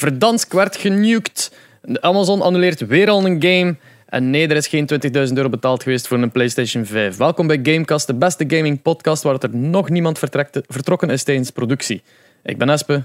Verdansk 0.00 0.52
werd 0.52 0.76
genuked. 0.76 1.52
Amazon 2.00 2.42
annuleert 2.42 2.86
weer 2.86 3.08
al 3.08 3.26
een 3.26 3.42
game. 3.42 3.76
En 4.06 4.30
nee, 4.30 4.48
er 4.48 4.56
is 4.56 4.66
geen 4.66 4.88
20.000 5.28 5.32
euro 5.34 5.48
betaald 5.48 5.82
geweest 5.82 6.06
voor 6.06 6.18
een 6.18 6.30
PlayStation 6.30 6.84
5. 6.84 7.16
Welkom 7.16 7.46
bij 7.46 7.60
Gamecast, 7.62 8.06
de 8.06 8.14
beste 8.14 8.44
gaming 8.48 8.82
podcast 8.82 9.22
waar 9.22 9.38
er 9.38 9.56
nog 9.56 9.88
niemand 9.88 10.18
vertrekt, 10.18 10.60
vertrokken 10.66 11.10
is 11.10 11.22
tijdens 11.22 11.50
productie. 11.50 12.02
Ik 12.42 12.58
ben 12.58 12.70
Espe. 12.70 13.02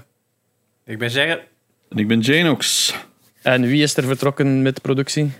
Ik 0.84 0.98
ben 0.98 1.10
Gerrit. 1.10 1.40
En 1.88 1.98
ik 1.98 2.08
ben 2.08 2.20
Janox. 2.20 2.94
En 3.42 3.62
wie 3.62 3.82
is 3.82 3.96
er 3.96 4.04
vertrokken 4.04 4.62
met 4.62 4.82
productie? 4.82 5.32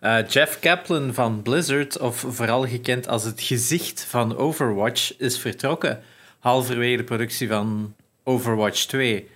Uh, 0.00 0.18
Jeff 0.28 0.58
Kaplan 0.60 1.14
van 1.14 1.42
Blizzard, 1.42 1.98
of 1.98 2.24
vooral 2.28 2.66
gekend 2.66 3.08
als 3.08 3.24
het 3.24 3.40
gezicht 3.40 4.06
van 4.08 4.36
Overwatch, 4.36 5.18
is 5.18 5.38
vertrokken. 5.38 6.02
Halverwege 6.38 6.96
de 6.96 7.04
productie 7.04 7.48
van 7.48 7.94
Overwatch 8.24 8.84
2. 8.84 9.28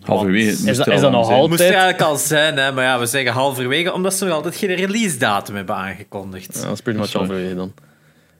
Halverwege. 0.00 0.48
Is 0.70 0.76
dat, 0.76 0.86
is 0.86 1.00
dat 1.00 1.12
nog 1.12 1.48
moest 1.48 1.60
eigenlijk 1.60 2.00
al 2.00 2.16
zijn, 2.16 2.56
hè? 2.56 2.72
maar 2.72 2.84
ja, 2.84 2.98
we 2.98 3.06
zeggen 3.06 3.32
halverwege, 3.32 3.92
omdat 3.92 4.14
ze 4.14 4.24
nog 4.24 4.34
altijd 4.34 4.56
geen 4.56 4.74
release 4.74 5.18
datum 5.18 5.54
hebben 5.54 5.74
aangekondigd. 5.74 6.54
Ja, 6.54 6.62
dat 6.62 6.72
is 6.72 6.80
pretty 6.80 7.00
much 7.00 7.08
Sorry. 7.08 7.26
halverwege 7.26 7.56
dan. 7.56 7.72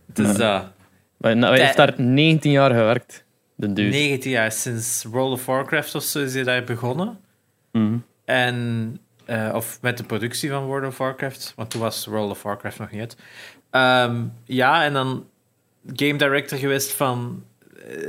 Dus 0.06 0.36
dat. 0.36 0.64
Maar 1.16 1.36
nou, 1.36 1.54
hij 1.54 1.64
heeft 1.64 1.76
daar 1.76 1.94
19 1.96 2.50
jaar 2.50 2.70
gewerkt. 2.70 3.24
De 3.54 3.72
dude. 3.72 3.96
19 3.96 4.30
jaar 4.30 4.52
sinds 4.52 5.04
World 5.04 5.32
of 5.32 5.46
Warcraft 5.46 5.94
of 5.94 6.02
zo 6.02 6.18
is 6.18 6.34
hij 6.34 6.42
daar 6.42 6.64
begonnen. 6.64 7.18
Mhm. 7.72 7.96
En, 8.24 8.98
eh, 9.24 9.50
of 9.54 9.78
met 9.80 9.96
de 9.96 10.04
productie 10.04 10.50
van 10.50 10.64
World 10.64 10.86
of 10.86 10.98
Warcraft, 10.98 11.52
want 11.56 11.70
toen 11.70 11.80
was 11.80 12.06
World 12.06 12.30
of 12.30 12.42
Warcraft 12.42 12.78
nog 12.78 12.90
niet 12.90 13.00
uit. 13.00 13.16
Ehm, 13.70 14.24
ja, 14.44 14.84
en 14.84 14.92
dan 14.92 15.26
game 15.86 16.16
director 16.16 16.58
geweest 16.58 16.92
van 16.92 17.44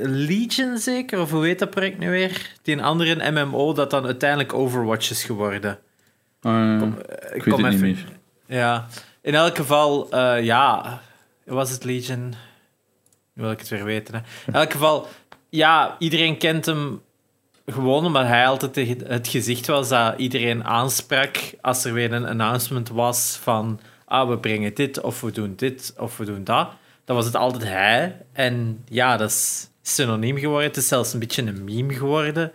Legion 0.02 0.78
zeker, 0.78 1.20
of 1.20 1.32
hoe 1.32 1.46
heet 1.46 1.60
dat 1.60 1.70
project 1.70 1.98
nu 1.98 2.10
weer? 2.10 2.52
Die 2.62 2.76
een 2.76 2.84
andere 2.84 3.32
MMO 3.32 3.74
dat 3.74 3.90
dan 3.92 4.06
uiteindelijk 4.06 4.54
Overwatch 4.54 5.10
is 5.10 5.24
geworden. 5.24 5.80
Eh, 6.42 6.82
Eh, 6.82 7.36
ik 7.36 7.44
weet 7.44 7.58
het 7.58 7.70
niet 7.70 7.82
meer. 7.82 8.06
Ja, 8.46 8.88
in 9.22 9.36
elk 9.36 9.56
geval, 9.56 10.12
eh, 10.12 10.44
ja, 10.44 11.02
was 11.44 11.70
het 11.70 11.84
Legion? 11.84 12.30
Nu 13.34 13.44
wil 13.44 13.52
ik 13.52 13.60
het 13.60 13.70
weer 13.70 13.84
weten. 13.84 14.14
Hè. 14.14 14.22
In 14.48 14.54
elk 14.54 14.72
geval, 14.72 15.08
ja, 15.50 15.96
iedereen 16.00 16.38
kent 16.38 16.66
hem 16.66 17.02
gewoon 17.66 18.06
omdat 18.06 18.26
hij 18.26 18.48
altijd 18.48 18.76
het 19.08 19.28
gezicht 19.28 19.68
was 19.68 19.90
dat 19.90 20.20
iedereen 20.20 20.64
aansprak 20.64 21.38
als 21.62 21.86
er 21.86 21.94
weer 21.94 22.14
een 22.14 22.26
announcement 22.26 22.90
was 22.90 23.40
van 23.42 23.80
ah, 24.06 24.30
we 24.30 24.38
brengen 24.38 24.74
dit, 24.74 25.02
of 25.02 25.22
we 25.22 25.32
doen 25.32 25.54
dit, 25.56 25.94
of 25.98 26.18
we 26.18 26.26
doen 26.26 26.44
dat. 26.44 26.70
Dan 27.10 27.18
was 27.18 27.28
het 27.28 27.36
altijd 27.36 27.64
hij. 27.64 28.26
En 28.34 28.84
ja, 28.86 29.18
dat 29.18 29.30
is 29.30 29.70
synoniem 29.82 30.38
geworden. 30.38 30.68
Het 30.68 30.78
is 30.78 30.88
zelfs 30.88 31.14
een 31.14 31.20
beetje 31.20 31.42
een 31.42 31.64
meme 31.64 31.94
geworden. 31.94 32.52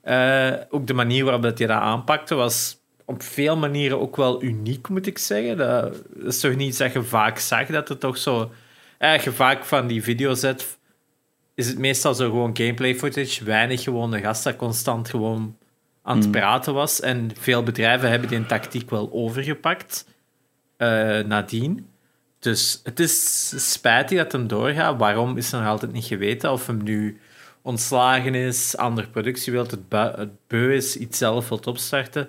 Eh, 0.00 0.52
ook 0.70 0.86
de 0.86 0.94
manier 0.94 1.24
waarop 1.24 1.42
dat 1.42 1.58
hij 1.58 1.66
dat 1.66 1.80
aanpakte 1.80 2.34
was 2.34 2.76
op 3.04 3.22
veel 3.22 3.56
manieren 3.56 4.00
ook 4.00 4.16
wel 4.16 4.42
uniek, 4.42 4.88
moet 4.88 5.06
ik 5.06 5.18
zeggen. 5.18 5.56
Dat, 5.56 5.92
dat 6.14 6.26
is 6.26 6.40
toch 6.40 6.54
niet 6.54 6.68
iets 6.68 6.78
dat 6.78 6.92
je 6.92 7.02
vaak 7.02 7.38
zag, 7.38 7.66
dat 7.66 7.88
er 7.88 7.98
toch 7.98 8.16
zo... 8.16 8.50
eh, 8.98 9.18
je 9.18 9.32
vaak 9.32 9.64
van 9.64 9.86
die 9.86 10.02
video's 10.02 10.40
zet, 10.40 10.78
is 11.54 11.68
het 11.68 11.78
meestal 11.78 12.14
zo 12.14 12.30
gewoon 12.30 12.56
gameplay 12.56 12.94
footage, 12.94 13.44
weinig 13.44 13.82
gewoon 13.82 14.10
de 14.10 14.20
gast 14.20 14.44
dat 14.44 14.56
constant 14.56 15.08
gewoon 15.08 15.56
aan 16.02 16.18
het 16.18 16.30
praten 16.30 16.74
was. 16.74 17.00
En 17.00 17.30
veel 17.38 17.62
bedrijven 17.62 18.10
hebben 18.10 18.28
die 18.28 18.46
tactiek 18.46 18.90
wel 18.90 19.12
overgepakt 19.12 20.06
eh, 20.76 20.88
nadien. 21.18 21.88
Dus 22.38 22.80
het 22.84 23.00
is 23.00 23.72
spijtig 23.72 24.18
dat 24.18 24.32
hem 24.32 24.46
doorgaat. 24.46 24.98
Waarom 24.98 25.36
is 25.36 25.52
er 25.52 25.58
nog 25.58 25.68
altijd 25.68 25.92
niet 25.92 26.04
geweten? 26.04 26.52
Of 26.52 26.66
hem 26.66 26.82
nu 26.82 27.20
ontslagen 27.62 28.34
is, 28.34 28.76
andere 28.76 29.08
productie 29.08 29.52
wil, 29.52 29.66
het, 29.66 29.78
het 30.16 30.46
beu 30.46 30.74
is, 30.74 30.96
iets 30.96 31.18
zelf 31.18 31.48
wilt 31.48 31.66
opstarten. 31.66 32.28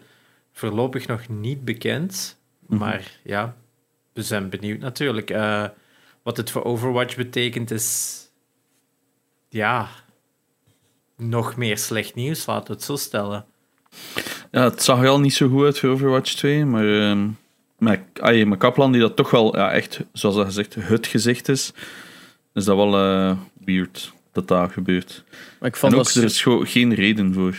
Voorlopig 0.51 1.07
nog 1.07 1.27
niet 1.27 1.65
bekend. 1.65 2.39
Maar 2.67 3.19
ja, 3.23 3.55
we 4.13 4.21
zijn 4.23 4.49
benieuwd 4.49 4.79
natuurlijk. 4.79 5.29
Eh, 5.29 5.65
wat 6.23 6.37
het 6.37 6.51
voor 6.51 6.63
Overwatch 6.63 7.15
betekent 7.15 7.71
is... 7.71 8.17
Ja... 9.49 9.89
Nog 11.17 11.55
meer 11.55 11.77
slecht 11.77 12.15
nieuws, 12.15 12.45
laten 12.45 12.67
we 12.67 12.73
het 12.73 12.83
zo 12.83 12.95
stellen. 12.95 13.45
Ja, 14.51 14.63
het 14.63 14.83
zag 14.83 15.05
al 15.05 15.19
niet 15.19 15.33
zo 15.33 15.49
goed 15.49 15.63
uit 15.63 15.79
voor 15.79 15.89
Overwatch 15.89 16.33
2, 16.33 16.65
maar 16.65 17.01
ehm 17.01 17.27
met, 17.79 17.99
ay, 18.21 18.45
met 18.45 18.59
Kaplan, 18.59 18.91
die 18.91 19.01
dat 19.01 19.15
toch 19.15 19.31
wel 19.31 19.55
ja, 19.55 19.71
echt, 19.71 19.99
zoals 20.13 20.35
dat 20.35 20.45
gezegd, 20.45 20.75
het 20.79 21.07
gezicht 21.07 21.49
is, 21.49 21.73
is 22.53 22.65
dat 22.65 22.75
wel 22.75 22.95
eh, 22.95 23.37
weird 23.65 24.13
dat 24.31 24.47
dat 24.47 24.71
gebeurt. 24.71 25.23
Maar 25.59 25.69
ik 25.69 25.75
vond, 25.75 25.93
En 25.93 25.99
ook, 25.99 26.05
dat, 26.05 26.15
er 26.15 26.23
is 26.23 26.41
gewoon 26.41 26.67
geen 26.67 26.93
reden 26.93 27.33
voor. 27.33 27.55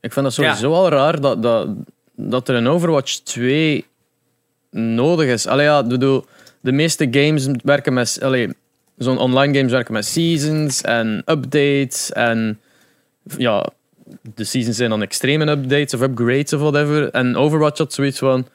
ik 0.00 0.12
vind 0.12 0.24
dat 0.24 0.34
sowieso 0.34 0.72
al 0.72 0.88
raar 0.88 1.20
dat, 1.20 1.42
dat, 1.42 1.68
dat 2.16 2.48
er 2.48 2.54
een 2.54 2.68
Overwatch 2.68 3.14
2 3.14 3.84
nodig 4.70 5.26
is. 5.26 5.46
Allee, 5.46 5.64
ja, 5.64 5.82
bedoel, 5.82 6.24
de 6.60 6.72
meeste 6.72 7.08
games 7.10 7.48
werken 7.62 7.92
met... 7.92 8.18
Allee, 8.22 8.48
zo'n 8.96 9.18
online 9.18 9.56
games 9.56 9.72
werken 9.72 9.92
met 9.92 10.04
seasons 10.04 10.80
en 10.80 11.22
updates 11.26 12.12
en... 12.12 12.60
Ja, 13.36 13.68
de 14.34 14.44
seasons 14.44 14.76
zijn 14.76 14.90
dan 14.90 15.02
extreme 15.02 15.50
updates 15.50 15.94
of 15.94 16.00
upgrades 16.00 16.52
of 16.52 16.60
whatever. 16.60 17.10
En 17.10 17.36
Overwatch 17.36 17.78
had 17.78 17.92
zoiets 17.92 18.18
van... 18.18 18.46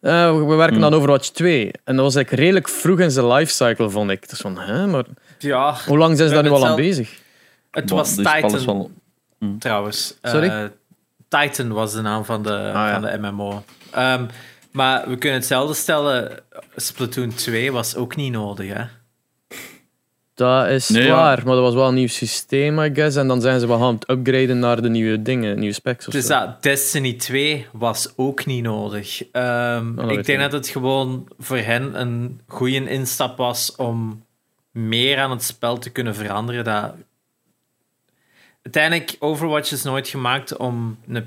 eh, 0.00 0.36
we 0.38 0.54
werken 0.54 0.76
Hmm. 0.76 0.84
aan 0.84 0.94
Overwatch 0.94 1.28
2. 1.28 1.70
En 1.84 1.96
dat 1.96 2.04
was 2.04 2.14
eigenlijk 2.14 2.42
redelijk 2.42 2.68
vroeg 2.68 2.98
in 3.00 3.10
zijn 3.10 3.26
lifecycle, 3.26 3.90
vond 3.90 4.10
ik. 4.10 4.28
Dus 4.28 4.40
van, 4.40 4.58
hè, 4.58 4.86
maar 4.86 5.04
Ja, 5.38 5.76
hoe 5.86 5.98
lang 5.98 6.16
zijn 6.16 6.28
ze 6.28 6.34
daar 6.34 6.42
nu 6.44 6.50
al 6.50 6.62
aan 6.64 6.66
het 6.66 6.76
bezig? 6.76 7.18
het 7.70 7.90
was 7.90 8.14
dus 8.16 8.32
Titan 8.32 8.64
wel- 8.64 8.90
trouwens. 9.58 10.18
Sorry? 10.22 10.48
Eh, 10.48 10.64
Titan 11.28 11.72
was 11.72 11.92
de 11.92 12.00
naam 12.00 12.24
van 12.24 12.42
de, 12.42 12.50
ja. 12.50 12.92
van 12.92 13.02
de 13.02 13.18
MMO. 13.18 13.64
Ehm, 13.90 14.24
maar 14.72 15.08
we 15.08 15.16
kunnen 15.16 15.38
hetzelfde 15.38 15.74
stellen. 15.74 16.38
Splatoon 16.76 17.34
2 17.34 17.72
was 17.72 17.96
ook 17.96 18.16
niet 18.16 18.32
nodig, 18.32 18.72
hè? 18.74 18.82
Dat 20.46 20.68
is 20.68 20.88
Nee, 20.88 21.02
ja. 21.04 21.14
waar, 21.14 21.42
maar 21.44 21.54
dat 21.54 21.64
was 21.64 21.74
wel 21.74 21.88
een 21.88 21.94
nieuw 21.94 22.06
systeem, 22.08 22.78
I 22.78 22.90
guess. 22.94 23.16
En 23.16 23.28
dan 23.28 23.40
zijn 23.40 23.60
ze 23.60 23.66
wel 23.66 23.82
aan 23.82 23.94
het 23.94 24.10
upgraden 24.10 24.58
naar 24.58 24.82
de 24.82 24.88
nieuwe 24.88 25.22
dingen, 25.22 25.58
nieuwe 25.58 25.74
specs 25.74 26.06
of 26.06 26.12
Dus 26.12 26.26
zo. 26.26 26.38
dat 26.38 26.62
Destiny 26.62 27.12
2 27.12 27.66
was 27.72 28.12
ook 28.16 28.46
niet 28.46 28.62
nodig. 28.62 29.24
Ehm, 29.32 29.98
Oh, 29.98 30.10
ik 30.12 30.24
denk 30.24 30.40
dat 30.40 30.52
het 30.52 30.68
gewoon 30.68 31.28
voor 31.38 31.56
hen 31.56 32.00
een 32.00 32.40
goede 32.46 32.88
instap 32.90 33.36
was 33.36 33.76
om 33.76 34.24
meer 34.70 35.18
aan 35.18 35.30
het 35.30 35.42
spel 35.42 35.78
te 35.78 35.90
kunnen 35.90 36.14
veranderen. 36.14 36.64
Dat... 36.64 36.94
Uiteindelijk, 38.62 39.16
Overwatch 39.18 39.72
is 39.72 39.82
nooit 39.82 40.08
gemaakt 40.08 40.56
om 40.56 40.98
een 41.08 41.24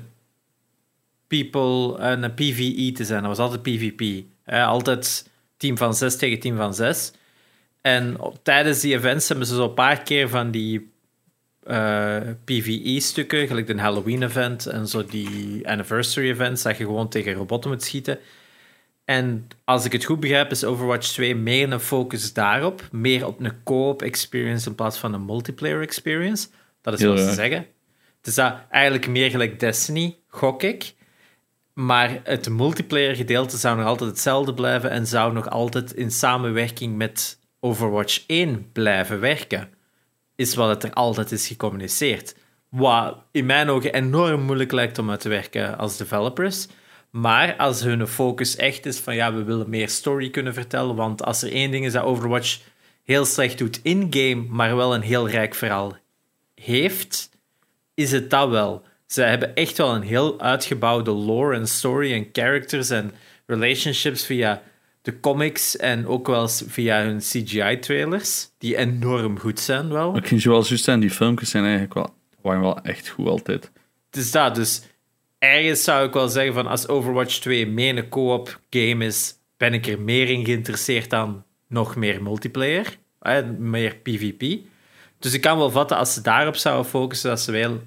people, 1.26 1.98
eh, 1.98 2.10
een 2.20 2.34
PvE 2.34 2.92
te 2.92 3.04
zijn. 3.04 3.22
Dat 3.22 3.36
was 3.36 3.46
altijd 3.50 3.62
PvP. 3.62 4.24
Eh, 4.44 4.66
altijd 4.66 5.28
team 5.56 5.76
van 5.76 5.94
6 5.94 6.16
tegen 6.16 6.40
team 6.40 6.56
van 6.56 6.74
6. 6.74 7.12
En 7.86 8.20
op- 8.20 8.38
tijdens 8.42 8.80
die 8.80 8.94
events 8.94 9.28
hebben 9.28 9.46
ze 9.46 9.54
zo 9.54 9.64
een 9.64 9.74
paar 9.74 10.02
keer 10.02 10.28
van 10.28 10.50
die 10.50 10.92
eh, 11.62 12.20
PvE-stukken, 12.44 13.46
gelijk 13.46 13.68
een 13.68 13.78
Halloween-event 13.78 14.66
en 14.66 14.88
zo 14.88 15.04
die 15.04 15.68
anniversary-events, 15.68 16.62
dat 16.62 16.76
je 16.76 16.84
gewoon 16.84 17.08
tegen 17.08 17.32
robotten 17.32 17.70
moet 17.70 17.82
schieten. 17.82 18.18
En 19.04 19.48
als 19.64 19.84
ik 19.84 19.92
het 19.92 20.04
goed 20.04 20.20
begrijp, 20.20 20.50
is 20.50 20.64
Overwatch 20.64 21.08
2 21.08 21.34
meer 21.34 21.72
een 21.72 21.80
focus 21.80 22.32
daarop. 22.32 22.88
Meer 22.92 23.26
op 23.26 23.40
een 23.40 23.62
co-op 23.64 24.02
experience 24.02 24.68
in 24.68 24.74
plaats 24.74 24.98
van 24.98 25.14
een 25.14 25.24
multiplayer 25.24 25.80
experience. 25.80 26.48
Dat 26.80 26.94
is 27.00 27.04
wat 27.04 27.20
ze 27.20 27.32
zeggen. 27.32 27.66
Het 28.16 28.26
is 28.26 28.34
dat 28.34 28.54
eigenlijk 28.70 29.08
meer 29.08 29.30
gelijk 29.30 29.60
Destiny, 29.60 30.16
gok 30.28 30.62
ik. 30.62 30.94
Maar 31.72 32.20
het 32.24 32.48
multiplayer 32.48 33.16
gedeelte 33.16 33.56
zou 33.56 33.76
nog 33.76 33.86
altijd 33.86 34.10
hetzelfde 34.10 34.54
blijven 34.54 34.90
en 34.90 35.06
zou 35.06 35.32
nog 35.32 35.50
altijd 35.50 35.92
in 35.92 36.10
samenwerking 36.10 36.96
met 36.96 37.42
Overwatch 37.64 38.24
1 38.26 38.72
blijven 38.72 39.20
werken. 39.20 39.68
Is 40.36 40.54
wat 40.54 40.68
het 40.68 40.82
er 40.82 40.92
altijd 40.92 41.32
is 41.32 41.46
gecommuniceerd. 41.46 42.36
Wat 42.68 43.16
in 43.30 43.46
mijn 43.46 43.68
ogen 43.68 43.94
enorm 43.94 44.42
moeilijk 44.42 44.72
lijkt 44.72 44.98
om 44.98 45.10
uit 45.10 45.20
te 45.20 45.28
werken 45.28 45.78
als 45.78 45.96
developers. 45.96 46.66
Maar 47.10 47.56
als 47.56 47.82
hun 47.82 48.06
focus 48.06 48.56
echt 48.56 48.86
is 48.86 48.98
van 48.98 49.14
ja, 49.14 49.34
we 49.34 49.42
willen 49.42 49.70
meer 49.70 49.88
story 49.88 50.30
kunnen 50.30 50.54
vertellen. 50.54 50.96
Want 50.96 51.22
als 51.22 51.42
er 51.42 51.52
één 51.52 51.70
ding 51.70 51.84
is 51.84 51.92
dat 51.92 52.04
Overwatch 52.04 52.60
heel 53.02 53.24
slecht 53.24 53.58
doet 53.58 53.80
in-game, 53.82 54.46
maar 54.48 54.76
wel 54.76 54.94
een 54.94 55.02
heel 55.02 55.28
rijk 55.28 55.54
verhaal 55.54 55.96
heeft, 56.54 57.30
is 57.94 58.12
het 58.12 58.30
dat 58.30 58.48
wel. 58.48 58.82
Ze 59.06 59.22
hebben 59.22 59.54
echt 59.54 59.76
wel 59.76 59.94
een 59.94 60.02
heel 60.02 60.40
uitgebouwde 60.40 61.10
lore 61.10 61.56
en 61.56 61.68
story 61.68 62.12
en 62.12 62.28
characters 62.32 62.90
en 62.90 63.12
relationships 63.46 64.26
via 64.26 64.62
de 65.04 65.20
comics 65.20 65.76
en 65.76 66.06
ook 66.06 66.26
wel 66.26 66.42
eens 66.42 66.64
via 66.66 67.02
hun 67.02 67.18
CGI-trailers, 67.18 68.50
die 68.58 68.76
enorm 68.76 69.38
goed 69.38 69.60
zijn 69.60 69.88
wel. 69.88 70.16
Ik 70.16 70.26
ging 70.26 70.40
zoals 70.40 70.68
juist 70.68 70.84
zijn, 70.84 71.00
die 71.00 71.10
filmpjes 71.10 71.50
zijn 71.50 71.64
eigenlijk 71.64 71.94
wel, 71.94 72.14
waren 72.40 72.60
wel 72.60 72.80
echt 72.82 73.08
goed 73.08 73.28
altijd. 73.28 73.70
Dus 74.10 74.30
dat, 74.30 74.54
dus 74.54 74.82
ergens 75.38 75.84
zou 75.84 76.06
ik 76.06 76.12
wel 76.12 76.28
zeggen 76.28 76.54
van 76.54 76.66
als 76.66 76.88
Overwatch 76.88 77.38
2 77.38 77.66
meer 77.66 77.98
een 77.98 78.08
co-op 78.08 78.60
game 78.70 79.04
is, 79.04 79.34
ben 79.56 79.74
ik 79.74 79.86
er 79.86 80.00
meer 80.00 80.30
in 80.30 80.44
geïnteresseerd 80.44 81.10
dan 81.10 81.44
nog 81.68 81.96
meer 81.96 82.22
multiplayer, 82.22 82.98
meer 83.58 83.96
PvP. 83.96 84.58
Dus 85.18 85.34
ik 85.34 85.40
kan 85.40 85.58
wel 85.58 85.70
vatten 85.70 85.96
als 85.96 86.14
ze 86.14 86.20
daarop 86.20 86.56
zouden 86.56 86.90
focussen, 86.90 87.30
dat 87.30 87.40
ze 87.40 87.52
wel 87.52 87.80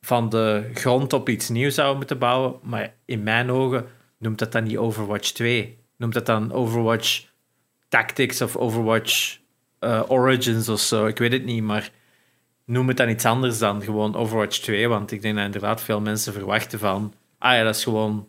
van 0.00 0.28
de 0.28 0.70
grond 0.74 1.12
op 1.12 1.28
iets 1.28 1.48
nieuws 1.48 1.74
zouden 1.74 1.96
moeten 1.96 2.18
bouwen. 2.18 2.58
Maar 2.62 2.94
in 3.04 3.22
mijn 3.22 3.50
ogen 3.50 3.86
noemt 4.18 4.38
dat 4.38 4.52
dan 4.52 4.64
niet 4.64 4.76
Overwatch 4.76 5.30
2. 5.30 5.84
Noemt 5.96 6.14
dat 6.14 6.26
dan 6.26 6.52
Overwatch 6.52 7.24
Tactics 7.88 8.40
of 8.42 8.56
Overwatch 8.56 9.38
uh, 9.80 10.02
Origins 10.08 10.68
of 10.68 10.80
zo. 10.80 11.06
Ik 11.06 11.18
weet 11.18 11.32
het 11.32 11.44
niet, 11.44 11.62
maar 11.62 11.90
noem 12.64 12.88
het 12.88 12.96
dan 12.96 13.08
iets 13.08 13.24
anders 13.24 13.58
dan 13.58 13.82
gewoon 13.82 14.14
Overwatch 14.14 14.58
2. 14.58 14.88
Want 14.88 15.12
ik 15.12 15.22
denk 15.22 15.36
dat 15.36 15.44
inderdaad 15.44 15.82
veel 15.82 16.00
mensen 16.00 16.32
verwachten 16.32 16.78
van... 16.78 17.12
Ah 17.38 17.54
ja, 17.54 17.62
dat 17.62 17.76
is 17.76 17.82
gewoon 17.82 18.28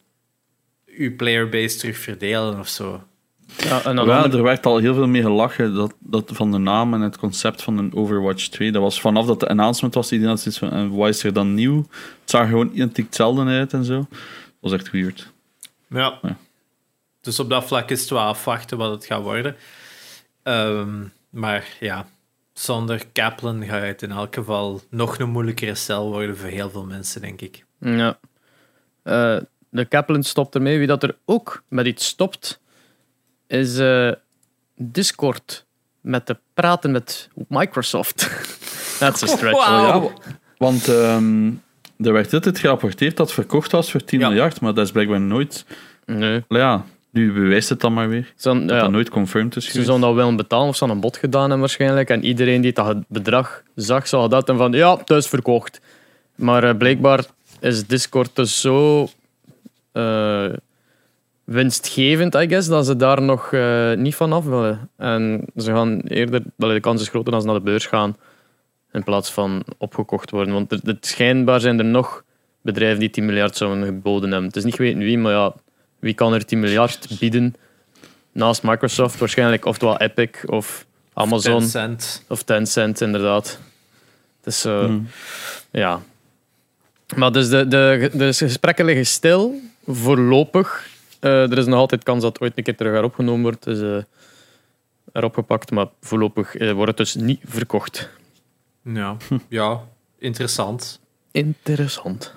uw 0.85 1.15
playerbase 1.15 1.77
terug 1.77 1.97
verdelen 1.97 2.59
of 2.59 2.67
zo. 2.67 3.03
Ja, 3.57 3.83
en 3.83 3.95
dan 3.95 4.07
ja, 4.07 4.23
er 4.23 4.43
werd 4.43 4.65
al 4.65 4.77
heel 4.77 4.93
veel 4.93 5.07
mee 5.07 5.21
gelachen 5.21 5.73
dat, 5.73 5.93
dat 5.99 6.31
van 6.33 6.51
de 6.51 6.57
naam 6.57 6.93
en 6.93 7.01
het 7.01 7.17
concept 7.17 7.63
van 7.63 7.77
een 7.77 7.95
Overwatch 7.95 8.47
2. 8.47 8.71
Dat 8.71 8.81
was 8.81 9.01
vanaf 9.01 9.25
dat 9.25 9.39
de 9.39 9.47
announcement 9.47 9.93
was, 9.93 10.11
iedereen 10.11 10.33
had 10.33 10.41
zoiets 10.41 10.59
van, 10.59 10.95
wat 10.95 11.09
is 11.09 11.23
er 11.23 11.33
dan 11.33 11.53
nieuw? 11.53 11.77
Het 12.21 12.29
zag 12.29 12.47
gewoon 12.47 12.69
identiek 12.73 13.05
hetzelfde 13.05 13.45
uit 13.45 13.73
en 13.73 13.85
zo. 13.85 13.95
Dat 13.95 14.09
was 14.59 14.71
echt 14.71 14.91
weird. 14.91 15.31
Ja. 15.89 16.19
ja. 16.21 16.37
Dus 17.27 17.39
op 17.39 17.49
dat 17.49 17.65
vlak 17.65 17.89
is 17.89 18.01
het 18.01 18.09
wel 18.09 18.19
afwachten 18.19 18.77
wat 18.77 18.91
het 18.91 19.05
gaat 19.05 19.21
worden. 19.21 19.55
Ehm, 20.43 21.03
maar 21.29 21.67
ja, 21.79 22.05
zonder 22.53 23.05
Kaplan 23.13 23.63
gaat 23.65 23.81
het 23.81 24.01
in 24.01 24.11
elk 24.11 24.35
geval 24.35 24.81
nog 24.89 25.19
een 25.19 25.29
moeilijkere 25.29 25.75
cel 25.75 26.11
worden 26.11 26.37
voor 26.37 26.49
heel 26.49 26.69
veel 26.69 26.85
mensen, 26.85 27.21
denk 27.21 27.41
ik. 27.41 27.65
Ja. 27.79 28.19
Uh, 29.03 29.37
de 29.69 29.85
Kaplan 29.85 30.23
stopt 30.23 30.55
ermee. 30.55 30.77
Wie 30.77 30.87
dat 30.87 31.03
er 31.03 31.17
ook 31.25 31.63
met 31.67 31.85
iets 31.85 32.05
stopt, 32.05 32.61
is 33.47 33.77
uh, 33.79 34.11
Discord. 34.75 35.65
Met 36.01 36.25
te 36.25 36.37
praten 36.53 36.91
met 36.91 37.29
Microsoft. 37.47 38.29
That's 38.99 39.23
a 39.23 39.27
stretch. 39.27 39.67
Wow. 39.67 40.03
Ja, 40.03 40.11
want 40.57 40.87
um, 40.87 41.63
er 41.97 42.13
werd 42.13 42.33
altijd 42.33 42.59
gerapporteerd 42.59 43.17
dat 43.17 43.25
het 43.25 43.35
verkocht 43.35 43.71
was 43.71 43.91
voor 43.91 44.03
10 44.03 44.19
miljard, 44.19 44.61
maar 44.61 44.73
dat 44.73 44.85
is 44.85 44.91
blijkbaar 44.91 45.21
nooit. 45.21 45.65
Nee. 46.05 46.43
Ja, 46.47 46.85
nu 47.17 47.33
bewijst 47.33 47.69
het 47.69 47.79
dan 47.79 47.93
maar 47.93 48.09
weer. 48.09 48.33
dat 48.41 48.55
ja, 48.55 48.79
dat 48.79 48.91
nooit 48.91 49.09
confirmed 49.09 49.55
is. 49.55 49.71
Ze 49.71 49.83
zouden 49.83 50.07
dat 50.07 50.15
wel 50.15 50.35
betalen 50.35 50.67
of 50.67 50.75
ze 50.75 50.85
een 50.85 50.99
bod 50.99 51.17
gedaan 51.17 51.41
hebben 51.41 51.59
waarschijnlijk. 51.59 52.09
En 52.09 52.25
iedereen 52.25 52.61
die 52.61 52.73
dat 52.73 52.97
bedrag 53.07 53.63
zag, 53.75 54.07
zou 54.07 54.29
dat 54.29 54.49
en 54.49 54.57
van 54.57 54.71
ja, 54.71 54.97
het 54.97 55.09
is 55.09 55.27
verkocht. 55.27 55.81
Maar 56.35 56.63
uh, 56.63 56.77
blijkbaar 56.77 57.25
is 57.59 57.87
Discord 57.87 58.35
dus 58.35 58.61
zo 58.61 59.07
uh, 59.93 60.45
winstgevend, 61.43 62.35
I 62.35 62.47
guess, 62.47 62.67
dat 62.67 62.85
ze 62.85 62.95
daar 62.95 63.21
nog 63.21 63.51
uh, 63.51 63.93
niet 63.93 64.15
van 64.15 64.33
af 64.33 64.45
willen. 64.45 64.89
En 64.97 65.45
ze 65.55 65.71
gaan 65.71 65.99
eerder, 65.99 66.41
de 66.55 66.79
kans 66.79 67.01
is 67.01 67.09
groter 67.09 67.31
dat 67.31 67.41
ze 67.41 67.47
naar 67.47 67.57
de 67.57 67.63
beurs 67.63 67.85
gaan 67.85 68.15
in 68.91 69.03
plaats 69.03 69.31
van 69.31 69.63
opgekocht 69.77 70.31
worden. 70.31 70.53
Want 70.53 70.71
het, 70.71 71.05
schijnbaar 71.05 71.59
zijn 71.59 71.79
er 71.79 71.85
nog 71.85 72.23
bedrijven 72.61 72.99
die 72.99 73.09
10 73.09 73.25
miljard 73.25 73.55
zouden 73.55 73.85
geboden 73.85 74.29
hebben. 74.31 74.47
Het 74.47 74.55
is 74.55 74.63
niet 74.63 74.75
geweten 74.75 74.99
wie, 74.99 75.17
maar 75.17 75.31
ja, 75.31 75.53
wie 75.99 76.13
kan 76.13 76.33
er 76.33 76.45
10 76.45 76.59
miljard 76.59 77.19
bieden 77.19 77.55
naast 78.31 78.63
Microsoft? 78.63 79.19
Waarschijnlijk 79.19 79.65
oftewel 79.65 79.97
Epic 79.97 80.29
of 80.45 80.85
Amazon. 81.13 81.53
Of 81.53 81.61
Tencent. 81.61 82.23
Of 82.27 82.43
Tencent, 82.43 83.01
inderdaad. 83.01 83.59
Dus 84.41 84.65
uh, 84.65 84.95
ja. 85.71 86.01
Maar 87.15 87.31
dus 87.31 87.49
de, 87.49 87.67
de, 87.67 88.09
de 88.13 88.33
gesprekken 88.33 88.85
liggen 88.85 89.05
stil, 89.05 89.61
voorlopig. 89.85 90.87
Uh, 91.21 91.51
er 91.51 91.57
is 91.57 91.65
nog 91.65 91.79
altijd 91.79 92.03
kans 92.03 92.21
dat 92.21 92.33
het 92.33 92.41
ooit 92.41 92.57
een 92.57 92.63
keer 92.63 92.75
terug 92.75 92.97
erop 92.97 93.13
genomen 93.13 93.41
wordt. 93.41 93.63
Dus 93.63 93.79
uh, 93.79 94.03
erop 95.11 95.33
gepakt, 95.33 95.71
maar 95.71 95.87
voorlopig 96.01 96.53
wordt 96.73 96.87
het 96.87 96.97
dus 96.97 97.15
niet 97.15 97.41
verkocht. 97.45 98.09
Ja, 98.83 99.17
ja 99.49 99.81
interessant. 100.17 100.99
Interessant. 101.31 102.33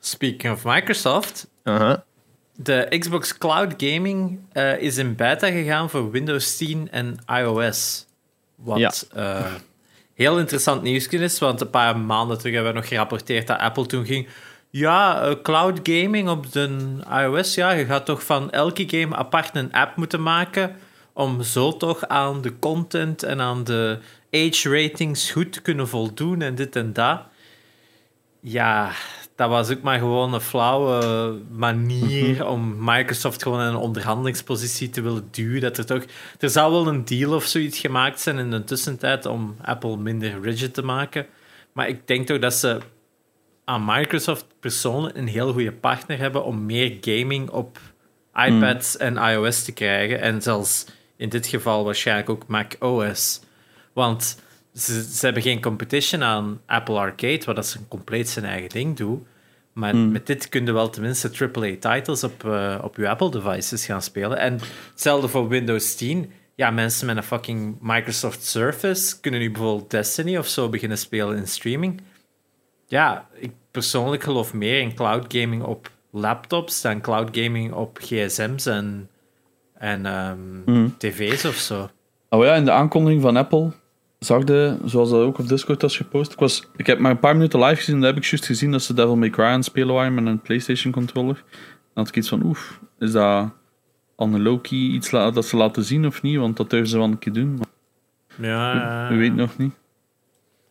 Speaking 0.00 0.52
of 0.52 0.64
Microsoft, 0.64 1.48
uh 1.64 1.76
-huh. 1.76 1.96
De 2.60 2.96
Xbox 2.98 3.38
Cloud 3.38 3.74
Gaming 3.76 4.38
uh, 4.52 4.80
is 4.80 4.96
in 4.96 5.14
beta 5.14 5.50
gegaan 5.50 5.90
voor 5.90 6.10
Windows 6.10 6.56
10 6.56 6.90
en 6.90 7.16
iOS. 7.26 8.06
Wat 8.54 8.78
ja. 8.78 9.42
uh, 9.42 9.54
heel 10.14 10.38
interessant 10.38 10.82
nieuws 10.82 11.08
is, 11.08 11.38
want 11.38 11.60
een 11.60 11.70
paar 11.70 11.98
maanden 11.98 12.38
terug 12.38 12.54
hebben 12.54 12.72
we 12.72 12.78
nog 12.78 12.88
gerapporteerd 12.88 13.46
dat 13.46 13.58
Apple 13.58 13.86
toen 13.86 14.06
ging. 14.06 14.28
Ja, 14.70 15.28
uh, 15.28 15.34
cloud 15.42 15.80
gaming 15.82 16.28
op 16.28 16.52
de 16.52 16.96
iOS, 17.10 17.54
ja, 17.54 17.70
je 17.70 17.84
gaat 17.84 18.06
toch 18.06 18.24
van 18.24 18.50
elke 18.50 18.88
game 18.88 19.16
apart 19.16 19.56
een 19.56 19.72
app 19.72 19.96
moeten 19.96 20.22
maken 20.22 20.76
om 21.12 21.42
zo 21.42 21.76
toch 21.76 22.08
aan 22.08 22.42
de 22.42 22.58
content 22.58 23.22
en 23.22 23.40
aan 23.40 23.64
de 23.64 23.98
age 24.30 24.82
ratings 24.82 25.30
goed 25.30 25.52
te 25.52 25.62
kunnen 25.62 25.88
voldoen 25.88 26.42
en 26.42 26.54
dit 26.54 26.76
en 26.76 26.92
dat. 26.92 27.20
Ja, 28.40 28.90
dat 29.38 29.48
was 29.48 29.70
ook 29.70 29.82
maar 29.82 29.98
gewoon 29.98 30.34
een 30.34 30.40
flauwe 30.40 31.38
manier 31.50 32.46
om 32.46 32.76
Microsoft 32.78 33.42
gewoon 33.42 33.60
in 33.60 33.66
een 33.66 33.76
onderhandelingspositie 33.76 34.90
te 34.90 35.00
willen 35.00 35.28
duwen. 35.30 35.60
Dat 35.60 35.78
er 35.78 35.86
toch... 35.86 36.04
Er 36.38 36.50
zou 36.50 36.72
wel 36.72 36.86
een 36.86 37.04
deal 37.04 37.34
of 37.34 37.44
zoiets 37.44 37.78
gemaakt 37.78 38.20
zijn 38.20 38.38
in 38.38 38.50
de 38.50 38.64
tussentijd 38.64 39.26
om 39.26 39.56
Apple 39.62 39.96
minder 39.96 40.40
rigid 40.40 40.74
te 40.74 40.82
maken. 40.82 41.26
Maar 41.72 41.88
ik 41.88 42.06
denk 42.06 42.26
toch 42.26 42.38
dat 42.38 42.54
ze 42.54 42.78
aan 43.64 43.84
Microsoft 43.84 44.46
persoonlijk 44.60 45.16
een 45.16 45.28
heel 45.28 45.52
goede 45.52 45.72
partner 45.72 46.18
hebben 46.18 46.44
om 46.44 46.66
meer 46.66 46.96
gaming 47.00 47.50
op 47.50 47.78
iPads 48.34 48.96
mhm. 48.96 49.16
en 49.16 49.32
iOS 49.32 49.64
te 49.64 49.72
krijgen. 49.72 50.20
En 50.20 50.42
zelfs 50.42 50.86
in 51.16 51.28
dit 51.28 51.46
geval 51.46 51.84
waarschijnlijk 51.84 52.30
ook 52.30 52.46
Mac 52.46 52.72
OS. 52.78 53.40
Want 53.92 54.38
ze, 54.78 55.02
ze 55.02 55.24
hebben 55.24 55.42
geen 55.42 55.60
competition 55.60 56.22
aan 56.22 56.60
Apple 56.66 56.98
Arcade, 56.98 57.44
waar 57.44 57.54
dat 57.54 57.66
ze 57.66 57.78
compleet 57.88 58.28
zijn 58.28 58.44
eigen 58.44 58.68
ding 58.68 58.96
doen. 58.96 59.26
Maar 59.72 59.90
hmm. 59.90 60.12
met 60.12 60.26
dit 60.26 60.48
kun 60.48 60.66
je 60.66 60.72
wel 60.72 60.90
tenminste 60.90 61.50
AAA-titles 61.52 62.24
op, 62.24 62.44
uh, 62.44 62.78
op 62.82 62.96
je 62.96 63.08
Apple-devices 63.08 63.86
gaan 63.86 64.02
spelen. 64.02 64.38
En 64.38 64.58
hetzelfde 64.90 65.28
voor 65.28 65.48
Windows 65.48 65.94
10. 65.94 66.32
Ja, 66.54 66.70
mensen 66.70 67.06
met 67.06 67.16
een 67.16 67.22
fucking 67.22 67.76
Microsoft 67.80 68.44
Surface 68.44 69.20
kunnen 69.20 69.40
nu 69.40 69.50
bijvoorbeeld 69.50 69.90
Destiny 69.90 70.36
of 70.36 70.46
zo 70.46 70.68
beginnen 70.68 70.98
spelen 70.98 71.36
in 71.36 71.48
streaming. 71.48 72.00
Ja, 72.86 73.28
ik 73.34 73.52
persoonlijk 73.70 74.22
geloof 74.22 74.54
meer 74.54 74.80
in 74.80 74.94
cloud 74.94 75.24
gaming 75.28 75.62
op 75.62 75.90
laptops 76.10 76.80
dan 76.80 77.00
cloud 77.00 77.36
gaming 77.36 77.72
op 77.72 77.98
gsm's 78.00 78.66
en, 78.66 79.10
en 79.74 80.06
um, 80.06 80.62
hmm. 80.64 80.94
tv's 80.98 81.44
of 81.44 81.54
zo. 81.54 81.90
Oh 82.28 82.44
ja, 82.44 82.54
in 82.54 82.64
de 82.64 82.70
aankondiging 82.70 83.22
van 83.22 83.36
Apple 83.36 83.72
zag 84.18 84.44
de, 84.44 84.78
zoals 84.84 85.10
dat 85.10 85.20
ook 85.20 85.38
op 85.38 85.48
Discord 85.48 85.82
was 85.82 85.96
gepost. 85.96 86.32
Ik, 86.32 86.38
was, 86.38 86.68
ik 86.76 86.86
heb 86.86 86.98
maar 86.98 87.10
een 87.10 87.18
paar 87.18 87.34
minuten 87.34 87.60
live 87.60 87.76
gezien. 87.76 88.00
Daar 88.00 88.08
heb 88.14 88.22
ik 88.22 88.30
juist 88.30 88.46
gezien 88.46 88.70
dat 88.70 88.82
ze 88.82 88.94
Devil 88.94 89.16
May 89.16 89.30
Cry 89.30 89.44
aan 89.44 89.54
het 89.54 89.64
spelen 89.64 89.94
waren 89.94 90.14
met 90.14 90.26
een 90.26 90.40
PlayStation 90.40 90.92
controller. 90.92 91.34
Dan 91.34 92.04
had 92.04 92.08
ik 92.08 92.16
iets 92.16 92.28
van, 92.28 92.42
oef, 92.42 92.80
is 92.98 93.12
dat 93.12 93.50
aan 94.16 94.42
Loki 94.42 94.92
iets 94.92 95.10
dat 95.10 95.44
ze 95.44 95.56
laten 95.56 95.84
zien 95.84 96.06
of 96.06 96.22
niet? 96.22 96.38
Want 96.38 96.56
dat 96.56 96.70
durven 96.70 96.88
ze 96.88 96.96
wel 96.96 97.06
een 97.06 97.18
keer 97.18 97.32
doen. 97.32 97.60
ja, 98.36 99.08
we, 99.08 99.16
weten 99.16 99.36
nog 99.36 99.58
niet. 99.58 99.74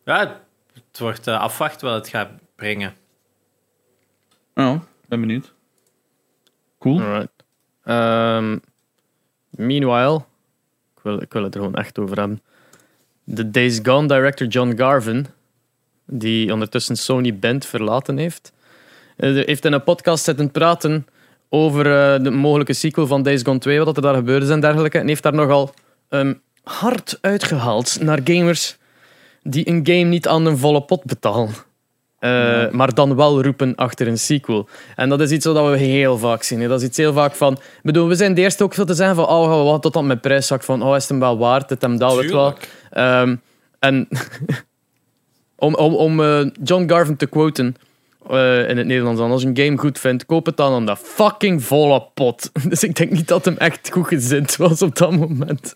Ja, 0.04 0.40
het 0.72 0.98
wordt 0.98 1.26
uh, 1.26 1.40
afwachten 1.40 1.88
wat 1.88 1.96
het 1.96 2.08
gaat 2.08 2.30
brengen. 2.56 2.94
Ja, 4.54 4.82
ben 5.08 5.20
benieuwd. 5.20 5.54
Cool. 6.78 7.00
Alright. 7.00 7.44
Um, 7.84 8.60
meanwhile, 9.50 10.16
ik 10.96 11.02
wil, 11.02 11.22
ik 11.22 11.32
wil 11.32 11.42
het 11.42 11.54
er 11.54 11.60
gewoon 11.60 11.76
echt 11.76 11.98
over 11.98 12.18
hebben 12.18 12.42
de 13.30 13.50
Days 13.50 13.80
Gone 13.82 14.08
director 14.08 14.46
John 14.46 14.72
Garvin, 14.76 15.26
die 16.06 16.52
ondertussen 16.52 16.96
Sony 16.96 17.38
Band 17.38 17.66
verlaten 17.66 18.16
heeft, 18.16 18.52
uh, 19.16 19.44
heeft 19.44 19.64
in 19.64 19.72
een 19.72 19.82
podcast 19.82 20.24
zitten 20.24 20.50
praten 20.50 21.06
over 21.48 21.86
uh, 21.86 22.24
de 22.24 22.30
mogelijke 22.30 22.72
sequel 22.72 23.06
van 23.06 23.22
Days 23.22 23.42
Gone 23.42 23.58
2, 23.58 23.84
wat 23.84 23.96
er 23.96 24.02
daar 24.02 24.14
gebeurde 24.14 24.46
is 24.46 24.52
en 24.52 24.60
dergelijke. 24.60 24.98
En 24.98 25.08
heeft 25.08 25.22
daar 25.22 25.34
nogal 25.34 25.74
um, 26.08 26.40
hard 26.62 27.18
uitgehaald 27.20 28.00
naar 28.00 28.20
gamers 28.24 28.76
die 29.42 29.68
een 29.68 29.80
game 29.82 30.04
niet 30.04 30.28
aan 30.28 30.46
een 30.46 30.58
volle 30.58 30.82
pot 30.82 31.04
betalen. 31.04 31.54
Uh, 32.20 32.70
Maar 32.70 32.94
dan 32.94 33.16
wel 33.16 33.42
roepen 33.42 33.74
achter 33.74 34.06
een 34.06 34.18
sequel. 34.18 34.68
En 34.96 35.08
dat 35.08 35.20
is 35.20 35.30
iets 35.30 35.44
wat 35.44 35.70
we 35.70 35.76
heel 35.76 36.18
vaak 36.18 36.42
zien. 36.42 36.60
Hè. 36.60 36.68
Dat 36.68 36.80
is 36.80 36.86
iets 36.86 36.96
heel 36.96 37.12
vaak 37.12 37.34
van. 37.34 37.58
bedoel, 37.82 38.08
we 38.08 38.14
zijn 38.14 38.34
de 38.34 38.40
eerste 38.40 38.64
ook 38.64 38.74
veel 38.74 38.84
te 38.84 38.94
zijn 38.94 39.14
van. 39.14 39.26
Oh, 39.26 39.64
wat 39.70 39.82
tot 39.82 39.92
dan 39.92 40.06
met 40.06 40.20
prijszak 40.20 40.62
van. 40.62 40.82
Oh, 40.82 40.94
is 40.94 41.00
het 41.00 41.08
hem 41.08 41.20
wel 41.20 41.38
waard? 41.38 41.70
Het 41.70 41.82
hem 41.82 41.98
dat 41.98 42.24
wel. 42.24 42.54
Um, 42.96 43.40
en 43.78 44.08
om, 45.56 45.74
om, 45.74 45.94
om 45.94 46.20
uh, 46.20 46.46
John 46.62 46.88
Garvin 46.88 47.16
te 47.16 47.26
quoten. 47.26 47.76
Uh, 48.30 48.68
in 48.68 48.76
het 48.76 48.86
Nederlands 48.86 49.20
dan. 49.20 49.30
Als 49.30 49.42
je 49.42 49.48
een 49.48 49.56
game 49.56 49.78
goed 49.78 49.98
vindt, 49.98 50.26
koop 50.26 50.46
het 50.46 50.56
dan 50.56 50.72
aan 50.72 50.86
de 50.86 50.96
fucking 50.96 51.64
volle 51.64 52.06
pot. 52.14 52.50
Dus 52.68 52.82
ik 52.82 52.96
denk 52.96 53.10
niet 53.10 53.28
dat 53.28 53.44
hem 53.44 53.56
echt 53.56 53.90
goed 53.92 54.06
gezind 54.06 54.56
was 54.56 54.82
op 54.82 54.96
dat 54.96 55.10
moment. 55.10 55.72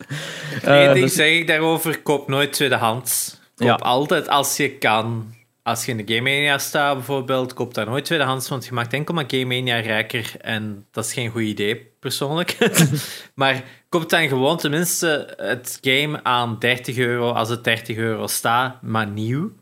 Eén 0.62 0.92
ding 0.92 1.04
dus... 1.04 1.14
zeg 1.14 1.31
ik 1.31 1.47
daarover: 1.47 2.02
koop 2.02 2.28
nooit 2.28 2.52
tweedehands. 2.52 3.40
Koop 3.54 3.69
ja. 3.69 3.75
altijd 3.75 4.28
als 4.28 4.57
je 4.57 4.71
kan 4.71 5.35
als 5.62 5.85
je 5.85 5.90
in 5.90 6.04
de 6.04 6.14
Game 6.14 6.31
Mania 6.31 6.59
staat 6.59 6.95
bijvoorbeeld, 6.95 7.52
koop 7.52 7.75
daar 7.75 7.87
nooit 7.87 8.04
tweedehands, 8.04 8.49
want 8.49 8.64
je 8.64 8.73
maakt 8.73 8.92
enkel 8.92 9.14
maar 9.14 9.25
Game 9.26 9.45
Mania 9.45 9.81
rijker 9.81 10.33
en 10.40 10.87
dat 10.90 11.04
is 11.04 11.12
geen 11.12 11.31
goed 11.31 11.42
idee, 11.42 11.76
persoonlijk. 12.00 12.57
maar 13.35 13.64
koop 13.92 14.08
dan 14.11 14.28
gewoon 14.28 14.56
tenminste 14.58 15.34
het 15.37 15.78
game 15.80 16.25
aan 16.25 16.56
30 16.58 16.96
euro 16.96 17.30
als 17.30 17.49
het 17.49 17.64
30 17.64 17.96
euro 17.96 18.26
staat, 18.26 18.82
maar 18.82 19.06
nieuw. 19.06 19.52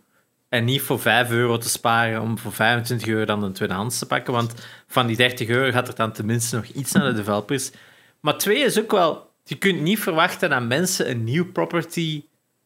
En 0.48 0.64
niet 0.64 0.80
voor 0.82 1.00
5 1.00 1.30
euro 1.30 1.58
te 1.58 1.68
sparen 1.68 2.20
om 2.22 2.38
voor 2.38 2.52
25 2.52 3.08
euro 3.08 3.24
dan 3.24 3.42
een 3.42 3.52
tweedehands 3.52 3.98
te 3.98 4.06
pakken. 4.06 4.32
Want 4.32 4.54
van 4.86 5.06
die 5.06 5.16
30 5.16 5.48
euro 5.48 5.70
gaat 5.72 5.88
er 5.88 5.94
dan 5.94 6.12
tenminste 6.12 6.56
nog 6.56 6.64
iets 6.64 6.92
naar 6.92 7.04
de 7.04 7.12
developers. 7.14 7.70
Maar 8.20 8.38
twee 8.38 8.58
is 8.58 8.78
ook 8.78 8.90
wel... 8.90 9.30
Je 9.44 9.54
kunt 9.58 9.80
niet 9.80 9.98
verwachten 9.98 10.50
dat 10.50 10.62
mensen 10.62 11.10
een 11.10 11.24
nieuw 11.24 11.52
property 11.52 12.22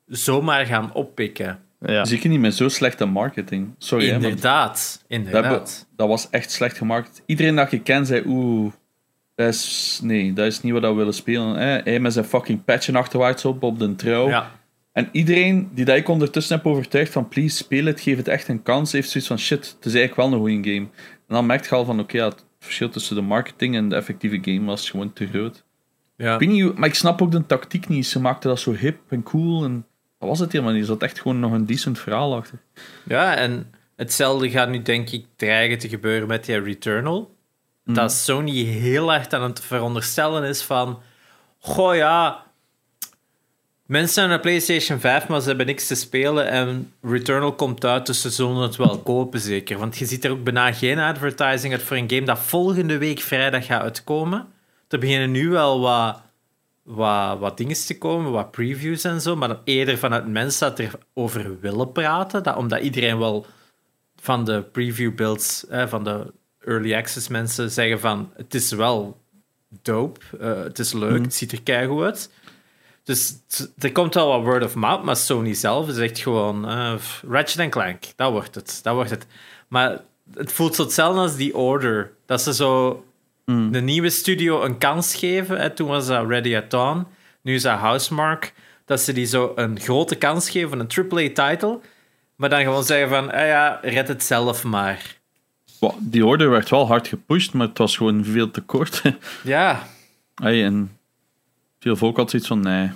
zomaar 0.06 0.66
gaan 0.66 0.92
oppikken. 0.92 1.58
Ja. 1.80 2.04
Zeker 2.04 2.28
niet 2.28 2.40
met 2.40 2.54
zo 2.54 2.68
slechte 2.68 3.04
marketing. 3.04 3.74
Sorry, 3.78 4.06
hè, 4.08 4.14
Inderdaad. 4.14 4.72
dat, 4.74 5.04
Inderdaad. 5.08 5.44
hebben- 5.44 5.68
dat 5.96 6.08
was 6.08 6.30
echt 6.30 6.50
slecht 6.50 6.76
gemarket. 6.76 7.22
Iedereen 7.26 7.54
dat 7.56 7.70
je 7.70 7.80
kent 7.80 8.06
zei, 8.06 8.22
oeh, 8.26 8.72
dat 9.34 9.48
is, 9.48 10.00
nee, 10.02 10.32
dat 10.32 10.46
is 10.46 10.60
niet 10.60 10.72
wat 10.72 10.82
we 10.82 10.92
willen 10.92 11.14
spelen. 11.14 11.56
Hè. 11.56 11.78
Hij 11.78 12.00
met 12.00 12.12
zijn 12.12 12.24
fucking 12.24 12.64
patchen 12.64 12.96
achterwaarts 12.96 13.44
op, 13.44 13.62
op 13.62 13.78
de 13.78 13.94
trouw. 13.94 14.28
Ja. 14.28 14.50
En 14.92 15.08
iedereen 15.12 15.70
die 15.72 15.84
dat 15.84 15.96
ik 15.96 16.08
ondertussen 16.08 16.56
heb 16.56 16.66
overtuigd 16.66 17.12
van, 17.12 17.28
please, 17.28 17.56
speel 17.56 17.84
het, 17.84 18.00
geef 18.00 18.16
het 18.16 18.28
echt 18.28 18.48
een 18.48 18.62
kans, 18.62 18.92
heeft 18.92 19.08
zoiets 19.10 19.28
van, 19.28 19.38
shit, 19.38 19.74
het 19.76 19.86
is 19.86 19.94
eigenlijk 19.94 20.16
wel 20.16 20.32
een 20.32 20.46
goede 20.46 20.70
game. 20.70 20.86
En 21.28 21.34
dan 21.34 21.46
merk 21.46 21.64
je 21.64 21.74
al 21.74 21.84
van, 21.84 22.00
oké, 22.00 22.16
ja, 22.16 22.28
het 22.28 22.44
verschil 22.58 22.88
tussen 22.88 23.16
de 23.16 23.22
marketing 23.22 23.76
en 23.76 23.88
de 23.88 23.96
effectieve 23.96 24.38
game 24.42 24.64
was 24.64 24.90
gewoon 24.90 25.12
te 25.12 25.26
groot. 25.26 25.64
ja. 26.16 26.32
Ik 26.34 26.40
weet 26.40 26.48
niet, 26.48 26.78
maar 26.78 26.88
ik 26.88 26.94
snap 26.94 27.22
ook 27.22 27.32
de 27.32 27.46
tactiek 27.46 27.88
niet. 27.88 28.06
Ze 28.06 28.20
maakten 28.20 28.48
dat 28.48 28.60
zo 28.60 28.72
hip 28.72 28.98
en 29.08 29.22
cool 29.22 29.64
en 29.64 29.86
dat 30.18 30.28
was 30.28 30.38
het 30.38 30.52
helemaal 30.52 30.72
niet. 30.72 30.82
Er 30.82 30.88
zat 30.88 31.02
echt 31.02 31.20
gewoon 31.20 31.40
nog 31.40 31.52
een 31.52 31.66
decent 31.66 31.98
verhaal 31.98 32.36
achter. 32.36 32.58
Ja, 33.04 33.36
en 33.36 33.70
hetzelfde 33.96 34.50
gaat 34.50 34.68
nu 34.68 34.82
denk 34.82 35.10
ik 35.10 35.26
dreigen 35.36 35.78
te 35.78 35.88
gebeuren 35.88 36.28
met 36.28 36.44
die 36.44 36.60
Returnal. 36.60 37.33
Dat 37.84 38.12
Sony 38.12 38.64
heel 38.64 39.12
erg 39.12 39.28
aan 39.28 39.42
het 39.42 39.60
veronderstellen 39.60 40.44
is 40.44 40.62
van... 40.62 41.02
Goh 41.58 41.94
ja, 41.94 42.44
mensen 43.86 44.20
hebben 44.20 44.38
een 44.38 44.44
PlayStation 44.44 45.00
5, 45.00 45.28
maar 45.28 45.40
ze 45.40 45.48
hebben 45.48 45.66
niks 45.66 45.86
te 45.86 45.94
spelen. 45.94 46.48
En 46.48 46.92
Returnal 47.02 47.54
komt 47.54 47.84
uit, 47.84 48.06
dus 48.06 48.20
ze 48.20 48.30
zullen 48.30 48.56
het 48.56 48.76
wel 48.76 48.98
kopen 48.98 49.40
zeker. 49.40 49.78
Want 49.78 49.98
je 49.98 50.06
ziet 50.06 50.24
er 50.24 50.30
ook 50.30 50.44
bijna 50.44 50.72
geen 50.72 50.98
advertising 50.98 51.72
uit 51.72 51.82
voor 51.82 51.96
een 51.96 52.10
game 52.10 52.24
dat 52.24 52.38
volgende 52.38 52.98
week 52.98 53.20
vrijdag 53.20 53.66
gaat 53.66 53.82
uitkomen. 53.82 54.46
Er 54.88 54.98
beginnen 54.98 55.30
nu 55.30 55.48
wel 55.48 55.80
wat, 55.80 56.20
wat, 56.82 57.38
wat 57.38 57.56
dingen 57.56 57.86
te 57.86 57.98
komen, 57.98 58.32
wat 58.32 58.50
previews 58.50 59.04
en 59.04 59.20
zo. 59.20 59.36
Maar 59.36 59.56
eerder 59.64 59.98
vanuit 59.98 60.26
mensen 60.26 60.68
dat 60.68 60.78
erover 61.14 61.60
willen 61.60 61.92
praten. 61.92 62.42
Dat, 62.42 62.56
omdat 62.56 62.80
iedereen 62.80 63.18
wel 63.18 63.46
van 64.16 64.44
de 64.44 64.62
preview 64.62 65.14
builds, 65.14 65.66
eh, 65.66 65.86
van 65.86 66.04
de 66.04 66.32
early 66.64 66.94
access 66.94 67.28
mensen 67.28 67.70
zeggen 67.70 68.00
van 68.00 68.32
het 68.36 68.54
is 68.54 68.72
wel 68.72 69.20
dope, 69.82 70.20
eh, 70.40 70.62
het 70.62 70.78
is 70.78 70.92
leuk, 70.92 71.22
het 71.22 71.34
ziet 71.34 71.52
er 71.52 71.62
keigoed 71.62 72.02
uit. 72.02 72.30
Dus 73.02 73.34
er 73.78 73.92
komt 73.92 74.14
wel 74.14 74.28
wat 74.28 74.42
word 74.42 74.64
of 74.64 74.74
mouth, 74.74 75.02
maar 75.02 75.16
Sony 75.16 75.54
zelf 75.54 75.90
zegt 75.90 76.18
gewoon 76.18 76.68
eh, 76.68 76.94
Ratchet 77.28 77.68
Clank, 77.68 78.04
dat 78.16 78.30
wordt 78.30 78.54
het, 78.54 78.80
dat 78.82 78.94
wordt 78.94 79.10
het. 79.10 79.26
Maar 79.68 80.00
het 80.34 80.52
voelt 80.52 80.74
zo 80.74 80.82
hetzelfde 80.82 81.20
als 81.20 81.36
die 81.36 81.56
Order, 81.56 82.12
dat 82.26 82.40
ze 82.40 82.54
zo 82.54 83.04
de 83.44 83.80
nieuwe 83.80 84.10
studio 84.10 84.62
een 84.62 84.78
kans 84.78 85.14
geven. 85.14 85.60
Hè. 85.60 85.70
Toen 85.70 85.88
was 85.88 86.06
dat 86.06 86.28
Ready 86.28 86.56
at 86.56 86.70
Dawn, 86.70 87.06
nu 87.40 87.54
is 87.54 87.62
dat 87.62 87.78
Housemark. 87.78 88.54
Dat 88.84 89.00
ze 89.00 89.12
die 89.12 89.26
zo 89.26 89.52
een 89.54 89.80
grote 89.80 90.14
kans 90.14 90.50
geven, 90.50 90.80
een 90.80 91.10
AAA-title, 91.10 91.80
maar 92.36 92.48
dan 92.48 92.60
gewoon 92.60 92.84
zeggen 92.84 93.08
van, 93.08 93.32
ah 93.32 93.46
ja, 93.46 93.78
red 93.82 94.08
het 94.08 94.24
zelf 94.24 94.64
maar. 94.64 95.22
Die 95.98 96.26
order 96.26 96.50
werd 96.50 96.70
wel 96.70 96.86
hard 96.86 97.08
gepusht, 97.08 97.52
maar 97.52 97.66
het 97.66 97.78
was 97.78 97.96
gewoon 97.96 98.24
veel 98.24 98.50
te 98.50 98.60
kort. 98.60 99.02
Ja, 99.42 99.82
Ay, 100.34 100.64
en 100.64 100.90
veel 101.80 101.96
volk 101.96 102.16
had 102.16 102.30
zoiets 102.30 102.48
van, 102.48 102.60
nee. 102.60 102.90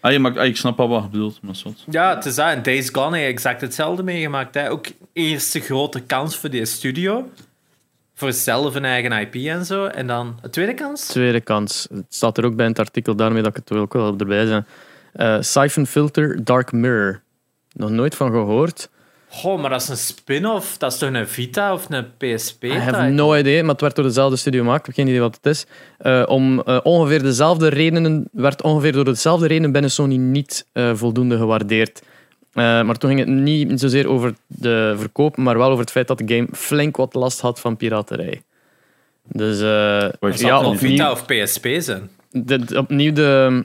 Ay, 0.00 0.18
maar, 0.18 0.38
ay, 0.38 0.48
ik 0.48 0.56
snap 0.56 0.76
wel 0.76 0.88
wat 0.88 1.02
je 1.02 1.08
bedoelt, 1.08 1.42
maar 1.42 1.54
zot. 1.56 1.84
Ja, 1.90 2.14
het 2.14 2.24
is 2.24 2.34
dat. 2.34 2.48
En 2.48 2.62
Days 2.62 2.88
Gone 2.92 3.16
heeft 3.16 3.30
exact 3.30 3.60
hetzelfde 3.60 4.02
meegemaakt. 4.02 4.54
Hè. 4.54 4.70
Ook 4.70 4.86
eerste 5.12 5.60
grote 5.60 6.00
kans 6.00 6.36
voor 6.36 6.50
die 6.50 6.64
studio. 6.64 7.30
Voor 8.14 8.32
zelf 8.32 8.74
een 8.74 8.84
eigen 8.84 9.12
IP 9.12 9.34
en 9.34 9.64
zo. 9.64 9.84
En 9.84 10.06
dan 10.06 10.38
een 10.42 10.50
tweede 10.50 10.74
kans. 10.74 11.06
Tweede 11.06 11.40
kans. 11.40 11.86
Het 11.92 12.04
staat 12.08 12.38
er 12.38 12.44
ook 12.44 12.56
bij 12.56 12.64
in 12.64 12.70
het 12.70 12.80
artikel, 12.80 13.16
daarmee 13.16 13.42
dat 13.42 13.56
ik 13.56 13.62
het 13.64 13.78
ook 13.78 13.92
wel 13.92 14.16
erbij 14.18 14.46
zijn. 14.46 14.66
Eh 15.12 15.36
Siphon 15.40 15.86
Filter 15.86 16.44
Dark 16.44 16.72
Mirror. 16.72 17.22
Nog 17.72 17.90
nooit 17.90 18.14
van 18.14 18.30
gehoord. 18.30 18.90
Goh, 19.32 19.60
maar 19.60 19.70
dat 19.70 19.80
is 19.80 19.88
een 19.88 19.96
spin-off. 19.96 20.76
Dat 20.76 20.92
is 20.92 20.98
toch 20.98 21.12
een 21.12 21.28
Vita 21.28 21.72
of 21.72 21.86
een 21.88 22.06
PSP? 22.16 22.64
I 22.64 22.72
have 22.72 23.08
no 23.08 23.34
idea, 23.34 23.60
maar 23.60 23.70
het 23.70 23.80
werd 23.80 23.94
door 23.94 24.04
dezelfde 24.04 24.36
studio 24.36 24.62
gemaakt. 24.62 24.80
Ik 24.80 24.86
heb 24.86 24.94
geen 24.94 25.06
idee 25.06 25.20
wat 25.20 25.38
het 25.42 25.46
is. 25.46 25.66
Eh, 25.98 26.22
om 26.26 26.62
eh, 26.62 26.78
ongeveer 26.82 27.22
dezelfde 27.22 27.68
redenen, 27.68 28.28
werd 28.32 28.62
ongeveer 28.62 28.92
door 28.92 29.04
dezelfde 29.04 29.46
redenen 29.46 29.72
binnen 29.72 29.90
Sony 29.90 30.16
niet 30.16 30.66
eh, 30.72 30.94
voldoende 30.94 31.36
gewaardeerd. 31.36 32.02
Maar 32.52 32.98
toen 32.98 33.10
ging 33.10 33.20
het 33.20 33.28
niet 33.28 33.80
zozeer 33.80 34.08
over 34.08 34.34
de 34.46 34.94
verkoop, 34.98 35.36
maar 35.36 35.58
wel 35.58 35.68
over 35.68 35.80
het 35.80 35.90
feit 35.90 36.08
dat 36.08 36.18
de 36.18 36.34
game 36.34 36.48
flink 36.52 36.96
wat 36.96 37.14
last 37.14 37.40
had 37.40 37.60
van 37.60 37.76
piraterij. 37.76 38.42
Dus 39.32 39.60
eh, 39.60 40.36
ja, 40.38 40.58
opnieuw, 40.58 40.76
Vita 40.76 41.10
of 41.10 41.26
PSP 41.26 41.66
zijn. 41.78 42.10
opnieuw 42.76 43.12
de, 43.12 43.62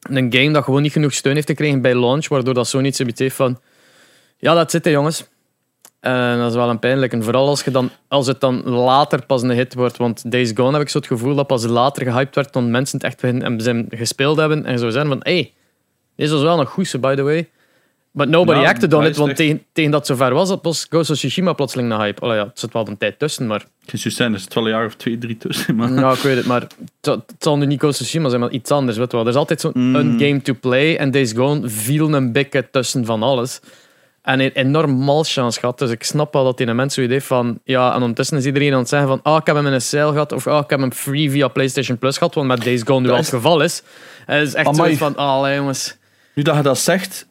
een 0.00 0.32
game 0.32 0.50
dat 0.50 0.64
gewoon 0.64 0.82
niet 0.82 0.92
genoeg 0.92 1.12
steun 1.12 1.34
heeft 1.34 1.46
gekregen 1.46 1.80
bij 1.80 1.94
launch, 1.94 2.28
waardoor 2.28 2.54
dat 2.54 2.68
Sony 2.68 2.86
iets 2.86 2.98
heeft 2.98 3.34
van 3.34 3.60
ja, 4.38 4.54
dat 4.54 4.70
zit 4.70 4.86
er 4.86 4.92
jongens. 4.92 5.26
En 6.00 6.38
dat 6.38 6.50
is 6.50 6.56
wel 6.56 6.70
een 6.70 6.78
pijnlijk. 6.78 7.12
En 7.12 7.22
vooral 7.22 7.48
als, 7.48 7.64
je 7.64 7.70
dan, 7.70 7.90
als 8.08 8.26
het 8.26 8.40
dan 8.40 8.68
later 8.68 9.26
pas 9.26 9.42
een 9.42 9.50
hit 9.50 9.74
wordt. 9.74 9.96
Want 9.96 10.30
Days 10.30 10.50
Gone 10.54 10.72
heb 10.72 10.80
ik 10.82 10.88
zo 10.88 10.98
het 10.98 11.06
gevoel 11.06 11.34
dat 11.34 11.46
pas 11.46 11.64
later 11.64 12.02
gehyped 12.06 12.34
werd 12.34 12.52
toen 12.52 12.70
mensen 12.70 12.98
het 12.98 13.06
echt 13.06 13.22
en 13.42 13.60
zijn 13.60 13.86
gespeeld 13.90 14.36
hebben. 14.36 14.64
En 14.64 14.78
zo 14.78 14.90
zijn 14.90 15.06
van, 15.06 15.18
hey, 15.22 15.52
deze 16.16 16.32
was 16.32 16.42
wel 16.42 16.64
goed, 16.64 16.86
so 16.86 16.98
by 16.98 17.14
the 17.14 17.22
way. 17.22 17.48
But 18.12 18.28
nobody 18.28 18.60
Ja, 18.60 18.68
acted 18.68 18.92
on 18.92 19.04
it, 19.04 19.16
want 19.16 19.28
echt- 19.28 19.36
tegen, 19.38 19.62
tegen 19.72 19.90
dat 19.90 20.06
zover 20.06 20.34
was, 20.34 20.48
dat 20.48 20.58
was 20.62 20.86
Ghost 20.88 21.10
of 21.10 21.16
Tsushima 21.16 21.52
plotseling 21.52 21.92
een 21.92 21.98
hype. 21.98 22.20
Allee, 22.20 22.36
ja, 22.36 22.44
het 22.46 22.58
zit 22.58 22.72
wel 22.72 22.88
een 22.88 22.96
tijd 22.98 23.18
tussen, 23.18 23.46
maar... 23.46 23.64
Is 23.92 24.02
zijn, 24.02 24.32
er 24.32 24.38
zit 24.38 24.54
wel 24.54 24.64
een 24.64 24.70
jaar 24.70 24.86
of 24.86 24.94
twee, 24.94 25.18
drie 25.18 25.36
tussen. 25.36 25.74
Maar... 25.76 25.92
Ja, 25.92 26.12
ik 26.12 26.18
weet 26.18 26.36
het, 26.36 26.46
maar 26.46 26.60
het, 26.60 26.74
zal- 27.00 27.14
het 27.26 27.34
zal 27.38 27.56
nu 27.58 27.66
niet 27.66 27.78
Ghost 27.78 28.00
of 28.00 28.06
Tsushima 28.06 28.28
zijn, 28.28 28.40
maar 28.40 28.50
iets 28.50 28.70
anders. 28.70 28.96
Weet 28.98 29.12
wel. 29.12 29.20
Er 29.20 29.28
is 29.28 29.34
altijd 29.34 29.60
zo'n 29.60 29.70
Mm. 29.74 29.94
een 29.94 30.18
game 30.20 30.42
to 30.42 30.54
play 30.60 30.96
en 30.96 31.10
Days 31.10 31.32
Gone 31.32 31.68
viel 31.68 32.14
een 32.14 32.32
beetje 32.32 32.70
tussen 32.70 33.04
van 33.04 33.22
alles. 33.22 33.60
En 34.26 34.40
een 34.40 34.50
enorm 34.52 34.90
malchance 34.90 35.60
gehad, 35.60 35.78
dus 35.78 35.90
ik 35.90 36.02
snap 36.02 36.32
wel 36.32 36.44
dat 36.44 36.56
die 36.58 36.66
een 36.66 36.76
mens 36.76 36.94
zoiets 36.94 37.12
heeft 37.12 37.26
van... 37.26 37.60
Ja, 37.64 37.94
en 37.94 38.00
ondertussen 38.00 38.36
is 38.36 38.44
iedereen 38.44 38.72
aan 38.72 38.78
het 38.78 38.88
zeggen 38.88 39.08
van 39.08 39.20
ah, 39.22 39.36
ik 39.40 39.46
heb 39.46 39.56
hem 39.56 39.66
in 39.66 39.72
een 39.72 39.80
sale 39.80 40.12
gehad, 40.12 40.32
of 40.32 40.46
ah, 40.46 40.62
ik 40.64 40.70
heb 40.70 40.80
hem 40.80 40.92
free 40.92 41.30
via 41.30 41.48
PlayStation 41.48 41.98
Plus 41.98 42.18
gehad, 42.18 42.34
wat 42.34 42.44
met 42.44 42.64
Days 42.64 42.82
Gone 42.84 43.00
nu 43.00 43.10
al 43.10 43.16
het 43.16 43.28
geval 43.28 43.60
is. 43.60 43.82
Het 44.26 44.46
is 44.46 44.54
echt 44.54 44.66
Amai. 44.66 44.80
zoiets 44.96 44.98
van, 44.98 45.16
ah, 45.16 45.54
jongens... 45.54 45.96
Nu 46.34 46.42
dat 46.42 46.56
je 46.56 46.62
dat 46.62 46.78
zegt, 46.78 47.26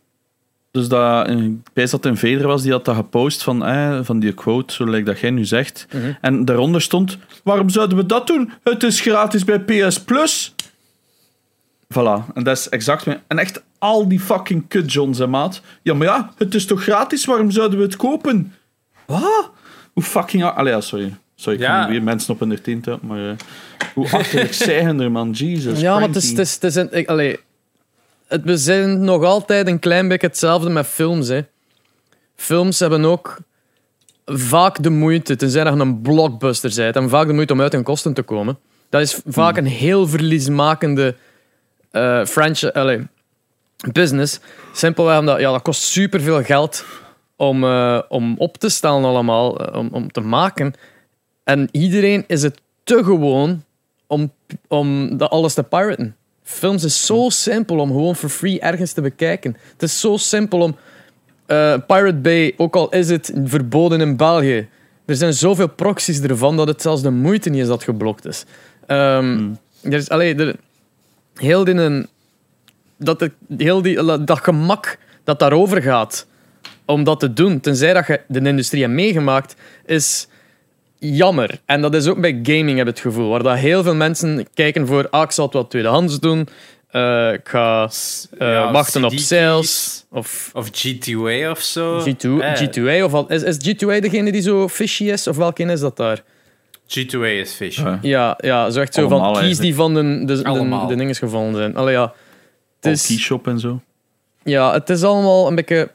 dus 0.71 0.87
dat, 0.87 1.29
ik 1.29 1.51
wijs 1.73 1.91
dat 1.91 2.05
een 2.05 2.17
Veder 2.17 2.47
was, 2.47 2.61
die 2.61 2.71
had 2.71 2.85
dat 2.85 2.95
gepost 2.95 3.43
van, 3.43 3.65
eh, 3.65 3.99
van 4.01 4.19
die 4.19 4.33
quote, 4.33 4.73
zo 4.73 4.89
lijkt 4.89 5.05
dat 5.05 5.19
jij 5.19 5.29
nu 5.29 5.45
zegt. 5.45 5.87
Mhm. 5.91 6.11
En 6.21 6.45
daaronder 6.45 6.81
stond, 6.81 7.17
waarom 7.43 7.69
zouden 7.69 7.97
we 7.97 8.05
dat 8.05 8.27
doen? 8.27 8.51
Het 8.63 8.83
is 8.83 9.01
gratis 9.01 9.43
bij 9.43 9.59
PS 9.59 9.99
Plus. 9.99 10.55
Voilà, 11.93 12.33
en 12.33 12.43
dat 12.43 12.57
is 12.57 12.69
exact... 12.69 13.05
mijn- 13.05 13.21
En 13.27 13.39
echt 13.39 13.63
al 13.85 14.07
die 14.07 14.19
fucking 14.19 14.67
kut 14.67 14.91
Johns, 14.93 15.17
hè, 15.19 15.27
maat. 15.27 15.61
Ja, 15.81 15.93
maar 15.93 16.07
ja, 16.07 16.31
het 16.37 16.55
is 16.55 16.65
toch 16.65 16.83
gratis, 16.83 17.25
waarom 17.25 17.51
zouden 17.51 17.77
we 17.77 17.83
het 17.83 17.95
kopen? 17.95 18.53
Wat? 19.05 19.51
Hoe 19.93 20.03
fucking... 20.03 20.43
Allee, 20.43 20.73
ja, 20.73 20.81
sorry. 20.81 21.15
Sorry, 21.35 21.59
ik 21.59 21.65
Ja. 21.65 21.89
weer 21.89 22.03
mensen 22.03 22.33
op 22.33 22.39
hun 22.39 22.61
teen 22.61 22.81
te 22.81 22.97
maar... 23.01 23.29
eh, 23.29 23.35
hoe 23.93 24.11
achterlijk 24.11 24.53
zijn 24.69 24.99
er, 24.99 25.11
man. 25.11 25.31
Jesus 25.31 25.79
Ja, 25.79 25.93
maar 25.99 26.07
het 26.07 26.15
is, 26.15 26.29
het 26.29 26.39
is, 26.39 26.53
het 26.53 26.63
is 26.63 26.75
een, 26.75 26.87
ik, 26.91 27.07
allee, 27.07 27.39
het, 28.27 28.43
we 28.43 28.57
zijn 28.57 29.03
nog 29.03 29.23
altijd 29.23 29.67
een 29.67 29.79
klein 29.79 30.07
beetje 30.07 30.27
hetzelfde 30.27 30.69
met 30.69 30.85
films. 30.85 31.27
Hè. 31.27 31.41
Films 32.35 32.79
hebben 32.79 33.05
ook 33.05 33.37
vaak 34.25 34.83
de 34.83 34.89
moeite, 34.89 35.35
tenzij 35.35 35.63
dat 35.63 35.73
je 35.73 35.79
een 35.79 36.01
blockbuster 36.01 36.71
bent, 36.75 36.93
hebben 36.93 37.11
vaak 37.11 37.27
de 37.27 37.33
moeite 37.33 37.53
om 37.53 37.61
uit 37.61 37.71
hun 37.71 37.83
kosten 37.83 38.13
te 38.13 38.21
komen. 38.21 38.57
Dat 38.89 39.01
is 39.01 39.21
vaak 39.25 39.57
een 39.57 39.65
heel 39.65 40.07
verliesmakende 40.07 41.15
eh 41.91 42.25
franchise, 42.25 42.73
allee, 42.73 43.07
business. 43.91 44.39
Simpelweg 44.73 45.19
omdat 45.19 45.39
ja, 45.39 45.51
dat 45.51 45.61
kost 45.61 45.81
superveel 45.81 46.43
geld 46.43 46.85
om, 47.35 47.63
eh, 47.63 48.01
om 48.09 48.35
op 48.37 48.57
te 48.57 48.69
stellen 48.69 49.03
allemaal, 49.03 49.59
eh, 49.59 49.79
om, 49.79 49.89
om 49.91 50.11
te 50.11 50.21
maken. 50.21 50.73
En 51.43 51.69
iedereen 51.71 52.23
is 52.27 52.41
het 52.43 52.61
te 52.83 53.03
gewoon 53.03 53.63
om, 54.07 54.31
om 54.67 55.17
dat 55.17 55.29
alles 55.29 55.53
te 55.53 55.63
piraten. 55.63 56.15
Films 56.43 56.83
is 56.83 57.05
zo 57.05 57.29
simpel 57.29 57.79
om 57.79 57.87
gewoon 57.89 58.15
for 58.15 58.29
free 58.29 58.59
ergens 58.59 58.93
te 58.93 59.01
bekijken. 59.01 59.57
Het 59.71 59.83
is 59.83 59.99
zo 59.99 60.17
simpel 60.17 60.59
om 60.61 60.75
eh, 61.45 61.73
Pirate 61.87 62.17
Bay, 62.17 62.53
ook 62.57 62.75
al 62.75 62.89
is 62.89 63.09
het 63.09 63.31
verboden 63.43 64.01
in 64.01 64.17
België, 64.17 64.67
er 65.05 65.15
zijn 65.15 65.33
zoveel 65.33 65.67
proxies 65.69 66.19
ervan 66.21 66.57
dat 66.57 66.67
het 66.67 66.81
zelfs 66.81 67.01
de 67.01 67.09
moeite 67.09 67.49
niet 67.49 67.61
is 67.61 67.67
dat 67.67 67.83
geblokt 67.83 68.25
is. 68.25 68.45
Ehm, 68.85 69.49
er 69.81 69.93
is 69.93 70.09
allee, 70.09 70.35
er, 70.35 70.55
heel 71.35 71.67
een- 71.67 72.07
dat, 72.97 73.19
het- 73.19 73.33
heel 73.57 73.81
die, 73.81 74.23
dat 74.23 74.39
gemak 74.43 74.97
dat 75.23 75.39
daarover 75.39 75.81
gaat 75.81 76.27
om 76.85 77.03
dat 77.03 77.19
te 77.19 77.33
doen, 77.33 77.59
tenzij 77.59 77.93
dat 77.93 78.07
je 78.07 78.21
de 78.27 78.39
industrie 78.49 78.81
hebt 78.81 78.93
meegemaakt, 78.93 79.55
is 79.85 80.27
jammer. 80.99 81.59
En 81.65 81.81
dat 81.81 81.95
is 81.95 82.07
ook 82.07 82.21
bij 82.21 82.39
gaming, 82.43 82.77
heb 82.77 82.87
ik 82.87 82.93
het 82.93 82.99
gevoel. 82.99 83.29
Waar 83.29 83.43
dat 83.43 83.57
heel 83.57 83.83
veel 83.83 83.95
mensen 83.95 84.47
kijken 84.53 84.87
voor, 84.87 85.07
ah, 85.09 85.21
ik 85.23 85.31
zal 85.31 85.45
het 85.45 85.53
wel 85.53 85.67
tweedehands 85.67 86.19
doen. 86.19 86.47
eh, 86.91 87.33
ik 87.33 87.47
ga 87.49 87.89
eh, 88.37 88.47
Ja, 88.47 88.71
wachten 88.71 89.03
op 89.03 89.13
sales. 89.13 90.05
Of 90.09 90.49
Of 90.53 90.67
G2A 90.69 91.49
of 91.51 91.59
zo. 91.61 91.99
G2, 91.99 92.39
Eh, 92.41 92.53
G2A. 92.61 93.03
Of 93.03 93.13
al, 93.13 93.29
is, 93.29 93.43
is 93.43 93.55
G2A 93.57 93.99
degene 93.99 94.31
die 94.31 94.41
zo 94.41 94.67
fishy 94.67 95.03
is? 95.03 95.27
Of 95.27 95.37
welke 95.37 95.63
is 95.63 95.79
dat 95.79 95.97
daar? 95.97 96.23
G2A 96.87 97.21
is 97.39 97.51
fish. 97.51 97.77
Ja. 97.77 97.99
Ja, 98.01 98.37
ja 98.41 98.69
zo 98.69 98.79
echt 98.81 98.93
zo 98.93 98.99
Allemaal 98.99 99.19
van 99.19 99.27
keys 99.33 99.43
eigenlijk. 99.43 99.61
die 99.61 99.75
van 99.75 99.93
de, 99.93 100.25
de, 100.33 100.87
de 100.87 100.95
dingen 100.95 101.15
gevonden 101.15 101.55
zijn. 101.61 101.75
Allee, 101.75 101.93
ja. 101.93 102.13
Het 102.85 102.93
Al 102.93 102.99
is, 102.99 103.07
keyshop 103.07 103.47
en 103.47 103.59
zo. 103.59 103.81
ja, 104.43 104.73
het 104.73 104.89
is 104.89 105.03
allemaal 105.03 105.47
een 105.47 105.55
beetje 105.55 105.89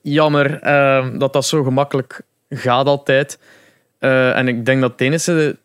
jammer 0.00 0.60
ehm, 0.62 1.18
dat 1.18 1.32
dat 1.32 1.46
zo 1.46 1.62
gemakkelijk 1.62 2.20
gaat 2.50 2.86
altijd. 2.86 3.38
Eh, 3.98 4.36
en 4.36 4.48
ik 4.48 4.64
denk 4.66 4.80
dat 4.80 4.90
het 4.90 5.00
enige 5.00 5.56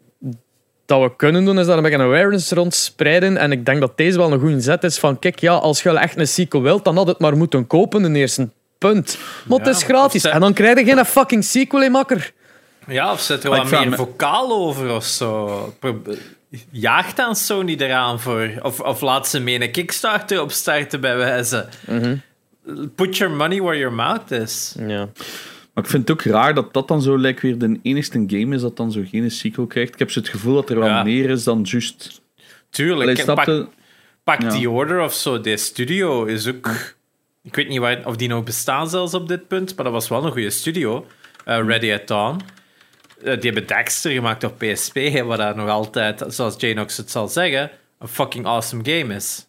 dat 0.86 1.02
we 1.02 1.16
kunnen 1.16 1.46
doen, 1.46 1.60
is 1.60 1.66
daar 1.66 1.78
een 1.78 1.84
beetje 1.84 1.98
awareness 1.98 2.52
rond 2.52 2.74
spreiden. 2.74 3.38
En 3.38 3.52
ik 3.52 3.66
denk 3.66 3.80
dat 3.80 3.98
deze 3.98 4.18
wel 4.18 4.32
een 4.32 4.40
goede 4.40 4.62
zet 4.62 4.84
is 4.84 5.00
van, 5.00 5.20
kijk, 5.20 5.40
ja, 5.40 5.54
als 5.54 5.84
je 5.84 5.90
echt 5.90 6.18
een 6.18 6.28
sequel 6.28 6.62
wilt, 6.62 6.84
dan 6.86 6.96
had 6.96 7.08
het 7.08 7.20
maar 7.20 7.38
moeten 7.38 7.68
kopen, 7.68 8.14
de 8.14 8.20
eerste 8.20 8.50
punt. 8.78 9.18
Maar 9.48 9.58
het 9.60 9.68
is 9.68 9.84
gratis. 9.84 10.24
En 10.24 10.40
dan 10.40 10.54
krijg 10.54 10.80
je 10.80 10.86
geen 10.86 11.06
fucking 11.06 11.44
sequel, 11.44 11.82
hè, 11.82 11.90
makker. 11.90 12.34
Ja, 12.88 13.12
of 13.12 13.22
zet 13.22 13.44
er 13.44 13.50
wat 13.50 13.70
meer 13.72 13.90
me- 13.90 13.96
vocaal 13.96 14.52
over 14.52 14.92
of 14.96 15.04
zo. 15.04 15.74
Jaagt 16.72 17.20
aan 17.20 17.36
Sony 17.36 17.76
eraan 17.78 18.20
voor. 18.20 18.50
Of, 18.62 18.80
of 18.80 19.02
laat 19.02 19.28
ze 19.28 19.40
mee 19.40 19.62
een 19.62 19.72
Kickstarter 19.72 20.42
opstarten 20.42 21.02
bij 21.02 21.18
wijze. 21.18 21.68
Mhm. 21.88 22.16
Put 22.96 23.18
your 23.18 23.36
money 23.36 23.62
where 23.62 23.78
your 23.78 23.96
mouth 23.96 24.32
is. 24.32 24.76
Ja. 24.80 25.10
Maar 25.74 25.84
ik 25.84 25.90
vind 25.90 26.08
het 26.08 26.12
ook 26.12 26.24
raar 26.24 26.54
dat 26.54 26.74
dat 26.74 26.88
dan 26.88 27.02
zo 27.02 27.18
lijkt 27.20 27.42
weer 27.42 27.58
de 27.58 27.80
enigste 27.82 28.24
game 28.28 28.56
is 28.56 28.62
dat 28.62 28.78
dan 28.78 28.92
zo 28.92 29.04
geen 29.12 29.32
sequel 29.32 29.66
krijgt. 29.68 29.94
Ik 29.94 30.00
heb 30.00 30.12
zo 30.12 30.20
het 30.20 30.30
gevoel 30.30 30.54
dat 30.56 30.70
er 30.70 30.80
wel 30.80 30.88
Ja. 30.88 31.04
meer 31.04 31.30
is 31.30 31.44
dan 31.44 31.62
juist... 31.64 32.22
Tuurlijk. 32.70 33.20
Allee, 33.20 33.36
pak 33.46 33.68
pak 34.24 34.42
Ja. 34.42 34.50
The 34.50 34.70
Order 34.70 35.02
of 35.02 35.14
zo. 35.14 35.42
De 35.42 35.58
studio 35.58 36.24
is 36.26 36.48
ook... 36.48 36.96
Ik 37.44 37.56
weet 37.56 37.68
niet 37.68 37.80
waar, 37.80 38.06
of 38.06 38.16
die 38.16 38.28
nog 38.28 38.44
bestaan 38.44 38.90
zelfs 38.90 39.14
op 39.14 39.28
dit 39.28 39.48
punt, 39.48 39.76
maar 39.76 39.84
dat 39.84 39.94
was 39.94 40.08
wel 40.08 40.26
een 40.26 40.32
goede 40.32 40.50
studio. 40.50 41.06
Eh, 41.46 41.66
Ready 41.66 41.94
at 41.94 42.08
Dawn. 42.08 42.40
Eh, 43.24 43.34
die 43.42 43.52
hebben 43.52 43.68
Dexter 43.68 44.12
gemaakt 44.12 44.44
op 44.44 44.58
PSP, 44.58 44.98
wat 45.24 45.38
daar 45.38 45.56
nog 45.56 45.70
altijd, 45.70 46.24
zoals 46.28 46.56
Janox 46.58 46.98
het 46.98 47.12
zal 47.12 47.28
zeggen, 47.28 47.72
een 48.00 48.08
fucking 48.08 48.46
awesome 48.46 48.84
game 48.84 49.16
is. 49.16 49.48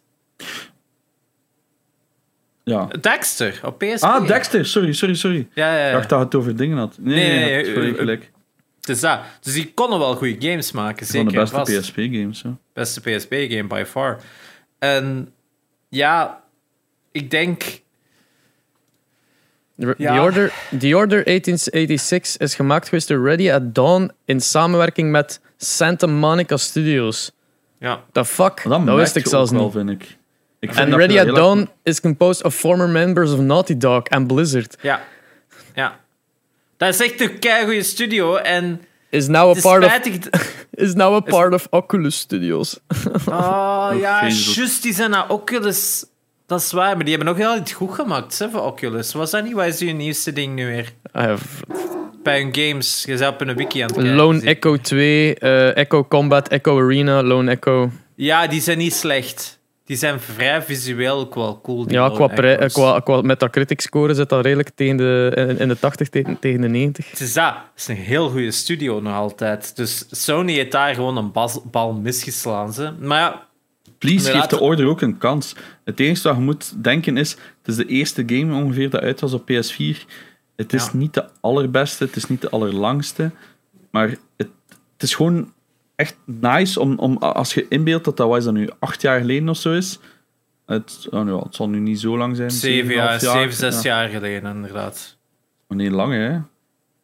Ja. 2.63 2.85
Dexter, 3.01 3.59
op 3.63 3.77
PSP. 3.79 4.03
Ah, 4.03 4.27
Dexter. 4.27 4.65
Sorry, 4.65 4.93
sorry, 4.93 5.15
sorry. 5.15 5.47
Ja, 5.53 5.77
ja, 5.77 5.85
Ik 5.85 5.91
ja. 5.91 5.91
dacht 5.97 6.09
dat 6.09 6.19
het 6.19 6.35
over 6.35 6.55
dingen 6.55 6.77
had. 6.77 6.97
Nee, 6.99 7.15
nee, 7.15 7.63
Nee, 7.65 7.91
eh, 7.91 7.97
gelijk. 7.97 8.31
Het 8.79 8.89
is 8.89 8.99
dat. 9.01 9.19
Dus 9.41 9.53
die 9.53 9.73
konden 9.73 9.99
wel 9.99 10.15
goede 10.15 10.47
games 10.49 10.71
maken, 10.71 11.05
Van 11.05 11.15
zeker. 11.15 11.31
de 11.31 11.37
beste 11.39 11.55
vast. 11.55 11.79
PSP-games. 11.79 12.39
zo. 12.39 12.57
Beste 12.73 13.01
PSP-game 13.01 13.63
by 13.67 13.83
far. 13.87 14.19
En 14.79 15.33
ja, 15.89 16.43
ik 17.11 17.31
denk... 17.31 17.63
The, 19.79 19.93
Ja. 19.97 20.15
The 20.15 20.21
Order, 20.21 20.53
The 20.79 20.95
Order 20.95 21.23
1886 21.25 22.37
is 22.37 22.55
gemaakt 22.55 22.87
geweest 22.87 23.07
door 23.07 23.23
Ready 23.23 23.51
at 23.51 23.75
Dawn 23.75 24.11
in 24.25 24.41
samenwerking 24.41 25.11
met 25.11 25.39
Santa 25.57 26.07
Monica 26.07 26.57
Studios. 26.57 27.31
Ja, 27.79 28.03
The 28.11 28.25
fuck? 28.25 28.63
Dat, 28.63 28.83
wist 28.83 29.15
ik 29.15 29.27
zelfs 29.27 29.51
niet. 29.51 29.71
vind 29.71 29.89
ik. 29.89 30.17
ik 30.59 30.73
vind 30.73 30.87
En 30.87 30.97
Ready 30.97 31.19
at 31.19 31.35
Dawn 31.35 31.69
is 31.83 32.01
composed 32.01 32.43
of 32.43 32.55
former 32.55 32.89
members 32.89 33.31
of 33.31 33.39
Naughty 33.39 33.77
Dog 33.77 34.03
en 34.03 34.27
Blizzard. 34.27 34.77
ja, 34.81 35.01
ja. 35.75 35.99
Dat 36.77 36.93
is 36.93 36.99
echt 36.99 37.21
een 37.21 37.39
keigoede 37.39 37.83
studio 37.83 38.35
en 38.35 38.81
Is 39.09 39.27
now 39.27 39.57
a 39.57 39.61
part 39.61 39.83
of, 39.85 39.99
is 40.71 40.93
now 40.93 41.15
a 41.15 41.19
part 41.19 41.53
of 41.53 41.67
Oculus 41.69 42.17
Studios. 42.17 42.79
Oh 43.25 43.89
ja, 43.99 44.27
juist, 44.27 44.81
die 44.81 44.93
zijn 44.93 45.09
naar 45.09 45.29
Oculus. 45.29 46.05
Dat 46.47 46.59
is 46.61 46.71
waar, 46.71 46.95
maar 46.95 47.05
die 47.05 47.15
hebben 47.15 47.35
nog 47.35 47.43
heel 47.47 47.57
iets 47.61 47.73
goed 47.73 47.93
gemaakt 47.93 48.39
hè, 48.39 48.49
voor 48.49 48.61
Oculus. 48.61 49.13
Was 49.13 49.31
dat 49.31 49.43
niet? 49.43 49.53
Wat 49.53 49.65
is 49.65 49.79
je 49.79 49.85
nieuwste 49.93 50.33
ding 50.33 50.55
nu 50.55 50.65
weer? 50.65 50.93
Have 51.11 51.45
Bij 52.23 52.41
hun 52.41 52.55
games, 52.55 53.03
je 53.05 53.17
zat 53.17 53.33
op 53.33 53.41
een 53.41 53.55
wiki 53.55 53.79
aan 53.79 53.87
het 53.87 53.95
kijken. 53.95 54.15
Lone 54.15 54.39
zie- 54.39 54.47
Echo 54.47 54.77
2, 54.77 55.35
eh, 55.35 55.77
Echo 55.77 56.05
Combat, 56.05 56.47
Echo 56.47 56.79
Arena, 56.83 57.23
Lone 57.23 57.51
Echo. 57.51 57.91
Ja, 58.15 58.47
die 58.47 58.61
zijn 58.61 58.77
niet 58.77 58.93
slecht. 58.93 59.59
Die 59.85 59.97
zijn 59.97 60.19
vrij 60.19 60.61
visueel 60.61 61.19
ook 61.19 61.35
wel 61.35 61.61
cool. 61.61 61.83
die 61.87 61.97
Ja, 61.97 62.09
qua, 62.09 62.27
pre- 62.27 62.53
eh, 62.53 62.69
qua, 62.69 62.99
qua 62.99 63.21
Metacritic 63.21 63.81
score 63.81 64.13
zit 64.13 64.29
dat 64.29 64.43
redelijk 64.43 64.69
tegen 64.75 64.97
de, 64.97 65.31
in, 65.35 65.59
in 65.59 65.67
de 65.67 65.79
80 65.79 66.09
tegen, 66.09 66.39
tegen 66.39 66.61
de 66.61 66.67
90. 66.67 67.09
Het 67.09 67.19
is 67.19 67.33
dat. 67.33 67.53
Het 67.53 67.81
is 67.81 67.87
een 67.87 67.95
heel 67.95 68.29
goede 68.29 68.51
studio 68.51 68.99
nog 68.99 69.13
altijd. 69.13 69.75
Dus 69.75 70.05
Sony 70.11 70.53
heeft 70.53 70.71
daar 70.71 70.95
gewoon 70.95 71.17
een 71.17 71.31
bas- 71.31 71.59
bal 71.71 71.93
misgeslaan. 71.93 72.73
Ze. 72.73 72.91
Maar 72.99 73.19
ja, 73.19 73.46
Please, 73.97 74.31
geef 74.31 74.45
de 74.45 74.59
Order 74.59 74.85
ook 74.87 75.01
een 75.01 75.17
kans. 75.17 75.55
Het 75.83 75.99
enige 75.99 76.27
wat 76.27 76.37
je 76.37 76.43
moet 76.43 76.83
denken 76.83 77.17
is... 77.17 77.31
Het 77.31 77.67
is 77.67 77.75
de 77.75 77.85
eerste 77.85 78.23
game 78.25 78.63
ongeveer 78.63 78.89
dat 78.89 79.01
uit 79.01 79.19
was 79.19 79.33
op 79.33 79.41
PS4. 79.41 79.97
Het 80.55 80.73
is 80.73 80.85
Ja. 80.85 80.89
niet 80.93 81.13
de 81.13 81.25
allerbeste, 81.41 82.03
het 82.03 82.15
is 82.15 82.25
niet 82.25 82.41
de 82.41 82.49
allerlangste. 82.49 83.31
Maar 83.91 84.09
het, 84.09 84.49
het 84.93 85.03
is 85.03 85.15
gewoon 85.15 85.53
echt 85.95 86.17
nice 86.25 86.79
om, 86.79 86.97
om... 86.99 87.17
Als 87.17 87.53
je 87.53 87.65
inbeeldt 87.69 88.05
dat 88.05 88.17
dat, 88.17 88.27
wat 88.27 88.37
is 88.37 88.43
dat 88.43 88.53
nu, 88.53 88.69
acht 88.79 89.01
jaar 89.01 89.19
geleden 89.19 89.49
of 89.49 89.57
zo 89.57 89.73
is... 89.73 89.99
Het, 90.65 91.07
oh, 91.09 91.43
het 91.43 91.55
zal 91.55 91.69
nu 91.69 91.79
niet 91.79 91.99
zo 91.99 92.17
lang 92.17 92.35
zijn. 92.35 92.51
zeven, 92.51 92.93
jaar, 92.93 93.13
7,5 93.13 93.25
zeven, 93.25 93.53
zes 93.53 93.81
ja. 93.81 93.81
jaar 93.81 94.09
geleden 94.09 94.55
inderdaad. 94.55 95.17
Maar 95.67 95.77
nee, 95.77 95.91
lang 95.91 96.13
hè. 96.13 96.39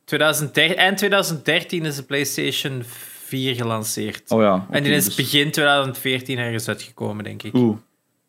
2013, 0.06 0.78
eind 0.78 0.98
2013 0.98 1.86
is 1.86 1.96
de 1.96 2.04
PlayStation 2.04 2.84
4 2.84 3.13
gelanceerd. 3.38 4.32
Oh 4.32 4.42
ja. 4.42 4.66
en 4.70 4.84
die 4.84 4.94
is 4.94 5.06
dus- 5.06 5.16
begin 5.16 5.52
2014 5.52 6.38
ergens 6.38 6.68
uitgekomen, 6.68 7.24
denk 7.24 7.44
ik. 7.44 7.54
Oeh. 7.54 7.78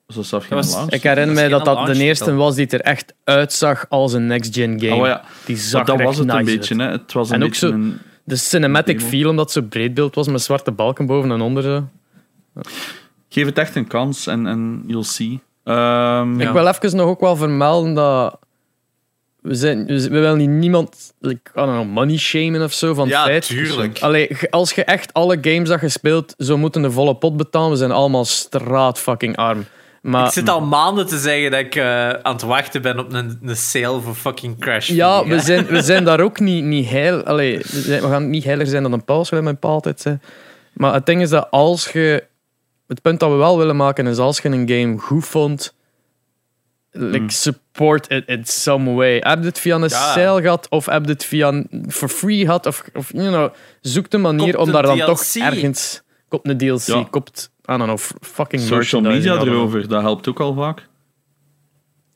Dat 0.07 0.31
was- 0.49 0.75
launch. 0.75 0.91
Ik 0.91 1.03
herinner 1.03 1.45
is 1.45 1.51
dat 1.51 1.65
dat 1.65 1.87
de 1.87 2.03
eerste 2.03 2.25
titel. 2.25 2.39
was 2.39 2.55
die 2.55 2.67
er 2.67 2.81
echt 2.81 3.15
uitzag 3.25 3.87
als 3.89 4.13
een 4.13 4.27
next-gen 4.27 4.81
game. 4.81 4.95
Oh 5.01 5.07
ja, 5.07 5.25
Die 5.45 5.57
zag 5.57 5.87
maar 5.87 5.97
dat 5.97 6.07
was 6.07 6.19
het 6.19 6.29
een 6.29 6.45
beetje. 6.45 6.77
Hè. 6.77 6.91
Het 6.91 7.13
was 7.13 7.29
een 7.29 7.35
En 7.35 7.45
ook 7.45 7.55
zo- 7.55 7.71
een... 7.71 7.99
De 8.25 8.37
cinematic 8.37 8.99
Demo. 8.99 9.11
feel, 9.11 9.29
omdat 9.29 9.45
het 9.55 9.65
zo 9.65 9.69
breedbeeld 9.69 10.15
was 10.15 10.29
met 10.29 10.43
zwarte 10.43 10.71
balken 10.73 11.07
boven 11.07 11.31
en 11.31 11.41
onder. 11.41 11.63
Zo. 11.63 11.89
Geef 13.29 13.47
het 13.47 13.59
echt 13.59 13.75
een 13.77 13.87
kans 13.87 14.27
en, 14.27 14.47
en 14.47 14.85
you'll 14.87 15.03
see. 15.03 15.41
Ehm, 15.65 16.41
Ja. 16.41 16.47
Ik 16.47 16.53
wil 16.53 16.67
even 16.67 16.97
nog 16.97 17.07
ook 17.09 17.21
wel 17.21 17.37
vermelden 17.37 17.95
dat... 17.95 18.39
We, 19.45 19.55
zijn, 19.55 19.87
we, 19.87 19.95
we 20.03 20.09
willen 20.21 20.37
niet 20.39 20.49
niemand 20.49 21.13
like, 21.21 21.51
know, 21.53 21.87
money 21.87 22.17
shamen 22.17 22.63
of 22.63 22.73
zo 22.73 22.95
van 22.95 23.09
Ja, 23.09 23.25
feit. 23.25 23.47
tuurlijk. 23.47 23.99
Allee, 24.03 24.37
als 24.51 24.73
je 24.73 24.85
echt 24.85 25.13
alle 25.13 25.39
games 25.41 25.69
dat 25.69 25.81
je 25.81 25.89
speelt 25.89 26.35
zou 26.37 26.59
moeten 26.59 26.83
de 26.83 26.91
volle 26.91 27.15
pot 27.17 27.37
betalen, 27.37 27.71
we 27.71 27.77
zijn 27.77 27.91
allemaal 27.91 28.25
straat 28.25 28.99
fucking 28.99 29.37
arm. 29.37 29.65
Maar 30.03 30.27
Ik 30.27 30.33
zit 30.33 30.49
al 30.49 30.61
maanden 30.61 31.07
te 31.07 31.19
zeggen 31.19 31.51
dat 31.51 31.61
ik 31.61 31.75
eh, 31.75 32.09
aan 32.11 32.33
het 32.33 32.43
wachten 32.43 32.83
ben 32.83 32.99
op 32.99 33.13
een, 33.13 33.39
een 33.43 33.57
sale 33.57 34.01
voor 34.01 34.15
fucking 34.15 34.59
Crash. 34.61 34.89
ja, 34.89 35.23
4, 35.23 35.29
we 35.35 35.41
zijn, 35.41 35.67
we 35.67 35.83
zijn 35.83 36.05
daar 36.11 36.21
ook 36.21 36.41
niet, 36.41 36.65
niet 36.65 36.89
heil. 36.91 37.23
Allee, 37.25 37.59
we, 37.59 37.81
zijn- 37.81 38.03
we 38.03 38.09
gaan 38.09 38.31
niet 38.31 38.45
heiler 38.45 38.67
zijn 38.67 38.83
dan 38.83 38.93
een 38.93 39.05
paal, 39.05 39.25
zoals 39.25 39.45
mijn 39.45 39.59
pa 39.59 39.69
altijd 39.69 40.01
zei. 40.01 40.19
Maar 40.73 40.93
het 40.95 41.07
ding 41.07 41.21
is 41.23 41.29
dat 41.31 41.47
als 41.51 41.89
je... 41.93 42.25
Het 42.87 43.03
punt 43.03 43.21
dat 43.21 43.31
we 43.31 43.37
wel 43.37 43.59
willen 43.59 43.77
maken 43.77 44.07
is 44.07 44.19
als 44.19 44.39
je 44.41 44.49
een 44.49 44.69
game 44.69 44.99
goed 44.99 45.27
vond, 45.27 45.75
like, 46.97 47.19
Mm. 47.19 47.29
support 47.31 48.11
it 48.11 48.27
in 48.27 48.45
some 48.45 48.93
way. 48.95 49.17
Heb 49.21 49.39
je 49.41 49.45
het 49.47 49.59
via 49.59 49.75
een 49.75 49.81
Ja. 49.83 49.89
sale 49.89 50.41
gehad 50.43 50.69
of 50.69 50.87
heb 50.87 51.05
je 51.05 51.11
het 51.11 51.25
via 51.25 51.49
een 51.49 51.85
for 51.89 52.09
free 52.09 52.45
gehad 52.45 52.67
of, 52.67 52.85
of 52.95 53.13
you 53.13 53.29
know, 53.29 53.53
zoek 53.81 54.11
de 54.11 54.19
manier 54.19 54.55
Koopt 54.55 54.67
om 54.67 54.73
daar 54.73 54.83
dan 54.83 54.97
DLC. 54.97 55.07
toch 55.07 55.35
ergens... 55.35 56.03
Koopt 56.29 56.49
een 56.49 56.57
DLC, 56.59 56.81
Ja. 56.87 57.07
koopt... 57.11 57.53
I 57.71 57.77
don't 57.77 57.83
know, 57.83 57.99
fucking 58.21 58.63
Social 58.63 59.01
media 59.03 59.35
erover, 59.35 59.89
dat 59.89 60.01
helpt 60.03 60.29
ook 60.29 60.41
al 60.41 60.55
vaak. 60.55 60.89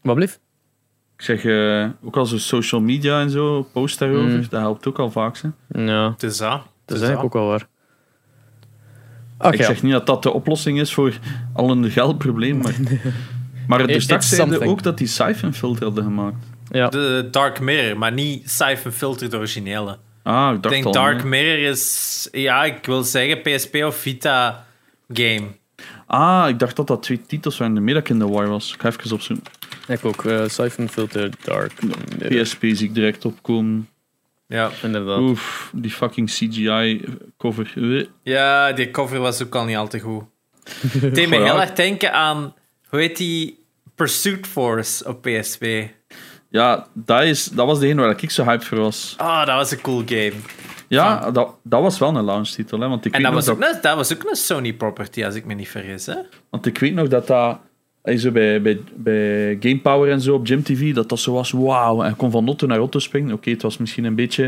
Wat 0.03 0.14
blieft? 0.14 0.41
Ik 1.17 1.25
zeg, 1.25 1.45
eh, 1.45 1.87
ook 2.05 2.17
al 2.17 2.27
zo 2.27 2.38
social 2.38 2.81
media 2.81 3.21
en 3.21 3.31
zo, 3.31 3.62
post 3.73 3.99
daarover, 3.99 4.31
Mm. 4.37 4.47
dat 4.51 4.61
helpt 4.61 4.87
ook 4.87 4.99
al 4.99 5.11
vaak. 5.11 5.37
Hè. 5.43 5.83
Ja, 5.85 6.11
Het 6.11 6.23
is 6.23 6.37
dat. 6.37 6.53
Het 6.53 6.61
dat 6.85 6.97
is 6.97 7.03
eigenlijk 7.03 7.35
ook 7.35 7.43
wel 7.43 7.51
waar. 7.51 7.67
Ik 9.53 9.59
ja. 9.59 9.64
zeg 9.67 9.83
niet 9.83 9.93
dat 9.93 10.07
dat 10.07 10.23
de 10.23 10.33
oplossing 10.33 10.81
is 10.81 10.95
voor 10.95 11.19
al 11.53 11.71
een 11.71 11.91
geldprobleem, 11.91 12.57
maar... 12.59 12.75
Maar 13.68 13.87
dus 13.87 14.02
straks 14.02 14.28
zeiden 14.28 14.62
ook 14.62 14.83
dat 14.83 14.98
die 14.98 15.07
Siphon 15.07 15.54
filter 15.54 15.85
hadden 15.85 16.04
gemaakt. 16.04 16.44
ja. 16.70 16.88
De 16.88 17.28
Dark 17.31 17.61
Mirror, 17.61 17.98
maar 17.98 18.12
niet 18.12 18.50
Siphon 18.50 18.92
Filter, 18.92 19.31
de 19.31 19.37
originele. 19.37 19.98
Ah, 20.22 20.50
ik 20.57 20.64
Ik 20.64 20.70
denk 20.70 20.85
al. 20.85 20.92
Dark. 20.92 21.24
Mirror 21.24 21.59
is, 21.59 22.28
ja, 22.33 22.64
ik 22.64 22.87
wil 22.87 23.02
zeggen 23.02 23.42
PSP 23.42 23.74
of 23.74 23.96
Vita 23.96 24.66
game. 25.12 25.46
Ah, 26.07 26.44
ik 26.48 26.59
dacht 26.59 26.76
dat 26.76 26.87
dat 26.87 27.02
twee 27.02 27.20
titels 27.26 27.59
waren. 27.59 27.74
De 27.74 27.81
middag 27.81 28.04
in 28.04 28.18
the 28.18 28.28
War 28.28 28.48
was. 28.48 28.72
Ik 28.74 28.81
ga 28.81 28.88
even 28.88 29.12
opzoeken. 29.12 29.44
Ik 29.88 30.04
ook. 30.04 30.24
eh 30.24 30.48
Siphon 30.48 30.88
Filter 30.88 31.31
Dark. 31.44 31.72
Ja, 32.28 32.42
PSP 32.42 32.61
zie 32.61 32.88
ik 32.88 32.94
direct 32.94 33.24
opkomen. 33.24 33.88
Ja. 34.46 34.70
inderdaad. 34.83 35.18
Oef, 35.18 35.70
die 35.74 35.90
fucking 35.90 36.31
CGI-cover. 36.31 38.09
ja, 38.22 38.72
die 38.72 38.90
cover 38.90 39.18
was 39.18 39.42
ook 39.42 39.54
al 39.54 39.64
niet 39.64 39.76
al 39.76 39.88
te 39.88 40.00
goed. 40.00 40.24
Het 40.88 41.14
deed 41.14 41.28
me 41.28 41.37
heel 41.42 41.61
erg 41.61 41.72
denken 41.72 42.12
aan, 42.12 42.54
hoe 42.88 42.98
heet 43.00 43.16
die, 43.16 43.58
Pursuit 43.99 44.47
Force 44.47 45.05
op 45.09 45.23
PSP. 45.23 45.65
Ja, 46.51 46.87
dat, 46.95 47.23
is, 47.23 47.45
dat 47.45 47.67
was 47.67 47.79
de 47.79 47.87
ene 47.87 48.01
waar 48.03 48.23
ik 48.23 48.31
zo 48.31 48.45
hyped 48.45 48.65
voor 48.65 48.79
was. 48.79 49.15
Ah, 49.17 49.47
dat 49.47 49.55
was 49.57 49.71
een 49.71 49.81
cool 49.81 50.03
game. 50.07 50.33
Ja, 50.89 51.31
dat, 51.31 51.55
dat 51.63 51.83
was 51.83 51.99
wel 51.99 52.17
een 52.17 52.25
launch-titel. 52.25 52.81
Hè, 52.81 52.89
want 52.89 53.05
ik 53.05 53.15
En 53.15 53.23
dat 53.23 53.33
was, 53.33 53.49
ook, 53.49 53.61
een- 53.61 53.79
dat 53.83 53.97
was 53.97 54.13
ook 54.15 54.25
een 54.31 54.37
Sony 54.37 54.73
property, 54.73 55.25
als 55.25 55.35
ik 55.35 55.45
me 55.45 55.55
niet 55.55 55.69
vergis. 55.69 56.07
Hè? 56.07 56.15
Want 56.51 56.67
ik 56.67 56.79
weet 56.79 56.95
nog 56.95 57.09
dat 57.09 57.27
dat 57.27 57.59
zo 58.17 58.31
bij, 58.31 58.63
bij, 58.63 58.81
bij 58.95 59.57
Game 59.61 59.79
Power 59.81 60.11
en 60.13 60.21
zo 60.21 60.35
op 60.35 60.47
Gym 60.47 60.63
TV, 60.63 60.95
dat 60.95 61.09
dat 61.09 61.19
zo 61.19 61.33
was, 61.33 61.51
wauw, 61.51 62.03
en 62.03 62.17
kon 62.17 62.31
van 62.31 62.47
auto 62.47 62.67
naar 62.67 62.79
auto 62.79 62.99
springen. 62.99 63.33
Oké, 63.35 63.51
het 63.51 63.63
was 63.63 63.77
misschien 63.77 64.05
een 64.05 64.15
beetje 64.15 64.43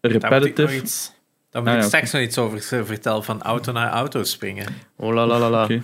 Daar 0.00 0.12
moet 0.12 0.14
ik 0.24 0.30
nog 0.30 0.30
repetitive. 0.32 0.76
iets, 0.76 1.12
daar 1.50 1.62
moet 1.62 1.70
Ah, 1.70 1.76
ik 1.76 1.82
ja, 1.82 1.88
straks 1.88 2.12
nog 2.12 2.22
iets 2.22 2.38
over 2.38 2.60
vertellen, 2.86 3.24
van 3.24 3.42
auto 3.42 3.72
naar 3.72 3.90
auto 3.90 4.22
springen. 4.24 4.66
Oh 4.96 5.14
la 5.14 5.26
la 5.26 5.38
la 5.38 5.50
la. 5.50 5.64
Oké. 5.64 5.82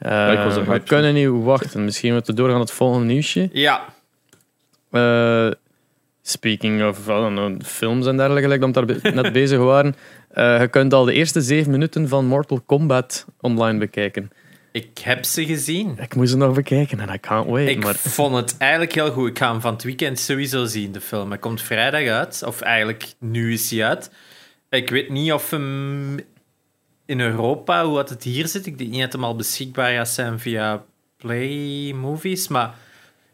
Eh, 0.00 0.64
we 0.66 0.80
kunnen 0.80 1.14
niet 1.14 1.28
wachten. 1.28 1.84
Misschien 1.84 2.12
moeten 2.12 2.30
we 2.34 2.40
doorgaan 2.40 2.58
naar 2.58 2.66
het 2.66 2.76
volgende 2.76 3.06
nieuwsje. 3.06 3.48
Ja, 3.52 3.84
Eh, 4.90 5.50
speaking 6.22 6.84
of 6.84 6.98
I 7.04 7.08
don't 7.10 7.36
know, 7.36 7.62
films 7.62 8.06
en 8.06 8.16
dergelijke, 8.16 8.48
like 8.48 8.70
dat 8.70 8.84
we 8.84 9.00
daar 9.00 9.14
net 9.22 9.32
bezig 9.32 9.58
waren. 9.58 9.94
Eh, 10.30 10.60
je 10.60 10.68
kunt 10.68 10.92
al 10.94 11.04
de 11.04 11.12
eerste 11.12 11.40
zeven 11.40 11.70
minuten 11.70 12.08
van 12.08 12.26
Mortal 12.26 12.60
Kombat 12.66 13.26
online 13.40 13.78
bekijken. 13.78 14.30
ik 14.72 14.98
heb 14.98 15.24
ze 15.24 15.46
gezien. 15.46 15.96
Ik 16.00 16.14
moet 16.14 16.28
ze 16.28 16.36
nog 16.36 16.54
bekijken 16.54 17.00
en 17.00 17.14
I 17.14 17.18
can't 17.20 17.48
wait. 17.48 17.68
Ik 17.68 17.84
maar 17.84 17.94
vond 17.94 18.36
het 18.36 18.54
eigenlijk 18.58 18.94
heel 18.94 19.10
goed. 19.10 19.28
Ik 19.28 19.38
ga 19.38 19.50
hem 19.50 19.60
van 19.60 19.72
het 19.72 19.82
weekend 19.82 20.18
sowieso 20.18 20.64
zien, 20.64 20.92
de 20.92 21.00
film. 21.00 21.28
Hij 21.28 21.38
komt 21.38 21.62
vrijdag 21.62 22.06
uit. 22.06 22.42
Of 22.46 22.60
eigenlijk, 22.60 23.04
nu 23.18 23.52
is 23.52 23.70
hij 23.70 23.84
uit. 23.84 24.10
Ik 24.70 24.90
weet 24.90 25.08
niet 25.08 25.32
of 25.32 25.50
hem 25.50 26.20
in 27.10 27.20
Europa, 27.20 27.84
hoe 27.84 27.96
dat 27.96 28.08
het 28.08 28.22
hier 28.22 28.48
zit. 28.48 28.66
Ik 28.66 28.78
denk 28.78 28.90
niet 28.90 29.12
dat 29.12 29.22
al 29.22 29.36
beschikbaar 29.36 29.92
gaat 29.92 30.08
zijn 30.08 30.38
via 30.38 30.84
Play 31.16 31.92
Movies. 31.92 32.48
Maar 32.48 32.74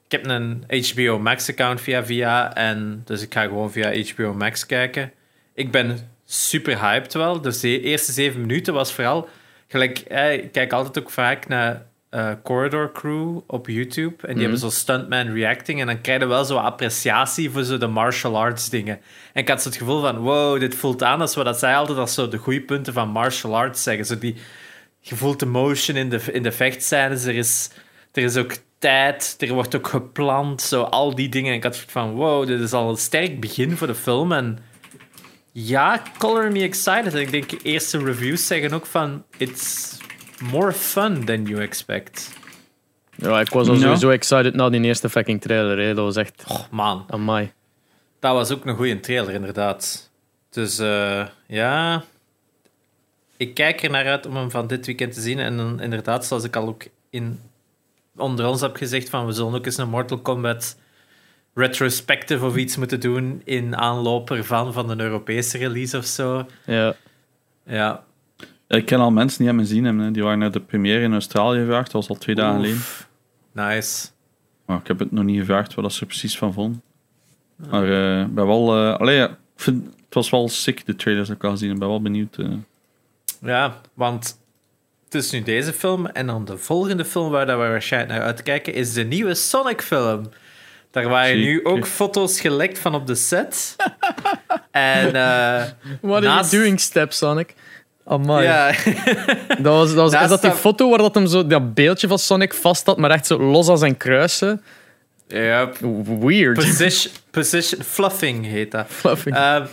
ik 0.04 0.12
heb 0.12 0.26
een 0.26 0.64
HBO 0.68 1.18
Max-account 1.18 1.80
via 1.80 2.04
via. 2.04 2.54
En 2.54 3.02
dus 3.04 3.22
ik 3.22 3.32
ga 3.32 3.42
gewoon 3.42 3.72
via 3.72 4.12
HBO 4.12 4.34
Max 4.34 4.66
kijken. 4.66 5.12
Ik 5.54 5.70
ben 5.70 6.10
super 6.24 6.80
hyped 6.80 7.14
wel. 7.14 7.40
Dus 7.40 7.60
de 7.60 7.80
eerste 7.80 8.12
zeven 8.12 8.40
minuten 8.40 8.74
was 8.74 8.92
vooral... 8.92 9.28
Gelijk, 9.68 9.98
eh, 9.98 10.32
ik 10.32 10.52
kijk 10.52 10.72
altijd 10.72 10.98
ook 10.98 11.10
vaak 11.10 11.48
naar 11.48 11.86
eh, 12.16 12.30
Corridor 12.42 12.92
Crew 12.92 13.38
op 13.46 13.66
YouTube. 13.66 14.26
En 14.26 14.32
die 14.32 14.42
hebben 14.42 14.60
zo 14.60 14.70
stuntman 14.70 15.32
reacting. 15.32 15.80
En 15.80 15.86
dan 15.86 16.00
krijg 16.00 16.20
je 16.20 16.26
wel 16.26 16.44
zo 16.44 16.56
appreciatie 16.56 17.50
voor 17.50 17.62
zo 17.62 17.78
de 17.78 17.86
martial 17.86 18.38
arts 18.38 18.70
dingen. 18.70 19.00
En 19.32 19.42
ik 19.42 19.48
had 19.48 19.62
zo 19.62 19.68
het 19.68 19.78
gevoel 19.78 20.00
van, 20.00 20.18
wow, 20.18 20.60
dit 20.60 20.74
voelt 20.74 21.02
aan 21.02 21.20
als 21.20 21.34
wat 21.34 21.58
zij 21.58 21.76
altijd 21.76 21.98
als 21.98 22.14
zo 22.14 22.28
de 22.28 22.36
goede 22.36 22.60
punten 22.60 22.92
van 22.92 23.08
martial 23.08 23.56
arts 23.56 23.82
zeggen. 23.82 24.04
Zo 24.04 24.18
die, 24.18 24.34
je 25.00 25.16
voelt 25.16 25.40
de 25.40 25.46
motion 25.46 25.96
in 25.96 26.08
de, 26.08 26.20
in 26.32 26.42
de 26.42 26.52
vechtscènes. 26.52 27.24
Er 27.24 27.34
is, 27.34 27.70
er 28.12 28.22
is 28.22 28.36
ook 28.36 28.56
tijd. 28.78 29.36
Er 29.38 29.52
wordt 29.52 29.76
ook 29.76 29.86
gepland. 29.86 30.62
Zo 30.62 30.82
al 30.82 31.14
die 31.14 31.28
dingen. 31.28 31.50
En 31.50 31.56
ik 31.56 31.62
had 31.62 31.76
van, 31.76 32.10
wow, 32.10 32.46
dit 32.46 32.60
is 32.60 32.72
al 32.72 32.90
een 32.90 32.96
sterk 32.96 33.40
begin 33.40 33.76
voor 33.76 33.86
de 33.86 33.94
film. 33.94 34.32
En 34.32 34.58
ja, 35.52 36.02
color 36.18 36.52
me 36.52 36.62
excited. 36.62 37.14
En 37.14 37.20
ik 37.20 37.30
denk, 37.30 37.50
eerste 37.62 37.98
reviews 37.98 38.46
zeggen 38.46 38.72
ook 38.72 38.86
van, 38.86 39.24
it's 39.36 39.96
more 40.42 40.72
fun 40.72 41.24
than 41.24 41.44
you 41.44 41.60
expect. 41.62 42.32
ja, 43.14 43.40
ik 43.40 43.48
was 43.48 43.68
al 43.68 43.74
Ja. 43.74 43.80
sowieso 43.80 44.10
excited 44.10 44.54
na 44.54 44.70
die 44.70 44.80
eerste 44.80 45.08
fucking 45.08 45.40
trailer. 45.40 45.78
Hè. 45.78 45.94
Dat 45.94 46.04
was 46.04 46.16
echt 46.16 46.44
Oh, 46.48 46.60
man. 46.70 47.04
amai. 47.08 47.52
Dat 48.20 48.34
was 48.34 48.50
ook 48.52 48.66
een 48.66 48.76
goede 48.76 49.00
trailer, 49.00 49.34
inderdaad. 49.34 50.10
Dus 50.50 50.78
eh, 50.78 51.26
ja, 51.46 52.04
ik 53.36 53.54
kijk 53.54 53.82
er 53.82 53.90
naar 53.90 54.06
uit 54.06 54.26
om 54.26 54.36
hem 54.36 54.50
van 54.50 54.66
dit 54.66 54.86
weekend 54.86 55.12
te 55.12 55.20
zien. 55.20 55.38
En 55.38 55.56
dan, 55.56 55.80
inderdaad, 55.80 56.26
zoals 56.26 56.44
ik 56.44 56.56
al 56.56 56.68
ook 56.68 56.84
in, 57.10 57.40
onder 58.16 58.46
ons 58.46 58.60
heb 58.60 58.76
gezegd, 58.76 59.08
van 59.08 59.26
we 59.26 59.32
zullen 59.32 59.54
ook 59.54 59.66
eens 59.66 59.76
een 59.76 59.88
Mortal 59.88 60.18
Kombat 60.18 60.76
retrospective 61.54 62.44
of 62.46 62.56
iets 62.56 62.76
moeten 62.76 63.00
doen 63.00 63.42
in 63.44 63.76
aanloop 63.76 64.30
ervan, 64.30 64.72
van 64.72 64.90
een 64.90 65.00
Europese 65.00 65.58
release 65.58 65.96
of 65.96 66.04
zo. 66.04 66.46
Ja. 66.66 66.94
Ja, 67.66 68.04
Ik 68.68 68.86
ken 68.86 69.00
al 69.00 69.10
mensen 69.10 69.38
die 69.38 69.46
hem 69.48 69.58
gezien 69.58 69.84
hebben. 69.84 70.04
hè. 70.04 70.10
Die 70.10 70.22
waren 70.22 70.38
naar 70.38 70.50
de 70.50 70.60
première 70.60 71.02
in 71.02 71.12
Australië 71.12 71.58
gevraagd. 71.58 71.84
Dat 71.84 71.92
was 71.92 72.08
al 72.08 72.14
twee 72.16 72.34
dagen 72.34 72.56
geleden. 72.56 72.80
Nice. 73.52 74.06
Maar 74.66 74.78
ik 74.78 74.86
heb 74.86 74.98
het 74.98 75.12
nog 75.12 75.24
niet 75.24 75.38
gevraagd 75.38 75.74
wat 75.74 75.92
ze 75.92 76.00
er 76.00 76.06
precies 76.06 76.38
van 76.38 76.52
vonden. 76.52 76.82
Maar 77.70 77.84
eh, 77.84 78.20
ik 78.20 78.34
ben 78.34 78.46
wel... 78.46 78.76
eh 78.76 78.96
allee, 79.00 79.16
ja, 79.16 79.36
vind, 79.56 79.84
het 80.04 80.14
was 80.14 80.30
wel 80.30 80.48
sick, 80.48 80.86
de 80.86 80.96
trailers 80.96 81.28
dat 81.28 81.36
ik 81.36 81.44
al 81.44 81.50
gezien. 81.50 81.72
Ik 81.72 81.78
ben 81.78 81.88
wel 81.88 82.02
benieuwd. 82.02 82.36
eh. 82.36 82.46
Ja, 83.40 83.80
want 83.94 84.38
het 85.04 85.14
is 85.14 85.30
nu 85.30 85.42
deze 85.42 85.72
film. 85.72 86.06
En 86.06 86.26
dan 86.26 86.44
de 86.44 86.58
volgende 86.58 87.04
film 87.04 87.30
waar 87.30 87.46
dat 87.46 87.58
we 87.58 87.66
waarschijnlijk 87.68 88.12
naar 88.12 88.22
uitkijken 88.22 88.74
is 88.74 88.92
de 88.92 89.04
nieuwe 89.04 89.34
Sonic-film. 89.34 90.28
Daar 90.90 91.08
waren 91.08 91.36
nu 91.38 91.64
ook 91.64 91.86
foto's 91.86 92.40
gelekt 92.40 92.78
van 92.78 92.94
op 92.94 93.06
de 93.06 93.14
set. 93.14 93.76
en 94.70 95.06
eh, 95.14 95.64
What 96.00 96.24
are 96.24 96.46
you 96.48 96.50
doing, 96.50 96.80
Step 96.80 97.12
Sonic? 97.12 97.54
Amai. 98.08 98.44
ja, 98.44 98.72
Dat 99.62 99.74
was, 99.74 99.94
dat 99.94 100.12
was, 100.12 100.22
is 100.22 100.28
dat 100.28 100.42
die 100.42 100.50
foto 100.50 100.88
waar 100.88 100.98
dat 100.98 101.14
hem 101.14 101.26
zo 101.26 101.46
dat 101.46 101.74
beeldje 101.74 102.08
van 102.08 102.18
Sonic 102.18 102.54
vast 102.54 102.86
had, 102.86 102.96
maar 102.96 103.10
echt 103.10 103.26
zo 103.26 103.38
los 103.38 103.68
als 103.68 103.80
zijn 103.80 103.96
kruisen? 103.96 104.62
ja, 105.28 105.70
Weird. 106.20 106.54
position, 106.54 107.12
position 107.30 107.82
fluffing 107.82 108.46
heet 108.46 108.70
dat. 108.70 108.86
Fluffing. 108.88 109.36
Ehm, 109.36 109.66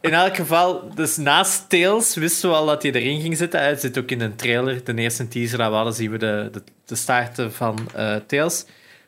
in 0.00 0.12
elk 0.14 0.36
geval, 0.36 0.94
dus 0.94 1.16
naast 1.16 1.68
Tails 1.68 2.14
wisten 2.14 2.48
we 2.48 2.54
al 2.54 2.66
dat 2.66 2.82
hij 2.82 2.92
erin 2.92 3.20
ging 3.20 3.36
zitten. 3.36 3.60
Hij 3.60 3.76
zit 3.76 3.98
ook 3.98 4.10
in 4.10 4.20
een 4.20 4.36
trailer. 4.36 4.84
De 4.84 4.94
eerste 4.94 5.28
teaser 5.28 5.58
dat 5.58 5.68
we 5.68 5.74
hadden, 5.74 5.94
zien 5.94 6.10
we 6.10 6.18
de, 6.18 6.48
de, 6.52 6.62
de 6.84 6.94
starten 6.94 7.52
van 7.52 7.88
eh, 7.94 8.14
Tails. 8.26 8.64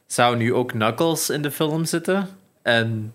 Zou 0.07 0.37
nu 0.37 0.55
ook 0.55 0.69
Knuckles 0.69 1.31
in 1.31 1.43
de 1.43 1.51
film 1.51 1.85
zitten. 1.85 2.29
En 2.63 3.15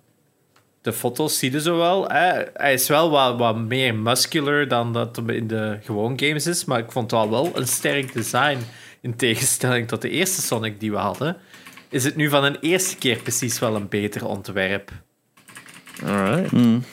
de 0.81 0.93
foto's 0.93 1.37
zie 1.39 1.51
je 1.51 1.61
zo 1.61 1.77
wel. 1.77 2.07
Hè. 2.09 2.43
Hij 2.53 2.73
is 2.73 2.87
wel 2.87 3.09
wat, 3.09 3.37
wat 3.37 3.57
meer 3.57 3.95
muscular 3.95 4.67
dan 4.67 4.93
dat 4.93 5.15
hem 5.15 5.29
in 5.29 5.47
de 5.47 5.77
gewoon 5.83 6.19
games 6.19 6.47
is. 6.47 6.65
Maar 6.65 6.79
ik 6.79 6.91
vond 6.91 7.11
het 7.11 7.19
wel, 7.19 7.29
wel 7.29 7.51
een 7.53 7.67
sterk 7.67 8.13
design. 8.13 8.57
In 9.01 9.15
tegenstelling 9.15 9.87
tot 9.87 10.01
de 10.01 10.09
eerste 10.09 10.41
Sonic 10.41 10.79
die 10.79 10.91
we 10.91 10.97
hadden. 10.97 11.37
Is 11.89 12.03
het 12.03 12.15
nu 12.15 12.29
van 12.29 12.43
een 12.43 12.57
eerste 12.61 12.97
keer 12.97 13.17
precies 13.17 13.59
wel 13.59 13.75
een 13.75 13.87
beter 13.89 14.25
ontwerp. 14.25 14.91
Alright. 16.05 16.51
Mm. 16.51 16.83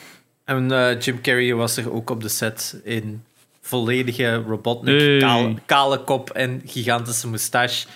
En 0.45 0.71
eh, 0.71 0.99
Jim 0.99 1.21
Carrey 1.21 1.53
was 1.53 1.77
er 1.77 1.93
ook 1.93 2.09
op 2.09 2.21
de 2.21 2.29
set 2.29 2.79
in 2.83 3.23
volledige 3.61 4.35
Robotnik, 4.35 5.21
Hey. 5.21 5.57
kale 5.65 6.03
kop 6.03 6.29
en 6.29 6.61
gigantische 6.65 7.27
moustache. 7.27 7.87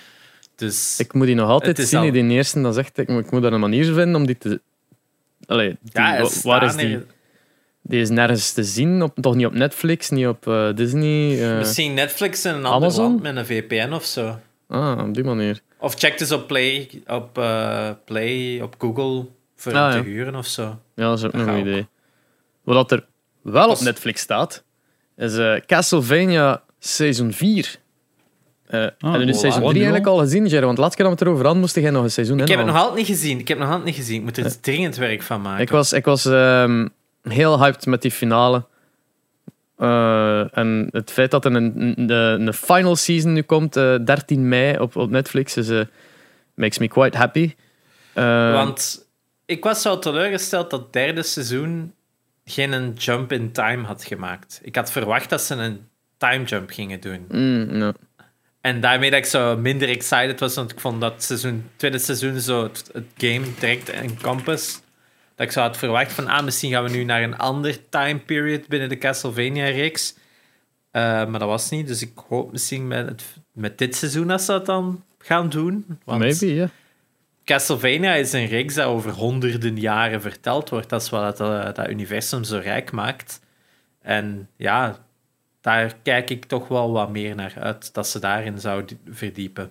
Dus 0.56 0.98
Ik 0.98 1.12
moet 1.14 1.26
die 1.26 1.34
nog 1.34 1.48
altijd 1.48 1.78
zien, 1.78 2.00
al- 2.00 2.10
die 2.12 2.28
eerste. 2.30 2.60
Dat 2.62 2.72
is 2.72 2.78
echt, 2.78 2.98
ik, 2.98 3.08
ik 3.08 3.30
moet 3.30 3.42
daar 3.42 3.52
een 3.52 3.60
manier 3.60 3.84
vinden 3.84 4.14
om 4.14 4.26
die 4.26 4.38
te... 4.38 4.60
Allee, 5.46 5.68
die, 5.82 6.02
ja, 6.02 6.28
waar 6.42 6.62
is 6.62 6.76
die? 6.76 6.98
Die 7.82 8.00
is 8.00 8.08
nergens 8.10 8.52
te 8.52 8.64
zien, 8.64 9.02
op, 9.02 9.12
toch 9.20 9.34
niet 9.34 9.46
op 9.46 9.52
Netflix, 9.54 10.10
niet 10.10 10.26
op 10.26 10.46
eh, 10.48 10.68
Disney. 10.74 11.42
eh. 11.50 11.58
Misschien 11.58 11.94
Netflix 11.94 12.44
in 12.44 12.50
een 12.54 12.64
ander 12.64 12.72
Amazon? 12.74 13.04
land 13.04 13.22
met 13.22 13.36
een 13.36 13.46
VPN 13.46 13.92
of 13.92 14.04
zo. 14.04 14.38
Ah, 14.68 14.98
op 15.06 15.14
die 15.14 15.24
manier. 15.24 15.60
Of 15.78 15.94
check 15.94 16.20
eens 16.20 16.32
op 16.32 16.46
Play, 16.46 16.88
op, 17.06 17.38
eh, 17.38 17.90
Play, 18.04 18.60
op 18.60 18.74
Google 18.78 19.26
voor 19.56 19.72
Ah, 19.72 19.78
ja. 19.78 19.90
te 20.02 20.08
huren 20.08 20.34
of 20.34 20.46
zo. 20.46 20.62
Ja, 20.94 21.08
dat 21.08 21.18
is 21.18 21.24
ook 21.24 21.32
nog 21.32 21.46
een 21.46 21.58
idee. 21.58 21.86
Wat 22.62 22.92
er 22.92 23.06
wel 23.42 23.68
op 23.70 23.80
Netflix 23.80 24.20
staat, 24.20 24.64
is 25.16 25.38
Castlevania 25.66 26.62
seizoen 26.78 27.32
4. 27.32 27.76
Eh 28.74 29.12
je 29.12 29.18
nu 29.18 29.32
voilà. 29.32 29.36
seizoen 29.36 29.62
Wat 29.62 29.70
3 29.70 29.82
nu 29.82 29.88
eigenlijk 29.90 30.06
al 30.06 30.18
gezien, 30.18 30.46
Jerry? 30.46 30.66
Want 30.66 30.78
laatst 30.78 30.96
keer 30.96 31.04
dat 31.04 31.14
we 31.14 31.18
het 31.18 31.28
erover 31.28 31.44
hadden, 31.44 31.62
moest 31.62 31.74
jij 31.74 31.90
nog 31.90 32.02
een 32.02 32.10
seizoen 32.10 32.40
Ik 32.40 32.48
heb 32.48 32.58
het 32.58 32.66
nog 32.66 32.76
altijd 32.76 32.96
niet 32.96 33.06
gezien. 33.06 33.38
Ik 33.38 33.48
heb 33.48 33.58
nog 33.58 33.66
altijd 33.66 33.84
niet 33.84 33.94
gezien. 33.94 34.16
Ik 34.16 34.22
moet 34.22 34.36
er 34.36 34.60
dringend 34.60 34.96
werk 34.96 35.22
van 35.22 35.40
maken. 35.42 35.62
Ik 35.62 35.70
was, 35.70 35.92
ik 35.92 36.04
was 36.04 36.24
ehm, 36.24 36.88
heel 37.22 37.58
hyped 37.58 37.86
met 37.86 38.02
die 38.02 38.10
finale. 38.10 38.64
Eh, 39.76 40.58
en 40.58 40.88
het 40.90 41.10
feit 41.10 41.30
dat 41.30 41.44
er 41.44 41.54
een, 41.54 41.94
een, 41.96 42.10
een 42.46 42.54
final 42.54 42.96
season 42.96 43.32
nu 43.32 43.42
komt, 43.42 43.76
eh, 43.76 43.94
13 44.04 44.48
mei 44.48 44.78
op, 44.78 44.96
op 44.96 45.10
Netflix, 45.10 45.56
is, 45.56 45.68
eh, 45.68 45.80
makes 46.54 46.78
me 46.78 46.88
quite 46.88 47.16
happy. 47.18 47.54
Eh, 48.12 48.52
Want 48.52 49.06
ik 49.46 49.64
was 49.64 49.82
zo 49.82 49.98
teleurgesteld 49.98 50.70
dat 50.70 50.80
het 50.80 50.92
derde 50.92 51.22
seizoen 51.22 51.92
geen 52.44 52.72
een 52.72 52.92
jump 52.92 53.32
in 53.32 53.52
time 53.52 53.86
had 53.86 54.04
gemaakt. 54.04 54.60
Ik 54.62 54.76
had 54.76 54.90
verwacht 54.92 55.30
dat 55.30 55.42
ze 55.42 55.54
een 55.54 55.80
time 56.16 56.44
jump 56.44 56.70
gingen 56.70 57.00
doen. 57.00 57.26
mm. 57.28 57.92
En 58.64 58.80
daarmee 58.80 59.10
dat 59.10 59.18
ik 59.18 59.24
zo 59.24 59.56
minder 59.56 59.88
excited 59.88 60.40
was, 60.40 60.54
want 60.54 60.70
ik 60.70 60.80
vond 60.80 61.00
dat 61.00 61.22
seizoen, 61.22 61.70
tweede 61.76 61.98
seizoen 61.98 62.40
zo 62.40 62.62
het, 62.62 62.90
het 62.92 63.04
game 63.16 63.46
direct 63.58 63.88
encompass. 63.88 64.80
Dat 65.34 65.46
ik 65.46 65.52
zo 65.52 65.60
had 65.60 65.76
verwacht 65.76 66.12
van, 66.12 66.26
ah, 66.26 66.44
misschien 66.44 66.70
gaan 66.70 66.84
we 66.84 66.90
nu 66.90 67.04
naar 67.04 67.22
een 67.22 67.36
ander 67.38 67.88
time 67.88 68.18
period 68.18 68.68
binnen 68.68 68.88
de 68.88 68.98
Castlevania-reeks. 68.98 70.14
Eh, 70.90 71.02
maar 71.02 71.38
dat 71.38 71.48
was 71.48 71.70
niet, 71.70 71.86
dus 71.86 72.02
ik 72.02 72.18
hoop 72.28 72.52
misschien 72.52 72.88
met, 72.88 73.08
het, 73.08 73.24
met 73.52 73.78
dit 73.78 73.96
seizoen 73.96 74.26
dat 74.26 74.42
ze 74.42 74.52
dat 74.52 74.66
dan 74.66 75.04
gaan 75.18 75.48
doen. 75.48 75.98
Want 76.04 76.20
Maybe, 76.20 76.54
ja. 76.54 76.68
Castlevania 77.44 78.14
is 78.14 78.32
een 78.32 78.46
reeks 78.46 78.74
dat 78.74 78.86
over 78.86 79.10
honderden 79.10 79.80
jaren 79.80 80.20
verteld 80.20 80.68
wordt. 80.68 80.88
Dat 80.88 81.02
is 81.02 81.10
wat 81.10 81.36
dat, 81.36 81.48
eh, 81.48 81.74
dat 81.74 81.88
universum 81.88 82.44
zo 82.44 82.58
rijk 82.58 82.92
maakt. 82.92 83.40
En 84.02 84.48
ja, 84.56 85.03
daar 85.64 85.94
kijk 86.02 86.30
ik 86.30 86.44
toch 86.44 86.68
wel 86.68 86.92
wat 86.92 87.10
meer 87.10 87.34
naar 87.34 87.54
uit, 87.58 87.94
dat 87.94 88.08
ze 88.08 88.18
daarin 88.18 88.58
zou 88.58 88.84
die- 88.84 88.98
verdiepen. 89.10 89.70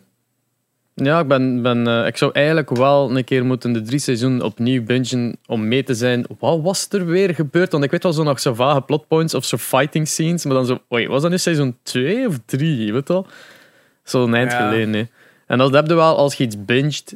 Ja, 0.95 1.19
ik, 1.19 1.27
ben, 1.27 1.61
ben, 1.61 1.87
eh, 1.87 2.05
ik 2.07 2.17
zou 2.17 2.31
eigenlijk 2.33 2.69
wel 2.69 3.17
een 3.17 3.23
keer 3.23 3.45
moeten 3.45 3.73
de 3.73 3.81
drie 3.81 3.99
seizoenen 3.99 4.41
opnieuw 4.41 4.83
bingen 4.83 5.37
om 5.45 5.67
mee 5.67 5.83
te 5.83 5.93
zijn. 5.93 6.25
Wat 6.39 6.61
was 6.61 6.87
er 6.89 7.05
weer 7.05 7.35
gebeurd? 7.35 7.71
Want 7.71 7.83
ik 7.83 7.91
weet 7.91 8.03
wel 8.03 8.13
zo 8.13 8.23
nog 8.23 8.39
zo 8.39 8.53
vage 8.53 8.81
plotpoints 8.81 9.33
of 9.33 9.45
zo 9.45 9.57
fighting 9.57 10.07
scenes. 10.07 10.45
Maar 10.45 10.53
dan 10.55 10.65
zo, 10.65 10.79
oei, 10.93 11.07
was 11.07 11.21
dat 11.21 11.31
nu 11.31 11.37
seizoen 11.37 11.77
2 11.83 12.27
of 12.27 12.39
3? 12.45 12.93
Weet 12.93 13.07
je 13.07 13.13
wel? 13.13 13.27
Zo 14.03 14.23
een 14.23 14.33
eind 14.33 14.51
Ja. 14.51 14.57
geleden. 14.69 14.93
Hè. 14.93 15.03
En 15.47 15.57
dat 15.57 15.73
heb 15.73 15.87
je 15.87 15.93
wel 15.95 16.17
als 16.17 16.35
je 16.35 16.43
iets 16.43 16.65
binget. 16.65 17.15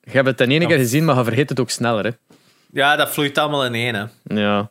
Je 0.00 0.10
hebt 0.10 0.26
het 0.26 0.36
ten 0.36 0.50
ene 0.50 0.60
Ja. 0.60 0.66
keer 0.68 0.78
gezien, 0.78 1.04
maar 1.04 1.16
je 1.16 1.24
vergeet 1.24 1.48
het 1.48 1.60
ook 1.60 1.70
sneller. 1.70 2.04
Hè. 2.04 2.10
Ja, 2.72 2.96
dat 2.96 3.10
vloeit 3.10 3.38
allemaal 3.38 3.64
in 3.64 3.74
één. 3.74 3.94
Hè. 3.94 4.04
Ja. 4.40 4.70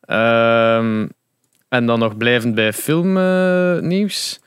Ehm, 0.00 1.06
en 1.74 1.86
dan 1.86 1.98
nog 1.98 2.16
blijvend 2.16 2.54
bij 2.54 2.72
filmnieuws. 2.72 4.40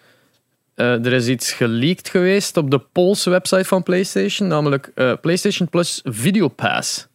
Eh, 0.76 1.06
er 1.06 1.14
is 1.14 1.28
iets 1.28 1.52
geleakt 1.52 2.10
geweest 2.10 2.58
op 2.58 2.72
de 2.72 2.80
Poolse 2.80 3.30
website 3.30 3.64
van 3.64 3.84
PlayStation, 3.84 4.48
namelijk 4.48 4.92
eh, 4.96 5.14
PlayStation 5.22 5.70
Plus 5.70 6.02
Video 6.04 6.48
Pass. 6.48 7.08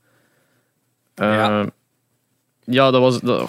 Eh, 1.14 1.26
Ja. 1.26 1.66
ja, 2.64 2.90
dat 2.90 3.00
was. 3.00 3.20
Dat, 3.20 3.48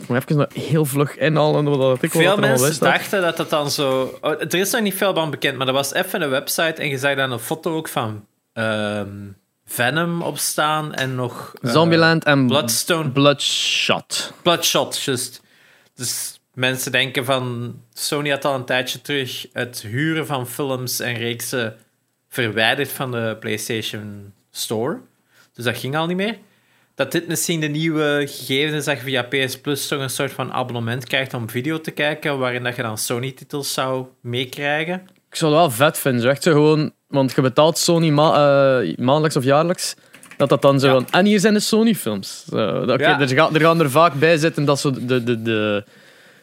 ik 0.00 0.08
moet 0.08 0.30
even 0.30 0.48
heel 0.52 0.84
vlug 0.84 1.16
inhalen 1.16 1.64
wat 1.64 2.02
ik 2.02 2.10
Veel 2.10 2.36
mensen 2.36 2.80
dachten 2.80 3.22
dat 3.22 3.36
dat 3.36 3.50
dan 3.50 3.70
zo... 3.70 4.18
Oh, 4.20 4.30
er 4.30 4.54
is 4.54 4.70
nog 4.70 4.82
niet 4.82 4.94
veel 4.94 5.14
van 5.14 5.30
bekend, 5.30 5.58
maar 5.58 5.66
er 5.66 5.72
was 5.72 5.92
even 5.92 6.22
een 6.22 6.30
website 6.30 6.82
en 6.82 6.88
je 6.88 6.98
zag 6.98 7.14
dan 7.14 7.32
een 7.32 7.38
foto 7.38 7.76
ook 7.76 7.88
van 7.88 8.26
ehm, 8.52 9.08
Venom 9.66 10.22
op 10.22 10.38
staan 10.38 10.94
en 10.94 11.14
nog... 11.14 11.52
Zombieland 11.62 12.24
en 12.24 12.46
Bloodstone. 12.46 13.10
Bloodshot. 13.10 14.32
Bloodshot, 14.42 15.02
just. 15.02 15.42
Dus 15.94 16.40
mensen 16.54 16.92
denken 16.92 17.24
van... 17.24 17.74
Sony 17.92 18.30
had 18.30 18.44
al 18.44 18.54
een 18.54 18.64
tijdje 18.64 19.00
terug 19.00 19.46
het 19.52 19.82
huren 19.82 20.26
van 20.26 20.48
films 20.48 21.00
en 21.00 21.14
reeksen 21.14 21.76
verwijderd 22.28 22.88
van 22.88 23.10
de 23.10 23.36
PlayStation 23.40 24.32
Store. 24.50 25.00
Dus 25.52 25.64
dat 25.64 25.78
ging 25.78 25.96
al 25.96 26.06
niet 26.06 26.16
meer. 26.16 26.38
Dat 26.94 27.12
dit 27.12 27.28
misschien 27.28 27.60
de 27.60 27.66
nieuwe 27.66 28.24
gegeven 28.26 28.76
is 28.76 28.84
dat 28.84 28.96
je 28.96 29.02
via 29.02 29.22
PS 29.22 29.60
Plus 29.60 29.88
toch 29.88 30.00
een 30.00 30.10
soort 30.10 30.32
van 30.32 30.52
abonnement 30.52 31.04
krijgt 31.04 31.34
om 31.34 31.50
video 31.50 31.80
te 31.80 31.90
kijken, 31.90 32.38
waarin 32.38 32.62
dat 32.62 32.76
je 32.76 32.82
dan 32.82 32.98
Sony-titels 32.98 33.72
zou 33.72 34.06
meekrijgen. 34.20 35.08
Ik 35.30 35.36
zou 35.36 35.52
het 35.52 35.60
wel 35.60 35.70
vet 35.70 35.98
vinden. 35.98 36.22
Zo 36.22 36.28
echt 36.28 36.42
gewoon, 36.42 36.92
want 37.08 37.32
je 37.34 37.40
betaalt 37.40 37.78
Sony 37.78 38.08
eh, 38.08 38.96
maandelijks 38.96 39.36
of 39.36 39.44
jaarlijks. 39.44 39.94
Dat 40.36 40.48
dat 40.48 40.62
dan 40.62 40.80
zo 40.80 40.90
van. 40.90 41.06
En 41.10 41.24
hier 41.24 41.40
zijn 41.40 41.54
de 41.54 41.60
Sony-films. 41.60 42.44
Ja. 42.50 42.58
er, 42.86 43.28
gaan, 43.28 43.54
er 43.54 43.60
gaan 43.60 43.80
er 43.80 43.90
vaak 43.90 44.14
bij 44.14 44.36
zitten 44.36 44.64
dat 44.64 44.80
zo 44.80 44.90
de, 44.90 45.22
de, 45.24 45.42
de, 45.42 45.84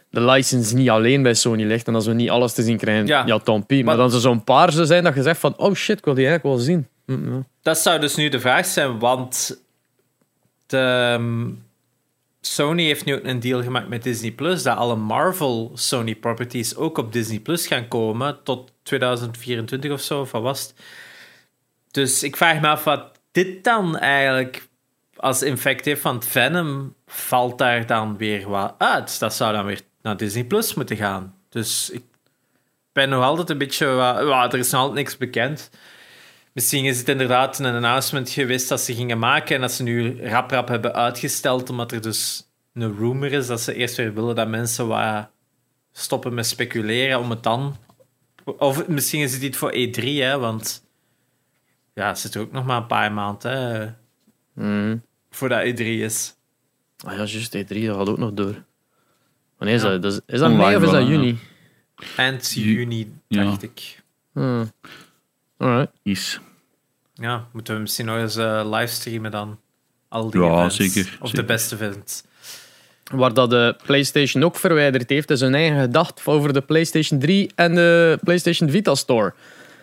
de 0.09 0.21
license 0.21 0.75
niet 0.75 0.89
alleen 0.89 1.23
bij 1.23 1.33
Sony 1.33 1.63
ligt. 1.63 1.87
En 1.87 1.93
dat 1.93 2.05
we 2.05 2.13
niet 2.13 2.29
alles 2.29 2.53
te 2.53 2.63
zien 2.63 2.77
krijgen. 2.77 3.07
Ja, 3.07 3.23
Ja. 3.25 3.39
Tompi. 3.39 3.75
Maar, 3.75 3.83
Maar- 3.85 3.97
dan 3.97 4.11
zo 4.11 4.19
zo'n 4.19 4.43
paar 4.43 4.71
zo 4.71 4.83
zijn 4.83 5.03
dat 5.03 5.15
je 5.15 5.21
zegt 5.21 5.39
van. 5.39 5.57
Oh 5.57 5.73
shit, 5.73 5.97
ik 5.97 6.05
wil 6.05 6.13
die 6.13 6.25
eigenlijk 6.27 6.55
wel 6.55 6.65
zien. 6.65 6.87
Dat 7.61 7.77
zou 7.77 7.99
dus 7.99 8.15
nu 8.15 8.29
de 8.29 8.39
vraag 8.39 8.65
zijn, 8.65 8.99
want 8.99 9.61
de, 10.65 10.77
ehm, 10.77 11.47
Sony 12.41 12.83
heeft 12.83 13.05
nu 13.05 13.13
ook 13.15 13.23
een 13.23 13.39
deal 13.39 13.61
gemaakt 13.63 13.87
met 13.89 14.03
Disney 14.03 14.31
Plus 14.31 14.63
dat 14.63 14.77
alle 14.77 14.95
Marvel 14.95 15.71
Sony 15.73 16.15
properties 16.15 16.75
ook 16.75 16.97
op 16.97 17.13
Disney 17.13 17.39
Plus 17.39 17.67
gaan 17.67 17.87
komen 17.87 18.37
tot 18.43 18.71
2024 18.83 19.91
of 19.91 20.01
zo, 20.01 20.21
of 20.21 20.31
wat 20.31 20.41
was 20.41 20.61
het? 20.61 20.73
Dus 21.91 22.23
ik 22.23 22.35
vraag 22.37 22.61
me 22.61 22.67
af 22.67 22.83
wat 22.83 23.03
dit 23.31 23.63
dan 23.63 23.97
eigenlijk 23.97 24.69
als 25.15 25.41
heeft, 25.85 26.01
want 26.01 26.27
Venom 26.27 26.95
valt 27.05 27.57
daar 27.57 27.85
dan 27.85 28.17
weer 28.17 28.49
wat 28.49 28.75
uit. 28.77 29.19
Dat 29.19 29.33
zou 29.33 29.53
dan 29.53 29.65
weer 29.65 29.81
naar 30.01 30.17
Disney 30.17 30.43
Plus 30.43 30.73
moeten 30.73 30.97
gaan. 30.97 31.35
Dus 31.49 31.89
ik 31.89 32.03
ben 32.91 33.09
nog 33.09 33.23
altijd 33.23 33.49
een 33.49 33.57
beetje... 33.57 33.85
wat- 33.85 34.53
er 34.53 34.59
is 34.59 34.71
nog 34.71 34.81
altijd 34.81 34.97
niks 34.99 35.17
bekend. 35.17 35.69
Misschien 36.53 36.85
is 36.85 36.97
het 36.97 37.09
inderdaad 37.09 37.59
een 37.59 37.75
announcement 37.75 38.29
geweest 38.29 38.69
dat 38.69 38.81
ze 38.81 38.95
gingen 38.95 39.19
maken 39.19 39.55
en 39.55 39.61
dat 39.61 39.71
ze 39.71 39.83
nu 39.83 40.25
rap 40.27 40.51
rap 40.51 40.67
hebben 40.67 40.93
uitgesteld, 40.93 41.69
omdat 41.69 41.91
er 41.91 42.01
dus 42.01 42.49
een 42.73 42.97
rumor 42.97 43.31
is 43.31 43.47
dat 43.47 43.61
ze 43.61 43.73
eerst 43.73 43.95
weer 43.95 44.13
willen 44.13 44.35
dat 44.35 44.47
mensen 44.47 44.87
wat 44.87 45.29
stoppen 45.91 46.33
met 46.33 46.47
speculeren 46.47 47.19
om 47.19 47.29
het 47.29 47.43
dan... 47.43 47.77
Of 48.57 48.87
misschien 48.87 49.21
is 49.21 49.33
het 49.33 49.41
iets 49.41 49.57
voor 49.57 49.73
E3, 49.73 50.03
hè, 50.03 50.39
want 50.39 50.83
ja, 51.93 52.07
het 52.07 52.19
zit 52.19 52.35
er 52.35 52.41
ook 52.41 52.51
nog 52.51 52.65
maar 52.65 52.77
een 52.77 52.85
paar 52.87 53.11
maanden 53.11 53.97
Hm. 54.53 54.97
voordat 55.29 55.63
E3 55.65 55.79
is. 55.85 56.35
Ah 57.05 57.11
ja, 57.17 57.23
juist, 57.23 57.55
E3, 57.55 57.85
dat 57.85 57.95
gaat 57.97 58.09
ook 58.09 58.17
nog 58.17 58.33
door. 58.33 58.63
Wanneer 59.57 59.75
is 59.75 59.83
Ja. 59.83 59.89
dat? 59.89 60.01
Dat 60.01 60.11
Is, 60.13 60.19
is 60.25 60.39
dat 60.39 60.51
mei 60.51 60.75
of 60.75 60.83
is 60.83 60.89
dat 60.91 61.01
ja. 61.01 61.07
juni? 61.07 61.37
Eind 62.17 62.51
Ju- 62.51 62.61
juni, 62.73 63.13
ja. 63.27 63.43
dacht 63.43 63.63
ik. 63.63 64.01
Hm. 64.33 64.65
Alright. 65.57 65.91
Is. 66.03 66.39
Ja, 67.13 67.47
moeten 67.53 67.75
we 67.75 67.81
misschien 67.81 68.05
nog 68.05 68.17
eens 68.17 68.35
eh, 68.35 68.61
livestreamen 68.71 69.31
dan. 69.31 69.59
Al 70.07 70.29
die 70.29 70.41
Ja, 70.41 70.47
events. 70.53 70.75
zeker, 70.75 71.17
Of 71.21 71.29
zeker. 71.29 71.35
De 71.47 71.53
beste 71.53 71.75
events. 71.75 72.23
Waar 73.11 73.33
dat 73.33 73.49
de 73.49 73.75
PlayStation 73.85 74.43
ook 74.43 74.55
verwijderd 74.55 75.09
heeft, 75.09 75.29
is 75.29 75.39
hun 75.41 75.55
eigen 75.55 75.81
gedacht 75.81 76.25
over 76.27 76.53
de 76.53 76.61
PlayStation 76.61 77.19
3 77.19 77.51
en 77.55 77.75
de 77.75 78.19
PlayStation 78.23 78.69
Vita 78.69 78.95
Store. 78.95 79.33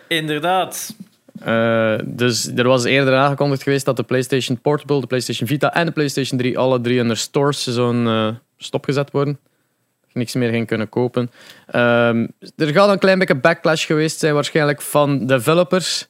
Inderdaad. 0.07 0.95
Eh, 1.39 1.95
dus 2.05 2.47
er 2.55 2.67
was 2.67 2.83
eerder 2.83 3.15
aangekondigd 3.15 3.63
geweest 3.63 3.85
dat 3.85 3.97
de 3.97 4.03
PlayStation 4.03 4.61
Portable, 4.61 4.99
de 4.99 5.07
PlayStation 5.07 5.47
Vita 5.47 5.73
en 5.73 5.85
de 5.85 5.91
PlayStation 5.91 6.39
3 6.39 6.57
alle 6.57 6.81
drie 6.81 6.99
in 6.99 7.07
de 7.07 7.15
stores 7.15 7.63
zo'n 7.63 8.37
stopgezet 8.57 9.11
worden. 9.11 9.39
Niks 10.13 10.33
meer 10.33 10.49
ging 10.49 10.67
kunnen 10.67 10.89
kopen. 10.89 11.31
Ehm, 11.67 12.27
er 12.55 12.67
gaat 12.67 12.89
een 12.89 12.99
klein 12.99 13.19
beetje 13.19 13.35
backlash 13.35 13.85
geweest 13.85 14.19
zijn 14.19 14.33
waarschijnlijk 14.33 14.81
van 14.81 15.25
developers. 15.25 16.07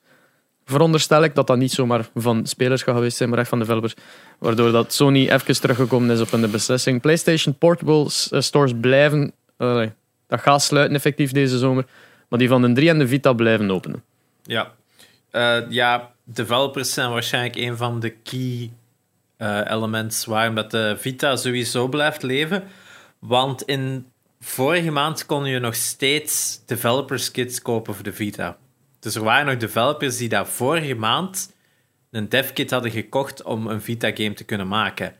Veronderstel 0.65 1.23
ik 1.23 1.35
dat 1.35 1.47
dat 1.47 1.57
niet 1.57 1.71
zomaar 1.71 2.09
van 2.15 2.47
spelers 2.47 2.83
gaat 2.83 2.95
geweest 2.95 3.17
zijn, 3.17 3.29
maar 3.29 3.39
echt 3.39 3.49
van 3.49 3.59
developers. 3.59 3.93
Waardoor 4.37 4.71
dat 4.71 4.93
Sony 4.93 5.29
even 5.29 5.61
teruggekomen 5.61 6.09
is 6.09 6.21
op 6.21 6.31
een 6.31 6.51
beslissing. 6.51 7.01
PlayStation 7.01 7.57
Portable 7.57 8.09
eh, 8.29 8.41
stores 8.41 8.71
blijven... 8.81 9.33
dat 10.27 10.39
gaat 10.39 10.61
sluiten 10.61 10.95
effectief 10.95 11.31
deze 11.31 11.57
zomer. 11.57 11.85
Maar 12.27 12.39
die 12.39 12.47
van 12.47 12.61
de 12.61 12.71
3 12.71 12.89
en 12.89 12.99
de 12.99 13.07
Vita 13.07 13.33
blijven 13.33 13.71
openen. 13.71 14.03
Ja. 14.43 14.71
Eh, 15.31 15.69
ja, 15.69 16.11
developers 16.23 16.93
zijn 16.93 17.11
waarschijnlijk 17.11 17.55
een 17.55 17.77
van 17.77 17.99
de 17.99 18.09
key 18.09 18.71
eh, 19.37 19.61
elements 19.65 20.25
waarom 20.25 20.55
dat 20.55 20.71
de 20.71 20.95
Vita 20.97 21.35
sowieso 21.35 21.87
blijft 21.87 22.23
leven. 22.23 22.63
Want 23.19 23.61
in 23.63 24.11
vorige 24.39 24.91
maand 24.91 25.25
kon 25.25 25.45
je 25.45 25.59
nog 25.59 25.75
steeds 25.75 26.61
developers 26.65 27.31
kits 27.31 27.61
kopen 27.61 27.93
voor 27.93 28.03
de 28.03 28.13
Vita. 28.13 28.57
Dus 28.99 29.15
er 29.15 29.23
waren 29.23 29.45
nog 29.45 29.57
developers 29.57 30.17
die 30.17 30.29
daar 30.29 30.47
vorige 30.47 30.95
maand 30.95 31.53
een 32.11 32.29
devkit 32.29 32.71
hadden 32.71 32.91
gekocht 32.91 33.43
om 33.43 33.67
een 33.67 33.81
Vita-game 33.81 34.33
te 34.33 34.43
kunnen 34.43 34.67
maken. 34.67 35.15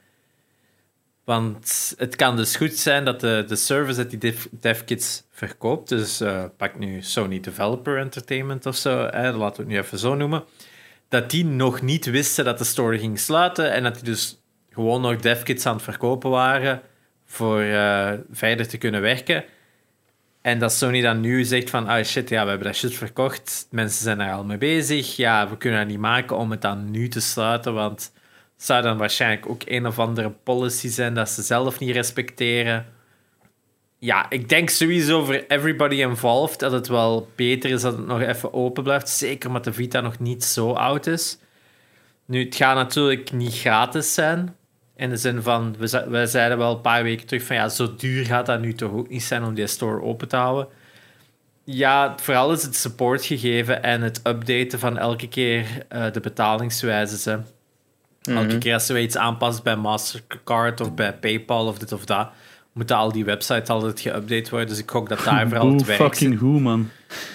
Want 1.29 1.93
het 1.97 2.15
kan 2.15 2.35
dus 2.35 2.55
goed 2.55 2.75
zijn 2.75 3.05
dat 3.05 3.19
de, 3.19 3.43
de 3.47 3.55
service 3.55 3.97
dat 3.97 4.09
die 4.09 4.19
dev, 4.19 4.45
devkits 4.51 5.23
verkoopt, 5.31 5.89
dus 5.89 6.21
eh, 6.21 6.43
pak 6.57 6.79
nu 6.79 7.01
Sony 7.01 7.39
Developer 7.39 7.97
Entertainment 7.97 8.65
of 8.65 8.75
zo, 8.75 8.95
laten 9.11 9.39
we 9.39 9.45
het 9.45 9.67
nu 9.67 9.77
even 9.77 9.99
zo 9.99 10.15
noemen, 10.15 10.43
dat 11.09 11.29
die 11.29 11.45
nog 11.45 11.81
niet 11.81 12.05
wisten 12.05 12.45
dat 12.45 12.57
de 12.57 12.63
store 12.63 12.99
ging 12.99 13.19
sluiten 13.19 13.71
en 13.71 13.83
dat 13.83 13.95
die 13.95 14.03
dus 14.03 14.41
gewoon 14.73 15.01
nog 15.01 15.15
devkits 15.15 15.65
aan 15.65 15.73
het 15.73 15.83
verkopen 15.83 16.29
waren 16.29 16.81
voor 17.25 17.61
eh, 17.61 18.11
verder 18.31 18.67
te 18.67 18.77
kunnen 18.77 19.01
werken. 19.01 19.43
En 20.41 20.59
dat 20.59 20.73
Sony 20.73 21.01
dan 21.01 21.19
nu 21.19 21.43
zegt 21.43 21.69
van, 21.69 21.87
ah 21.87 22.03
shit, 22.03 22.29
ja, 22.29 22.43
we 22.43 22.49
hebben 22.49 22.67
dat 22.67 22.77
shit 22.77 22.93
verkocht, 22.93 23.67
mensen 23.71 24.03
zijn 24.03 24.19
er 24.19 24.33
al 24.33 24.43
mee 24.43 24.57
bezig, 24.57 25.15
ja, 25.15 25.49
we 25.49 25.57
kunnen 25.57 25.79
dat 25.79 25.87
niet 25.87 25.99
maken 25.99 26.37
om 26.37 26.51
het 26.51 26.61
dan 26.61 26.91
nu 26.91 27.07
te 27.07 27.21
sluiten, 27.21 27.73
want 27.73 28.11
zou 28.63 28.81
dan 28.81 28.97
waarschijnlijk 28.97 29.49
ook 29.49 29.61
een 29.65 29.85
of 29.85 29.99
andere 29.99 30.29
policy 30.29 30.87
zijn 30.87 31.13
dat 31.13 31.29
ze 31.29 31.41
zelf 31.41 31.79
niet 31.79 31.91
respecteren. 31.91 32.85
Ja, 33.99 34.29
ik 34.29 34.49
denk 34.49 34.69
sowieso 34.69 35.23
voor 35.23 35.43
everybody 35.47 35.95
involved 35.95 36.59
dat 36.59 36.71
het 36.71 36.87
wel 36.87 37.29
beter 37.35 37.69
is 37.69 37.81
dat 37.81 37.97
het 37.97 38.05
nog 38.05 38.21
even 38.21 38.53
open 38.53 38.83
blijft. 38.83 39.09
Zeker 39.09 39.47
omdat 39.47 39.63
de 39.63 39.73
Vita 39.73 40.01
nog 40.01 40.19
niet 40.19 40.43
zo 40.43 40.71
oud 40.71 41.07
is. 41.07 41.37
Nu, 42.25 42.43
het 42.43 42.55
gaat 42.55 42.75
natuurlijk 42.75 43.31
niet 43.31 43.59
gratis 43.59 44.13
zijn. 44.13 44.55
In 44.95 45.09
de 45.09 45.17
zin 45.17 45.41
van, 45.41 45.75
we, 45.77 46.25
zeiden 46.27 46.57
wel 46.57 46.75
een 46.75 46.81
paar 46.81 47.03
weken 47.03 47.27
terug 47.27 47.43
van 47.43 47.55
ja, 47.55 47.69
zo 47.69 47.95
duur 47.95 48.25
gaat 48.25 48.45
dat 48.45 48.61
nu 48.61 48.73
toch 48.73 48.91
ook 48.91 49.09
niet 49.09 49.23
zijn 49.23 49.43
om 49.43 49.53
die 49.53 49.67
store 49.67 50.01
open 50.01 50.27
te 50.27 50.35
houden. 50.35 50.67
Ja, 51.63 52.15
vooral 52.21 52.51
is 52.51 52.63
het 52.63 52.75
support 52.75 53.25
gegeven 53.25 53.83
en 53.83 54.01
het 54.01 54.21
updaten 54.27 54.79
van 54.79 54.97
elke 54.97 55.27
keer 55.27 55.85
eh, 55.87 56.11
de 56.11 56.19
betalingswijzes. 56.19 57.27
Elke 58.21 58.57
keer 58.57 58.73
als 58.73 58.87
je 58.87 59.01
iets 59.01 59.17
aanpast 59.17 59.63
bij 59.63 59.75
Mastercard 59.75 60.81
of 60.81 60.93
bij 60.93 61.13
PayPal 61.13 61.67
of 61.67 61.77
dit 61.77 61.91
of 61.91 62.05
dat, 62.05 62.29
moeten 62.73 62.95
al 62.95 63.11
die 63.11 63.25
websites 63.25 63.69
altijd 63.69 63.99
geüpdate 64.07 64.49
worden. 64.49 64.67
Dus 64.67 64.77
ik 64.77 64.91
gok 64.91 65.09
dat 65.09 65.23
daar 65.23 65.47
vooral 65.49 65.73
het 65.73 65.85
werk 65.85 65.99
fucking 65.99 66.39
hoe, 66.39 66.59
man. 66.59 66.89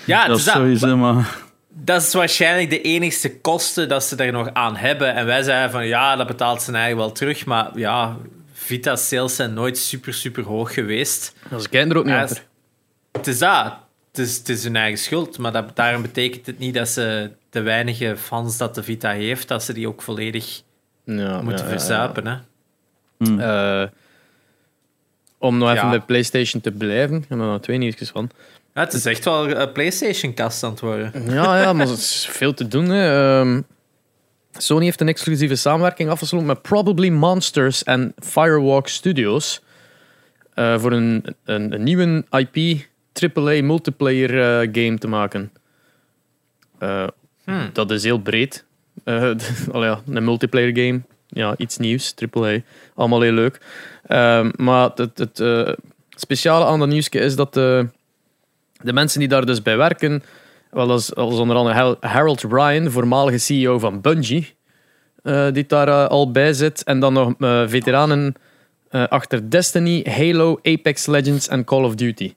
Ja, 0.07 0.27
dat 0.27 0.29
dus 0.29 0.38
is 0.38 0.44
dat, 0.44 0.55
sowieso, 0.55 0.97
maar... 0.97 1.37
dat 1.68 2.03
is 2.03 2.14
waarschijnlijk 2.14 2.70
de 2.70 2.81
enigste 2.81 3.40
kosten 3.40 3.88
dat 3.88 4.05
ze 4.05 4.16
er 4.16 4.33
nog 4.33 4.51
aan 4.53 4.77
hebben. 4.77 5.14
En 5.14 5.27
wij 5.27 5.42
zeiden 5.42 5.70
van 5.70 5.87
ja, 5.87 6.16
dat 6.16 6.27
betaalt 6.27 6.62
zijn 6.62 6.77
eigen 6.77 6.97
wel 6.97 7.12
terug. 7.12 7.47
Maar 7.47 7.70
ja, 7.75 8.16
Vita 8.53 8.97
sales 8.97 9.37
zijn 9.37 9.55
nooit 9.55 9.79
super, 9.79 10.14
super 10.14 10.44
hoog 10.44 10.75
geweest. 10.75 11.35
Dat 11.49 11.61
is 11.61 11.66
er 11.81 11.97
ook 11.97 12.05
niet 12.05 12.14
Ja. 12.14 12.29
Het 13.12 13.27
is 13.27 13.38
dat. 13.38 13.77
het 14.11 14.18
is, 14.18 14.37
het 14.37 14.49
is 14.49 14.64
hun 14.64 14.77
eigen 14.77 14.99
schuld. 14.99 15.38
Maar 15.38 15.53
dat, 15.53 15.77
daarom 15.77 16.03
betekent 16.03 16.47
het 16.47 16.59
niet 16.59 16.75
dat 16.75 16.88
ze 16.88 17.31
de 17.51 17.61
weinige 17.61 18.16
fans 18.16 18.57
dat 18.57 18.75
de 18.75 18.83
Vita 18.83 19.11
heeft, 19.11 19.49
dat 19.49 19.62
ze 19.62 19.73
die 19.73 19.88
ook 19.88 20.03
volledig 20.03 20.62
Ja, 21.04 21.42
moeten 21.42 21.64
ja, 21.64 21.70
ja, 21.70 21.72
ja. 21.72 21.78
verzuipen. 21.78 22.26
Hè? 22.26 22.36
Eh, 23.18 23.88
om 25.38 25.58
nog 25.58 25.70
even 25.70 25.90
bij 25.90 26.00
PlayStation 26.00 26.62
te 26.62 26.70
blijven, 26.70 27.16
ik 27.16 27.24
heb 27.28 27.38
er 27.38 27.44
nog 27.44 27.60
twee 27.60 27.78
nieuwtjes 27.78 28.10
van. 28.10 28.30
Ja, 28.74 28.80
het 28.80 28.92
is 28.92 29.06
echt 29.06 29.24
wel 29.24 29.50
een 29.50 29.72
PlayStation-kast 29.72 30.62
aan 30.62 30.70
het 30.70 30.80
worden. 30.80 31.12
Ja, 31.28 31.60
ja, 31.60 31.72
maar 31.72 31.86
er 31.86 31.92
is 31.92 32.28
veel 32.30 32.54
te 32.54 32.68
doen. 32.68 32.88
Hè. 32.88 33.38
Ehm, 33.40 33.60
Sony 34.52 34.84
heeft 34.84 35.00
een 35.00 35.08
exclusieve 35.08 35.56
samenwerking 35.56 36.10
afgesloten 36.10 36.46
met 36.46 36.62
Probably 36.62 37.08
Monsters 37.08 37.82
en 37.82 38.14
Firewalk 38.18 38.88
Studios 38.88 39.62
eh, 40.54 40.78
voor 40.78 40.92
een, 40.92 41.24
een, 41.44 41.72
een 41.72 41.82
nieuwe 41.82 42.24
IP 42.30 42.86
AAA 43.34 43.62
multiplayer 43.62 44.60
eh, 44.60 44.68
game 44.72 44.98
te 44.98 45.08
maken. 45.08 45.52
Eh, 46.78 47.06
Hmm. 47.44 47.70
Dat 47.72 47.90
is 47.90 48.04
heel 48.04 48.18
breed. 48.18 48.64
Eh, 49.04 49.30
allee, 49.72 49.88
ja, 49.88 50.00
een 50.06 50.24
multiplayer 50.24 50.76
game. 50.76 51.00
Ja, 51.26 51.54
iets 51.56 51.76
nieuws, 51.76 52.14
AAA. 52.32 52.58
Allemaal 52.94 53.20
heel 53.20 53.32
leuk. 53.32 53.60
Ehm, 54.06 54.50
maar 54.56 54.90
het, 54.94 55.18
het 55.18 55.40
eh, 55.40 55.72
speciale 56.10 56.64
aan 56.64 56.78
dat 56.78 56.88
nieuwsje 56.88 57.18
is 57.18 57.36
dat 57.36 57.54
de, 57.54 57.88
de 58.82 58.92
mensen 58.92 59.18
die 59.18 59.28
daar 59.28 59.46
dus 59.46 59.62
bij 59.62 59.76
werken, 59.76 60.22
wel 60.70 60.90
als, 60.90 61.14
onder 61.14 61.56
andere 61.56 61.96
Harold 62.00 62.42
Ryan, 62.42 62.90
voormalige 62.90 63.38
CEO 63.38 63.78
van 63.78 64.00
Bungie, 64.00 64.54
eh, 65.22 65.46
die 65.52 65.66
daar 65.66 65.88
eh, 65.88 66.06
al 66.06 66.30
bij 66.30 66.52
zit. 66.52 66.82
En 66.84 67.00
dan 67.00 67.12
nog 67.12 67.34
eh, 67.38 67.62
veteranen 67.66 68.34
eh, 68.90 69.06
achter 69.08 69.50
Destiny, 69.50 70.02
Halo, 70.10 70.58
Apex 70.62 71.06
Legends 71.06 71.48
en 71.48 71.64
Call 71.64 71.84
of 71.84 71.94
Duty. 71.94 72.34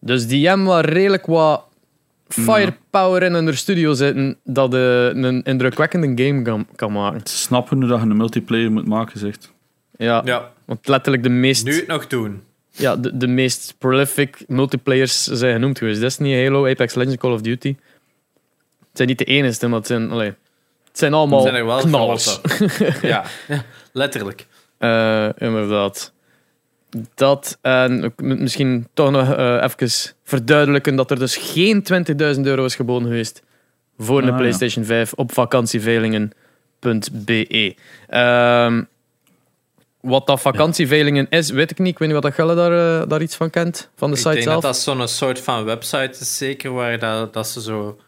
Dus 0.00 0.26
die 0.26 0.48
hebben 0.48 0.66
wel 0.66 0.80
redelijk 0.80 1.26
wat 1.26 1.64
firepower 2.32 3.22
in 3.22 3.34
hun 3.34 3.56
studio 3.56 3.94
zitten 3.94 4.36
dat 4.44 4.74
eh, 4.74 5.06
een 5.06 5.42
indrukwekkende 5.42 6.24
game 6.24 6.42
kan, 6.42 6.66
kan 6.76 6.92
maken. 6.92 7.20
Ze 7.24 7.36
snappen 7.36 7.78
hoe 7.78 7.88
dat 7.88 8.00
je 8.00 8.06
een 8.06 8.16
multiplayer 8.16 8.72
moet 8.72 8.86
maken, 8.86 9.18
zegt. 9.18 9.52
Ja, 9.96 10.22
Ja, 10.24 10.52
want 10.64 10.88
letterlijk 10.88 11.22
de 11.22 11.28
meest, 11.28 11.64
nu 11.64 11.74
het 11.74 11.86
nog 11.86 12.06
doen. 12.06 12.42
ja, 12.70 12.96
de, 12.96 13.16
de 13.16 13.26
meest 13.26 13.74
prolific 13.78 14.44
multiplayers 14.46 15.24
zijn 15.24 15.52
genoemd 15.52 15.78
geweest. 15.78 16.00
Destiny, 16.00 16.44
Halo, 16.44 16.66
Apex 16.66 16.94
Legends, 16.94 17.16
Call 17.16 17.32
of 17.32 17.40
Duty. 17.40 17.68
Het 18.78 18.98
zijn 18.98 19.08
niet 19.08 19.18
de 19.18 19.24
enige, 19.24 19.68
maar 19.68 19.78
het 19.78 19.86
zijn, 19.86 20.10
allee, 20.10 20.34
het 20.88 20.98
zijn 20.98 21.14
allemaal 21.14 21.40
zijn 21.40 21.54
er 21.54 21.66
wel 21.66 21.80
knallers. 21.80 22.40
ja. 23.02 23.24
ja, 23.48 23.64
letterlijk. 23.92 24.46
Eh, 24.78 25.28
inderdaad. 25.38 26.12
Dat 27.14 27.58
en 27.60 28.04
ik 28.04 28.12
moet 28.22 28.40
misschien 28.40 28.88
toch 28.94 29.10
nog 29.10 29.32
eh, 29.32 29.62
even 29.62 29.90
verduidelijken 30.24 30.96
dat 30.96 31.10
er 31.10 31.18
dus 31.18 31.36
geen 31.36 31.82
20.000 32.36 32.40
euro 32.42 32.64
is 32.64 32.74
geboden 32.74 33.08
geweest 33.08 33.42
voor 33.98 34.22
een 34.22 34.30
Ah. 34.30 34.36
PlayStation 34.36 34.84
5 34.84 35.12
op 35.12 35.32
vakantieveilingen.be. 35.32 37.74
Ehm, 38.08 38.82
wat 40.00 40.26
dat 40.26 40.40
vakantieveilingen 40.40 41.26
is, 41.30 41.50
weet 41.50 41.70
ik 41.70 41.78
niet. 41.78 41.88
Ik 41.92 41.98
weet 41.98 42.08
niet 42.08 42.16
wat 42.22 42.26
dat 42.26 42.34
Gelle 42.34 42.54
daar, 42.54 43.00
eh, 43.02 43.08
daar 43.08 43.22
iets 43.22 43.36
van 43.36 43.50
kent, 43.50 43.90
van 43.96 44.10
de 44.10 44.16
Ik 44.16 44.22
site 44.22 44.34
denk 44.34 44.44
zelf. 44.44 44.62
dat 44.62 44.72
dat 44.72 44.82
zo'n 44.82 45.08
soort 45.08 45.40
van 45.40 45.64
website 45.64 46.10
is, 46.20 46.36
zeker, 46.36 46.72
waar 46.72 46.98
dat, 46.98 47.32
dat 47.32 47.48
ze 47.48 47.62
zo 47.62 47.98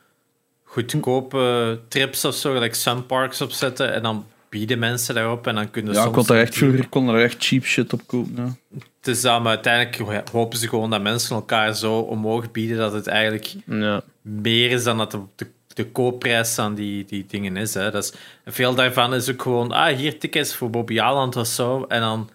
goedkope 0.65 1.79
trips 1.89 2.25
of 2.25 2.35
zo, 2.35 2.53
gelijk 2.53 2.75
Sunparks 2.75 3.41
opzetten 3.41 3.93
en 3.93 4.03
dan 4.03 4.27
bieden 4.53 4.79
mensen 4.79 5.15
daarop 5.15 5.47
en 5.47 5.55
dan 5.55 5.71
kunnen 5.71 5.95
Ja, 5.95 6.03
soms... 6.03 6.15
kon 6.15 6.27
daar 6.27 6.39
echt 6.39 6.55
vroeger 6.55 6.89
kon 6.89 7.07
daar 7.07 7.21
echt 7.21 7.37
cheap 7.39 7.65
shit 7.65 7.93
op 7.93 8.01
kopen. 8.07 8.33
Ja. 8.37 8.79
Het 8.99 9.07
is 9.17 9.23
maar 9.23 9.47
uiteindelijk 9.47 10.29
hopen 10.33 10.59
ze 10.59 10.69
gewoon 10.69 10.91
dat 10.91 11.03
mensen 11.03 11.37
elkaar 11.37 11.77
zo 11.77 11.99
omhoog 11.99 12.51
bieden 12.51 12.77
dat 12.77 12.93
het 12.93 13.07
eigenlijk 13.07 13.55
Ja. 13.67 14.03
meer 14.23 14.71
is 14.71 14.85
dan 14.85 14.99
dat 14.99 15.11
de, 15.11 15.19
de, 15.37 15.47
de 15.75 15.87
koopprijs 15.87 16.59
aan 16.59 16.75
die, 16.75 17.05
die 17.05 17.25
dingen 17.29 17.57
is. 17.57 17.75
Hè. 17.75 17.91
Dat 17.91 18.05
is. 18.05 18.13
Veel 18.47 18.75
daarvan 18.75 19.15
is 19.15 19.31
ook 19.31 19.43
gewoon, 19.43 19.73
ah, 19.73 19.97
hier 19.97 20.19
tickets 20.19 20.55
voor 20.55 20.71
Bobby 20.71 21.01
Aland 21.01 21.37
of 21.37 21.47
zo. 21.47 21.85
En 21.89 22.01
dan 22.01 22.31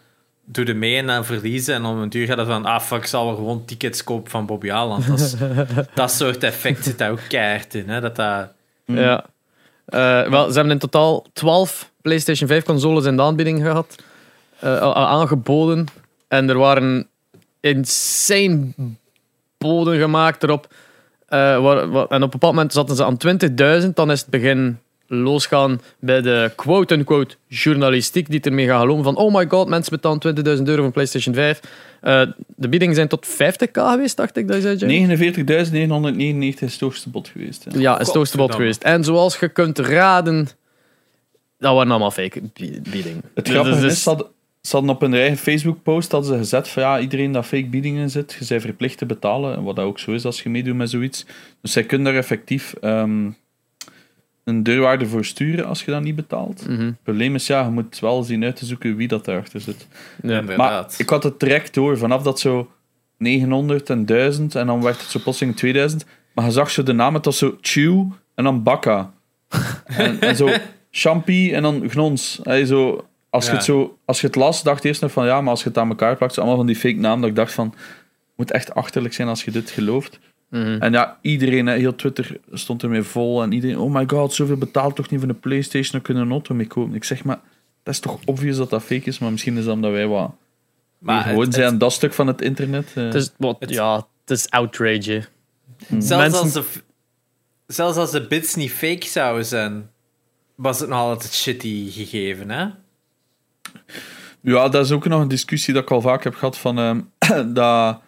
doe 0.45 0.65
je 0.65 0.73
mee 0.73 0.97
en 0.97 1.07
dan 1.07 1.25
verliezen. 1.25 1.75
En 1.75 1.85
om 1.85 1.97
een 2.01 2.09
duur 2.09 2.27
gaat 2.27 2.37
het 2.37 2.47
van, 2.47 2.65
ah, 2.65 2.79
fuck, 2.81 2.97
ik 2.97 3.05
zal 3.05 3.25
wel 3.25 3.35
gewoon 3.35 3.65
tickets 3.65 4.03
kopen 4.03 4.31
van 4.31 4.45
Bobby 4.45 4.71
Aland. 4.71 5.07
Dat, 5.07 5.19
is- 5.19 5.35
dat 5.95 6.11
soort 6.11 6.43
effect 6.43 6.83
zit 6.83 6.97
daar 6.97 7.11
ook 7.11 7.21
keihard 7.27 7.73
in. 7.75 7.89
Hè. 7.89 8.01
Dat 8.01 8.15
dat, 8.15 8.49
Ja. 8.85 9.25
Eh, 9.85 10.29
wel, 10.29 10.47
ze 10.47 10.53
hebben 10.53 10.71
in 10.73 10.79
totaal 10.79 11.25
12 11.33 11.91
PlayStation 12.07 12.47
5 12.49 12.63
consoles 12.63 13.05
in 13.05 13.15
de 13.15 13.21
aanbieding 13.21 13.61
gehad, 13.61 13.95
eh, 14.59 14.77
aangeboden. 14.91 15.85
En 16.27 16.49
er 16.49 16.57
waren 16.57 17.07
insane 17.59 18.67
boden 19.57 19.99
gemaakt 19.99 20.43
erop. 20.43 20.67
Eh, 21.27 21.39
waar, 21.39 21.89
waar- 21.89 22.07
en 22.07 22.15
op 22.17 22.23
een 22.23 22.29
bepaald 22.29 22.53
moment 22.53 22.73
zaten 22.73 22.95
ze 22.95 23.05
aan 23.05 23.17
20.000. 23.17 23.95
Dan 23.95 24.11
is 24.11 24.19
het 24.21 24.29
begin 24.29 24.79
losgaan 25.09 25.81
bij 25.99 26.21
de 26.21 26.51
quote-unquote 26.55 27.35
journalistiek 27.47 28.29
die 28.29 28.41
ermee 28.41 28.67
gaat 28.67 28.79
geloven 28.81 29.03
van 29.03 29.15
oh 29.15 29.33
my 29.33 29.45
god, 29.49 29.67
mensen 29.67 29.91
betalen 29.91 30.19
20.000 30.19 30.67
euro 30.67 30.75
voor 30.77 30.85
een 30.85 30.91
PlayStation 30.91 31.35
5. 31.35 31.59
Eh, 32.01 32.21
de 32.55 32.69
biedingen 32.69 32.95
zijn 32.95 33.07
tot 33.07 33.25
50k 33.27 33.71
geweest, 33.91 34.17
dacht 34.17 34.37
ik 34.37 34.47
dat 34.47 34.55
je 34.55 34.61
zei, 34.61 34.75
Jerry? 34.75 35.17
49.999 36.55 36.67
is 36.67 36.71
het 36.71 36.81
hoogste 36.81 37.09
bod 37.09 37.27
geweest. 37.27 37.65
Ja. 37.69 37.79
Ja, 37.79 37.99
is 37.99 38.05
het 38.07 38.15
hoogste 38.15 38.37
bod 38.37 38.55
geweest. 38.55 38.83
En 38.83 39.03
zoals 39.03 39.39
je 39.39 39.49
kunt 39.49 39.79
raden, 39.79 40.47
dat 41.57 41.73
waren 41.75 41.89
allemaal 41.91 42.11
fake 42.11 42.41
bi- 42.53 42.81
biedingen. 42.81 43.21
Het 43.33 43.45
Dus 43.45 43.53
grappige 43.53 43.81
dat 43.81 43.91
is, 43.91 44.03
ze 44.03 44.09
hadden, 44.09 44.27
ze 44.61 44.71
hadden 44.75 44.95
op 44.95 45.01
hun 45.01 45.13
eigen 45.13 45.37
Facebook-post 45.37 46.11
hadden 46.11 46.31
ze 46.31 46.37
gezet 46.37 46.67
van 46.67 46.83
ja, 46.83 46.99
iedereen 46.99 47.31
dat 47.31 47.45
fake 47.45 47.65
biedingen 47.67 48.09
zit, 48.09 48.35
je 48.39 48.45
bent 48.47 48.61
verplicht 48.61 48.97
te 48.97 49.05
betalen. 49.05 49.55
En 49.55 49.63
wat 49.63 49.75
dat 49.75 49.85
ook 49.85 49.99
zo 49.99 50.11
is 50.11 50.25
als 50.25 50.41
je 50.41 50.49
meedoet 50.49 50.75
met 50.75 50.89
zoiets. 50.89 51.25
Dus 51.61 51.71
zij 51.71 51.83
kunnen 51.83 52.07
daar 52.07 52.21
effectief 52.21 52.73
ehm, 52.81 53.29
een 54.43 54.63
deurwaarde 54.63 55.05
voor 55.05 55.25
sturen 55.25 55.65
als 55.65 55.83
je 55.83 55.91
dat 55.91 56.01
niet 56.01 56.15
betaalt. 56.15 56.67
Mhm. 56.67 56.85
Het 56.85 57.03
probleem 57.03 57.35
is, 57.35 57.47
ja, 57.47 57.63
je 57.63 57.69
moet 57.69 57.99
wel 57.99 58.23
zien 58.23 58.43
uit 58.43 58.55
te 58.55 58.65
zoeken 58.65 58.95
wie 58.95 59.07
dat 59.07 59.25
daarachter 59.25 59.61
zit. 59.61 59.87
Ja. 60.21 60.27
Maar 60.29 60.39
inderdaad. 60.39 60.95
ik 60.97 61.09
had 61.09 61.23
het 61.23 61.39
direct 61.39 61.73
door, 61.73 61.97
vanaf 61.97 62.23
dat 62.23 62.39
zo 62.39 62.71
900 63.17 63.89
en 63.89 64.05
1000 64.05 64.55
en 64.55 64.67
dan 64.67 64.81
werd 64.81 65.01
het 65.01 65.09
zo 65.09 65.19
plotseling 65.23 65.55
2000. 65.55 66.05
Maar 66.33 66.45
je 66.45 66.51
zag 66.51 66.71
zo 66.71 66.83
de 66.83 66.93
naam, 66.93 67.13
het 67.13 67.25
was 67.25 67.37
zo 67.37 67.57
Chew 67.61 68.05
en 68.35 68.43
dan 68.43 68.63
Bakka. 68.63 69.11
en, 69.85 70.19
en 70.21 70.35
zo 70.35 70.49
Champy 70.99 71.51
en 71.53 71.61
dan 71.61 71.89
Gnons. 71.89 72.39
Hey, 72.43 72.65
zo, 72.65 73.07
als, 73.29 73.45
je 73.45 73.51
het 73.51 73.63
zo, 73.63 73.97
als 74.05 74.21
je 74.21 74.27
het 74.27 74.35
las, 74.35 74.63
dacht 74.63 74.81
je 74.83 74.87
eerst 74.89 75.01
nog 75.01 75.11
van 75.11 75.25
ja, 75.25 75.41
maar 75.41 75.49
als 75.49 75.63
je 75.63 75.69
het 75.69 75.77
aan 75.77 75.89
elkaar 75.89 76.15
plakt, 76.17 76.37
allemaal 76.37 76.55
van 76.55 76.65
die 76.65 76.75
fake 76.75 76.95
namen, 76.95 77.21
dat 77.21 77.29
ik 77.29 77.35
dacht 77.35 77.53
van, 77.53 77.73
moet 78.35 78.51
echt 78.51 78.73
achterlijk 78.73 79.13
zijn 79.13 79.27
als 79.27 79.43
je 79.43 79.51
dit 79.51 79.69
gelooft. 79.69 80.19
Mhm. 80.49 80.77
En 80.81 80.91
ja, 80.91 81.17
iedereen, 81.21 81.65
hè, 81.67 81.75
heel 81.77 81.95
Twitter 81.95 82.37
stond 82.51 82.83
ermee 82.83 83.01
vol. 83.03 83.43
En 83.43 83.51
iedereen, 83.51 83.77
oh 83.77 83.93
my 83.93 84.03
god, 84.07 84.33
zoveel 84.33 84.57
betaalt 84.57 84.95
toch 84.95 85.09
niet 85.09 85.19
voor 85.19 85.29
een 85.29 85.39
Playstation, 85.39 85.91
dan 85.91 86.01
kunnen 86.01 86.23
we 86.23 86.29
een 86.29 86.35
auto 86.35 86.53
mee 86.55 86.67
kopen. 86.67 86.95
Ik 86.95 87.03
zeg, 87.03 87.23
maar 87.23 87.39
dat 87.83 87.93
is 87.93 87.99
toch 87.99 88.19
obvious 88.25 88.57
dat 88.57 88.69
dat 88.69 88.83
fake 88.83 89.05
is, 89.05 89.19
maar 89.19 89.31
misschien 89.31 89.57
is 89.57 89.65
dat 89.65 89.73
omdat 89.73 89.91
wij 89.91 90.07
wat 90.07 90.31
Maar 90.99 91.23
gewoon 91.23 91.43
het- 91.45 91.53
zijn 91.53 91.67
aan 91.67 91.77
dat 91.77 91.93
stuk 91.93 92.13
van 92.13 92.27
het 92.27 92.41
internet. 92.41 92.91
eh. 92.95 93.03
Het 93.03 93.13
is, 93.13 93.31
wat, 93.37 93.55
Het- 93.59 93.69
ja, 93.69 93.95
het 94.21 94.29
is 94.37 94.49
outrage. 94.49 95.23
Zelfs, 95.89 96.07
Mensen- 96.09 96.41
als 96.41 96.53
de, 96.53 96.63
zelfs 97.67 97.97
als 97.97 98.11
de 98.11 98.27
bits 98.27 98.55
niet 98.55 98.71
fake 98.71 99.05
zouden 99.05 99.45
zijn, 99.45 99.89
was 100.57 100.79
het 100.79 100.89
nog 100.89 100.99
altijd 100.99 101.33
shitty 101.33 101.91
gegeven, 101.91 102.49
hè? 102.49 102.67
Ja, 104.41 104.69
dat 104.69 104.85
is 104.85 104.91
ook 104.91 105.07
nog 105.07 105.21
een 105.21 105.27
discussie 105.27 105.73
dat 105.73 105.83
ik 105.83 105.91
al 105.91 106.01
vaak 106.01 106.23
heb 106.23 106.35
gehad 106.35 106.57
van 106.57 106.79
ehm, 106.79 107.01
dat 107.53 108.01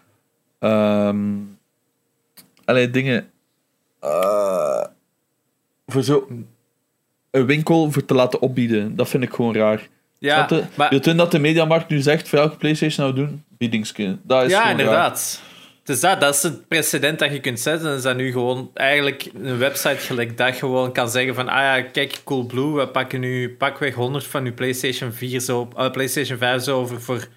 ehm 0.59 1.27
allerlei 2.65 2.91
dingen 2.91 3.29
eh, 3.99 4.83
voor 5.87 6.03
zo 6.03 6.27
een 7.31 7.45
winkel 7.45 7.91
voor 7.91 8.05
te 8.05 8.13
laten 8.13 8.41
opbieden, 8.41 8.95
dat 8.95 9.09
vind 9.09 9.23
ik 9.23 9.33
gewoon 9.33 9.55
raar. 9.55 9.87
Ja, 10.17 10.47
maar, 10.75 11.01
dat 11.15 11.31
de 11.31 11.39
mediamarkt 11.39 11.89
nu 11.89 12.01
zegt 12.01 12.27
voor 12.27 12.39
elke 12.39 12.57
PlayStation 12.57 13.05
nou 13.05 13.25
doen, 13.25 13.43
biedingske. 13.47 14.17
Dat 14.21 14.43
is 14.43 14.51
ja 14.51 14.75
raar. 14.75 15.17
Dus 15.89 15.99
dat, 15.99 16.21
dat 16.21 16.35
is 16.35 16.43
het 16.43 16.67
precedent 16.67 17.19
dat 17.19 17.31
je 17.31 17.39
kunt 17.39 17.59
zetten. 17.59 17.95
Is 17.95 18.01
dat 18.01 18.15
nu 18.15 18.31
gewoon 18.31 18.71
eigenlijk 18.73 19.29
een 19.33 19.57
website 19.57 19.97
gelijk 19.97 20.37
dat 20.37 20.55
gewoon 20.55 20.93
kan 20.93 21.09
zeggen 21.09 21.35
van 21.35 21.47
ah 21.47 21.57
ja, 21.57 21.81
kijk, 21.81 22.21
Coolblue, 22.23 22.73
we 22.73 22.87
pakken 22.87 23.19
nu 23.19 23.55
pakweg 23.55 23.93
100 23.93 24.25
van 24.25 24.45
uw 24.45 24.53
PlayStation 24.53 25.13
4 25.13 25.39
zo, 25.39 25.69
eh, 25.75 25.91
PlayStation 25.91 26.37
5 26.37 26.63
zo 26.63 26.79
over 26.79 27.01
voor 27.01 27.27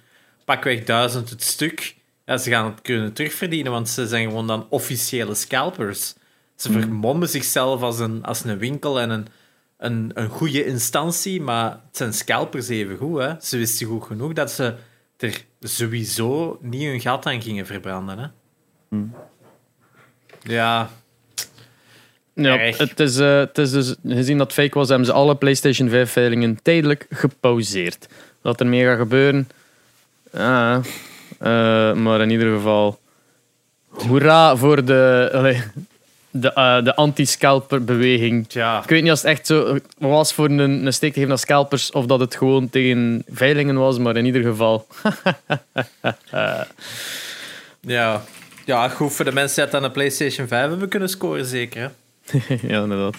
pakweg 0.44 0.84
1000 0.84 1.30
het 1.30 1.42
stuk. 1.42 1.96
Ja, 2.26 2.36
ze 2.36 2.50
gaan 2.50 2.64
het 2.64 2.80
kunnen 2.82 3.12
terugverdienen, 3.12 3.72
want 3.72 3.88
ze 3.88 4.06
zijn 4.06 4.28
gewoon 4.28 4.46
dan 4.46 4.66
officiële 4.68 5.34
scalpers. 5.34 6.14
Ze 6.56 6.68
Hmm. 6.68 6.80
vermommen 6.80 7.28
zichzelf 7.28 7.82
als 7.82 7.98
een, 7.98 8.22
als 8.22 8.44
een 8.44 8.58
winkel 8.58 9.00
en 9.00 9.10
een, 9.10 9.26
een, 9.78 10.10
een 10.14 10.28
goede 10.28 10.64
instantie, 10.64 11.40
maar 11.40 11.70
het 11.70 11.96
zijn 11.96 12.12
scalpers 12.12 12.68
even 12.68 12.96
goed. 12.96 13.18
Hè? 13.20 13.34
Ze 13.40 13.58
wisten 13.58 13.86
goed 13.86 14.04
genoeg 14.04 14.32
dat 14.32 14.50
ze 14.50 14.74
er 15.16 15.44
sowieso 15.60 16.58
niet 16.60 16.82
hun 16.82 17.00
gat 17.00 17.26
aan 17.26 17.42
gingen 17.42 17.66
verbranden. 17.66 18.18
Hè? 18.18 18.26
Ja, 20.42 20.90
Ja, 22.34 22.58
het 22.58 23.00
is, 23.00 23.18
eh, 23.18 23.38
het 23.38 23.58
is 23.58 23.70
dus, 23.70 23.94
gezien 24.06 24.38
dat 24.38 24.52
fake 24.52 24.78
was, 24.78 24.88
hebben 24.88 25.06
ze 25.06 25.12
alle 25.12 25.36
PlayStation 25.36 25.88
5-veilingen 25.88 26.58
tijdelijk 26.62 27.06
gepauzeerd. 27.10 28.08
Wat 28.40 28.60
er 28.60 28.66
mee 28.66 28.84
gaat 28.84 28.98
gebeuren, 28.98 29.48
eh, 30.30 30.80
maar 31.92 32.20
in 32.20 32.30
ieder 32.30 32.54
geval, 32.54 33.00
Hoera 33.88 34.56
voor 34.56 34.84
de, 34.84 35.60
de, 36.30 36.52
eh, 36.52 36.84
de 36.84 36.94
anti-scalper-beweging. 36.94 38.46
Ja. 38.48 38.82
Ik 38.82 38.88
weet 38.88 39.02
niet 39.02 39.10
als 39.10 39.22
het 39.22 39.30
echt 39.30 39.46
zo 39.46 39.78
was 39.98 40.32
voor 40.32 40.44
een, 40.44 40.58
een 40.58 40.92
steek 40.92 41.12
te 41.12 41.18
geven 41.18 41.32
aan 41.32 41.38
scalpers 41.38 41.90
of 41.90 42.06
dat 42.06 42.20
het 42.20 42.36
gewoon 42.36 42.70
tegen 42.70 43.24
veilingen 43.30 43.74
was, 43.76 43.98
maar 43.98 44.16
in 44.16 44.24
ieder 44.24 44.42
geval. 44.42 44.86
Ja. 47.86 48.22
Ja, 48.64 48.88
goed 48.88 49.12
voor 49.12 49.24
de 49.24 49.32
mensen 49.32 49.64
die 49.66 49.74
aan 49.74 49.82
de 49.82 49.90
PlayStation 49.90 50.46
5 50.48 50.68
hebben 50.68 50.88
kunnen 50.88 51.08
scoren, 51.08 51.44
zeker. 51.46 51.90
Hè? 52.26 52.38
ja, 52.68 52.82
inderdaad. 52.82 53.14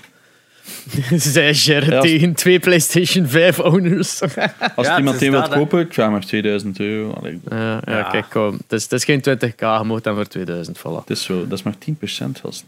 Zij 1.16 1.54
Gerrit 1.54 1.89
Ja, 1.89 1.96
als- 1.98 2.06
tegen 2.06 2.34
twee 2.34 2.60
PlayStation 2.60 3.28
5 3.28 3.60
owners. 3.60 4.22
Als 4.76 4.88
Ja, 4.88 4.98
iemand 4.98 5.20
het 5.20 5.22
een 5.24 5.28
is 5.28 5.30
wil 5.30 5.32
dat, 5.41 5.50
hè. 5.50 5.56
kopen, 5.58 5.80
ik 5.80 5.94
vraag 5.94 6.10
maar 6.10 6.26
2000 6.26 6.80
euro. 6.80 7.12
Allee, 7.12 7.39
ja, 7.50 7.58
ja, 7.86 7.98
Ja. 7.98 8.04
kijk, 8.04 8.26
kom. 8.30 8.52
Het 8.54 8.72
is, 8.72 8.84
het 8.84 8.91
is 8.91 9.04
geen 9.04 9.20
20k, 9.22 9.60
je 9.60 9.82
moet 9.84 10.04
dan 10.04 10.16
voor 10.16 10.28
2000, 10.28 10.78
voilà. 10.80 10.82
het 11.00 11.10
is 11.10 11.24
zo, 11.24 11.48
dat 11.48 11.58
is 11.58 11.64
maar 11.64 11.74
10% 11.80 12.39
vast. 12.41 12.64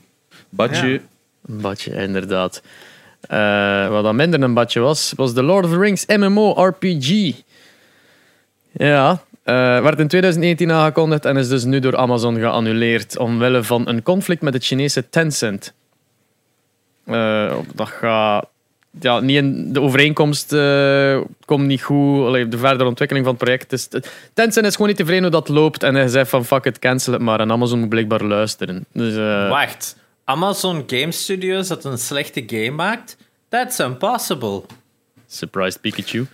Budget, 0.49 0.81
Ja. 1.01 1.53
Een 1.53 1.61
badje, 1.61 1.91
inderdaad. 1.93 2.61
Eh, 3.21 3.87
wat 3.89 4.03
dan 4.03 4.15
minder 4.15 4.41
een 4.41 4.53
badje 4.53 4.79
was, 4.79 5.13
was 5.15 5.33
de 5.33 5.43
Lord 5.43 5.65
of 5.65 5.71
the 5.71 5.77
Rings 5.79 6.05
MMO-RPG. 6.05 7.33
Ja, 8.71 9.23
eh, 9.45 9.53
werd 9.81 9.99
in 9.99 10.07
2019 10.07 10.71
aangekondigd 10.71 11.25
en 11.25 11.37
is 11.37 11.47
dus 11.47 11.63
nu 11.63 11.79
door 11.79 11.97
Amazon 11.97 12.39
geannuleerd 12.39 13.17
omwille 13.17 13.63
van 13.63 13.87
een 13.87 14.03
conflict 14.03 14.41
met 14.41 14.53
het 14.53 14.65
Chinese 14.65 15.09
Tencent. 15.09 15.73
Eh, 17.05 17.55
dat 17.73 17.87
gaat... 17.87 18.47
Ja, 18.99 19.19
niet 19.19 19.35
in, 19.35 19.73
de 19.73 19.81
overeenkomst 19.81 20.53
eh, 20.53 21.19
komt 21.45 21.65
niet 21.65 21.81
goed. 21.81 22.25
Allee, 22.25 22.47
de 22.47 22.57
verdere 22.57 22.89
ontwikkeling 22.89 23.25
van 23.25 23.35
het 23.35 23.43
project 23.43 23.71
is... 23.71 23.87
Tencent 24.33 24.65
is 24.65 24.71
gewoon 24.71 24.87
niet 24.87 24.97
tevreden 24.97 25.23
hoe 25.23 25.31
dat 25.31 25.47
loopt 25.47 25.83
en 25.83 25.95
hij 25.95 26.07
zei 26.07 26.25
van 26.25 26.45
fuck 26.45 26.65
it, 26.65 26.79
cancel 26.79 27.13
het 27.13 27.21
maar. 27.21 27.39
En 27.39 27.51
Amazon 27.51 27.79
moet 27.79 27.89
blijkbaar 27.89 28.23
luisteren. 28.23 28.85
Dus, 28.91 29.15
eh, 29.15 29.49
Wacht. 29.49 29.97
Amazon 30.23 30.83
Game 30.87 31.11
Studios 31.11 31.67
dat 31.67 31.85
een 31.85 31.97
slechte 31.97 32.43
game 32.47 32.71
maakt? 32.71 33.17
That's 33.49 33.79
impossible. 33.79 34.61
surprised 35.27 35.81
Pikachu. 35.81 36.25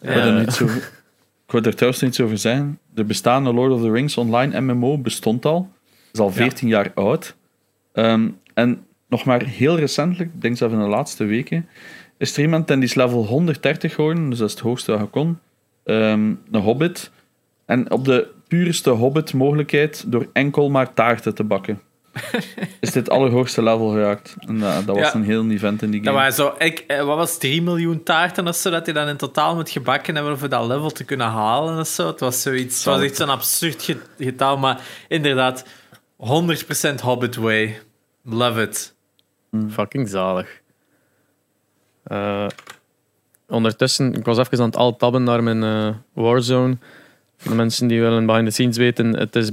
Ja. 0.00 0.10
er 0.10 0.32
niet 0.32 0.52
zo, 0.52 0.68
ik 1.46 1.52
wou 1.52 1.64
er 1.64 1.74
trouwens 1.74 2.02
niets 2.02 2.20
over 2.20 2.38
zeggen. 2.38 2.78
De 2.94 3.04
bestaande 3.04 3.52
Lord 3.52 3.72
of 3.72 3.80
the 3.80 3.90
Rings 3.90 4.16
online 4.16 4.60
MMO 4.60 4.98
bestond 4.98 5.44
al. 5.44 5.70
is 6.12 6.18
al 6.18 6.30
14 6.30 6.68
jaar 6.68 6.92
oud. 6.94 7.36
Ehm, 7.92 8.28
en 8.54 8.86
nog 9.08 9.24
maar 9.24 9.44
heel 9.44 9.78
recentelijk, 9.78 10.30
ik 10.34 10.40
denk 10.40 10.56
zelfs 10.56 10.74
in 10.74 10.80
de 10.80 10.86
laatste 10.86 11.24
weken, 11.24 11.68
is 12.18 12.36
er 12.36 12.42
iemand 12.42 12.70
en 12.70 12.80
die 12.80 12.88
is 12.88 12.94
level 12.94 13.26
130 13.26 13.94
geworden, 13.94 14.30
dus 14.30 14.38
dat 14.38 14.48
is 14.48 14.54
het 14.54 14.62
hoogste 14.62 14.90
dat 14.90 15.00
je 15.00 15.06
kon. 15.06 15.38
Ehm, 15.84 16.34
een 16.50 16.60
hobbit. 16.60 17.10
En 17.64 17.90
op 17.90 18.04
de 18.04 18.28
pureste 18.48 18.90
hobbit 18.90 19.34
mogelijkheid 19.34 20.04
door 20.06 20.28
enkel 20.32 20.70
maar 20.70 20.94
taarten 20.94 21.34
te 21.34 21.44
bakken. 21.44 21.80
is 22.80 22.92
dit 22.92 23.10
allerhoogste 23.10 23.62
level 23.62 23.88
geraakt. 23.90 24.34
En 24.38 24.58
dat, 24.58 24.86
dat 24.86 24.96
was 24.96 25.04
Ja. 25.06 25.14
een 25.14 25.22
heel 25.24 25.50
event 25.50 25.82
in 25.82 25.90
die 25.90 26.00
Dat 26.00 26.08
game. 26.08 26.18
waren 26.18 26.32
zo, 26.32 26.54
ik, 26.58 26.78
eh, 26.86 27.04
wat 27.04 27.16
was 27.16 27.30
het, 27.30 27.40
3 27.40 27.62
miljoen 27.62 28.02
taarten 28.02 28.48
of 28.48 28.56
zo, 28.56 28.70
dat 28.70 28.84
hij 28.84 28.94
dan 28.94 29.08
in 29.08 29.16
totaal 29.16 29.54
moet 29.54 29.70
gebakken 29.70 30.14
hebben 30.14 30.32
om 30.32 30.38
voor 30.38 30.48
dat 30.48 30.66
level 30.66 30.90
te 30.90 31.04
kunnen 31.04 31.26
halen 31.26 31.78
of 31.78 31.86
zo. 31.86 32.06
Het 32.06 32.20
was 32.20 32.42
zoiets, 32.42 32.76
het 32.76 32.94
was 32.94 33.02
echt 33.02 33.16
zo'n 33.16 33.28
absurd 33.28 33.82
ge- 33.82 34.00
getal, 34.18 34.56
maar 34.58 34.80
inderdaad, 35.08 35.64
100% 36.16 37.00
Hobbit 37.00 37.36
Way. 37.36 37.80
Love 38.24 38.62
it. 38.62 38.94
Fucking 39.70 40.08
zalig. 40.08 40.60
Eh, 42.02 42.46
ondertussen, 43.48 44.14
ik 44.14 44.24
was 44.24 44.38
even 44.38 44.58
aan 44.58 44.64
het 44.64 44.76
alt 44.76 44.98
tabben 44.98 45.22
naar 45.22 45.42
mijn 45.42 45.62
eh, 45.62 45.94
Warzone. 46.12 46.76
Voor 47.36 47.50
de 47.50 47.56
mensen 47.56 47.86
die 47.86 48.00
wel 48.00 48.12
een 48.12 48.26
behind 48.26 48.46
the 48.46 48.52
scenes 48.52 48.76
weten, 48.76 49.16
het 49.18 49.36
is 49.36 49.50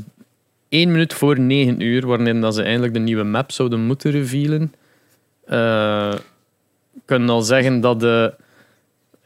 1 0.74 0.92
minuut 0.92 1.14
voor 1.14 1.40
9 1.40 1.80
uur, 1.82 2.08
waarin 2.08 2.42
dat 2.42 2.56
ze 2.56 2.64
eindelijk 2.64 2.94
de 2.94 3.00
nieuwe 3.00 3.24
map 3.24 3.52
zouden 3.52 3.80
moeten 3.86 4.12
revealen. 4.12 4.74
Eh, 5.46 6.12
we 6.92 7.02
kunnen 7.06 7.30
al 7.30 7.42
zeggen 7.42 7.80
dat 7.82 8.00
de 8.00 8.34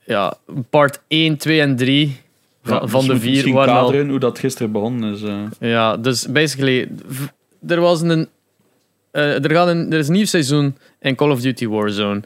ja, 0.06 0.34
part 0.70 1.02
1, 1.08 1.38
2 1.38 1.62
en 1.62 1.76
3 1.76 2.18
van, 2.64 2.80
Ja, 2.82 2.88
van 2.88 3.08
de 3.08 3.20
vier 3.20 3.54
waren 3.54 3.74
al... 3.74 3.94
hoe 3.96 4.20
dat 4.20 4.40
gisteren 4.40 4.72
begonnen 4.72 5.14
is. 5.14 5.22
eh. 5.22 5.42
Ja, 5.60 5.98
dus 5.98 6.28
basically, 6.28 6.88
er 7.68 7.80
was 7.80 8.02
een. 8.02 8.28
eh, 9.12 9.44
er, 9.44 9.52
gaat 9.52 9.68
een 9.68 9.92
er 9.92 10.00
is 10.00 10.08
een 10.08 10.14
nieuw 10.14 10.26
seizoen 10.26 10.76
in 11.00 11.16
Call 11.16 11.32
of 11.32 11.42
Duty 11.42 11.68
Warzone. 11.68 12.22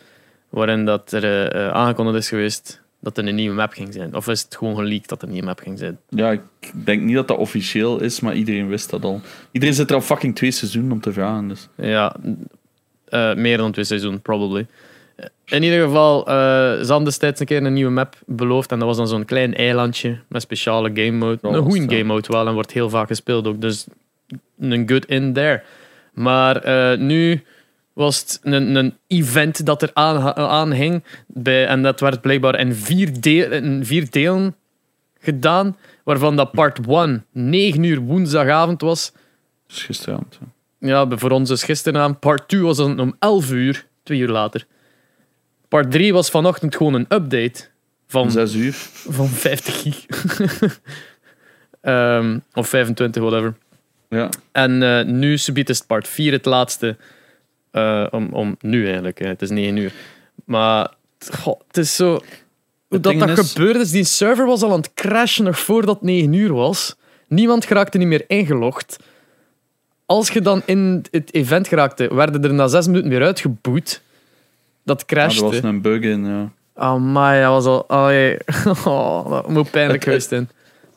Waarin 0.50 0.86
dat 0.86 1.12
er 1.12 1.24
eh, 1.24 1.66
eh, 1.68 1.72
aangekondigd 1.74 2.18
is 2.18 2.30
geweest 2.30 2.81
dat 3.02 3.18
er 3.18 3.28
een 3.28 3.36
nieuwe 3.36 3.56
map 3.56 3.72
ging 3.72 3.94
zijn. 3.94 4.16
Of 4.16 4.28
is 4.28 4.42
het 4.42 4.56
gewoon 4.56 4.76
geleakt 4.76 5.10
dat 5.10 5.22
er 5.22 5.28
een 5.28 5.34
nieuwe 5.34 5.48
map 5.48 5.60
ging 5.60 5.80
zijn? 5.80 6.00
Ja, 6.10 6.32
ik 6.32 6.42
denk 6.86 7.02
niet 7.02 7.16
dat 7.16 7.28
dat 7.28 7.38
officieel 7.38 8.00
is, 8.02 8.20
maar 8.20 8.36
iedereen 8.36 8.68
wist 8.68 8.90
dat 8.90 9.04
al. 9.04 9.22
Iedereen 9.52 9.76
zit 9.76 9.90
er 9.90 9.96
al 9.96 10.02
fucking 10.02 10.36
twee 10.36 10.52
seizoenen 10.52 10.92
om 10.92 11.02
te 11.02 11.14
vragen. 11.14 11.48
Dus. 11.48 11.68
Ja, 11.76 12.16
eh, 13.06 13.36
meer 13.36 13.58
dan 13.58 13.72
twee 13.72 13.86
seizoenen, 13.86 14.22
probably. 14.22 14.68
In 15.46 15.64
ieder 15.64 15.84
geval, 15.84 16.28
eh 16.28 16.34
ze 16.80 16.86
hadden 16.88 17.04
destijds 17.04 17.40
een 17.40 17.46
keer 17.46 17.64
een 17.64 17.74
nieuwe 17.74 17.92
map 17.92 18.16
beloofd. 18.26 18.72
En 18.72 18.80
dat 18.80 18.88
was 18.88 18.98
dan 18.98 19.08
zo'n 19.08 19.26
klein 19.26 19.56
eilandje 19.56 20.20
met 20.28 20.42
speciale 20.42 20.92
game 20.94 21.12
mode. 21.12 21.38
Oh, 21.42 21.56
een 21.56 21.64
goede 21.64 21.96
game 21.96 22.04
mode 22.04 22.28
wel 22.28 22.48
en 22.48 22.54
wordt 22.54 22.72
heel 22.72 22.90
vaak 22.90 23.08
gespeeld 23.08 23.48
ook. 23.48 23.62
Dus 23.62 23.86
een 24.60 24.90
good 24.90 25.06
in 25.06 25.34
there. 25.34 25.62
Maar 26.14 26.56
eh, 26.58 27.00
nu 27.00 27.44
was 27.94 28.20
het 28.20 28.40
een, 28.44 28.76
een 28.76 28.98
event 29.08 29.66
dat 29.66 29.82
er 29.82 29.90
aan, 29.94 30.36
aan 30.36 30.72
hing. 30.72 31.04
Bij, 31.28 31.68
en 31.68 31.82
dat 31.82 32.00
werd 32.00 32.22
blijkbaar 32.22 32.60
in 32.60 32.76
vier, 32.76 33.22
deel, 33.22 33.52
in 33.52 33.86
vier 33.86 34.10
delen 34.10 34.56
gedaan. 35.20 35.78
Waarvan 36.04 36.36
dat 36.36 36.52
part 36.52 36.80
1 36.88 37.26
9 37.32 37.84
uur 37.84 38.00
woensdagavond 38.00 38.82
was. 38.82 39.12
Dus 39.68 39.84
gisteravond. 39.84 40.38
ja. 40.42 40.48
Ja, 40.88 41.18
voor 41.18 41.32
ons 41.32 41.50
is 41.50 41.64
gisteravond. 41.64 42.20
Part 42.20 42.48
2 42.48 42.62
was 42.62 42.78
dan 42.78 43.00
om 43.00 43.16
11 43.20 43.52
uur, 43.52 43.86
twee 44.04 44.20
uur 44.20 44.30
later. 44.30 44.66
Part 45.68 45.92
3 45.92 46.14
was 46.14 46.30
vanochtend 46.30 46.76
gewoon 46.76 46.94
een 46.94 47.06
update 47.10 47.70
van, 48.08 48.22
Om 48.22 48.30
zes 48.30 48.54
uur. 48.54 48.74
van 49.10 49.28
50 49.28 49.82
gig. 49.82 50.06
Ehm, 51.82 52.40
of 52.54 52.68
25, 52.68 53.22
whatever. 53.22 53.56
Ja. 54.10 54.30
En 54.52 54.84
eh, 54.84 55.06
nu 55.06 55.38
subiet 55.38 55.70
is 55.70 55.78
het 55.78 55.88
part 55.88 56.08
4 56.08 56.32
het 56.32 56.46
laatste. 56.46 56.98
Eh, 57.72 58.06
om, 58.12 58.34
om 58.34 58.56
nu 58.60 58.86
eigenlijk, 58.86 59.20
hè. 59.20 59.28
het 59.28 59.42
is 59.42 59.50
9 59.50 59.78
uur. 59.78 59.94
Maar 60.46 60.94
goh, 61.32 61.60
het 61.68 61.78
is 61.78 61.96
zo. 61.96 62.20
Hoe 62.88 63.00
dat, 63.00 63.20
dat 63.20 63.38
is- 63.38 63.52
gebeurde 63.52 63.80
is, 63.80 63.92
die 63.92 64.04
server 64.04 64.46
was 64.46 64.62
al 64.62 64.72
aan 64.72 64.78
het 64.80 64.94
crashen 64.94 65.44
nog 65.44 65.60
voordat 65.60 65.96
het 65.96 66.04
9 66.04 66.34
uur 66.34 66.54
was. 66.54 66.96
Niemand 67.28 67.66
geraakte 67.66 67.98
niet 67.98 68.08
meer 68.08 68.24
ingelogd. 68.28 68.98
Als 70.06 70.30
je 70.30 70.42
dan 70.42 70.62
in 70.66 71.06
het 71.12 71.34
event 71.34 71.68
geraakte, 71.68 72.16
werden 72.16 72.44
er 72.44 72.54
na 72.54 72.68
6 72.68 72.88
minuten 72.88 73.10
weer 73.10 73.24
uitgeboet. 73.24 74.02
Dat 74.84 75.06
crashte. 75.06 75.46
er 75.46 75.50
was 75.52 75.62
een 75.62 75.82
bug 75.82 76.02
in. 76.02 76.26
Ja. 76.26 76.52
Amai, 76.74 77.42
dat 77.42 77.52
was 77.52 77.66
al... 77.66 77.88
Allee. 77.88 78.38
Oh, 78.86 79.30
dat 79.30 79.50
moet 79.50 79.72
pijnlijk 79.72 80.04
geweest 80.04 80.30
zijn. 80.30 80.50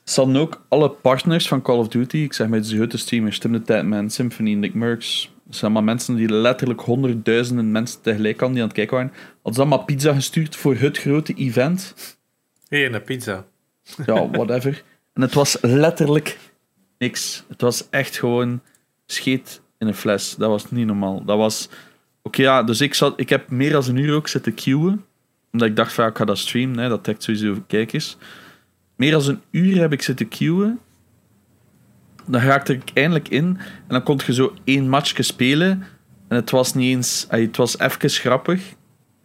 Ze 0.04 0.20
hadden 0.20 0.40
ook 0.40 0.60
alle 0.68 0.88
partners 0.90 1.48
van 1.48 1.62
Call 1.62 1.76
of 1.78 1.88
Duty. 1.88 2.16
Ik 2.16 2.32
zeg 2.32 2.48
met 2.48 2.68
de 2.68 2.76
grote 2.76 2.98
streamers, 2.98 3.38
Tim 3.38 3.52
de 3.52 3.62
Tijdman, 3.62 4.10
Symphony, 4.10 4.54
Nick 4.54 4.74
Merckx. 4.74 5.30
Zijn 5.54 5.72
allemaal 5.72 5.94
mensen 5.94 6.16
die 6.16 6.32
letterlijk 6.32 6.80
honderdduizenden 6.80 7.72
mensen 7.72 8.00
tegelijk 8.00 8.40
hadden 8.40 8.52
die 8.52 8.62
aan 8.62 8.68
het 8.68 8.76
kijken 8.76 8.96
waren. 8.96 9.12
Hadden 9.34 9.54
ze 9.54 9.60
allemaal 9.60 9.84
pizza 9.84 10.14
gestuurd 10.14 10.56
voor 10.56 10.74
het 10.74 10.98
grote 10.98 11.34
event. 11.34 11.94
Hier, 12.68 12.94
een 12.94 13.02
pizza. 13.02 13.44
Ja, 14.06 14.30
whatever. 14.30 14.82
En 15.12 15.22
het 15.22 15.34
was 15.34 15.58
letterlijk 15.60 16.38
niks. 16.98 17.44
Het 17.48 17.60
was 17.60 17.86
echt 17.90 18.18
gewoon 18.18 18.60
scheet 19.06 19.60
in 19.78 19.86
een 19.86 19.94
fles. 19.94 20.34
Dat 20.34 20.48
was 20.48 20.70
niet 20.70 20.86
normaal. 20.86 21.24
Dat 21.24 21.36
was... 21.36 21.68
Oké, 22.22 22.42
ja, 22.42 22.62
dus 22.62 22.80
ik, 22.80 22.94
zat, 22.94 23.20
ik 23.20 23.28
heb 23.28 23.50
meer 23.50 23.70
dan 23.70 23.84
een 23.88 23.96
uur 23.96 24.14
ook 24.14 24.28
zitten 24.28 24.54
queuen. 24.54 25.04
Omdat 25.52 25.68
ik 25.68 25.76
dacht, 25.76 25.92
van, 25.92 26.06
ik 26.06 26.16
ga 26.16 26.24
dat 26.24 26.38
streamen. 26.38 26.78
Hè, 26.78 26.88
dat 26.88 27.04
trekt 27.04 27.22
sowieso 27.22 27.62
kijkers. 27.66 28.16
Meer 28.96 29.10
dan 29.10 29.28
een 29.28 29.40
uur 29.50 29.80
heb 29.80 29.92
ik 29.92 30.02
zitten 30.02 30.28
queuen. 30.28 30.78
Dan 32.26 32.40
raakte 32.40 32.72
ik 32.72 32.82
eindelijk 32.94 33.28
in. 33.28 33.44
En 33.66 33.88
dan 33.88 34.02
kon 34.02 34.20
je 34.26 34.34
zo 34.34 34.54
één 34.64 34.88
matchje 34.88 35.22
spelen. 35.22 35.84
En 36.28 36.36
het 36.36 36.50
was 36.50 36.74
niet 36.74 36.96
eens... 36.96 37.26
Het 37.28 37.56
was 37.56 37.78
even 37.78 38.10
grappig. 38.10 38.74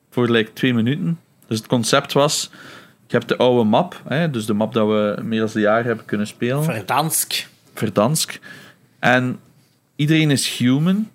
Voor 0.10 0.30
like, 0.30 0.54
twee 0.54 0.74
minuten. 0.74 1.20
Dus 1.48 1.58
het 1.58 1.68
concept 1.68 2.14
was... 2.14 2.52
Je 3.08 3.18
hebt 3.18 3.30
de 3.30 3.38
oude 3.38 3.64
map, 3.64 4.02
hè, 4.08 4.30
dus 4.30 4.46
de 4.46 4.54
map 4.54 4.74
dat 4.74 4.88
we 4.88 5.22
meer 5.24 5.40
dan 5.40 5.50
een 5.54 5.62
jaar 5.62 5.84
hebben 5.84 6.06
kunnen 6.06 6.28
spelen. 6.28 6.64
Verdansk. 6.64 7.48
Verdansk. 7.74 8.40
En 9.00 9.40
iedereen 9.96 10.32
is 10.32 10.58
human. 10.58 11.10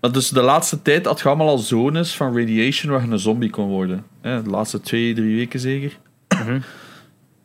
Maar 0.00 0.12
dus 0.12 0.28
de 0.28 0.42
laatste 0.42 0.82
tijd 0.82 1.06
had 1.06 1.20
je 1.20 1.28
allemaal 1.28 1.48
al 1.48 1.58
zones 1.58 2.16
van 2.16 2.38
radiation 2.38 2.92
waar 2.92 3.04
je 3.04 3.10
een 3.10 3.18
zombie 3.18 3.50
kon 3.50 3.68
worden. 3.68 4.04
Hè, 4.20 4.42
de 4.42 4.50
laatste 4.50 4.80
twee, 4.80 5.14
drie 5.14 5.36
weken 5.36 5.60
zeker. 5.60 5.98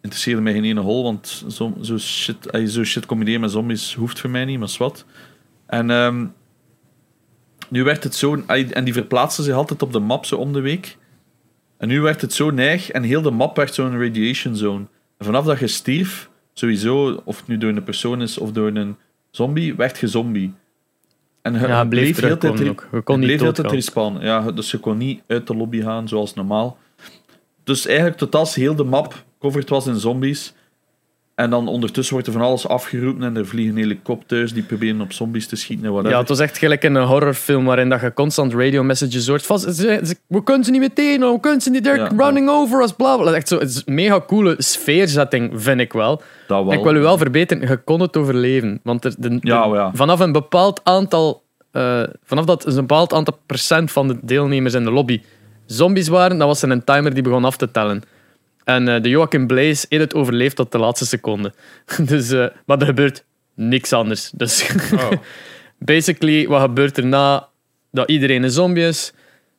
Interesseerde 0.04 0.42
mij 0.42 0.54
geen 0.54 0.64
ene 0.64 0.80
hol, 0.80 1.04
want 1.04 1.46
zo, 1.48 1.74
zo, 1.82 1.98
shit, 1.98 2.50
zo 2.68 2.84
shit 2.84 3.06
combineren 3.06 3.42
met 3.42 3.52
zombies 3.52 3.94
hoeft 3.94 4.20
voor 4.20 4.30
mij 4.30 4.46
niet, 4.46 4.60
maar 4.60 4.76
wat. 4.78 5.06
En 5.66 5.90
ehm, 5.90 6.26
nu 7.70 7.84
werd 7.84 8.04
het 8.04 8.16
zo... 8.16 8.44
En 8.46 8.84
die 8.84 8.94
verplaatsten 8.94 9.44
zich 9.44 9.54
altijd 9.56 9.82
op 9.82 9.92
de 9.92 10.00
map 10.00 10.26
zo 10.26 10.36
om 10.36 10.54
de 10.54 10.60
week. 10.60 10.98
En 11.78 11.88
nu 11.88 12.02
werd 12.02 12.22
het 12.22 12.34
zo 12.34 12.50
neig 12.50 12.92
en 12.92 13.04
heel 13.04 13.22
de 13.22 13.32
map 13.32 13.56
werd 13.56 13.74
zo'n 13.74 14.00
radiation 14.00 14.56
zone. 14.56 14.86
En 15.18 15.26
vanaf 15.26 15.46
dat 15.46 15.60
je 15.60 15.68
stierf, 15.68 16.30
sowieso, 16.54 17.22
of 17.26 17.38
het 17.38 17.48
nu 17.48 17.58
door 17.58 17.70
een 17.70 17.84
persoon 17.84 18.22
is 18.22 18.38
of 18.38 18.52
door 18.52 18.68
een 18.68 18.96
zombie, 19.32 19.76
werd 19.76 19.98
je 20.00 20.08
zombie. 20.08 20.54
En 21.42 21.54
je, 21.54 21.68
Ja, 21.68 21.86
bleef 21.86 22.20
heel 22.20 22.30
de 22.30 22.38
tijd 22.38 22.40
terugkomen 22.40 22.64
re- 22.64 22.70
ook. 22.70 22.88
Je 22.92 23.02
kon 23.02 23.16
je 23.16 23.28
niet 23.28 23.30
bleef 23.30 23.42
heel 23.42 23.54
tijd 23.54 23.72
respawnen. 23.72 24.24
Ja, 24.24 24.52
dus 24.52 24.72
je 24.72 24.78
kon 24.78 24.98
niet 24.98 25.22
uit 25.28 25.48
de 25.48 25.56
lobby 25.56 25.82
gaan 25.82 26.08
zoals 26.08 26.34
normaal. 26.34 26.78
Dus 27.64 27.86
eigenlijk 27.86 28.18
tot 28.18 28.36
als 28.36 28.56
heel 28.56 28.76
de 28.76 28.84
map 28.84 29.24
covered 29.44 29.70
was 29.70 29.88
in 29.88 29.96
zombies. 29.96 30.54
En 31.36 31.50
dan 31.50 31.68
ondertussen 31.68 32.14
wordt 32.14 32.28
er 32.28 32.34
van 32.34 32.42
alles 32.44 32.68
afgeroepen 32.68 33.24
en 33.24 33.38
er 33.38 33.46
vliegen 33.48 33.76
helikopters 33.76 34.54
die 34.54 34.64
proberen 34.64 35.02
op 35.02 35.12
zombies 35.14 35.48
te 35.48 35.56
schieten 35.56 35.86
en 35.86 35.92
whatever. 35.92 36.16
Ja, 36.16 36.22
het 36.22 36.30
was 36.30 36.40
echt 36.40 36.58
gelijk 36.58 36.84
een 36.84 36.96
horrorfilm 36.96 37.66
waarin 37.66 37.90
dat 37.90 38.02
je 38.02 38.14
constant 38.14 38.54
radio 38.54 38.84
messages 38.84 39.28
hoort. 39.28 39.46
Van, 39.46 39.60
we 40.28 40.44
kunnen 40.44 40.64
ze 40.66 40.72
niet 40.72 40.80
meer 40.80 40.94
tegen, 40.94 41.32
we 41.32 41.40
kunnen 41.40 41.62
ze 41.62 41.70
niet, 41.70 41.84
they're 41.84 42.00
Ja, 42.02 42.12
running 42.18 42.50
over 42.50 42.82
us, 42.84 42.92
bla 42.92 43.18
bla. 43.18 43.34
Echt 43.34 43.48
zo, 43.48 43.60
het 43.60 43.70
is 43.70 43.82
een 43.86 43.94
mega 43.94 44.22
coole 44.28 44.56
sfeerzetting, 44.58 45.52
vind 45.62 45.80
ik 45.80 45.94
wel. 45.94 46.22
dat 46.48 46.64
wel. 46.64 46.74
Ik 46.74 46.84
wil 46.84 46.96
u 46.96 47.00
wel 47.00 47.18
verbeteren, 47.18 47.68
je 47.68 47.78
kon 47.78 48.00
het 48.00 48.18
overleven. 48.18 48.80
Want 48.84 49.06
er, 49.06 49.14
de, 49.18 49.30
de- 49.30 49.38
Ja, 49.42 49.66
ja. 49.66 49.92
vanaf 49.94 50.20
een 50.20 50.32
bepaald 50.32 50.82
aantal, 50.84 51.44
eh, 51.72 52.04
vanaf 52.24 52.46
dat 52.46 52.66
een 52.66 52.76
bepaald 52.76 53.14
aantal 53.14 53.38
procent 53.46 53.92
van 53.92 54.08
de 54.08 54.18
deelnemers 54.22 54.74
in 54.74 54.84
de 54.84 54.92
lobby 54.92 55.22
zombies 55.66 56.08
waren, 56.08 56.38
dan 56.38 56.48
was 56.48 56.62
er 56.62 56.72
een 56.72 56.84
timer 56.84 57.14
die 57.14 57.24
begon 57.24 57.46
af 57.46 57.58
te 57.58 57.72
tellen. 57.72 58.02
En 58.64 58.88
eh, 58.88 59.02
de 59.02 59.10
Joachim 59.10 59.48
Blaze 59.48 59.86
heeft 59.90 60.04
het 60.04 60.14
overleefd 60.14 60.56
tot 60.56 60.72
de 60.72 60.78
laatste 60.78 61.06
seconde. 61.06 61.54
dus, 62.12 62.32
eh, 62.32 62.46
maar 62.66 62.80
er 62.80 62.86
gebeurt 62.86 63.24
niks 63.56 63.94
anders. 63.94 64.32
Dus 64.36 64.70
Oh. 64.94 65.12
basically, 65.78 66.48
wat 66.48 66.62
gebeurt 66.62 66.98
er 66.98 67.06
na 67.06 67.48
dat 67.92 68.10
iedereen 68.10 68.44
een 68.44 68.52
zombie 68.52 68.84
is? 68.88 69.14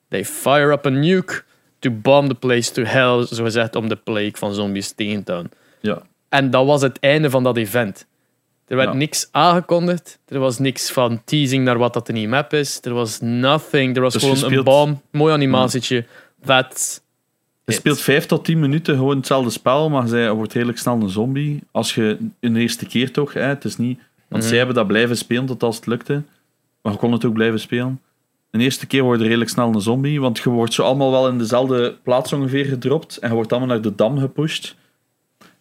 They 0.08 0.24
fire 0.24 0.72
up 0.72 0.86
a 0.86 0.88
nuke 0.90 1.42
to 1.78 1.90
bomb 1.90 2.28
the 2.28 2.34
place 2.34 2.72
to 2.72 2.82
hell, 2.82 3.26
zo 3.26 3.44
gezegd, 3.44 3.76
om 3.76 3.88
de 3.88 3.96
plague 3.96 4.32
van 4.36 4.54
zombies 4.54 4.92
tegen 4.92 5.24
te 5.24 5.30
houden. 5.32 5.52
Ja. 5.80 6.02
En 6.28 6.50
dat 6.50 6.66
was 6.66 6.82
het 6.82 6.98
einde 7.00 7.30
van 7.30 7.42
dat 7.42 7.56
event. 7.56 8.06
Er 8.66 8.76
werd 8.76 8.88
Ja. 8.88 8.94
niks 8.94 9.28
aangekondigd. 9.30 10.18
Er 10.28 10.38
was 10.38 10.58
niks 10.58 10.90
van 10.90 11.22
teasing 11.24 11.64
naar 11.64 11.78
wat 11.78 11.92
dat 11.92 12.08
in 12.08 12.14
die 12.14 12.28
map 12.28 12.52
is. 12.52 12.78
Er 12.82 12.94
was 12.94 13.20
nothing. 13.20 13.96
Er 13.96 14.02
was 14.02 14.12
Dus 14.12 14.22
gewoon 14.22 14.52
een 14.52 14.64
bom, 14.64 15.02
mooi 15.10 15.32
animatietje. 15.32 16.04
That's 16.44 17.00
Je 17.64 17.72
speelt 17.72 18.00
5 18.00 18.26
tot 18.26 18.44
10 18.44 18.60
minuten 18.60 18.96
gewoon 18.96 19.16
hetzelfde 19.16 19.50
spel, 19.50 19.90
maar 19.90 20.08
zij 20.08 20.32
wordt 20.32 20.52
redelijk 20.52 20.78
snel 20.78 21.00
een 21.00 21.08
zombie. 21.08 21.60
Als 21.70 21.94
je 21.94 22.18
een 22.40 22.56
eerste 22.56 22.86
keer 22.86 23.12
toch, 23.12 23.32
hè, 23.32 23.40
het 23.42 23.64
is 23.64 23.76
niet. 23.76 23.98
Want 24.28 24.40
Mhm. 24.42 24.48
zij 24.48 24.56
hebben 24.56 24.76
dat 24.76 24.86
blijven 24.86 25.16
spelen 25.16 25.46
tot 25.46 25.62
als 25.62 25.76
het 25.76 25.86
lukte. 25.86 26.22
Maar 26.82 26.92
je 26.92 26.98
kon 26.98 27.12
het 27.12 27.24
ook 27.24 27.32
blijven 27.32 27.60
spelen. 27.60 28.00
De 28.50 28.58
eerste 28.58 28.86
keer 28.86 29.02
word 29.02 29.18
je 29.20 29.24
redelijk 29.26 29.50
snel 29.50 29.74
een 29.74 29.80
zombie, 29.80 30.20
want 30.20 30.38
je 30.38 30.50
wordt 30.50 30.72
zo 30.74 30.82
allemaal 30.82 31.10
wel 31.10 31.28
in 31.28 31.38
dezelfde 31.38 31.96
plaats 32.02 32.32
ongeveer 32.32 32.64
gedropt 32.64 33.16
en 33.16 33.28
je 33.28 33.34
wordt 33.34 33.50
allemaal 33.50 33.68
naar 33.70 33.80
de 33.82 33.94
dam 33.94 34.18
gepusht. 34.18 34.76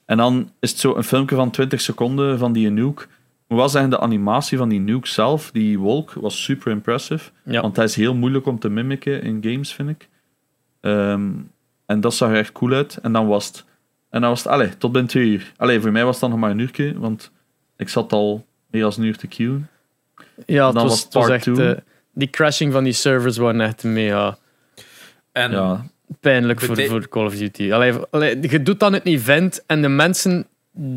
En 0.06 0.18
dan 0.18 0.50
is 0.60 0.70
het 0.70 0.80
zo 0.80 0.96
een 0.96 1.04
filmpje 1.04 1.36
van 1.36 1.52
20 1.52 1.82
seconden 1.82 2.40
van 2.40 2.54
die 2.54 2.70
nuke. 2.70 3.06
Moet 3.48 3.58
wel 3.60 3.70
zeggen, 3.70 3.90
de 3.90 4.00
animatie 4.00 4.58
van 4.58 4.70
die 4.70 4.80
nuke 4.80 5.08
zelf, 5.08 5.52
die 5.52 5.80
wolk, 5.80 6.14
was 6.14 6.44
super 6.44 6.72
impressive. 6.72 7.32
Ja. 7.46 7.62
Want 7.62 7.76
hij 7.76 7.86
is 7.86 7.96
heel 7.96 8.16
moeilijk 8.16 8.46
om 8.46 8.60
te 8.60 8.70
mimiken 8.70 9.22
in 9.24 9.40
games, 9.44 9.74
vind 9.74 9.90
ik. 9.90 10.10
Ehm, 10.82 11.30
en 11.86 12.02
dat 12.02 12.14
zag 12.14 12.30
er 12.30 12.36
echt 12.36 12.52
cool 12.52 12.74
uit. 12.74 12.98
En 13.02 13.14
dan 13.14 13.28
was 13.28 13.48
het... 13.48 13.66
En 14.10 14.22
dan 14.22 14.30
was 14.30 14.44
het... 14.44 14.52
Allee, 14.52 14.78
tot 14.78 14.92
binnen 14.92 15.12
twee 15.12 15.26
uur. 15.28 15.54
Allee, 15.58 15.80
voor 15.80 15.92
mij 15.92 16.04
was 16.04 16.12
het 16.12 16.22
dan 16.22 16.30
nog 16.30 16.40
maar 16.40 16.52
een 16.52 16.60
uurtje, 16.60 17.00
want 17.00 17.32
ik 17.78 17.90
zat 17.90 18.14
al 18.14 18.46
meer 18.72 18.82
dan 18.82 18.94
een 18.98 19.04
uur 19.04 19.18
te 19.18 19.28
queuen. 19.28 19.70
Ja, 20.46 20.66
het 20.66 20.76
Dan 20.76 20.84
was, 20.84 20.92
was 20.92 21.04
het 21.04 21.14
was 21.14 21.30
echt... 21.30 21.48
eh, 21.60 21.72
die 22.14 22.30
crashing 22.30 22.72
van 22.74 22.84
die 22.84 22.94
servers 22.94 23.38
waren 23.38 23.62
echt 23.62 23.84
mega 23.84 24.38
En 25.32 25.52
Ja, 25.52 25.86
pijnlijk 26.20 26.62
voor, 26.62 26.84
voor 26.84 27.10
Call 27.10 27.26
of 27.26 27.36
Duty. 27.36 27.74
Allee, 27.74 27.94
allee, 28.12 28.38
je 28.50 28.64
doet 28.64 28.80
dan 28.80 28.94
het 28.94 29.06
event 29.06 29.64
en 29.66 29.82
de 29.82 29.90
mensen... 29.90 30.48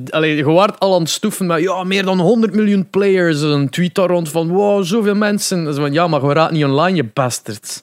Allee, 0.09 0.37
je 0.37 0.45
wordt 0.45 0.81
al 0.81 0.95
aan 0.95 1.01
het 1.01 1.11
stoeven 1.11 1.47
met 1.47 1.61
ja, 1.61 1.85
meer 1.85 2.05
dan 2.05 2.21
100 2.21 2.55
miljoen 2.55 2.91
players. 2.91 3.41
Een 3.41 3.69
tweet 3.69 3.95
daar 3.95 4.09
rond 4.09 4.29
van 4.29 4.49
wow, 4.49 4.85
zoveel 4.85 5.15
mensen. 5.15 5.65
Dat 5.65 5.75
is 5.75 5.81
van, 5.81 5.93
ja, 5.93 6.07
maar 6.09 6.25
je 6.25 6.33
raadt 6.33 6.53
niet 6.53 6.65
online, 6.65 6.97
je 6.97 7.05
bastards. 7.05 7.83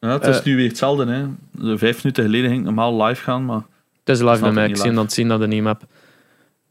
Ja 0.00 0.08
het 0.08 0.26
is 0.26 0.38
Eh. 0.38 0.44
nu 0.44 0.56
weer 0.56 0.68
hetzelfde. 0.68 1.06
Hè. 1.06 1.24
De 1.50 1.78
vijf 1.78 1.96
minuten 2.02 2.24
geleden 2.24 2.46
ging 2.50 2.56
het 2.56 2.74
normaal 2.74 3.02
live 3.06 3.22
gaan, 3.22 3.44
maar... 3.44 3.62
Het 4.04 4.18
is 4.18 4.20
live 4.22 4.40
bij 4.40 4.52
mij. 4.52 4.64
ik 4.64 4.70
Ik 4.70 4.76
zie 4.76 4.92
dat 4.92 5.12
zien 5.12 5.28
dat 5.28 5.40
de 5.40 5.46
niet 5.46 5.64
heb. 5.64 5.82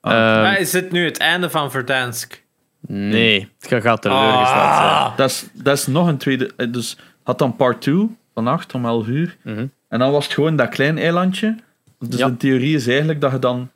Ehm, 0.02 0.14
Maar 0.16 0.60
is 0.60 0.72
dit 0.72 0.92
nu 0.92 1.06
het 1.06 1.18
einde 1.18 1.50
van 1.50 1.72
Verdansk? 1.72 2.44
nee, 2.88 3.50
je 3.60 3.82
gaat 3.82 4.02
teleurgesteld 4.02 4.48
zijn. 4.76 4.90
Ah. 4.90 5.18
Dat 5.18 5.30
is, 5.30 5.48
dat 5.54 5.78
is 5.78 5.88
nog 5.88 6.08
een 6.08 6.18
tweede... 6.18 6.52
eh, 6.58 6.72
Dus 6.72 6.98
had 7.24 7.38
dan 7.40 7.56
part 7.56 7.82
2 7.82 8.18
vannacht 8.34 8.74
om 8.74 8.86
11 8.86 9.08
uur. 9.08 9.38
Mhm. 9.44 9.66
En 9.90 10.00
dan 10.00 10.12
was 10.12 10.24
het 10.26 10.34
gewoon 10.34 10.56
dat 10.56 10.70
klein 10.70 10.98
eilandje. 10.98 11.56
Dus 12.00 12.20
Ja. 12.20 12.28
de 12.28 12.38
theorie 12.38 12.76
is 12.76 12.88
eigenlijk 12.88 13.22
dat 13.22 13.32
je 13.32 13.40
dan... 13.40 13.70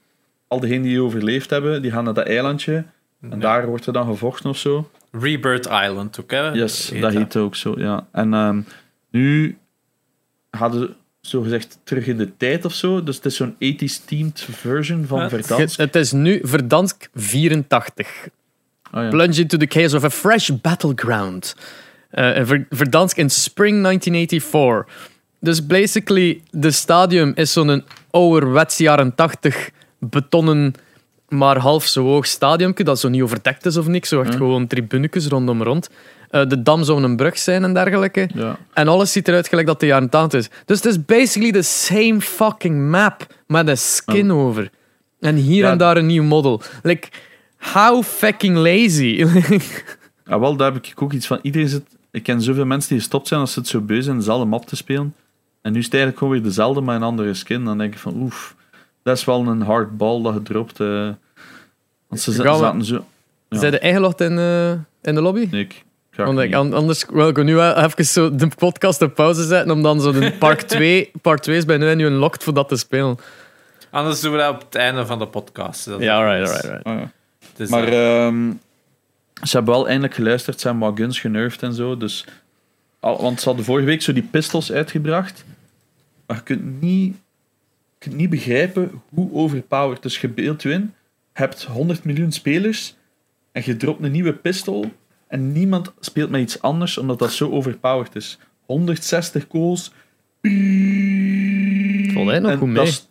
Al 0.48 0.60
diegenen 0.60 0.84
die 0.84 1.02
overleefd 1.02 1.50
hebben, 1.50 1.82
die 1.82 1.92
gaan 1.92 2.04
naar 2.04 2.14
dat 2.14 2.28
eilandje. 2.28 2.84
En 3.30 3.40
daar 3.40 3.66
wordt 3.68 3.86
er 3.86 3.94
dan 3.94 4.06
gevochten 4.06 4.50
of 4.50 4.58
zo. 4.58 4.90
Rebirth 5.12 5.66
Island 5.66 6.20
ook, 6.22 6.32
hè? 6.32 6.52
Yes, 6.52 6.90
Heet 6.90 7.02
dat 7.02 7.14
heet 7.14 7.36
ook 7.36 7.56
zo, 7.56 7.74
ja. 7.78 8.06
En 8.12 8.34
ehm, 8.34 8.62
nu 9.14 9.58
hadden 10.50 10.82
ze 10.82 10.94
zogezegd 11.22 11.80
terug 11.84 12.08
in 12.08 12.18
de 12.18 12.38
tijd 12.38 12.66
of 12.66 12.74
zo. 12.74 13.04
Dus 13.04 13.16
het 13.16 13.26
is 13.26 13.36
zo'n 13.36 13.54
80s 13.54 14.06
themed 14.06 14.48
version 14.52 15.06
van 15.06 15.20
Ja. 15.20 15.30
Verdansk. 15.30 15.78
Het 15.78 15.96
is 15.96 16.12
nu 16.12 16.40
Verdansk 16.44 17.08
84. 17.16 18.28
Ah, 18.92 19.04
ja. 19.04 19.10
Plunge 19.10 19.40
into 19.42 19.58
the 19.58 19.66
chaos 19.70 19.94
of 19.94 20.04
a 20.04 20.10
fresh 20.10 20.50
battleground. 20.62 21.56
Eh, 22.10 22.50
Verdansk 22.70 23.18
in 23.18 23.30
spring 23.30 23.82
1984. 23.82 24.86
Dus 25.40 25.66
basically, 25.66 26.42
de 26.52 26.72
stadium 26.72 27.32
is 27.36 27.54
zo'n 27.54 27.84
ouderwets 28.12 28.78
jaren 28.78 29.16
80 29.16 29.70
betonnen, 30.00 30.74
maar 31.30 31.58
half 31.58 31.86
zo 31.86 32.04
hoog 32.04 32.26
stadiumke, 32.26 32.84
dat 32.84 33.00
zo 33.00 33.10
niet 33.10 33.22
overdekt 33.22 33.66
is 33.66 33.78
of 33.78 33.88
niks. 33.88 34.10
Zo 34.10 34.22
echt 34.22 34.36
gewoon 34.36 34.68
tribunekes 34.68 35.28
rondom 35.28 35.64
rond. 35.64 35.90
Eh, 36.34 36.48
de 36.48 36.62
dam 36.62 36.84
zou 36.84 37.04
een 37.04 37.16
brug 37.16 37.38
zijn 37.38 37.64
en 37.64 37.74
dergelijke. 37.74 38.30
Ja. 38.34 38.58
En 38.74 38.88
alles 38.88 39.12
ziet 39.12 39.28
eruit 39.28 39.48
gelijk 39.48 39.68
dat 39.68 39.80
de 39.80 39.86
jaren 39.86 40.10
80 40.10 40.40
is. 40.40 40.50
Dus 40.66 40.78
het 40.78 40.86
is 40.86 41.06
basically 41.06 41.52
the 41.52 41.62
same 41.62 42.22
fucking 42.22 42.90
map 42.90 43.28
met 43.48 43.68
een 43.68 43.78
skin 43.78 44.32
over. 44.32 44.70
En 45.20 45.36
hier 45.36 45.64
Ja. 45.64 45.72
en 45.72 45.78
daar 45.78 45.98
een 45.98 46.06
nieuw 46.06 46.24
model. 46.24 46.62
Like, 46.84 47.08
how 47.58 48.04
fucking 48.04 48.58
lazy. 48.58 49.26
Ah, 50.26 50.40
wel, 50.40 50.56
daar 50.56 50.74
heb 50.74 50.86
ik 50.86 51.02
ook 51.02 51.14
iets 51.14 51.28
van. 51.28 51.40
Iedereen 51.42 51.68
zit... 51.68 51.84
Ik 52.12 52.24
ken 52.24 52.42
zoveel 52.42 52.66
mensen 52.66 52.90
die 52.90 53.00
gestopt 53.00 53.28
zijn 53.28 53.40
als 53.40 53.54
ze 53.54 53.60
het 53.60 53.68
zo 53.68 53.80
beu 53.82 54.02
zijn 54.02 54.18
dezelfde 54.18 54.46
map 54.46 54.66
te 54.66 54.76
spelen. 54.76 55.16
En 55.62 55.72
nu 55.72 55.78
is 55.80 55.86
het 55.86 55.94
eigenlijk 55.94 56.24
gewoon 56.24 56.34
weer 56.40 56.50
dezelfde, 56.50 56.82
maar 56.82 56.96
een 56.96 57.04
andere 57.04 57.34
skin. 57.34 57.64
Dan 57.64 57.78
denk 57.78 57.94
ik 57.94 58.00
van, 58.00 58.14
oef, 58.22 58.56
dat 59.04 59.18
is 59.18 59.26
wel 59.26 59.48
een 59.48 59.62
hard 59.62 59.98
ball 59.98 60.22
dat 60.22 60.34
je 60.34 60.42
dropt. 60.42 60.80
eh. 60.80 61.10
want 62.08 62.22
ze 62.22 62.32
zaten 62.32 62.86
zo... 62.86 63.06
Ja. 63.50 63.60
Zijn 63.60 63.72
de 63.72 63.80
ingelogd 63.80 64.22
in, 64.22 64.38
eh, 64.38 64.72
in 65.02 65.16
de 65.16 65.22
lobby? 65.22 65.48
Nee, 65.52 65.62
ik 65.62 65.84
Want 66.16 66.40
ik, 66.40 66.54
anders 66.56 67.06
wil 67.12 67.28
ik 67.28 67.44
nu 67.44 67.56
wel 67.56 67.76
even 67.78 68.06
zo 68.06 68.36
de 68.36 68.48
podcast 68.48 69.02
op 69.02 69.14
pauze 69.16 69.44
zetten 69.46 69.72
om 69.72 69.82
dan 69.82 70.02
zo 70.02 70.12
de 70.12 70.32
Park 70.40 70.62
2, 70.78 71.12
Part 71.22 71.44
2 71.44 71.58
is 71.58 71.66
bij 71.66 71.78
nu 71.78 71.90
en 71.90 71.98
nu 71.98 72.06
unlocked 72.06 72.44
voor 72.44 72.54
dat 72.54 72.68
te 72.70 72.76
spelen. 72.76 73.18
Anders 73.92 74.20
doen 74.22 74.32
we 74.32 74.38
dat 74.38 74.54
op 74.54 74.60
het 74.62 74.76
einde 74.76 75.06
van 75.06 75.20
de 75.20 75.28
podcast. 75.28 75.86
Dat 75.86 76.00
Ja, 76.00 76.36
is- 76.36 76.50
alright, 76.50 76.64
alright, 76.64 76.86
alright. 76.86 77.12
Ja. 77.40 77.48
het 77.50 77.60
is, 77.60 77.70
Maar 77.70 77.88
eh, 77.88 78.26
ehm, 78.26 78.52
ze 79.44 79.56
hebben 79.56 79.74
wel 79.74 79.86
eindelijk 79.88 80.14
geluisterd, 80.14 80.60
ze 80.60 80.68
hebben 80.68 80.88
wat 80.90 80.98
guns 81.00 81.20
genervd 81.20 81.64
en 81.64 81.74
zo. 81.74 81.98
Dus, 81.98 82.26
al, 83.00 83.22
want 83.22 83.40
ze 83.42 83.46
hadden 83.48 83.66
vorige 83.66 83.86
week 83.86 84.02
zo 84.02 84.14
die 84.14 84.28
pistols 84.32 84.72
uitgebracht. 84.72 85.44
Maar 86.28 86.38
je 86.38 86.44
kunt 86.44 86.82
niet, 86.82 87.16
je 87.16 87.98
kunt 88.10 88.16
niet 88.16 88.30
begrijpen 88.30 89.02
hoe 89.10 89.34
overpowered. 89.34 90.02
Dus 90.04 90.22
je 90.22 90.28
beeldt 90.30 90.62
je 90.62 90.70
in, 90.72 90.82
je 91.34 91.40
hebt 91.42 91.64
100 91.64 92.04
miljoen 92.04 92.32
spelers 92.32 92.96
en 93.52 93.62
je 93.66 93.78
dropt 93.78 94.04
een 94.04 94.12
nieuwe 94.12 94.34
pistol 94.34 94.92
en 95.34 95.52
niemand 95.52 95.92
speelt 96.00 96.30
met 96.30 96.42
iets 96.42 96.62
anders 96.62 96.98
omdat 96.98 97.20
dat 97.20 97.32
zo 97.32 97.50
overpowered 97.52 98.16
is. 98.16 98.38
160 98.66 99.48
calls. 99.48 99.92
Valt 102.14 102.30
eigenlijk 102.30 102.42
nog 102.44 102.58
goed 102.58 102.68
mee. 102.70 102.86
is- 102.86 103.08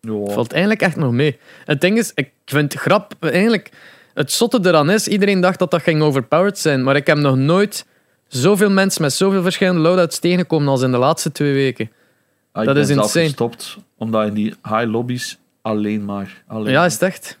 Ja. 0.00 0.32
Valt 0.32 0.50
eigenlijk 0.52 0.82
echt 0.82 0.96
nog 0.96 1.12
mee. 1.12 1.38
Het 1.64 1.80
ding 1.80 1.98
is, 1.98 2.12
ik 2.14 2.30
vind 2.44 2.72
het 2.72 2.82
grap, 2.82 3.14
eigenlijk, 3.20 3.70
het 4.14 4.32
zotte 4.32 4.58
eraan 4.62 4.90
is, 4.90 5.08
iedereen 5.08 5.40
dacht 5.40 5.58
dat 5.58 5.70
dat 5.70 5.82
ging 5.82 6.02
overpowered 6.02 6.58
zijn, 6.58 6.82
maar 6.82 6.96
ik 6.96 7.06
heb 7.06 7.18
nog 7.18 7.36
nooit 7.36 7.86
zoveel 8.28 8.70
mensen 8.70 9.02
met 9.02 9.12
zoveel 9.12 9.42
verschillende 9.42 9.80
loadouts 9.80 10.18
tegengekomen 10.18 10.68
als 10.68 10.82
in 10.82 10.90
de 10.90 10.96
laatste 10.98 11.32
twee 11.32 11.52
weken. 11.52 11.90
Ah, 12.52 12.62
ik 12.62 12.68
dat 12.68 12.76
is 12.76 12.88
insane. 12.90 13.24
gestopt 13.24 13.76
omdat 13.98 14.26
in 14.26 14.34
die 14.34 14.54
high 14.62 14.84
lobbies 14.90 15.38
alleen 15.62 16.04
maar. 16.04 16.42
Alleen 16.46 16.72
Ja, 16.72 16.84
is 16.84 16.92
het 16.92 17.02
echt? 17.02 17.38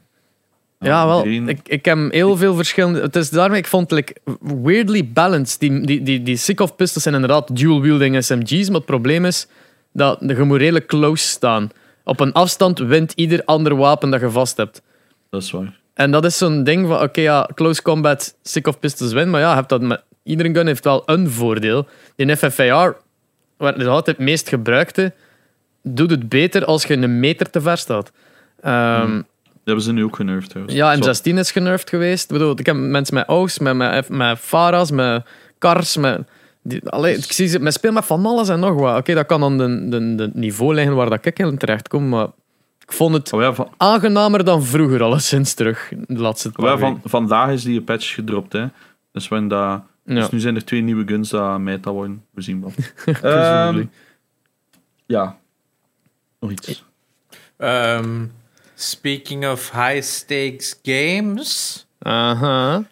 Ja, 0.80 0.88
Ja, 0.88 1.06
wel. 1.06 1.26
Ik, 1.26 1.60
ik 1.64 1.84
heb 1.84 1.98
heel 2.10 2.36
veel 2.36 2.54
verschillende... 2.54 3.00
Het 3.00 3.16
is 3.16 3.30
daarmee, 3.30 3.58
ik 3.58 3.66
vond 3.66 3.90
het 3.90 3.98
like, 3.98 4.20
weirdly 4.62 5.08
balanced. 5.12 5.60
Die, 5.60 5.80
die, 5.86 6.02
die, 6.02 6.22
die 6.22 6.36
Sikov 6.36 6.70
pistols 6.76 7.02
zijn 7.02 7.14
inderdaad 7.14 7.56
dual-wielding 7.56 8.24
SMG's, 8.24 8.66
maar 8.66 8.76
het 8.76 8.84
probleem 8.84 9.24
is 9.24 9.46
dat 9.92 10.18
je 10.20 10.42
moet 10.42 10.58
redelijk 10.58 10.86
close 10.86 11.26
staan. 11.26 11.70
Op 12.04 12.20
een 12.20 12.32
afstand 12.32 12.78
wint 12.78 13.12
ieder 13.12 13.44
ander 13.44 13.76
wapen 13.76 14.10
dat 14.10 14.20
je 14.20 14.30
vast 14.30 14.56
hebt. 14.56 14.82
Dat 15.30 15.42
is 15.42 15.50
waar. 15.50 15.78
En 15.94 16.10
dat 16.10 16.24
is 16.24 16.38
zo'n 16.38 16.64
ding 16.64 16.86
van, 16.86 17.02
oké, 17.02 17.20
ja, 17.20 17.48
close 17.54 17.82
combat, 17.82 18.34
Sikov 18.42 18.76
pistols 18.80 19.12
win, 19.12 19.30
maar 19.30 19.40
ja, 19.40 19.54
hebt 19.54 19.68
dat 19.68 19.80
met, 19.80 20.02
iedere 20.22 20.52
gun 20.52 20.66
heeft 20.66 20.84
wel 20.84 21.02
een 21.06 21.30
voordeel. 21.30 21.86
In 22.16 22.36
FFAR, 22.36 22.96
waar 23.56 23.76
is 23.76 23.86
altijd 23.86 24.16
het 24.16 24.26
meest 24.26 24.48
gebruikte, 24.48 25.12
doet 25.82 26.10
het 26.10 26.28
beter 26.28 26.64
als 26.64 26.84
je 26.84 26.96
een 26.96 27.20
meter 27.20 27.50
te 27.50 27.60
ver 27.60 27.78
staat. 27.78 28.12
Ehm, 28.60 29.14
Ja, 29.16 29.24
hebben 29.74 29.84
ze 29.84 29.92
nu 29.92 30.04
ook 30.04 30.16
genervd 30.16 30.48
trouwens. 30.48 30.76
Ja, 30.76 31.02
Zo- 31.02 31.12
M16 31.32 31.34
is 31.38 31.50
genervd 31.50 31.88
geweest. 31.88 32.24
Ik 32.24 32.38
bedoel, 32.38 32.58
ik 32.58 32.66
heb 32.66 32.76
mensen 32.76 33.14
met 33.14 33.26
AUGs, 33.26 33.58
met, 33.58 33.74
met, 33.76 34.08
met 34.08 34.38
Faras, 34.38 34.90
met 34.90 35.24
Cars, 35.58 35.96
met... 35.96 36.22
Die, 36.62 36.88
allee, 36.88 37.16
ik 37.16 37.32
zie 37.32 37.46
ze, 37.46 37.58
men 37.58 37.72
speelt 37.72 37.94
met 37.94 38.04
van 38.04 38.26
alles 38.26 38.48
en 38.48 38.60
nog 38.60 38.74
wat. 38.74 38.98
Oké, 38.98 39.14
dat 39.14 39.26
kan 39.26 39.42
aan 39.44 39.58
de, 39.58 39.88
de, 39.88 40.14
de 40.14 40.30
niveau 40.34 40.74
liggen 40.74 40.94
waar 40.94 41.10
dat 41.10 41.26
ik 41.26 41.38
in 41.38 41.58
terecht 41.58 41.88
kom, 41.88 42.08
maar 42.08 42.26
ik 42.78 42.92
vond 42.92 43.14
het 43.14 43.32
Oh 43.32 43.40
ja, 43.40 43.54
van, 43.54 43.68
aangenamer 43.76 44.44
dan 44.44 44.62
vroeger, 44.62 45.02
alleszins 45.02 45.54
terug, 45.54 45.92
de 46.06 46.20
laatste 46.20 46.50
oh 46.56 46.66
ja, 46.66 46.78
van, 46.78 47.00
vandaag 47.04 47.50
is 47.50 47.62
die 47.62 47.82
patch 47.82 48.14
gedropt. 48.14 48.52
Hè. 48.52 48.66
Dus, 49.12 49.28
when 49.28 49.48
dat, 49.48 49.82
Ja. 50.04 50.14
dus 50.14 50.30
nu 50.30 50.40
zijn 50.40 50.54
er 50.54 50.64
twee 50.64 50.80
nieuwe 50.80 51.06
guns 51.06 51.30
dat 51.30 51.58
meta 51.58 51.90
worden. 51.92 52.24
We 52.30 52.42
zien 52.42 52.60
wel. 52.60 52.72
Ehm, 53.22 53.84
ja. 55.06 55.36
Nog 56.40 56.50
iets. 56.50 56.84
Ehm, 57.56 58.24
speaking 58.80 59.44
of 59.44 59.70
high 59.70 60.00
stakes 60.00 60.74
games. 60.82 61.84
Aha. 62.02 62.84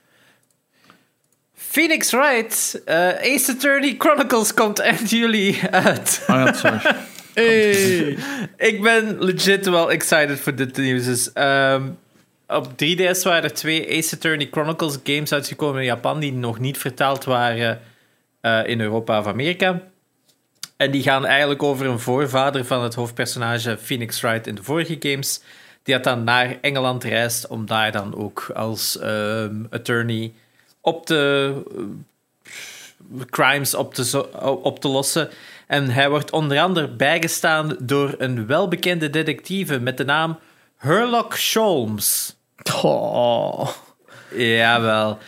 Phoenix 1.55 2.13
Wright, 2.13 2.83
eh, 2.87 3.35
Ace 3.35 3.53
Attorney 3.53 3.95
Chronicles 3.99 4.55
komt 4.55 4.79
eind 4.79 5.11
juli 5.11 5.59
uit. 5.71 6.23
Ah 6.27 6.47
ja, 6.47 6.53
sorry. 6.53 6.81
Hey. 7.35 8.19
Ik 8.57 8.83
ben 8.83 9.25
legit 9.25 9.67
wel 9.67 9.91
excited 9.91 10.41
voor 10.41 10.55
dit 10.55 10.77
nieuws. 10.77 11.05
Dus, 11.05 11.33
ehm, 11.33 11.89
op 12.47 12.73
3DS 12.77 13.23
waren 13.23 13.43
er 13.43 13.53
twee 13.53 13.99
Ace 13.99 14.15
Attorney 14.15 14.49
Chronicles 14.51 14.99
games 15.05 15.33
uitgekomen 15.33 15.81
in 15.81 15.87
Japan 15.87 16.21
die 16.21 16.33
nog 16.33 16.59
niet 16.59 16.79
vertaald 16.79 17.25
waren 17.25 17.81
eh, 18.41 18.61
in 18.67 18.81
Europa 18.81 19.19
of 19.19 19.27
Amerika. 19.27 19.83
En 20.77 20.91
die 20.91 21.03
gaan 21.03 21.27
eigenlijk 21.27 21.63
over 21.63 21.87
een 21.87 22.01
voorvader 22.01 22.65
van 22.65 22.83
het 22.83 22.95
hoofdpersonage 22.95 23.79
Phoenix 23.83 24.21
Wright 24.21 24.47
in 24.47 24.55
de 24.55 24.63
vorige 24.63 24.97
games. 25.01 25.41
Die 25.89 25.97
had 25.97 26.07
dan 26.07 26.25
naar 26.25 26.59
Engeland 26.61 27.05
reist 27.05 27.47
om 27.47 27.67
daar 27.67 27.93
dan 27.93 28.15
ook 28.15 28.51
als 28.55 28.99
ehm, 28.99 29.55
attorney 29.71 30.33
op 30.81 31.07
de 31.07 31.53
eh, 31.77 33.25
crimes 33.31 33.75
op 33.75 33.95
te, 33.95 34.33
op 34.63 34.81
te 34.81 34.89
lossen. 34.89 35.31
En 35.67 35.91
hij 35.91 36.11
wordt 36.11 36.31
onder 36.31 36.61
andere 36.61 36.89
bijgestaan 36.89 37.77
door 37.81 38.15
een 38.19 38.47
welbekende 38.47 39.11
detectieve 39.11 39.81
met 39.81 39.97
de 39.97 40.05
naam 40.05 40.39
Herlock 40.77 41.37
Sholmes. 41.37 42.37
Oh. 42.83 43.69
Jawel. 44.37 45.19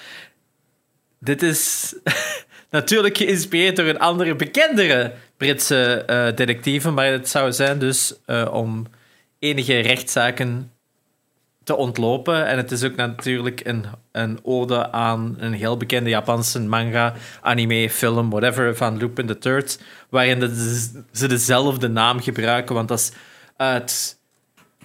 Dit 1.19 1.43
is 1.43 1.95
natuurlijk 2.71 3.17
geïnspireerd 3.17 3.77
door 3.77 3.87
een 3.87 3.99
andere 3.99 4.35
bekendere 4.35 5.13
Britse 5.37 6.05
eh 6.07 6.37
detectieve, 6.37 6.91
maar 6.91 7.07
het 7.07 7.29
zou 7.29 7.53
zijn 7.53 7.79
dus 7.79 8.15
eh, 8.27 8.49
om 8.53 8.87
enige 9.41 9.81
rechtszaken 9.81 10.73
te 11.65 11.77
ontlopen. 11.77 12.47
En 12.47 12.57
het 12.57 12.71
is 12.71 12.85
ook 12.85 12.97
natuurlijk 12.97 13.61
een, 13.65 13.85
een 14.13 14.39
ode 14.43 14.93
aan 14.93 15.37
een 15.39 15.53
heel 15.53 15.77
bekende 15.77 16.11
Japanse 16.11 16.61
manga, 16.61 17.15
anime, 17.41 17.91
film, 17.91 18.31
whatever, 18.31 18.77
van 18.77 18.97
Lupin 18.97 19.27
the 19.27 19.39
Third, 19.39 19.81
waarin 20.09 20.41
ze 21.13 21.27
dezelfde 21.27 21.89
naam 21.89 22.21
gebruiken, 22.21 22.75
want 22.75 22.89
dat 22.89 22.99
is 22.99 23.13
uit 23.57 24.19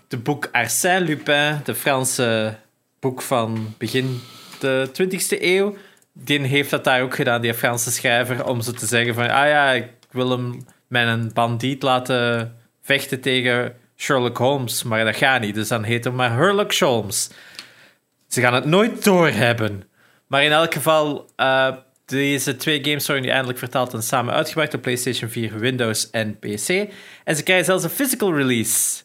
de 0.07 0.17
boek 0.17 0.49
Arsène 0.51 1.05
Lupin, 1.05 1.59
de 1.63 1.75
Franse 1.75 2.55
boek 2.99 3.21
van 3.21 3.73
begin 3.77 4.19
de 4.59 4.89
20e 5.01 5.41
eeuw. 5.41 5.75
Die 6.13 6.39
heeft 6.39 6.69
dat 6.69 6.83
daar 6.83 7.01
ook 7.01 7.15
gedaan, 7.15 7.41
die 7.41 7.53
Franse 7.53 7.91
schrijver, 7.91 8.45
om 8.45 8.61
zo 8.61 8.71
te 8.71 8.85
zeggen 8.85 9.13
van, 9.13 9.23
ah 9.23 9.47
ja, 9.47 9.71
ik 9.71 9.89
wil 10.11 10.29
hem 10.29 10.65
een 10.89 11.33
bandiet 11.33 11.83
laten 11.83 12.55
vechten 12.81 13.21
tegen 13.21 13.75
Sherlock 13.97 14.37
Holmes, 14.37 14.83
maar 14.83 15.05
dat 15.05 15.15
gaat 15.15 15.41
niet. 15.41 15.55
Dus 15.55 15.67
dan 15.67 15.83
heet 15.83 16.03
hem 16.03 16.15
maar 16.15 16.31
Herlock 16.31 16.73
Sholmes. 16.73 17.29
Ze 18.27 18.41
gaan 18.41 18.53
het 18.53 18.65
nooit 18.65 19.03
doorhebben. 19.03 19.83
Maar 20.27 20.43
in 20.43 20.51
elk 20.51 20.73
geval, 20.73 21.29
eh, 21.35 21.71
deze 22.05 22.55
twee 22.55 22.83
games 22.83 23.07
worden 23.07 23.25
nu 23.25 23.31
eindelijk 23.31 23.59
vertaald 23.59 23.93
en 23.93 24.03
samen 24.03 24.33
uitgebracht 24.33 24.73
op 24.73 24.81
PlayStation 24.81 25.29
4, 25.29 25.59
Windows 25.59 26.09
en 26.09 26.39
PC. 26.39 26.89
En 27.23 27.35
ze 27.35 27.43
krijgen 27.43 27.65
zelfs 27.65 27.83
een 27.83 27.89
physical 27.89 28.35
release. 28.35 29.03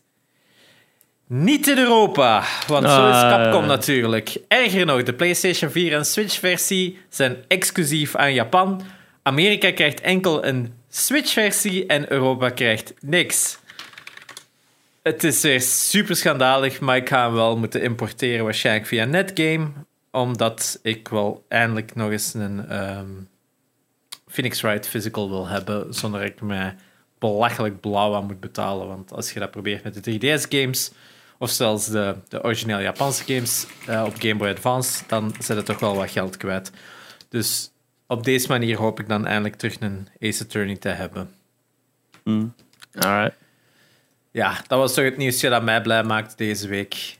Niet 1.26 1.68
in 1.68 1.78
Europa, 1.78 2.44
want 2.66 2.88
zo 2.90 3.08
is 3.08 3.14
Ah. 3.14 3.30
Capcom 3.30 3.66
natuurlijk. 3.66 4.36
Erger 4.48 4.86
nog, 4.86 5.02
de 5.02 5.14
PlayStation 5.14 5.70
4 5.70 5.92
en 5.92 6.04
Switch-versie 6.04 6.98
zijn 7.08 7.36
exclusief 7.48 8.16
aan 8.16 8.34
Japan. 8.34 8.82
Amerika 9.22 9.72
krijgt 9.72 10.00
enkel 10.00 10.44
een 10.44 10.74
Switch-versie 10.88 11.86
en 11.86 12.12
Europa 12.12 12.48
krijgt 12.48 12.94
niks. 13.00 13.58
Het 15.02 15.24
is 15.24 15.42
weer 15.42 15.60
super 15.60 16.16
schandalig, 16.16 16.80
maar 16.80 16.96
ik 16.96 17.08
ga 17.08 17.24
hem 17.24 17.34
wel 17.34 17.56
moeten 17.56 17.82
importeren, 17.82 18.44
waarschijnlijk 18.44 18.86
via 18.86 19.04
Netgame. 19.04 19.68
Omdat 20.10 20.78
ik 20.82 21.08
wel 21.08 21.44
eindelijk 21.48 21.94
nog 21.94 22.10
eens 22.10 22.34
een 22.34 22.68
ehm, 22.68 23.10
Phoenix 24.26 24.60
Wright 24.60 24.88
physical 24.88 25.28
wil 25.28 25.46
hebben, 25.46 25.94
zonder 25.94 26.20
dat 26.20 26.30
ik 26.30 26.40
me 26.40 26.72
belachelijk 27.18 27.80
blauw 27.80 28.14
aan 28.14 28.26
moet 28.26 28.40
betalen. 28.40 28.86
Want 28.86 29.12
als 29.12 29.32
je 29.32 29.40
dat 29.40 29.50
probeert 29.50 29.84
met 29.84 30.04
de 30.04 30.18
3DS-games, 30.18 30.90
of 31.38 31.50
zelfs 31.50 31.86
de, 31.86 32.14
de 32.28 32.44
originele 32.44 32.82
Japanse 32.82 33.24
games 33.24 33.66
eh, 33.86 34.04
op 34.06 34.14
Game 34.18 34.36
Boy 34.36 34.48
Advance, 34.48 35.02
dan 35.06 35.34
zet 35.38 35.56
het 35.56 35.66
toch 35.66 35.78
wel 35.78 35.96
wat 35.96 36.10
geld 36.10 36.36
kwijt. 36.36 36.70
Dus 37.28 37.70
op 38.06 38.24
deze 38.24 38.48
manier 38.48 38.76
hoop 38.76 39.00
ik 39.00 39.08
dan 39.08 39.26
eindelijk 39.26 39.54
terug 39.54 39.80
een 39.80 40.08
Ace 40.20 40.42
Attorney 40.42 40.76
te 40.76 40.88
hebben. 40.88 41.30
Mm. 42.24 42.54
Alright. 42.94 43.36
Ja, 44.32 44.52
dat 44.66 44.78
was 44.78 44.94
toch 44.94 45.04
het 45.04 45.16
nieuwsje 45.16 45.48
dat 45.48 45.62
mij 45.62 45.80
blij 45.80 46.02
maakt 46.02 46.38
deze 46.38 46.68
week. 46.68 47.18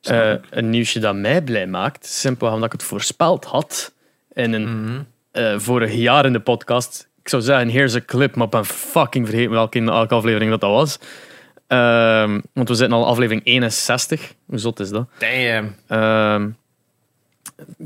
Eh, 0.00 0.32
een 0.50 0.70
nieuwsje 0.70 0.98
dat 0.98 1.14
mij 1.14 1.42
blij 1.42 1.66
maakt, 1.66 2.06
simpel 2.06 2.48
omdat 2.48 2.64
ik 2.64 2.72
het 2.72 2.82
voorspeld 2.82 3.44
had 3.44 3.92
in 4.32 4.52
een 4.52 4.84
Mhm. 4.84 5.02
eh, 5.30 5.58
vorig 5.58 5.92
jaar 5.94 6.26
in 6.26 6.32
de 6.32 6.40
podcast. 6.40 7.08
Ik 7.22 7.28
zou 7.28 7.42
zeggen, 7.42 7.68
here's 7.68 7.94
a 7.94 8.00
clip, 8.06 8.34
maar 8.34 8.44
ik 8.44 8.50
ben 8.50 8.64
fucking 8.64 9.26
vergeten 9.28 9.50
welke, 9.52 9.80
welke 9.84 10.14
aflevering 10.14 10.50
dat, 10.50 10.60
dat 10.60 10.70
was. 10.70 10.98
Ehm, 11.66 12.40
want 12.52 12.68
we 12.68 12.74
zitten 12.74 12.96
al 12.96 13.06
aflevering 13.06 13.44
61. 13.46 14.34
Hoe 14.46 14.58
zot 14.58 14.80
is 14.80 14.90
dat? 14.90 15.08
Damn. 15.18 15.74
Ehm, 15.86 16.48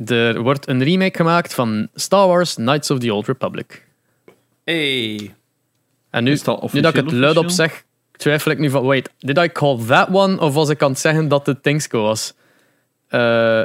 er 0.07 0.41
wordt 0.43 0.69
een 0.69 0.83
remake 0.83 1.17
gemaakt 1.17 1.55
van 1.55 1.89
Star 1.95 2.27
Wars 2.27 2.55
Knights 2.55 2.91
of 2.91 2.99
the 2.99 3.15
Old 3.15 3.27
Republic. 3.27 3.87
Hey. 4.65 5.35
En 6.11 6.25
nu, 6.25 6.39
nu 6.73 6.81
dat 6.81 6.95
ik 6.95 7.05
het 7.05 7.13
luid 7.13 7.37
op 7.37 7.49
zeg, 7.51 7.85
twijfel 8.17 8.51
ik 8.51 8.59
nu 8.59 8.71
van, 8.71 8.85
wait, 8.87 9.11
did 9.19 9.39
I 9.39 9.49
call 9.53 9.79
that 9.87 10.09
one? 10.13 10.41
Of 10.41 10.55
was 10.55 10.69
ik 10.69 10.83
aan 10.83 10.91
het 10.91 10.99
zeggen 11.01 11.29
dat 11.29 11.47
het 11.47 11.63
Tingsco 11.63 12.03
was? 12.03 12.35
Eh 13.09 13.63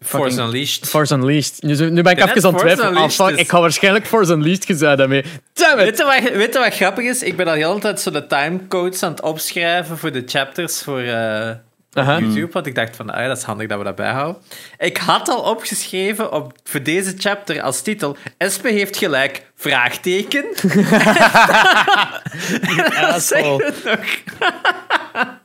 Force 0.00 0.40
Unleashed. 0.40 0.88
Force 0.88 1.14
Unleashed. 1.14 1.62
Nu, 1.62 1.90
nu 1.90 2.02
ben 2.02 2.12
ik 2.12 2.18
even 2.24 2.44
aan 2.44 2.52
het 2.52 2.58
twijfelen. 2.62 2.96
Ah, 2.96 3.08
fuck, 3.08 3.28
is- 3.28 3.36
ik 3.36 3.48
ga 3.48 3.60
waarschijnlijk 3.60 4.06
Force 4.06 4.32
Unleashed 4.32 4.64
gezegd 4.64 4.98
hebben. 4.98 5.24
Damn 5.52 5.78
it! 5.78 5.84
Weet 5.84 5.98
je, 5.98 6.04
wat, 6.04 6.36
weet 6.36 6.52
je 6.52 6.58
wat 6.58 6.74
grappig 6.74 7.04
is? 7.04 7.22
Ik 7.22 7.36
ben 7.36 7.46
al 7.46 7.52
de 7.54 7.58
hele 7.66 7.78
tijd 7.78 8.00
zo 8.00 8.10
de 8.10 8.26
timecodes 8.26 9.02
aan 9.02 9.10
het 9.10 9.20
opschrijven 9.22 9.98
voor 9.98 10.12
de 10.12 10.22
chapters 10.26 10.82
voor 10.82 11.02
eh, 11.92 12.08
Aha. 12.08 12.18
YouTube. 12.18 12.52
Want 12.52 12.66
ik 12.66 12.74
dacht 12.74 12.96
van, 12.96 13.10
ah, 13.10 13.20
ja, 13.20 13.26
dat 13.28 13.36
is 13.36 13.42
handig 13.42 13.68
dat 13.68 13.78
we 13.78 13.84
dat 13.84 13.94
bijhouden. 13.96 14.42
Ik 14.78 14.96
had 14.96 15.28
al 15.28 15.40
opgeschreven 15.40 16.32
op, 16.32 16.52
voor 16.64 16.82
deze 16.82 17.14
chapter 17.18 17.62
als 17.62 17.80
titel... 17.82 18.16
Espe 18.36 18.68
heeft 18.68 18.96
gelijk, 18.96 19.50
vraagteken. 19.54 20.44
Asshole. 23.14 23.72
Zeg 23.82 23.84
het 23.84 23.84
nog. 23.84 25.36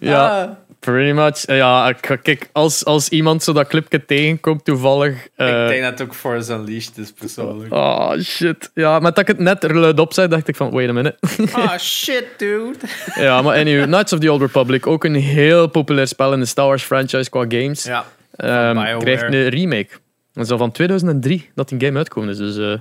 Ja, 0.00 0.42
Ah, 0.42 0.50
pretty 0.92 1.12
much. 1.12 1.44
Eh, 1.44 1.56
Ja, 1.56 1.88
ik- 1.88 2.18
kijk, 2.22 2.48
als, 2.52 2.84
als 2.84 3.08
iemand 3.08 3.42
zo 3.42 3.52
dat 3.52 3.66
clipje 3.68 4.04
tegenkomt 4.04 4.64
toevallig... 4.64 5.26
eh, 5.36 5.62
ik 5.62 5.68
denk 5.68 5.82
dat 5.82 5.90
het 5.98 6.02
ook 6.02 6.14
Force 6.14 6.52
Unleashed 6.52 6.98
is, 6.98 7.12
persoonlijk. 7.12 7.72
Oh, 7.74 8.12
shit. 8.20 8.70
Ja, 8.74 8.98
met 8.98 9.14
dat 9.14 9.28
ik 9.28 9.36
het 9.36 9.38
net 9.44 9.64
er 9.64 9.78
luid 9.78 10.00
op 10.00 10.12
zei, 10.12 10.28
dacht 10.28 10.48
ik 10.48 10.56
van, 10.56 10.70
wait 10.70 10.88
a 10.88 10.92
minute. 10.92 11.16
Oh, 11.54 11.76
shit, 12.02 12.24
dude. 12.36 12.78
ja, 13.14 13.42
maar 13.42 13.56
anyway, 13.56 13.84
Knights 13.86 14.12
of 14.12 14.18
the 14.18 14.32
Old 14.32 14.40
Republic, 14.40 14.86
ook 14.86 15.04
een 15.04 15.14
heel 15.14 15.66
populair 15.68 16.06
spel 16.06 16.32
in 16.32 16.40
de 16.40 16.46
Star 16.46 16.66
Wars 16.66 16.82
franchise 16.82 17.30
qua 17.30 17.44
games. 17.48 17.84
Ja. 17.84 18.04
Ehm, 18.36 18.72
BioWare. 18.74 18.98
krijgt 18.98 19.22
een 19.22 19.48
remake. 19.48 19.88
Dat 20.32 20.44
is 20.44 20.50
al 20.50 20.58
van 20.58 20.70
2003 20.72 21.50
dat 21.54 21.68
die 21.68 21.80
game 21.80 21.98
uitkomt 21.98 22.28
is. 22.28 22.36
Dus 22.36 22.56
eh, 22.56 22.78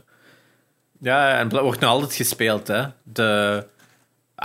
Ja, 1.02 1.38
en 1.40 1.50
wordt 1.50 1.80
nog 1.80 1.90
altijd 1.90 2.14
gespeeld, 2.14 2.68
hè. 2.68 2.84
De 3.04 3.64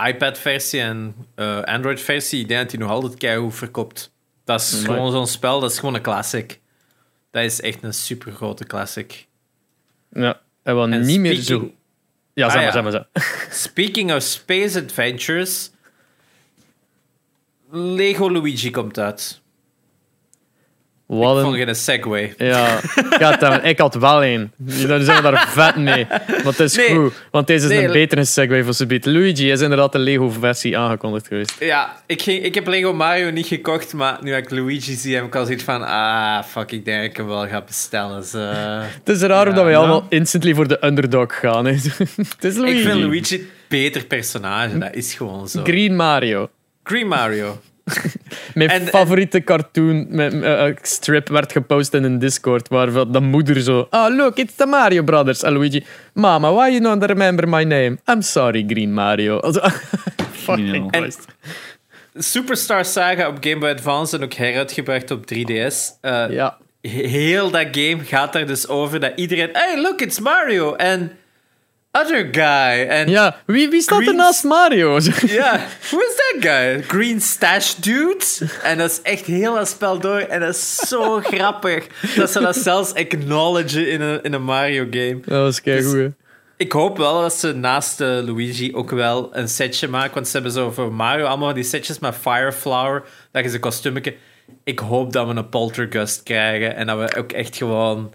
iPad-versie 0.09 0.81
en 0.81 1.15
eh, 1.35 1.63
Android-versie, 1.63 2.41
ik 2.41 2.49
denk 2.49 2.61
dat 2.61 2.71
die 2.71 2.79
nog 2.79 2.91
altijd 2.91 3.15
keigoed 3.17 3.55
verkoopt. 3.55 4.13
Dat 4.45 4.61
is 4.61 4.83
gewoon 4.85 5.13
zo'n 5.13 5.27
spel, 5.27 5.61
dat 5.61 5.71
is 5.71 5.79
gewoon 5.79 5.95
een 5.95 6.03
classic. 6.03 6.61
Dat 7.31 7.43
is 7.43 7.61
echt 7.61 7.83
een 7.83 7.95
super 7.95 8.33
grote 8.33 8.65
classic. 8.65 9.27
ja, 10.13 10.41
en 10.63 10.75
wel 10.75 10.87
niet 10.87 11.21
meer 11.21 11.35
zo. 11.35 11.73
Ja, 12.35 12.51
zeg 12.51 12.55
Ah, 12.55 12.55
maar, 12.55 12.65
ja. 12.65 12.73
zeg 12.73 12.83
maar. 12.83 13.07
Zeg. 13.13 13.49
Speaking 13.69 14.13
of 14.15 14.23
Space 14.23 14.83
Adventures, 14.83 15.71
Lego 17.71 18.31
Luigi 18.31 18.71
komt 18.71 18.99
uit. 18.99 19.40
Wat 21.19 21.37
Ik 21.37 21.43
vond 21.43 21.55
een... 21.57 21.65
geen 21.65 21.75
segway. 21.75 22.35
Ja, 22.39 22.81
goddammit, 23.21 23.65
ik 23.65 23.79
had 23.79 23.95
wel 23.95 24.23
één. 24.23 24.53
Jullie 24.65 25.05
zijn 25.05 25.23
daar 25.23 25.49
vet 25.49 25.77
mee. 25.77 26.07
Maar 26.09 26.41
het 26.45 26.61
is 26.61 26.77
Nee. 26.77 26.95
goed, 26.97 27.13
want 27.31 27.47
deze 27.47 27.65
is 27.65 27.71
Nee, 27.73 27.85
een 27.87 27.93
betere 27.93 28.25
segue 28.25 28.65
voor 28.65 28.75
Subiet. 28.75 29.07
Luigi 29.07 29.51
is 29.51 29.61
inderdaad 29.61 29.93
de 29.93 29.99
Lego-versie 29.99 30.79
aangekondigd 30.79 31.27
geweest. 31.27 31.57
Ja, 31.61 31.97
ik, 32.07 32.23
ging, 32.23 32.45
ik 32.45 32.55
heb 32.55 32.67
Lego 32.67 32.93
Mario 32.93 33.31
niet 33.31 33.47
gekocht, 33.47 33.93
maar 33.93 34.19
nu 34.23 34.35
ik 34.35 34.51
Luigi 34.51 34.95
zie, 34.95 35.15
heb 35.15 35.25
ik 35.25 35.35
al 35.35 35.45
zoiets 35.45 35.65
van... 35.65 35.83
Ah, 35.87 36.43
fuck, 36.45 36.71
ik 36.73 36.85
denk 36.85 37.01
dat 37.01 37.11
ik 37.11 37.17
hem 37.17 37.27
wel 37.27 37.47
ga 37.49 37.63
bestellen. 37.67 38.21
Dus. 38.21 38.33
Het 38.33 39.09
is 39.09 39.21
raar 39.21 39.49
Ja, 39.49 39.55
dat 39.55 39.65
wij 39.65 39.73
nou. 39.73 39.77
allemaal 39.87 40.07
instantly 40.09 40.55
voor 40.55 40.69
de 40.69 40.85
underdog 40.87 41.39
gaan. 41.39 41.67
Het 41.67 42.45
is 42.45 42.57
Luigi. 42.57 42.79
Ik 42.79 42.85
vind 42.87 43.01
Luigi 43.01 43.35
een 43.35 43.49
beter 43.69 44.05
personage, 44.05 44.79
dat 44.79 44.95
is 44.95 45.15
gewoon 45.15 45.49
zo. 45.49 45.63
Green 45.63 45.97
Mario. 45.97 46.49
Green 46.83 47.09
Mario. 47.09 47.61
Mijn 48.55 48.69
En- 48.71 48.87
favoriete 48.87 49.45
cartoon 49.45 50.07
eh, 50.19 50.67
eh, 50.69 50.77
strip 50.83 51.29
werd 51.29 51.53
gepost 51.53 51.95
in 51.95 52.05
een 52.05 52.19
Discord 52.19 52.69
waar 52.69 53.11
de 53.13 53.21
moeder 53.21 53.61
zo. 53.61 53.87
Ah, 53.91 54.17
look, 54.17 54.37
it's 54.37 54.55
the 54.55 54.67
Mario 54.67 55.03
Brothers. 55.03 55.43
En 55.43 55.53
Luigi, 55.53 55.85
Mama, 56.15 56.53
why 56.53 56.69
you 56.71 56.81
don't 56.81 57.05
remember 57.05 57.49
my 57.49 57.63
name? 57.65 57.99
I'm 58.07 58.23
sorry, 58.23 58.65
Green 58.69 58.93
Mario. 58.95 59.41
Fucking. 60.45 61.15
Superstar 62.15 62.85
Saga 62.85 63.29
op 63.29 63.37
Game 63.41 63.59
Boy 63.59 63.69
Advance 63.71 64.17
en 64.17 64.23
ook 64.25 64.33
heruitgebracht 64.35 65.11
op 65.11 65.25
3DS. 65.35 65.99
Eh, 66.01 66.25
Ja. 66.31 66.57
he- 66.81 67.07
Heel 67.07 67.51
dat 67.51 67.67
game 67.73 67.99
gaat 68.05 68.35
er 68.35 68.47
dus 68.47 68.69
over 68.69 69.01
dat 69.01 69.13
iedereen... 69.17 69.49
Hey, 69.53 69.81
look, 69.81 70.01
it's 70.01 70.21
Mario. 70.21 70.75
En... 70.75 71.13
Other 71.93 72.29
guy. 72.33 72.87
En 72.89 73.09
ja, 73.09 73.37
wie, 73.47 73.69
wie 73.71 73.81
staat 73.81 74.07
er 74.07 74.15
naast 74.15 74.45
Mario? 74.45 74.99
Ja, 75.27 75.61
who 75.91 75.99
is 75.99 76.15
that 76.17 76.35
guy? 76.41 76.83
Green 76.83 77.21
Stash 77.21 77.75
Dude? 77.75 78.25
En 78.63 78.79
dat 78.79 78.91
is 78.91 79.03
echt 79.03 79.25
heel 79.27 79.55
dat 79.55 79.69
spel 79.69 79.99
door. 79.99 80.19
En 80.19 80.41
dat 80.41 80.55
is 80.55 80.77
zo 80.77 81.21
grappig. 81.33 81.87
Dat 82.17 82.31
ze 82.31 82.41
dat 82.41 82.57
zelfs 82.57 82.95
acknowledgen 82.95 83.91
in 83.91 84.01
een, 84.01 84.23
in 84.23 84.33
een 84.33 84.43
Mario 84.43 84.87
game. 84.91 85.21
dat 85.25 85.43
was 85.43 85.61
keigoed. 85.61 85.95
hè. 85.95 86.09
Ik 86.57 86.73
hoop 86.73 86.97
wel 86.97 87.21
dat 87.21 87.33
ze 87.35 87.55
naast 87.55 88.01
eh, 88.01 88.07
Luigi 88.09 88.75
ook 88.75 88.91
wel 88.91 89.29
een 89.37 89.49
setje 89.49 89.89
maken. 89.89 90.15
Want 90.15 90.27
ze 90.27 90.33
hebben 90.33 90.53
zo 90.53 90.71
voor 90.71 90.93
Mario 90.93 91.25
allemaal 91.25 91.55
die 91.55 91.65
setjes 91.65 91.99
met 91.99 92.15
Fire 92.15 92.53
Flower. 92.53 93.03
Dat 93.33 93.45
je 93.45 93.51
ze 93.51 93.59
kostuumetje. 93.59 94.15
Ik 94.65 94.79
hoop 94.79 95.13
dat 95.13 95.27
we 95.27 95.35
een 95.35 95.49
poltergust 95.49 96.23
krijgen. 96.23 96.77
En 96.77 96.87
dat 96.87 96.99
we 96.99 97.17
ook 97.19 97.33
echt 97.33 97.57
gewoon 97.57 98.13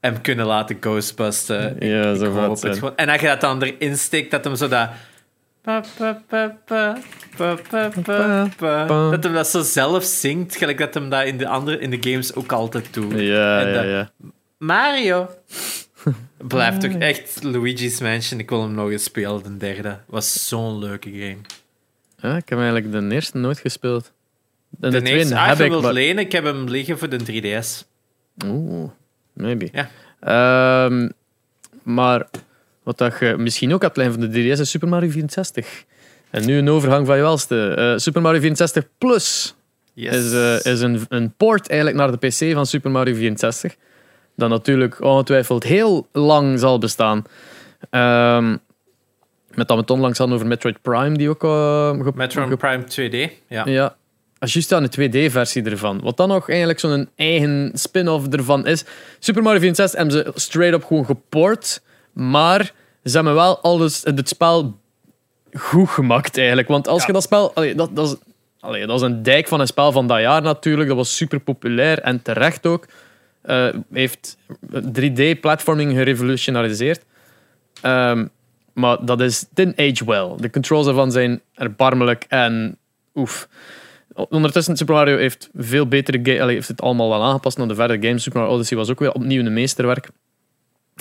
hem 0.00 0.20
kunnen 0.20 0.46
laten 0.46 0.76
ghostbusten. 0.80 1.76
Ja, 1.86 2.10
Ik 2.10 2.16
zo 2.18 2.30
hoop 2.30 2.50
het 2.50 2.58
zijn. 2.58 2.74
gewoon. 2.74 2.96
En 2.96 3.06
dat 3.06 3.20
je 3.20 3.26
dat 3.26 3.40
dan 3.40 3.62
erin 3.62 3.98
steekt, 3.98 4.30
dat 4.30 4.44
hem 4.44 4.56
zo 4.56 4.68
dat... 4.68 4.88
Dat 5.62 5.88
hem 9.24 9.32
dat 9.32 9.48
zo 9.48 9.62
zelf 9.62 10.04
zingt, 10.04 10.56
gelijk 10.56 10.78
dat 10.78 10.94
hem 10.94 11.08
dat 11.08 11.24
in 11.24 11.38
de, 11.38 11.48
andere, 11.48 11.78
in 11.78 11.90
de 11.90 12.10
games 12.10 12.34
ook 12.34 12.52
altijd 12.52 12.94
doet. 12.94 13.12
Ja, 13.12 13.60
En 13.60 13.68
ja, 13.68 13.72
dat- 13.72 13.84
ja. 13.84 14.10
Mario. 14.58 15.28
Blijft 16.48 16.80
toch 16.80 16.92
echt 16.92 17.42
Luigi's 17.42 18.00
Mansion. 18.00 18.40
Ik 18.40 18.48
wil 18.50 18.62
hem 18.62 18.74
nog 18.74 18.90
eens 18.90 19.04
spelen, 19.04 19.42
de 19.42 19.56
derde. 19.56 19.98
Was 20.06 20.48
zo'n 20.48 20.78
leuke 20.78 21.10
game. 21.10 21.36
Ja, 22.16 22.36
ik 22.36 22.48
heb 22.48 22.58
eigenlijk 22.58 22.92
de 22.92 23.14
eerste 23.14 23.38
nooit 23.38 23.58
gespeeld. 23.58 24.12
De, 24.70 24.88
De 24.88 25.02
tweede 25.02 25.36
ah, 25.36 25.46
heb 25.48 25.60
ik, 25.60 25.70
wilt 25.70 25.82
maar... 25.82 25.92
lenen, 25.92 26.24
ik 26.24 26.32
heb 26.32 26.44
hem 26.44 26.68
liggen 26.68 26.98
voor 26.98 27.08
de 27.08 27.18
3DS. 27.62 27.86
Oeh, 28.46 28.90
maybe. 29.38 29.68
Ja. 29.72 29.88
Ehm, 30.20 31.08
maar 31.82 32.26
wat 32.82 32.98
dat 32.98 33.16
je 33.20 33.34
misschien 33.38 33.74
ook 33.74 33.82
hebt 33.82 33.96
liggen 33.96 34.14
van 34.20 34.30
de 34.30 34.40
3DS 34.56 34.60
is 34.60 34.70
Super 34.70 34.88
Mario 34.88 35.10
64. 35.10 35.84
En 36.30 36.46
nu 36.46 36.58
een 36.58 36.68
overgang 36.70 37.06
van 37.06 37.16
je 37.16 37.22
welste. 37.22 37.74
Eh, 37.74 37.92
Super 37.96 38.22
Mario 38.22 38.40
64 38.40 38.84
Plus 38.98 39.54
Yes. 39.92 40.16
is, 40.16 40.32
eh, 40.32 40.72
is 40.72 40.80
een, 40.80 41.00
een 41.08 41.32
port 41.36 41.68
eigenlijk 41.68 41.98
naar 42.00 42.10
de 42.18 42.26
PC 42.26 42.54
van 42.54 42.66
Super 42.66 42.90
Mario 42.90 43.14
64. 43.14 43.76
Dat 44.36 44.48
natuurlijk 44.48 45.00
ongetwijfeld 45.02 45.62
heel 45.64 46.08
lang 46.12 46.58
zal 46.58 46.78
bestaan. 46.78 47.24
Ehm, 47.90 48.50
met 49.54 49.68
dat 49.68 49.76
we 49.76 49.82
het 49.82 49.90
onlangs 49.90 50.18
hadden 50.18 50.36
over 50.36 50.48
Metroid 50.48 50.82
Prime, 50.82 51.16
die 51.16 51.28
ook... 51.28 51.40
ge- 51.40 52.12
Metroid 52.14 52.58
Prime 52.58 52.84
2D. 52.84 53.32
Ja. 53.48 53.62
ja. 53.66 53.96
Als 54.38 54.52
juist 54.52 54.72
aan 54.72 54.82
de 54.90 55.08
2D-versie 55.28 55.62
ervan. 55.64 56.00
Wat 56.02 56.16
dan 56.16 56.28
nog 56.28 56.48
eigenlijk 56.48 56.78
zo'n 56.80 57.08
eigen 57.16 57.70
spin-off 57.74 58.26
ervan 58.28 58.66
is. 58.66 58.84
Super 59.18 59.42
Mario 59.42 59.58
64 59.60 59.98
hebben 60.00 60.16
ze 60.34 60.40
straight 60.40 60.74
up 60.74 60.84
gewoon 60.84 61.04
geport. 61.04 61.82
Maar 62.12 62.72
ze 63.04 63.14
hebben 63.14 63.34
wel 63.34 63.60
alles, 63.60 64.00
het 64.04 64.28
spel 64.28 64.78
goed 65.52 65.88
gemaakt 65.88 66.36
eigenlijk. 66.38 66.68
Want 66.68 66.88
als 66.88 67.00
Ja. 67.00 67.06
je 67.06 67.12
dat 67.12 67.22
spel... 67.22 67.54
Allee, 67.54 67.74
dat, 67.74 67.96
dat, 67.96 68.08
is, 68.08 68.14
allee, 68.60 68.86
dat 68.86 68.96
is 68.96 69.02
een 69.06 69.22
dijk 69.22 69.48
van 69.48 69.60
een 69.60 69.66
spel 69.66 69.92
van 69.92 70.06
dat 70.06 70.20
jaar 70.20 70.42
natuurlijk. 70.42 70.88
Dat 70.88 70.96
was 70.96 71.16
super 71.16 71.40
populair 71.40 71.98
en 72.00 72.22
terecht 72.22 72.66
ook. 72.66 72.86
Eh, 73.42 73.68
heeft 73.92 74.36
3D-platforming 74.72 75.92
gerevolutionariseerd. 75.92 77.04
Ehm, 77.82 78.26
maar 78.72 79.04
dat 79.04 79.20
is 79.20 79.44
didn't 79.54 79.78
age 79.78 80.04
well. 80.04 80.34
De 80.36 80.50
controls 80.50 80.86
ervan 80.86 81.12
zijn 81.12 81.40
erbarmelijk 81.54 82.24
en 82.28 82.76
oef. 83.14 83.48
Ondertussen, 84.28 84.76
Super 84.76 84.94
Mario 84.94 85.16
heeft 85.16 85.48
veel 85.54 85.86
betere 85.88 86.46
heeft 86.46 86.68
het 86.68 86.80
allemaal 86.80 87.08
wel 87.08 87.24
aangepast 87.24 87.58
naar 87.58 87.68
de 87.68 87.74
verdere 87.74 88.06
games. 88.06 88.22
Super 88.22 88.38
Mario 88.40 88.54
Odyssey 88.54 88.76
was 88.76 88.90
ook 88.90 88.98
weer 88.98 89.12
opnieuw 89.12 89.44
een 89.44 89.52
meesterwerk. 89.52 90.08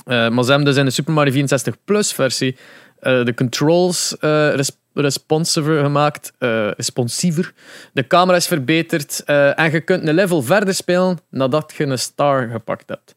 Eh, 0.05 0.29
maar 0.29 0.43
ze 0.43 0.49
hebben 0.49 0.67
dus 0.67 0.77
in 0.77 0.85
de 0.85 0.91
Super 0.91 1.13
Mario 1.13 1.31
64 1.31 1.75
Plus 1.85 2.13
versie 2.13 2.57
eh, 2.99 3.25
de 3.25 3.33
controls 3.33 4.17
eh, 4.17 4.53
res- 4.55 4.77
responsiever 4.93 5.83
gemaakt. 5.83 6.33
responsiever. 6.77 7.53
De 7.93 8.07
camera 8.07 8.37
is 8.37 8.47
verbeterd. 8.47 9.23
en 9.23 9.71
je 9.71 9.81
kunt 9.81 10.07
een 10.07 10.13
level 10.15 10.41
verder 10.41 10.73
spelen 10.73 11.19
nadat 11.29 11.73
je 11.77 11.83
een 11.83 11.99
star 11.99 12.47
gepakt 12.47 12.89
hebt. 12.89 13.15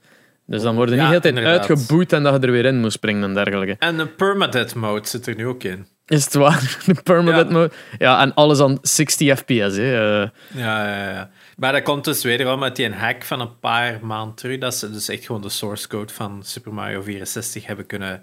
Dus 0.50 0.62
dan 0.62 0.74
worden 0.74 0.94
Ja, 0.94 1.00
niet 1.02 1.10
heel 1.10 1.32
tijd 1.32 1.46
uitgeboet 1.46 2.12
en 2.12 2.22
dat 2.22 2.40
je 2.40 2.46
er 2.46 2.52
weer 2.52 2.64
in 2.64 2.80
moet 2.80 2.92
springen 2.92 3.22
en 3.22 3.34
dergelijke. 3.34 3.76
En 3.78 3.96
de 3.96 4.06
permadeath 4.06 4.74
mode 4.74 5.08
zit 5.08 5.26
er 5.26 5.34
nu 5.36 5.46
ook 5.46 5.62
in. 5.62 5.86
Is 6.06 6.24
het 6.24 6.34
waar? 6.34 6.76
De 6.86 7.02
permanent 7.02 7.48
Ja. 7.48 7.54
mode. 7.56 7.70
Ja, 7.98 8.20
en 8.20 8.34
alles 8.34 8.60
aan 8.60 8.78
60 8.82 9.38
fps. 9.38 9.48
Hè. 9.76 10.20
Eh, 10.22 10.28
Ja, 10.54 10.88
ja, 10.88 11.10
ja. 11.10 11.30
Maar 11.56 11.72
dat 11.72 11.82
komt 11.82 12.04
dus 12.04 12.22
wederom 12.22 12.62
uit 12.62 12.76
die 12.76 12.86
een 12.86 12.92
hack 12.92 13.22
van 13.24 13.40
een 13.40 13.58
paar 13.58 13.98
maanden 14.02 14.34
terug. 14.34 14.58
Dat 14.58 14.74
ze 14.74 14.90
dus 14.90 15.08
echt 15.08 15.24
gewoon 15.26 15.42
de 15.42 15.48
source 15.48 15.88
code 15.88 16.12
van 16.12 16.40
Super 16.44 16.74
Mario 16.74 17.02
64 17.02 17.66
hebben 17.66 17.86
kunnen 17.86 18.22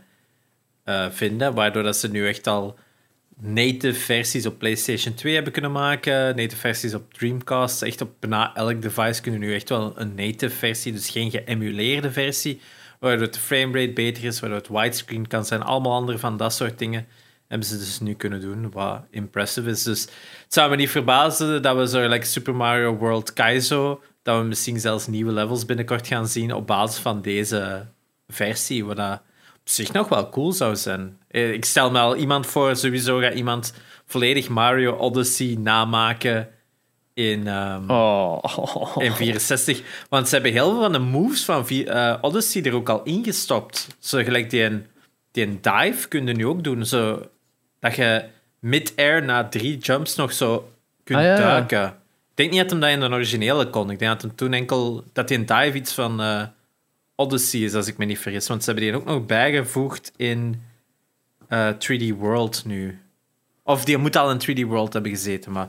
eh, 0.84 1.06
vinden. 1.12 1.54
Waardoor 1.54 1.84
dat 1.84 1.98
ze 1.98 2.08
nu 2.10 2.28
echt 2.28 2.48
al 2.48 2.78
native 3.40 4.00
versies 4.00 4.46
op 4.46 4.58
PlayStation 4.58 5.14
2 5.14 5.34
hebben 5.34 5.54
kunnen 5.54 5.72
maken. 5.72 6.36
Native 6.36 6.56
versies 6.56 6.94
op 6.94 7.14
Dreamcast. 7.14 7.82
Echt 7.82 8.02
op 8.02 8.12
bijna 8.20 8.56
elk 8.56 8.82
device 8.82 9.22
kunnen 9.22 9.40
nu 9.40 9.54
echt 9.54 9.70
wel 9.70 9.94
een 9.96 10.16
native 10.16 10.56
versie. 10.56 10.92
Dus 10.92 11.10
geen 11.10 11.32
geëmuleerde 11.32 12.12
versie. 12.12 12.62
Waardoor 13.00 13.26
het 13.26 13.38
framerate 13.38 13.94
beter 13.94 14.24
is. 14.24 14.40
Waardoor 14.40 14.60
het 14.60 14.70
widescreen 14.70 15.28
kan 15.28 15.46
zijn. 15.46 15.62
Allemaal 15.62 15.94
andere 15.94 16.18
van 16.18 16.38
dat 16.38 16.54
soort 16.54 16.80
dingen 16.80 17.08
hebben 17.48 17.68
ze 17.68 17.78
dus 17.78 18.00
nu 18.00 18.14
kunnen 18.14 18.42
doen, 18.42 18.72
wat 18.72 19.02
impressive 19.12 19.70
is. 19.70 19.84
Dus 19.84 20.02
het 20.02 20.54
zou 20.54 20.70
me 20.70 20.76
niet 20.76 20.90
verbazen 20.90 21.62
dat 21.62 21.78
we 21.78 21.88
zo 21.88 22.08
like 22.08 22.26
Super 22.26 22.56
Mario 22.56 22.96
World 22.96 23.34
Kaizo, 23.34 24.02
dat 24.22 24.40
we 24.40 24.48
misschien 24.48 24.80
zelfs 24.80 25.08
nieuwe 25.08 25.32
levels 25.32 25.66
binnenkort 25.66 26.08
gaan 26.08 26.28
zien 26.28 26.54
op 26.54 26.68
basis 26.68 27.00
van 27.00 27.22
deze 27.22 27.88
versie, 28.28 28.86
wat 28.86 29.22
zich 29.70 29.92
nog 29.92 30.10
wel 30.10 30.30
cool 30.30 30.52
zou 30.52 30.76
zijn. 30.76 31.18
Eh, 31.28 31.52
Ik 31.52 31.66
stel 31.66 31.92
me 31.92 32.00
al 32.00 32.16
iemand 32.16 32.46
voor, 32.46 32.76
sowieso 32.76 33.20
gaat 33.20 33.34
iemand 33.34 33.74
volledig 34.06 34.48
Mario 34.50 34.92
Odyssey 34.96 35.56
namaken 35.60 36.50
in... 37.14 37.48
ehm, 37.48 37.90
oh. 37.92 38.96
in 38.98 39.12
64. 39.12 39.82
Want 40.10 40.28
ze 40.28 40.34
hebben 40.34 40.52
heel 40.52 40.70
veel 40.72 40.82
van 40.82 40.92
de 40.92 41.00
moves 41.00 41.46
van 41.46 41.68
eh, 41.68 42.16
Odyssey 42.22 42.64
er 42.64 42.74
ook 42.76 42.90
al 42.90 43.04
ingestopt. 43.04 43.88
Zo 44.00 44.24
gelijk 44.24 44.50
die, 44.50 44.64
een, 44.64 44.86
die 45.32 45.46
een 45.46 45.60
dive 45.62 46.08
kun 46.08 46.28
je 46.28 46.34
nu 46.34 46.46
ook 46.46 46.64
doen. 46.64 46.86
Zo, 46.86 47.26
dat 47.80 47.96
je 47.96 48.24
mid-air 48.60 49.24
na 49.24 49.48
drie 49.48 49.78
jumps 49.78 50.16
nog 50.16 50.34
zo 50.34 50.70
kunt 51.04 51.20
Ah, 51.20 51.26
ja. 51.26 51.36
duiken. 51.36 51.86
Ik 51.88 52.44
denk 52.44 52.52
niet 52.52 52.62
dat 52.62 52.70
hem 52.72 52.80
dat 52.80 52.90
in 52.90 53.00
de 53.00 53.16
originele 53.16 53.70
kon. 53.70 53.92
Ik 53.92 54.00
denk 54.00 54.12
dat 54.12 54.22
hem 54.22 54.36
toen 54.36 54.54
enkel... 54.54 55.04
Dat 55.14 55.28
die 55.28 55.38
een 55.38 55.46
dive 55.46 55.74
iets 55.78 55.94
van 55.94 56.22
eh, 56.22 56.44
Odyssey 57.20 57.60
is, 57.62 57.74
als 57.74 57.88
ik 57.88 57.98
me 57.98 58.06
niet 58.06 58.20
vergis. 58.20 58.48
Want 58.48 58.64
ze 58.64 58.72
hebben 58.72 58.90
die 58.90 58.96
ook 59.00 59.06
nog 59.06 59.26
bijgevoegd 59.26 60.12
in 60.16 60.62
eh, 61.48 61.70
3D 61.74 62.18
World 62.18 62.66
nu. 62.66 63.00
Of 63.64 63.86
die 63.86 63.98
moet 63.98 64.16
al 64.16 64.32
in 64.32 64.40
3D 64.66 64.68
World 64.68 64.94
hebben 64.94 65.12
gezeten, 65.12 65.52
maar... 65.52 65.68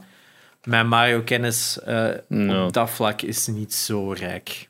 Mijn 0.65 0.89
Mario-kennis 0.89 1.81
eh, 1.81 2.09
No. 2.29 2.67
op 2.67 2.73
dat 2.73 2.91
vlak 2.91 3.23
is 3.23 3.47
niet 3.47 3.75
zo 3.75 4.13
rijk. 4.13 4.69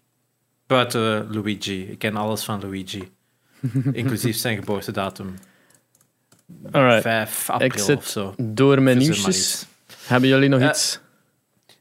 Buiten 0.66 1.32
Luigi. 1.34 1.82
Ik 1.90 1.98
ken 1.98 2.16
alles 2.16 2.44
van 2.44 2.60
Luigi. 2.60 3.10
Inclusief 3.92 4.36
zijn 4.36 4.58
geboortedatum. 4.58 5.34
Alright. 6.70 7.02
5 7.02 7.50
april 7.50 7.68
Ik 7.70 7.78
zit 7.78 7.96
of 7.96 8.06
zo. 8.06 8.34
door 8.36 8.82
mijn 8.82 8.98
nieuwsjes. 8.98 9.66
Hebben 10.06 10.28
jullie 10.28 10.48
nog 10.48 10.60
Ja. 10.60 10.70
iets? 10.70 11.00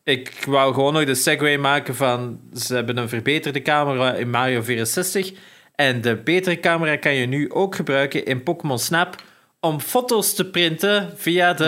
Ik 0.08 0.43
wou 0.45 0.74
gewoon 0.74 0.93
nog 0.93 1.05
de 1.05 1.16
segue 1.16 1.58
maken 1.58 1.95
van... 1.95 2.39
Ze 2.53 2.76
hebben 2.76 2.97
een 2.97 3.10
verbeterde 3.10 3.62
camera 3.62 4.14
in 4.14 4.30
Mario 4.30 4.62
64. 4.62 5.32
En 5.76 6.01
de 6.01 6.16
betere 6.16 6.60
camera 6.60 6.95
kan 6.95 7.14
je 7.14 7.26
nu 7.26 7.51
ook 7.51 7.76
gebruiken 7.76 8.26
in 8.26 8.43
Pokémon 8.43 8.80
Snap... 8.80 9.16
om 9.60 9.80
foto's 9.80 10.34
te 10.34 10.49
printen 10.49 11.14
via 11.16 11.53
de 11.53 11.66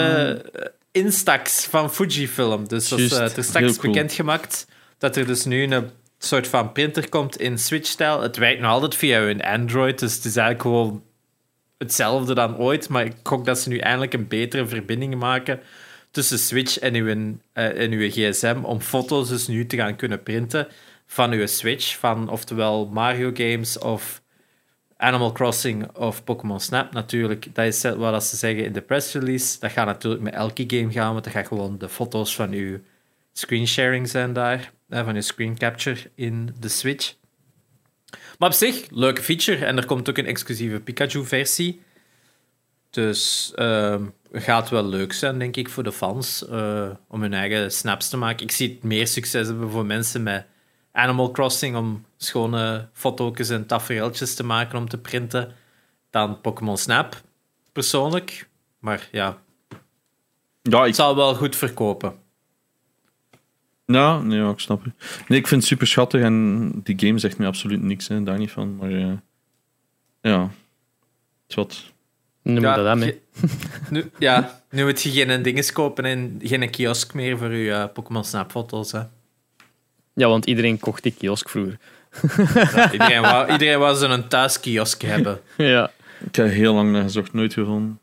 eh, 0.54 0.66
Instax 0.92 1.66
van 1.66 1.92
Fujifilm. 1.92 2.68
Dus 2.68 2.90
dat 2.90 3.00
is 3.00 3.12
eh, 3.12 3.38
er 3.38 3.44
straks 3.44 3.78
cool. 3.78 3.94
bekendgemaakt 3.94 4.68
dat 4.98 5.16
er 5.16 5.26
dus 5.26 5.46
nu 5.46 5.64
een 5.64 5.90
soort 6.18 6.48
van 6.48 6.72
printer 6.72 7.10
komt 7.10 7.40
in 7.40 7.58
Switch-stijl. 7.58 8.22
Het 8.22 8.38
werkt 8.38 8.62
nog 8.62 8.72
altijd 8.72 8.96
via 8.96 9.20
hun 9.20 9.42
Android, 9.42 10.00
dus 10.00 10.16
het 10.16 10.26
is 10.26 10.36
eigenlijk 10.36 10.62
gewoon 10.62 11.04
hetzelfde 11.78 12.34
dan 12.34 12.58
ooit. 12.58 12.90
Maar 12.90 13.06
ik 13.06 13.16
hoop 13.24 13.46
dat 13.46 13.60
ze 13.60 13.70
nu 13.70 13.78
eindelijk 13.78 14.14
een 14.14 14.28
betere 14.28 14.68
verbinding 14.68 15.16
maken 15.16 15.60
tussen 16.12 16.40
Switch 16.40 16.80
en 16.80 16.94
uw, 16.94 17.08
uh, 17.08 17.36
en 17.54 17.92
uw 17.92 18.10
gsm 18.10 18.60
om 18.64 18.82
foto's 18.82 19.30
dus 19.30 19.48
nu 19.48 19.66
te 19.66 19.76
gaan 19.76 19.96
kunnen 19.96 20.24
printen 20.24 20.68
van 21.06 21.32
uw 21.32 21.48
Switch, 21.48 21.98
van 21.98 22.30
oftewel 22.30 22.88
Mario 22.88 23.32
games 23.34 23.78
of 23.78 24.22
Animal 24.98 25.32
Crossing 25.32 25.98
of 25.98 26.24
Pokémon 26.24 26.60
Snap 26.60 26.94
natuurlijk. 26.94 27.56
Dat 27.56 27.66
is 27.66 27.82
wat 27.82 28.24
ze 28.24 28.36
zeggen 28.36 28.64
in 28.64 28.74
de 28.74 28.82
press 28.82 29.14
release. 29.14 29.60
Dat 29.60 29.72
gaat 29.72 29.86
natuurlijk 29.86 30.24
met 30.24 30.34
elke 30.34 30.64
game 30.68 30.92
gaan, 30.92 31.12
want 31.12 31.24
dat 31.24 31.34
gaat 31.34 31.48
gewoon 31.48 31.78
de 31.78 31.90
foto's 31.90 32.36
van 32.36 32.52
uw 32.52 32.80
screensharing 33.34 34.10
zijn 34.10 34.34
daar, 34.34 34.72
van 34.90 35.16
uw 35.16 35.22
screen 35.22 35.58
capture 35.58 36.12
in 36.16 36.56
de 36.60 36.70
Switch. 36.70 37.14
Maar 38.38 38.50
op 38.50 38.56
zich, 38.56 38.86
leuke 38.90 39.22
feature. 39.22 39.66
En 39.66 39.78
er 39.78 39.86
komt 39.86 40.10
ook 40.10 40.18
een 40.18 40.26
exclusieve 40.26 40.80
Pikachu-versie. 40.80 41.82
Dus 42.90 43.52
uh, 43.56 44.02
gaat 44.32 44.70
wel 44.70 44.86
leuk 44.86 45.14
zijn, 45.14 45.40
denk 45.40 45.56
ik, 45.56 45.70
voor 45.70 45.84
de 45.84 45.92
fans 45.92 46.46
uh, 46.50 46.90
om 47.08 47.22
hun 47.22 47.34
eigen 47.34 47.72
snaps 47.72 48.10
te 48.10 48.18
maken. 48.18 48.46
Ik 48.46 48.52
zie 48.52 48.70
het 48.70 48.84
meer 48.84 49.08
succes 49.08 49.48
hebben 49.48 49.70
voor 49.70 49.86
mensen 49.86 50.24
met 50.24 50.46
Animal 50.92 51.32
Crossing 51.32 51.76
om 51.76 52.06
schone 52.18 52.90
foto's 52.94 53.50
en 53.50 53.66
tafereeltjes 53.66 54.36
te 54.36 54.44
maken 54.44 54.78
om 54.78 54.90
te 54.90 54.98
printen 54.98 55.52
dan 56.10 56.42
Pokémon 56.42 56.78
Snap, 56.78 57.22
persoonlijk. 57.72 58.50
Maar 58.80 59.08
ja, 59.12 59.38
ja 60.62 60.80
ik... 60.80 60.86
het 60.86 60.96
zal 60.96 61.16
wel 61.16 61.36
goed 61.36 61.56
verkopen. 61.56 62.14
Ja, 63.86 64.20
nee, 64.22 64.50
ik 64.50 64.60
snap 64.60 64.84
het. 64.84 64.94
Nee, 65.28 65.40
ik 65.40 65.48
vind 65.48 65.62
het 65.62 65.70
super 65.70 65.88
schattig 65.88 66.22
en 66.22 66.72
die 66.84 67.00
game 67.00 67.20
zegt 67.20 67.38
me 67.38 67.46
absoluut 67.46 67.82
niks, 67.82 68.08
hè, 68.08 68.24
daar 68.24 68.38
niet 68.38 68.52
van. 68.52 68.76
Maar 68.76 68.92
uh, 68.92 69.14
ja, 70.22 70.42
het 70.42 70.52
is 71.48 71.56
wat. 71.56 71.94
Noem 72.42 72.64
ja, 72.64 72.76
dat 72.76 72.86
aan, 72.86 73.12
nu, 73.90 74.12
ja, 74.20 74.62
nu 74.70 74.86
moet 74.86 75.02
je 75.02 75.12
geen 75.12 75.42
dingen 75.42 75.74
kopen 75.74 76.06
en 76.06 76.40
geen 76.44 76.70
kiosk 76.70 77.14
meer 77.14 77.38
voor 77.38 77.54
je 77.54 77.70
uh, 77.70 77.86
Pokémon 77.94 78.24
Snap 78.24 78.52
foto's. 78.52 78.92
Hè. 78.92 79.02
Ja, 80.14 80.28
want 80.28 80.46
iedereen 80.46 80.80
kocht 80.80 81.04
die 81.04 81.16
kiosk 81.18 81.50
vroeger. 81.50 81.78
Ja, 82.74 82.92
iedereen, 82.92 83.22
wou, 83.22 83.52
iedereen 83.52 83.80
wou 83.80 83.96
zo'n 83.96 84.28
thuiskiosk 84.28 85.02
hebben. 85.02 85.40
Ja. 85.58 85.92
Ik 86.26 86.36
heb 86.36 86.50
heel 86.50 86.74
lang 86.74 86.92
naar 86.92 87.02
gezocht, 87.02 87.34
nooit 87.34 87.54
gevonden. 87.54 88.00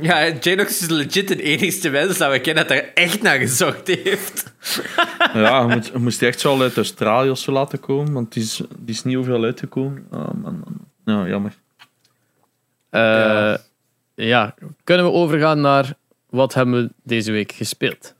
Ja, 0.00 0.28
Janox 0.40 0.80
is 0.80 0.88
legit 0.88 1.28
de 1.28 1.42
enigste 1.42 1.90
mens 1.90 2.18
dat 2.18 2.30
we 2.30 2.40
kennen 2.40 2.66
dat 2.66 2.76
er 2.76 2.92
echt 2.94 3.22
naar 3.22 3.38
gezocht 3.38 3.86
heeft. 3.86 4.52
ja, 5.34 5.60
je, 5.60 5.66
moet, 5.66 5.86
je 5.86 5.98
moest 5.98 6.22
echt 6.22 6.40
zo 6.40 6.60
uit 6.60 6.76
Australië 6.76 7.30
of 7.30 7.38
zo 7.38 7.52
laten 7.52 7.80
komen, 7.80 8.12
want 8.12 8.32
die 8.32 8.42
is, 8.42 8.60
die 8.78 8.94
is 8.94 9.04
niet 9.04 9.16
overal 9.16 9.44
uitgekomen. 9.44 10.06
Oh, 10.10 10.32
man, 10.42 10.62
man. 10.64 10.76
Ja, 11.04 11.28
jammer. 11.28 11.56
Ja. 12.98 13.58
ja. 14.14 14.54
kunnen 14.84 15.06
we 15.06 15.12
overgaan 15.12 15.60
naar 15.60 15.94
wat 16.30 16.54
hebben 16.54 16.82
we 16.82 16.90
deze 17.02 17.32
week 17.32 17.52
gespeeld? 17.52 18.14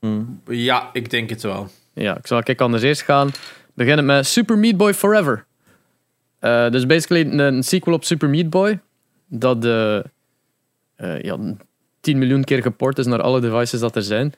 Hmm. 0.00 0.40
Ja, 0.46 0.90
ik 0.92 1.10
denk 1.10 1.30
het 1.30 1.42
wel. 1.42 1.68
Ja, 1.92 2.16
ik 2.16 2.26
zal 2.26 2.42
kijk 2.42 2.60
anders 2.60 2.82
eerst 2.82 3.02
gaan. 3.02 3.30
Beginnen 3.74 4.04
met 4.04 4.26
Super 4.26 4.58
Meat 4.58 4.76
Boy 4.76 4.94
Forever. 4.94 5.46
Uh, 6.40 6.70
dus 6.70 6.86
basically 6.86 7.38
een 7.38 7.62
sequel 7.62 7.94
op 7.94 8.04
Super 8.04 8.28
Meat 8.28 8.50
Boy. 8.50 8.80
Dat 9.26 9.62
de 9.62 10.04
uh, 10.96 11.20
ja, 11.20 11.38
10 12.00 12.18
miljoen 12.18 12.44
keer 12.44 12.62
geport 12.62 12.98
is 12.98 13.06
naar 13.06 13.22
alle 13.22 13.40
devices 13.40 13.80
dat 13.80 13.96
er 13.96 14.02
zijn. 14.02 14.32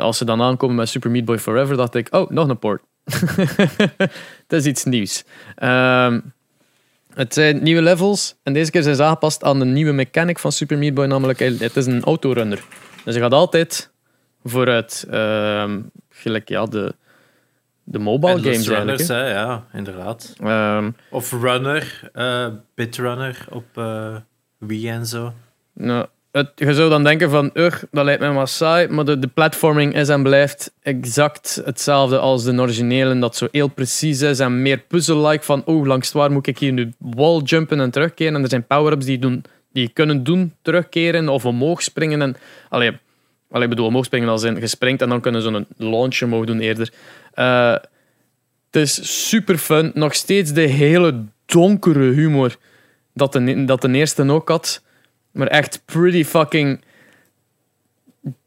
Als 0.00 0.18
ze 0.18 0.24
dan 0.24 0.42
aankomen 0.42 0.76
met 0.76 0.88
Super 0.88 1.10
Meat 1.10 1.24
Boy 1.24 1.38
Forever, 1.38 1.76
dacht 1.76 1.94
ik, 1.94 2.08
oh, 2.10 2.30
nog 2.30 2.48
een 2.48 2.58
port. 2.58 2.82
dat 4.46 4.60
is 4.60 4.66
iets 4.66 4.84
nieuws. 4.84 5.24
Uh, 5.58 6.16
het 7.14 7.34
zijn 7.34 7.62
nieuwe 7.62 7.82
levels 7.82 8.36
en 8.42 8.52
deze 8.52 8.70
keer 8.70 8.82
zijn 8.82 8.96
ze 8.96 9.02
aangepast 9.02 9.44
aan 9.44 9.58
de 9.58 9.64
nieuwe 9.64 9.92
mechanic 9.92 10.38
van 10.38 10.52
Super 10.52 10.78
Meat 10.78 10.94
Boy, 10.94 11.06
namelijk 11.06 11.38
het 11.38 11.76
is 11.76 11.86
een 11.86 12.02
autorunner. 12.02 12.64
Dus 13.04 13.14
je 13.14 13.20
gaat 13.20 13.32
altijd 13.32 13.90
vooruit. 14.44 15.06
Uh, 15.10 15.74
gelijk 16.10 16.48
ja, 16.48 16.66
de, 16.66 16.94
de 17.82 17.98
mobile 17.98 18.32
Endless 18.32 18.66
games 18.66 18.78
runners. 18.78 19.08
Hè? 19.08 19.30
Ja, 19.30 19.66
inderdaad. 19.72 20.34
Um, 20.42 20.96
of 21.10 21.32
Runner, 21.32 22.10
uh, 22.14 22.46
Bitrunner 22.74 23.46
op 23.50 23.64
uh, 23.74 24.16
Wii 24.58 24.88
en 24.88 25.06
zo. 25.06 25.32
Nou, 25.72 26.06
je 26.54 26.74
zou 26.74 26.90
dan 26.90 27.04
denken 27.04 27.30
van, 27.30 27.50
dat 27.90 28.04
lijkt 28.04 28.20
me 28.20 28.32
maar 28.32 28.48
saai, 28.48 28.88
maar 28.88 29.04
de, 29.04 29.28
platforming 29.34 29.94
is 29.94 30.08
en 30.08 30.22
blijft 30.22 30.72
exact 30.82 31.60
hetzelfde 31.64 32.18
als 32.18 32.44
de 32.44 32.60
originele, 32.60 33.18
dat 33.18 33.36
zo 33.36 33.48
heel 33.50 33.68
precies 33.68 34.20
is 34.20 34.38
en 34.38 34.62
meer 34.62 34.78
puzzle-like 34.78 35.44
van, 35.44 35.62
oh, 35.64 35.86
langs 35.86 36.12
waar 36.12 36.32
moet 36.32 36.46
ik 36.46 36.58
hier 36.58 36.72
nu 36.72 36.92
wall 36.98 37.40
jumpen 37.40 37.80
en 37.80 37.90
terugkeren 37.90 38.34
en 38.34 38.42
er 38.42 38.48
zijn 38.48 38.66
power-ups 38.66 39.04
die, 39.04 39.18
doen, 39.18 39.44
die 39.72 39.82
je 39.82 39.92
kunnen 39.92 40.24
doen, 40.24 40.54
terugkeren 40.62 41.28
of 41.28 41.44
omhoog 41.44 41.82
springen 41.82 42.22
en, 42.22 42.36
allee, 42.68 42.92
allee, 43.50 43.68
bedoel, 43.68 43.86
omhoog 43.86 44.04
springen 44.04 44.28
als 44.28 44.42
in 44.42 44.60
gespringt 44.60 45.02
en 45.02 45.08
dan 45.08 45.20
kunnen 45.20 45.42
ze 45.42 45.48
een 45.48 45.66
launch 45.76 46.22
omhoog 46.22 46.44
doen 46.44 46.60
eerder. 46.60 46.92
Uh, 47.34 47.72
het 48.70 48.82
is 48.82 49.28
super 49.28 49.58
fun, 49.58 49.90
nog 49.94 50.14
steeds 50.14 50.52
de 50.52 50.60
hele 50.60 51.24
donkere 51.46 52.12
humor 52.12 52.56
dat 53.12 53.32
de, 53.32 53.64
dat 53.64 53.82
de 53.82 53.92
eerste 53.92 54.30
ook 54.30 54.48
had. 54.48 54.82
Maar 55.34 55.46
echt 55.46 55.82
pretty 55.84 56.24
fucking 56.24 56.80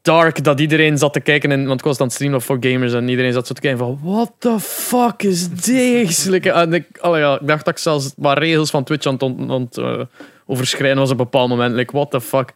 dark 0.02 0.44
dat 0.44 0.60
iedereen 0.60 0.98
zat 0.98 1.12
te 1.12 1.20
kijken. 1.20 1.52
En, 1.52 1.66
want 1.66 1.80
ik 1.80 1.86
was 1.86 1.96
dan 1.96 2.10
streamen 2.10 2.42
voor 2.42 2.56
gamers 2.60 2.92
en 2.92 3.08
iedereen 3.08 3.32
zat 3.32 3.46
zo 3.46 3.54
te 3.54 3.60
kijken 3.60 3.78
van... 3.78 3.98
What 4.02 4.32
the 4.38 4.60
fuck 4.60 5.22
is 5.22 5.50
deze? 5.50 6.40
En 6.40 6.72
ik, 6.72 6.98
ja, 7.02 7.38
ik 7.40 7.46
dacht 7.46 7.64
dat 7.64 7.74
ik 7.74 7.78
zelfs 7.78 8.14
maar 8.16 8.38
regels 8.38 8.70
van 8.70 8.84
Twitch 8.84 9.06
aan 9.06 9.12
het 9.12 9.22
on, 9.22 9.68
uh, 9.78 10.00
overschrijden 10.46 10.98
was 10.98 11.10
op 11.10 11.18
een 11.18 11.24
bepaald 11.24 11.48
moment. 11.48 11.74
Like, 11.74 11.92
what 11.92 12.10
the 12.10 12.20
fuck? 12.20 12.52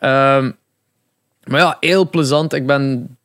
Um, 0.00 0.56
maar 1.44 1.60
ja, 1.60 1.76
heel 1.80 2.08
plezant. 2.08 2.52
Ik 2.52 2.66
ben 2.66 3.16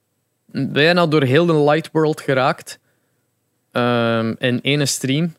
bijna 0.52 1.08
door 1.08 1.24
heel 1.24 1.46
de 1.46 1.60
Light 1.60 1.90
World 1.92 2.22
geraakt. 2.22 2.80
Um, 3.72 4.36
in 4.40 4.60
ene 4.62 4.86
stream. 4.86 5.36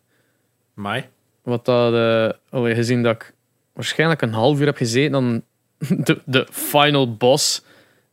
Mai. 0.75 1.05
Wat 1.43 1.65
dat... 1.65 1.93
Uh, 2.53 2.75
gezien 2.75 3.03
dat 3.03 3.15
ik 3.15 3.35
waarschijnlijk 3.77 4.23
een 4.23 4.33
half 4.33 4.59
uur 4.61 4.67
heb 4.67 4.77
gezeten, 4.77 5.13
dan 5.13 5.43
de, 6.05 6.21
de 6.25 6.47
final 6.51 7.17
boss, 7.17 7.63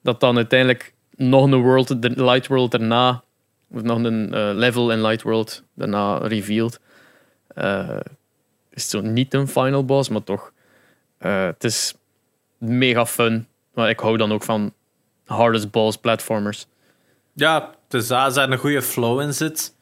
dat 0.02 0.20
dan 0.20 0.36
uiteindelijk 0.36 0.94
nog 1.16 1.44
een 1.44 1.62
world, 1.62 2.02
de 2.02 2.24
Light 2.24 2.48
World 2.48 2.72
daarna, 2.72 3.24
of 3.72 3.82
nog 3.82 4.04
een 4.04 4.30
uh, 4.34 4.52
level 4.54 4.92
in 4.92 5.02
Light 5.02 5.22
World 5.22 5.64
daarna 5.74 6.18
revealed. 6.18 6.80
Uh, 7.58 8.00
is 8.70 8.90
zo 8.90 9.02
niet 9.02 9.34
een 9.34 9.48
final 9.48 9.86
boss, 9.86 10.10
maar 10.10 10.24
toch. 10.24 10.52
Uh, 11.20 11.46
het 11.46 11.64
is 11.64 11.94
mega 12.58 13.06
fun. 13.06 13.48
Maar 13.74 13.90
ik 13.90 14.00
hou 14.00 14.18
dan 14.18 14.32
ook 14.32 14.44
van 14.44 14.74
hardest 15.26 15.72
balls 15.72 15.98
platformers. 15.98 16.68
Ja, 17.34 17.76
dus 17.88 18.12
als 18.12 18.36
er 18.36 18.52
een 18.52 18.58
goede 18.58 18.82
flow 18.82 19.22
in 19.22 19.34
zit, 19.34 19.76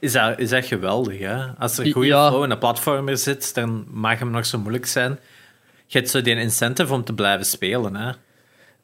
is 0.00 0.12
dat, 0.12 0.38
is 0.38 0.48
dat 0.50 0.64
geweldig. 0.64 1.18
Hè? 1.18 1.46
Als 1.58 1.78
er 1.78 1.86
een 1.86 1.92
goede 1.92 2.08
Ja. 2.08 2.28
flow 2.28 2.44
in 2.44 2.50
een 2.50 2.58
platformer 2.58 3.16
zit, 3.18 3.54
dan 3.54 3.86
mag 3.90 4.18
hem 4.18 4.30
nog 4.30 4.46
zo 4.46 4.58
moeilijk 4.58 4.86
zijn. 4.86 5.18
Je 5.86 5.98
hebt 5.98 6.10
zo 6.10 6.22
die 6.22 6.34
incentive 6.36 6.92
om 6.94 7.04
te 7.04 7.12
blijven 7.14 7.46
spelen. 7.46 7.96
Hè? 7.96 8.10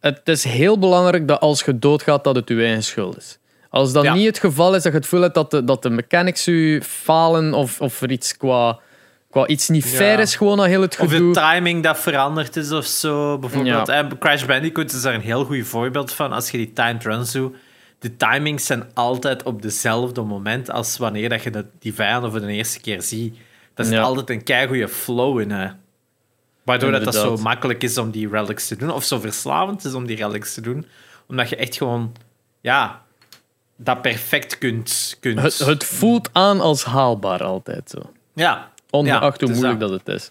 Het 0.00 0.20
is 0.28 0.44
heel 0.44 0.78
belangrijk 0.78 1.28
dat 1.28 1.40
als 1.40 1.62
je 1.62 1.78
doodgaat, 1.78 2.24
dat 2.24 2.36
het 2.36 2.48
je 2.48 2.62
eigen 2.64 2.82
schuld 2.82 3.16
is. 3.16 3.38
Als 3.70 3.92
dat 3.92 4.04
Ja. 4.04 4.14
niet 4.14 4.26
het 4.26 4.38
geval 4.38 4.74
is, 4.74 4.82
dat 4.82 4.92
je 4.92 4.98
het 4.98 5.04
gevoel 5.08 5.20
hebt 5.22 5.34
dat 5.34 5.50
de, 5.50 5.64
dat 5.64 5.82
de 5.82 5.90
mechanics 5.90 6.48
u 6.48 6.82
falen 6.82 7.54
of, 7.54 7.80
of 7.80 8.00
er 8.00 8.10
iets 8.10 8.36
qua, 8.36 8.78
qua 9.30 9.46
iets 9.46 9.68
niet 9.68 9.84
fair 9.84 10.18
is, 10.18 10.36
gewoon 10.36 10.58
al 10.58 10.64
heel 10.64 10.80
het 10.80 10.98
Of 11.00 11.08
de 11.08 11.14
gedoe. 11.16 11.34
timing 11.34 11.82
dat 11.82 11.98
veranderd 11.98 12.56
is 12.56 12.72
of 12.72 12.84
zo. 12.84 13.38
Bijvoorbeeld, 13.38 13.86
Ja. 13.86 14.08
Crash 14.18 14.44
Bandicoot 14.44 14.92
is 14.92 15.02
daar 15.02 15.14
een 15.14 15.20
heel 15.20 15.44
goed 15.44 15.66
voorbeeld 15.66 16.12
van. 16.12 16.32
Als 16.32 16.50
je 16.50 16.56
die 16.56 16.72
timed 16.72 17.04
runs 17.04 17.32
doet, 17.32 17.56
de 17.98 18.16
timings 18.16 18.66
zijn 18.66 18.84
altijd 18.94 19.42
op 19.42 19.62
dezelfde 19.62 20.22
moment 20.22 20.70
als 20.70 20.96
wanneer 20.96 21.28
dat 21.28 21.42
je 21.42 21.50
de, 21.50 21.64
die 21.78 21.94
vijanden 21.94 22.30
voor 22.30 22.40
de 22.40 22.52
eerste 22.52 22.80
keer 22.80 23.02
ziet. 23.02 23.36
Dat 23.74 23.86
is 23.86 23.92
Ja. 23.92 24.02
altijd 24.02 24.30
een 24.30 24.42
keigoede 24.44 24.88
flow 24.88 25.40
in. 25.40 25.50
Hè. 25.50 25.68
Waardoor 26.62 26.90
dat, 26.90 27.04
dat 27.04 27.14
zo 27.14 27.36
makkelijk 27.36 27.82
is 27.82 27.98
om 27.98 28.10
die 28.10 28.28
relics 28.28 28.68
te 28.68 28.76
doen. 28.76 28.90
Of 28.92 29.04
zo 29.04 29.18
verslavend 29.18 29.84
is 29.84 29.94
om 29.94 30.06
die 30.06 30.16
relics 30.16 30.54
te 30.54 30.60
doen. 30.60 30.86
Omdat 31.26 31.48
je 31.48 31.56
echt 31.56 31.76
gewoon... 31.76 32.12
Ja, 32.60 33.02
dat 33.76 34.02
perfect 34.02 34.58
kunt... 34.58 35.16
kunt 35.20 35.40
Het, 35.40 35.58
het 35.58 35.84
voelt 35.84 36.28
aan 36.32 36.60
als 36.60 36.84
haalbaar 36.84 37.42
altijd 37.44 37.90
zo. 37.90 38.12
ja. 38.34 38.72
Ongeacht 38.90 39.40
Ja, 39.40 39.46
hoe 39.46 39.54
moeilijk 39.56 39.80
dat. 39.80 39.90
dat 39.90 40.06
het 40.06 40.14
is. 40.16 40.30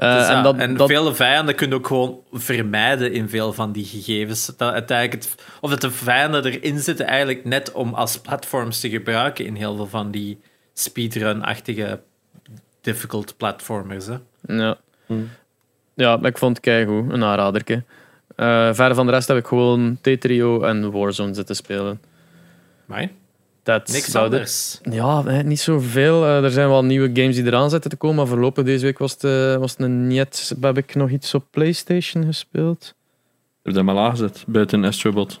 Eh, 0.00 0.16
Dus 0.16 0.28
ja, 0.28 0.36
en 0.36 0.42
dat, 0.42 0.56
en 0.56 0.76
dat, 0.76 0.88
vele 0.88 1.14
vijanden 1.14 1.54
kun 1.54 1.68
je 1.68 1.74
ook 1.74 1.86
gewoon 1.86 2.20
vermijden 2.32 3.12
in 3.12 3.28
veel 3.28 3.52
van 3.52 3.72
die 3.72 3.84
gegevens. 3.84 4.46
Dat 4.56 4.72
uiteindelijk 4.72 5.22
het, 5.22 5.34
of 5.60 5.70
dat 5.70 5.80
de 5.80 5.90
vijanden 5.90 6.44
erin 6.44 6.78
zitten 6.78 7.06
eigenlijk 7.06 7.44
net 7.44 7.72
om 7.72 7.94
als 7.94 8.20
platforms 8.20 8.80
te 8.80 8.88
gebruiken 8.88 9.46
in 9.46 9.54
heel 9.54 9.76
veel 9.76 9.86
van 9.86 10.10
die 10.10 10.40
speedrun-achtige 10.74 12.00
difficult 12.80 13.36
platformers. 13.36 14.06
Hè. 14.06 14.16
ja. 14.46 14.78
ja, 15.94 16.16
maar 16.16 16.30
ik 16.30 16.38
vond 16.38 16.56
het 16.56 16.64
keigoed. 16.64 17.12
Een 17.12 17.24
aanraderke. 17.24 17.82
Eh 18.36 18.74
verder 18.74 18.94
van 18.94 19.06
de 19.06 19.12
rest 19.12 19.28
heb 19.28 19.36
ik 19.36 19.46
gewoon 19.46 19.98
Tetrio 20.00 20.62
en 20.62 20.90
Warzone 20.90 21.34
zitten 21.34 21.56
spelen. 21.56 22.00
Maar 22.86 23.08
That's 23.62 23.92
Niks 23.92 24.14
it. 24.14 24.80
Ja, 24.92 25.42
niet 25.42 25.60
zoveel. 25.60 26.24
Eh, 26.24 26.44
er 26.44 26.50
zijn 26.50 26.68
wel 26.68 26.84
nieuwe 26.84 27.10
games 27.14 27.34
die 27.36 27.44
eraan 27.46 27.70
zitten 27.70 27.90
te 27.90 27.96
komen, 27.96 28.16
maar 28.16 28.26
voorlopig 28.26 28.64
deze 28.64 28.84
week 28.84 28.98
was 28.98 29.12
het, 29.12 29.24
eh, 29.24 29.56
was 29.56 29.70
het 29.70 29.80
een 29.80 30.06
niet. 30.06 30.52
Heb 30.60 30.76
ik 30.78 30.94
nog 30.94 31.10
iets 31.10 31.34
op 31.34 31.44
PlayStation 31.50 32.24
gespeeld? 32.24 32.94
Ik 33.58 33.66
heb 33.66 33.74
dat 33.74 33.84
maar 33.84 33.96
aangezet, 34.04 34.44
buiten 34.46 34.84
Astrobot. 34.84 35.40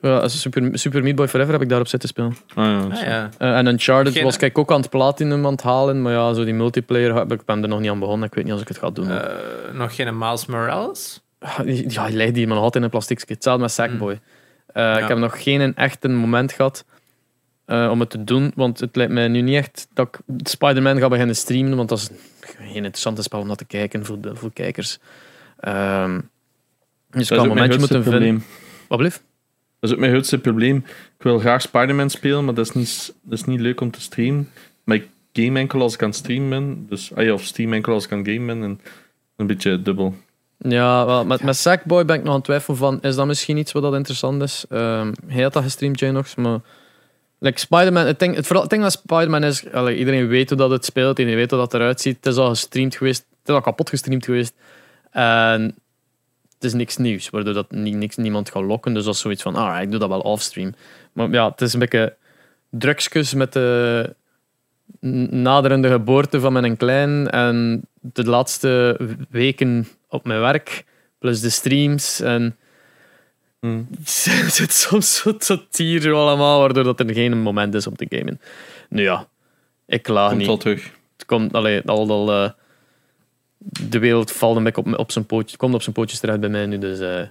Ja, 0.00 0.18
als 0.18 0.40
Super, 0.40 0.78
Super 0.78 1.02
Meat 1.02 1.14
Boy 1.16 1.28
Forever 1.28 1.52
heb 1.52 1.62
ik 1.62 1.68
daarop 1.68 1.86
zitten 1.88 2.08
spelen. 2.08 2.36
Ah 2.54 2.64
ja, 2.64 2.78
Ah, 2.96 3.02
ja. 3.02 3.28
Eh, 3.38 3.56
en 3.56 3.66
Uncharted 3.66 4.12
Geen- 4.12 4.24
was 4.24 4.36
ik 4.36 4.58
ook 4.58 4.72
aan 4.72 4.80
het 4.80 4.90
platinum 4.90 5.46
aan 5.46 5.52
het 5.52 5.62
halen, 5.62 6.02
maar 6.02 6.12
ja, 6.12 6.32
zo 6.32 6.44
die 6.44 6.54
multiplayer 6.54 7.14
heb 7.14 7.32
ik 7.32 7.44
ben 7.44 7.62
er 7.62 7.68
nog 7.68 7.80
niet 7.80 7.90
aan 7.90 7.98
begonnen. 7.98 8.28
Ik 8.28 8.34
weet 8.34 8.44
niet 8.44 8.52
als 8.52 8.62
ik 8.62 8.68
het 8.68 8.78
ga 8.78 8.90
doen. 8.90 9.10
Eh, 9.10 9.22
nog 9.72 9.94
geen 9.94 10.18
Miles 10.18 10.46
Morales? 10.46 11.20
Ja, 11.88 12.06
je 12.06 12.16
legt 12.16 12.34
die 12.34 12.46
maar 12.46 12.54
nog 12.54 12.64
altijd 12.64 12.74
in 12.76 12.82
een 12.82 12.90
plastic 12.90 13.18
skit. 13.18 13.34
Hetzelfde 13.34 13.62
met 13.62 13.72
Sackboy. 13.72 14.20
Eh, 14.66 14.96
Ik 15.00 15.08
heb 15.08 15.18
nog 15.18 15.42
geen 15.42 15.74
echt 15.76 16.04
een 16.04 16.16
moment 16.16 16.52
gehad 16.52 16.84
eh, 17.72 17.90
om 17.90 18.00
het 18.00 18.10
te 18.10 18.24
doen, 18.24 18.52
want 18.54 18.80
het 18.80 18.96
lijkt 18.96 19.12
mij 19.12 19.28
nu 19.28 19.40
niet 19.40 19.56
echt 19.56 19.88
dat 19.94 20.08
ik 20.08 20.48
Spider-Man 20.48 20.98
ga 20.98 21.08
beginnen 21.08 21.36
streamen, 21.36 21.76
want 21.76 21.88
dat 21.88 21.98
is 21.98 22.10
geen 22.40 22.74
interessante 22.74 23.22
spel 23.22 23.40
om 23.40 23.46
naar 23.46 23.56
te 23.56 23.64
kijken 23.64 24.04
voor, 24.04 24.20
de, 24.20 24.36
voor 24.36 24.52
kijkers. 24.52 24.98
Ehm, 25.60 26.20
dus 27.10 27.22
ik 27.22 27.28
Dat 27.28 27.28
ga 27.28 27.34
is 27.34 27.42
een 27.42 27.48
momentje 27.48 27.78
moeten 27.78 28.02
vinden. 28.02 28.20
probleem. 28.20 28.44
Wat 28.88 28.98
blieft? 28.98 29.22
Dat 29.80 29.90
is 29.90 29.96
ook 29.96 30.00
mijn 30.00 30.12
grootste 30.12 30.38
probleem. 30.38 30.76
Ik 31.18 31.22
wil 31.22 31.38
graag 31.38 31.62
Spider-Man 31.62 32.10
spelen, 32.10 32.44
maar 32.44 32.54
dat 32.54 32.66
is, 32.66 32.72
niet, 32.72 33.14
dat 33.22 33.38
is 33.38 33.44
niet 33.44 33.60
leuk 33.60 33.80
om 33.80 33.90
te 33.90 34.00
streamen. 34.00 34.50
Maar 34.84 34.96
ik 34.96 35.08
game 35.32 35.58
enkel 35.58 35.80
als 35.80 35.94
ik 35.94 36.02
aan 36.02 36.08
het 36.08 36.18
streamen 36.18 36.48
ben. 36.48 36.86
Dus, 36.88 37.14
ah 37.14 37.24
ja, 37.24 37.32
of 37.32 37.42
stream 37.42 37.72
enkel 37.72 37.92
als 37.92 38.04
ik 38.04 38.12
aan 38.12 38.18
het 38.18 38.28
gamen 38.28 38.46
ben. 38.46 38.62
En 38.62 38.80
een 39.36 39.46
beetje 39.46 39.82
dubbel. 39.82 40.14
Ja, 40.58 41.06
wel, 41.06 41.24
met, 41.24 41.42
met 41.42 41.56
Sackboy 41.56 42.04
ben 42.04 42.16
ik 42.16 42.22
nog 42.22 42.30
aan 42.30 42.36
het 42.36 42.44
twijfelen 42.44 42.76
van, 42.78 43.02
is 43.02 43.14
dat 43.14 43.26
misschien 43.26 43.56
iets 43.56 43.72
wat 43.72 43.82
dat 43.82 43.94
interessant 43.94 44.42
is? 44.42 44.64
Ehm 44.68 45.12
hij 45.26 45.42
had 45.42 45.52
dat 45.52 45.62
gestreamd, 45.62 45.98
Janox, 45.98 46.34
maar... 46.34 46.60
Like 47.42 47.58
Spider-Man, 47.58 48.06
het 48.06 48.18
ding, 48.18 48.34
het, 48.34 48.46
vooral, 48.46 48.62
het 48.62 48.70
ding 48.70 48.90
Spider-Man 48.90 49.44
is, 49.44 49.62
iedereen 49.64 50.26
weet 50.26 50.48
hoe 50.48 50.58
dat 50.58 50.70
het 50.70 50.84
speelt, 50.84 51.18
iedereen 51.18 51.38
weet 51.38 51.50
hoe 51.50 51.58
dat 51.60 51.74
eruit 51.74 52.00
ziet. 52.00 52.16
Het 52.16 52.26
is 52.26 52.36
al 52.36 52.48
gestreamd 52.48 52.96
geweest, 52.96 53.26
het 53.30 53.48
is 53.48 53.54
al 53.54 53.60
kapot 53.60 53.88
gestreamd 53.88 54.24
geweest. 54.24 54.54
En 55.10 55.62
het 56.54 56.64
is 56.64 56.72
niks 56.72 56.96
nieuws, 56.96 57.30
waardoor 57.30 57.54
dat 57.54 57.70
niks, 57.70 58.16
niemand 58.16 58.50
gaat 58.50 58.62
lokken. 58.62 58.94
Dus 58.94 59.04
dat 59.04 59.14
is 59.14 59.20
zoiets 59.20 59.42
van, 59.42 59.56
ah, 59.56 59.82
ik 59.82 59.90
doe 59.90 60.00
dat 60.00 60.08
wel 60.08 60.20
offstream. 60.20 60.74
Maar 61.12 61.30
ja, 61.30 61.50
het 61.50 61.60
is 61.60 61.72
een 61.72 61.78
beetje 61.78 62.16
drugskus 62.70 63.34
met 63.34 63.52
de 63.52 64.14
naderende 65.30 65.88
geboorte 65.88 66.40
van 66.40 66.52
mijn 66.52 66.76
klein 66.76 67.30
en 67.30 67.82
de 68.00 68.24
laatste 68.24 69.00
weken 69.30 69.88
op 70.08 70.24
mijn 70.24 70.40
werk, 70.40 70.84
plus 71.18 71.40
de 71.40 71.50
streams 71.50 72.20
en 72.20 72.56
Hm. 73.66 73.82
het 74.44 74.54
zit 74.54 74.72
soms 74.72 75.16
zo 75.16 75.36
tot 75.36 75.76
hier 75.76 76.12
allemaal, 76.12 76.60
waardoor 76.60 76.84
dat 76.84 77.00
er 77.00 77.12
geen 77.14 77.42
moment 77.42 77.74
is 77.74 77.86
om 77.86 77.96
te 77.96 78.06
gamen. 78.08 78.40
Nu 78.88 79.02
ja, 79.02 79.28
ik 79.86 80.02
klaag 80.02 80.26
Komt 80.26 80.38
niet. 80.38 80.46
wel 80.46 80.56
terug. 80.56 80.90
Het 81.16 81.26
komt, 81.26 81.52
allee, 81.52 81.82
al, 81.86 82.10
al, 82.10 82.32
eh, 82.32 82.50
de 83.88 83.98
wereld 83.98 84.32
valt 84.32 84.56
een 84.56 84.62
beetje 84.64 84.82
op, 84.84 84.98
op 84.98 85.12
zijn 85.12 85.26
pootjes, 85.26 85.56
komt 85.56 85.74
op 85.74 85.82
zijn 85.82 85.94
pootjes 85.94 86.20
terecht 86.20 86.40
bij 86.40 86.48
mij 86.48 86.66
nu, 86.66 86.78
dus 86.78 86.98
eh, 86.98 87.22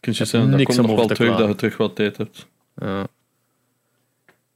Kun 0.00 0.12
je 0.12 0.24
zeggen, 0.24 0.50
dat 0.50 0.62
komt 0.62 0.78
om 0.78 0.86
nog 0.86 0.96
wel 0.96 1.06
te 1.06 1.14
terug, 1.14 1.36
dat 1.36 1.48
je 1.48 1.54
terug 1.54 1.76
wat 1.76 1.96
tijd 1.96 2.16
hebt. 2.16 2.46
ja. 2.76 3.06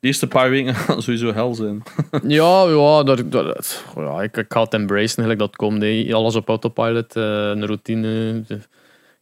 De 0.01 0.07
eerste 0.07 0.27
paar 0.27 0.51
weken 0.51 0.75
gaan 0.85 1.03
sowieso 1.03 1.33
hel 1.33 1.55
zijn. 1.55 1.83
Ja, 2.39 2.69
ja, 2.69 3.03
dat, 3.03 3.33
dat, 3.33 3.85
ja 3.97 4.23
ik, 4.23 4.37
ik 4.37 4.53
ga 4.53 4.63
het 4.63 4.75
embracen, 4.75 5.23
gelijk 5.23 5.39
dat 5.39 5.57
komt. 5.57 5.83
hè. 5.83 6.09
Alles 6.13 6.35
op 6.35 6.49
autopilot, 6.49 7.17
eh, 7.17 7.23
een 7.23 7.67
routine. 7.67 8.45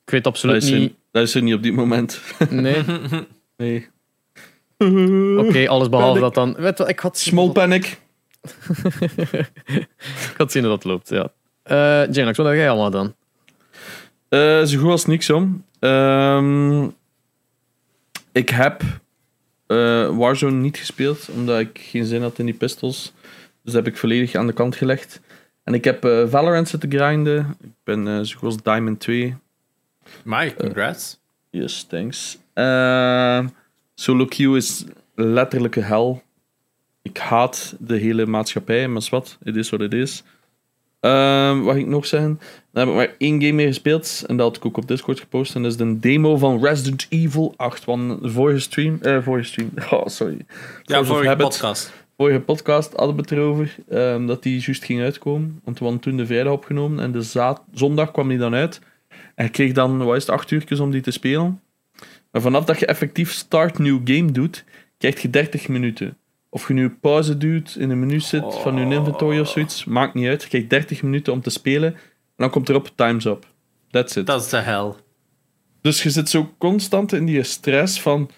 Ik 0.04 0.10
weet 0.10 0.26
absoluut 0.26 0.70
niet. 0.70 0.94
dat 1.10 1.22
is 1.22 1.34
er 1.34 1.42
niet 1.42 1.54
op 1.54 1.62
dit 1.62 1.74
moment. 1.74 2.20
Nee, 2.50 2.82
Nee. 3.56 3.88
oké, 5.38 5.68
alles 5.68 5.88
behalve 5.88 6.18
Panic. 6.18 6.20
dat 6.20 6.34
dan. 6.34 6.48
Weet 6.54 6.76
je, 6.78 6.82
wat, 6.84 6.88
ik 6.88 6.98
had 6.98 7.18
Small 7.18 7.50
panic. 7.50 8.00
Ik 9.72 10.34
had 10.36 10.52
zien 10.52 10.62
hoe 10.62 10.72
dat 10.76 10.84
loopt, 10.84 11.08
ja. 11.08 11.32
Janox, 12.10 12.36
wat 12.36 12.46
heb 12.46 12.54
jij 12.56 12.70
allemaal 12.70 12.90
dan? 12.90 13.14
Eh, 14.28 14.62
zo 14.64 14.78
goed 14.78 14.90
als 14.90 15.06
niks 15.06 15.30
om. 15.30 15.64
Ehm, 15.78 16.84
ik 18.32 18.48
heb 18.48 18.82
eh, 19.66 20.16
Warzone 20.16 20.56
niet 20.56 20.76
gespeeld, 20.76 21.28
omdat 21.34 21.60
ik 21.60 21.78
geen 21.82 22.04
zin 22.04 22.22
had 22.22 22.38
in 22.38 22.44
die 22.44 22.54
pistols. 22.54 23.12
Dus 23.62 23.72
dat 23.72 23.84
heb 23.84 23.86
ik 23.86 23.98
volledig 23.98 24.34
aan 24.34 24.46
de 24.46 24.52
kant 24.52 24.76
gelegd. 24.76 25.20
En 25.64 25.74
ik 25.74 25.84
heb 25.84 26.04
eh, 26.04 26.28
Valorant 26.28 26.68
zitten 26.68 26.92
grinden. 26.92 27.56
Ik 27.62 27.70
ben 27.84 28.26
zo 28.26 28.38
goed 28.38 28.48
als 28.48 28.62
Diamond 28.62 29.00
2. 29.00 29.36
Mike, 30.24 30.54
congrats. 30.54 31.18
Yes, 31.50 31.82
thanks. 31.82 32.38
Ehm, 32.52 33.46
solo 33.94 34.24
queue 34.24 34.56
is 34.56 34.84
letterlijke 35.14 35.80
hel. 35.80 36.22
Ik 37.02 37.16
haat 37.18 37.76
de 37.78 37.96
hele 37.96 38.26
maatschappij, 38.26 38.88
maar 38.88 39.06
wat, 39.10 39.38
het 39.42 39.56
is 39.56 39.70
wat 39.70 39.80
het 39.80 39.92
is. 39.92 40.22
Ehm, 41.00 41.60
wat 41.60 41.74
ging 41.74 41.86
ik 41.86 41.92
nog 41.92 42.06
zeggen? 42.06 42.40
Dan 42.72 42.82
heb 42.82 42.88
ik 42.88 42.94
maar 42.94 43.14
één 43.18 43.40
game 43.40 43.52
meer 43.52 43.66
gespeeld 43.66 44.24
en 44.26 44.36
dat 44.36 44.46
had 44.46 44.56
ik 44.56 44.66
ook 44.66 44.76
op 44.76 44.88
Discord 44.88 45.20
gepost. 45.20 45.54
En 45.54 45.62
dat 45.62 45.70
is 45.70 45.76
de 45.76 45.98
demo 45.98 46.36
van 46.36 46.64
Resident 46.64 47.06
Evil 47.08 47.54
8. 47.56 47.84
Want 47.84 48.22
de 48.22 48.30
vorige 48.30 48.58
stream, 48.58 48.98
eh, 49.02 49.22
vorige 49.22 49.46
stream, 49.46 49.70
oh 49.90 50.06
sorry. 50.06 50.38
ja, 50.82 50.96
Force 50.96 51.12
vorige 51.12 51.36
podcast. 51.36 51.92
Vorige 52.16 52.40
podcast 52.40 52.92
hadden 52.96 53.14
we 53.16 53.20
het 53.20 53.30
erover 53.30 53.76
ehm, 53.88 54.26
dat 54.26 54.42
die 54.42 54.60
juist 54.60 54.84
ging 54.84 55.00
uitkomen. 55.02 55.60
Want 55.64 55.78
we 55.78 55.84
hadden 55.84 56.02
toen 56.02 56.16
de 56.16 56.26
vrijdag 56.26 56.52
opgenomen 56.52 57.00
en 57.04 57.12
de 57.12 57.22
zaad- 57.22 57.62
zondag 57.72 58.10
kwam 58.10 58.28
die 58.28 58.38
dan 58.38 58.54
uit. 58.54 58.80
En 59.34 59.46
ik 59.46 59.52
kreeg 59.52 59.72
dan, 59.72 59.98
wat 59.98 60.16
is 60.16 60.22
het, 60.22 60.30
acht 60.30 60.50
uurtjes 60.50 60.80
om 60.80 60.90
die 60.90 61.00
te 61.00 61.10
spelen. 61.10 61.60
Maar 62.30 62.42
vanaf 62.42 62.64
dat 62.64 62.78
je 62.78 62.86
effectief 62.86 63.32
start 63.32 63.78
new 63.78 64.00
game 64.04 64.32
doet, 64.32 64.64
krijg 64.98 65.22
je 65.22 65.30
30 65.30 65.68
minuten. 65.68 66.16
Of 66.48 66.68
je 66.68 66.74
nu 66.74 66.90
pauze 66.90 67.36
doet, 67.36 67.76
in 67.76 67.90
een 67.90 67.98
menu 67.98 68.20
zit 68.20 68.54
van 68.54 68.76
je 68.76 68.94
inventory 68.94 69.40
of 69.40 69.48
zoiets, 69.48 69.84
maakt 69.84 70.14
niet 70.14 70.26
uit. 70.26 70.42
Je 70.42 70.48
krijgt 70.48 70.70
30 70.70 71.02
minuten 71.02 71.32
om 71.32 71.40
te 71.40 71.50
spelen 71.50 71.94
en 71.94 72.00
dan 72.36 72.50
komt 72.50 72.68
erop 72.68 72.90
time's 72.94 73.24
up. 73.24 73.46
That's 73.90 74.16
it. 74.16 74.26
Dat 74.26 74.42
is 74.42 74.48
de 74.48 74.56
hel. 74.56 74.96
Dus 75.80 76.02
je 76.02 76.10
zit 76.10 76.28
zo 76.28 76.54
constant 76.58 77.12
in 77.12 77.24
die 77.24 77.42
stress 77.42 78.00
van... 78.00 78.30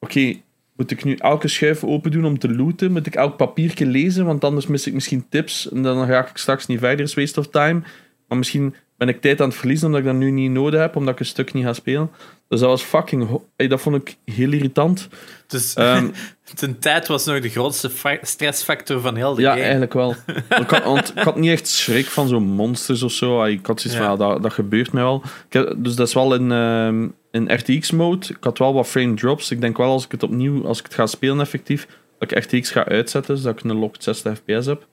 Oké, 0.00 0.34
moet 0.76 0.90
ik 0.90 1.04
nu 1.04 1.14
elke 1.14 1.48
schuif 1.48 1.84
open 1.84 2.10
doen 2.10 2.24
om 2.24 2.38
te 2.38 2.54
looten? 2.54 2.92
Moet 2.92 3.06
ik 3.06 3.14
elk 3.14 3.36
papiertje 3.36 3.86
lezen? 3.86 4.24
Want 4.24 4.44
anders 4.44 4.66
mis 4.66 4.86
ik 4.86 4.94
misschien 4.94 5.28
tips. 5.28 5.70
En 5.70 5.82
dan 5.82 6.06
ga 6.06 6.28
ik 6.28 6.36
straks 6.36 6.66
niet 6.66 6.78
verder. 6.78 7.04
is 7.04 7.14
waste 7.14 7.40
of 7.40 7.48
time. 7.48 7.82
Maar 8.28 8.38
misschien 8.38 8.74
ben 9.06 9.14
ik 9.14 9.20
tijd 9.20 9.40
aan 9.40 9.48
het 9.48 9.56
verliezen 9.56 9.86
omdat 9.86 10.00
ik 10.00 10.06
dat 10.06 10.16
nu 10.16 10.30
niet 10.30 10.50
nodig 10.50 10.80
heb. 10.80 10.96
Omdat 10.96 11.14
ik 11.14 11.20
een 11.20 11.26
stuk 11.26 11.52
niet 11.52 11.64
ga 11.64 11.72
spelen. 11.72 12.10
Dus 12.48 12.60
dat 12.60 12.68
was 12.68 12.82
fucking... 12.82 13.28
ho- 13.28 13.44
Ey, 13.56 13.68
dat 13.68 13.80
vond 13.80 13.96
ik 13.96 14.16
heel 14.34 14.52
irritant. 14.52 15.08
Dus 15.46 15.74
Ehm, 15.74 16.08
ten 16.54 16.78
tijd 16.78 17.06
was 17.06 17.24
nog 17.24 17.40
de 17.40 17.48
grootste 17.48 17.90
fa- 17.90 18.18
stressfactor 18.22 19.00
van 19.00 19.16
heel 19.16 19.34
de 19.34 19.42
ja, 19.42 19.50
game. 19.50 19.62
eigenlijk 19.62 19.92
wel. 19.92 20.14
Ik, 20.60 20.70
had, 20.70 20.84
want 20.84 21.12
ik 21.16 21.22
had 21.22 21.36
niet 21.36 21.50
echt 21.50 21.68
schrik 21.68 22.06
van 22.06 22.28
zo'n 22.28 22.42
monsters 22.42 23.02
of 23.02 23.12
zo. 23.12 23.44
Ik 23.44 23.66
had 23.66 23.80
zoiets 23.80 24.00
Ja. 24.00 24.06
van, 24.06 24.18
ja, 24.26 24.32
dat, 24.32 24.42
dat 24.42 24.52
gebeurt 24.52 24.92
mij 24.92 25.02
wel. 25.02 25.22
Ik 25.46 25.52
heb- 25.52 25.74
dus 25.76 25.94
dat 25.94 26.06
is 26.08 26.14
wel 26.14 26.34
in, 26.34 26.52
ehm, 26.52 27.08
in 27.30 27.54
RTX-mode. 27.54 28.26
Ik 28.28 28.36
had 28.44 28.58
wel 28.58 28.74
wat 28.74 28.86
frame 28.88 29.14
drops. 29.14 29.50
Ik 29.50 29.60
denk 29.60 29.76
wel 29.76 29.90
als 29.90 30.04
ik 30.04 30.10
het 30.12 30.22
opnieuw, 30.22 30.66
als 30.66 30.78
ik 30.78 30.84
het 30.84 30.94
ga 30.94 31.06
spelen 31.06 31.40
effectief, 31.40 31.86
dat 32.18 32.30
ik 32.30 32.44
RTX 32.44 32.70
ga 32.70 32.84
uitzetten, 32.84 33.36
zodat 33.38 33.58
ik 33.58 33.70
een 33.70 33.76
locked 33.78 34.02
60 34.02 34.36
fps 34.38 34.66
heb. 34.66 34.86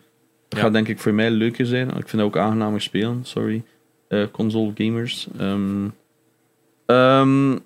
Dat 0.50 0.60
Ja. 0.60 0.66
gaat 0.66 0.74
denk 0.74 0.88
ik 0.88 1.00
voor 1.00 1.14
mij 1.14 1.30
leuker 1.32 1.66
zijn. 1.66 1.88
Ik 1.88 1.94
vind 1.94 2.12
dat 2.12 2.22
ook 2.22 2.38
aangenamer 2.38 2.82
spelen, 2.82 3.20
sorry. 3.24 3.64
Eh, 4.10 4.24
console 4.32 4.72
gamers. 4.76 5.28
Ehm, 5.40 5.88
ehm, 6.86 7.58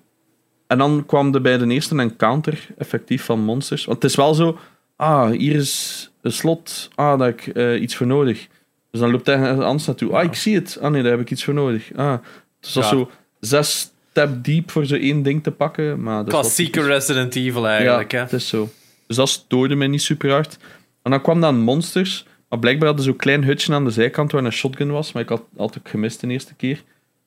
en 0.66 0.78
dan 0.78 1.04
kwam 1.06 1.34
er 1.34 1.40
bij 1.40 1.58
de 1.58 1.66
eerste 1.66 1.96
encounter 1.98 2.66
effectief 2.78 3.24
van 3.24 3.40
monsters. 3.40 3.84
Want 3.84 4.02
het 4.02 4.10
is 4.10 4.16
wel 4.16 4.34
zo, 4.34 4.58
ah, 4.96 5.30
hier 5.30 5.54
is 5.54 6.10
een 6.22 6.32
slot. 6.32 6.88
Ah, 6.94 7.18
daar 7.18 7.28
heb 7.28 7.40
ik 7.40 7.46
eh, 7.56 7.80
iets 7.80 7.96
voor 7.96 8.06
nodig. 8.06 8.46
Dus 8.90 9.00
dan 9.00 9.10
loopt 9.10 9.26
hij 9.26 9.52
anders 9.52 9.86
naartoe. 9.86 10.12
Ah, 10.12 10.24
ik 10.24 10.34
zie 10.34 10.54
het. 10.54 10.78
Ah 10.80 10.90
nee, 10.90 11.02
daar 11.02 11.10
heb 11.10 11.20
ik 11.20 11.30
iets 11.30 11.44
voor 11.44 11.54
nodig. 11.54 11.90
Ah, 11.96 12.18
dus 12.60 12.72
dat 12.72 12.82
Ja. 12.84 12.88
zo 12.90 13.10
zes 13.40 13.92
step 14.10 14.44
diep 14.44 14.70
voor 14.70 14.86
zo 14.86 14.94
één 14.94 15.22
ding 15.22 15.42
te 15.42 15.50
pakken. 15.50 16.02
Maar 16.02 16.24
Klassieke. 16.24 16.82
Resident 16.82 17.36
Evil 17.36 17.68
eigenlijk. 17.68 18.12
ja, 18.12 18.18
hè. 18.18 18.24
het 18.24 18.32
is 18.32 18.48
zo. 18.48 18.68
Dus 19.06 19.16
dat 19.16 19.28
stoorde 19.28 19.74
mij 19.74 19.86
niet 19.86 20.02
super 20.02 20.30
hard. 20.30 20.56
En 21.02 21.10
dan 21.10 21.20
kwam 21.22 21.40
dan 21.40 21.58
monsters. 21.60 22.26
Maar 22.54 22.62
blijkbaar 22.62 22.88
hadden 22.88 23.04
ze 23.04 23.10
zo'n 23.10 23.20
klein 23.20 23.44
hutje 23.44 23.74
aan 23.74 23.84
de 23.84 23.90
zijkant 23.90 24.32
waar 24.32 24.44
een 24.44 24.52
shotgun 24.52 24.90
was. 24.90 25.12
Maar 25.12 25.22
ik 25.22 25.28
had 25.28 25.42
altijd 25.56 25.88
gemist 25.88 26.20
de 26.20 26.26
eerste 26.26 26.54
keer. 26.54 26.74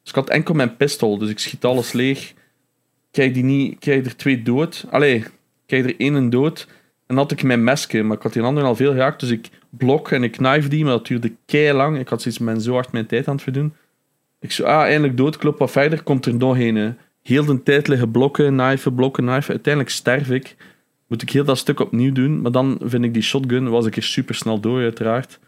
Dus 0.02 0.10
ik 0.10 0.16
had 0.16 0.30
enkel 0.30 0.54
mijn 0.54 0.78
pistool. 0.78 1.18
Dus 1.18 1.30
ik 1.30 1.40
schiet 1.40 1.66
alles 1.66 1.92
leeg. 1.92 2.34
Krijg, 3.12 3.34
die 3.34 3.44
niet, 3.44 3.80
krijg 3.80 4.06
er 4.06 4.16
twee 4.16 4.42
dood. 4.42 4.86
Allee, 4.90 5.24
krijg 5.66 5.86
er 5.86 5.96
één 5.98 6.30
dood. 6.30 6.68
En 6.70 7.16
dan 7.16 7.18
had 7.18 7.32
ik 7.32 7.44
mijn 7.44 7.64
mesje. 7.64 8.04
Maar 8.04 8.18
ik 8.18 8.24
had 8.24 8.34
die 8.34 8.42
andere 8.42 8.66
al 8.66 8.76
veel 8.76 8.92
geraakt. 8.92 9.20
Dus 9.20 9.30
ik 9.30 9.50
blok 9.70 10.12
en 10.12 10.24
ik 10.24 10.32
knife 10.32 10.70
die. 10.70 10.84
Maar 10.84 10.94
dat 10.94 11.08
duurde 11.08 11.34
kei 11.46 11.74
lang. 11.74 12.00
Ik 12.00 12.08
had 12.08 12.22
zoiets 12.22 12.40
met 12.40 12.64
zo 12.64 12.74
hard 12.74 12.92
mijn 12.92 13.06
tijd 13.06 13.28
aan 13.28 13.34
het 13.34 13.44
verdoen. 13.44 13.74
Ik 14.40 14.52
zo, 14.52 14.64
ah, 14.64 14.82
eindelijk 14.82 15.18
dood. 15.18 15.36
Ik 15.36 15.44
loop 15.44 15.60
wat 15.60 15.72
verder. 15.72 16.04
Komt 16.04 16.26
er 16.26 16.36
nog 16.36 16.58
een. 16.58 16.98
Heel 17.24 17.46
de 17.46 17.64
tijd 17.64 17.88
liggen 17.88 18.12
blokken, 18.12 18.58
knifen, 18.58 18.94
blokken, 18.94 19.26
knifen. 19.26 19.50
Uiteindelijk 19.54 19.94
sterf 19.94 20.30
ik. 20.30 20.56
Moet 21.08 21.22
ik 21.22 21.30
heel 21.30 21.44
dat 21.44 21.58
stuk 21.58 21.80
opnieuw 21.80 22.12
doen. 22.12 22.42
Maar 22.42 22.52
dan 22.52 22.80
vind 22.84 23.04
ik 23.04 23.14
die 23.14 23.22
shotgun, 23.24 23.70
was 23.70 23.86
ik 23.86 23.96
er 23.96 24.04
super 24.04 24.36
snel 24.36 24.60
door, 24.60 24.82
uiteraard. 24.82 25.40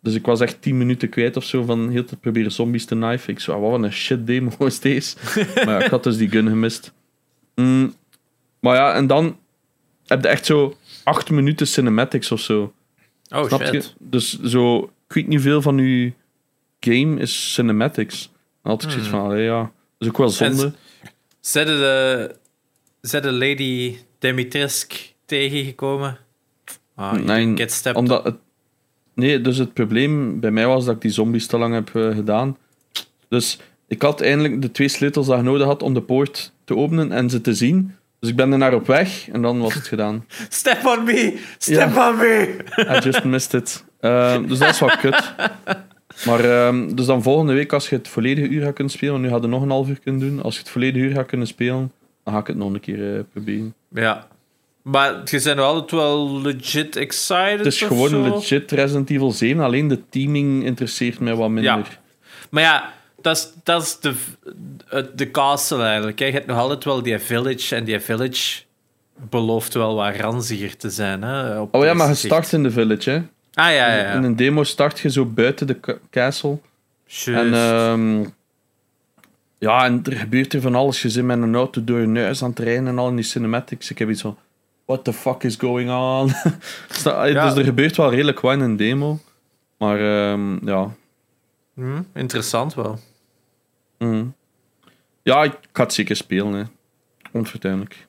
Dus 0.00 0.14
ik 0.14 0.26
was 0.26 0.40
echt 0.40 0.62
10 0.62 0.78
minuten 0.78 1.08
kwijt 1.08 1.36
of 1.36 1.44
zo 1.44 1.62
van 1.62 1.90
heel 1.90 2.04
te 2.04 2.16
proberen 2.16 2.52
zombies 2.52 2.84
te 2.84 2.94
knifen. 2.94 3.32
Ik 3.32 3.40
zo, 3.40 3.60
wat 3.60 3.82
een 3.82 3.92
shit 3.92 4.26
demo 4.26 4.50
is 4.66 4.80
deze. 4.80 5.16
maar 5.54 5.68
ja, 5.78 5.84
ik 5.84 5.90
had 5.90 6.02
dus 6.04 6.16
die 6.16 6.28
gun 6.28 6.48
gemist. 6.48 6.92
Mm, 7.54 7.94
maar 8.60 8.76
ja, 8.76 8.94
en 8.94 9.06
dan 9.06 9.38
heb 10.06 10.22
je 10.22 10.28
echt 10.28 10.46
zo 10.46 10.76
acht 11.04 11.30
minuten 11.30 11.66
cinematics 11.66 12.32
of 12.32 12.40
zo. 12.40 12.72
Oh 13.28 13.46
Snap 13.46 13.66
shit. 13.66 13.72
je? 13.84 13.90
Dus 13.98 14.40
zo, 14.42 14.78
ik 15.08 15.14
weet 15.14 15.26
niet 15.28 15.40
veel 15.40 15.62
van 15.62 15.78
uw 15.78 16.10
game 16.80 17.20
is 17.20 17.54
cinematics. 17.54 18.30
Dan 18.62 18.72
had 18.72 18.82
ik 18.82 18.90
zoiets 18.90 19.08
Hmm. 19.08 19.18
van, 19.18 19.28
allee, 19.30 19.44
ja, 19.44 19.60
dat 19.62 19.70
is 19.98 20.08
ook 20.08 20.18
wel 20.18 20.28
zonde. 20.28 20.72
Zetten 21.40 21.76
de, 21.76 22.34
de 23.00 23.32
Lady 23.32 23.96
Dimitrescu 24.22 24.96
tegengekomen? 25.26 26.18
Ah, 26.94 27.12
Nee, 27.12 27.56
get 27.56 27.72
stepped 27.72 28.00
Omdat 28.00 28.24
het, 28.24 28.36
nee, 29.14 29.40
dus 29.40 29.58
het 29.58 29.72
probleem 29.72 30.40
bij 30.40 30.50
mij 30.50 30.66
was 30.66 30.84
dat 30.84 30.94
ik 30.94 31.00
die 31.00 31.10
zombies 31.10 31.46
te 31.46 31.58
lang 31.58 31.74
heb 31.74 31.90
eh, 31.94 32.14
gedaan. 32.14 32.56
Dus 33.28 33.58
ik 33.88 34.02
had 34.02 34.20
eindelijk 34.20 34.62
de 34.62 34.70
twee 34.70 34.88
sleutels 34.88 35.26
dat 35.26 35.38
ik 35.38 35.44
nodig 35.44 35.66
had 35.66 35.82
om 35.82 35.94
de 35.94 36.02
poort 36.02 36.52
te 36.64 36.76
openen 36.76 37.12
en 37.12 37.30
ze 37.30 37.40
te 37.40 37.54
zien. 37.54 37.94
Dus 38.20 38.30
ik 38.30 38.36
ben 38.36 38.52
er 38.52 38.58
naar 38.58 38.74
op 38.74 38.86
weg 38.86 39.28
en 39.28 39.42
dan 39.42 39.60
was 39.60 39.74
het 39.74 39.86
gedaan. 39.86 40.26
Step 40.48 40.86
on 40.86 41.04
me! 41.04 41.38
Step 41.58 41.96
on 41.96 42.16
me! 42.16 42.56
I 42.96 42.98
just 42.98 43.24
missed 43.24 43.54
it. 43.54 43.84
Eh, 44.00 44.38
dus 44.46 44.58
dat 44.58 44.68
is 44.68 44.78
wat 44.78 44.96
kut. 44.96 45.34
Maar 46.26 46.44
ehm, 46.44 46.94
dus 46.94 47.06
dan 47.06 47.22
volgende 47.22 47.52
week, 47.52 47.72
als 47.72 47.88
je 47.88 47.96
het 47.96 48.08
volledige 48.08 48.48
uur 48.48 48.62
gaat 48.62 48.74
kunnen 48.74 48.92
spelen, 48.92 49.12
want 49.12 49.24
nu 49.24 49.30
hadden 49.30 49.50
we 49.50 49.56
nog 49.56 49.64
een 49.64 49.70
half 49.70 49.88
uur 49.88 50.00
kunnen 50.00 50.20
doen. 50.20 50.42
Als 50.42 50.54
je 50.54 50.60
het 50.60 50.70
volledige 50.70 51.04
uur 51.04 51.14
gaat 51.14 51.26
kunnen 51.26 51.46
spelen, 51.46 51.92
ga 52.24 52.38
ik 52.38 52.46
het 52.46 52.56
nog 52.56 52.72
een 52.72 52.80
keer 52.80 53.16
eh, 53.16 53.20
proberen. 53.32 53.74
Ja. 53.88 54.26
Maar 54.82 55.10
je 55.24 55.40
bent 55.44 55.56
wel 55.56 55.64
altijd 55.64 55.90
wel 55.90 56.40
legit 56.40 56.96
excited 56.96 57.58
Het 57.58 57.66
is 57.66 57.82
gewoon 57.82 58.08
zo? 58.08 58.22
legit 58.22 58.70
Resident 58.70 59.10
Evil 59.10 59.30
7, 59.32 59.62
alleen 59.62 59.88
de 59.88 60.00
teaming 60.08 60.64
interesseert 60.64 61.20
mij 61.20 61.34
wat 61.34 61.50
minder. 61.50 61.76
Ja. 61.76 61.82
Maar 62.50 62.62
ja, 62.62 62.92
dat 63.20 63.36
is, 63.36 63.48
dat 63.62 63.82
is 63.82 63.98
de, 64.00 64.14
de 65.14 65.30
castle 65.30 65.82
eigenlijk. 65.82 66.18
hè. 66.18 66.24
Je 66.24 66.32
hebt 66.32 66.46
nog 66.46 66.58
altijd 66.58 66.84
wel 66.84 67.02
die 67.02 67.18
village. 67.18 67.76
En 67.76 67.84
die 67.84 68.00
village 68.00 68.62
belooft 69.30 69.74
wel 69.74 69.94
wat 69.94 70.16
ranziger 70.16 70.76
te 70.76 70.90
zijn. 70.90 71.22
Hè, 71.22 71.58
op 71.58 71.74
Oh 71.74 71.84
ja, 71.84 71.94
maar 71.94 72.08
je 72.08 72.14
start 72.14 72.52
in 72.52 72.62
de 72.62 72.70
village, 72.70 73.10
hè. 73.10 73.16
Ah, 73.16 73.24
ja, 73.54 73.70
ja. 73.72 73.96
ja. 73.96 74.12
In 74.12 74.22
een 74.22 74.36
demo 74.36 74.64
start 74.64 75.00
je 75.00 75.10
zo 75.10 75.24
buiten 75.24 75.66
de 75.66 75.80
ca- 75.80 75.98
castle. 76.10 76.58
Juist. 77.06 77.26
En 77.26 77.54
ehm, 77.54 78.24
ja, 79.62 79.84
en 79.84 80.00
er 80.04 80.12
gebeurt 80.16 80.52
er 80.52 80.60
van 80.60 80.74
alles. 80.74 81.02
Je 81.02 81.08
zit 81.10 81.24
met 81.24 81.42
een 81.42 81.54
auto 81.54 81.84
door 81.84 82.00
je 82.00 82.18
huis 82.20 82.42
aan 82.42 82.50
het 82.50 82.58
rijden 82.58 82.86
en 82.86 82.98
al 82.98 83.08
in 83.08 83.16
die 83.16 83.24
cinematics. 83.24 83.90
Ik 83.90 83.98
heb 83.98 84.08
iets 84.10 84.20
van, 84.20 84.38
what 84.84 85.04
the 85.04 85.12
fuck 85.12 85.42
is 85.42 85.56
going 85.56 85.90
on? 85.90 86.32
Ja. 87.04 87.44
Dus 87.48 87.58
er 87.58 87.64
gebeurt 87.64 87.96
wel 87.96 88.10
redelijk 88.10 88.40
wat 88.40 88.52
in 88.52 88.60
een 88.60 88.76
demo. 88.76 89.18
Maar 89.78 90.00
ehm, 90.00 90.66
ja. 90.66 90.94
Hm, 91.74 92.02
interessant 92.14 92.74
wel. 92.74 92.98
Mhm. 93.98 94.24
Ja, 95.22 95.42
ik 95.42 95.58
ga 95.72 95.82
het 95.82 95.92
zeker 95.92 96.16
spelen, 96.16 96.52
hè. 96.52 96.62
Onvertuinlijk. 97.32 98.06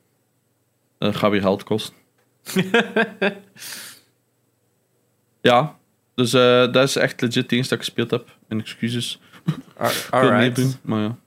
Dat 0.98 1.16
gaat 1.16 1.32
weer 1.32 1.42
geld 1.42 1.64
kosten. 1.64 1.96
ja, 5.42 5.76
dus 6.16 6.34
eh, 6.34 6.72
dat 6.72 6.76
is 6.84 6.96
echt 6.96 7.22
legit 7.22 7.52
het 7.52 7.62
dat 7.62 7.72
ik 7.72 7.78
gespeeld 7.78 8.12
heb. 8.12 8.38
En 8.48 8.60
excuses. 8.60 9.22
Al- 9.78 9.90
Ik 9.90 10.08
wil 10.12 10.20
Alright. 10.20 10.38
meedoen, 10.58 10.74
maar 10.82 11.02
ja. 11.02 11.18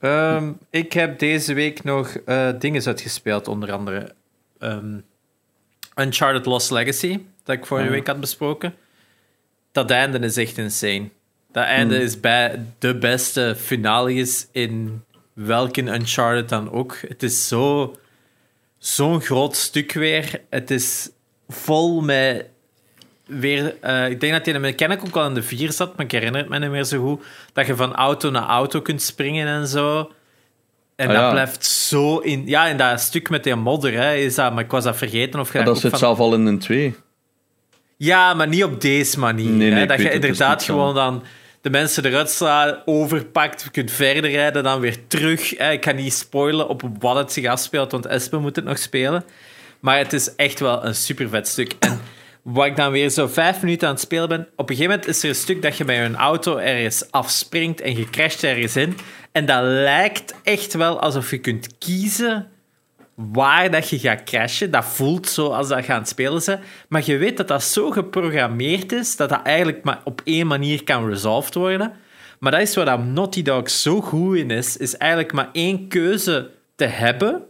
Ehm, 0.00 0.52
ik 0.70 0.92
heb 0.92 1.18
deze 1.18 1.54
week 1.54 1.84
nog 1.84 2.08
eh 2.16 2.48
dingen 2.58 2.86
uitgespeeld, 2.86 3.48
onder 3.48 3.72
andere 3.72 4.14
ehm, 4.58 4.98
Uncharted 5.96 6.46
Lost 6.46 6.70
Legacy, 6.70 7.20
dat 7.44 7.56
ik 7.56 7.66
vorige 7.66 7.90
week 7.90 8.06
had 8.06 8.20
besproken. 8.20 8.74
Dat 9.72 9.90
einde 9.90 10.18
is 10.18 10.36
echt 10.36 10.58
insane. 10.58 11.08
Dat 11.52 11.64
einde 11.64 11.94
Hmm. 11.94 12.04
is 12.04 12.20
bij 12.20 12.64
de 12.78 12.98
beste 12.98 13.54
finales 13.58 14.48
in 14.52 15.04
welke 15.32 15.82
Uncharted 15.82 16.48
dan 16.48 16.70
ook. 16.70 16.96
Het 17.08 17.22
is 17.22 17.48
zo, 17.48 17.96
zo'n 18.78 19.20
groot 19.20 19.56
stuk 19.56 19.92
weer. 19.92 20.40
Het 20.50 20.70
is 20.70 21.10
vol 21.48 22.00
met 22.00 22.46
weer, 23.28 23.74
eh, 23.80 24.08
ik 24.10 24.20
denk 24.20 24.32
dat 24.32 24.44
hij 24.44 24.54
in 24.54 24.62
de 24.62 24.68
mechanic 24.68 25.00
ook 25.06 25.16
al 25.16 25.26
in 25.26 25.34
de 25.34 25.42
4 25.42 25.72
zat, 25.72 25.96
maar 25.96 26.04
ik 26.04 26.12
herinner 26.12 26.40
het 26.40 26.50
me 26.50 26.58
niet 26.58 26.70
meer 26.70 26.84
zo 26.84 27.04
goed. 27.04 27.24
Dat 27.52 27.66
je 27.66 27.76
van 27.76 27.94
auto 27.94 28.30
naar 28.30 28.46
auto 28.46 28.80
kunt 28.80 29.02
springen 29.02 29.46
en 29.46 29.66
zo. 29.66 30.10
En 30.96 31.06
Ah, 31.08 31.12
dat 31.14 31.22
ja. 31.22 31.30
blijft 31.30 31.64
zo 31.64 32.18
in. 32.18 32.42
Ja, 32.46 32.66
in 32.66 32.76
dat 32.76 33.00
stuk 33.00 33.28
met 33.30 33.44
die 33.44 33.54
modder, 33.54 33.92
hè, 33.92 34.14
is 34.14 34.34
dat, 34.34 34.54
maar 34.54 34.64
ik 34.64 34.70
was 34.70 34.84
dat 34.84 34.96
vergeten. 34.96 35.40
Of 35.40 35.54
Maar 35.54 35.64
dat 35.64 35.78
zit 35.78 35.90
van- 35.90 35.98
zelf 35.98 36.18
al 36.18 36.34
in 36.34 36.46
een 36.46 36.58
2. 36.58 36.94
Ja, 37.96 38.34
maar 38.34 38.48
niet 38.48 38.64
op 38.64 38.80
deze 38.80 39.18
manier. 39.18 39.50
Nee, 39.50 39.70
nee, 39.70 39.78
hè. 39.80 39.86
Dat 39.86 40.00
je 40.00 40.10
inderdaad 40.10 40.62
gewoon 40.62 40.94
dan 40.94 41.24
de 41.60 41.70
mensen 41.70 42.04
eruit 42.04 42.30
slaan, 42.30 42.82
overpakt, 42.84 43.62
je 43.62 43.70
kunt 43.70 43.90
verder 43.90 44.30
rijden, 44.30 44.62
dan 44.62 44.80
weer 44.80 45.06
terug. 45.06 45.58
Hè. 45.58 45.70
Ik 45.72 45.80
kan 45.80 45.96
niet 45.96 46.12
spoilen 46.12 46.68
op 46.68 46.82
wat 46.98 47.16
het 47.16 47.32
zich 47.32 47.46
afspeelt, 47.46 47.92
want 47.92 48.06
Espen 48.06 48.40
moet 48.40 48.56
het 48.56 48.64
nog 48.64 48.78
spelen. 48.78 49.24
Maar 49.80 49.98
het 49.98 50.12
is 50.12 50.34
echt 50.34 50.60
wel 50.60 50.84
een 50.84 50.94
super 50.94 51.28
vet 51.28 51.48
stuk. 51.48 51.72
En 51.78 52.00
wat 52.52 52.66
ik 52.66 52.76
dan 52.76 52.92
weer 52.92 53.10
zo 53.10 53.26
vijf 53.26 53.62
minuten 53.62 53.88
aan 53.88 53.94
het 53.94 54.02
spelen 54.02 54.28
ben, 54.28 54.48
op 54.56 54.70
een 54.70 54.76
gegeven 54.76 54.90
moment 54.90 55.06
is 55.06 55.22
er 55.22 55.28
een 55.28 55.34
stuk 55.34 55.62
dat 55.62 55.76
je 55.76 55.84
bij 55.84 56.04
een 56.04 56.16
auto 56.16 56.56
ergens 56.56 57.10
afspringt 57.10 57.80
en 57.80 57.96
je 57.96 58.10
crasht 58.10 58.44
ergens 58.44 58.76
in. 58.76 58.96
En 59.32 59.46
dat 59.46 59.62
lijkt 59.62 60.34
echt 60.42 60.74
wel 60.74 61.00
alsof 61.00 61.30
je 61.30 61.38
kunt 61.38 61.78
kiezen 61.78 62.48
waar 63.14 63.70
dat 63.70 63.88
je 63.88 63.98
gaat 63.98 64.22
crashen. 64.22 64.70
Dat 64.70 64.84
voelt 64.84 65.28
zo 65.28 65.48
als 65.48 65.68
dat 65.68 65.84
gaan 65.84 66.06
spelen 66.06 66.42
ze. 66.42 66.58
Maar 66.88 67.02
je 67.04 67.16
weet 67.16 67.36
dat 67.36 67.48
dat 67.48 67.62
zo 67.62 67.90
geprogrammeerd 67.90 68.92
is 68.92 69.16
dat 69.16 69.28
dat 69.28 69.42
eigenlijk 69.42 69.84
maar 69.84 70.00
op 70.04 70.20
één 70.24 70.46
manier 70.46 70.84
kan 70.84 71.08
resolved 71.08 71.54
worden. 71.54 71.92
Maar 72.38 72.52
dat 72.52 72.60
is 72.60 72.74
waar 72.74 72.84
dat 72.84 73.04
Naughty 73.04 73.42
Dog 73.42 73.70
zo 73.70 74.00
goed 74.00 74.36
in 74.36 74.50
is, 74.50 74.76
is 74.76 74.96
eigenlijk 74.96 75.32
maar 75.32 75.48
één 75.52 75.88
keuze 75.88 76.50
te 76.74 76.84
hebben, 76.84 77.42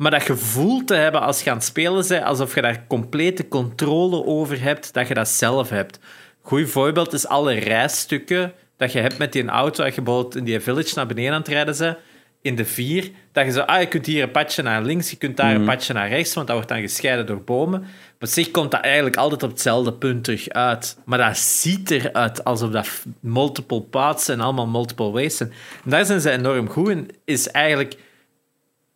maar 0.00 0.10
dat 0.10 0.22
gevoel 0.22 0.84
te 0.84 0.94
hebben 0.94 1.20
als 1.20 1.42
je 1.42 1.50
aan 1.50 1.56
het 1.56 1.64
spelen 1.64 2.04
bent, 2.08 2.24
alsof 2.24 2.54
je 2.54 2.60
daar 2.60 2.84
complete 2.86 3.48
controle 3.48 4.24
over 4.24 4.62
hebt, 4.62 4.92
dat 4.92 5.08
je 5.08 5.14
dat 5.14 5.28
zelf 5.28 5.68
hebt. 5.68 5.98
Goed 6.42 6.70
voorbeeld 6.70 7.12
is 7.12 7.26
alle 7.26 7.52
rijstukken 7.52 8.52
dat 8.76 8.92
je 8.92 8.98
hebt 8.98 9.18
met 9.18 9.32
die 9.32 9.46
auto, 9.46 9.84
als 9.84 9.94
je 9.94 10.02
bijvoorbeeld 10.02 10.36
in 10.36 10.44
die 10.44 10.60
village 10.60 10.92
naar 10.94 11.06
beneden 11.06 11.32
aan 11.32 11.38
het 11.38 11.48
rijden 11.48 11.76
bent, 11.78 11.96
in 12.42 12.56
de 12.56 12.64
vier, 12.64 13.10
dat 13.32 13.44
je 13.44 13.52
zo, 13.52 13.60
ah, 13.60 13.80
je 13.80 13.86
kunt 13.86 14.06
hier 14.06 14.22
een 14.22 14.30
padje 14.30 14.62
naar 14.62 14.82
links, 14.82 15.10
je 15.10 15.16
kunt 15.16 15.36
daar 15.36 15.54
een 15.54 15.64
padje 15.64 15.92
naar 15.92 16.08
rechts, 16.08 16.34
want 16.34 16.46
dat 16.46 16.56
wordt 16.56 16.70
dan 16.70 16.80
gescheiden 16.80 17.26
door 17.26 17.42
bomen. 17.42 17.80
Maar 17.80 17.90
op 18.20 18.28
zich 18.28 18.50
komt 18.50 18.70
dat 18.70 18.80
eigenlijk 18.80 19.16
altijd 19.16 19.42
op 19.42 19.50
hetzelfde 19.50 19.92
punt 19.92 20.24
terug 20.24 20.48
uit. 20.48 20.98
Maar 21.04 21.18
dat 21.18 21.36
ziet 21.36 21.90
eruit 21.90 22.44
alsof 22.44 22.70
dat 22.70 22.88
multiple 23.20 23.82
paths 23.82 24.28
en 24.28 24.40
allemaal 24.40 24.66
multiple 24.66 25.10
ways 25.10 25.36
zijn. 25.36 25.52
En 25.84 25.90
daar 25.90 26.04
zijn 26.04 26.20
ze 26.20 26.30
enorm 26.30 26.68
goed 26.68 26.88
in, 26.88 27.10
is 27.24 27.48
eigenlijk 27.48 27.96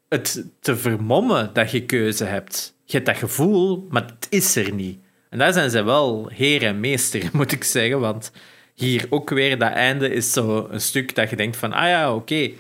het 0.08 0.44
te 0.60 0.76
vermommen 0.76 1.50
dat 1.52 1.70
je 1.70 1.84
keuze 1.86 2.24
hebt. 2.24 2.74
Je 2.84 2.92
hebt 2.92 3.06
dat 3.06 3.16
gevoel, 3.16 3.86
maar 3.90 4.02
het 4.04 4.26
is 4.30 4.56
er 4.56 4.72
niet. 4.72 4.98
En 5.30 5.38
daar 5.38 5.52
zijn 5.52 5.70
ze 5.70 5.82
wel 5.82 6.28
heer 6.32 6.62
en 6.62 6.80
meester, 6.80 7.28
moet 7.32 7.52
ik 7.52 7.64
zeggen. 7.64 8.00
Want 8.00 8.32
hier 8.74 9.06
ook 9.10 9.30
weer, 9.30 9.58
dat 9.58 9.72
einde 9.72 10.08
is 10.10 10.32
zo 10.32 10.66
een 10.70 10.80
stuk 10.80 11.14
dat 11.14 11.30
je 11.30 11.36
denkt 11.36 11.56
van... 11.56 11.72
Ah 11.72 11.88
ja, 11.88 12.14
oké. 12.14 12.50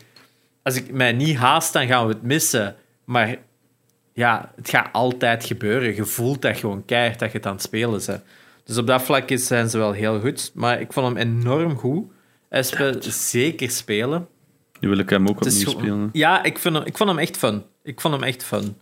Als 0.62 0.76
ik 0.76 0.92
mij 0.92 1.12
niet 1.12 1.36
haast, 1.36 1.72
dan 1.72 1.86
gaan 1.86 2.06
we 2.06 2.12
het 2.12 2.22
missen. 2.22 2.76
Maar 3.04 3.36
ja, 4.12 4.52
het 4.56 4.68
gaat 4.68 4.88
altijd 4.92 5.44
gebeuren. 5.44 5.94
Je 5.94 6.04
voelt 6.04 6.42
dat 6.42 6.56
gewoon 6.56 6.84
keihard 6.84 7.18
dat 7.18 7.30
je 7.32 7.36
het 7.36 7.46
aan 7.46 7.52
het 7.52 7.62
spelen 7.62 8.00
bent. 8.06 8.22
Dus 8.64 8.78
op 8.78 8.86
dat 8.86 9.02
vlak 9.02 9.30
is- 9.30 9.46
zijn 9.46 9.68
ze 9.70 9.78
wel 9.78 9.92
heel 9.92 10.20
goed. 10.20 10.50
Maar 10.54 10.80
ik 10.80 10.92
vond 10.92 11.06
hem 11.06 11.16
enorm 11.16 11.76
goed. 11.76 12.04
Espe, 12.48 12.96
zeker 13.00 13.70
spelen. 13.70 14.28
Nu 14.84 14.90
wil 14.90 14.98
ik 14.98 15.10
hem 15.10 15.28
ook 15.28 15.36
opnieuw 15.36 15.58
gewoon- 15.58 15.72
spelen. 15.80 16.10
Ja, 16.12 16.42
ik, 16.42 16.58
vind 16.58 16.74
hem, 16.74 16.84
ik 16.84 16.96
vond 16.96 17.10
hem 17.10 17.18
echt 17.18 17.36
fun. 17.36 17.64
Ik 17.82 18.00
vond 18.00 18.14
hem 18.14 18.22
echt 18.22 18.44
fun. 18.44 18.76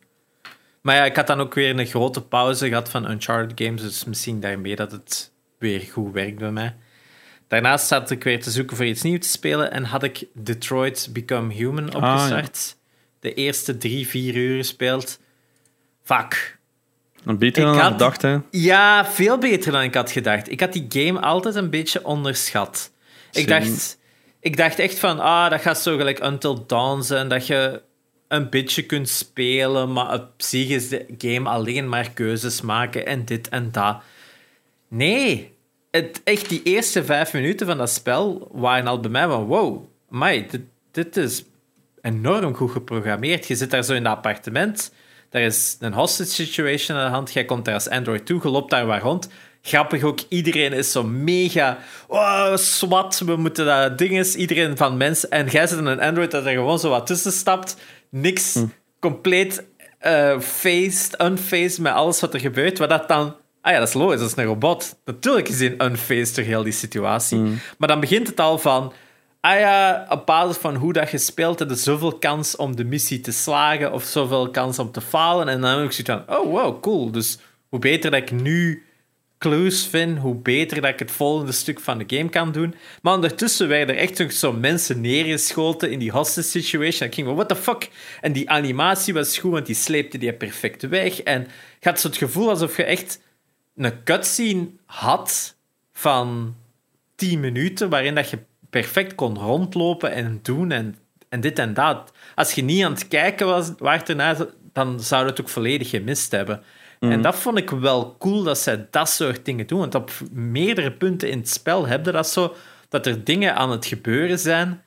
Maar 0.80 0.96
ja, 0.96 1.04
ik 1.04 1.16
had 1.16 1.26
dan 1.26 1.40
ook 1.40 1.54
weer 1.54 1.78
een 1.78 1.86
grote 1.86 2.22
pauze 2.22 2.68
gehad 2.68 2.88
van 2.90 3.10
Uncharted 3.10 3.66
games, 3.66 3.82
dus 3.82 4.04
misschien 4.04 4.40
daarmee 4.40 4.76
dat 4.76 4.92
het 4.92 5.32
weer 5.58 5.80
goed 5.80 6.12
werkt 6.12 6.38
bij 6.38 6.50
mij. 6.50 6.74
Daarnaast 7.48 7.86
zat 7.86 8.10
ik 8.10 8.24
weer 8.24 8.42
te 8.42 8.50
zoeken 8.50 8.76
voor 8.76 8.86
iets 8.86 9.02
nieuws 9.02 9.20
te 9.20 9.28
spelen 9.28 9.70
en 9.72 9.84
had 9.84 10.02
ik 10.02 10.24
Detroit 10.34 11.08
Become 11.12 11.52
Human 11.52 11.90
Ah, 11.92 11.96
opgestart. 11.96 12.76
De 13.20 13.34
eerste 13.34 13.76
drie, 13.76 14.06
vier 14.08 14.34
uur 14.36 14.56
gespeeld. 14.56 15.18
Fuck. 16.02 16.58
Beter 17.24 17.46
Ik 17.62 17.68
dan 17.68 17.78
had- 17.78 17.92
gedacht, 17.92 18.22
hè. 18.22 18.38
Ja, 18.50 19.06
veel 19.06 19.38
beter 19.38 19.72
dan 19.72 19.82
ik 19.82 19.94
had 19.94 20.10
gedacht. 20.10 20.50
Ik 20.50 20.60
had 20.60 20.72
die 20.72 20.86
game 20.88 21.20
altijd 21.20 21.54
een 21.54 21.70
beetje 21.70 22.04
onderschat. 22.04 22.92
Ik 23.32 23.48
dacht, 23.48 23.98
ik 24.42 24.56
dacht 24.56 24.78
echt 24.78 24.98
van, 24.98 25.20
ah, 25.20 25.50
dat 25.50 25.60
gaat 25.60 25.78
zo 25.78 25.96
gelijk 25.96 26.24
Until 26.24 26.66
Dawn 26.66 27.02
zijn, 27.02 27.28
dat 27.28 27.46
je 27.46 27.82
een 28.28 28.50
beetje 28.50 28.82
kunt 28.82 29.08
spelen, 29.08 29.92
maar 29.92 30.14
op 30.14 30.30
zich 30.36 30.68
is 30.68 30.88
de 30.88 31.06
game 31.18 31.48
alleen 31.48 31.88
maar 31.88 32.10
keuzes 32.10 32.60
maken 32.60 33.06
en 33.06 33.24
dit 33.24 33.48
en 33.48 33.68
dat. 33.72 34.02
Nee, 34.88 35.54
het, 35.90 36.20
echt 36.24 36.48
die 36.48 36.62
eerste 36.62 37.04
vijf 37.04 37.32
minuten 37.32 37.66
van 37.66 37.78
dat 37.78 37.90
spel 37.90 38.48
waren 38.52 38.86
al 38.86 39.00
bij 39.00 39.10
mij 39.10 39.26
van, 39.26 39.44
wow, 39.44 39.84
amai, 40.10 40.46
dit, 40.50 40.60
dit 40.90 41.16
is 41.16 41.44
enorm 42.00 42.54
goed 42.54 42.70
geprogrammeerd. 42.70 43.46
Je 43.46 43.56
zit 43.56 43.70
daar 43.70 43.84
zo 43.84 43.94
in 43.94 44.02
dat 44.02 44.16
appartement. 44.16 44.92
Daar 45.30 45.42
is 45.42 45.76
een 45.80 45.92
hostage 45.92 46.30
situation 46.30 46.98
aan 46.98 47.04
de 47.04 47.14
hand. 47.14 47.32
Jij 47.32 47.44
komt 47.44 47.64
daar 47.64 47.74
als 47.74 47.88
Android 47.88 48.26
toe, 48.26 48.40
je 48.42 48.48
loopt 48.48 48.70
daar 48.70 48.86
waar 48.86 49.00
rond. 49.00 49.28
Grappig 49.62 50.02
ook, 50.02 50.20
iedereen 50.28 50.72
is 50.72 50.92
zo 50.92 51.02
mega... 51.02 51.78
Oh, 52.08 52.56
swat, 52.56 53.22
we 53.26 53.36
moeten 53.36 53.66
dat 53.66 53.98
ding 53.98 54.18
is. 54.18 54.34
Iedereen 54.34 54.76
van 54.76 54.96
mensen... 54.96 55.30
En 55.30 55.46
jij 55.46 55.66
zit 55.66 55.78
in 55.78 55.86
een 55.86 56.00
Android 56.00 56.30
dat 56.30 56.46
er 56.46 56.52
gewoon 56.52 56.78
zo 56.78 56.90
wat 56.90 57.06
tussen 57.06 57.32
stapt. 57.32 57.76
Niks. 58.10 58.58
Compleet 59.00 59.64
uh, 60.06 60.40
faced, 60.40 61.22
unfaced 61.22 61.78
met 61.78 61.92
alles 61.92 62.20
wat 62.20 62.34
er 62.34 62.40
gebeurt. 62.40 62.78
Wat 62.78 62.88
dat 62.88 63.08
dan... 63.08 63.36
Ah 63.60 63.72
ja, 63.72 63.78
dat 63.78 63.88
is 63.88 63.94
logisch, 63.94 64.20
dat 64.20 64.28
is 64.28 64.36
een 64.36 64.44
robot. 64.44 64.96
Natuurlijk 65.04 65.48
is 65.48 65.58
hij 65.58 65.74
unfaced 65.78 66.34
door 66.34 66.44
heel 66.44 66.62
die 66.62 66.72
situatie. 66.72 67.38
Mm. 67.38 67.60
Maar 67.78 67.88
dan 67.88 68.00
begint 68.00 68.26
het 68.26 68.40
al 68.40 68.58
van... 68.58 68.92
Ah 69.40 69.58
ja, 69.58 70.06
op 70.08 70.26
basis 70.26 70.56
van 70.56 70.74
hoe 70.74 70.92
dat 70.92 71.10
je 71.10 71.18
speelt, 71.18 71.58
heb 71.58 71.68
je 71.68 71.74
zoveel 71.74 72.18
kans 72.18 72.56
om 72.56 72.76
de 72.76 72.84
missie 72.84 73.20
te 73.20 73.32
slagen 73.32 73.92
of 73.92 74.04
zoveel 74.04 74.50
kans 74.50 74.78
om 74.78 74.90
te 74.90 75.00
falen. 75.00 75.48
En 75.48 75.60
dan 75.60 75.70
heb 75.70 75.84
ik 75.84 75.92
zoiets 75.92 76.26
van, 76.26 76.38
oh 76.38 76.50
wow, 76.50 76.80
cool. 76.80 77.10
Dus 77.10 77.38
hoe 77.68 77.78
beter 77.78 78.10
dat 78.10 78.20
ik 78.20 78.30
nu 78.30 78.86
clues 79.42 79.86
vind, 79.86 80.18
hoe 80.18 80.34
beter 80.34 80.80
dat 80.80 80.90
ik 80.90 80.98
het 80.98 81.10
volgende 81.10 81.52
stuk 81.52 81.80
van 81.80 81.98
de 81.98 82.16
game 82.16 82.28
kan 82.28 82.52
doen. 82.52 82.74
Maar 83.02 83.14
ondertussen 83.14 83.68
werden 83.68 83.94
er 83.94 84.00
echt 84.00 84.34
zo 84.34 84.52
mensen 84.52 85.00
neergeschoten 85.00 85.90
in 85.90 85.98
die 85.98 86.10
hostage 86.10 86.48
situation. 86.48 87.08
Ik 87.08 87.14
ging 87.14 87.26
van, 87.26 87.36
what 87.36 87.48
the 87.48 87.56
fuck? 87.56 87.90
En 88.20 88.32
die 88.32 88.50
animatie 88.50 89.14
was 89.14 89.38
goed, 89.38 89.50
want 89.52 89.66
die 89.66 89.74
sleepte 89.74 90.18
die 90.18 90.32
perfect 90.32 90.82
weg. 90.82 91.22
En 91.22 91.40
je 91.80 91.88
had 91.88 92.00
zo 92.00 92.08
het 92.08 92.16
gevoel 92.16 92.48
alsof 92.48 92.76
je 92.76 92.84
echt 92.84 93.20
een 93.76 94.02
cutscene 94.04 94.68
had 94.86 95.56
van 95.92 96.56
10 97.14 97.40
minuten, 97.40 97.88
waarin 97.88 98.14
dat 98.14 98.30
je 98.30 98.38
perfect 98.70 99.14
kon 99.14 99.38
rondlopen 99.38 100.12
en 100.12 100.40
doen 100.42 100.70
en, 100.70 100.96
en 101.28 101.40
dit 101.40 101.58
en 101.58 101.74
dat. 101.74 102.12
Als 102.34 102.52
je 102.52 102.62
niet 102.62 102.84
aan 102.84 102.92
het 102.92 103.08
kijken 103.08 103.46
was 103.46 103.72
dan 104.72 105.00
zou 105.00 105.26
het 105.26 105.40
ook 105.40 105.48
volledig 105.48 105.90
gemist 105.90 106.30
hebben. 106.30 106.62
En 107.02 107.08
Mhm. 107.08 107.22
dat 107.22 107.36
vond 107.36 107.58
ik 107.58 107.70
wel 107.70 108.16
cool 108.18 108.42
dat 108.42 108.58
zij 108.58 108.86
dat 108.90 109.08
soort 109.08 109.44
dingen 109.44 109.66
doen. 109.66 109.78
Want 109.78 109.94
op 109.94 110.10
meerdere 110.32 110.92
punten 110.92 111.30
in 111.30 111.38
het 111.38 111.48
spel 111.48 111.86
heb 111.86 112.04
je 112.04 112.12
dat 112.12 112.28
zo, 112.28 112.54
dat 112.88 113.06
er 113.06 113.24
dingen 113.24 113.54
aan 113.54 113.70
het 113.70 113.86
gebeuren 113.86 114.38
zijn, 114.38 114.82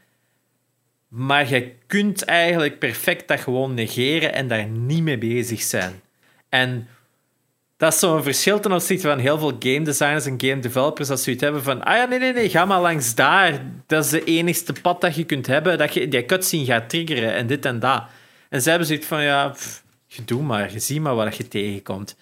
maar 1.08 1.50
je 1.50 1.72
kunt 1.88 2.24
eigenlijk 2.26 2.80
perfect 2.80 3.28
dat 3.28 3.40
gewoon 3.40 3.74
negeren 3.74 4.34
en 4.34 4.48
daar 4.48 4.66
niet 4.68 5.04
mee 5.04 5.18
bezig 5.18 5.62
zijn. 5.62 6.02
En 6.50 6.88
dat 7.78 7.94
is 7.94 8.00
zo'n 8.00 8.24
verschil 8.24 8.60
ten 8.60 8.72
opzichte 8.72 9.08
van 9.08 9.20
heel 9.20 9.38
veel 9.38 9.56
game 9.60 9.82
designers 9.82 10.26
en 10.26 10.42
game 10.42 10.60
developers 10.60 11.08
dat 11.08 11.20
zoiets 11.20 11.44
hebben 11.44 11.64
van 11.64 11.84
ah 11.84 11.96
ja, 11.96 12.06
nee, 12.06 12.20
nee, 12.20 12.34
nee, 12.34 12.50
ga 12.50 12.66
maar 12.66 12.82
langs 12.82 13.16
daar. 13.16 13.62
Dat 13.88 14.04
is 14.06 14.10
de 14.12 14.24
enigste 14.24 14.74
pad 14.82 15.02
dat 15.02 15.16
je 15.16 15.24
kunt 15.24 15.48
hebben, 15.48 15.78
dat 15.78 15.94
je 15.94 16.08
die 16.08 16.26
cutscene 16.26 16.66
gaat 16.66 16.90
triggeren 16.90 17.34
en 17.34 17.48
dit 17.48 17.66
en 17.66 17.80
dat. 17.80 18.04
En 18.50 18.62
zij 18.62 18.70
hebben 18.72 18.88
zoiets 18.90 19.08
van, 19.08 19.24
ja, 19.24 19.48
pff, 19.50 19.84
je 20.16 20.26
doet 20.26 20.42
maar, 20.42 20.72
je 20.72 20.80
ziet 20.80 21.02
maar 21.02 21.16
wat 21.16 21.38
je 21.38 21.48
tegenkomt. 21.48 22.16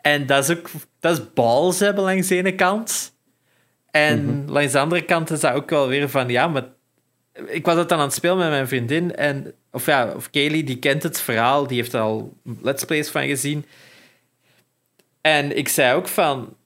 En 0.00 0.26
dat 0.26 0.48
is 0.48 0.56
ook, 0.56 0.70
dat 1.00 1.18
is 1.18 1.32
balls 1.34 1.78
hebben 1.78 2.04
langs 2.04 2.28
de 2.28 2.36
ene 2.36 2.54
kant. 2.54 3.14
En 3.90 4.44
langs 4.50 4.72
de 4.72 4.78
andere 4.78 5.04
kant 5.04 5.30
is 5.30 5.40
dat 5.40 5.52
ook 5.52 5.70
wel 5.70 5.88
weer 5.88 6.08
van, 6.08 6.28
ja, 6.28 6.48
maar 6.48 6.64
ik 7.46 7.64
was 7.64 7.76
het 7.76 7.88
dan 7.88 7.98
aan 7.98 8.04
het 8.04 8.14
spelen 8.14 8.38
met 8.38 8.48
mijn 8.48 8.68
vriendin 8.68 9.14
en, 9.14 9.54
of 9.70 9.86
ja, 9.86 10.12
of 10.16 10.30
Kaylee, 10.30 10.64
die 10.64 10.78
kent 10.78 11.02
het 11.02 11.20
verhaal, 11.20 11.66
die 11.66 11.76
heeft 11.76 11.92
er 11.92 12.00
al 12.00 12.36
let's 12.62 12.84
plays 12.84 13.08
van 13.08 13.26
gezien. 13.26 13.64
En 15.20 15.56
ik 15.56 15.68
zei 15.68 15.94
ook 15.94 16.08
van, 16.08 16.56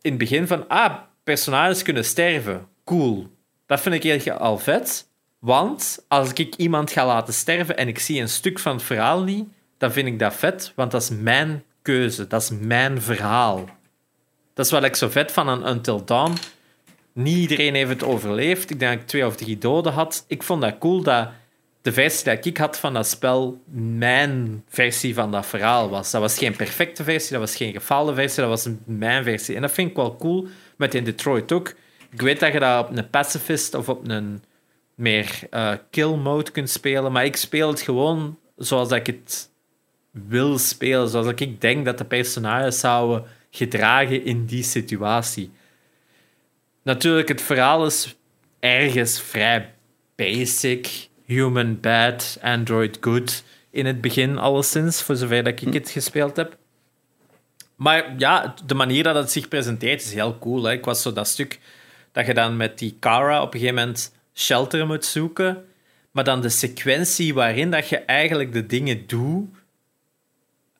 in 0.00 0.10
het 0.10 0.18
begin 0.18 0.46
van, 0.46 0.68
ah, 0.68 0.94
personages 1.24 1.82
kunnen 1.82 2.04
sterven. 2.04 2.68
Cool. 2.84 3.26
Dat 3.66 3.80
vind 3.80 4.04
ik 4.04 4.28
al 4.28 4.58
vet. 4.58 5.08
Want 5.38 6.04
als 6.08 6.32
ik 6.32 6.54
iemand 6.54 6.90
ga 6.90 7.06
laten 7.06 7.34
sterven 7.34 7.76
en 7.76 7.88
ik 7.88 7.98
zie 7.98 8.20
een 8.20 8.28
stuk 8.28 8.58
van 8.58 8.72
het 8.72 8.82
verhaal 8.82 9.22
niet, 9.22 9.48
dan 9.78 9.92
vind 9.92 10.06
ik 10.06 10.18
dat 10.18 10.34
vet, 10.34 10.72
want 10.74 10.90
dat 10.90 11.02
is 11.02 11.10
mijn 11.10 11.64
keuze. 11.82 12.26
Dat 12.26 12.42
is 12.42 12.50
mijn 12.60 13.02
verhaal. 13.02 13.64
Dat 14.54 14.64
is 14.64 14.70
wat 14.70 14.84
ik 14.84 14.96
zo 14.96 15.08
vet 15.08 15.32
van 15.32 15.48
aan 15.48 15.68
Until 15.68 16.04
Dawn. 16.04 16.32
Niet 17.12 17.36
iedereen 17.36 17.74
heeft 17.74 17.90
het 17.90 18.04
overleefd. 18.04 18.70
Ik 18.70 18.78
denk 18.78 18.92
dat 18.92 19.00
ik 19.00 19.06
twee 19.06 19.26
of 19.26 19.36
drie 19.36 19.58
doden 19.58 19.92
had. 19.92 20.24
Ik 20.28 20.42
vond 20.42 20.62
dat 20.62 20.78
cool 20.78 21.02
dat 21.02 21.28
de 21.86 21.92
versie 21.92 22.24
dat 22.24 22.44
ik 22.44 22.56
had 22.56 22.78
van 22.78 22.94
dat 22.94 23.06
spel 23.06 23.60
mijn 23.72 24.64
versie 24.68 25.14
van 25.14 25.30
dat 25.30 25.46
verhaal 25.46 25.88
was. 25.88 26.10
Dat 26.10 26.20
was 26.20 26.38
geen 26.38 26.56
perfecte 26.56 27.04
versie, 27.04 27.30
dat 27.30 27.40
was 27.40 27.56
geen 27.56 27.72
gefaalde 27.72 28.14
versie, 28.14 28.40
dat 28.40 28.48
was 28.48 28.68
mijn 28.84 29.24
versie. 29.24 29.54
En 29.54 29.60
dat 29.60 29.70
vind 29.72 29.90
ik 29.90 29.96
wel 29.96 30.16
cool, 30.16 30.46
met 30.76 30.94
in 30.94 31.04
Detroit 31.04 31.52
ook. 31.52 31.74
Ik 32.10 32.20
weet 32.20 32.40
dat 32.40 32.52
je 32.52 32.58
dat 32.58 32.88
op 32.88 32.96
een 32.96 33.10
pacifist 33.10 33.74
of 33.74 33.88
op 33.88 34.08
een 34.08 34.42
meer 34.94 35.38
eh, 35.50 35.72
kill 35.90 36.14
mode 36.14 36.50
kunt 36.50 36.70
spelen, 36.70 37.12
maar 37.12 37.24
ik 37.24 37.36
speel 37.36 37.68
het 37.68 37.80
gewoon 37.80 38.38
zoals 38.56 38.90
ik 38.90 39.06
het 39.06 39.50
wil 40.28 40.58
spelen, 40.58 41.08
zoals 41.08 41.26
ik 41.26 41.60
denk 41.60 41.84
dat 41.84 41.98
de 41.98 42.04
personages 42.04 42.80
zouden 42.80 43.24
gedragen 43.50 44.24
in 44.24 44.44
die 44.44 44.62
situatie. 44.62 45.50
Natuurlijk, 46.82 47.28
het 47.28 47.42
verhaal 47.42 47.86
is 47.86 48.16
ergens 48.60 49.20
vrij 49.20 49.74
basic. 50.14 51.08
Human 51.24 51.80
bad, 51.80 52.38
Android 52.42 52.98
good. 53.00 53.44
In 53.70 53.86
het 53.86 54.00
begin 54.00 54.38
alleszins, 54.38 55.02
voor 55.02 55.16
zover 55.16 55.44
dat 55.44 55.60
ik 55.60 55.72
het 55.72 55.90
gespeeld 55.90 56.36
heb. 56.36 56.56
Maar 57.76 58.14
ja, 58.18 58.54
de 58.66 58.74
manier 58.74 59.02
dat 59.02 59.14
het 59.14 59.30
zich 59.30 59.48
presenteert 59.48 60.02
is 60.02 60.14
heel 60.14 60.38
cool. 60.38 60.64
Hè? 60.64 60.72
Ik 60.72 60.84
was 60.84 61.02
zo 61.02 61.12
dat 61.12 61.28
stuk 61.28 61.58
dat 62.12 62.26
je 62.26 62.34
dan 62.34 62.56
met 62.56 62.78
die 62.78 62.96
Kara 62.98 63.42
op 63.42 63.54
een 63.54 63.60
gegeven 63.60 63.80
moment 63.80 64.14
shelter 64.34 64.86
moet 64.86 65.04
zoeken. 65.04 65.64
Maar 66.10 66.24
dan 66.24 66.40
de 66.40 66.48
sequentie 66.48 67.34
waarin 67.34 67.70
dat 67.70 67.88
je 67.88 67.98
eigenlijk 67.98 68.52
de 68.52 68.66
dingen 68.66 69.06
doet, 69.06 69.48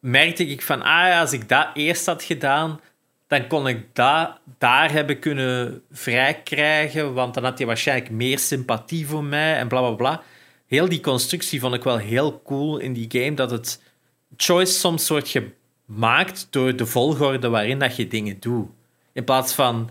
merkte 0.07 0.47
ik 0.47 0.63
van, 0.63 0.83
ah 0.83 1.09
ja, 1.09 1.21
als 1.21 1.33
ik 1.33 1.49
dat 1.49 1.69
eerst 1.75 2.07
had 2.07 2.23
gedaan, 2.23 2.81
dan 3.27 3.47
kon 3.47 3.69
ik 3.69 3.85
dat 3.93 4.39
daar 4.59 4.93
hebben 4.93 5.19
kunnen 5.19 5.83
vrijkrijgen, 5.91 7.15
want 7.15 7.35
dan 7.35 7.45
had 7.45 7.59
hij 7.59 7.67
waarschijnlijk 7.67 8.11
meer 8.11 8.39
sympathie 8.39 9.07
voor 9.07 9.25
mij 9.25 9.57
en 9.57 9.69
bla 9.69 9.81
bla 9.81 9.91
bla. 9.91 10.23
Heel 10.67 10.89
die 10.89 11.01
constructie 11.01 11.61
vond 11.61 11.75
ik 11.75 11.83
wel 11.83 11.97
heel 11.97 12.43
cool 12.45 12.79
in 12.79 12.93
die 12.93 13.07
game, 13.09 13.35
dat 13.35 13.51
het 13.51 13.83
choice 14.37 14.73
soms 14.73 15.09
wordt 15.09 15.37
gemaakt 15.87 16.47
door 16.51 16.77
de 16.77 16.87
volgorde 16.87 17.49
waarin 17.49 17.79
dat 17.79 17.97
je 17.97 18.09
dingen 18.09 18.37
doet. 18.41 18.69
In 19.13 19.25
plaats 19.25 19.55
van 19.55 19.91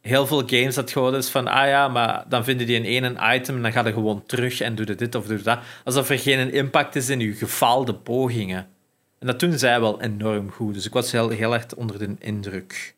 heel 0.00 0.26
veel 0.26 0.42
games 0.46 0.74
dat 0.74 0.90
gewoon 0.90 1.14
is 1.14 1.28
van, 1.28 1.46
ah 1.46 1.68
ja, 1.68 1.88
maar 1.88 2.24
dan 2.28 2.44
vinden 2.44 2.66
die 2.66 2.76
in 2.76 3.04
één 3.04 3.34
item 3.34 3.56
en 3.56 3.62
dan 3.62 3.72
ga 3.72 3.86
je 3.86 3.92
gewoon 3.92 4.22
terug 4.26 4.60
en 4.60 4.74
doe 4.74 4.86
je 4.86 4.94
dit 4.94 5.14
of 5.14 5.26
doe 5.26 5.42
dat. 5.42 5.58
Alsof 5.84 6.10
er 6.10 6.18
geen 6.18 6.52
impact 6.52 6.96
is 6.96 7.08
in 7.08 7.20
je 7.20 7.32
gefaalde 7.32 7.94
pogingen. 7.94 8.74
En 9.18 9.26
dat 9.26 9.40
doen 9.40 9.58
zij 9.58 9.80
wel 9.80 10.00
enorm 10.00 10.50
goed. 10.50 10.74
Dus 10.74 10.86
ik 10.86 10.92
was 10.92 11.12
heel, 11.12 11.28
heel 11.28 11.54
erg 11.54 11.74
onder 11.74 11.98
de 11.98 12.14
indruk. 12.18 12.94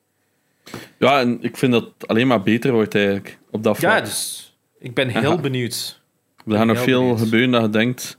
Ja, 0.98 1.20
en 1.20 1.38
ik 1.42 1.56
vind 1.56 1.72
dat 1.72 1.84
het 1.98 2.08
alleen 2.08 2.26
maar 2.26 2.42
beter 2.42 2.72
wordt 2.72 2.94
eigenlijk 2.94 3.38
op 3.50 3.62
dat 3.62 3.76
vlak. 3.76 3.92
Ja, 3.92 4.00
dus 4.00 4.56
ik 4.78 4.94
ben 4.94 5.08
heel 5.08 5.32
Aha. 5.32 5.40
benieuwd. 5.40 6.00
er 6.46 6.56
gaat 6.56 6.66
nog 6.66 6.78
veel 6.78 7.00
benieuwd. 7.00 7.20
gebeuren 7.20 7.50
dat 7.50 7.62
je 7.62 7.70
denkt... 7.70 8.18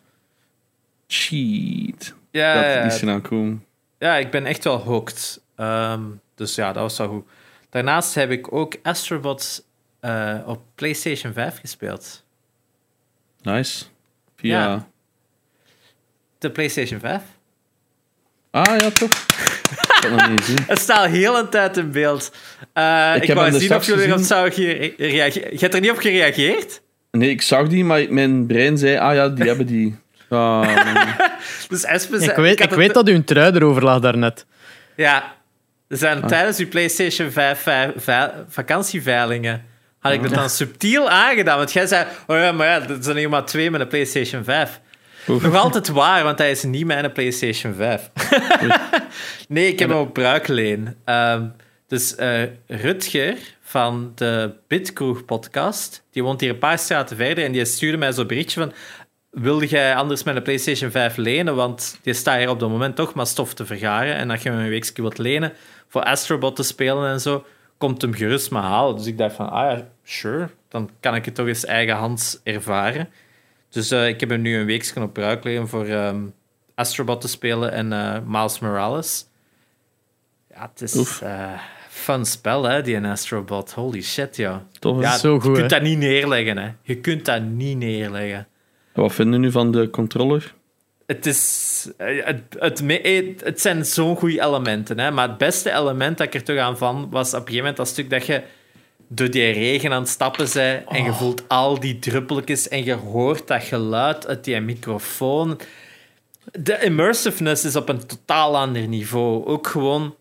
Cheat. 1.07 2.13
Ja, 2.31 2.53
dat 2.53 2.99
ja, 3.01 3.25
ja. 3.99 4.15
ik 4.15 4.31
ben 4.31 4.45
echt 4.45 4.63
wel 4.63 4.77
hooked. 4.77 5.41
Ehm, 5.55 6.01
dus 6.35 6.55
ja, 6.55 6.73
dat 6.73 6.81
was 6.81 6.97
wel 6.97 7.07
goed. 7.07 7.27
Daarnaast 7.69 8.15
heb 8.15 8.31
ik 8.31 8.53
ook 8.53 8.75
Astrobot 8.83 9.65
eh, 9.99 10.37
op 10.45 10.61
PlayStation 10.75 11.33
5 11.33 11.59
gespeeld. 11.59 12.23
Nice. 13.41 13.85
Via... 14.35 14.59
Ja. 14.59 14.87
De 16.37 16.51
PlayStation 16.51 16.99
5. 16.99 17.23
Ah, 18.51 18.77
ja, 18.77 18.89
toch? 18.89 19.09
ik 19.09 19.99
had 20.01 20.11
nog 20.11 20.29
niet 20.29 20.39
gezien. 20.41 20.57
Het 20.67 20.79
staat 20.79 21.05
heel 21.09 21.37
een 21.37 21.49
tijd 21.49 21.77
in 21.77 21.91
beeld. 21.91 22.31
Eh, 22.73 23.11
Ik 23.15 23.21
ik 23.21 23.27
heb 23.27 23.37
wou 23.37 23.53
er 23.53 23.59
zien 23.59 23.75
of 23.75 23.85
jullie 23.85 24.05
erop 24.07 24.19
zouden 24.19 24.53
ge- 24.53 24.93
reageren. 24.97 25.51
Je 25.51 25.57
hebt 25.59 25.73
er 25.73 25.79
niet 25.81 25.91
op 25.91 25.97
gereageerd? 25.97 26.81
Nee, 27.11 27.29
ik 27.29 27.41
zag 27.41 27.67
die, 27.67 27.83
maar 27.85 28.05
mijn 28.09 28.45
brein 28.45 28.77
zei... 28.77 28.97
Ah 28.97 29.13
ja, 29.15 29.27
die 29.29 29.45
hebben 29.47 29.65
die. 29.65 29.95
Ah, 30.29 30.67
Dus 31.69 31.83
Espen 31.83 32.19
Ik 32.21 32.25
zei- 32.25 32.41
weet, 32.41 32.49
had 32.59 32.63
ik 32.63 32.69
het- 32.69 32.79
weet 32.79 32.93
dat 32.93 33.09
u 33.09 33.13
een 33.13 33.23
trui 33.23 33.51
erover 33.55 33.83
lag 33.83 33.99
daarnet. 33.99 34.45
Ja, 34.95 35.33
er 35.87 35.97
zijn 35.97 36.21
Ah. 36.21 36.27
tijdens 36.29 36.57
uw 36.57 36.67
PlayStation 36.67 37.31
5, 37.31 37.59
vij- 37.61 37.93
vij- 37.97 38.31
vakantieveilingen 38.49 39.65
had 39.99 40.13
ik 40.13 40.21
dat 40.21 40.33
dan 40.33 40.49
subtiel 40.49 41.09
aangedaan. 41.09 41.57
Want 41.57 41.73
jij 41.73 41.85
zei, 41.87 42.05
oh 42.27 42.37
ja, 42.37 42.51
maar 42.51 42.67
ja, 42.67 42.87
er 42.89 42.97
zijn 42.99 43.17
hier 43.17 43.29
maar 43.29 43.45
twee 43.45 43.71
met 43.71 43.81
een 43.81 43.87
PlayStation 43.87 44.43
5. 44.43 44.79
Oef. 45.27 45.41
Nog 45.41 45.55
altijd 45.55 45.87
waar, 45.87 46.23
want 46.23 46.37
hij 46.37 46.51
is 46.51 46.63
niet 46.63 46.85
mijn 46.85 47.11
PlayStation 47.11 47.73
5. 47.73 48.09
nee, 49.47 49.67
ik 49.67 49.79
heb 49.79 49.89
hem 49.89 49.99
op 49.99 50.13
bruikleen. 50.13 50.95
Ehm, 51.05 51.47
dus 51.87 52.15
eh, 52.15 52.43
Rutger 52.67 53.37
van 53.61 54.11
de 54.15 54.53
Bitkroeg 54.67 55.25
podcast, 55.25 56.03
die 56.11 56.23
woont 56.23 56.41
hier 56.41 56.49
een 56.49 56.57
paar 56.57 56.79
straten 56.79 57.17
verder 57.17 57.43
en 57.43 57.51
die 57.51 57.65
stuurde 57.65 57.97
mij 57.97 58.11
zo'n 58.11 58.27
berichtje 58.27 58.59
van 58.59 58.73
wilde 59.31 59.67
jij 59.67 59.95
anders 59.95 60.25
een 60.25 60.41
PlayStation 60.41 60.91
5 60.91 61.15
lenen? 61.17 61.55
Want 61.55 61.99
die 62.01 62.13
staat 62.13 62.37
hier 62.37 62.49
op 62.49 62.59
het 62.59 62.69
moment 62.69 62.95
toch 62.95 63.13
maar 63.13 63.27
stof 63.27 63.53
te 63.53 63.65
vergaren. 63.65 64.15
En 64.15 64.29
als 64.29 64.43
je 64.43 64.49
hem 64.49 64.59
een 64.59 64.69
weekje 64.69 65.01
wilt 65.01 65.17
lenen 65.17 65.53
voor 65.87 66.03
Astrobot 66.03 66.55
te 66.55 66.63
spelen 66.63 67.09
en 67.09 67.19
zo, 67.19 67.45
komt 67.77 68.01
hem 68.01 68.13
gerust 68.13 68.51
maar 68.51 68.63
halen. 68.63 68.95
Dus 68.95 69.05
ik 69.05 69.17
dacht 69.17 69.35
van, 69.35 69.49
ah 69.49 69.71
ja, 69.71 69.87
sure. 70.03 70.49
Dan 70.69 70.89
kan 70.99 71.15
ik 71.15 71.25
het 71.25 71.35
toch 71.35 71.47
eens 71.47 71.65
eigenhands 71.65 72.39
ervaren. 72.43 73.09
Dus 73.69 73.91
eh, 73.91 74.07
ik 74.07 74.19
heb 74.19 74.29
hem 74.29 74.41
nu 74.41 74.57
een 74.57 74.65
weekje 74.65 75.01
op 75.01 75.13
bruikleen 75.13 75.67
voor 75.67 75.85
ehm, 75.85 76.21
Astrobot 76.75 77.21
te 77.21 77.27
spelen 77.27 77.71
en 77.71 77.93
eh, 77.93 78.19
Miles 78.25 78.59
Morales. 78.59 79.25
Ja, 80.49 80.71
het 80.73 80.81
is 80.81 81.19
eh 81.21 81.59
fun 81.89 82.25
spel, 82.25 82.63
hè, 82.63 82.81
die 82.81 83.07
Astrobot. 83.07 83.71
Holy 83.71 84.01
shit, 84.01 84.35
ja. 84.35 84.65
Tof, 84.79 84.95
hè? 84.95 85.01
ja 85.01 85.17
Zo 85.17 85.33
je 85.33 85.39
goed, 85.39 85.53
kunt 85.53 85.71
hè? 85.71 85.77
dat 85.77 85.81
niet 85.81 85.97
neerleggen, 85.97 86.57
hè. 86.57 86.69
Je 86.81 86.99
kunt 86.99 87.25
dat 87.25 87.41
niet 87.41 87.77
neerleggen. 87.77 88.47
Wat 88.93 89.13
vinden 89.13 89.39
nu 89.39 89.51
van 89.51 89.71
de 89.71 89.89
controller? 89.89 90.53
het, 91.09 91.25
is, 91.25 91.89
het, 91.97 92.43
het, 92.59 92.83
het, 92.87 93.43
het 93.43 93.61
zijn 93.61 93.85
zo'n 93.85 94.15
goede 94.15 94.41
elementen. 94.41 94.99
Hè? 94.99 95.11
Maar 95.11 95.27
het 95.27 95.37
beste 95.37 95.71
element 95.71 96.17
dat 96.17 96.27
ik 96.27 96.33
er 96.33 96.43
toch 96.43 96.57
aan 96.57 96.77
van 96.77 97.09
was 97.09 97.27
op 97.27 97.33
een 97.33 97.39
gegeven 97.39 97.57
moment 97.57 97.77
dat 97.77 97.87
stuk 97.87 98.09
dat 98.09 98.25
je 98.25 98.41
door 99.11 99.29
die 99.29 99.51
regen 99.51 99.91
aan 99.91 100.01
het 100.01 100.09
stappen 100.09 100.47
bent 100.53 100.87
en 100.87 101.03
je 101.03 101.09
oh. 101.09 101.17
voelt 101.17 101.43
al 101.47 101.79
die 101.79 101.99
druppeltjes 101.99 102.67
en 102.67 102.83
je 102.83 102.93
hoort 102.93 103.47
dat 103.47 103.63
geluid 103.63 104.27
uit 104.27 104.43
die 104.43 104.59
microfoon. 104.59 105.59
De 106.51 106.79
immersiveness 106.81 107.65
is 107.65 107.75
op 107.75 107.89
een 107.89 108.05
totaal 108.05 108.57
ander 108.57 108.87
niveau. 108.87 109.45
Ook 109.45 109.67
gewoon 109.67 110.15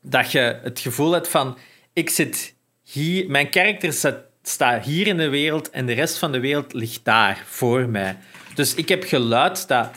dat 0.00 0.32
je 0.32 0.58
het 0.62 0.80
gevoel 0.80 1.12
hebt 1.12 1.28
van 1.28 1.58
ik 1.92 2.10
zit 2.10 2.54
hier, 2.82 3.30
mijn 3.30 3.50
karakter 3.50 4.18
staat 4.42 4.84
hier 4.84 5.06
in 5.06 5.16
de 5.16 5.28
wereld 5.28 5.70
en 5.70 5.86
de 5.86 5.92
rest 5.92 6.18
van 6.18 6.32
de 6.32 6.40
wereld 6.40 6.72
ligt 6.72 7.04
daar 7.04 7.42
voor 7.46 7.88
mij. 7.88 8.16
Dus 8.54 8.74
ik 8.74 8.88
heb 8.88 9.04
geluid 9.04 9.68
dat 9.68 9.90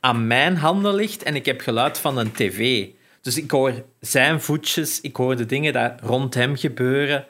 aan 0.00 0.26
mijn 0.26 0.56
handen 0.56 0.94
ligt 0.94 1.22
en 1.22 1.34
ik 1.34 1.46
heb 1.46 1.60
geluid 1.60 1.98
van 1.98 2.18
een 2.18 2.32
tv. 2.32 2.88
Dus 3.20 3.36
ik 3.36 3.50
hoor 3.50 3.84
zijn 4.00 4.40
voetjes, 4.40 5.00
ik 5.00 5.16
hoor 5.16 5.36
de 5.36 5.46
dingen 5.46 5.72
die 5.72 6.08
rond 6.08 6.34
hem 6.34 6.56
gebeuren 6.56 7.26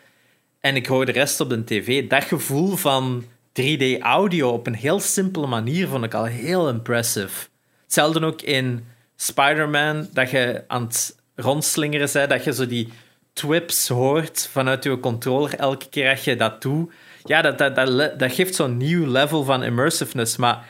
en 0.61 0.77
ik 0.77 0.87
hoor 0.87 1.07
de 1.07 1.13
rest 1.13 1.41
op 1.41 1.49
de 1.49 1.65
tv. 1.65 2.09
Dat 2.09 2.25
gevoel 2.25 2.77
van 2.77 3.25
3D-audio 3.61 4.51
op 4.51 4.67
een 4.67 4.75
heel 4.75 5.01
simpele 5.01 5.47
manier 5.47 5.89
vond 5.89 6.05
ik 6.05 6.15
al 6.15 6.25
heel 6.25 6.69
impressive. 6.69 7.49
Hetzelfde 7.83 8.27
ook 8.27 8.43
in 8.43 8.85
Spider-Man, 9.17 10.09
dat 10.13 10.31
je 10.31 10.65
aan 10.67 10.83
het 10.83 11.17
rondslingeren 11.35 12.09
bent, 12.13 12.31
dat 12.31 12.45
je 12.45 12.53
zo 12.53 12.67
die 12.67 12.93
twips 13.33 13.89
hoort 13.89 14.49
vanuit 14.53 14.85
je 14.85 15.01
controller 15.01 15.55
elke 15.55 15.89
keer 15.89 16.11
als 16.11 16.25
je 16.25 16.37
dat 16.37 16.63
doet. 16.63 16.93
Ja, 17.25 17.43
dat, 17.43 17.59
dat, 17.59 17.75
dat, 17.75 18.19
dat 18.19 18.33
geeft 18.33 18.55
zo'n 18.55 18.77
nieuw 18.77 19.07
level 19.07 19.45
van 19.45 19.63
immersiveness. 19.63 20.37
Maar 20.37 20.67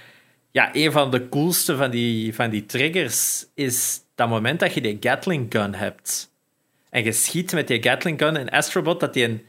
ja, 0.51 0.71
een 0.73 0.93
van 0.93 1.11
de 1.11 1.29
coolste 1.29 1.77
van 1.77 1.91
die, 1.91 2.35
van 2.35 2.51
die 2.51 2.67
triggers 2.67 3.47
is 3.55 4.01
dat 4.15 4.29
moment 4.29 4.61
dat 4.61 4.75
je 4.75 4.81
die 4.81 4.97
Gatling 5.01 5.47
gun 5.49 5.75
hebt. 5.75 6.31
En 6.91 7.05
je 7.05 7.13
schiet 7.13 7.53
met 7.53 7.69
die 7.69 7.83
Gatling 7.83 8.19
gun 8.19 8.37
in 8.37 8.51
Astrobot, 8.51 9.01
dat, 9.01 9.15
die 9.15 9.25
een, 9.25 9.43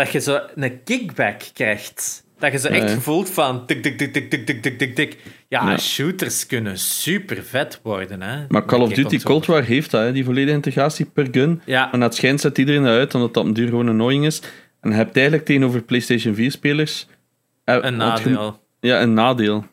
dat 0.00 0.12
je 0.12 0.20
zo 0.20 0.40
een 0.54 0.82
kickback 0.84 1.40
krijgt. 1.52 2.24
Dat 2.38 2.52
je 2.52 2.58
zo 2.58 2.68
echt 2.68 3.02
voelt 3.02 3.30
van 3.30 3.66
tik, 3.66 3.82
tik, 3.82 3.98
tik, 3.98 4.12
tik, 4.12 4.30
tik, 4.30 4.62
tik, 4.62 4.78
tik, 4.78 4.94
tik. 4.94 5.16
Ja, 5.48 5.78
shooters 5.78 6.46
kunnen 6.46 6.78
super 6.78 7.42
vet 7.44 7.80
worden. 7.82 8.22
Hè, 8.22 8.44
maar 8.48 8.64
Call 8.64 8.80
of 8.80 8.92
Duty 8.92 9.18
Cold 9.18 9.46
War 9.46 9.62
heeft 9.62 9.90
dat, 9.90 10.02
hè, 10.02 10.12
die 10.12 10.24
volledige 10.24 10.56
integratie 10.56 11.04
per 11.06 11.28
gun. 11.30 11.62
Ja. 11.64 11.92
En 11.92 12.00
dat 12.00 12.14
schijnt 12.14 12.40
zet 12.40 12.58
iedereen 12.58 12.86
uit, 12.86 13.14
omdat 13.14 13.34
dat 13.34 13.44
een 13.44 13.52
duur 13.52 13.68
gewoon 13.68 13.88
annoying 13.88 14.26
is. 14.26 14.42
En 14.80 14.90
je 14.90 14.96
hebt 14.96 15.14
eigenlijk 15.16 15.46
tegenover 15.46 15.82
PlayStation 15.82 16.34
4-spelers... 16.34 17.06
Eh, 17.64 17.76
een 17.80 17.96
nadeel. 17.96 18.60
Ja, 18.80 19.02
een 19.02 19.14
nadeel. 19.14 19.66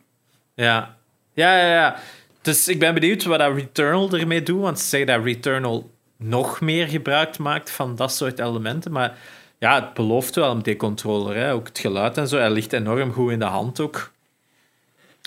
Ja. 0.56 0.98
Ja, 1.34 1.58
ja, 1.58 1.74
ja. 1.74 1.96
Dus 2.42 2.68
ik 2.68 2.80
ben 2.80 2.94
benieuwd 2.94 3.24
wat 3.24 3.40
dat 3.40 3.56
Returnal 3.56 4.14
ermee 4.14 4.44
doet, 4.44 4.62
want 4.62 4.80
ze 4.80 4.88
zeggen 4.88 5.08
dat 5.08 5.24
Returnal 5.24 5.92
nog 6.18 6.62
meer 6.62 6.88
gebruik 6.88 7.38
maakt 7.38 7.72
van 7.72 7.96
dat 7.96 8.14
soort 8.14 8.40
elementen, 8.40 8.92
maar 8.92 9.18
ja, 9.60 9.76
het 9.76 9.94
belooft 9.94 10.36
wel 10.36 10.52
een 10.52 10.62
D-controller. 10.62 11.36
Hè. 11.36 11.54
Ook 11.54 11.68
het 11.68 11.80
geluid 11.80 12.18
en 12.18 12.28
zo. 12.28 12.38
Hij 12.38 12.50
ligt 12.50 12.74
enorm 12.74 13.12
goed 13.12 13.32
in 13.32 13.40
de 13.40 13.46
hand 13.46 13.80
ook. 13.80 14.12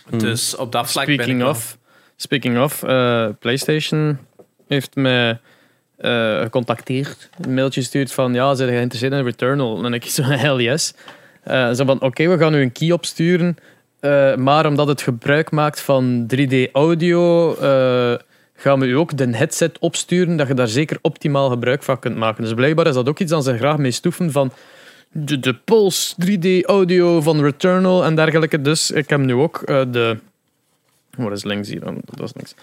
Hmm. 0.08 0.18
Dus 0.18 0.56
op 0.56 0.72
dat 0.72 0.90
vlak 0.90 1.04
speaking 1.04 1.38
ben 1.38 1.46
ik 1.46 1.52
of, 1.52 1.78
Speaking 2.16 2.58
of, 2.58 2.82
uh, 2.82 3.28
PlayStation 3.38 4.18
heeft 4.68 4.94
me 4.94 5.38
uh, 5.98 6.40
gecontacteerd. 6.40 7.28
Een 7.40 7.54
mailtje 7.54 7.80
gestuurd 7.80 8.12
van, 8.12 8.34
ja, 8.34 8.54
zijn 8.54 8.68
geïnteresseerd 8.68 9.12
in 9.12 9.24
Returnal? 9.24 9.84
En 9.84 9.94
ik 9.94 10.04
zo, 10.04 10.22
hell 10.46 10.56
yes. 10.56 10.94
Uh, 11.46 11.72
zo 11.72 11.84
van, 11.84 12.00
oké, 12.00 12.28
we 12.28 12.38
gaan 12.38 12.52
nu 12.52 12.62
een 12.62 12.72
key 12.72 12.90
opsturen. 12.90 13.56
maar 14.36 14.66
omdat 14.66 14.88
het 14.88 15.02
gebruik 15.02 15.50
maakt 15.50 15.80
van 15.80 16.30
3D-audio 16.36 17.54
gaan 18.60 18.80
we 18.80 18.86
u 18.86 18.96
ook 18.96 19.16
de 19.16 19.36
headset 19.36 19.78
opsturen, 19.78 20.36
dat 20.36 20.48
je 20.48 20.54
daar 20.54 20.68
zeker 20.68 20.98
optimaal 21.02 21.50
gebruik 21.50 21.82
van 21.82 21.98
kunt 21.98 22.16
maken. 22.16 22.42
Dus 22.42 22.54
blijkbaar 22.54 22.86
is 22.86 22.94
dat 22.94 23.08
ook 23.08 23.18
iets 23.18 23.30
dat 23.30 23.44
ze 23.44 23.56
graag 23.56 23.78
mee 23.78 23.90
stoeven 23.90 24.32
van 24.32 24.52
de, 25.12 25.38
de 25.38 25.54
Pulse 25.54 26.14
3D 26.26 26.66
audio 26.66 27.20
van 27.20 27.40
Returnal 27.40 28.04
en 28.04 28.14
dergelijke. 28.14 28.60
Dus 28.60 28.90
ik 28.90 29.08
heb 29.08 29.20
nu 29.20 29.34
ook 29.34 29.62
uh, 29.66 29.82
de... 29.90 30.18
Wat 31.16 31.32
is 31.32 31.44
links 31.44 31.68
hier 31.68 31.80
dan? 31.80 32.00
Dat 32.04 32.26
is 32.26 32.32
niks. 32.32 32.54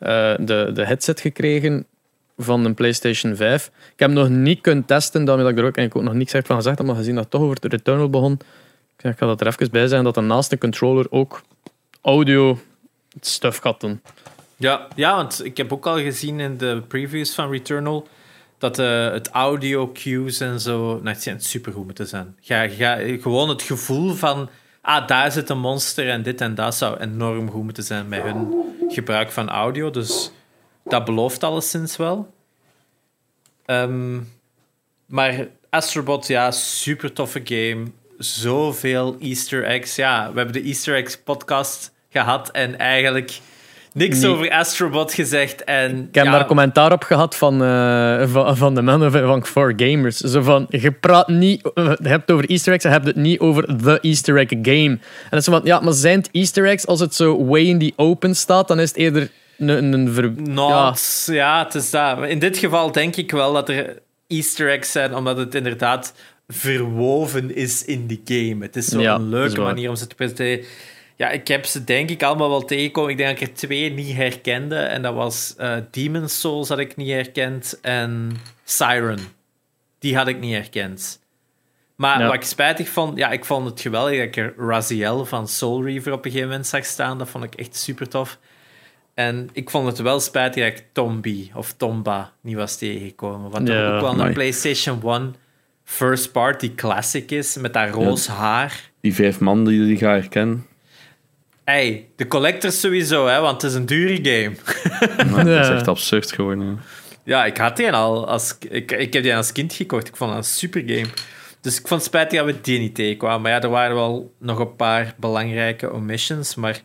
Uh, 0.00 0.46
de, 0.46 0.70
de 0.74 0.84
headset 0.84 1.20
gekregen 1.20 1.86
van 2.36 2.64
een 2.64 2.74
PlayStation 2.74 3.36
5. 3.36 3.70
Ik 3.92 3.98
heb 3.98 4.10
nog 4.10 4.28
niet 4.28 4.60
kunnen 4.60 4.84
testen, 4.84 5.24
daarmee 5.24 5.44
dat 5.44 5.52
ik 5.52 5.76
er 5.76 5.84
ook, 5.84 5.96
ook 5.96 6.02
nog 6.02 6.14
niks 6.14 6.32
van 6.32 6.56
gezegd 6.56 6.78
heb, 6.78 6.86
maar 6.86 6.96
gezien 6.96 7.14
dat 7.14 7.30
toch 7.30 7.42
over 7.42 7.60
de 7.60 7.68
Returnal 7.68 8.10
begon, 8.10 8.38
ik 8.96 9.18
ga 9.18 9.26
dat 9.26 9.40
er 9.40 9.46
even 9.46 9.70
bij 9.70 9.86
zijn, 9.86 10.04
dat 10.04 10.16
er 10.16 10.22
naast 10.22 10.50
de 10.50 10.58
controller 10.58 11.06
ook 11.10 11.42
audio 12.00 12.58
stuff 13.20 13.58
gaat 13.58 13.80
doen. 13.80 14.00
Ja, 14.62 14.88
ja, 14.94 15.16
want 15.16 15.44
ik 15.44 15.56
heb 15.56 15.72
ook 15.72 15.86
al 15.86 15.98
gezien 15.98 16.40
in 16.40 16.56
de 16.56 16.82
previews 16.88 17.34
van 17.34 17.50
Returnal 17.50 18.08
dat 18.58 18.78
uh, 18.78 19.10
het 19.10 19.28
audio 19.28 19.92
cues 19.92 20.40
en 20.40 20.60
zo, 20.60 20.94
nou, 20.94 21.08
het 21.08 21.22
zijn 21.22 21.40
supergoed 21.40 21.84
moeten 21.84 22.06
zijn. 22.06 22.36
Ga, 22.40 22.68
ga, 22.68 22.96
gewoon 23.20 23.48
het 23.48 23.62
gevoel 23.62 24.14
van, 24.14 24.48
ah, 24.80 25.06
daar 25.06 25.32
zit 25.32 25.48
een 25.48 25.58
monster 25.58 26.08
en 26.08 26.22
dit 26.22 26.40
en 26.40 26.54
dat 26.54 26.74
zou 26.74 26.98
enorm 26.98 27.50
goed 27.50 27.62
moeten 27.62 27.82
zijn 27.82 28.08
bij 28.08 28.20
hun 28.20 28.54
gebruik 28.88 29.30
van 29.30 29.48
audio. 29.48 29.90
Dus 29.90 30.30
dat 30.84 31.04
belooft 31.04 31.44
alleszins 31.44 31.96
wel. 31.96 32.34
Um, 33.66 34.28
maar 35.06 35.48
Astrobot, 35.70 36.26
ja, 36.26 36.50
super 36.50 37.12
toffe 37.12 37.40
game. 37.44 37.84
Zoveel 38.18 39.16
Easter 39.20 39.64
eggs. 39.64 39.96
Ja, 39.96 40.32
we 40.32 40.36
hebben 40.36 40.62
de 40.62 40.68
Easter 40.68 40.94
eggs 40.94 41.18
podcast 41.18 41.92
gehad 42.08 42.50
en 42.50 42.78
eigenlijk 42.78 43.40
niks 43.94 44.24
over 44.24 44.50
Astrobot 44.50 45.14
gezegd. 45.14 45.64
En, 45.64 46.06
ik 46.08 46.14
heb 46.14 46.24
daar 46.24 46.46
commentaar 46.46 46.92
op 46.92 47.02
gehad 47.02 47.36
van, 47.36 47.62
uh, 47.62 48.26
van, 48.26 48.56
van, 48.56 48.74
de 48.74 48.82
mannen 48.82 49.12
van 49.12 49.46
For 49.46 49.72
Gamers. 49.76 50.16
Zo 50.16 50.42
van, 50.42 50.66
je 50.68 50.92
praat 50.92 51.28
niet, 51.28 51.60
je 51.74 51.96
hebt 52.02 52.26
het 52.26 52.30
over 52.30 52.48
Easter 52.48 52.72
eggs, 52.72 52.84
je 52.84 52.90
hebt 52.90 53.06
het 53.06 53.16
niet 53.16 53.40
over 53.40 53.76
the 53.82 53.98
Easter 54.00 54.38
egg 54.38 54.48
game. 54.48 54.90
En 54.90 55.00
dat 55.30 55.40
is 55.40 55.44
van, 55.44 55.60
ja, 55.64 55.80
maar 55.80 55.92
zijn 55.92 56.18
het 56.18 56.28
Easter 56.32 56.66
eggs 56.66 56.86
als 56.86 57.00
het 57.00 57.14
zo 57.14 57.44
way 57.44 57.62
in 57.62 57.78
the 57.78 57.92
open 57.96 58.36
staat, 58.36 58.68
dan 58.68 58.80
is 58.80 58.88
het 58.88 58.98
eerder 58.98 59.30
een... 59.58 60.12
ver... 60.12 60.32
ja. 60.54 60.94
ja, 61.26 61.64
het 61.64 61.74
is 61.74 61.90
dat. 61.90 62.26
In 62.26 62.38
dit 62.38 62.58
geval 62.58 62.92
denk 62.92 63.16
ik 63.16 63.30
wel 63.30 63.52
dat 63.52 63.68
er 63.68 63.98
Easter 64.26 64.70
eggs 64.70 64.92
zijn, 64.92 65.14
omdat 65.14 65.36
het 65.36 65.54
inderdaad 65.54 66.14
verwoven 66.48 67.54
is 67.54 67.84
in 67.84 68.06
die 68.06 68.20
game. 68.24 68.64
Het 68.64 68.76
is 68.76 68.86
zo'n 68.86 69.00
ja, 69.00 69.16
leuke 69.16 69.60
manier 69.60 69.88
om 69.88 69.96
ze 69.96 70.06
te 70.06 70.14
presenteren. 70.14 70.64
Ja, 71.16 71.30
ik 71.30 71.48
heb 71.48 71.64
ze 71.64 71.84
denk 71.84 72.10
ik 72.10 72.22
allemaal 72.22 72.48
wel 72.48 72.64
tegengekomen. 72.64 73.10
Ik 73.10 73.16
denk 73.16 73.38
dat 73.38 73.40
ik 73.40 73.48
er 73.48 73.54
twee 73.54 73.90
niet 73.90 74.16
herkende. 74.16 74.76
En 74.76 75.02
dat 75.02 75.14
was 75.14 75.54
uh, 75.58 75.76
Demon's 75.90 76.40
Souls 76.40 76.68
had 76.68 76.78
ik 76.78 76.96
niet 76.96 77.10
herkend. 77.10 77.78
En 77.80 78.36
Siren. 78.64 79.18
Die 79.98 80.16
had 80.16 80.28
ik 80.28 80.40
niet 80.40 80.54
herkend. 80.54 81.20
Maar 81.96 82.24
wat 82.24 82.34
ik 82.34 82.42
spijtig 82.42 82.88
vond... 82.88 83.18
Ja, 83.18 83.30
ik 83.30 83.44
vond 83.44 83.70
het 83.70 83.80
geweldig 83.80 84.16
dat 84.16 84.26
ik 84.26 84.36
er 84.36 84.54
Raziel 84.56 85.24
van 85.24 85.48
Soul 85.48 85.84
Reaver 85.84 86.12
op 86.12 86.24
een 86.24 86.30
gegeven 86.30 86.48
moment 86.50 86.66
zag 86.66 86.84
staan. 86.84 87.18
Dat 87.18 87.28
vond 87.28 87.44
ik 87.44 87.54
echt 87.54 87.76
super 87.76 88.08
tof. 88.08 88.38
En 89.14 89.48
ik 89.52 89.70
vond 89.70 89.86
het 89.86 89.98
wel 89.98 90.20
spijtig 90.20 90.64
dat 90.64 90.78
ik 90.78 90.84
Tombi 90.92 91.50
of 91.54 91.72
Tomba 91.72 92.32
niet 92.40 92.56
was 92.56 92.76
tegengekomen. 92.76 93.50
Want 93.50 93.66
dat 93.66 93.76
ook 93.76 94.00
wel 94.00 94.20
een 94.20 94.32
PlayStation 94.32 95.02
1 95.02 95.34
first 95.84 96.32
party 96.32 96.74
classic 96.74 97.30
is. 97.30 97.56
Met 97.56 97.72
dat 97.72 97.90
roze 97.90 98.30
haar. 98.30 98.90
Die 99.00 99.14
vijf 99.14 99.40
man 99.40 99.64
die 99.64 99.86
je 99.86 99.96
gaat 99.96 100.20
herkennen. 100.20 100.66
Hey, 101.64 102.08
de 102.16 102.26
collectors 102.26 102.80
sowieso, 102.80 103.26
hè, 103.26 103.40
want 103.40 103.62
het 103.62 103.70
is 103.70 103.76
een 103.76 103.86
dure 103.86 104.18
game. 104.22 104.56
dat 105.44 105.46
is 105.46 105.68
echt 105.68 105.88
absurd 105.88 106.32
geworden. 106.32 106.80
Ja, 107.24 107.44
ik 107.44 107.56
had 107.56 107.76
die 107.76 107.92
al 107.92 108.26
als... 108.28 108.56
Ik, 108.68 108.92
ik 108.92 109.12
heb 109.12 109.22
die 109.22 109.36
als 109.36 109.52
kind 109.52 109.72
gekocht. 109.72 110.08
Ik 110.08 110.16
vond 110.16 110.30
het 110.30 110.38
een 110.38 110.44
super 110.50 110.80
game. 110.80 111.08
Dus 111.60 111.78
ik 111.78 111.88
vond 111.88 112.00
het 112.00 112.08
spijtig 112.08 112.38
dat 112.38 112.54
we 112.54 112.60
die 112.60 112.78
niet 112.78 112.94
tegenkwamen. 112.94 113.40
Maar 113.40 113.50
ja, 113.50 113.60
er 113.60 113.68
waren 113.68 113.96
wel 113.96 114.34
nog 114.38 114.58
een 114.58 114.76
paar 114.76 115.14
belangrijke 115.16 115.92
omissions. 115.92 116.54
Maar 116.54 116.82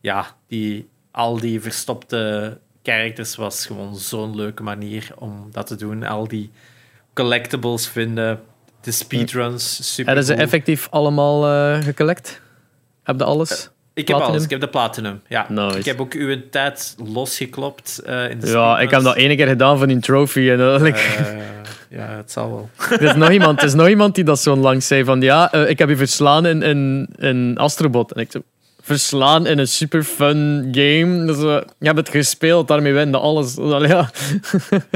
ja, 0.00 0.36
die, 0.46 0.88
al 1.10 1.38
die 1.38 1.60
verstopte 1.60 2.58
characters 2.82 3.36
was 3.36 3.66
gewoon 3.66 3.96
zo'n 3.96 4.36
leuke 4.36 4.62
manier 4.62 5.10
om 5.16 5.48
dat 5.52 5.66
te 5.66 5.76
doen. 5.76 6.04
Al 6.04 6.28
die 6.28 6.50
collectibles 7.14 7.88
vinden, 7.88 8.40
de 8.80 8.90
speedruns, 8.90 9.94
super 9.94 10.06
Hebben 10.06 10.24
ze 10.24 10.34
effectief 10.34 10.88
allemaal 10.90 11.48
uh, 11.48 11.82
gecollect? 11.82 12.40
Heb 13.02 13.18
je 13.18 13.24
alles? 13.24 13.70
Ik 13.98 14.08
heb 14.08 14.16
alles. 14.16 14.44
Ik 14.44 14.50
heb 14.50 14.60
de 14.60 14.68
platinum. 14.68 15.20
Ja. 15.28 15.48
Ik 15.76 15.84
heb 15.84 16.00
ook 16.00 16.12
uw 16.12 16.36
tijd 16.50 16.94
losgeklopt 17.04 18.02
uh, 18.06 18.30
in 18.30 18.40
de 18.40 18.46
Ja, 18.46 18.80
ik 18.80 18.90
heb 18.90 19.02
dat 19.02 19.16
ene 19.16 19.36
keer 19.36 19.46
gedaan 19.46 19.78
van 19.78 19.88
die 19.88 19.98
trophy. 19.98 20.48
En 20.50 20.58
dat, 20.58 20.82
uh, 20.82 20.88
ja, 21.98 22.06
het 22.16 22.30
zal 22.30 22.50
wel. 22.50 22.70
er, 22.98 23.02
is 23.02 23.14
nog 23.14 23.30
iemand, 23.30 23.60
er 23.60 23.66
is 23.66 23.74
nog 23.74 23.88
iemand 23.88 24.14
die 24.14 24.24
dat 24.24 24.40
zo 24.40 24.56
lang 24.56 24.82
zei 24.82 25.04
van 25.04 25.20
ja, 25.20 25.54
uh, 25.54 25.70
ik 25.70 25.78
heb 25.78 25.88
je 25.88 25.96
verslaan 25.96 26.46
in, 26.46 26.62
in, 26.62 27.08
in 27.18 27.56
Astrobot. 27.56 28.12
En 28.12 28.20
ik 28.20 28.30
zo, 28.30 28.42
verslaan 28.88 29.46
in 29.46 29.58
een 29.58 29.68
super 29.68 30.02
fun 30.02 30.68
game. 30.72 31.26
Dus, 31.26 31.36
uh, 31.36 31.60
je 31.78 31.86
hebt 31.86 31.98
het 31.98 32.08
gespeeld, 32.08 32.68
daarmee 32.68 32.92
winde 32.92 33.18
alles. 33.18 33.56
Ja. 33.88 34.10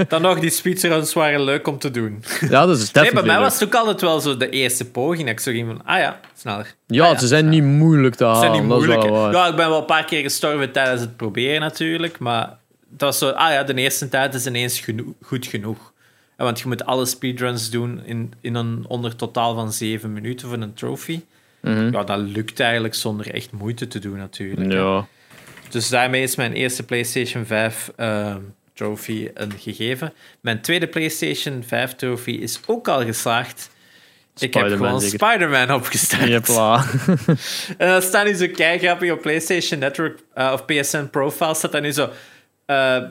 Dan 0.08 0.22
nog, 0.22 0.38
die 0.40 0.50
speedruns 0.50 1.12
waren 1.12 1.44
leuk 1.44 1.66
om 1.66 1.78
te 1.78 1.90
doen. 1.90 2.24
Ja, 2.48 2.66
dat 2.66 2.78
is 2.78 2.92
Nee, 2.92 3.12
bij 3.12 3.22
mij 3.22 3.38
was 3.38 3.54
het 3.54 3.64
ook 3.64 3.74
altijd 3.74 4.00
wel 4.00 4.20
zo 4.20 4.36
de 4.36 4.48
eerste 4.48 4.84
poging. 4.84 5.22
Dat 5.22 5.30
ik 5.30 5.40
zo 5.40 5.50
ging 5.50 5.66
van, 5.66 5.86
ah 5.86 5.98
ja, 5.98 6.20
sneller. 6.36 6.74
Ja, 6.86 7.06
ah, 7.06 7.18
ze 7.18 7.26
zijn 7.26 7.48
niet 7.48 7.62
moeilijk 7.62 8.14
te 8.14 8.24
halen. 8.24 8.40
Ze 8.40 8.46
zijn 8.46 8.60
niet 8.60 8.68
moeilijk. 8.70 9.02
Ja, 9.02 9.46
ik 9.46 9.56
ben 9.56 9.68
wel 9.68 9.78
een 9.78 9.84
paar 9.84 10.04
keer 10.04 10.22
gestorven 10.22 10.72
tijdens 10.72 11.00
het 11.00 11.16
proberen 11.16 11.60
natuurlijk. 11.60 12.18
Maar 12.18 12.56
het 12.92 13.00
was 13.00 13.18
zo, 13.18 13.28
ah 13.28 13.52
ja, 13.52 13.62
de 13.62 13.74
eerste 13.74 14.08
tijd 14.08 14.34
is 14.34 14.46
ineens 14.46 14.80
geno 14.80 15.14
goed 15.22 15.46
genoeg. 15.46 15.92
Want 16.36 16.60
je 16.60 16.68
moet 16.68 16.84
alle 16.84 17.06
speedruns 17.06 17.70
doen 17.70 18.00
in, 18.04 18.32
in 18.40 18.54
een 18.54 18.84
onder 18.88 19.16
totaal 19.16 19.54
van 19.54 19.72
zeven 19.72 20.12
minuten 20.12 20.48
voor 20.48 20.58
een 20.58 20.74
trophy. 20.74 21.20
Mhm. 21.62 21.92
Ja, 21.92 22.04
dat 22.04 22.18
lukt 22.18 22.60
eigenlijk 22.60 22.94
zonder 22.94 23.34
echt 23.34 23.52
moeite 23.52 23.88
te 23.88 23.98
doen 23.98 24.16
natuurlijk. 24.16 24.72
Ja. 24.72 25.06
Dus 25.68 25.88
daarmee 25.88 26.22
is 26.22 26.36
mijn 26.36 26.52
eerste 26.52 26.82
PlayStation 26.82 27.44
5 27.44 27.92
uh, 27.96 28.36
trophy 28.74 29.28
een 29.34 29.52
gegeven. 29.58 30.12
Mijn 30.40 30.60
tweede 30.60 30.86
PlayStation 30.86 31.62
5 31.66 31.94
trophy 31.94 32.30
is 32.30 32.60
ook 32.66 32.88
al 32.88 33.04
geslaagd. 33.04 33.70
Ik 34.38 34.54
heb 34.54 34.68
gewoon 34.68 35.00
Spider-Man 35.00 35.72
opgestart. 35.72 36.28
Jepla. 36.28 36.84
en 37.78 37.88
dan 37.88 38.02
staat 38.02 38.24
nu 38.24 38.34
zo 38.34 38.46
grappig 38.52 39.12
op 39.12 39.20
PlayStation 39.20 39.78
Network 39.78 40.20
uh, 40.34 40.50
of 40.52 40.64
PSN 40.64 41.06
Profile 41.10 41.54
staat 41.54 41.72
dan 41.72 41.82
nu 41.82 41.92
zo 41.92 42.10
uh, 42.66 43.02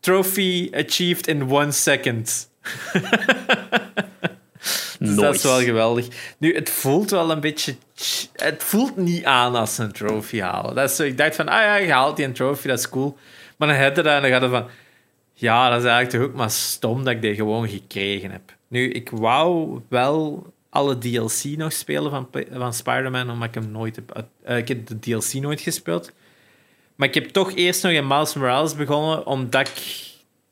trophy 0.00 0.70
achieved 0.72 1.26
in 1.26 1.50
one 1.50 1.70
second. 1.70 2.48
dus 4.98 5.14
dat 5.14 5.34
is 5.34 5.42
wel 5.42 5.60
geweldig. 5.60 6.06
Nu, 6.38 6.54
het 6.54 6.70
voelt 6.70 7.10
wel 7.10 7.30
een 7.30 7.40
beetje... 7.40 7.76
Het 8.32 8.62
voelt 8.62 8.96
niet 8.96 9.24
aan 9.24 9.54
als 9.54 9.78
een 9.78 9.92
trophy 9.92 10.40
halen. 10.40 10.74
Dat 10.74 10.90
is 10.90 10.96
zo, 10.96 11.02
ik 11.02 11.18
dacht 11.18 11.36
van, 11.36 11.48
ah 11.48 11.60
ja, 11.60 11.74
je 11.76 11.92
haalt 11.92 12.16
die 12.16 12.24
een 12.24 12.32
trophy, 12.32 12.68
dat 12.68 12.78
is 12.78 12.88
cool. 12.88 13.16
Maar 13.56 13.68
dan 13.68 13.76
heb 13.76 13.96
je 13.96 14.02
dat 14.02 14.14
en 14.14 14.22
dan 14.22 14.30
gaat 14.30 14.42
het 14.42 14.50
van... 14.50 14.66
Ja, 15.32 15.68
dat 15.68 15.78
is 15.78 15.84
eigenlijk 15.84 16.16
toch 16.16 16.30
ook 16.30 16.36
maar 16.36 16.50
stom 16.50 17.04
dat 17.04 17.12
ik 17.12 17.22
die 17.22 17.34
gewoon 17.34 17.68
gekregen 17.68 18.30
heb. 18.30 18.42
Nu, 18.68 18.90
ik 18.90 19.10
wou 19.10 19.80
wel 19.88 20.46
alle 20.70 20.98
DLC 20.98 21.44
nog 21.44 21.72
spelen 21.72 22.10
van, 22.10 22.28
van 22.52 22.74
Spider-Man, 22.74 23.30
omdat 23.30 23.48
ik 23.48 23.54
hem 23.54 23.70
nooit 23.70 23.96
heb... 23.96 24.24
Uh, 24.48 24.56
ik 24.56 24.68
heb 24.68 24.86
de 24.86 24.98
DLC 24.98 25.32
nooit 25.32 25.60
gespeeld. 25.60 26.12
Maar 26.94 27.08
ik 27.08 27.14
heb 27.14 27.28
toch 27.28 27.52
eerst 27.54 27.82
nog 27.82 27.92
in 27.92 28.06
Miles 28.06 28.34
Morales 28.34 28.74
begonnen, 28.74 29.26
omdat 29.26 29.68
ik 29.68 30.04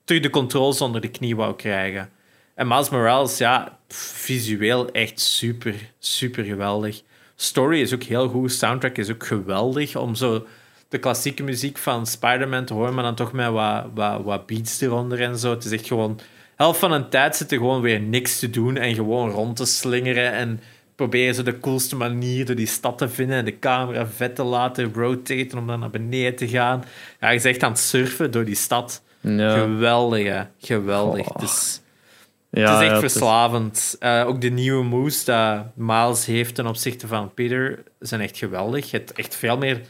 terug 0.05 0.23
de 0.23 0.31
controles 0.31 0.81
onder 0.81 1.01
de 1.01 1.11
knie 1.11 1.37
wou 1.37 1.57
krijgen. 1.57 2.11
En 2.55 2.69
Miles 2.69 2.91
Morales, 2.91 3.39
ja, 3.39 3.79
visueel 3.89 4.91
echt 4.91 5.21
super, 5.21 5.75
super 5.99 6.45
geweldig. 6.45 7.03
Story 7.37 7.81
is 7.81 7.95
ook 7.95 8.03
heel 8.03 8.29
goed, 8.29 8.53
soundtrack 8.53 8.97
is 8.97 9.11
ook 9.11 9.27
geweldig 9.27 9.97
om 9.97 10.15
zo 10.15 10.47
de 10.89 10.99
klassieke 10.99 11.43
muziek 11.43 11.79
van 11.79 12.07
Spider-Man 12.07 12.65
te 12.65 12.75
horen, 12.75 12.95
maar 12.95 13.05
dan 13.05 13.15
toch 13.15 13.33
met 13.33 13.51
wat, 13.51 13.85
wat, 13.95 14.23
wat 14.23 14.47
beats 14.47 14.81
eronder 14.81 15.21
en 15.21 15.39
zo. 15.39 15.51
Het 15.51 15.65
is 15.65 15.73
echt 15.73 15.87
gewoon... 15.87 16.21
Helft 16.57 16.79
van 16.79 16.93
een 16.93 17.09
tijd 17.09 17.37
zitten 17.37 17.59
gewoon 17.59 17.81
weer 17.81 18.01
niks 18.01 18.39
te 18.39 18.51
doen 18.51 18.77
en 18.77 18.95
gewoon 18.95 19.31
rond 19.31 19.57
te 19.57 19.65
slingeren 19.65 20.33
en 20.33 20.61
proberen 20.95 21.35
ze 21.35 21.43
de 21.43 21.61
coolste 21.61 21.97
manier 21.97 22.47
door 22.47 22.57
die 22.57 22.67
stad 22.67 22.99
te 22.99 23.09
vinden 23.09 23.37
en 23.37 23.45
de 23.45 23.59
camera 23.59 24.07
vet 24.07 24.35
te 24.35 24.43
laten 24.43 24.93
rotaten 24.95 25.59
om 25.59 25.67
dan 25.67 25.81
naar 25.81 25.91
beneden 25.91 26.37
te 26.37 26.49
gaan. 26.49 26.85
Ja, 27.21 27.31
je 27.31 27.39
zegt 27.39 27.63
aan 27.63 27.71
het 27.71 27.81
surfen 27.81 28.31
door 28.31 28.45
die 28.45 28.55
stad. 28.55 29.03
Geweldig, 29.23 30.27
hè. 30.27 30.43
Geweldig. 30.59 31.29
Oh. 31.29 31.43
Is, 31.43 31.82
Ja, 32.61 32.73
het 32.73 32.81
is 32.81 32.85
echt 32.85 32.95
ja, 32.95 33.01
verslavend. 33.01 33.97
Eh, 33.99 34.25
ook 34.27 34.41
de 34.41 34.51
nieuwe 34.51 34.85
moves 34.85 35.25
dat 35.25 35.65
Miles 35.75 36.27
heeft 36.27 36.55
ten 36.55 36.67
opzichte 36.67 37.07
van 37.07 37.35
Peter 37.35 37.83
zijn 37.99 38.21
echt 38.21 38.37
geweldig. 38.37 38.91
Het, 38.91 39.13
echt 39.13 39.35
veel 39.35 39.59
meer... 39.59 39.81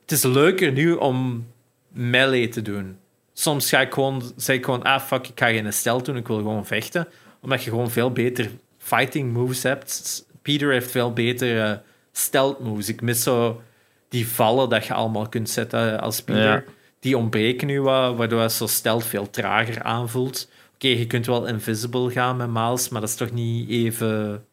het 0.00 0.12
is 0.12 0.22
leuker 0.22 0.72
nu 0.72 0.92
om 0.92 1.46
melee 1.88 2.48
te 2.48 2.62
doen. 2.62 2.98
Soms 3.32 3.68
ga 3.68 3.80
ik 3.80 3.92
gewoon, 3.92 4.32
zeg 4.36 4.56
ik 4.56 4.64
gewoon, 4.64 4.82
ah 4.82 5.00
fuck, 5.00 5.28
ik 5.28 5.38
ga 5.38 5.46
geen 5.46 5.72
stel 5.72 6.02
doen, 6.02 6.16
ik 6.16 6.26
wil 6.26 6.36
gewoon 6.36 6.66
vechten. 6.66 7.08
Omdat 7.40 7.62
je 7.62 7.70
gewoon 7.70 7.90
veel 7.90 8.10
beter 8.12 8.50
fighting 8.78 9.32
moves 9.32 9.62
hebt. 9.62 10.24
Peter 10.42 10.72
heeft 10.72 10.90
veel 10.90 11.12
betere 11.12 11.82
stealth 12.12 12.60
moves. 12.60 12.88
Ik 12.88 13.00
mis 13.00 13.22
zo 13.22 13.62
die 14.08 14.28
vallen 14.28 14.68
dat 14.68 14.86
je 14.86 14.94
allemaal 14.94 15.28
kunt 15.28 15.50
zetten 15.50 16.00
als 16.00 16.22
Peter. 16.22 16.42
Ja. 16.42 16.64
Die 17.00 17.16
ontbreken 17.16 17.66
nu 17.66 17.80
wat, 17.80 18.16
waardoor 18.16 18.40
het 18.40 18.52
zo 18.52 18.66
stealth 18.66 19.04
veel 19.04 19.30
trager 19.30 19.82
aanvoelt. 19.82 20.48
Oké, 20.76 20.88
je 20.88 21.06
kunt 21.06 21.26
wel 21.26 21.46
invisible 21.46 22.10
gaan 22.10 22.36
met 22.36 22.50
Miles, 22.50 22.88
maar 22.88 23.00
dat 23.00 23.10
is 23.10 23.16
toch 23.16 23.30
niet 23.30 23.68
even 23.68 24.44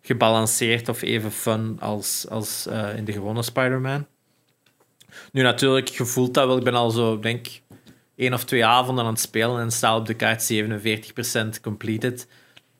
gebalanceerd 0.00 0.88
of 0.88 1.02
even 1.02 1.32
fun 1.32 1.76
als, 1.80 2.26
als 2.28 2.66
eh, 2.66 2.96
in 2.96 3.04
de 3.04 3.12
gewone 3.12 3.42
Spider-Man. 3.42 4.06
Nu 5.32 5.42
natuurlijk, 5.42 5.88
je 5.88 6.04
voelt 6.04 6.34
dat 6.34 6.46
wel. 6.46 6.56
Ik 6.56 6.64
ben 6.64 6.74
al 6.74 6.90
zo, 6.90 7.18
denk 7.18 7.46
één 8.16 8.34
of 8.34 8.44
twee 8.44 8.66
avonden 8.66 9.04
aan 9.04 9.10
het 9.10 9.20
spelen 9.20 9.60
en 9.60 9.70
sta 9.70 9.96
op 9.96 10.06
de 10.06 10.14
kaart 10.14 10.52
47% 11.56 11.60
completed. 11.62 12.28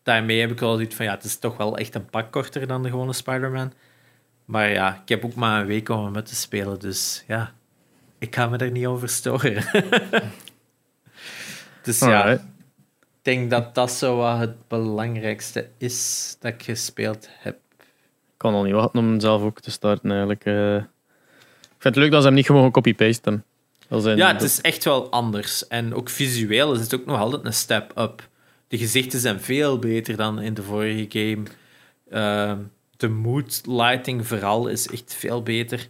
Daarmee 0.02 0.40
heb 0.40 0.50
ik 0.50 0.60
wel 0.60 0.74
zoiets 0.74 0.94
van, 0.94 1.04
ja, 1.04 1.14
het 1.14 1.24
is 1.24 1.38
toch 1.38 1.56
wel 1.56 1.76
echt 1.76 1.94
een 1.94 2.10
pak 2.10 2.32
korter 2.32 2.66
dan 2.66 2.82
de 2.82 2.90
gewone 2.90 3.12
Spider-Man. 3.12 3.72
Maar 4.44 4.70
ja, 4.70 5.00
ik 5.02 5.08
heb 5.08 5.24
ook 5.24 5.34
maar 5.34 5.60
een 5.60 5.66
week 5.66 5.88
om 5.88 6.04
hem 6.04 6.12
met 6.12 6.26
te 6.26 6.34
spelen, 6.34 6.78
dus 6.78 7.24
ja, 7.26 7.54
ik 8.18 8.34
ga 8.34 8.46
me 8.46 8.56
er 8.56 8.70
niet 8.70 8.86
over 8.86 9.08
storen. 9.08 9.64
dus 11.82 11.98
ja, 11.98 12.24
ik 12.31 12.40
denk 13.23 13.51
dat 13.51 13.74
dat 13.74 13.90
zo 13.93 14.16
wat 14.16 14.39
het 14.39 14.69
belangrijkste 14.69 15.69
is 15.78 16.36
dat 16.40 16.52
ik 16.52 16.62
gespeeld 16.62 17.28
heb. 17.39 17.57
Ik 17.78 18.47
kan 18.47 18.55
al 18.55 18.62
niet 18.62 18.74
wachten 18.74 19.01
om 19.01 19.20
zelf 19.20 19.43
ook 19.43 19.61
te 19.61 19.70
starten 19.70 20.11
eigenlijk. 20.11 20.44
eh. 20.44 20.77
Ik 21.62 21.86
vind 21.86 21.94
het 21.94 22.05
leuk 22.05 22.11
dat 22.11 22.20
ze 22.20 22.27
hem 22.27 22.36
niet 22.36 22.47
gewoon 22.47 22.70
copy-pasten. 22.70 23.44
Ja, 24.16 24.32
het 24.32 24.43
is 24.43 24.61
echt 24.61 24.85
wel 24.85 25.11
anders. 25.11 25.69
En 25.69 25.94
ook 25.94 26.09
visueel 26.09 26.74
is 26.74 26.81
het 26.81 26.94
ook 26.94 27.07
nog 27.07 27.19
altijd 27.19 27.44
een 27.44 27.52
step 27.52 27.93
up. 27.98 28.28
De 28.69 28.78
gezichten 28.78 29.20
zijn 29.20 29.40
veel 29.40 29.78
beter 29.78 30.16
dan 30.16 30.40
in 30.40 30.55
de 30.55 30.62
vorige 30.62 31.07
game. 31.09 31.43
Ehm, 32.11 32.59
de 32.97 33.09
mood 33.09 33.61
lighting 33.66 34.27
vooral 34.27 34.66
is 34.69 34.89
echt 34.89 35.15
veel 35.15 35.43
beter. 35.43 35.89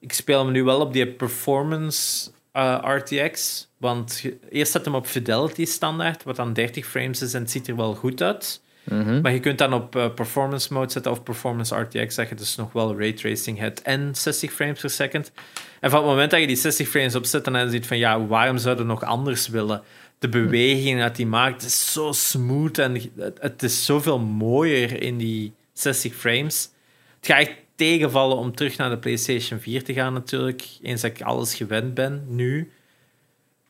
Ik 0.00 0.12
speel 0.12 0.42
hem 0.44 0.52
nu 0.52 0.64
wel 0.64 0.80
op 0.80 0.92
die 0.92 1.06
performance 1.12 2.30
eh, 2.52 2.78
RTX. 2.82 3.67
Want 3.78 4.18
je- 4.22 4.36
eerst 4.50 4.72
zet 4.72 4.84
hem 4.84 4.94
op 4.94 5.06
fidelity 5.06 5.64
standaard, 5.64 6.22
wat 6.24 6.36
dan 6.36 6.52
30 6.52 6.86
frames 6.86 7.22
is 7.22 7.34
en 7.34 7.40
het 7.42 7.50
ziet 7.50 7.68
er 7.68 7.76
wel 7.76 7.94
goed 7.94 8.22
uit. 8.22 8.60
Mhm. 8.84 9.20
Maar 9.20 9.32
je 9.32 9.40
kunt 9.40 9.58
dan 9.58 9.72
op 9.72 9.96
eh, 9.96 10.14
performance 10.14 10.72
mode 10.72 10.92
zetten 10.92 11.12
of 11.12 11.22
performance 11.22 11.74
RTX, 11.80 12.14
dat 12.14 12.28
je 12.28 12.34
dus 12.34 12.56
nog 12.56 12.72
wel 12.72 12.98
raytracing 12.98 13.58
hebt 13.58 13.82
en 13.82 14.14
60 14.14 14.52
frames 14.52 14.80
per 14.80 14.90
second. 14.90 15.32
En 15.80 15.90
van 15.90 15.98
het 16.00 16.08
moment 16.08 16.30
dat 16.30 16.40
je 16.40 16.46
die 16.46 16.56
60 16.56 16.88
frames 16.88 17.14
opzet, 17.14 17.44
dan 17.44 17.56
is 17.56 17.72
het 17.72 17.86
van 17.86 17.98
ja, 17.98 18.26
waarom 18.26 18.58
zou 18.58 18.78
je 18.78 18.84
nog 18.84 19.02
anders 19.04 19.48
willen? 19.48 19.82
De 20.18 20.28
beweging 20.28 21.00
dat 21.00 21.16
die 21.16 21.26
maakt 21.26 21.62
is 21.64 21.92
zo 21.92 22.12
smooth 22.12 22.78
en 22.78 22.94
het, 23.16 23.38
het 23.40 23.62
is 23.62 23.84
zoveel 23.84 24.18
mooier 24.18 25.02
in 25.02 25.16
die 25.18 25.52
60 25.72 26.14
frames. 26.14 26.70
Het 27.16 27.26
gaat 27.26 27.38
echt 27.40 27.52
tegenvallen 27.74 28.36
om 28.36 28.54
terug 28.54 28.76
naar 28.76 28.90
de 28.90 28.98
PlayStation 28.98 29.60
4 29.60 29.84
te 29.84 29.92
gaan, 29.92 30.12
natuurlijk. 30.12 30.64
Eens 30.82 31.00
dat 31.00 31.10
ik 31.10 31.20
alles 31.22 31.54
gewend 31.54 31.94
ben 31.94 32.24
nu. 32.28 32.70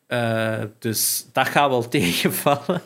Eh, 0.08 0.62
dus 0.78 1.26
dat 1.32 1.48
gaat 1.48 1.68
wel 1.70 1.88
tegenvallen. 1.98 2.80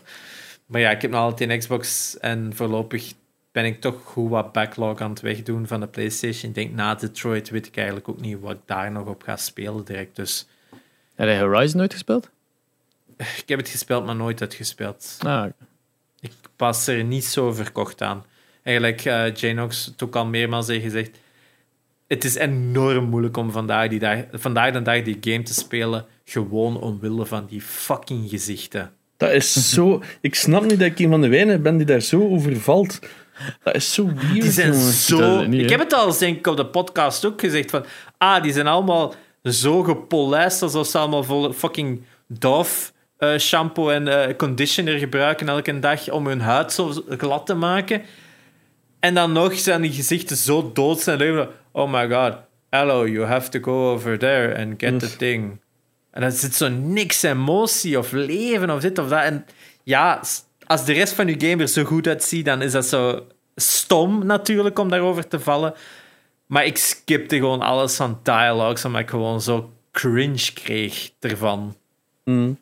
Maar 0.67 0.81
ja, 0.81 0.91
ik 0.91 1.03
heb 1.03 1.11
nog 1.11 1.21
altijd 1.21 1.51
een 1.51 1.59
Xbox 1.59 2.19
en 2.19 2.53
voorlopig 2.55 3.13
ben 3.53 3.65
ik 3.65 3.81
toch 3.81 4.03
goed 4.05 4.31
wat 4.31 4.53
backlog 4.53 5.01
aan 5.01 5.11
het 5.11 5.21
wegdoen 5.21 5.67
van 5.67 5.81
de 5.81 5.87
PlayStation. 5.87 6.49
Ik 6.49 6.55
denk 6.55 6.73
na 6.75 6.95
Detroit 6.95 7.51
weet 7.51 7.67
ik 7.67 7.77
eigenlijk 7.77 8.09
ook 8.09 8.21
niet 8.21 8.41
wat 8.41 8.53
ik 8.53 8.59
daar 8.67 8.93
nog 8.93 9.07
op 9.07 9.23
ga 9.23 9.37
spelen 9.37 9.85
direct. 9.85 10.17
Dus 10.17 10.47
Heb 11.15 11.29
je 11.29 11.39
Horizon 11.39 11.79
nooit 11.79 11.93
gespeeld? 11.93 12.31
ik 13.17 13.45
heb 13.47 13.59
het 13.59 13.69
gespeeld, 13.69 14.05
maar 14.05 14.17
nooit 14.17 14.41
uitgespeeld. 14.41 15.17
Ah, 15.21 15.47
Ik 16.21 16.33
pas 16.57 16.87
er 16.87 17.05
niet 17.05 17.25
zo 17.25 17.53
verkocht 17.53 18.03
aan. 18.03 18.25
Eigenlijk, 18.63 19.05
eh 19.05 19.35
Janox 19.35 19.87
heeft 19.87 20.03
ook 20.03 20.17
al 20.17 20.27
meermaals 20.27 20.67
heeft 20.67 20.85
gezegd. 20.85 21.19
Het 22.13 22.25
is 22.25 22.35
enorm 22.35 23.05
moeilijk 23.05 23.37
om 23.37 23.51
vandaag, 23.51 23.89
die 23.89 23.99
dag, 23.99 24.19
vandaag 24.33 24.73
de 24.73 24.83
dag 24.83 25.03
die 25.03 25.17
game 25.21 25.43
te 25.43 25.55
spelen. 25.55 26.05
Gewoon 26.25 26.81
omwille 26.81 27.27
van 27.27 27.47
die 27.47 27.61
fucking 27.61 28.31
gezichten. 28.31 28.93
Dat 29.17 29.31
is 29.31 29.71
zo... 29.71 30.03
Ik 30.21 30.35
snap 30.35 30.63
niet 30.63 30.79
dat 30.79 30.89
ik 30.89 30.99
een 30.99 31.11
van 31.11 31.21
de 31.21 31.29
weinigen 31.29 31.63
ben 31.63 31.77
die 31.77 31.87
daar 31.87 32.01
zo 32.01 32.29
over 32.29 32.57
valt. 32.61 32.99
Dat 33.63 33.75
is 33.75 33.95
zo 33.95 34.07
weird, 34.07 34.33
Die 34.33 34.51
zijn 34.51 34.75
zo. 34.75 35.47
niet, 35.47 35.63
ik 35.63 35.71
heb 35.71 35.81
het 35.81 35.93
al 35.93 36.07
eens 36.07 36.19
denk 36.19 36.37
ik 36.39 36.47
op 36.47 36.57
de 36.57 36.67
podcast 36.67 37.25
ook 37.25 37.41
gezegd 37.41 37.71
van. 37.71 37.85
Ah, 38.19 38.43
die 38.43 38.53
zijn 38.53 38.67
allemaal 38.67 39.15
zo 39.43 39.83
gepolijst 39.83 40.63
alsof 40.63 40.87
ze 40.87 40.99
allemaal 40.99 41.25
vol 41.25 41.53
fucking 41.53 42.03
Dove 42.27 42.91
eh, 43.17 43.39
shampoo 43.39 43.91
en 43.91 44.09
eh, 44.09 44.37
conditioner 44.37 44.99
gebruiken 44.99 45.49
elke 45.49 45.79
dag 45.79 46.11
om 46.11 46.27
hun 46.27 46.41
huid 46.41 46.73
zo 46.73 46.93
glad 47.09 47.47
te 47.47 47.55
maken. 47.55 48.03
En 49.03 49.15
dan 49.15 49.33
nog 49.33 49.59
zijn 49.59 49.83
die 49.83 49.93
gezichten 49.93 50.37
zo 50.37 50.71
dood 50.73 51.07
leven. 51.07 51.49
Oh 51.73 51.93
my 51.93 52.09
god, 52.09 52.35
hello, 52.71 53.07
you 53.07 53.27
have 53.27 53.49
to 53.49 53.61
go 53.61 53.93
over 53.93 54.19
there 54.19 54.57
and 54.59 54.75
get 54.77 55.01
the 55.01 55.17
thing. 55.17 55.61
En 56.11 56.21
dan 56.21 56.33
zit 56.33 56.55
zo 56.55 56.69
niks 56.69 57.23
emotie 57.23 57.99
of 57.99 58.13
leven 58.13 58.71
of 58.71 58.81
dit 58.81 58.99
of 58.99 59.09
dat. 59.09 59.23
En 59.23 59.47
ja, 59.83 60.21
als 60.67 60.85
de 60.85 60.93
rest 60.93 61.13
van 61.13 61.27
je 61.27 61.49
game 61.49 61.63
er 61.63 61.69
zo 61.69 61.85
goed 61.85 62.07
uitziet, 62.07 62.45
dan 62.45 62.63
is 62.63 62.73
dat 62.73 62.87
zo 62.87 63.27
stom 63.57 64.27
natuurlijk 64.27 64.79
om 64.79 64.89
daarover 64.89 65.29
te 65.29 65.41
vallen. 65.41 65.75
Maar 66.47 66.65
ik 66.65 66.77
skipte 66.77 67.37
gewoon 67.37 67.61
alles 67.61 67.97
van 67.97 68.21
dialogues, 68.23 68.85
omdat 68.85 69.01
ik 69.01 69.11
gewoon 69.11 69.41
zo 69.41 69.73
cringe 69.93 70.53
kreeg 70.55 71.11
ervan. 71.21 71.77
Mm. 72.25 72.59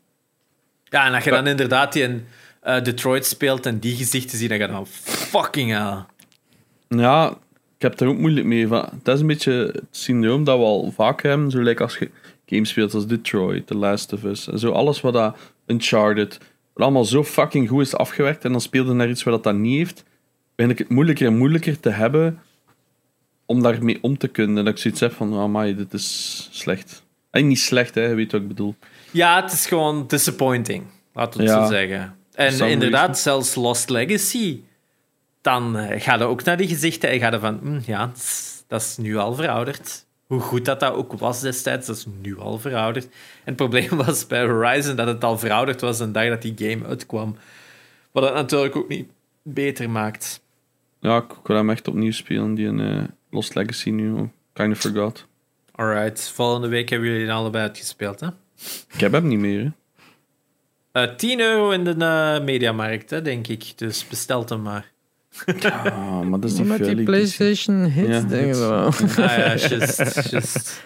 Ja, 0.85 1.07
en 1.07 1.15
als 1.15 1.25
je 1.25 1.31
dan 1.31 1.47
inderdaad 1.47 1.93
die 1.93 2.03
in 2.03 2.27
eh, 2.61 2.83
Detroit 2.83 3.27
speelt 3.27 3.67
en 3.67 3.79
die 3.79 3.97
gezichten 3.97 4.39
ziet, 4.39 4.49
dan 4.49 4.59
ga 4.59 4.65
je 4.65 4.73
dan 4.73 4.87
fucking 4.87 5.71
hell. 5.71 6.05
Ja, 6.97 7.31
ik 7.77 7.83
heb 7.83 8.01
er 8.01 8.09
ook 8.09 8.19
moeilijk 8.19 8.47
mee. 8.47 8.69
Van, 8.69 8.89
dat 9.03 9.15
is 9.15 9.21
een 9.21 9.27
beetje 9.27 9.53
het 9.53 9.83
syndroom 9.91 10.45
dat 10.45 10.59
we 10.59 10.65
al 10.65 10.91
vaker 10.91 11.29
hebben. 11.31 11.51
Zo 11.51 11.61
like 11.61 11.83
als 11.83 11.99
je 11.99 12.11
games 12.47 12.69
speelt 12.69 12.95
als 12.95 13.07
Detroit, 13.07 13.67
The 13.67 13.75
Last 13.77 14.13
of 14.13 14.23
Us. 14.25 14.49
En 14.49 14.59
zo 14.59 14.71
alles 14.73 15.01
wat 15.01 15.13
dat 15.13 15.37
Uncharted, 15.67 16.39
wat 16.73 16.83
allemaal 16.85 17.05
zo 17.05 17.25
fucking 17.25 17.69
goed 17.69 17.81
is 17.83 17.95
afgewerkt. 17.95 18.45
En 18.45 18.53
dan 18.53 18.61
speelde 18.61 18.93
naar 18.93 19.09
iets 19.09 19.23
wat 19.23 19.35
dat, 19.35 19.43
dat 19.43 19.55
niet 19.55 19.77
heeft. 19.77 20.05
Vind 20.57 20.71
ik 20.71 20.79
het 20.79 20.89
moeilijker 20.89 21.27
en 21.27 21.37
moeilijker 21.39 21.81
te 21.81 21.91
hebben 21.91 22.39
om 23.47 23.63
daarmee 23.63 23.99
om 24.03 24.19
te 24.19 24.29
kunnen. 24.29 24.59
En 24.59 24.65
dat 24.65 24.75
ik 24.75 24.81
zoiets 24.81 25.01
heb 25.01 25.13
van, 25.13 25.35
oh 25.35 25.55
my, 25.55 25.75
dit 25.75 25.93
is 25.93 26.49
slecht. 26.51 27.03
En 27.31 27.47
niet 27.47 27.59
slecht, 27.59 27.95
hè, 27.95 28.03
je 28.07 28.15
weet 28.15 28.33
wat 28.33 28.41
ik 28.41 28.49
bedoel. 28.49 28.75
Ja, 29.11 29.43
het 29.43 29.53
is 29.53 29.67
gewoon 29.67 30.05
disappointing, 30.07 30.85
laten 31.15 31.41
we 31.41 31.47
het 31.47 31.55
Ja. 31.57 31.67
zo 31.67 31.73
zeggen. 31.73 32.17
En 32.35 32.53
some 32.53 32.71
inderdaad, 32.71 33.07
reason. 33.07 33.23
zelfs 33.23 33.55
Lost 33.55 33.91
Legacy, 33.91 34.61
dan 35.41 35.77
eh, 35.77 36.01
ga 36.01 36.15
je 36.15 36.25
ook 36.25 36.45
naar 36.45 36.57
die 36.57 36.69
gezichten 36.69 37.11
en 37.11 37.19
ga 37.19 37.31
je 37.31 37.39
van, 37.39 37.59
hm, 37.63 37.81
ja, 37.85 38.07
dat 38.07 38.17
is, 38.17 38.65
dat 38.67 38.99
nu 39.01 39.17
al 39.17 39.35
verouderd. 39.35 40.07
Hoe 40.27 40.41
goed 40.41 40.65
dat 40.65 40.81
dat 40.81 40.93
ook 40.93 41.13
was 41.13 41.41
destijds, 41.41 41.87
dat 41.87 41.97
is 41.97 42.07
nu 42.21 42.39
al 42.39 42.59
verouderd. 42.59 43.05
En 43.05 43.11
het 43.45 43.57
probleem 43.57 43.89
was 44.05 44.27
bij 44.27 44.45
Horizon 44.47 44.97
dat 44.97 45.07
het 45.07 45.25
al 45.25 45.39
verouderd 45.39 45.81
was 45.81 46.01
een 46.01 46.13
dag 46.13 46.29
dat 46.29 46.43
die 46.43 46.55
game 46.57 46.87
uitkwam. 46.87 47.37
Wat 48.11 48.25
het 48.25 48.35
natuurlijk 48.35 48.77
ook 48.77 48.89
niet 48.89 49.11
beter 49.43 49.91
maakt. 49.91 50.43
Ja, 51.01 51.17
ik 51.17 51.47
wil 51.47 51.57
hem 51.57 51.71
echt 51.71 51.89
opnieuw 51.89 52.13
spelen, 52.13 52.55
die 52.55 52.83
eh, 52.83 53.03
Lost 53.31 53.55
Legacy 53.55 53.91
nu. 53.91 54.13
oh, 54.13 54.29
Kind 54.53 54.73
of 54.73 54.79
forgot. 54.79 55.27
Alright, 55.73 56.31
volgende 56.35 56.69
week 56.69 56.89
hebben 56.89 57.09
jullie 57.09 57.25
die 57.25 57.33
allebei 57.35 57.65
uitgespeeld, 57.65 58.21
hè? 58.21 58.29
Ik 58.93 59.01
heb 59.01 59.13
hem 59.13 59.29
niet 59.29 59.39
meer, 59.39 59.61
hè. 59.61 59.71
Eh 60.93 61.15
10 61.15 61.41
euro 61.41 61.71
in 61.71 61.85
de 61.85 61.91
eh, 61.91 62.45
mediamarkt, 62.45 63.11
hè, 63.11 63.23
denk 63.23 63.47
ik. 63.47 63.73
Dus 63.79 64.09
bestelt 64.09 64.49
hem 64.49 64.63
maar. 64.63 64.91
Ah, 65.63 66.21
maar 66.21 66.41
dat 66.41 66.51
is 66.51 66.57
die 66.57 66.65
Met 66.65 66.77
die 66.77 66.87
vuile 66.87 67.03
PlayStation 67.03 67.85
hits, 67.85 68.09
Ja, 68.09 68.21
denk 68.21 68.47
ik 68.47 68.55
wel. 68.55 68.85
Ah 69.27 69.37
ja, 69.37 69.57
just, 69.57 70.31
just. 70.31 70.85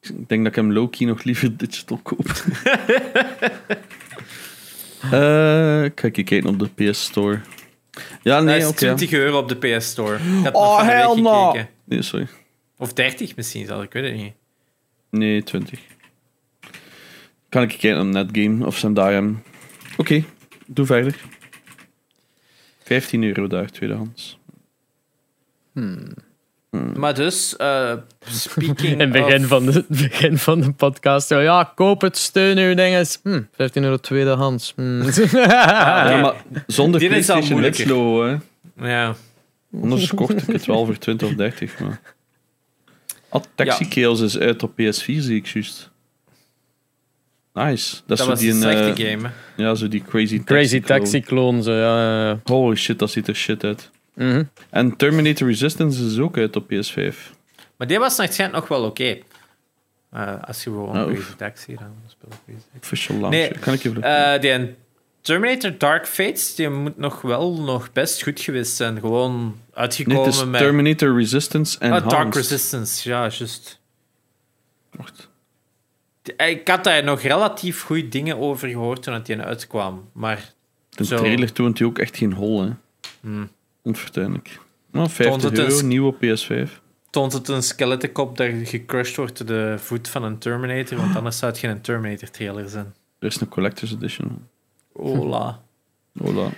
Ik 0.00 0.28
denk 0.28 0.42
dat 0.42 0.46
ik 0.46 0.54
hem 0.54 0.72
low-key 0.72 1.06
nog 1.06 1.22
liever 1.24 1.56
digital 1.56 1.96
koop. 2.02 2.26
Eh, 5.02 5.10
kijk, 5.94 6.16
ik 6.16 6.24
kijken 6.24 6.46
op 6.46 6.58
de 6.58 6.90
PS 6.90 7.02
Store. 7.04 7.40
Ja, 8.22 8.40
Nee, 8.40 8.66
oké. 8.66 8.76
20 8.76 9.12
euro 9.12 9.38
op 9.38 9.48
de 9.48 9.56
PS 9.78 9.86
Store. 9.88 10.16
Ik 10.16 10.44
had 10.44 10.54
Oh, 10.54 10.82
hell 10.82 11.20
no. 11.22 11.56
Nee, 11.84 12.02
sorry. 12.02 12.26
Of 12.76 12.92
30 12.92 13.36
misschien 13.36 13.66
zelfs, 13.66 13.84
ik 13.84 13.92
weet 13.92 14.04
het 14.04 14.14
niet. 14.14 14.32
Nee, 15.10 15.42
20. 15.42 15.80
Kan 17.48 17.62
ik 17.62 17.68
kijken 17.68 18.00
op 18.00 18.06
Netgame 18.06 18.66
of 18.66 18.76
Zendaya. 18.78 19.30
Oké, 19.96 20.24
doe 20.66 20.86
verder. 20.86 21.14
15 22.90 23.22
euro 23.24 23.46
daar, 23.46 23.70
tweedehands. 23.70 24.38
Maar 26.96 27.14
dus, 27.14 27.56
eh, 27.56 27.92
speaking 28.26 28.78
In 28.92 29.00
het 29.00 29.12
begin 29.12 29.42
of- 29.42 29.46
van, 29.48 29.66
de, 29.66 29.84
begin 29.88 30.38
van 30.38 30.60
de 30.60 30.72
podcast. 30.72 31.28
Ja, 31.28 31.72
koop 31.74 32.00
het, 32.00 32.16
steun 32.16 32.58
uw 32.58 32.74
dinges. 32.74 33.18
Hm, 33.22 33.40
15 33.52 33.82
euro 33.84 33.96
tweedehands. 33.96 34.72
Hm. 34.76 35.02
ja, 35.32 36.20
maar 36.20 36.44
zonder 36.66 37.00
Die 37.00 37.08
is 37.08 37.30
al 37.30 37.40
PlayStation 37.46 38.42
hè. 38.76 38.90
Ja. 38.90 39.14
Anders 39.82 40.14
kocht 40.14 40.42
ik 40.42 40.46
het 40.46 40.66
wel 40.66 40.84
voor 40.84 40.98
20 40.98 41.28
of 41.28 41.34
30, 41.34 41.78
maar... 41.78 42.00
Ah, 43.28 43.42
Taxi 43.54 43.84
Ja. 43.84 43.90
Chaos 43.90 44.20
is 44.20 44.38
uit 44.38 44.62
op 44.62 44.70
PS4, 44.72 45.04
zie 45.04 45.36
ik 45.36 45.46
juist. 45.46 45.90
Nice. 47.64 47.96
Dat, 48.06 48.18
Dat 48.18 48.26
was 48.26 48.38
die 48.38 48.48
een 48.50 48.54
een, 48.54 48.62
slechte 48.62 49.02
eh, 49.04 49.10
game, 49.10 49.28
hè. 49.56 49.62
Ja, 49.62 49.74
zo 49.74 49.88
die 49.88 50.02
Crazy, 50.02 50.44
Crazy. 50.44 50.80
Taxi 50.80 51.20
clone, 51.20 51.62
zo, 51.62 51.72
ja. 51.72 52.40
Holy 52.44 52.76
shit, 52.76 52.98
dat 52.98 53.10
ziet 53.10 53.28
er 53.28 53.34
shit 53.34 53.64
uit. 53.64 53.90
Mhm. 54.14 54.42
En 54.70 54.96
Terminator 54.96 55.48
Resistance 55.48 56.04
is 56.04 56.18
ook 56.18 56.36
uit 56.36 56.56
op 56.56 56.64
PS5. 56.72 57.14
Maar 57.76 57.86
die 57.86 57.98
was 57.98 58.16
waarschijnlijk 58.16 58.60
nog 58.60 58.68
wel 58.78 58.88
oké. 58.88 59.18
Eh, 60.10 60.42
als 60.42 60.64
je 60.64 60.70
gewoon 60.70 60.88
Oh, 60.88 61.04
Crazy 61.04 61.18
oef. 61.18 61.34
Taxi 61.36 61.74
dan 61.74 61.94
speelt. 62.06 62.34
Crazy. 62.46 62.60
Official 62.82 63.18
launch. 63.18 63.34
Nee, 63.34 63.58
kan 63.58 63.74
ik 63.74 63.84
even... 63.84 64.02
Eh, 64.02 64.40
die 64.40 64.74
Terminator 65.20 65.78
Dark 65.78 66.06
Fates, 66.06 66.54
die 66.54 66.68
moet 66.68 66.96
nog 66.96 67.20
wel 67.20 67.60
nog 67.60 67.92
best 67.92 68.22
goed 68.22 68.40
geweest 68.40 68.76
zijn. 68.76 69.00
Gewoon 69.00 69.42
nee, 69.44 69.54
uitgekomen 69.72 70.24
het 70.24 70.34
is 70.34 70.44
met... 70.44 70.60
Terminator 70.60 71.16
Resistance 71.16 71.78
en 71.78 71.92
Ah, 71.92 72.08
Dark 72.08 72.34
Resistance, 72.34 73.08
ja, 73.08 73.20
juist. 73.20 73.80
Wacht. 74.90 75.29
Ik 76.36 76.68
had 76.68 76.84
daar 76.84 77.04
nog 77.04 77.20
relatief 77.20 77.82
goede 77.82 78.08
dingen 78.08 78.38
over 78.38 78.68
gehoord 78.68 79.02
toen 79.02 79.14
het 79.14 79.26
die 79.26 79.38
uitkwam. 79.40 80.08
Maar 80.12 80.52
De 80.88 81.04
Zo. 81.04 81.16
trailer 81.16 81.52
toont 81.52 81.78
hij 81.78 81.86
ook 81.88 81.98
echt 81.98 82.16
geen 82.16 82.32
hol, 82.32 82.62
hè. 82.62 82.70
Hmm. 83.20 83.48
Onfortuinlijk. 83.82 84.46
Nou, 84.90 85.06
Toont 85.06 85.10
50 85.12 85.50
het 85.50 85.58
euro, 85.58 85.70
eens- 85.72 85.82
nieuw 85.82 86.06
op 86.06 86.16
PS5. 86.16 86.80
toont 87.10 87.32
het 87.32 87.48
een 87.48 87.62
skeletenkop 87.62 88.36
dat 88.36 88.50
gecrushed 88.64 89.16
wordt 89.16 89.38
door 89.38 89.46
de 89.46 89.74
voet 89.78 90.08
van 90.08 90.22
een 90.24 90.38
Terminator, 90.38 90.98
want 90.98 91.16
anders 91.16 91.38
zou 91.38 91.50
het 91.50 91.60
geen 91.60 91.80
Terminator-trailer 91.80 92.68
zijn. 92.68 92.94
Er 93.18 93.26
is 93.26 93.40
een 93.40 93.48
Collector's 93.48 93.92
Edition. 93.92 94.46
Hola. 94.92 95.60
Hola. 96.22 96.48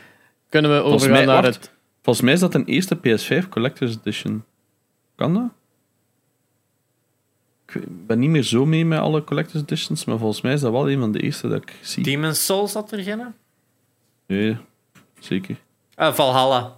Kunnen 0.49 0.70
we 0.77 0.82
overgaan 0.82 1.11
mij, 1.11 1.24
naar 1.24 1.43
wacht. 1.43 1.55
het... 1.55 1.70
Volgens 2.03 2.24
mij 2.24 2.35
is 2.35 2.40
dat 2.40 2.55
een 2.55 2.65
eerste 2.65 2.97
PS5 2.97 3.49
Collector's 3.49 3.97
Edition. 3.97 4.44
Kan 5.16 5.35
dat? 5.35 5.51
Ik 7.74 8.07
ben 8.07 8.19
niet 8.19 8.31
meer 8.31 8.43
zo 8.43 8.66
mee 8.66 8.85
met 8.85 8.99
alle 8.99 9.24
Collector's 9.24 9.62
Editions, 9.62 10.05
maar 10.05 10.19
volgens 10.19 10.40
mij 10.40 10.53
is 10.53 10.61
dat 10.61 10.73
wel 10.73 10.90
een 10.90 10.99
van 11.01 11.12
de 11.12 11.20
eerste 11.20 11.49
dat 11.49 11.62
ik 11.62 11.73
zie. 11.81 12.03
Demon's 12.03 12.44
Souls 12.44 12.73
had 12.74 12.93
er 12.93 13.03
geen? 13.03 13.23
Nee, 14.27 14.57
zeker. 15.20 15.57
Ah, 15.94 16.15
Valhalla. 16.15 16.74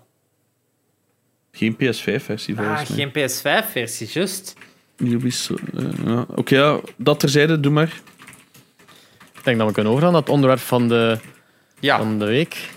Geen 1.52 1.74
PS5-versie 1.74 2.54
volgens 2.54 2.80
Ah, 2.80 2.88
mij. 2.88 2.96
geen 2.96 3.10
PS5-versie, 3.10 4.08
juist. 4.12 4.54
Ubisoft, 4.96 5.62
eh, 5.76 5.84
ja. 6.04 6.26
Oké, 6.34 6.54
ja, 6.56 6.80
dat 6.96 7.20
terzijde, 7.20 7.60
doe 7.60 7.72
maar. 7.72 8.00
Ik 9.34 9.44
denk 9.44 9.58
dat 9.58 9.66
we 9.66 9.72
kunnen 9.74 9.92
overgaan 9.92 10.12
naar 10.12 10.20
het 10.22 10.30
onderwerp 10.30 10.60
van 10.60 10.88
de, 10.88 11.18
Ja. 11.80 11.98
van 11.98 12.18
de 12.18 12.24
week. 12.24 12.70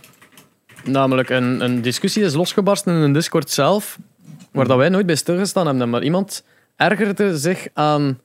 Namelijk 0.84 1.30
een, 1.30 1.64
een 1.64 1.82
discussie 1.82 2.24
is 2.24 2.34
losgebarsten 2.34 2.96
in 2.96 3.02
een 3.02 3.14
Discord 3.14 3.50
zelf, 3.50 3.98
waar 4.52 4.68
dat 4.68 4.78
wij 4.78 4.90
nooit 4.90 5.06
bij 5.06 5.16
stilgestaan 5.16 5.68
hebben. 5.68 5.90
Maar 5.90 6.04
iemand 6.04 6.44
ergerde 6.78 7.38
zich 7.38 7.68
aan, 7.74 8.20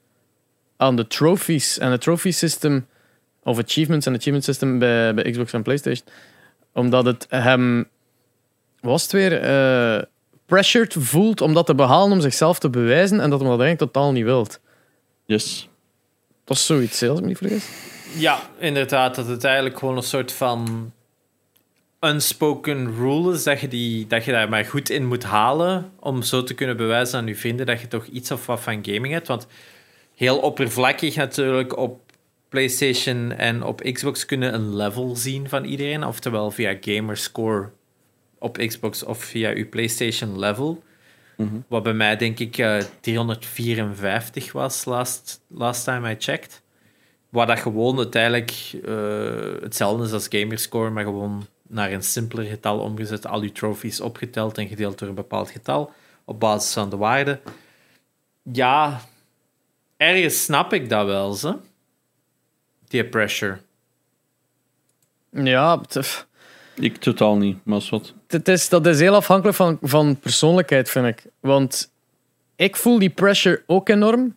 aan 0.77 0.97
de 0.97 1.07
trophies 1.07 1.79
en 1.79 1.91
het 1.91 2.01
trophy 2.01 2.31
system, 2.31 2.87
of 3.43 3.59
achievements 3.59 4.07
en 4.07 4.12
achievement 4.12 4.45
system 4.45 4.79
bij, 4.79 5.15
bij 5.15 5.31
Xbox 5.31 5.53
en 5.53 5.62
PlayStation. 5.62 6.07
Omdat 6.73 7.05
het 7.05 7.27
hem, 7.29 7.89
was 8.81 9.03
het 9.03 9.12
weer, 9.12 9.43
eh, 9.43 10.03
pressured 10.47 10.95
voelt 10.99 11.41
om 11.41 11.55
dat 11.55 11.66
te 11.66 11.74
behalen 11.74 12.12
om 12.12 12.20
zichzelf 12.20 12.59
te 12.59 12.70
bewijzen 12.70 13.20
en 13.20 13.31
dat 13.31 13.41
hij 13.41 13.49
dat 13.49 13.61
eigenlijk 13.61 13.93
totaal 13.93 14.12
niet 14.12 14.24
wilt. 14.24 14.61
Yes. 15.24 15.69
Dat 16.45 16.57
is 16.57 16.66
zoiets, 16.66 17.01
hè, 17.01 17.09
als 17.09 17.16
ik 17.19 17.23
me 17.23 17.29
niet 17.29 17.39
vergis. 17.39 17.69
Ja, 18.16 18.41
inderdaad. 18.59 19.15
Dat 19.15 19.27
het 19.27 19.45
eigenlijk 19.45 19.79
gewoon 19.79 19.97
een 19.97 20.03
soort 20.03 20.33
van 20.33 20.93
unspoken 22.05 22.95
rule 22.95 23.33
is 23.33 23.43
dat 23.43 23.61
je, 23.61 23.69
die, 23.69 24.07
dat 24.07 24.24
je 24.24 24.33
daar 24.33 24.49
maar 24.49 24.65
goed 24.65 24.91
in 24.91 25.07
moet 25.07 25.24
halen 25.24 25.93
om 26.01 26.23
zo 26.23 26.43
te 26.43 26.55
kunnen 26.55 26.77
bewijzen 26.77 27.19
aan 27.19 27.27
je 27.27 27.37
vrienden 27.37 27.66
dat 27.66 27.81
je 27.81 27.89
toch 27.89 28.07
iets 28.07 28.31
of 28.31 28.47
wat 28.47 28.61
van 28.61 28.85
gaming 28.85 29.12
hebt. 29.12 29.29
Want 29.29 29.47
heel 30.15 30.39
oppervlakkig 30.39 31.16
natuurlijk 31.16 31.77
op 31.77 32.01
PlayStation 32.49 33.33
en 33.33 33.62
op 33.62 33.81
Xbox 33.93 34.27
kunnen 34.27 34.55
een 34.55 34.77
level 34.77 35.16
zien 35.16 35.49
van 35.49 35.65
iedereen, 35.65 36.05
oftewel 36.05 36.51
via 36.51 36.77
Gamerscore 36.81 37.70
op 38.39 38.57
Xbox 38.57 39.03
of 39.03 39.24
via 39.24 39.51
je 39.51 39.65
PlayStation 39.65 40.39
level. 40.39 40.83
Wat 41.69 41.83
bij 41.83 41.93
mij 41.93 42.16
denk 42.16 42.39
ik 42.39 42.59
eh, 42.59 42.77
354 43.01 44.53
was 44.53 44.85
last, 44.85 45.41
last 45.49 45.85
time 45.85 46.11
I 46.11 46.16
checked. 46.19 46.62
Waar 47.29 47.47
dat 47.47 47.59
gewoon 47.59 47.99
uiteindelijk 47.99 48.53
eh, 48.85 49.62
hetzelfde 49.62 50.05
is 50.05 50.12
als 50.12 50.27
Gamerscore, 50.29 50.91
maar 50.91 51.05
gewoon 51.05 51.47
naar 51.73 51.93
een 51.93 52.03
simpeler 52.03 52.44
getal 52.44 52.78
omgezet. 52.78 53.27
Al 53.27 53.43
je 53.43 53.53
trophies 53.53 54.01
opgeteld 54.01 54.59
en 54.59 54.69
gedeeld 54.69 54.99
door 54.99 55.09
een 55.09 55.15
bepaald 55.15 55.51
getal 55.51 55.93
op 56.24 56.40
basis 56.40 56.73
van 56.73 56.90
de 56.90 56.97
waarde. 56.97 57.40
Ja, 58.43 59.01
ergens 59.97 60.43
snap 60.43 60.73
ik 60.73 60.89
dat 60.89 61.07
wel, 61.07 61.32
ze. 61.32 61.57
Die 62.89 63.05
pressure. 63.05 63.59
Ja, 65.31 65.81
Ik 66.74 66.97
totaal 66.97 67.36
niet, 67.36 67.59
maar 67.65 67.78
is 67.78 67.90
wat. 67.90 68.15
het 68.27 68.49
is, 68.49 68.69
dat 68.69 68.86
is 68.86 69.01
heel 69.01 69.15
afhankelijk 69.15 69.57
van, 69.57 69.78
van 69.82 70.19
persoonlijkheid, 70.19 70.90
vind 70.90 71.07
ik. 71.07 71.24
Want 71.40 71.93
ik 72.57 72.77
voel 72.77 72.99
die 72.99 73.11
pressure 73.11 73.62
ook 73.66 73.89
enorm. 73.89 74.36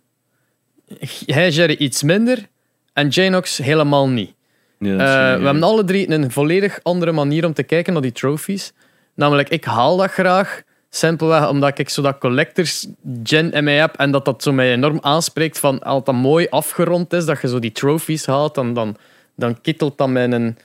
Hij 1.26 1.50
Jerry 1.50 1.76
iets 1.76 2.04
minder 2.04 2.48
en 2.94 3.08
Janox 3.08 3.58
helemaal 3.58 4.10
niet. 4.10 4.34
Nee, 4.78 4.92
dat 4.92 5.02
Eh, 5.02 5.38
we 5.38 5.46
hebben 5.46 5.64
alle 5.64 5.84
drie 5.84 6.12
een 6.12 6.32
volledig 6.32 6.80
andere 6.84 7.12
manier 7.12 7.46
om 7.46 7.54
te 7.54 7.64
kijken 7.64 7.94
naar 7.94 8.02
die 8.02 8.12
trophies. 8.12 8.74
Namelijk, 9.16 9.50
ik 9.50 9.66
haal 9.66 9.98
dat 9.98 10.12
graag. 10.12 10.64
Simpelweg 10.90 11.50
omdat 11.50 11.80
ik 11.80 11.90
zo 11.90 12.02
dat 12.02 12.18
collectors 12.18 12.88
gen 13.24 13.52
in 13.52 13.64
mij 13.64 13.78
heb 13.78 13.96
en 13.96 14.12
dat 14.12 14.26
dat 14.26 14.44
zo 14.44 14.52
mij 14.52 14.72
enorm 14.72 14.98
aanspreekt 15.02 15.60
van 15.60 15.80
als 15.80 16.04
dat 16.04 16.16
mooi 16.16 16.48
afgerond 16.50 17.14
is, 17.14 17.26
dat 17.26 17.42
je 17.42 17.48
zo 17.48 17.60
die 17.60 17.72
trophies 17.72 18.26
haalt, 18.26 18.56
dan, 18.56 18.74
dan, 18.74 18.98
dan 19.36 19.62
kittelt 19.62 19.98
dat 19.98 20.10
mij 20.10 20.32
een 20.32 20.58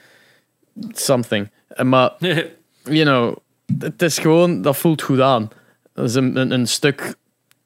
something. 0.92 1.50
Eh, 1.68 1.84
Maar, 1.84 2.12
you 2.98 3.04
know, 3.04 3.36
het 3.78 4.02
is 4.02 4.18
gewoon, 4.18 4.62
dat 4.62 4.76
voelt 4.76 5.02
goed 5.02 5.20
aan. 5.20 5.48
Dat 5.94 6.04
is 6.04 6.14
een, 6.14 6.36
een, 6.36 6.50
een 6.50 6.66
stuk, 6.66 7.14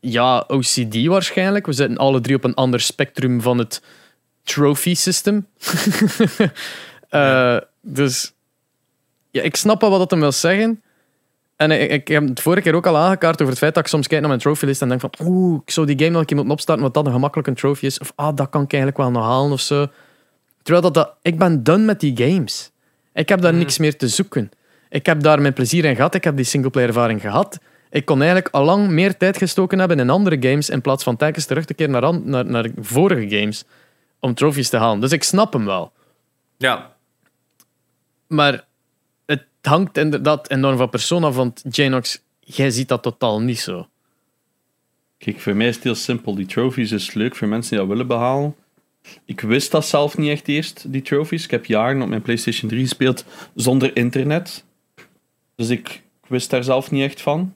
ja, 0.01 0.45
OCD 0.47 1.07
waarschijnlijk. 1.07 1.67
We 1.67 1.73
zitten 1.73 1.97
alle 1.97 2.21
drie 2.21 2.37
op 2.37 2.45
een 2.45 2.55
ander 2.55 2.81
spectrum 2.81 3.41
van 3.41 3.59
het 3.59 3.83
trophy 4.45 4.95
system. 4.95 5.47
Eh, 7.09 7.57
dus 7.81 8.33
ja, 9.31 9.43
ik 9.43 9.57
snap 9.57 9.81
wel 9.81 9.91
wat 9.91 9.99
dat 9.99 10.11
hem 10.11 10.21
wil 10.21 10.33
zeggen. 10.33 10.83
En 11.57 11.71
ik, 11.71 11.91
ik 11.91 12.09
heb 12.09 12.29
het 12.29 12.41
vorige 12.41 12.63
keer 12.63 12.75
ook 12.75 12.87
al 12.87 12.97
aangekaart 12.97 13.35
over 13.35 13.49
het 13.49 13.59
feit 13.59 13.75
dat 13.75 13.83
ik 13.85 13.89
soms 13.89 14.07
kijk 14.07 14.21
naar 14.21 14.29
mijn 14.29 14.43
trophylist 14.43 14.83
en 14.83 14.89
denk 14.89 15.01
van 15.01 15.13
oeh, 15.21 15.61
ik 15.65 15.71
zou 15.71 15.87
die 15.87 15.99
game 15.99 16.11
nog 16.11 16.21
een 16.21 16.27
keer 16.27 16.37
moeten 16.37 16.55
opstarten, 16.55 16.83
want 16.83 16.95
dat 16.95 17.07
een 17.07 17.13
gemakkelijk 17.13 17.49
een 17.49 17.55
trophy 17.55 17.87
is. 17.87 17.99
Of 17.99 18.13
ah, 18.15 18.37
dat 18.37 18.49
kan 18.49 18.63
ik 18.63 18.73
eigenlijk 18.73 19.03
wel 19.03 19.11
nog 19.11 19.25
halen 19.25 19.53
of 19.53 19.61
zo. 19.61 19.87
Terwijl 20.63 20.85
dat, 20.85 20.95
dat 20.95 21.15
ik 21.23 21.39
ben 21.39 21.63
done 21.63 21.85
met 21.85 22.01
die 22.01 22.17
games. 22.17 22.71
Ik 23.13 23.29
heb 23.29 23.41
daar 23.41 23.51
Mhm. 23.53 23.61
niks 23.61 23.79
meer 23.79 23.97
te 23.97 24.09
zoeken. 24.09 24.51
Ik 24.89 25.07
heb 25.07 25.23
daar 25.23 25.41
mijn 25.41 25.53
plezier 25.55 25.85
in 25.85 25.97
gehad. 25.97 26.15
Ik 26.15 26.25
heb 26.25 26.37
die 26.37 26.45
singleplayer 26.45 26.89
ervaring 26.89 27.21
gehad. 27.21 27.59
Ik 27.91 28.05
kon 28.05 28.19
eigenlijk 28.23 28.55
al 28.55 28.65
lang 28.65 28.89
meer 28.89 29.17
tijd 29.17 29.37
gestoken 29.37 29.79
hebben 29.79 29.99
in 29.99 30.11
andere 30.11 30.37
games 30.41 30.69
in 30.71 30.81
plaats 30.81 31.05
van 31.05 31.17
telkens 31.17 31.45
terug 31.45 31.65
te 31.65 31.75
keren 31.75 31.93
naar, 31.93 32.21
naar, 32.21 32.47
naar 32.47 32.71
vorige 32.81 33.37
games 33.39 33.65
om 34.25 34.35
trophies 34.35 34.69
te 34.69 34.77
halen. 34.77 35.01
Dus 35.01 35.13
ik 35.13 35.23
snap 35.23 35.53
hem 35.53 35.65
wel. 35.65 35.93
Ja. 36.57 36.97
Maar 38.27 38.65
het 39.27 39.47
hangt 39.61 39.99
inderdaad 39.99 40.51
enorm 40.51 40.77
van 40.77 40.91
persoon 40.91 41.25
af, 41.25 41.35
want 41.37 41.63
Janox, 41.71 42.23
jij 42.41 42.71
ziet 42.71 42.89
dat 42.89 43.03
totaal 43.03 43.41
niet 43.41 43.61
zo. 43.61 43.89
Kijk, 45.19 45.41
voor 45.41 45.57
mij 45.57 45.69
is 45.69 45.75
het 45.75 45.85
heel 45.85 45.95
simpel. 45.95 46.35
Die 46.35 46.47
trophies 46.47 46.93
is 46.93 47.15
leuk 47.15 47.37
voor 47.37 47.49
mensen 47.49 47.71
die 47.71 47.79
dat 47.79 47.89
willen 47.89 48.07
behalen. 48.07 48.55
Ik 49.25 49.41
wist 49.41 49.71
dat 49.71 49.87
zelf 49.87 50.19
niet 50.19 50.31
echt 50.31 50.49
eerst, 50.49 50.93
die 50.93 51.03
trophies. 51.03 51.45
Ik 51.45 51.51
heb 51.51 51.65
jaren 51.65 52.03
op 52.03 52.09
mijn 52.09 52.23
PlayStation 52.23 52.71
3 52.71 52.83
gespeeld 52.83 53.25
zonder 53.55 53.97
internet. 53.97 54.65
Dus 55.55 55.69
ik, 55.69 55.89
ik 56.23 56.29
wist 56.29 56.51
daar 56.51 56.65
zelf 56.65 56.91
niet 56.91 57.03
echt 57.03 57.21
van. 57.21 57.55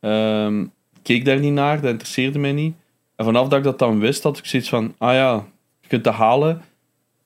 Ehm, 0.00 0.60
ik 0.62 1.02
keek 1.02 1.24
daar 1.24 1.38
niet 1.38 1.52
naar, 1.52 1.80
dat 1.80 1.90
interesseerde 1.90 2.38
mij 2.38 2.52
niet. 2.52 2.74
En 3.16 3.24
vanaf 3.24 3.48
dat 3.48 3.58
ik 3.58 3.64
dat 3.64 3.78
dan 3.78 3.98
wist, 3.98 4.22
had 4.22 4.38
ik 4.38 4.46
zoiets 4.46 4.68
van: 4.68 4.94
ah 4.98 5.12
ja, 5.12 5.46
kunt 5.88 6.04
dat 6.04 6.14
halen. 6.14 6.62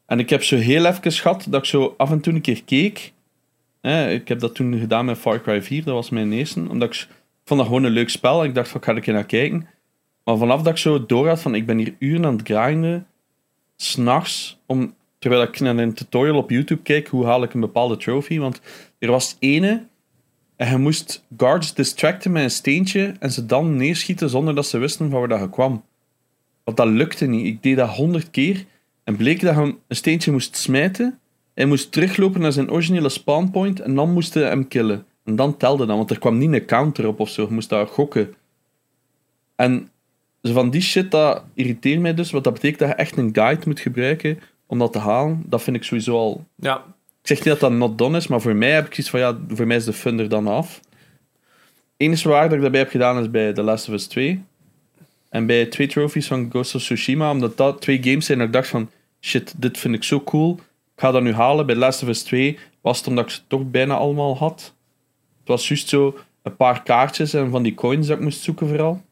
En 0.07 0.19
ik 0.19 0.31
heb 0.31 0.43
zo 0.43 0.57
heel 0.57 0.85
even 0.85 1.13
gehad 1.13 1.47
dat 1.49 1.61
ik 1.61 1.67
zo 1.67 1.95
af 1.97 2.11
en 2.11 2.21
toe 2.21 2.33
een 2.33 2.41
keer 2.41 2.65
keek. 2.65 3.13
Ik 4.09 4.29
heb 4.29 4.41
dat 4.41 4.55
toen 4.55 4.79
gedaan 4.79 5.05
met 5.05 5.19
Far 5.19 5.41
Cry 5.41 5.63
4, 5.63 5.85
dat 5.85 5.95
was 5.95 6.11
mijn 6.11 6.33
eerste. 6.33 6.69
Omdat 6.69 6.95
ik, 6.95 7.09
vond 7.45 7.61
dat 7.61 7.69
gewoon 7.69 7.85
een 7.85 7.93
leuk 7.93 8.11
spel. 8.11 8.45
Ik 8.45 8.55
dacht 8.55 8.69
van, 8.69 8.81
ik 8.81 8.87
ga 8.87 8.95
er 8.95 9.13
naar 9.13 9.25
kijken. 9.25 9.67
Maar 10.25 10.37
vanaf 10.37 10.63
dat 10.63 10.73
ik 10.73 10.79
zo 10.79 11.07
door 11.07 11.29
had 11.29 11.43
van, 11.43 11.55
ik 11.55 11.67
ben 11.67 11.79
hier 11.79 11.95
uren 11.99 12.25
aan 12.25 12.37
het 12.37 12.49
grinden, 12.49 13.07
s'nachts, 13.77 14.61
terwijl 15.19 15.43
ik 15.43 15.61
naar 15.61 15.77
een 15.77 15.93
tutorial 15.93 16.37
op 16.37 16.51
YouTube 16.51 16.83
kijk, 16.83 17.09
hoe 17.09 17.25
haal 17.25 17.43
ik 17.43 17.55
een 17.55 17.61
bepaalde 17.61 17.97
trophy. 17.97 18.39
Want 18.39 18.61
er 18.99 19.11
was 19.11 19.37
ene, 19.39 19.87
en 20.57 20.71
je 20.71 20.79
moest 20.79 21.25
guards 21.37 21.75
distracten 21.75 22.33
met 22.33 22.43
een 22.43 22.51
steentje, 22.51 23.15
en 23.19 23.33
ze 23.33 23.47
dan 23.47 23.77
neerschieten 23.77 24.31
zonder 24.31 24.55
dat 24.55 24.67
ze 24.67 24.79
wisten 24.79 25.11
van 25.11 25.19
waar 25.19 25.29
dat 25.29 25.41
je 25.41 25.51
kwam. 25.51 25.85
Want 26.65 26.77
dat 26.77 26.87
lukte 26.87 27.27
niet. 27.27 27.47
Ik 27.47 27.63
deed 27.63 27.77
dat 27.77 27.89
honderd 27.89 28.31
keer, 28.31 28.65
en 29.05 29.17
bleek 29.17 29.41
dat 29.41 29.55
je 29.55 29.61
een 29.61 29.79
steentje 29.89 30.33
moest 30.33 30.57
smijten, 30.57 31.19
hij 31.55 31.67
moest 31.67 31.93
teruglopen 31.93 32.41
naar 32.41 32.53
zijn 32.53 32.71
originele 32.71 33.09
spawnpoint, 33.09 33.81
en 33.81 33.95
dan 33.95 34.13
moest 34.13 34.35
hij 34.35 34.43
hem 34.43 34.69
killen. 34.69 35.07
En 35.25 35.37
dan 35.37 35.57
telde 35.57 35.87
dat, 35.87 35.97
want 35.97 36.11
er 36.11 36.19
kwam 36.19 36.39
niet 36.39 36.53
een 36.53 36.67
counter 36.67 37.07
op 37.07 37.21
of 37.21 37.29
zo. 37.29 37.43
Je 37.43 37.55
moest 37.55 37.69
daar 37.69 37.87
gokken. 37.87 38.35
En 39.57 39.91
zo 40.43 40.53
van 40.53 40.71
die 40.71 40.81
shit, 40.81 41.11
dat 41.11 41.45
irriteert 41.55 42.01
mij 42.01 42.15
dus. 42.15 42.31
Wat 42.31 42.45
dat 42.45 42.53
betekent 42.53 42.79
dat 42.79 42.89
je 42.89 42.95
echt 42.95 43.17
een 43.17 43.31
guide 43.33 43.63
moet 43.67 43.81
gebruiken 43.81 44.39
om 44.67 44.79
dat 44.79 44.93
te 44.93 44.99
halen. 44.99 45.43
Dat 45.47 45.63
vind 45.63 45.77
ik 45.77 45.85
sowieso 45.85 46.17
al... 46.17 46.45
Ja. 46.55 46.77
Ik 47.21 47.29
zeg 47.29 47.37
niet 47.37 47.47
dat 47.47 47.61
dat 47.61 47.73
not 47.73 47.99
done 47.99 48.17
is, 48.17 48.27
maar 48.27 48.41
voor 48.41 48.55
mij 48.55 48.71
heb 48.71 48.87
ik 48.87 48.99
iets 48.99 49.11
van, 49.11 49.21
ja, 49.21 49.39
voor 49.49 49.67
mij 49.67 49.77
is 49.77 49.85
de 49.85 49.93
fun 49.93 50.19
er 50.19 50.29
dan 50.29 50.47
af. 50.47 50.77
Het 50.77 52.11
enige 52.11 52.29
waar 52.29 52.45
dat 52.45 52.53
ik 52.53 52.61
daarbij 52.61 52.81
heb 52.81 52.91
gedaan 52.91 53.19
is 53.19 53.31
bij 53.31 53.53
The 53.53 53.63
Last 53.63 53.89
of 53.89 53.95
Us 53.95 54.07
2. 54.07 54.43
En 55.33 55.47
bij 55.47 55.67
twee 55.67 55.87
trophies 55.87 56.27
van 56.27 56.51
Ghost 56.51 56.75
of 56.75 56.83
Tsushima, 56.83 57.31
omdat 57.31 57.57
dat 57.57 57.81
twee 57.81 58.03
games 58.03 58.27
zijn 58.27 58.39
dat 58.39 58.47
ik 58.47 58.53
dacht 58.53 58.69
van, 58.69 58.91
shit, 59.21 59.55
dit 59.57 59.79
vind 59.79 59.95
ik 59.95 60.05
zo 60.05 60.21
cool. 60.21 60.55
Ik 60.95 61.01
ga 61.01 61.11
dat 61.11 61.23
nu 61.23 61.33
halen. 61.33 61.67
Bij 61.67 61.75
Last 61.75 62.03
of 62.03 62.09
Us 62.09 62.23
2 62.23 62.59
was 62.81 62.99
het 62.99 63.07
omdat 63.07 63.25
ik 63.25 63.31
ze 63.31 63.41
toch 63.47 63.71
bijna 63.71 63.95
allemaal 63.95 64.37
had. 64.37 64.75
Het 65.39 65.49
was 65.49 65.69
juist 65.69 65.89
zo 65.89 66.19
een 66.43 66.57
paar 66.57 66.83
kaartjes 66.83 67.35
en 67.35 67.51
van 67.51 67.63
die 67.63 67.75
coins 67.75 68.07
dat 68.07 68.17
ik 68.17 68.23
moest 68.23 68.41
zoeken 68.41 68.69
vooral. 68.69 69.03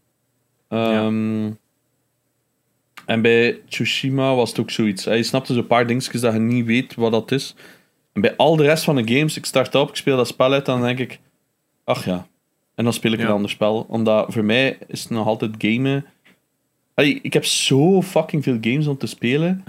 Ehm, 0.68 1.50
En 3.06 3.22
bij 3.22 3.60
Tsushima 3.68 4.34
was 4.34 4.48
het 4.50 4.60
ook 4.60 4.70
zoiets. 4.70 5.04
Je 5.04 5.22
snapte 5.22 5.54
zo'n 5.54 5.66
paar 5.66 5.86
dingetjes 5.86 6.20
dat 6.20 6.32
je 6.32 6.38
niet 6.38 6.66
weet 6.66 6.94
wat 6.94 7.12
dat 7.12 7.32
is. 7.32 7.54
En 8.12 8.20
bij 8.20 8.36
al 8.36 8.56
de 8.56 8.62
rest 8.62 8.84
van 8.84 8.96
de 8.96 9.14
games, 9.14 9.36
ik 9.36 9.44
start 9.44 9.74
op, 9.74 9.88
ik 9.88 9.96
speel 9.96 10.16
dat 10.16 10.26
spel 10.26 10.52
uit, 10.52 10.66
dan 10.66 10.82
denk 10.82 10.98
ik, 10.98 11.18
ach 11.84 12.04
ja. 12.04 12.26
En 12.80 12.86
dan 12.86 12.94
speel 12.94 13.12
ik 13.12 13.18
Ja. 13.18 13.24
een 13.24 13.32
ander 13.32 13.50
spel. 13.50 13.86
Omdat 13.88 14.32
voor 14.32 14.44
mij 14.44 14.78
is 14.86 15.02
het 15.02 15.10
nog 15.10 15.26
altijd 15.26 15.54
gamen. 15.58 16.06
Allee, 16.94 17.18
ik 17.22 17.32
heb 17.32 17.44
zo 17.44 18.02
fucking 18.02 18.42
veel 18.42 18.58
games 18.60 18.86
om 18.86 18.96
te 18.96 19.06
spelen. 19.06 19.64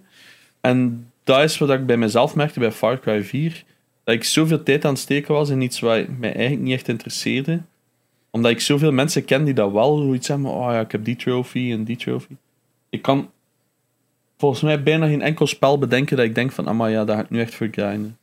en 0.60 1.06
dat 1.24 1.42
is 1.42 1.58
wat 1.58 1.70
ik 1.70 1.86
bij 1.86 1.96
mezelf 1.96 2.34
merkte 2.34 2.58
bij 2.58 2.72
Far 2.72 3.00
Cry 3.00 3.24
4. 3.24 3.64
Dat 4.04 4.14
ik 4.14 4.24
zoveel 4.24 4.62
tijd 4.62 4.84
aan 4.84 4.92
het 4.92 5.00
steken 5.00 5.34
was 5.34 5.48
in 5.48 5.60
iets 5.60 5.80
wat 5.80 6.08
mij 6.18 6.32
eigenlijk 6.34 6.62
niet 6.62 6.72
echt 6.72 6.88
interesseerde. 6.88 7.60
Omdat 8.30 8.50
ik 8.50 8.60
zoveel 8.60 8.92
mensen 8.92 9.24
ken 9.24 9.44
die 9.44 9.54
dat 9.54 9.72
wel 9.72 9.96
zoiets 9.96 10.28
hebben. 10.28 10.50
Oh 10.50 10.70
ja, 10.70 10.80
ik 10.80 10.92
heb 10.92 11.04
die 11.04 11.16
trophy 11.16 11.72
en 11.72 11.84
die 11.84 11.96
trophy. 11.96 12.36
Ik 12.90 13.02
kan 13.02 13.30
volgens 14.38 14.62
mij 14.62 14.82
bijna 14.82 15.06
geen 15.06 15.22
enkel 15.22 15.46
spel 15.46 15.78
bedenken 15.78 16.16
dat 16.16 16.26
ik 16.26 16.34
denk 16.34 16.52
van, 16.52 16.66
ah 16.66 16.76
maar 16.76 16.90
ja, 16.90 17.04
daar 17.04 17.16
ga 17.16 17.22
ik 17.22 17.30
nu 17.30 17.40
echt 17.40 17.54
voor 17.54 17.68
grinden. 17.70 18.18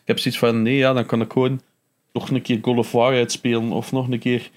Ik 0.00 0.04
heb 0.04 0.18
zoiets 0.18 0.40
van, 0.40 0.62
nee, 0.62 0.76
ja, 0.76 0.92
dan 0.92 1.06
kan 1.06 1.20
ik 1.20 1.32
gewoon 1.32 1.60
nog 2.20 2.30
een 2.30 2.42
keer 2.42 2.58
God 2.62 2.76
of 2.78 2.92
War 2.92 3.12
uitspelen 3.12 3.70
of 3.72 3.92
nog 3.92 4.08
een 4.10 4.18
keer 4.18 4.50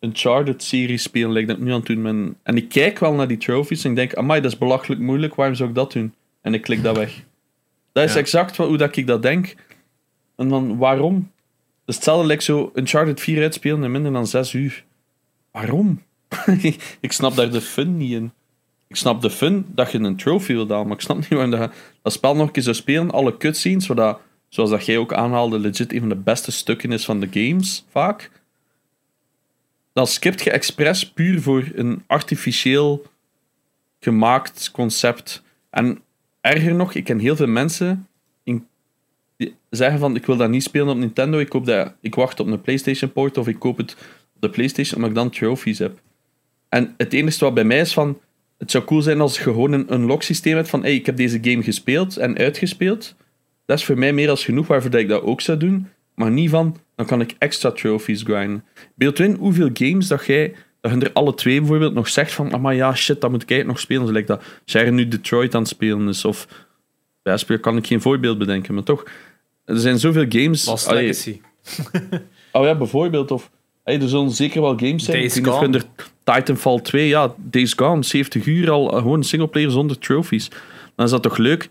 een 0.00 0.08
Uncharted-serie 0.08 0.98
spelen, 0.98 1.32
like 1.32 1.46
dat 1.46 1.56
ik 1.56 1.62
nu 1.62 1.70
aan 1.70 1.76
het 1.78 1.86
doen 1.86 2.02
ben. 2.02 2.36
En 2.42 2.56
ik 2.56 2.68
kijk 2.68 2.98
wel 2.98 3.12
naar 3.12 3.28
die 3.28 3.36
trophies 3.36 3.84
en 3.84 3.90
ik 3.90 3.96
denk, 3.96 4.14
amai, 4.14 4.40
dat 4.40 4.52
is 4.52 4.58
belachelijk 4.58 5.00
moeilijk, 5.00 5.34
waarom 5.34 5.54
zou 5.54 5.68
ik 5.68 5.74
dat 5.74 5.92
doen? 5.92 6.14
En 6.40 6.54
ik 6.54 6.62
klik 6.62 6.82
dat 6.82 6.96
weg. 6.96 7.22
Dat 7.92 8.04
is 8.04 8.12
Ja. 8.12 8.18
exact 8.18 8.56
wat, 8.56 8.68
hoe 8.68 8.76
dat 8.76 8.96
ik 8.96 9.06
dat 9.06 9.22
denk. 9.22 9.54
En 10.36 10.48
dan, 10.48 10.76
waarom? 10.76 11.30
Dus 11.84 11.94
hetzelfde 11.94 12.26
lijkt 12.26 12.42
zo 12.42 12.70
Uncharted 12.74 13.20
4 13.20 13.42
uitspelen 13.42 13.82
in 13.82 13.90
minder 13.90 14.12
dan 14.12 14.26
6 14.26 14.52
uur. 14.52 14.84
Waarom? 15.50 16.02
ik 17.00 17.12
snap 17.12 17.34
daar 17.36 17.50
de 17.50 17.60
fun 17.60 17.96
niet 17.96 18.12
in. 18.12 18.32
Ik 18.88 18.96
snap 18.96 19.22
de 19.22 19.30
fun 19.30 19.66
dat 19.68 19.92
je 19.92 19.98
een 19.98 20.16
trophy 20.16 20.52
wil 20.52 20.68
halen, 20.68 20.86
maar 20.86 20.96
ik 20.96 21.02
snap 21.02 21.16
niet 21.16 21.28
waarom 21.28 21.50
dat, 21.50 21.60
je 21.60 21.70
dat 22.02 22.12
spel 22.12 22.34
nog 22.34 22.46
een 22.46 22.52
keer 22.52 22.62
zou 22.62 22.76
spelen. 22.76 23.10
Alle 23.10 23.36
cutscenes, 23.36 23.86
zodat, 23.86 24.20
zoals 24.54 24.70
dat 24.70 24.86
jij 24.86 24.98
ook 24.98 25.12
aanhaalde, 25.12 25.58
legit 25.58 25.92
een 25.92 26.00
van 26.00 26.08
de 26.08 26.16
beste 26.16 26.52
stukken 26.52 26.92
is 26.92 27.04
van 27.04 27.20
de 27.20 27.28
games, 27.30 27.84
vaak. 27.90 28.30
Dan 29.92 30.06
skipt 30.06 30.42
je 30.42 30.50
expres 30.50 31.12
puur 31.12 31.40
voor 31.42 31.64
een 31.74 32.02
artificieel 32.06 33.06
gemaakt 34.00 34.70
concept. 34.70 35.42
En 35.70 36.00
erger 36.40 36.74
nog, 36.74 36.94
ik 36.94 37.04
ken 37.04 37.18
heel 37.18 37.36
veel 37.36 37.46
mensen 37.46 38.06
die 39.36 39.54
zeggen 39.70 39.98
van 39.98 40.16
ik 40.16 40.26
wil 40.26 40.36
dat 40.36 40.50
niet 40.50 40.62
spelen 40.62 40.88
op 40.88 40.96
Nintendo, 40.96 41.38
ik, 41.38 41.48
koop 41.48 41.66
dat, 41.66 41.92
ik 42.00 42.14
wacht 42.14 42.40
op 42.40 42.46
een 42.46 42.60
PlayStation 42.60 43.12
port 43.12 43.38
of 43.38 43.48
ik 43.48 43.58
koop 43.58 43.76
het 43.76 43.96
op 44.34 44.40
de 44.40 44.50
PlayStation 44.50 44.94
omdat 44.94 45.10
ik 45.10 45.16
dan 45.16 45.30
trophies 45.30 45.78
heb. 45.78 46.00
En 46.68 46.94
het 46.96 47.12
enige 47.12 47.44
wat 47.44 47.54
bij 47.54 47.64
mij 47.64 47.80
is 47.80 47.92
van 47.92 48.20
het 48.58 48.70
zou 48.70 48.84
cool 48.84 49.02
zijn 49.02 49.20
als 49.20 49.36
je 49.36 49.42
gewoon 49.42 49.72
een 49.72 49.92
unlock 49.92 50.22
systeem 50.22 50.56
hebt 50.56 50.68
van 50.68 50.82
hey, 50.82 50.94
ik 50.94 51.06
heb 51.06 51.16
deze 51.16 51.38
game 51.42 51.62
gespeeld 51.62 52.16
en 52.16 52.38
uitgespeeld. 52.38 53.14
Dat 53.66 53.78
is 53.78 53.84
voor 53.84 53.98
mij 53.98 54.12
meer 54.12 54.30
als 54.30 54.44
genoeg 54.44 54.66
waarvoor 54.66 54.90
dat 54.90 55.00
ik 55.00 55.08
dat 55.08 55.22
ook 55.22 55.40
zou 55.40 55.58
doen. 55.58 55.88
Maar 56.14 56.30
niet 56.30 56.50
van, 56.50 56.76
dan 56.96 57.06
kan 57.06 57.20
ik 57.20 57.34
extra 57.38 57.70
trophies 57.70 58.22
grinden. 58.22 58.64
Beeld 58.94 59.18
in 59.18 59.34
hoeveel 59.34 59.70
games 59.72 60.06
dat 60.08 60.26
jij, 60.26 60.54
dat 60.80 60.92
je 60.92 60.98
er 60.98 61.12
alle 61.12 61.34
twee 61.34 61.58
bijvoorbeeld 61.58 61.94
nog 61.94 62.08
zegt 62.08 62.32
van, 62.32 62.60
maar 62.60 62.74
ja, 62.74 62.94
shit, 62.94 63.20
dat 63.20 63.30
moet 63.30 63.42
ik 63.42 63.50
eigenlijk 63.50 63.78
nog 63.78 63.86
spelen. 63.88 64.06
Zoals 64.08 64.26
dat 64.26 64.42
Sherry 64.66 64.90
nu 64.90 65.08
Detroit 65.08 65.54
aan 65.54 65.60
het 65.60 65.70
spelen 65.70 66.08
is. 66.08 66.24
Of, 66.24 66.46
ja, 67.22 67.56
kan 67.60 67.76
ik 67.76 67.86
geen 67.86 68.00
voorbeeld 68.00 68.38
bedenken, 68.38 68.74
maar 68.74 68.82
toch. 68.82 69.04
Er 69.64 69.78
zijn 69.78 69.98
zoveel 69.98 70.26
games. 70.28 70.66
Lost 70.66 70.88
allee, 70.88 71.02
Legacy. 71.06 71.40
Oh 72.52 72.64
ja, 72.64 72.74
bijvoorbeeld. 72.74 73.30
Of, 73.30 73.50
hey, 73.84 74.00
er 74.00 74.08
zullen 74.08 74.30
zeker 74.30 74.60
wel 74.60 74.78
games 74.78 75.04
zijn. 75.04 75.18
Days 75.18 75.38
Gone. 75.42 75.76
er- 75.78 75.84
Titanfall 76.34 76.80
2, 76.80 77.08
ja, 77.08 77.34
Days 77.36 77.72
Gone, 77.72 78.02
70 78.02 78.46
uur 78.46 78.70
al, 78.70 78.90
eh, 78.92 78.96
gewoon 78.98 79.24
singleplayer 79.24 79.70
zonder 79.70 79.98
trophies. 79.98 80.48
Dan 80.94 81.04
is 81.04 81.10
dat 81.10 81.22
toch 81.22 81.36
leuk 81.36 81.68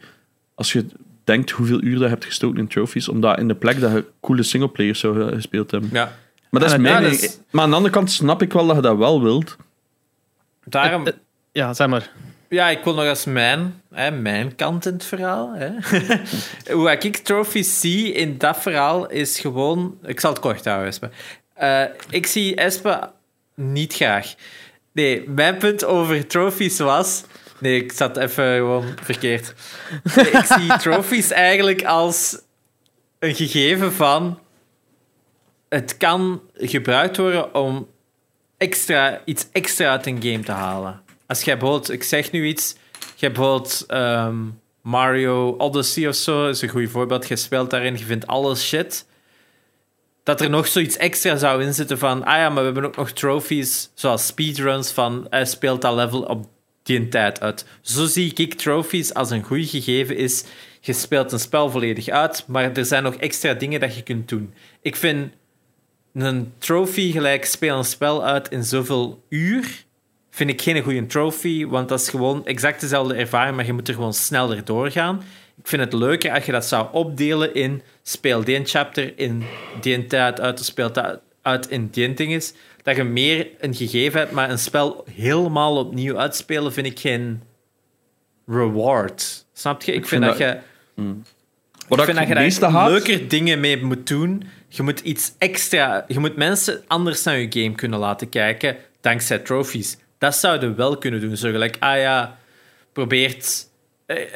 als 0.55 0.73
je 0.73 0.85
denkt 1.23 1.49
hoeveel 1.49 1.81
uur 1.81 1.99
je 1.99 2.07
hebt 2.07 2.25
gestoken 2.25 2.59
in 2.59 2.67
trophies, 2.67 3.09
omdat 3.09 3.39
in 3.39 3.47
de 3.47 3.55
plek 3.55 3.79
dat 3.79 3.91
je 3.91 4.05
coole 4.21 4.43
singleplayers 4.43 4.99
zou 4.99 5.21
eh, 5.27 5.33
gespeeld 5.33 5.71
hebben. 5.71 5.89
Ja. 5.93 6.15
Maar 6.49 6.61
dat 6.61 6.71
is 6.71 6.77
mijn 6.77 7.03
ja, 7.03 7.09
dat 7.09 7.41
Maar 7.51 7.63
aan 7.63 7.69
de 7.69 7.75
andere 7.75 7.93
kant 7.93 8.11
snap 8.11 8.41
ik 8.41 8.53
wel 8.53 8.67
dat 8.67 8.75
je 8.75 8.81
dat 8.81 8.97
wel 8.97 9.21
wilt. 9.21 9.55
Daarom, 10.63 11.07
Eh, 11.07 11.13
Ja, 11.51 11.73
zeg 11.73 11.87
maar. 11.87 12.09
ja, 12.49 12.69
ik 12.69 12.83
wil 12.83 12.93
nog 12.93 13.03
eens 13.03 13.25
mijn, 13.25 13.81
hè, 13.93 14.11
mijn 14.11 14.55
kant 14.55 14.85
in 14.85 14.93
het 14.93 15.05
verhaal. 15.05 15.53
Hè. 15.53 15.69
Hoe 16.75 16.91
ik 16.91 17.17
trophies 17.17 17.79
zie 17.79 18.11
in 18.11 18.37
dat 18.37 18.57
verhaal 18.61 19.09
is 19.09 19.39
gewoon... 19.39 19.97
Ik 20.03 20.19
zal 20.19 20.29
het 20.31 20.39
kort 20.39 20.65
houden. 20.65 20.87
Espe. 20.87 21.09
Uh, 21.61 21.83
ik 22.09 22.25
zie 22.25 22.55
Espe 22.55 23.09
niet 23.55 23.93
graag. 23.93 24.33
Nee, 24.91 25.29
mijn 25.29 25.57
punt 25.57 25.85
over 25.85 26.27
trophies 26.27 26.79
was. 26.79 27.23
Nee, 27.63 27.83
ik 27.83 27.91
zat 27.91 28.17
even 28.17 28.55
gewoon 28.55 28.85
verkeerd. 29.01 29.53
ik 30.15 30.45
zie 30.45 30.77
trophies 30.77 31.31
eigenlijk 31.31 31.83
als 31.83 32.41
een 33.19 33.35
gegeven 33.35 33.93
van. 33.93 34.39
Het 35.69 35.97
kan 35.97 36.41
gebruikt 36.55 37.17
worden 37.17 37.55
om 37.55 37.87
extra, 38.57 39.21
iets 39.25 39.47
extra 39.51 39.89
uit 39.89 40.05
een 40.05 40.21
game 40.21 40.39
te 40.39 40.51
halen. 40.51 41.01
Als 41.25 41.41
jij 41.41 41.57
bijvoorbeeld, 41.57 41.91
ik 41.91 42.03
zeg 42.03 42.31
nu 42.31 42.45
iets, 42.45 42.75
je 42.99 43.25
hebt 43.25 43.37
bijvoorbeeld 43.37 43.83
ehm, 43.87 44.37
Mario 44.81 45.55
Odyssey 45.57 46.07
of 46.07 46.15
zo, 46.15 46.47
is 46.47 46.61
een 46.61 46.69
goed 46.69 46.89
voorbeeld. 46.89 47.27
Je 47.27 47.35
speelt 47.35 47.69
daarin, 47.69 47.97
je 47.97 48.05
vindt 48.05 48.27
alles 48.27 48.67
shit. 48.67 49.05
Dat 50.23 50.41
er 50.41 50.49
nog 50.49 50.67
zoiets 50.67 50.97
extra 50.97 51.35
zou 51.35 51.63
inzitten 51.63 51.97
van, 51.97 52.23
ah 52.23 52.37
ja, 52.37 52.49
maar 52.49 52.63
we 52.63 52.71
hebben 52.71 52.85
ook 52.85 52.95
nog 52.95 53.11
trophies, 53.11 53.91
zoals 53.93 54.25
speedruns 54.25 54.91
van, 54.91 55.27
hij 55.29 55.45
speelt 55.45 55.81
dat 55.81 55.95
level 55.95 56.21
op 56.21 56.51
die 56.83 57.07
tijd 57.07 57.41
uit. 57.41 57.65
Zo 57.81 58.05
zie 58.05 58.33
ik 58.35 58.53
trophies 58.53 59.13
als 59.13 59.29
een 59.29 59.43
goed 59.43 59.69
gegeven 59.69 60.17
is. 60.17 60.43
Je 60.81 60.93
speelt 60.93 61.31
een 61.31 61.39
spel 61.39 61.69
volledig 61.69 62.07
uit, 62.07 62.43
maar 62.47 62.71
er 62.71 62.85
zijn 62.85 63.03
nog 63.03 63.15
extra 63.15 63.53
dingen 63.53 63.79
dat 63.79 63.95
je 63.95 64.03
kunt 64.03 64.29
doen. 64.29 64.53
Ik 64.81 64.95
vind 64.95 65.31
een 66.13 66.53
trophy 66.57 67.11
gelijk 67.11 67.45
speel 67.45 67.77
een 67.77 67.83
spel 67.83 68.25
uit 68.25 68.49
in 68.49 68.63
zoveel 68.63 69.23
uur, 69.29 69.83
vind 70.29 70.49
ik 70.49 70.61
geen 70.61 70.83
goede 70.83 71.05
trophy, 71.05 71.65
want 71.65 71.89
dat 71.89 71.99
is 71.99 72.09
gewoon 72.09 72.45
exact 72.45 72.81
dezelfde 72.81 73.13
ervaring, 73.13 73.55
maar 73.55 73.65
je 73.65 73.73
moet 73.73 73.87
er 73.87 73.93
gewoon 73.93 74.13
sneller 74.13 74.65
doorgaan. 74.65 75.23
Ik 75.57 75.67
vind 75.67 75.81
het 75.81 75.93
leuker 75.93 76.31
als 76.31 76.45
je 76.45 76.51
dat 76.51 76.65
zou 76.65 76.87
opdelen 76.91 77.53
in 77.53 77.81
speel 78.01 78.43
die 78.43 78.65
chapter 78.65 79.19
in 79.19 79.43
die 79.81 80.05
tijd 80.05 80.39
uit, 80.39 80.75
dat 80.75 81.21
uit 81.41 81.67
in 81.67 81.87
die 81.91 82.13
ding 82.13 82.33
is 82.33 82.53
dat 82.83 82.95
je 82.95 83.03
meer 83.03 83.47
een 83.59 83.75
gegeven 83.75 84.19
hebt, 84.19 84.31
maar 84.31 84.49
een 84.49 84.59
spel 84.59 85.05
helemaal 85.11 85.77
opnieuw 85.77 86.17
uitspelen 86.17 86.73
vind 86.73 86.87
ik 86.87 86.99
geen 86.99 87.41
reward. 88.45 89.45
Snap 89.53 89.81
je? 89.81 89.91
Ik, 89.91 90.05
vind, 90.05 90.23
dat, 90.23 90.37
je. 90.37 90.57
Hmm. 90.93 91.23
Wat 91.87 91.99
ik 91.99 92.05
vind 92.05 92.17
dat 92.17 92.27
je 92.27 92.59
daar 92.59 92.89
leuker 92.89 93.27
dingen 93.27 93.59
mee 93.59 93.83
moet 93.83 94.07
doen. 94.07 94.43
Je 94.67 94.83
moet 94.83 94.99
iets 94.99 95.33
extra. 95.37 96.05
Je 96.07 96.19
moet 96.19 96.35
mensen 96.35 96.83
anders 96.87 97.23
naar 97.23 97.37
je 97.37 97.47
game 97.49 97.75
kunnen 97.75 97.99
laten 97.99 98.29
kijken 98.29 98.77
dankzij 99.03 99.39
trophies. 99.39 99.97
Dat 100.17 100.35
zouden 100.35 100.75
wel 100.75 100.97
kunnen 100.97 101.21
doen. 101.21 101.37
Zo 101.37 101.51
gelijk, 101.51 101.77
ah 101.79 101.97
ja, 101.97 102.37
probeert 102.93 103.67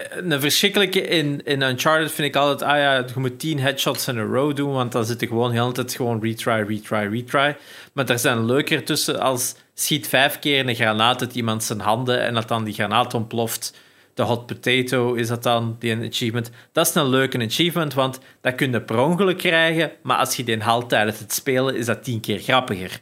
een 0.10 0.42
verschrikkelijke 0.42 1.02
in, 1.02 1.42
in 1.44 1.62
Uncharted 1.62 2.12
vind 2.12 2.28
ik 2.28 2.36
altijd, 2.36 2.72
ah 2.72 2.78
ja, 2.78 2.96
je 2.96 3.20
moet 3.20 3.40
tien 3.40 3.60
headshots 3.60 4.08
in 4.08 4.18
a 4.18 4.24
row 4.24 4.56
doen, 4.56 4.72
want 4.72 4.92
dan 4.92 5.06
zit 5.06 5.20
je 5.20 5.28
gewoon 5.28 5.52
heel 5.52 5.68
de 5.68 5.74
tijd 5.74 5.96
gewoon 5.96 6.22
retry, 6.22 6.62
retry, 6.68 7.08
retry. 7.12 7.56
Maar 7.94 8.10
er 8.10 8.20
zijn 8.20 8.46
leuker 8.46 8.84
tussen 8.84 9.20
als 9.20 9.56
schiet 9.74 10.08
vijf 10.08 10.40
keer 10.40 10.68
een 10.68 10.76
granaat 10.76 11.22
uit 11.22 11.36
iemand 11.36 11.64
zijn 11.64 11.80
handen 11.80 12.22
en 12.22 12.34
dat 12.34 12.48
dan 12.48 12.64
die 12.64 12.74
granaat 12.74 13.14
ontploft. 13.14 13.74
De 14.14 14.24
hot 14.24 14.46
potato 14.46 15.14
is 15.14 15.28
dat 15.28 15.44
dan, 15.44 15.76
die 15.80 16.08
achievement. 16.08 16.52
Dat 16.72 16.88
is 16.88 16.96
een 16.96 17.10
leuke 17.10 17.46
achievement, 17.46 17.94
want 17.94 18.20
dat 18.42 18.56
kun 18.56 18.72
je 18.72 18.82
per 18.82 19.00
ongeluk 19.00 19.38
krijgen, 19.38 19.92
maar 20.02 20.18
als 20.18 20.36
je 20.36 20.44
die 20.44 20.62
haalt 20.62 20.90
tijdens 20.90 21.20
het 21.20 21.34
spelen, 21.34 21.76
is 21.76 21.86
dat 21.86 22.04
tien 22.04 22.20
keer 22.20 22.40
grappiger 22.40 23.02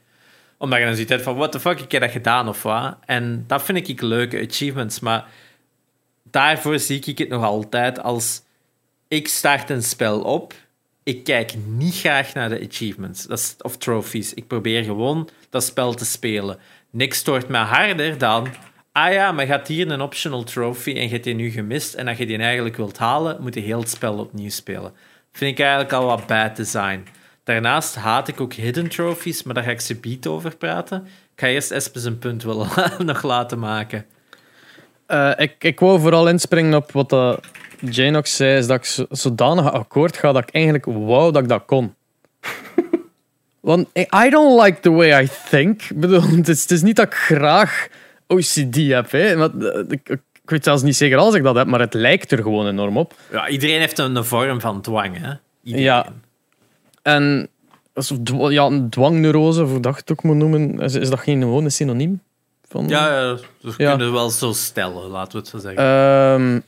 omdat 0.57 0.79
je 0.79 0.85
dan 0.85 0.95
ziet 0.95 1.21
van, 1.21 1.35
what 1.35 1.51
the 1.51 1.59
fuck, 1.59 1.79
ik 1.79 1.91
heb 1.91 2.01
dat 2.01 2.11
gedaan 2.11 2.47
of 2.47 2.63
wat. 2.63 2.97
En 3.05 3.43
dat 3.47 3.63
vind 3.63 3.89
ik 3.89 4.01
leuke 4.01 4.47
achievements, 4.49 4.99
maar 4.99 5.25
daarvoor 6.35 6.79
zie 6.79 7.01
ik 7.05 7.17
het 7.17 7.29
nog 7.29 7.43
altijd 7.43 8.01
als 8.01 8.41
ik 9.07 9.27
start 9.27 9.69
een 9.69 9.83
spel 9.83 10.21
op. 10.21 10.53
Ik 11.03 11.23
kijk 11.23 11.53
niet 11.67 11.95
graag 11.95 12.33
naar 12.33 12.49
de 12.49 12.67
achievements 12.69 13.27
of 13.61 13.77
trophies. 13.77 14.33
Ik 14.33 14.47
probeer 14.47 14.83
gewoon 14.83 15.29
dat 15.49 15.63
spel 15.63 15.93
te 15.93 16.05
spelen. 16.05 16.57
Niks 16.89 17.17
stoort 17.17 17.47
me 17.47 17.57
harder 17.57 18.17
dan. 18.17 18.47
Ah 18.91 19.13
ja, 19.13 19.31
maar 19.31 19.45
gaat 19.45 19.67
hier 19.67 19.91
een 19.91 20.01
optional 20.01 20.43
trophy 20.43 20.93
en 20.93 21.01
je 21.01 21.09
hebt 21.09 21.23
die 21.23 21.33
nu 21.33 21.49
gemist. 21.49 21.93
En 21.93 22.07
als 22.07 22.17
je 22.17 22.25
die 22.25 22.37
eigenlijk 22.37 22.75
wilt 22.75 22.97
halen, 22.97 23.41
moet 23.41 23.53
je 23.53 23.59
heel 23.59 23.79
het 23.79 23.89
spel 23.89 24.17
opnieuw 24.17 24.49
spelen. 24.49 24.93
Vind 25.31 25.51
ik 25.51 25.59
eigenlijk 25.59 25.93
al 25.93 26.05
wat 26.05 26.27
bad 26.27 26.55
design. 26.55 27.03
Daarnaast 27.43 27.95
haat 27.95 28.27
ik 28.27 28.41
ook 28.41 28.53
hidden 28.53 28.89
trophies, 28.89 29.43
maar 29.43 29.53
daar 29.53 29.63
ga 29.63 29.71
ik 29.71 29.81
ze 29.81 29.95
beat 29.95 30.27
over 30.27 30.57
praten. 30.57 31.05
Ik 31.05 31.39
ga 31.39 31.47
eerst 31.47 31.71
Espes 31.71 32.03
een 32.03 32.19
punt 32.19 32.43
willen 32.43 32.69
nog 33.05 33.23
laten 33.23 33.59
maken. 33.59 34.05
Uh, 35.07 35.31
ik, 35.37 35.55
ik 35.59 35.79
wou 35.79 35.99
vooral 35.99 36.27
inspringen 36.27 36.75
op 36.75 36.91
wat 36.91 37.13
uh, 37.13 37.33
Janox 37.79 38.35
zei, 38.35 38.57
is 38.57 38.67
dat 38.67 38.77
ik 38.77 39.07
zodanig 39.09 39.71
akkoord 39.71 40.17
ga 40.17 40.31
dat 40.31 40.43
ik 40.43 40.53
eigenlijk 40.53 40.85
wou 40.85 41.31
dat 41.31 41.41
ik 41.41 41.49
dat 41.49 41.63
kon. 41.65 41.93
Want 43.59 43.87
I 43.95 44.29
don't 44.29 44.61
like 44.61 44.79
the 44.79 44.91
way 44.91 45.23
I 45.23 45.29
think. 45.49 45.81
Ik 45.81 45.99
bedoel, 45.99 46.21
het 46.37 46.47
is, 46.47 46.61
het 46.61 46.71
is 46.71 46.81
niet 46.81 46.95
dat 46.95 47.05
ik 47.05 47.13
graag 47.13 47.87
OCD 48.27 48.75
heb. 48.75 49.11
Hè. 49.11 49.35
Maar, 49.35 49.57
eh, 49.57 49.83
ik, 49.87 50.09
ik, 50.09 50.21
weet 50.45 50.63
zelfs 50.63 50.83
niet 50.83 50.95
zeker 50.95 51.17
als 51.17 51.35
ik 51.35 51.43
dat 51.43 51.55
heb, 51.55 51.67
maar 51.67 51.79
het 51.79 51.93
lijkt 51.93 52.31
er 52.31 52.41
gewoon 52.41 52.67
enorm 52.67 52.97
op. 52.97 53.13
Ja, 53.31 53.47
iedereen 53.47 53.79
heeft 53.79 53.97
een, 53.97 54.23
vorm 54.23 54.61
van 54.61 54.81
dwang. 54.81 55.17
Hè? 55.17 55.33
Iedereen. 55.63 55.85
Ja. 55.85 56.05
En 57.01 57.49
ja, 58.49 58.65
een 58.65 58.89
dwangneurose, 58.89 59.63
of 59.63 59.79
dat 59.79 59.97
het 59.97 60.11
ook 60.11 60.23
moet 60.23 60.35
noemen, 60.35 60.79
is, 60.79 60.95
is 60.95 61.09
dat 61.09 61.19
geen 61.19 61.41
gewone 61.41 61.69
synoniem? 61.69 62.21
Van... 62.75 62.87
Ja, 62.87 63.19
ja, 63.19 63.37
dus 63.61 63.75
ja. 63.77 63.89
kunnen 63.89 64.13
wel 64.13 64.29
zo 64.29 64.51
stellen, 64.51 65.09
laten 65.09 65.31
we 65.31 65.37
het 65.37 65.47
zo 65.47 65.57
zeggen. 65.57 65.83
Um, 66.41 66.63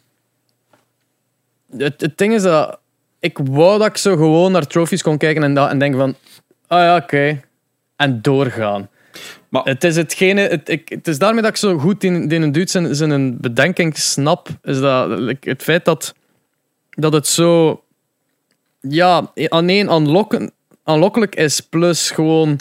het, 1.77 2.01
het 2.01 2.17
ding 2.17 2.33
is 2.33 2.41
dat 2.41 2.79
ik 3.19 3.37
wou 3.43 3.77
dat 3.79 3.87
ik 3.87 3.97
zo 3.97 4.15
gewoon 4.15 4.51
naar 4.51 4.67
trophies 4.67 5.01
kon 5.01 5.17
kijken 5.17 5.43
en, 5.43 5.53
dat, 5.53 5.69
en 5.69 5.79
denken 5.79 5.99
van, 5.99 6.15
ah 6.67 6.79
ja, 6.79 6.95
oké. 6.95 7.41
En 7.95 8.21
doorgaan. 8.21 8.89
Maar... 9.49 9.63
Het, 9.63 9.83
is 9.83 9.95
hetgene, 9.95 10.41
het, 10.41 10.69
ik, 10.69 10.89
het 10.89 11.07
is 11.07 11.19
daarmee 11.19 11.41
dat 11.41 11.51
ik 11.51 11.57
zo 11.57 11.77
goed 11.77 12.03
in, 12.03 12.29
in 12.29 12.41
een 12.41 12.51
dude 12.51 12.69
zijn, 12.69 12.95
zijn 12.95 13.37
bedenking 13.37 13.97
snap. 13.97 14.49
Is 14.63 14.79
dat 14.79 15.19
het 15.39 15.63
feit 15.63 15.85
dat, 15.85 16.13
dat 16.89 17.13
het 17.13 17.27
zo 17.27 17.83
ja, 18.81 19.31
alleen 19.47 19.89
aanlokken, 19.89 20.51
aanlokkelijk 20.83 21.35
is, 21.35 21.59
plus 21.59 22.11
gewoon 22.11 22.59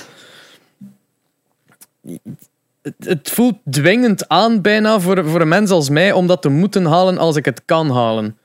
het, 2.98 3.30
voelt 3.30 3.56
dwingend 3.70 4.28
aan 4.28 4.60
bijna 4.60 5.00
voor, 5.00 5.24
voor 5.24 5.40
een 5.40 5.48
mens 5.48 5.70
als 5.70 5.88
mij 5.88 6.12
om 6.12 6.26
dat 6.26 6.42
te 6.42 6.48
moeten 6.48 6.84
halen 6.84 7.18
als 7.18 7.36
ik 7.36 7.44
het 7.44 7.62
kan 7.64 7.90
halen. 7.90 8.38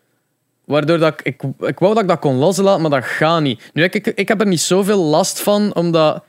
Waardoor 0.65 0.97
dat 0.97 1.13
ik, 1.13 1.21
ik, 1.21 1.41
ik 1.59 1.79
wou 1.79 1.93
dat 1.93 2.03
ik 2.03 2.09
dat 2.09 2.19
kon 2.19 2.35
loslaten, 2.35 2.81
maar 2.81 2.89
dat 2.89 3.03
gaat 3.03 3.41
niet. 3.41 3.71
Nu, 3.73 3.83
ik, 3.83 3.95
ik, 3.95 4.07
ik 4.07 4.27
heb 4.27 4.39
er 4.39 4.47
niet 4.47 4.61
zoveel 4.61 5.03
last 5.03 5.41
van, 5.41 5.75
omdat 5.75 6.23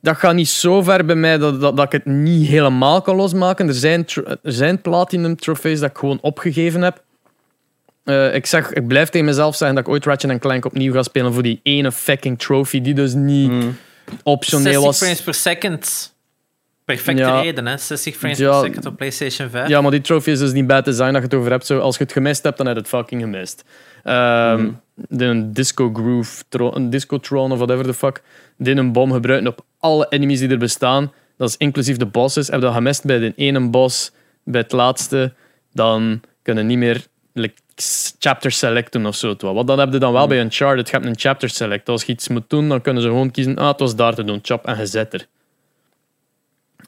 dat 0.00 0.16
gaat 0.16 0.34
niet 0.34 0.48
zo 0.48 0.82
ver 0.82 1.04
bij 1.04 1.16
mij 1.16 1.38
dat, 1.38 1.60
dat, 1.60 1.76
dat 1.76 1.86
ik 1.86 1.92
het 1.92 2.04
niet 2.04 2.48
helemaal 2.48 3.02
kan 3.02 3.16
losmaken. 3.16 3.68
Er 3.68 3.74
zijn, 3.74 4.06
er 4.24 4.52
zijn 4.52 4.80
platinum 4.80 5.36
trofees 5.36 5.80
dat 5.80 5.90
ik 5.90 5.98
gewoon 5.98 6.18
opgegeven 6.20 6.82
heb. 6.82 7.02
Uh, 8.04 8.34
ik, 8.34 8.46
zeg, 8.46 8.72
ik 8.72 8.86
blijf 8.86 9.08
tegen 9.08 9.26
mezelf 9.26 9.56
zeggen 9.56 9.76
dat 9.76 9.86
ik 9.86 9.92
ooit 9.92 10.04
Ratchet 10.04 10.38
Clank 10.38 10.64
opnieuw 10.64 10.92
ga 10.92 11.02
spelen 11.02 11.32
voor 11.32 11.42
die 11.42 11.60
ene 11.62 11.92
fucking 11.92 12.38
trophy 12.38 12.80
die 12.80 12.94
dus 12.94 13.14
niet 13.14 13.50
mm. 13.50 13.76
optioneel 14.22 14.82
was. 14.82 14.98
60 14.98 15.06
frames 15.06 15.22
per 15.22 15.34
second 15.34 16.13
perfecte 16.84 17.40
reden, 17.40 17.66
hè? 17.66 17.76
60 17.78 18.16
frames 18.16 18.38
per 18.38 18.54
second 18.54 18.86
op 18.86 18.96
PlayStation 18.96 19.50
5. 19.50 19.68
Ja, 19.68 19.80
maar 19.80 19.90
die 19.90 20.00
trophy 20.00 20.30
is 20.30 20.38
dus 20.38 20.52
niet 20.52 20.66
bad 20.66 20.84
design 20.84 21.12
dat 21.12 21.16
je 21.16 21.22
het 21.22 21.34
over 21.34 21.50
hebt. 21.50 21.66
Zo, 21.66 21.78
als 21.78 21.96
je 21.96 22.02
het 22.02 22.12
gemist 22.12 22.42
hebt, 22.42 22.56
dan 22.56 22.66
heb 22.66 22.74
je 22.74 22.80
het 22.80 22.90
fucking 22.90 23.20
gemist. 23.20 23.64
Um, 24.04 24.80
De 24.94 25.50
Disco 25.50 25.90
Groove, 25.92 26.44
een 26.50 26.90
Disco 26.90 27.18
Tron 27.18 27.52
of 27.52 27.58
whatever 27.58 27.84
the 27.84 27.94
fuck, 27.94 28.22
die 28.58 28.76
een 28.76 28.92
bom 28.92 29.12
gebruiken 29.12 29.48
op 29.48 29.64
alle 29.78 30.06
enemies 30.08 30.38
die 30.38 30.48
er 30.48 30.58
bestaan. 30.58 31.12
Dat 31.36 31.48
is 31.48 31.56
inclusief 31.56 31.96
de 31.96 32.06
bosses. 32.06 32.46
Heb 32.46 32.56
je 32.56 32.60
dat 32.60 32.74
gemist 32.74 33.04
bij 33.04 33.18
de 33.18 33.32
ene 33.36 33.68
boss, 33.68 34.12
bij 34.44 34.60
het 34.60 34.72
laatste, 34.72 35.32
dan 35.72 36.20
kunnen 36.42 36.66
niet 36.66 36.78
meer 36.78 37.06
like, 37.32 37.54
chapter 38.18 38.50
selecten 38.50 39.06
of 39.06 39.14
zo. 39.14 39.36
Wat 39.38 39.66
dan 39.66 39.78
heb 39.78 39.92
je 39.92 39.98
dan 39.98 40.12
wel 40.12 40.26
bij 40.26 40.40
Uncharted. 40.40 40.86
Je 40.88 40.92
hebt 40.92 41.06
een 41.06 41.18
chapter 41.18 41.50
select. 41.50 41.88
Als 41.88 42.04
je 42.04 42.12
iets 42.12 42.28
moet 42.28 42.50
doen, 42.50 42.68
dan 42.68 42.80
kunnen 42.80 43.02
ze 43.02 43.08
gewoon 43.08 43.30
kiezen. 43.30 43.56
Ah, 43.56 43.68
het 43.68 43.80
was 43.80 43.96
daar 43.96 44.14
te 44.14 44.24
doen. 44.24 44.38
Chap 44.42 44.66
en 44.66 44.76
gezet 44.76 45.12
er. 45.12 45.26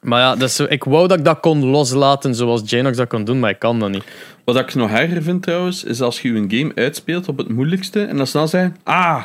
Maar 0.01 0.19
ja, 0.19 0.35
dus 0.35 0.59
ik 0.59 0.83
wou 0.83 1.07
dat 1.07 1.17
ik 1.17 1.25
dat 1.25 1.39
kon 1.39 1.65
loslaten 1.65 2.35
zoals 2.35 2.61
Janox 2.65 2.97
dat 2.97 3.07
kon 3.07 3.23
doen, 3.23 3.39
maar 3.39 3.49
ik 3.49 3.59
kan 3.59 3.79
dat 3.79 3.89
niet. 3.89 4.03
Wat 4.43 4.55
ik 4.55 4.75
nog 4.75 4.91
erger 4.91 5.23
vind 5.23 5.43
trouwens, 5.43 5.83
is 5.83 6.01
als 6.01 6.21
je 6.21 6.29
een 6.29 6.51
game 6.51 6.71
uitspeelt 6.75 7.27
op 7.27 7.37
het 7.37 7.49
moeilijkste 7.49 8.03
en 8.03 8.17
dan 8.17 8.27
snel 8.27 8.47
zijn, 8.47 8.77
ah, 8.83 9.23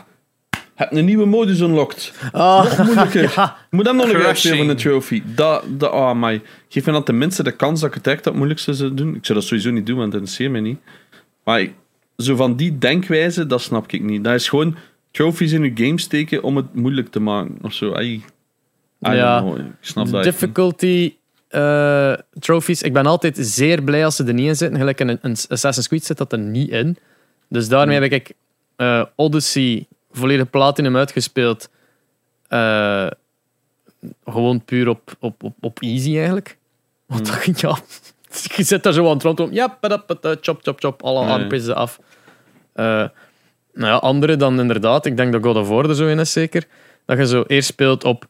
heb 0.75 0.93
een 0.93 1.05
nieuwe 1.05 1.27
modus 1.27 1.61
unlocked. 1.61 2.13
Ah, 2.33 2.63
nog 2.65 2.87
moeilijker. 2.87 3.33
ja. 3.37 3.57
Moet 3.71 3.87
hem 3.87 3.97
nog 3.97 4.09
een 4.13 4.23
uitspelen 4.23 4.59
van 4.59 4.67
de 4.67 4.75
trophy. 4.75 5.23
Dat, 5.35 5.65
dat, 5.69 5.93
oh 5.93 6.13
my. 6.15 6.43
Geef 6.69 6.87
me 6.87 6.93
dan 6.93 7.03
tenminste 7.03 7.43
de 7.43 7.53
kans 7.53 7.81
dat 7.81 7.89
ik 7.89 7.95
het 7.95 8.07
echt 8.07 8.25
het 8.25 8.35
moeilijkste 8.35 8.75
zou 8.75 8.95
doen. 8.95 9.15
Ik 9.15 9.27
zou 9.27 9.39
dat 9.39 9.49
sowieso 9.49 9.71
niet 9.71 9.87
doen, 9.87 9.97
want 9.97 10.13
dat 10.13 10.21
interesseert 10.21 10.53
me 10.53 10.61
niet. 10.61 10.79
Maar 11.45 11.67
zo 12.17 12.37
van 12.37 12.57
die 12.57 12.79
denkwijze, 12.79 13.47
dat 13.47 13.63
snap 13.63 13.93
ik 13.93 14.03
niet. 14.03 14.25
Dat 14.25 14.35
is 14.35 14.49
gewoon 14.49 14.77
trophies 15.11 15.53
in 15.53 15.63
je 15.63 15.73
game 15.75 16.01
steken 16.01 16.43
om 16.43 16.57
het 16.57 16.75
moeilijk 16.75 17.09
te 17.09 17.21
maken. 17.21 17.59
Of 17.63 17.73
zo. 17.73 17.93
Ay 17.93 18.21
ja, 19.11 19.45
ik 19.57 19.65
snap 19.81 20.11
dat. 20.11 20.23
Difficulty 20.23 21.15
uh, 21.51 22.15
trophies. 22.39 22.83
Ik 22.83 22.93
ben 22.93 23.07
altijd 23.07 23.37
zeer 23.41 23.83
blij 23.83 24.05
als 24.05 24.17
ze 24.17 24.25
er 24.25 24.35
niet 24.35 24.47
in 24.47 24.57
zitten. 24.57 24.79
Gelijk 24.79 25.01
in 25.01 25.19
een, 25.23 25.37
Assassin's 25.49 25.89
Creed 25.89 26.05
zit 26.05 26.19
dat 26.19 26.33
er 26.33 26.39
niet 26.39 26.71
in. 26.71 26.97
Dus 27.49 27.69
daarmee 27.69 27.97
hmm. 27.97 28.05
heb 28.05 28.13
ik 28.13 28.35
uh, 28.77 29.05
Odyssey 29.17 29.87
volledig 30.11 30.51
platinum 30.51 30.97
uitgespeeld. 30.97 31.71
Uh, 32.49 33.07
gewoon 34.25 34.65
puur 34.65 34.89
op, 34.89 35.17
op, 35.19 35.43
op, 35.43 35.55
op 35.61 35.81
easy 35.81 36.17
eigenlijk. 36.17 36.59
Want 37.07 37.27
dat, 37.27 37.61
ja, 37.61 37.79
je 38.57 38.63
zit 38.63 38.83
daar 38.83 38.93
zo 38.93 39.07
aan 39.07 39.13
het 39.13 39.23
rondom. 39.23 39.53
Ja, 39.53 39.69
padapata, 39.69 40.37
chop, 40.41 40.61
chop, 40.63 40.81
chop. 40.81 41.03
Alle 41.03 41.25
aanpissen 41.25 41.77
af. 41.77 42.01
Eh, 42.73 42.85
nou 43.75 43.93
ja, 43.93 43.95
andere 43.95 44.37
dan 44.37 44.61
inderdaad. 44.61 45.07
Ik 45.07 45.17
denk 45.17 45.33
dat 45.33 45.45
God 45.45 45.57
of 45.57 45.69
War 45.69 45.89
er 45.89 45.95
zo 45.95 46.07
in 46.07 46.19
is 46.19 46.33
zeker. 46.33 46.67
Dat 47.05 47.19
je 47.19 47.27
zo 47.27 47.45
eerst 47.47 47.69
speelt 47.69 48.05
op, 48.05 48.27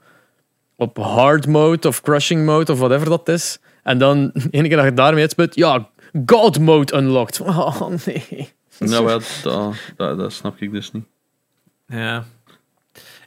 op 0.76 0.96
hard 0.96 1.46
mode 1.46 1.88
of 1.88 2.00
crushing 2.00 2.44
mode 2.44 2.72
of 2.72 2.78
whatever 2.78 3.08
dat 3.08 3.28
is. 3.28 3.58
En 3.82 3.98
dan, 3.98 4.30
de 4.32 4.48
ene 4.50 4.68
keer 4.68 4.76
dat 4.76 4.84
je 4.84 4.94
daarmee 4.94 5.28
ja, 5.50 5.88
God 6.26 6.58
mode 6.58 6.96
unlocked. 6.96 7.40
Oh 7.46 7.90
nee. 8.04 8.52
Nou, 8.78 9.04
wel, 9.04 9.20
dat, 9.42 9.74
dat, 9.96 10.18
dat 10.18 10.32
snap 10.32 10.60
ik 10.60 10.72
dus 10.72 10.92
niet. 10.92 11.04
Ja. 11.86 12.24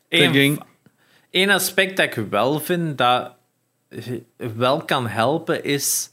Eén 0.10 0.60
één 1.30 1.50
aspect 1.50 1.98
dat 1.98 2.06
ik 2.06 2.26
wel 2.30 2.60
vind 2.60 2.98
dat 2.98 3.36
wel 4.38 4.86
kan 4.86 5.08
helpen 5.08 5.64
is. 5.64 6.10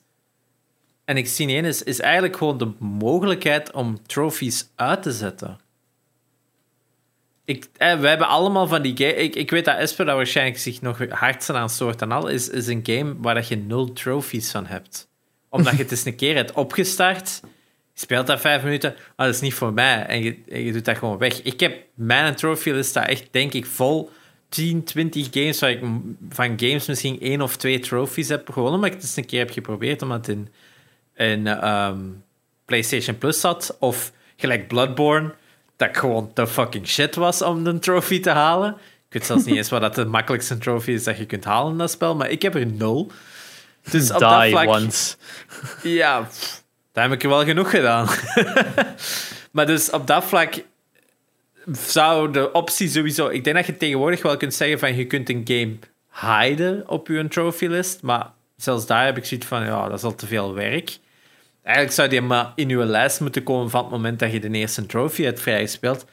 En 1.04 1.16
ik 1.16 1.26
zie 1.26 1.48
één 1.48 1.64
is, 1.64 1.82
is 1.82 2.00
eigenlijk 2.00 2.36
gewoon 2.36 2.58
de 2.58 2.72
mogelijkheid 2.78 3.72
om 3.72 4.02
trophies 4.06 4.68
uit 4.74 5.02
te 5.02 5.12
zetten. 5.12 5.58
Eh, 7.76 8.00
we 8.00 8.08
hebben 8.08 8.28
allemaal 8.28 8.66
van 8.66 8.82
die 8.82 8.96
game. 8.96 9.14
Ik, 9.14 9.34
ik 9.34 9.50
weet 9.50 9.64
dat 9.64 9.78
Esper 9.78 10.04
dat 10.04 10.16
waarschijnlijk 10.16 10.58
zich 10.58 10.80
nog 10.80 10.98
hard 11.08 11.50
aan 11.50 11.70
soort 11.70 12.02
en 12.02 12.12
al 12.12 12.28
is, 12.28 12.48
is 12.48 12.66
een 12.66 12.80
game 12.82 13.14
waar 13.18 13.34
dat 13.34 13.48
je 13.48 13.56
nul 13.56 13.92
trophies 13.92 14.50
van 14.50 14.66
hebt. 14.66 15.08
Omdat 15.48 15.72
je 15.72 15.82
het 15.82 15.90
eens 15.90 16.04
een 16.04 16.16
keer 16.16 16.34
hebt 16.34 16.52
opgestart. 16.52 17.40
Speelt 17.94 18.26
dat 18.26 18.40
vijf 18.40 18.62
minuten, 18.62 18.94
maar 19.16 19.26
dat 19.26 19.34
is 19.34 19.40
niet 19.40 19.54
voor 19.54 19.72
mij. 19.72 20.06
En 20.06 20.22
je, 20.22 20.36
je 20.64 20.72
doet 20.72 20.84
dat 20.84 20.98
gewoon 20.98 21.18
weg. 21.18 21.42
Ik 21.42 21.60
heb 21.60 21.86
mijn 21.94 22.34
trophy 22.34 22.82
staat 22.82 23.08
echt, 23.08 23.28
denk 23.30 23.52
ik, 23.52 23.66
vol 23.66 24.10
10, 24.48 24.84
20 24.84 25.28
games 25.30 25.60
waar 25.60 25.70
ik 25.70 25.80
van 26.28 26.58
games 26.60 26.86
misschien 26.86 27.20
één 27.20 27.40
of 27.40 27.56
twee 27.56 27.78
trophies 27.78 28.28
heb 28.28 28.50
gewonnen. 28.50 28.80
Maar 28.80 28.88
ik 28.88 28.94
het 28.94 29.02
eens 29.02 29.16
een 29.16 29.26
keer 29.26 29.38
heb 29.38 29.50
geprobeerd 29.50 30.02
omdat 30.02 30.26
het 30.26 30.36
in, 30.36 30.48
in 31.26 31.46
ehm, 31.46 32.00
PlayStation 32.64 33.18
Plus 33.18 33.40
zat. 33.40 33.76
Of 33.78 34.12
gelijk 34.36 34.68
Bloodborne, 34.68 35.34
dat 35.82 35.90
ik 35.90 35.96
gewoon 35.96 36.32
te 36.32 36.46
fucking 36.46 36.88
shit 36.88 37.14
was 37.14 37.42
om 37.42 37.66
een 37.66 37.80
trophy 37.80 38.20
te 38.20 38.30
halen. 38.30 38.70
Ik 39.06 39.12
weet 39.18 39.26
zelfs 39.26 39.44
niet 39.44 39.56
eens 39.56 39.68
wat 39.68 39.80
dat 39.80 39.94
de 39.94 40.04
makkelijkste 40.04 40.58
trophy 40.58 40.90
is 40.90 41.04
dat 41.04 41.18
je 41.18 41.26
kunt 41.26 41.44
halen 41.44 41.72
in 41.72 41.78
dat 41.78 41.90
spel, 41.90 42.16
maar 42.16 42.30
ik 42.30 42.42
heb 42.42 42.54
er 42.54 42.66
nul. 42.66 43.10
Dus 43.90 44.10
op 44.12 44.18
dat 44.20 44.42
Die 44.42 44.50
vlak... 44.50 44.66
once. 44.66 45.16
Ja, 45.82 46.28
daar 46.92 47.04
heb 47.04 47.12
ik 47.12 47.22
er 47.22 47.28
wel 47.28 47.44
genoeg 47.44 47.70
gedaan. 47.70 48.08
maar 49.52 49.66
dus 49.66 49.90
op 49.90 50.06
dat 50.06 50.24
vlak 50.24 50.64
zou 51.72 52.32
de 52.32 52.52
optie 52.52 52.88
sowieso... 52.88 53.28
Ik 53.28 53.44
denk 53.44 53.56
dat 53.56 53.66
je 53.66 53.76
tegenwoordig 53.76 54.22
wel 54.22 54.36
kunt 54.36 54.54
zeggen 54.54 54.78
van 54.78 54.96
je 54.96 55.06
kunt 55.06 55.28
een 55.28 55.42
game 55.44 55.76
hiden 56.20 56.88
op 56.88 57.08
je 57.08 57.28
trophy-list, 57.28 58.02
maar 58.02 58.30
zelfs 58.56 58.86
daar 58.86 59.04
heb 59.04 59.16
ik 59.16 59.24
zoiets 59.24 59.46
van, 59.46 59.64
ja, 59.64 59.88
dat 59.88 59.98
is 59.98 60.04
al 60.04 60.14
te 60.14 60.26
veel 60.26 60.54
werk. 60.54 60.98
Eigenlijk 61.62 61.94
zou 61.94 62.08
die 62.08 62.20
maar 62.20 62.52
in 62.54 62.68
je 62.68 62.84
lijst 62.84 63.20
moeten 63.20 63.42
komen 63.42 63.70
van 63.70 63.82
het 63.82 63.90
moment 63.90 64.18
dat 64.18 64.32
je 64.32 64.40
de 64.40 64.50
eerste 64.50 64.86
trophy 64.86 65.22
hebt 65.22 65.40
vrijgespeeld. 65.40 66.04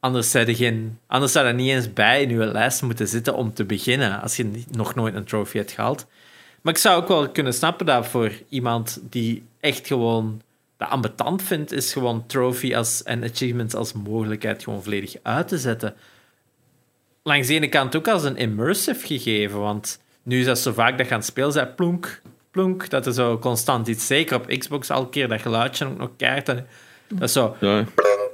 Anders 0.00 0.30
zou, 0.30 0.54
geen, 0.54 0.98
anders 1.06 1.32
zou 1.32 1.52
niet 1.52 1.70
eens 1.70 1.92
bij 1.92 2.22
in 2.22 2.30
je 2.30 2.46
lijst 2.46 2.82
moeten 2.82 3.08
zitten 3.08 3.34
om 3.34 3.54
te 3.54 3.64
beginnen, 3.64 4.20
als 4.20 4.36
je 4.36 4.62
nog 4.70 4.94
nooit 4.94 5.14
een 5.14 5.24
trophy 5.24 5.56
hebt 5.56 5.70
gehaald. 5.70 6.06
Maar 6.62 6.74
ik 6.74 6.80
zou 6.80 7.02
ook 7.02 7.08
wel 7.08 7.28
kunnen 7.28 7.54
snappen 7.54 7.86
dat 7.86 8.06
voor 8.06 8.32
iemand 8.48 9.00
die 9.02 9.44
echt 9.60 9.86
gewoon 9.86 10.42
dat 10.76 10.88
ambetant 10.88 11.42
vindt, 11.42 11.72
is 11.72 11.92
gewoon 11.92 12.26
trophy 12.26 12.74
als, 12.74 13.02
en 13.02 13.24
achievements 13.24 13.74
als 13.74 13.92
mogelijkheid 13.92 14.62
gewoon 14.62 14.82
volledig 14.82 15.14
uit 15.22 15.48
te 15.48 15.58
zetten. 15.58 15.94
Langs 17.22 17.46
de 17.46 17.54
ene 17.54 17.68
kant 17.68 17.96
ook 17.96 18.08
als 18.08 18.24
een 18.24 18.36
immersive 18.36 19.06
gegeven, 19.06 19.60
want 19.60 20.00
nu 20.22 20.40
is 20.40 20.46
dat 20.46 20.58
zo 20.58 20.72
vaak 20.72 20.98
dat 20.98 21.06
je 21.06 21.12
aan 21.12 21.18
het 21.18 21.28
spelen 21.28 21.52
bent, 21.52 21.76
plonk, 21.76 22.22
plonk, 22.56 22.90
dat 22.90 23.06
er 23.06 23.12
zo 23.12 23.38
constant 23.38 23.88
iets, 23.88 24.06
zeker 24.06 24.36
op 24.36 24.46
Xbox 24.46 24.90
al 24.90 25.06
keer 25.06 25.28
dat 25.28 25.40
geluidje 25.40 25.86
ook 25.86 25.98
nog 25.98 26.10
keert. 26.16 26.48
En 26.48 26.66
dat 27.08 27.30
zo, 27.30 27.56
Ja, 27.60 27.84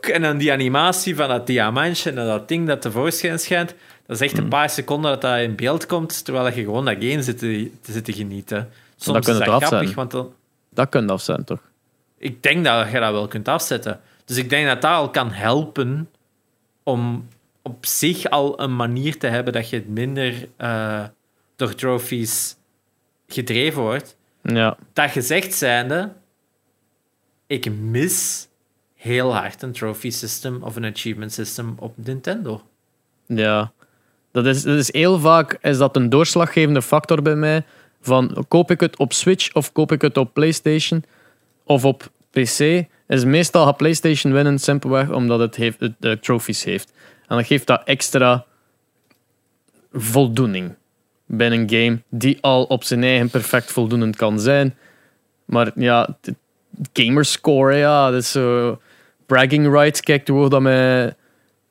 en 0.01 0.23
dan 0.23 0.39
die 0.39 0.53
animatie 0.53 1.17
van 1.17 1.29
dat 1.29 1.47
diamantje 1.47 2.11
en 2.11 2.17
dat 2.17 2.49
ding 2.49 2.67
dat 2.67 2.83
tevoorschijn 2.83 3.39
schijnt. 3.39 3.75
Dat 4.07 4.21
is 4.21 4.23
echt 4.29 4.39
een 4.39 4.49
paar 4.49 4.71
seconden 4.71 5.11
dat 5.11 5.21
dat 5.21 5.39
in 5.39 5.57
beeld 5.57 5.87
komt, 5.87 6.25
terwijl 6.25 6.47
je 6.47 6.65
gewoon 6.65 6.85
dat 6.85 6.97
game 6.99 7.23
zit 7.23 7.39
te, 7.39 7.71
te 7.81 7.93
zitten 7.93 8.15
genieten. 8.15 8.69
Soms 8.97 9.27
kan 9.27 9.35
is 9.35 9.41
het 9.41 9.49
dat 9.49 9.63
grappig, 9.63 9.83
zijn. 9.89 9.95
want 9.95 10.11
dan, 10.11 10.33
Dat 10.71 10.89
kan 10.89 11.07
dat 11.07 11.23
zijn, 11.23 11.45
toch? 11.45 11.61
ik 12.19 12.43
denk 12.43 12.65
dat 12.65 12.91
je 12.91 13.01
dat 13.01 13.13
wel 13.13 13.29
kunt 13.29 13.49
afzetten. 13.49 14.01
Dus 14.25 14.37
ik 14.37 14.51
denk 14.51 14.67
dat 14.67 14.83
dat 14.83 14.91
al 14.91 15.11
kan 15.11 15.31
helpen 15.31 16.11
om 16.83 17.29
op 17.63 17.87
zich 17.87 18.31
al 18.31 18.61
een 18.61 18.77
manier 18.77 19.19
te 19.19 19.27
hebben 19.27 19.53
dat 19.53 19.71
je 19.71 19.85
minder 19.87 20.49
eh, 20.57 21.05
door 21.57 21.75
trophies 21.75 22.57
gedreven 23.33 23.83
wordt. 23.83 24.17
Ja. 24.43 24.77
Dat 24.93 25.11
gezegd 25.11 25.55
zijnde, 25.55 26.13
ik 27.47 27.73
mis 27.73 28.49
heel 28.95 29.35
hard 29.35 29.63
een 29.63 29.73
trophy 29.73 30.11
system 30.11 30.63
of 30.63 30.77
een 30.77 30.85
achievement 30.85 31.33
system 31.33 31.75
op 31.79 31.93
Nintendo. 31.97 32.63
Ja, 33.27 33.73
dat 34.33 34.47
is, 34.47 34.63
dat 34.63 34.79
is 34.79 34.93
heel 34.93 35.19
vaak 35.19 35.59
is 35.61 35.79
dat 35.79 35.97
een 35.97 36.09
doorslaggevende 36.09 36.83
factor 36.83 37.23
bij 37.23 37.35
mij. 37.35 37.65
Van 38.01 38.45
koop 38.49 38.71
ik 38.71 38.81
het 38.81 38.99
op 38.99 39.13
Switch 39.13 39.55
of 39.55 39.73
koop 39.73 39.93
ik 39.93 40.03
het 40.03 40.17
op 40.17 40.33
PlayStation 40.33 41.05
of 41.65 41.85
op 41.85 42.11
PC? 42.31 42.85
Is 43.07 43.25
meestal 43.25 43.65
gaat 43.65 43.77
PlayStation 43.77 44.33
winnen 44.33 44.59
simpelweg 44.59 45.11
omdat 45.11 45.39
het, 45.39 45.57
heeft, 45.57 45.81
het 45.81 45.95
de 45.99 46.19
trophies 46.21 46.65
heeft. 46.65 46.93
En 47.21 47.37
dan 47.37 47.45
geeft 47.45 47.67
dat 47.67 47.83
extra 47.85 48.45
voldoening 49.93 50.75
bij 51.35 51.51
een 51.51 51.71
game 51.71 51.99
die 52.09 52.39
al 52.41 52.65
op 52.65 52.85
zijn 52.85 53.03
eigen 53.03 53.31
perfect 53.31 53.73
voldoenend 53.73 54.17
kan 54.17 54.41
zijn. 54.41 54.77
Maar 55.45 55.71
ja, 55.75 56.17
gamerscore, 56.93 57.77
ja, 57.77 58.11
dat 58.11 58.23
is 58.23 58.31
zo. 58.31 58.81
Bragging 59.27 59.73
rights, 59.73 60.01
kijk 60.01 60.29
hoe 60.29 60.49
dat 60.49 60.61
met 60.61 61.15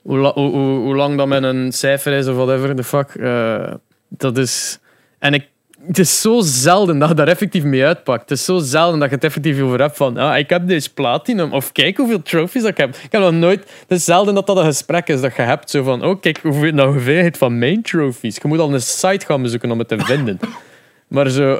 hoe, 0.02 0.28
hoe, 0.28 0.80
hoe 0.80 0.96
lang 0.96 1.18
dat 1.18 1.28
met 1.28 1.44
een 1.44 1.72
cijfer 1.72 2.14
is 2.14 2.28
of 2.28 2.36
whatever 2.36 2.76
the 2.76 2.84
fuck. 2.84 3.16
eh, 3.16 3.74
dat 4.08 4.38
is. 4.38 4.80
En 5.20 5.34
ik, 5.34 5.48
het 5.88 6.00
is 6.00 6.22
zo 6.22 6.42
zelden 6.42 7.00
dat 7.00 7.10
je 7.10 7.16
daar 7.16 7.28
effectief 7.28 7.64
mee 7.64 7.86
uitpakt. 7.86 8.22
Het 8.22 8.32
is 8.32 8.46
zo 8.46 8.58
zelden 8.58 9.00
dat 9.00 9.10
je 9.10 9.16
het 9.16 9.24
effectief 9.24 9.62
over 9.62 9.80
hebt 9.80 9.98
van. 9.98 10.18
Ah, 10.18 10.38
ik 10.38 10.50
heb 10.50 10.68
deze 10.68 10.94
platinum. 10.94 11.54
Of 11.54 11.72
kijk 11.72 11.98
hoeveel 11.98 12.22
trophies 12.22 12.64
ik 12.64 12.78
heb. 12.78 12.96
Ik 12.96 13.12
heb 13.12 13.22
nog 13.22 13.32
nooit. 13.32 13.60
Het 13.60 13.98
is 13.98 14.04
zelden 14.04 14.34
dat 14.34 14.48
dat 14.48 14.58
een 14.58 14.66
gesprek 14.66 15.08
is 15.08 15.22
dat 15.22 15.36
je 15.36 15.42
hebt. 15.42 15.70
Zo 15.70 15.84
van. 15.84 16.06
Oh, 16.06 16.22
kijk 16.22 16.40
hoeveel 16.42 16.72
nou 16.72 16.92
hoeveelheid 16.92 17.38
van 17.38 17.58
mijn 17.58 17.82
trophies. 17.82 18.36
Je 18.42 18.48
moet 18.48 18.60
al 18.60 18.74
een 18.74 18.82
site 18.82 19.26
gaan 19.26 19.42
bezoeken 19.42 19.72
om 19.72 19.80
het 19.80 19.88
te 19.88 20.00
vinden. 20.00 20.40
maar 21.08 21.30
zo. 21.30 21.54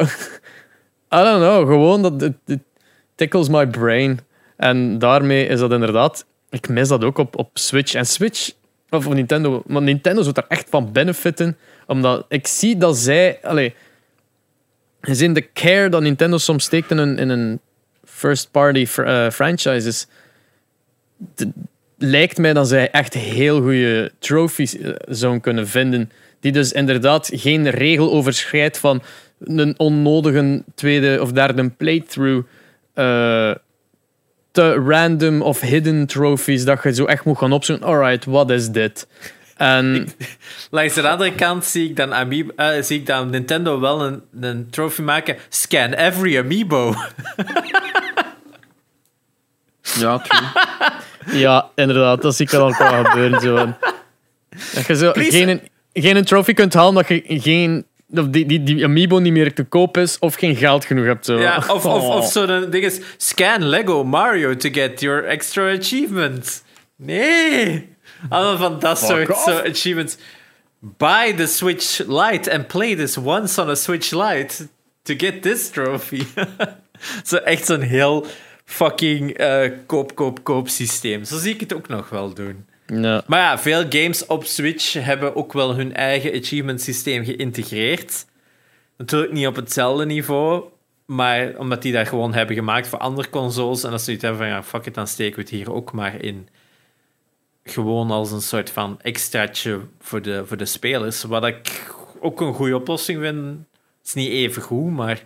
I 1.16 1.24
don't 1.24 1.42
know. 1.42 1.68
Gewoon 1.68 2.02
dat. 2.02 2.22
Het, 2.22 2.60
tickles 3.16 3.50
my 3.50 3.68
brain. 3.68 4.20
En 4.58 5.00
daarmee 5.00 5.48
is 5.48 5.60
dat 5.60 5.72
inderdaad. 5.72 6.26
Ik 6.50 6.70
mis 6.70 6.88
dat 6.88 7.04
ook 7.04 7.18
op, 7.18 7.38
op 7.38 7.50
Switch. 7.54 7.94
En 7.94 8.06
Switch, 8.06 8.52
of 8.90 9.10
Nintendo, 9.10 9.64
maar 9.66 9.82
Nintendo 9.82 10.22
zou 10.22 10.34
daar 10.34 10.48
echt 10.48 10.70
van 10.70 10.92
benefitten. 10.92 11.58
Omdat 11.88 12.26
ik 12.30 12.48
zie 12.48 12.78
dat 12.78 12.98
zij. 12.98 13.40
Allee, 15.02 15.16
gezien 15.16 15.34
de 15.34 15.52
care 15.54 15.90
dat 15.90 16.02
Nintendo 16.02 16.38
soms 16.38 16.64
steekt 16.64 16.92
in 16.92 16.98
een, 16.98 17.18
in 17.18 17.30
een 17.30 17.60
first-party 18.06 18.86
fr- 18.86 19.02
eh, 19.02 19.30
franchises. 19.30 20.08
lijkt 21.98 22.38
mij 22.38 22.54
dat 22.54 22.68
zij 22.68 22.92
echt 22.92 23.14
heel 23.14 23.62
goede 23.62 24.12
trophies 24.20 24.78
eh, 24.78 24.92
zouden 25.08 25.42
kunnen 25.42 25.68
vinden. 25.68 26.12
Die 26.40 26.52
dus 26.52 26.72
inderdaad 26.72 27.30
geen 27.34 27.70
regel 27.70 28.12
overschrijdt 28.12 28.78
van 28.78 29.02
een 29.40 29.74
onnodige 29.80 30.64
tweede 30.76 31.22
of 31.22 31.32
derde 31.32 31.70
playthrough. 31.70 32.48
eh, 32.94 33.56
te 34.52 34.74
random 34.74 35.42
of 35.42 35.60
hidden 35.62 36.06
trophies 36.06 36.66
dat 36.66 36.84
je 36.84 36.94
zo 36.94 37.06
echt 37.06 37.26
moet 37.26 37.38
gaan 37.38 37.52
opzoeken. 37.52 37.86
Alright, 37.88 38.26
wat 38.26 38.50
is 38.50 38.70
dit? 38.70 39.08
En 39.62 40.08
Langs 40.72 40.94
de 40.94 41.10
andere 41.10 41.36
kant 41.36 41.66
zie 41.66 41.90
ik 41.90 41.96
dan, 41.96 42.14
Amiibo, 42.14 42.54
eh, 42.56 42.82
zie 42.82 43.00
ik 43.00 43.06
dan 43.06 43.30
Nintendo 43.30 43.80
wel 43.80 44.06
een, 44.06 44.22
een 44.42 44.70
trophy 44.70 45.02
maken. 45.02 45.38
Scan 45.50 45.94
every 45.94 46.38
amiibo. 46.38 46.94
ja 50.00 50.18
true. 50.18 50.48
ja, 51.42 51.70
inderdaad, 51.76 52.22
dat 52.22 52.36
zie 52.36 52.46
ik 52.46 52.54
al 52.54 52.68
ook 52.68 52.78
wel 52.78 53.04
gebeuren. 53.04 53.40
Zo. 53.40 53.56
Dat 54.74 54.86
je 54.86 54.96
zo 54.96 55.12
Please. 55.12 55.32
geen, 55.32 55.62
geen 55.94 56.26
trophy 56.26 56.54
kunt 56.54 56.74
halen 56.74 56.94
dat 56.94 57.08
je 57.08 57.24
geen... 57.26 57.86
Of 58.10 58.28
die, 58.28 58.46
die, 58.46 58.64
die 58.64 58.84
amiibo 58.84 59.18
niet 59.18 59.34
meer 59.34 59.54
te 59.54 59.64
koop 59.64 59.98
is 59.98 60.20
of 60.20 60.36
geen 60.36 60.56
geld 60.56 60.86
genoeg 60.86 61.06
hebt. 61.06 61.26
Zo. 61.26 61.40
Ja, 61.40 61.58
of, 61.58 61.70
of, 61.70 61.86
Oh. 61.86 62.16
of 62.16 62.32
zo'n 62.32 62.70
ding 62.70 62.84
is, 62.86 63.00
scan 63.18 63.64
Lego 63.64 64.04
Mario 64.04 64.56
to 64.56 64.70
get 64.70 65.00
your 65.00 65.26
extra 65.26 65.72
achievement. 65.72 66.64
Nee. 66.96 67.91
Allemaal 68.30 68.58
van 68.58 68.80
dat 68.80 69.00
soort 69.00 69.30
off. 69.30 69.44
zo 69.44 69.58
achievements. 69.58 70.18
Buy 70.80 71.34
the 71.34 71.48
Switch 71.48 72.00
Lite 72.08 72.54
and 72.54 72.68
play 72.68 72.96
this 72.96 73.18
once 73.18 73.62
on 73.62 73.70
a 73.70 73.76
Switch 73.76 74.12
Lite 74.12 74.68
to 75.04 75.14
get 75.18 75.42
this 75.42 75.70
trophy. 75.70 76.24
zo 77.24 77.36
echt 77.36 77.66
zo'n 77.66 77.82
heel 77.82 78.26
fucking 78.66 79.38
eh, 79.38 79.72
koop, 79.86 80.16
koop, 80.16 80.44
koop 80.44 80.70
systeem. 80.70 81.24
Zo 81.24 81.38
zie 81.38 81.54
ik 81.54 81.60
het 81.60 81.74
ook 81.74 81.88
nog 81.88 82.10
wel 82.10 82.34
doen. 82.34 82.66
Ja. 82.86 83.24
Maar 83.28 83.40
ja, 83.40 83.60
veel 83.60 83.86
games 83.90 84.26
op 84.26 84.46
Switch 84.46 84.94
hebben 84.94 85.36
ook 85.36 85.54
wel 85.54 85.76
hun 85.76 85.94
eigen 85.94 86.40
achievement 86.40 86.82
systeem 86.82 87.26
geïntegreerd. 87.26 88.26
Natuurlijk 88.98 89.32
niet 89.32 89.48
op 89.48 89.56
hetzelfde 89.56 90.06
niveau, 90.06 90.64
maar 91.06 91.54
omdat 91.58 91.82
die 91.82 91.94
dat 91.94 92.08
gewoon 92.08 92.34
hebben 92.34 92.56
gemaakt 92.56 92.88
voor 92.88 93.00
andere 93.00 93.30
consoles. 93.30 93.84
En 93.84 93.92
dat 93.92 94.02
ze 94.02 94.12
niet 94.12 94.22
hebben 94.22 94.40
van, 94.40 94.50
ja, 94.50 94.64
fuck 94.64 94.86
it, 94.86 94.94
dan 94.94 95.08
steken 95.08 95.36
we 95.36 95.42
het 95.42 95.50
hier 95.50 95.74
ook 95.74 95.92
maar 95.92 96.24
in. 96.24 96.48
Gewoon 97.64 98.12
als 98.12 98.32
een 98.32 98.42
soort 98.42 98.70
van 98.70 99.00
extraatje 99.02 99.80
voor 100.00 100.22
de, 100.22 100.46
voor 100.46 100.58
de 100.58 100.66
spelers. 100.66 101.24
Wat 101.24 101.46
ik 101.46 101.94
ook 102.20 102.42
een 102.42 102.54
goede 102.54 102.76
oplossing 102.76 103.20
vind. 103.22 103.38
Het 103.98 104.08
is 104.08 104.14
niet 104.14 104.30
even 104.32 104.62
goed, 104.62 104.92
maar 104.92 105.24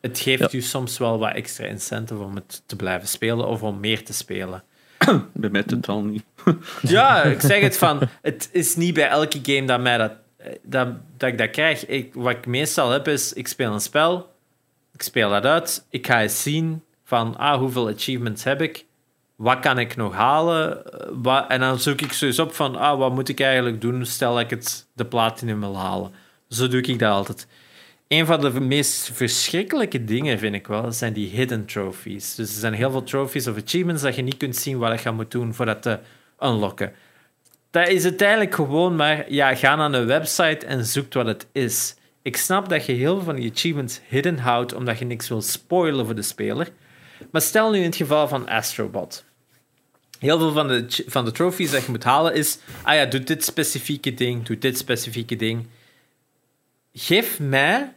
het 0.00 0.18
geeft 0.18 0.52
Ja. 0.52 0.58
u 0.58 0.60
soms 0.60 0.98
wel 0.98 1.18
wat 1.18 1.34
extra 1.34 1.66
incentive 1.66 2.22
om 2.22 2.34
het 2.34 2.62
te 2.66 2.76
blijven 2.76 3.08
spelen 3.08 3.46
of 3.46 3.62
om 3.62 3.80
meer 3.80 4.04
te 4.04 4.12
spelen. 4.12 4.62
Bij 5.32 5.50
mij 5.50 5.62
totaal 5.62 6.02
niet. 6.04 6.24
Ja, 6.82 7.22
ik 7.22 7.40
zeg 7.40 7.60
het 7.60 7.78
van, 7.78 8.00
het 8.22 8.48
is 8.52 8.76
niet 8.76 8.94
bij 8.94 9.08
elke 9.08 9.38
game 9.42 9.64
dat, 9.66 9.80
mij 9.80 9.96
dat, 9.96 10.12
dat, 10.62 10.88
dat 11.16 11.28
ik 11.28 11.38
dat 11.38 11.50
krijg. 11.50 11.86
Ik, 11.86 12.14
wat 12.14 12.36
ik 12.36 12.46
meestal 12.46 12.90
heb 12.90 13.08
is, 13.08 13.32
ik 13.32 13.48
speel 13.48 13.72
een 13.72 13.80
spel, 13.80 14.32
ik 14.92 15.02
speel 15.02 15.30
dat 15.30 15.44
uit, 15.44 15.86
ik 15.90 16.06
ga 16.06 16.22
eens 16.22 16.42
zien 16.42 16.82
van, 17.04 17.36
ah, 17.36 17.58
hoeveel 17.58 17.88
achievements 17.88 18.44
heb 18.44 18.62
ik, 18.62 18.84
wat 19.36 19.60
kan 19.60 19.78
ik 19.78 19.96
nog 19.96 20.14
halen, 20.14 20.92
eh, 20.92 21.08
wat, 21.12 21.48
en 21.48 21.60
dan 21.60 21.78
zoek 21.78 22.00
ik 22.00 22.12
zoiets 22.12 22.38
op 22.38 22.54
van, 22.54 22.76
ah, 22.76 22.98
wat 22.98 23.14
moet 23.14 23.28
ik 23.28 23.40
eigenlijk 23.40 23.80
doen, 23.80 24.06
stel 24.06 24.32
dat 24.32 24.42
ik 24.42 24.50
het, 24.50 24.86
de 24.92 25.06
platinum 25.06 25.60
wil 25.60 25.76
halen. 25.76 26.12
Zo 26.48 26.68
doe 26.68 26.80
ik 26.80 26.98
dat 26.98 27.12
altijd. 27.12 27.46
Een 28.08 28.26
van 28.26 28.40
de 28.40 28.60
meest 28.60 29.10
verschrikkelijke 29.12 30.04
dingen, 30.04 30.38
vind 30.38 30.54
ik 30.54 30.66
wel, 30.66 30.92
zijn 30.92 31.12
die 31.12 31.28
hidden 31.28 31.64
trophies. 31.64 32.34
Dus 32.34 32.48
er 32.48 32.60
zijn 32.60 32.72
heel 32.72 32.90
veel 32.90 33.02
trophies 33.02 33.46
of 33.46 33.56
achievements 33.56 34.02
dat 34.02 34.14
je 34.14 34.22
niet 34.22 34.36
kunt 34.36 34.56
zien 34.56 34.78
wat 34.78 35.02
je 35.02 35.10
moet 35.10 35.30
doen 35.30 35.54
voor 35.54 35.66
dat 35.66 35.82
te 35.82 35.98
unlocken. 36.40 36.92
Dat 37.70 37.88
is 37.88 38.04
uiteindelijk 38.04 38.54
gewoon 38.54 38.96
maar, 38.96 39.32
ja, 39.32 39.54
ga 39.54 39.76
naar 39.76 39.92
een 39.92 40.06
website 40.06 40.66
en 40.66 40.84
zoek 40.84 41.12
wat 41.12 41.26
het 41.26 41.46
is. 41.52 41.96
Ik 42.22 42.36
snap 42.36 42.68
dat 42.68 42.86
je 42.86 42.92
heel 42.92 43.14
veel 43.14 43.24
van 43.24 43.34
die 43.34 43.50
achievements 43.50 44.00
hidden 44.08 44.38
houdt, 44.38 44.74
omdat 44.74 44.98
je 44.98 45.04
niks 45.04 45.28
wil 45.28 45.42
spoilen 45.42 46.04
voor 46.04 46.14
de 46.14 46.22
speler. 46.22 46.68
Maar 47.30 47.42
stel 47.42 47.70
nu 47.70 47.78
in 47.78 47.84
het 47.84 47.96
geval 47.96 48.28
van 48.28 48.48
Astrobot. 48.48 49.24
Heel 50.18 50.38
veel 50.38 50.52
van 50.52 50.68
de, 50.68 51.04
van 51.06 51.24
de 51.24 51.32
dat 51.32 51.84
je 51.84 51.90
moet 51.90 52.04
halen 52.04 52.34
is, 52.34 52.58
ah 52.82 52.94
ja, 52.94 53.04
doe 53.04 53.20
dit 53.20 53.44
specifieke 53.44 54.14
ding, 54.14 54.46
doe 54.46 54.58
dit 54.58 54.78
specifieke 54.78 55.36
ding. 55.36 55.66
Geef 56.92 57.40
mij 57.40 57.94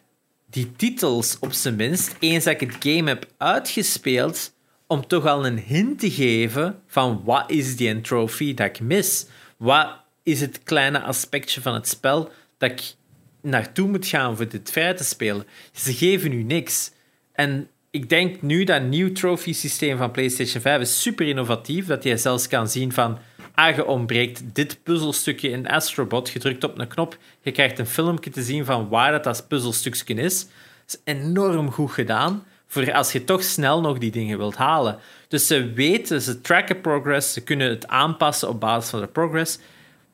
die 0.49 0.71
titels 0.75 1.37
op 1.39 1.51
zijn 1.51 1.75
minst, 1.75 2.15
eens 2.19 2.43
dat 2.43 2.61
ik 2.61 2.69
het 2.69 2.75
game 2.79 3.09
heb 3.09 3.27
uitgespeeld, 3.37 4.53
om 4.87 5.07
toch 5.07 5.25
al 5.25 5.45
een 5.45 5.59
hint 5.59 5.99
te 5.99 6.11
geven 6.11 6.81
van 6.87 7.21
wat 7.23 7.51
is 7.51 7.75
die 7.75 8.01
trophy 8.01 8.53
dat 8.53 8.67
ik 8.67 8.79
mis? 8.79 9.25
Wat 9.57 9.89
is 10.23 10.41
het 10.41 10.63
kleine 10.63 11.01
aspectje 11.01 11.61
van 11.61 11.73
het 11.73 11.87
spel 11.87 12.31
dat 12.57 12.71
ik 12.71 12.93
naartoe 13.41 13.87
moet 13.87 14.07
gaan 14.07 14.35
voor 14.35 14.47
dit 14.47 14.71
vrij 14.71 14.93
te 14.93 15.03
spelen? 15.03 15.47
Ze 15.71 15.93
geven 15.93 16.31
u 16.31 16.43
niks. 16.43 16.91
En 17.31 17.69
ik 17.89 18.09
denk 18.09 18.41
nu 18.41 18.63
dat 18.63 18.81
nieuw 18.81 19.11
trophy 19.11 19.53
systeem 19.53 19.97
van 19.97 20.11
PlayStation 20.11 20.61
5 20.61 20.81
is 20.81 21.01
super 21.01 21.27
innovatief, 21.27 21.85
dat 21.85 22.03
je 22.03 22.17
zelfs 22.17 22.47
kan 22.47 22.67
zien 22.67 22.91
van 22.91 23.17
ah, 23.53 23.75
je 23.75 23.85
ontbreekt 23.85 24.43
dit 24.53 24.79
puzzelstukje 24.83 25.49
in 25.49 25.67
Astrobot, 25.67 26.29
je 26.29 26.39
drukt 26.39 26.63
op 26.63 26.79
een 26.79 26.87
knop, 26.87 27.17
je 27.41 27.51
krijgt 27.51 27.79
een 27.79 27.87
filmpje 27.87 28.29
te 28.29 28.43
zien 28.43 28.65
van 28.65 28.89
waar 28.89 29.11
dat, 29.11 29.23
dat 29.23 29.47
puzzelstukje 29.47 30.13
is. 30.13 30.47
Dat 30.85 30.99
is 31.05 31.13
enorm 31.13 31.71
goed 31.71 31.91
gedaan 31.91 32.43
voor 32.67 32.93
als 32.93 33.11
je 33.11 33.23
toch 33.23 33.43
snel 33.43 33.81
nog 33.81 33.97
die 33.97 34.11
dingen 34.11 34.37
wilt 34.37 34.55
halen. 34.55 34.99
Dus 35.27 35.47
ze 35.47 35.71
weten, 35.73 36.21
ze 36.21 36.41
tracken 36.41 36.81
progress, 36.81 37.33
ze 37.33 37.43
kunnen 37.43 37.69
het 37.69 37.87
aanpassen 37.87 38.49
op 38.49 38.59
basis 38.59 38.89
van 38.89 38.99
de 38.99 39.07
progress. 39.07 39.59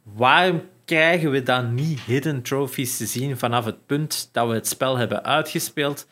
Waarom 0.03 0.61
krijgen 0.85 1.31
we 1.31 1.43
dan 1.43 1.73
niet 1.73 1.99
hidden 1.99 2.41
trophies 2.41 2.97
te 2.97 3.05
zien 3.05 3.37
vanaf 3.37 3.65
het 3.65 3.85
punt 3.85 4.29
dat 4.31 4.47
we 4.47 4.53
het 4.53 4.67
spel 4.67 4.97
hebben 4.97 5.23
uitgespeeld? 5.23 6.07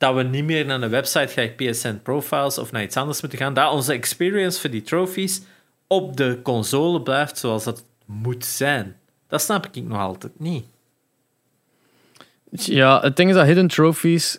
Dat 0.00 0.14
we 0.14 0.22
niet 0.22 0.44
meer 0.44 0.66
naar 0.66 0.82
een 0.82 0.90
website 0.90 1.28
gelijk 1.28 1.56
PSN 1.56 2.00
Profiles 2.02 2.58
of 2.58 2.72
naar 2.72 2.82
iets 2.82 2.96
anders 2.96 3.20
moeten 3.20 3.38
gaan. 3.38 3.54
Dat 3.54 3.72
onze 3.72 3.92
experience 3.92 4.60
voor 4.60 4.70
die 4.70 4.82
trophies 4.82 5.42
op 5.86 6.16
de 6.16 6.38
console 6.42 7.02
blijft 7.02 7.38
zoals 7.38 7.64
dat 7.64 7.84
moet 8.04 8.44
zijn. 8.44 8.96
Dat 9.28 9.40
snap 9.40 9.66
ik 9.72 9.84
nog 9.84 9.98
altijd 9.98 10.32
niet. 10.36 10.64
Ja, 12.50 13.00
het 13.00 13.16
ding 13.16 13.28
is 13.28 13.34
dat 13.34 13.46
Hidden 13.46 13.66
Trophies, 13.66 14.38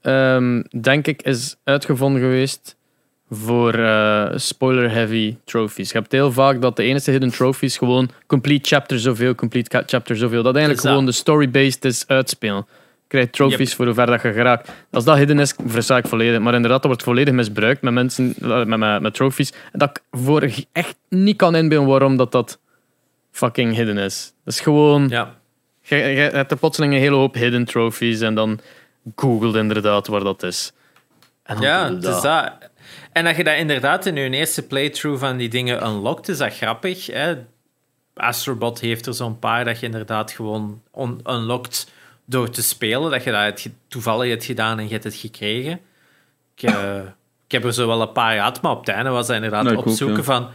ehm, 0.00 0.62
denk 0.80 1.06
ik, 1.06 1.22
is 1.22 1.56
uitgevonden 1.64 2.20
geweest 2.20 2.76
voor 3.30 3.74
eh, 3.74 4.32
spoiler-heavy 4.34 5.36
trophies. 5.44 5.90
Je 5.90 5.98
hebt 5.98 6.12
heel 6.12 6.32
vaak 6.32 6.60
dat 6.60 6.76
de 6.76 6.82
enige 6.82 7.10
Hidden 7.10 7.30
Trophies 7.30 7.76
gewoon 7.76 8.10
complete 8.26 8.68
chapter 8.68 9.00
zoveel, 9.00 9.34
complete 9.34 9.82
chapter 9.86 10.16
zoveel. 10.16 10.42
Dat 10.42 10.54
eigenlijk 10.54 10.82
dat? 10.82 10.92
gewoon 10.92 11.06
de 11.06 11.12
story-based 11.12 11.84
is 11.84 12.06
uitspelen. 12.06 12.66
Je 13.12 13.18
krijgt 13.18 13.32
trophies 13.32 13.74
voor 13.74 13.84
hoe 13.84 13.94
ver 13.94 14.06
dat 14.06 14.22
je 14.22 14.32
geraakt. 14.32 14.72
Als 14.90 15.04
dat 15.04 15.16
hidden 15.16 15.38
is, 15.38 15.54
versta 15.66 15.96
ik 15.96 16.06
volledig. 16.06 16.40
Maar 16.40 16.54
inderdaad, 16.54 16.78
dat 16.82 16.90
wordt 16.90 17.02
volledig 17.02 17.34
misbruikt 17.34 17.82
met 17.82 17.92
mensen, 17.92 18.34
eh, 18.42 18.64
met, 18.64 18.78
met, 18.78 19.00
met 19.00 19.14
trophies. 19.14 19.52
Dat 19.72 19.90
ik 19.90 20.02
voor 20.10 20.48
echt 20.72 20.96
niet 21.08 21.36
kan 21.36 21.54
inbeelden 21.54 21.88
waarom 21.88 22.16
dat, 22.16 22.32
dat 22.32 22.58
fucking 23.30 23.74
hidden 23.74 23.98
is. 23.98 24.32
Dat 24.44 24.54
is 24.54 24.60
gewoon... 24.60 25.08
Ja. 25.08 25.34
Je, 25.80 25.96
je 25.96 26.20
hebt 26.20 26.50
er 26.50 26.56
plotseling 26.56 26.92
een 26.92 26.98
hele 26.98 27.16
hoop 27.16 27.34
hidden 27.34 27.64
trophies 27.64 28.20
en 28.20 28.34
dan 28.34 28.60
googelt 29.16 29.54
inderdaad 29.54 30.06
waar 30.06 30.24
dat 30.24 30.42
is. 30.42 30.72
En 31.42 31.60
Ja, 31.60 31.94
het 31.94 32.04
is 32.04 32.20
dat. 32.20 32.52
En 33.12 33.24
dat 33.24 33.36
je 33.36 33.44
dat 33.44 33.56
inderdaad 33.56 34.06
in 34.06 34.14
je 34.14 34.30
eerste 34.30 34.66
playthrough 34.66 35.20
van 35.20 35.36
die 35.36 35.48
dingen 35.48 35.86
unlockt, 35.86 36.28
is 36.28 36.38
dat 36.38 36.54
grappig. 36.56 37.06
Hè? 37.06 37.34
Astrobot 38.14 38.80
heeft 38.80 39.06
er 39.06 39.14
zo'n 39.14 39.38
paar 39.38 39.64
dat 39.64 39.80
je 39.80 39.86
inderdaad 39.86 40.30
gewoon 40.30 40.82
on- 40.90 41.20
unlockt 41.26 41.90
door 42.32 42.50
te 42.50 42.62
spelen. 42.62 43.10
Dat 43.10 43.24
je 43.24 43.30
dat 43.30 43.42
het 43.62 43.72
toevallig 43.88 44.28
hebt 44.28 44.44
gedaan 44.44 44.78
en 44.78 44.84
je 44.84 44.92
hebt 44.92 45.04
het 45.04 45.14
gekregen. 45.14 45.80
Ik, 46.54 46.62
eh, 46.62 47.00
ik 47.46 47.52
heb 47.52 47.64
er 47.64 47.72
zo 47.72 47.86
wel 47.86 48.00
een 48.00 48.12
paar 48.12 48.34
gehad, 48.34 48.62
maar 48.62 48.72
op 48.72 48.78
het 48.86 48.88
einde 48.88 49.10
was 49.10 49.26
dat 49.26 49.36
inderdaad 49.36 49.64
Nee, 49.64 49.76
ook, 49.76 49.86
opzoeken 49.86 50.16
ja. 50.16 50.22
van... 50.22 50.48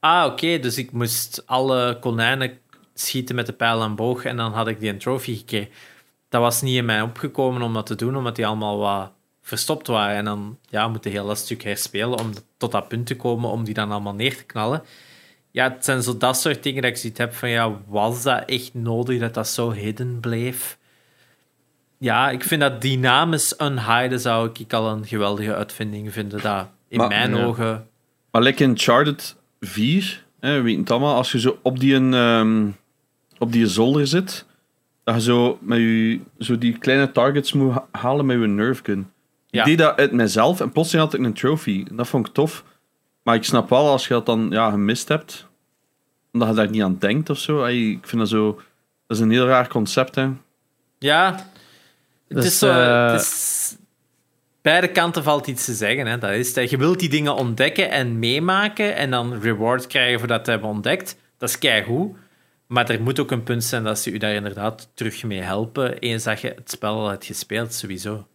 Ah, 0.00 0.26
oké, 0.26 0.58
dus 0.58 0.78
ik 0.78 0.92
moest 0.92 1.42
alle 1.46 1.98
konijnen 2.00 2.58
schieten 2.94 3.34
met 3.34 3.46
de 3.46 3.52
pijl 3.52 3.82
en 3.82 3.94
boog 3.94 4.24
en 4.24 4.36
dan 4.36 4.52
had 4.52 4.68
ik 4.68 4.80
die 4.80 4.90
een 4.90 4.98
trofee 4.98 5.36
gekregen. 5.36 5.68
Dat 6.28 6.40
was 6.40 6.62
niet 6.62 6.76
in 6.76 6.84
mij 6.84 7.00
opgekomen 7.00 7.62
om 7.62 7.74
dat 7.74 7.86
te 7.86 7.94
doen, 7.94 8.16
omdat 8.16 8.36
die 8.36 8.46
allemaal 8.46 8.78
wat 8.78 9.12
verstopt 9.42 9.86
waren. 9.86 10.16
En 10.16 10.24
dan 10.24 10.58
ja, 10.68 10.88
moet 10.88 11.04
je 11.04 11.10
heel 11.10 11.26
dat 11.26 11.38
stuk 11.38 11.62
herspelen 11.62 12.18
om 12.18 12.32
tot 12.56 12.72
dat 12.72 12.88
punt 12.88 13.06
te 13.06 13.16
komen 13.16 13.50
om 13.50 13.64
die 13.64 13.74
dan 13.74 13.90
allemaal 13.90 14.14
neer 14.14 14.36
te 14.36 14.44
knallen. 14.44 14.82
Ja, 15.50 15.70
het 15.72 15.84
zijn 15.84 16.02
zo 16.02 16.16
dat 16.16 16.36
soort 16.36 16.62
dingen 16.62 16.82
dat 16.82 16.90
ik 16.90 16.96
zoiets 16.96 17.18
heb 17.18 17.34
van, 17.34 17.48
ja, 17.48 17.80
was 17.86 18.22
dat 18.22 18.44
echt 18.46 18.74
nodig 18.74 19.20
dat 19.20 19.34
dat 19.34 19.48
zo 19.48 19.70
hidden 19.72 20.20
bleef? 20.20 20.78
Ja, 21.98 22.30
ik 22.30 22.44
vind 22.44 22.60
dat 22.60 22.80
dynamisch 22.82 23.54
unhiden 23.60 24.20
zou 24.20 24.50
ik 24.58 24.72
al 24.72 24.90
een 24.90 25.06
geweldige 25.06 25.54
uitvinding 25.54 26.12
vinden. 26.12 26.42
Dat 26.42 26.68
in 26.88 26.98
Maar- 26.98 27.08
mijn 27.08 27.36
ja. 27.36 27.44
ogen... 27.44 27.86
Maar 28.30 28.42
lekker 28.42 28.64
in 28.64 28.70
Uncharted 28.70 29.36
4, 29.60 30.24
hè, 30.40 30.54
we 30.56 30.60
weten 30.62 30.80
het 30.80 30.90
allemaal, 30.90 31.14
als 31.14 31.32
je 31.32 31.40
zo 31.40 31.58
op 31.62 31.80
die, 31.80 31.94
ehm, 32.10 32.66
op 33.38 33.52
die 33.52 33.66
zolder 33.66 34.06
zit, 34.06 34.46
dat 35.04 35.14
je 35.14 35.20
zo, 35.20 35.58
met 35.60 35.78
je, 35.78 36.20
zo 36.38 36.58
die 36.58 36.78
kleine 36.78 37.12
targets 37.12 37.52
moet 37.52 37.72
ha- 37.72 37.86
halen 37.90 38.26
met 38.26 38.40
je 38.40 38.46
nerfgun. 38.46 39.10
Ja. 39.46 39.60
Ik 39.60 39.66
deed 39.66 39.78
dat 39.78 39.96
uit 39.98 40.12
mezelf 40.12 40.60
en 40.60 40.72
plotseling 40.72 41.04
had 41.10 41.18
ik 41.20 41.26
een 41.26 41.32
trophy. 41.32 41.84
En 41.90 41.96
dat 41.96 42.08
vond 42.08 42.26
ik 42.26 42.32
tof. 42.32 42.64
Maar 43.22 43.34
ik 43.34 43.44
snap 43.44 43.68
wel 43.70 43.88
als 43.90 44.06
je 44.08 44.14
dat 44.14 44.26
dan 44.26 44.46
ja, 44.50 44.70
gemist 44.70 45.08
hebt, 45.08 45.46
omdat 46.32 46.48
je 46.48 46.54
daar 46.54 46.70
niet 46.70 46.82
aan 46.82 46.96
denkt 46.98 47.30
of 47.30 47.38
zo. 47.38 47.64
Ik 47.64 48.06
vind 48.06 48.20
dat 48.20 48.28
zo... 48.30 48.60
Dat 49.06 49.16
is 49.16 49.22
een 49.22 49.30
heel 49.30 49.46
raar 49.46 49.68
concept, 49.68 50.14
hè. 50.14 50.28
Ja, 50.98 51.46
het 52.28 52.36
Dus, 52.36 52.44
is 52.46 52.58
zo... 52.58 52.68
eh, 52.70 53.12
het 53.12 53.20
is- 53.20 53.76
beide 54.62 54.88
kanten 54.88 55.22
valt 55.22 55.46
iets 55.46 55.64
te 55.64 55.72
zeggen. 55.74 56.06
Hè. 56.06 56.18
Dat 56.18 56.30
is, 56.30 56.54
dat 56.54 56.70
je 56.70 56.76
wilt 56.76 56.98
die 57.00 57.08
dingen 57.08 57.34
ontdekken 57.34 57.90
en 57.90 58.18
meemaken 58.18 58.96
en 58.96 59.10
dan 59.10 59.40
reward 59.40 59.86
krijgen 59.86 60.18
voor 60.18 60.28
dat 60.28 60.44
te 60.44 60.50
hebben 60.50 60.68
ontdekt. 60.68 61.16
Dat 61.38 61.48
is 61.48 61.58
keigoed. 61.58 62.16
Maar 62.66 62.90
er 62.90 63.02
moet 63.02 63.20
ook 63.20 63.30
een 63.30 63.42
punt 63.42 63.64
zijn 63.64 63.84
dat 63.84 63.98
ze 63.98 64.10
u 64.10 64.18
daar 64.18 64.32
inderdaad 64.34 64.88
terug 64.94 65.22
mee 65.24 65.40
helpen. 65.40 65.98
Eens 65.98 66.24
dat 66.24 66.40
je 66.40 66.48
het 66.56 66.70
spel 66.70 66.94
al 66.94 67.08
hebt 67.08 67.24
gespeeld, 67.24 67.72
sowieso. 67.74 68.26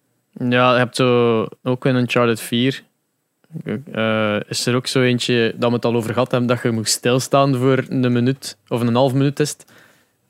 Ja, 0.49 0.71
je 0.73 0.77
hebt 0.77 0.95
zo 0.95 1.45
ook 1.63 1.85
in 1.85 1.95
Uncharted 1.95 2.39
4. 2.41 2.83
eh, 3.91 4.39
is 4.47 4.65
er 4.65 4.75
ook 4.75 4.87
zo 4.87 5.01
eentje 5.01 5.53
dat 5.57 5.69
we 5.69 5.75
het 5.75 5.85
al 5.85 5.95
over 5.95 6.13
gehad 6.13 6.31
hebben, 6.31 6.49
dat 6.49 6.61
je 6.61 6.71
moet 6.71 6.89
stilstaan 6.89 7.55
voor 7.55 7.83
een 7.89 8.11
minuut 8.13 8.57
of 8.67 8.81
een 8.81 8.95
half 8.95 9.13
minuut 9.13 9.39
is. 9.39 9.49
het. 9.49 9.65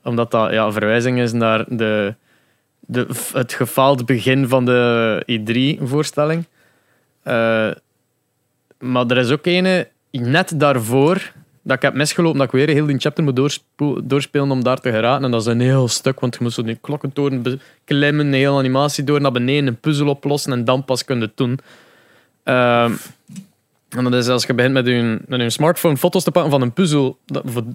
Omdat 0.03 0.31
dat 0.31 0.51
ja, 0.51 0.65
een 0.65 0.71
verwijzing 0.71 1.19
is 1.19 1.31
naar 1.31 1.65
de, 1.67 2.15
de, 2.91 3.07
het 3.33 3.53
gefaald 3.53 4.05
begin 4.05 4.47
van 4.47 4.65
de 4.65 5.23
E3-voorstelling. 5.25 6.43
maar 8.79 9.05
er 9.07 9.17
is 9.17 9.31
ook 9.31 9.45
ene 9.45 9.87
net 10.11 10.59
daarvoor 10.59 11.31
dat 11.61 11.75
ik 11.75 11.81
heb 11.81 11.93
misgelopen 11.93 12.37
dat 12.37 12.47
ik 12.47 12.53
weer 12.53 12.69
heel 12.69 12.85
die 12.85 12.99
chapter 12.99 13.23
moet 13.23 13.61
doorspelen 14.03 14.51
om 14.51 14.63
daar 14.63 14.79
te 14.79 14.91
geraken. 14.91 15.25
En 15.25 15.31
dat 15.31 15.41
is 15.41 15.47
een 15.47 15.59
heel 15.59 15.87
stuk, 15.87 16.19
want 16.19 16.35
je 16.35 16.43
moet 16.43 16.53
zo 16.53 16.63
die 16.63 16.77
klokkentoren 16.81 17.41
beklimmen, 17.41 18.25
een 18.25 18.33
hele 18.33 18.57
animatie 18.57 19.03
door 19.03 19.21
naar 19.21 19.31
beneden, 19.31 19.67
een 19.67 19.79
puzzel 19.79 20.07
oplossen 20.07 20.51
en 20.51 20.65
dan 20.65 20.85
pas 20.85 21.05
kunnen 21.05 21.31
doen. 21.35 21.59
Ehm, 22.43 22.93
En 23.89 24.03
dat 24.03 24.13
is 24.13 24.27
als 24.27 24.45
je 24.45 24.53
begint 24.53 24.73
met 24.73 24.85
je, 24.85 25.19
met 25.27 25.41
je 25.41 25.49
smartphone 25.49 25.97
foto's 25.97 26.23
te 26.23 26.31
pakken 26.31 26.51
van 26.51 26.61
een 26.61 26.73
puzzel, 26.73 27.17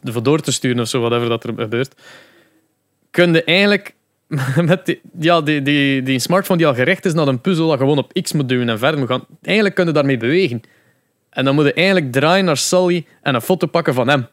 voor 0.03 0.23
door 0.23 0.41
te 0.41 0.53
sturen 0.53 0.81
of 0.81 0.89
zo, 0.89 1.01
whatever 1.01 1.29
dat 1.29 1.45
er 1.45 1.55
gebeurt, 1.57 1.95
kun 3.11 3.33
je 3.33 3.45
eigenlijk 3.45 3.95
met 4.65 4.87
die, 4.87 5.01
ja, 5.19 5.41
die, 5.41 5.63
die, 5.63 6.03
die 6.03 6.19
smartphone 6.19 6.59
die 6.59 6.67
al 6.67 6.75
gericht 6.75 7.05
is 7.05 7.15
naar 7.15 7.29
een 7.29 7.41
puzzel, 7.41 7.69
dat 7.69 7.79
gewoon 7.79 7.99
op 7.99 8.13
X 8.23 8.33
moet 8.33 8.49
duwen 8.49 8.69
en 8.69 8.79
verder 8.79 8.99
moet 8.99 9.09
gaan. 9.09 9.25
Eigenlijk 9.43 9.75
kun 9.75 9.87
je 9.87 9.93
daarmee 9.93 10.17
bewegen. 10.17 10.61
En 11.31 11.45
dan 11.45 11.55
moet 11.55 11.65
je 11.65 11.73
eigenlijk 11.73 12.13
draaien 12.13 12.45
naar 12.45 12.57
Sully 12.57 13.07
en 13.23 13.35
een 13.35 13.41
foto 13.41 13.67
pakken 13.67 13.95
van 13.95 14.09
hem. 14.09 14.27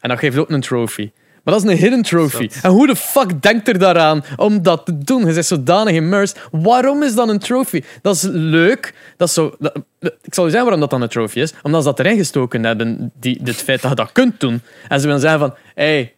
En 0.00 0.08
dat 0.08 0.18
geeft 0.18 0.36
ook 0.38 0.50
een 0.50 0.60
trophy. 0.60 1.10
Maar 1.44 1.54
dat 1.54 1.64
is 1.64 1.70
een 1.70 1.76
hidden 1.76 2.02
trophy. 2.02 2.48
En 2.62 2.70
hoe 2.70 2.86
de 2.86 2.96
fuck 2.96 3.42
denkt 3.42 3.68
er 3.68 3.78
daaraan 3.78 4.24
om 4.36 4.62
dat 4.62 4.86
te 4.86 4.98
doen? 4.98 5.26
Je 5.26 5.32
bent 5.32 5.46
zodanig 5.46 5.94
immersed. 5.94 6.40
Waarom 6.50 7.02
is 7.02 7.14
dat 7.14 7.28
een 7.28 7.38
trophy? 7.38 7.82
Dat 8.02 8.14
is 8.14 8.22
leuk. 8.30 8.94
Dat 9.16 9.28
is 9.28 9.34
zo, 9.34 9.54
dat- 9.58 9.76
ik 10.00 10.34
zal 10.34 10.44
je 10.44 10.50
zeggen 10.50 10.60
waarom 10.62 10.80
dat 10.80 10.90
dan 10.90 11.02
een 11.02 11.08
trophy 11.08 11.40
is. 11.40 11.52
Omdat 11.62 11.82
ze 11.82 11.88
dat 11.88 11.98
erin 11.98 12.16
gestoken 12.16 12.64
hebben, 12.64 13.12
die, 13.20 13.42
dit 13.42 13.54
feit 13.56 13.80
dat 13.80 13.90
je 13.90 13.96
dat 13.96 14.12
kunt 14.12 14.40
doen. 14.40 14.62
En 14.88 15.00
ze 15.00 15.06
willen 15.06 15.20
zeggen 15.20 15.40
van... 15.40 15.54
Hey, 15.74 16.14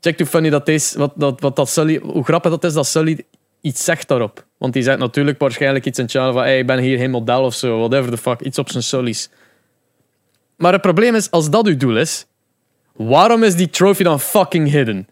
check 0.00 0.18
hoe 0.18 0.26
funny 0.26 0.50
dat 0.50 0.68
is. 0.68 0.94
Wat, 0.94 1.12
dat, 1.16 1.40
wat 1.40 1.56
dat 1.56 1.68
Sully, 1.68 1.98
hoe 2.02 2.24
grappig 2.24 2.50
dat 2.50 2.64
is 2.64 2.72
dat 2.72 2.86
Sully 2.86 3.24
iets 3.60 3.84
zegt 3.84 4.08
daarop. 4.08 4.44
Want 4.58 4.72
die 4.72 4.82
zegt 4.82 4.98
natuurlijk 4.98 5.38
waarschijnlijk 5.38 5.84
iets 5.84 5.98
in 5.98 6.08
genre 6.08 6.32
van... 6.32 6.42
Hey, 6.42 6.58
ik 6.58 6.66
ben 6.66 6.78
hier 6.78 6.98
geen 6.98 7.10
model 7.10 7.42
of 7.42 7.54
zo. 7.54 7.78
Whatever 7.78 8.10
the 8.10 8.16
fuck. 8.16 8.40
Iets 8.40 8.58
op 8.58 8.70
zijn 8.70 8.82
Sully's. 8.82 9.30
Maar 10.56 10.72
het 10.72 10.80
probleem 10.82 11.14
is, 11.14 11.30
als 11.30 11.50
dat 11.50 11.66
uw 11.66 11.76
doel 11.76 11.96
is... 11.96 12.26
Waarom 12.92 13.42
is 13.42 13.54
die 13.56 13.70
trophy 13.70 14.02
dan 14.02 14.20
fucking 14.20 14.70
hidden? 14.70 15.08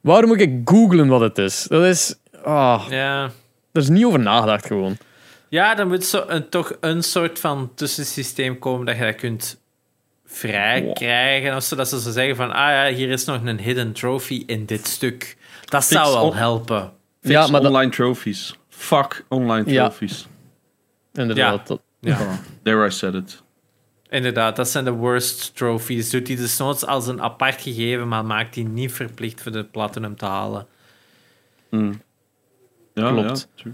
Waarom 0.00 0.28
moet 0.28 0.40
ik 0.40 0.60
googlen 0.64 1.08
wat 1.08 1.20
het 1.20 1.38
is? 1.38 1.66
Dat 1.68 1.84
is... 1.84 2.14
Ah, 2.44 2.86
Ja. 2.90 3.22
er 3.72 3.80
is 3.80 3.88
niet 3.88 4.04
over 4.04 4.20
nagedacht 4.20 4.66
gewoon. 4.66 4.96
Ja, 5.48 5.74
dan 5.74 5.88
moet 5.88 6.04
zo 6.04 6.24
een, 6.26 6.48
toch 6.48 6.76
een 6.80 7.02
soort 7.02 7.38
van 7.38 7.70
tussensysteem 7.74 8.58
komen 8.58 8.86
dat 8.86 8.96
je 8.96 9.02
dat 9.04 9.14
kunt 9.14 9.60
vrij 10.32 10.82
Wow. 10.84 10.94
krijgen. 10.94 11.56
Of 11.56 11.62
zo, 11.62 11.76
dat 11.76 11.88
ze 11.88 12.00
zo 12.00 12.10
zeggen 12.10 12.36
van, 12.36 12.50
ah 12.52 12.68
ja, 12.70 12.86
hier 12.94 13.08
is 13.10 13.24
nog 13.24 13.44
een 13.44 13.58
hidden 13.60 13.92
trophy 13.92 14.42
in 14.46 14.64
dit 14.66 14.86
stuk. 14.86 15.36
Dat 15.64 15.84
Fix 15.84 16.00
zou 16.00 16.14
wel 16.14 16.34
helpen. 16.34 16.92
Fix 17.20 17.34
Ja, 17.34 17.46
maar 17.46 17.60
dat- 17.60 17.70
online 17.70 17.90
trophies. 17.90 18.58
Fuck 18.68 19.24
online 19.28 19.70
Ja. 19.70 19.84
trophies. 19.88 20.26
Inderdaad. 21.12 21.66
Dat- 21.66 21.80
Ja. 22.00 22.18
There 22.62 22.86
I 22.86 22.90
said 22.90 23.14
it. 23.14 23.42
Inderdaad, 24.08 24.56
dat 24.56 24.68
zijn 24.68 24.84
de 24.84 24.90
worst 24.90 25.56
trophies. 25.56 26.10
Doet 26.10 26.26
die 26.26 26.36
dus 26.36 26.56
noods 26.58 26.86
als 26.86 27.06
een 27.06 27.22
apart 27.22 27.62
gegeven, 27.62 28.08
maar 28.08 28.24
maakt 28.24 28.54
die 28.54 28.64
niet 28.64 28.92
verplicht 28.92 29.42
voor 29.42 29.52
de 29.52 29.64
platinum 29.64 30.16
te 30.16 30.24
halen. 30.24 30.66
Hmm. 31.68 32.02
Ja, 32.94 33.08
Klopt. 33.10 33.28
Ja, 33.56 33.62
true. 33.62 33.72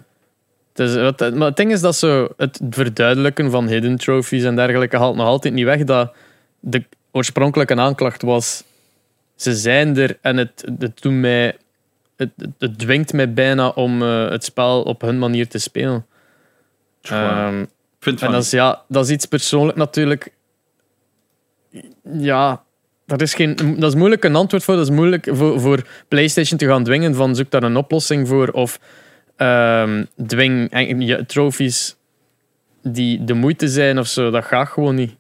Het 0.74 0.89
is, 0.89 0.95
wat, 0.95 1.35
maar 1.35 1.47
het 1.49 1.57
ding 1.57 1.73
is 1.73 1.81
dat 1.81 1.97
zo 1.97 2.28
het 2.37 2.61
verduidelijken 2.70 3.51
van 3.51 3.66
hidden 3.69 3.97
trophies 3.97 4.45
en 4.45 4.57
dergelijke 4.57 4.97
haalt 4.97 5.16
nog 5.16 5.27
altijd 5.27 5.55
niet 5.55 5.65
weg 5.65 5.85
dat 5.85 6.12
de 6.61 6.85
oorspronkelijke 7.11 7.77
aanklacht 7.77 8.23
was 8.23 8.65
ze 9.37 9.55
zijn 9.55 9.97
er 9.97 10.19
en 10.20 10.37
het, 10.37 10.65
het, 10.78 11.03
doet 11.03 11.12
mij, 11.12 11.57
het, 12.16 12.31
dwingt 12.77 13.12
mij 13.12 13.33
bijna 13.33 13.69
om 13.69 14.03
eh, 14.03 14.28
het 14.28 14.45
spel 14.45 14.83
op 14.83 15.01
hun 15.01 15.19
manier 15.19 15.49
te 15.49 15.59
spelen. 15.59 16.07
Vind 18.01 18.23
en 18.23 18.33
dat 18.33 18.43
is, 18.43 18.51
ja, 18.51 18.83
dat 18.89 19.05
is 19.05 19.11
iets 19.11 19.27
persoonlijk 19.27 19.78
natuurlijk. 19.78 20.33
Ja, 22.12 22.62
dat 23.07 23.23
is, 23.23 23.35
geen, 23.35 23.57
dat 23.78 23.93
is 23.93 23.95
moeilijk 23.95 24.24
een 24.24 24.37
antwoord 24.37 24.65
voor. 24.65 24.74
Dat 24.74 24.89
is 24.89 24.95
moeilijk 24.95 25.28
voor, 25.31 25.61
voor 25.61 25.87
PlayStation 26.09 26.59
te 26.59 26.66
gaan 26.66 26.85
dwingen 26.85 27.15
van 27.15 27.35
zoek 27.35 27.51
daar 27.51 27.62
een 27.62 27.77
oplossing 27.77 28.28
voor. 28.28 28.49
Of 28.49 28.81
ehm, 29.37 30.05
dwing 30.27 30.69
je 31.07 31.27
trophies 31.27 31.97
die 32.83 33.24
de 33.24 33.35
moeite 33.35 33.69
zijn 33.69 33.99
of 33.99 34.07
zo. 34.07 34.31
Dat 34.31 34.45
gaat 34.45 34.69
gewoon 34.69 34.95
niet. 34.95 35.16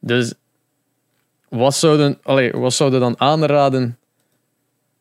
Dus 0.00 0.34
wat 1.54 1.74
zouden, 1.74 2.18
allee, 2.22 2.52
wat 2.52 2.72
zouden 2.72 3.00
dan 3.00 3.20
aanraden 3.20 3.98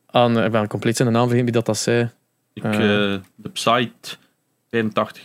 aan... 0.06 0.44
Ik 0.44 0.52
ben 0.52 0.68
compleet 0.68 0.96
zijn 0.96 1.12
naam 1.12 1.28
vergeten 1.28 1.44
wie 1.44 1.54
dat, 1.54 1.66
dat 1.66 1.78
zei. 1.78 2.10
ik, 2.54 2.64
eh. 2.64 3.14
eh, 3.14 3.22
de 3.36 3.50
Psyte 3.50 4.18
85. 4.70 5.24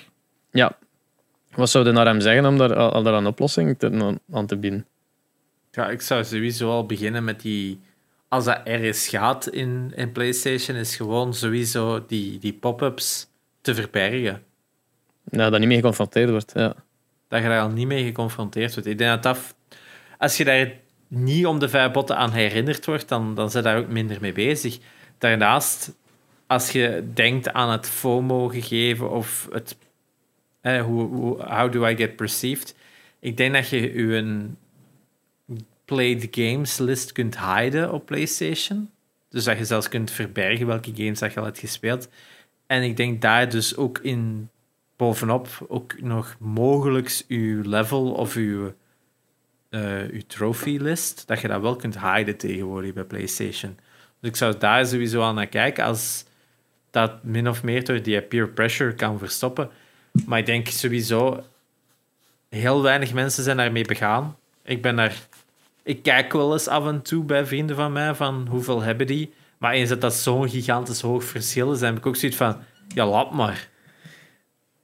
Ja. 0.50 0.76
Wat 1.54 1.70
zouden 1.70 1.94
naar 1.94 2.06
hem 2.06 2.20
zeggen 2.20 2.46
om 2.46 2.58
daar, 2.58 2.74
al 2.74 3.02
daar 3.02 3.14
een 3.14 3.26
oplossing 3.26 3.78
te, 3.78 4.18
aan 4.32 4.46
te 4.46 4.56
bieden? 4.56 4.86
Ja, 5.70 5.88
ik 5.88 6.00
zou 6.00 6.24
sowieso 6.24 6.70
al 6.70 6.86
beginnen 6.86 7.24
met 7.24 7.40
die... 7.40 7.80
Als 8.28 8.44
dat 8.44 8.60
ergens 8.64 9.08
gaat 9.08 9.46
in, 9.46 9.92
in 9.94 10.12
PlayStation, 10.12 10.76
is 10.76 10.96
gewoon 10.96 11.34
sowieso 11.34 12.04
die, 12.06 12.38
die 12.38 12.52
pop-ups 12.52 13.26
te 13.60 13.74
verbergen. 13.74 14.42
Ja, 15.30 15.50
dat 15.50 15.58
niet 15.58 15.68
mee 15.68 15.76
geconfronteerd 15.76 16.30
wordt. 16.30 16.52
Ja. 16.54 16.74
Dat 17.28 17.42
je 17.42 17.48
daar 17.48 17.60
al 17.60 17.68
niet 17.68 17.86
mee 17.86 18.04
geconfronteerd 18.04 18.72
wordt. 18.74 18.88
Ik 18.88 18.98
denk 18.98 19.10
dat 19.10 19.22
dat... 19.22 19.54
Als 20.18 20.36
je 20.36 20.44
daar 20.44 20.72
niet 21.08 21.46
om 21.46 21.58
de 21.58 21.68
vijf 21.68 21.92
botten 21.92 22.16
aan 22.16 22.32
herinnerd 22.32 22.86
wordt, 22.86 23.08
dan, 23.08 23.34
dan 23.34 23.50
zijn 23.50 23.64
daar 23.64 23.78
ook 23.78 23.88
minder 23.88 24.18
mee 24.20 24.32
bezig. 24.32 24.78
Daarnaast, 25.18 25.94
als 26.46 26.70
je 26.70 27.08
denkt 27.14 27.52
aan 27.52 27.70
het 27.70 27.88
FOMO-gegeven 27.88 29.10
of 29.10 29.48
het... 29.52 29.76
Eh, 30.60 30.82
hoe, 30.82 31.06
hoe, 31.06 31.42
how 31.42 31.72
do 31.72 31.86
I 31.86 31.96
get 31.96 32.16
perceived? 32.16 32.74
Ik 33.20 33.36
denk 33.36 33.54
dat 33.54 33.68
je 33.68 33.80
je 33.80 34.48
played 35.84 36.28
games 36.30 36.78
list 36.78 37.12
kunt 37.12 37.38
hiden 37.38 37.92
op 37.92 38.06
PlayStation. 38.06 38.90
Dus 39.28 39.44
dat 39.44 39.58
je 39.58 39.64
zelfs 39.64 39.88
kunt 39.88 40.10
verbergen 40.10 40.66
welke 40.66 40.92
games 40.94 41.18
dat 41.18 41.32
je 41.32 41.38
al 41.38 41.44
hebt 41.44 41.58
gespeeld. 41.58 42.08
En 42.66 42.82
ik 42.82 42.96
denk 42.96 43.20
daar 43.20 43.48
dus 43.48 43.76
ook 43.76 43.98
in 43.98 44.50
bovenop 44.96 45.66
ook 45.68 46.00
nog 46.00 46.36
mogelijk 46.38 47.24
uw 47.28 47.62
level 47.68 48.12
of 48.12 48.34
uw, 48.34 48.74
eh 49.68 50.02
uw 50.10 50.20
trophy 50.26 50.78
list, 50.80 51.26
dat 51.26 51.40
je 51.40 51.48
dat 51.48 51.60
wel 51.60 51.76
kunt 51.76 52.00
hiden 52.00 52.36
tegenwoordig 52.36 52.92
bij 52.92 53.04
PlayStation. 53.04 53.78
Dus 54.20 54.30
ik 54.30 54.36
zou 54.36 54.58
daar 54.58 54.86
sowieso 54.86 55.22
aan 55.22 55.34
naar 55.34 55.46
kijken 55.46 55.84
als 55.84 56.24
dat 56.90 57.24
min 57.24 57.48
of 57.48 57.62
meer 57.62 57.84
door 57.84 58.02
die 58.02 58.22
peer 58.22 58.48
pressure 58.48 58.94
kan 58.94 59.18
verstoppen. 59.18 59.70
Maar 60.26 60.38
ik 60.38 60.46
denk 60.46 60.68
sowieso, 60.68 61.44
heel 62.48 62.82
weinig 62.82 63.12
mensen 63.12 63.42
zijn 63.42 63.56
daarmee 63.56 63.84
begaan. 63.84 64.36
Ik 64.62 64.82
ben 64.82 64.96
daar... 64.96 65.14
Ik 65.82 66.02
kijk 66.02 66.32
wel 66.32 66.52
eens 66.52 66.68
af 66.68 66.86
en 66.86 67.02
toe 67.02 67.24
bij 67.24 67.46
vrienden 67.46 67.76
van 67.76 67.92
mij 67.92 68.14
van 68.14 68.46
hoeveel 68.50 68.82
hebben 68.82 69.06
die. 69.06 69.32
Maar 69.58 69.72
eens 69.72 69.88
dat 69.88 70.00
dat 70.00 70.14
zo'n 70.14 70.48
gigantisch 70.48 71.00
hoog 71.00 71.24
verschil 71.24 71.72
is, 71.72 71.78
dan 71.78 71.88
heb 71.88 71.98
ik 71.98 72.06
ook 72.06 72.16
zoiets 72.16 72.38
van, 72.38 72.56
ja, 72.94 73.06
laat 73.06 73.32
maar. 73.32 73.68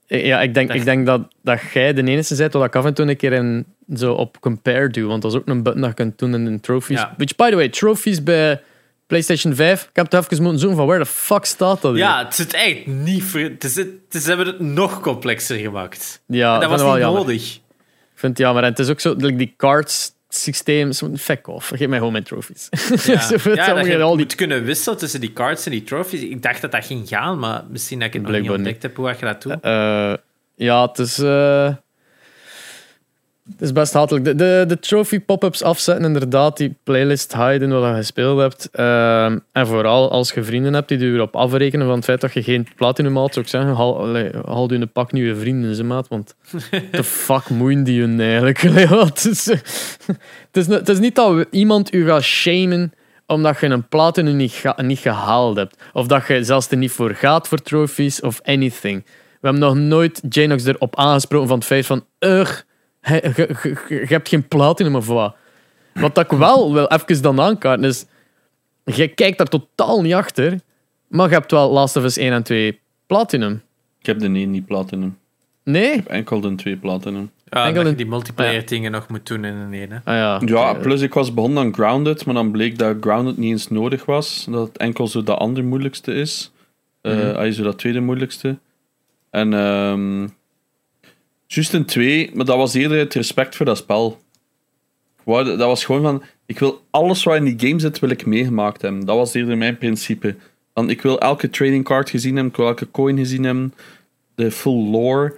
Ja, 0.06 0.40
ik 0.40 0.54
denk, 0.54 0.72
ik 0.72 0.84
denk 0.84 1.06
dat, 1.06 1.20
dat 1.42 1.60
jij 1.72 1.92
de 1.92 2.02
enige 2.02 2.36
bent 2.36 2.52
dat 2.52 2.64
ik 2.64 2.76
af 2.76 2.84
en 2.84 2.94
toe 2.94 3.08
een 3.08 3.16
keer 3.16 3.32
in, 3.32 3.66
zo 3.94 4.12
op 4.12 4.40
compare 4.40 4.88
doe. 4.88 5.06
Want 5.06 5.22
dat 5.22 5.32
is 5.32 5.38
ook 5.38 5.46
een 5.46 5.62
button 5.62 5.80
dat 5.80 5.90
je 5.90 5.96
kunt 5.96 6.18
doen 6.18 6.34
in 6.34 6.44
de 6.44 6.60
trophies. 6.60 6.98
Ja. 6.98 7.14
Which, 7.16 7.36
by 7.36 7.48
the 7.50 7.54
way, 7.54 7.68
trophies 7.68 8.22
bij 8.22 8.60
PlayStation 9.06 9.54
5. 9.54 9.82
Ik 9.82 9.88
heb 9.92 10.12
het 10.12 10.24
even 10.24 10.42
moeten 10.42 10.60
zoeken 10.60 10.78
van 10.78 10.86
waar 10.86 10.98
de 10.98 11.06
fuck 11.06 11.44
staat 11.44 11.82
dat 11.82 11.92
hier? 11.92 12.00
Ja, 12.00 12.24
het 12.24 12.34
zit 12.34 12.54
echt 12.54 12.86
niet... 12.86 13.32
Het 13.32 13.64
is, 13.64 13.76
het, 13.76 13.88
ze 14.10 14.28
hebben 14.28 14.46
het 14.46 14.60
nog 14.60 15.00
complexer 15.00 15.56
gemaakt. 15.58 16.22
ja 16.26 16.54
En 16.54 16.60
dat 16.60 16.70
was 16.70 16.82
niet 16.82 16.98
jammer. 17.02 17.20
nodig. 17.20 17.54
Ik 17.54 18.20
vind 18.20 18.38
het 18.38 18.46
jammer. 18.46 18.62
En 18.62 18.68
het 18.70 18.78
is 18.78 18.88
ook 18.88 19.00
zo, 19.00 19.14
like 19.18 19.36
die 19.36 19.54
cards 19.56 20.13
systeem. 20.36 20.92
Fuck 21.16 21.48
off. 21.48 21.68
Geef 21.68 21.88
mij 21.88 21.98
gewoon 21.98 22.12
mijn 22.12 22.24
trophies. 22.24 22.68
Ja, 23.04 23.20
Zo, 23.20 23.34
het 23.50 23.56
ja 23.56 23.74
dat 23.74 23.86
je 23.86 24.02
al 24.02 24.16
die 24.16 24.24
moet 24.24 24.34
kunnen 24.34 24.64
wisselen 24.64 24.98
tussen 24.98 25.20
die 25.20 25.32
cards 25.32 25.64
en 25.64 25.70
die 25.70 25.82
trophies. 25.84 26.20
Ik 26.20 26.42
dacht 26.42 26.60
dat 26.60 26.72
dat 26.72 26.84
ging 26.84 27.08
gaan, 27.08 27.38
maar 27.38 27.64
misschien 27.70 27.98
dat 27.98 28.08
ik 28.08 28.14
het 28.14 28.22
nog 28.22 28.40
niet 28.40 28.50
ontdekt 28.50 28.82
heb 28.82 28.96
hoe 28.96 29.08
je 29.18 29.24
dat 29.26 29.42
doet. 29.42 29.60
Eh, 29.60 30.14
ja, 30.54 30.86
het 30.86 30.98
is. 30.98 31.18
eh, 31.18 31.74
het 33.50 33.60
is 33.60 33.72
best 33.72 33.92
hatelijk. 33.92 34.24
De, 34.24 34.34
de, 34.34 34.64
de 34.68 34.78
trophy 34.78 35.20
pop-ups 35.20 35.62
afzetten, 35.62 36.04
inderdaad. 36.04 36.56
Die 36.56 36.76
playlist 36.82 37.36
hiden 37.36 37.80
wat 37.80 37.88
je 37.88 37.94
gespeeld 37.94 38.38
hebt. 38.38 38.68
Eh, 38.72 39.24
en 39.52 39.66
vooral 39.66 40.10
als 40.10 40.32
je 40.32 40.42
vrienden 40.42 40.74
hebt 40.74 40.88
die 40.88 40.98
je 40.98 41.12
erop 41.12 41.36
afrekenen 41.36 41.86
van 41.86 41.96
het 41.96 42.04
feit 42.04 42.20
dat 42.20 42.32
je 42.32 42.42
geen 42.42 42.66
platinum 42.76 43.16
haalt, 43.16 43.32
zou 43.32 43.44
ik 43.44 43.50
zeggen, 43.50 43.74
haal, 43.74 43.98
allee, 43.98 44.30
haal 44.46 44.72
je 44.72 44.78
een 44.78 44.92
pak 44.92 45.12
nieuwe 45.12 45.36
vrienden, 45.36 45.74
ze 45.74 45.84
maat. 45.84 46.08
Want 46.08 46.34
de 46.90 47.04
fuck 47.04 47.48
moeien 47.48 47.84
die 47.84 48.00
hun 48.00 48.20
eigenlijk? 48.20 48.64
Allee, 48.68 48.86
wat 48.86 49.08
het, 49.08 49.24
is, 49.24 49.44
het, 49.46 50.48
is, 50.52 50.66
het 50.66 50.88
is 50.88 50.98
niet 50.98 51.14
dat 51.14 51.46
iemand 51.50 51.94
u 51.94 52.06
gaat 52.06 52.22
shamen 52.22 52.92
omdat 53.26 53.60
je 53.60 53.66
een 53.66 53.88
platinum 53.88 54.36
niet, 54.36 54.52
ga- 54.52 54.82
niet 54.82 54.98
gehaald 54.98 55.56
hebt. 55.56 55.76
Of 55.92 56.06
dat 56.06 56.26
je 56.26 56.44
zelfs 56.44 56.70
er 56.70 56.76
niet 56.76 56.90
voor 56.90 57.14
gaat 57.14 57.48
voor 57.48 57.58
trophies 57.58 58.20
of 58.20 58.40
anything. 58.42 59.04
We 59.04 59.50
hebben 59.50 59.60
nog 59.60 59.74
nooit 59.74 60.22
Janox 60.28 60.64
erop 60.64 60.96
aangesproken 60.96 61.48
van 61.48 61.58
het 61.58 61.66
feit 61.66 61.86
van... 61.86 62.04
Ugh, 62.18 62.60
je, 63.04 63.32
je, 63.36 63.76
je- 63.88 64.00
je 64.00 64.06
hebt 64.06 64.28
geen 64.28 64.48
platinum 64.48 64.96
of 64.96 65.06
wat. 65.06 65.34
Wat 65.94 66.14
dat 66.14 66.24
ik 66.32 66.38
wel 66.38 66.72
wil 66.72 66.86
even 66.86 67.22
dan 67.22 67.40
aankaarten 67.40 67.84
is... 67.84 68.04
Je 68.84 69.08
kijkt 69.08 69.38
daar 69.38 69.46
totaal 69.46 70.02
niet 70.02 70.14
achter, 70.14 70.58
maar 71.08 71.28
je 71.28 71.34
hebt 71.34 71.50
wel 71.50 71.70
Last 71.72 71.96
of 71.96 72.04
Us 72.04 72.16
1 72.16 72.32
en 72.32 72.42
2 72.42 72.80
platinum. 73.06 73.62
Ik 74.00 74.06
heb 74.06 74.18
de 74.18 74.26
1 74.26 74.50
niet 74.50 74.66
platinum. 74.66 75.18
Nee? 75.62 75.88
Ik 75.90 75.94
heb 75.94 76.06
enkel 76.06 76.40
de 76.40 76.54
2 76.54 76.76
platinum. 76.76 77.30
Ja, 77.44 77.64
enkel 77.66 77.74
dat 77.74 77.82
je 77.84 77.88
een- 77.90 77.96
die 77.96 78.06
multiplayer 78.06 78.60
Ah, 78.60 78.66
dingen 78.66 78.90
nog 78.90 79.08
moet 79.08 79.26
doen 79.26 79.44
in 79.44 79.54
een 79.54 79.72
ene. 79.72 80.00
Ah 80.04 80.14
ja. 80.14 80.40
Ja, 80.44 80.74
Eh, 80.74 80.80
plus 80.80 81.00
ik 81.00 81.14
was 81.14 81.34
begonnen 81.34 81.62
aan 81.64 81.74
Grounded, 81.74 82.24
maar 82.24 82.34
dan 82.34 82.50
bleek 82.50 82.78
dat 82.78 82.96
Grounded 83.00 83.36
niet 83.36 83.50
eens 83.50 83.68
nodig 83.68 84.04
was. 84.04 84.46
Dat 84.50 84.68
het 84.68 84.76
enkel 84.76 85.08
zo 85.08 85.22
dat 85.22 85.38
andere 85.38 85.66
moeilijkste 85.66 86.14
is. 86.14 86.52
Eh 87.00 87.12
Mhm. 87.16 87.36
ah, 87.36 87.52
zo 87.52 87.62
dat 87.62 87.78
tweede 87.78 88.00
moeilijkste. 88.00 88.58
En 89.30 89.52
ehm 89.54 90.28
juist 91.46 91.72
een 91.72 91.84
2, 91.84 92.30
maar 92.34 92.44
dat 92.44 92.56
was 92.56 92.74
eerder 92.74 92.98
het 92.98 93.14
respect 93.14 93.56
voor 93.56 93.66
dat 93.66 93.76
spel. 93.76 94.20
dat 95.24 95.58
was 95.58 95.84
gewoon 95.84 96.02
van, 96.02 96.22
ik 96.46 96.58
wil 96.58 96.84
alles 96.90 97.22
wat 97.22 97.36
in 97.36 97.44
die 97.44 97.68
game 97.68 97.80
zit, 97.80 97.98
wil 97.98 98.10
ik 98.10 98.26
meegemaakt 98.26 98.82
hebben. 98.82 99.04
Dat 99.04 99.16
was 99.16 99.34
eerder 99.34 99.56
mijn 99.56 99.78
principe. 99.78 100.36
Dan, 100.72 100.90
ik 100.90 101.02
wil 101.02 101.20
elke 101.20 101.50
trading 101.50 101.84
card 101.84 102.10
gezien 102.10 102.34
hebben, 102.34 102.52
ik 102.52 102.58
wil 102.58 102.66
elke 102.66 102.90
coin 102.90 103.16
gezien 103.16 103.44
hebben, 103.44 103.74
de 104.34 104.50
full 104.50 104.90
lore. 104.90 105.36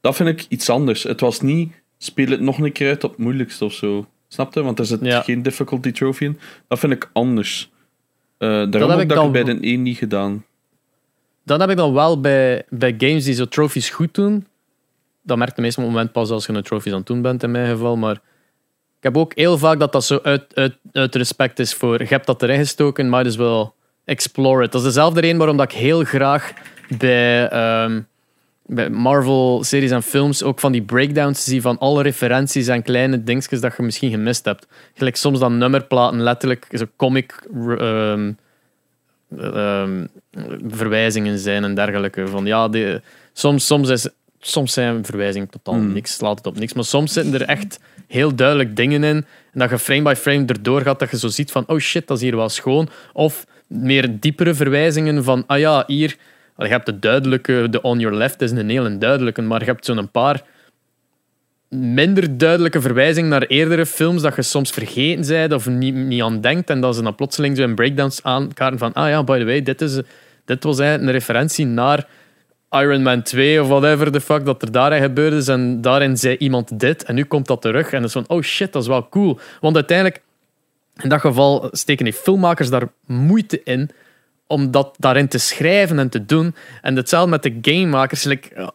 Dat 0.00 0.16
vind 0.16 0.28
ik 0.28 0.46
iets 0.48 0.70
anders. 0.70 1.02
Het 1.02 1.20
was 1.20 1.40
niet, 1.40 1.72
speel 1.98 2.30
het 2.30 2.40
nog 2.40 2.58
een 2.58 2.72
keer 2.72 2.88
uit 2.88 3.04
op 3.04 3.10
het 3.10 3.20
moeilijkste 3.20 3.64
of 3.64 3.72
zo. 3.72 4.06
Snap 4.28 4.54
je? 4.54 4.62
Want 4.62 4.78
er 4.78 4.86
zit 4.86 5.00
geen 5.02 5.42
difficulty 5.42 5.92
trophy 5.92 6.24
in. 6.24 6.38
Dat 6.68 6.78
vind 6.78 6.92
ik 6.92 7.10
anders. 7.12 7.72
Uh, 8.38 8.70
daarom 8.70 8.90
heb 8.90 9.00
ik 9.00 9.08
dat 9.08 9.32
bij 9.32 9.44
de 9.44 9.58
1 9.60 9.82
niet 9.82 9.96
gedaan. 9.96 10.44
Dan 11.44 11.60
heb 11.60 11.70
ik 11.70 11.76
dan 11.76 11.92
wel 11.92 12.20
bij, 12.20 12.64
bij 12.68 12.94
games 12.98 13.24
die 13.24 13.34
zo 13.34 13.44
trophies 13.44 13.90
goed 13.90 14.14
doen. 14.14 14.46
Dat 15.24 15.36
merkt 15.36 15.56
de 15.56 15.62
meeste 15.62 15.80
moment 15.80 16.12
pas 16.12 16.30
als 16.30 16.46
je 16.46 16.52
een 16.52 16.62
trophies 16.62 16.92
aan 16.92 16.98
het 16.98 17.06
doen 17.06 17.22
bent, 17.22 17.42
in 17.42 17.50
mijn 17.50 17.70
geval. 17.70 17.96
Maar 17.96 18.14
ik 18.98 19.00
heb 19.00 19.16
ook 19.16 19.32
heel 19.34 19.58
vaak 19.58 19.78
dat 19.78 19.92
dat 19.92 20.04
zo 20.04 20.18
uit, 20.22 20.54
uit, 20.54 20.76
uit 20.92 21.14
respect 21.14 21.58
is 21.58 21.74
voor... 21.74 21.98
Je 21.98 22.08
hebt 22.08 22.26
dat 22.26 22.42
erin 22.42 22.58
gestoken, 22.58 23.08
maar 23.08 23.24
dus 23.24 23.36
wel 23.36 23.74
explore 24.04 24.64
it. 24.64 24.72
Dat 24.72 24.80
is 24.80 24.86
dezelfde 24.86 25.20
reden 25.20 25.36
waarom 25.36 25.56
dat 25.56 25.72
ik 25.72 25.78
heel 25.78 26.04
graag 26.04 26.52
bij... 26.98 27.48
Ehm, 27.48 28.00
bij 28.66 28.90
Marvel-series 28.90 29.90
en 29.90 30.02
films 30.02 30.42
ook 30.42 30.60
van 30.60 30.72
die 30.72 30.82
breakdowns 30.82 31.44
zie 31.44 31.60
van 31.60 31.78
alle 31.78 32.02
referenties 32.02 32.66
en 32.66 32.82
kleine 32.82 33.22
dingetjes 33.22 33.60
dat 33.60 33.76
je 33.76 33.82
misschien 33.82 34.10
gemist 34.10 34.44
hebt. 34.44 34.66
Gelijk 34.94 35.16
soms 35.16 35.38
dan 35.38 35.58
nummerplaten 35.58 36.22
letterlijk 36.22 36.66
zo 36.70 36.84
comic 36.96 37.48
ehm, 37.78 38.32
ehm, 39.38 40.06
verwijzingen 40.68 41.38
zijn 41.38 41.64
en 41.64 41.74
dergelijke. 41.74 42.26
Van, 42.26 42.46
ja, 42.46 42.70
soms, 43.32 43.66
soms, 43.66 43.88
is, 43.88 44.08
soms 44.46 44.72
zijn 44.72 45.04
verwijzingen 45.04 45.48
totaal 45.48 45.74
hmm. 45.74 45.92
niks, 45.92 46.12
slaat 46.12 46.38
het 46.38 46.46
op 46.46 46.58
niks. 46.58 46.72
Maar 46.72 46.84
soms 46.84 47.12
zitten 47.12 47.34
er 47.34 47.42
echt 47.42 47.80
heel 48.06 48.34
duidelijk 48.34 48.76
dingen 48.76 49.04
in. 49.04 49.24
En 49.52 49.58
dat 49.58 49.70
je 49.70 49.78
frame 49.78 50.02
by 50.02 50.14
frame 50.16 50.46
erdoor 50.46 50.80
gaat, 50.80 50.98
dat 50.98 51.10
je 51.10 51.18
zo 51.18 51.28
ziet 51.28 51.50
van, 51.50 51.64
oh 51.66 51.78
shit, 51.78 52.06
dat 52.06 52.16
is 52.16 52.22
hier 52.22 52.36
wel 52.36 52.48
schoon. 52.48 52.88
Of 53.12 53.46
meer 53.66 54.20
diepere 54.20 54.54
verwijzingen 54.54 55.24
van, 55.24 55.44
ah 55.46 55.58
ja, 55.58 55.84
hier 55.86 56.16
je 56.56 56.66
hebt 56.66 56.86
de 56.86 56.98
duidelijke, 56.98 57.66
de 57.70 57.82
on 57.82 57.98
your 57.98 58.16
left 58.16 58.40
is 58.40 58.50
een 58.50 58.68
hele 58.68 58.98
duidelijke, 58.98 59.42
maar 59.42 59.60
je 59.60 59.66
hebt 59.66 59.84
zo'n 59.84 60.10
paar 60.10 60.42
minder 61.68 62.38
duidelijke 62.38 62.80
verwijzingen 62.80 63.30
naar 63.30 63.42
eerdere 63.42 63.86
films 63.86 64.22
dat 64.22 64.36
je 64.36 64.42
soms 64.42 64.70
vergeten 64.70 65.26
bent 65.26 65.52
of 65.52 65.66
niet, 65.66 65.94
niet 65.94 66.22
aan 66.22 66.40
denkt 66.40 66.70
en 66.70 66.80
dat 66.80 66.94
ze 66.94 67.02
dan 67.02 67.14
plotseling 67.14 67.56
zo 67.56 67.62
in 67.62 67.74
breakdowns 67.74 68.22
aankaarten 68.22 68.78
van 68.78 68.92
ah 68.92 69.08
ja, 69.08 69.24
by 69.24 69.38
the 69.38 69.44
way, 69.44 69.62
dit, 69.62 69.80
is, 69.80 70.00
dit 70.44 70.64
was 70.64 70.78
eigenlijk 70.78 71.08
een 71.08 71.18
referentie 71.18 71.66
naar 71.66 72.06
Iron 72.80 73.02
Man 73.02 73.22
2 73.22 73.62
of 73.62 73.68
whatever 73.68 74.12
the 74.12 74.20
fuck 74.20 74.44
dat 74.44 74.62
er 74.62 74.72
daar 74.72 74.92
gebeurd 74.92 75.32
is 75.32 75.48
en 75.48 75.80
daarin 75.80 76.16
zei 76.16 76.36
iemand 76.36 76.80
dit 76.80 77.04
en 77.04 77.14
nu 77.14 77.24
komt 77.24 77.46
dat 77.46 77.62
terug 77.62 77.86
en 77.86 77.92
dan 77.92 78.04
is 78.04 78.12
van 78.12 78.28
oh 78.28 78.42
shit, 78.42 78.72
dat 78.72 78.82
is 78.82 78.88
wel 78.88 79.08
cool. 79.08 79.38
Want 79.60 79.74
uiteindelijk, 79.74 80.22
in 81.02 81.08
dat 81.08 81.20
geval 81.20 81.68
steken 81.72 82.04
die 82.04 82.14
filmmakers 82.14 82.70
daar 82.70 82.88
moeite 83.06 83.62
in 83.62 83.90
om 84.46 84.70
dat 84.70 84.94
daarin 84.98 85.28
te 85.28 85.38
schrijven 85.38 85.98
en 85.98 86.08
te 86.08 86.24
doen. 86.24 86.54
En 86.82 86.96
hetzelfde 86.96 87.30
met 87.30 87.42
de 87.42 87.58
gamemakers. 87.62 88.24
Like, 88.24 88.72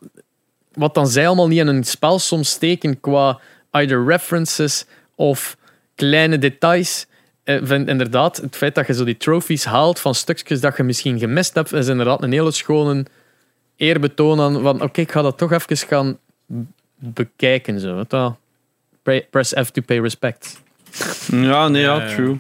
wat 0.73 0.93
dan 0.93 1.07
zij 1.07 1.27
allemaal 1.27 1.47
niet 1.47 1.59
in 1.59 1.67
een 1.67 1.84
spel 1.84 2.19
soms 2.19 2.49
steken 2.49 2.99
qua 2.99 3.39
either 3.71 4.05
references 4.05 4.85
of 5.15 5.57
kleine 5.95 6.38
details. 6.38 7.05
Eh, 7.43 7.59
vind 7.61 7.88
inderdaad, 7.88 8.38
het 8.38 8.55
feit 8.55 8.76
dat 8.76 8.88
je 8.88 8.93
zo 8.93 9.03
die 9.03 9.17
trophies 9.17 9.65
haalt 9.65 9.99
van 9.99 10.15
stukjes 10.15 10.61
dat 10.61 10.77
je 10.77 10.84
misschien 10.84 11.19
gemist 11.19 11.53
hebt, 11.53 11.73
is 11.73 11.88
inderdaad 11.88 12.23
een 12.23 12.31
hele 12.31 12.51
schone 12.51 13.05
eerbetoon 13.80 14.39
aan 14.39 14.61
van 14.61 14.81
oké, 14.81 15.01
ik 15.01 15.11
ga 15.11 15.22
dat 15.22 15.38
toch 15.38 15.51
even 15.51 15.77
gaan 15.77 16.18
bekijken. 16.95 17.80
Zo. 17.80 18.03
Press 19.30 19.53
F 19.64 19.69
to 19.69 19.81
pay 19.85 19.99
respect. 19.99 20.61
Ja, 21.31 21.68
nee, 21.68 21.81
ja, 21.81 22.07
true. 22.07 22.38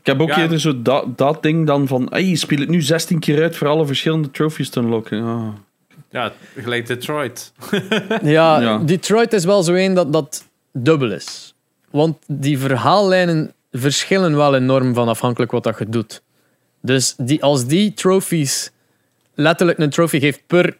Ik 0.00 0.06
heb 0.06 0.20
ook 0.20 0.28
ja. 0.28 0.38
eerder 0.38 0.60
zo 0.60 0.82
dat, 0.82 1.18
dat 1.18 1.42
ding 1.42 1.66
dan 1.66 1.86
van, 1.86 2.06
hey, 2.10 2.24
je 2.24 2.36
speelt 2.36 2.60
het 2.60 2.68
nu 2.68 2.80
16 2.80 3.18
keer 3.18 3.42
uit 3.42 3.56
voor 3.56 3.68
alle 3.68 3.86
verschillende 3.86 4.30
trophies 4.30 4.70
te 4.70 4.80
unlocken. 4.80 5.22
Oh. 5.22 5.48
Ja, 6.10 6.32
gelijk 6.56 6.86
Detroit. 6.86 7.52
ja, 8.22 8.60
ja, 8.60 8.78
Detroit 8.78 9.32
is 9.32 9.44
wel 9.44 9.62
zo 9.62 9.72
een 9.72 9.94
dat, 9.94 10.12
dat 10.12 10.48
dubbel 10.72 11.12
is. 11.12 11.54
Want 11.90 12.16
die 12.26 12.58
verhaallijnen 12.58 13.52
verschillen 13.70 14.36
wel 14.36 14.54
enorm 14.54 14.94
van 14.94 15.08
afhankelijk 15.08 15.52
wat 15.52 15.64
dat 15.64 15.78
je 15.78 15.88
doet. 15.88 16.22
Dus 16.80 17.14
die, 17.16 17.42
als 17.42 17.66
die 17.66 17.94
trophies 17.94 18.70
letterlijk 19.34 19.78
een 19.78 19.90
trophy 19.90 20.20
geeft 20.20 20.46
per 20.46 20.76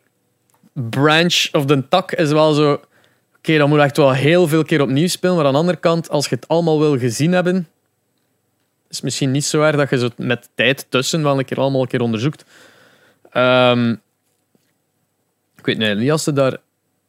branch 0.73 1.49
of 1.53 1.65
de 1.65 1.89
tak, 1.89 2.13
is 2.13 2.31
wel 2.31 2.53
zo... 2.53 2.81
Oké, 3.37 3.59
dan 3.59 3.69
moet 3.69 3.79
je 3.79 3.85
echt 3.85 3.97
wel 3.97 4.13
heel 4.13 4.49
veel 4.49 4.65
keer 4.65 4.81
opnieuw 4.81 5.09
spelen. 5.09 5.37
Maar 5.37 5.45
aan 5.45 5.53
de 5.53 5.59
andere 5.59 5.79
kant, 5.79 6.11
als 6.11 6.29
je 6.29 6.35
het 6.35 6.49
allemaal 6.49 6.79
wil 6.79 6.99
gezien 6.99 7.33
hebben, 7.33 7.69
is 8.89 9.01
misschien 9.01 9.31
niet 9.31 9.45
zo 9.45 9.63
erg 9.63 9.77
dat 9.77 9.91
je 9.91 9.99
zo 9.99 10.09
met 10.17 10.49
tijd 10.55 10.87
tussen 10.89 11.23
wel 11.23 11.39
een 11.39 11.45
keer 11.45 11.59
allemaal 11.59 11.81
een 11.81 11.89
keer 11.89 12.01
onderzoekt. 12.01 12.45
Um, 13.33 14.01
ik 15.57 15.79
weet 15.79 15.97
niet, 15.99 16.11
als 16.11 16.23
ze 16.23 16.33
daar... 16.33 16.57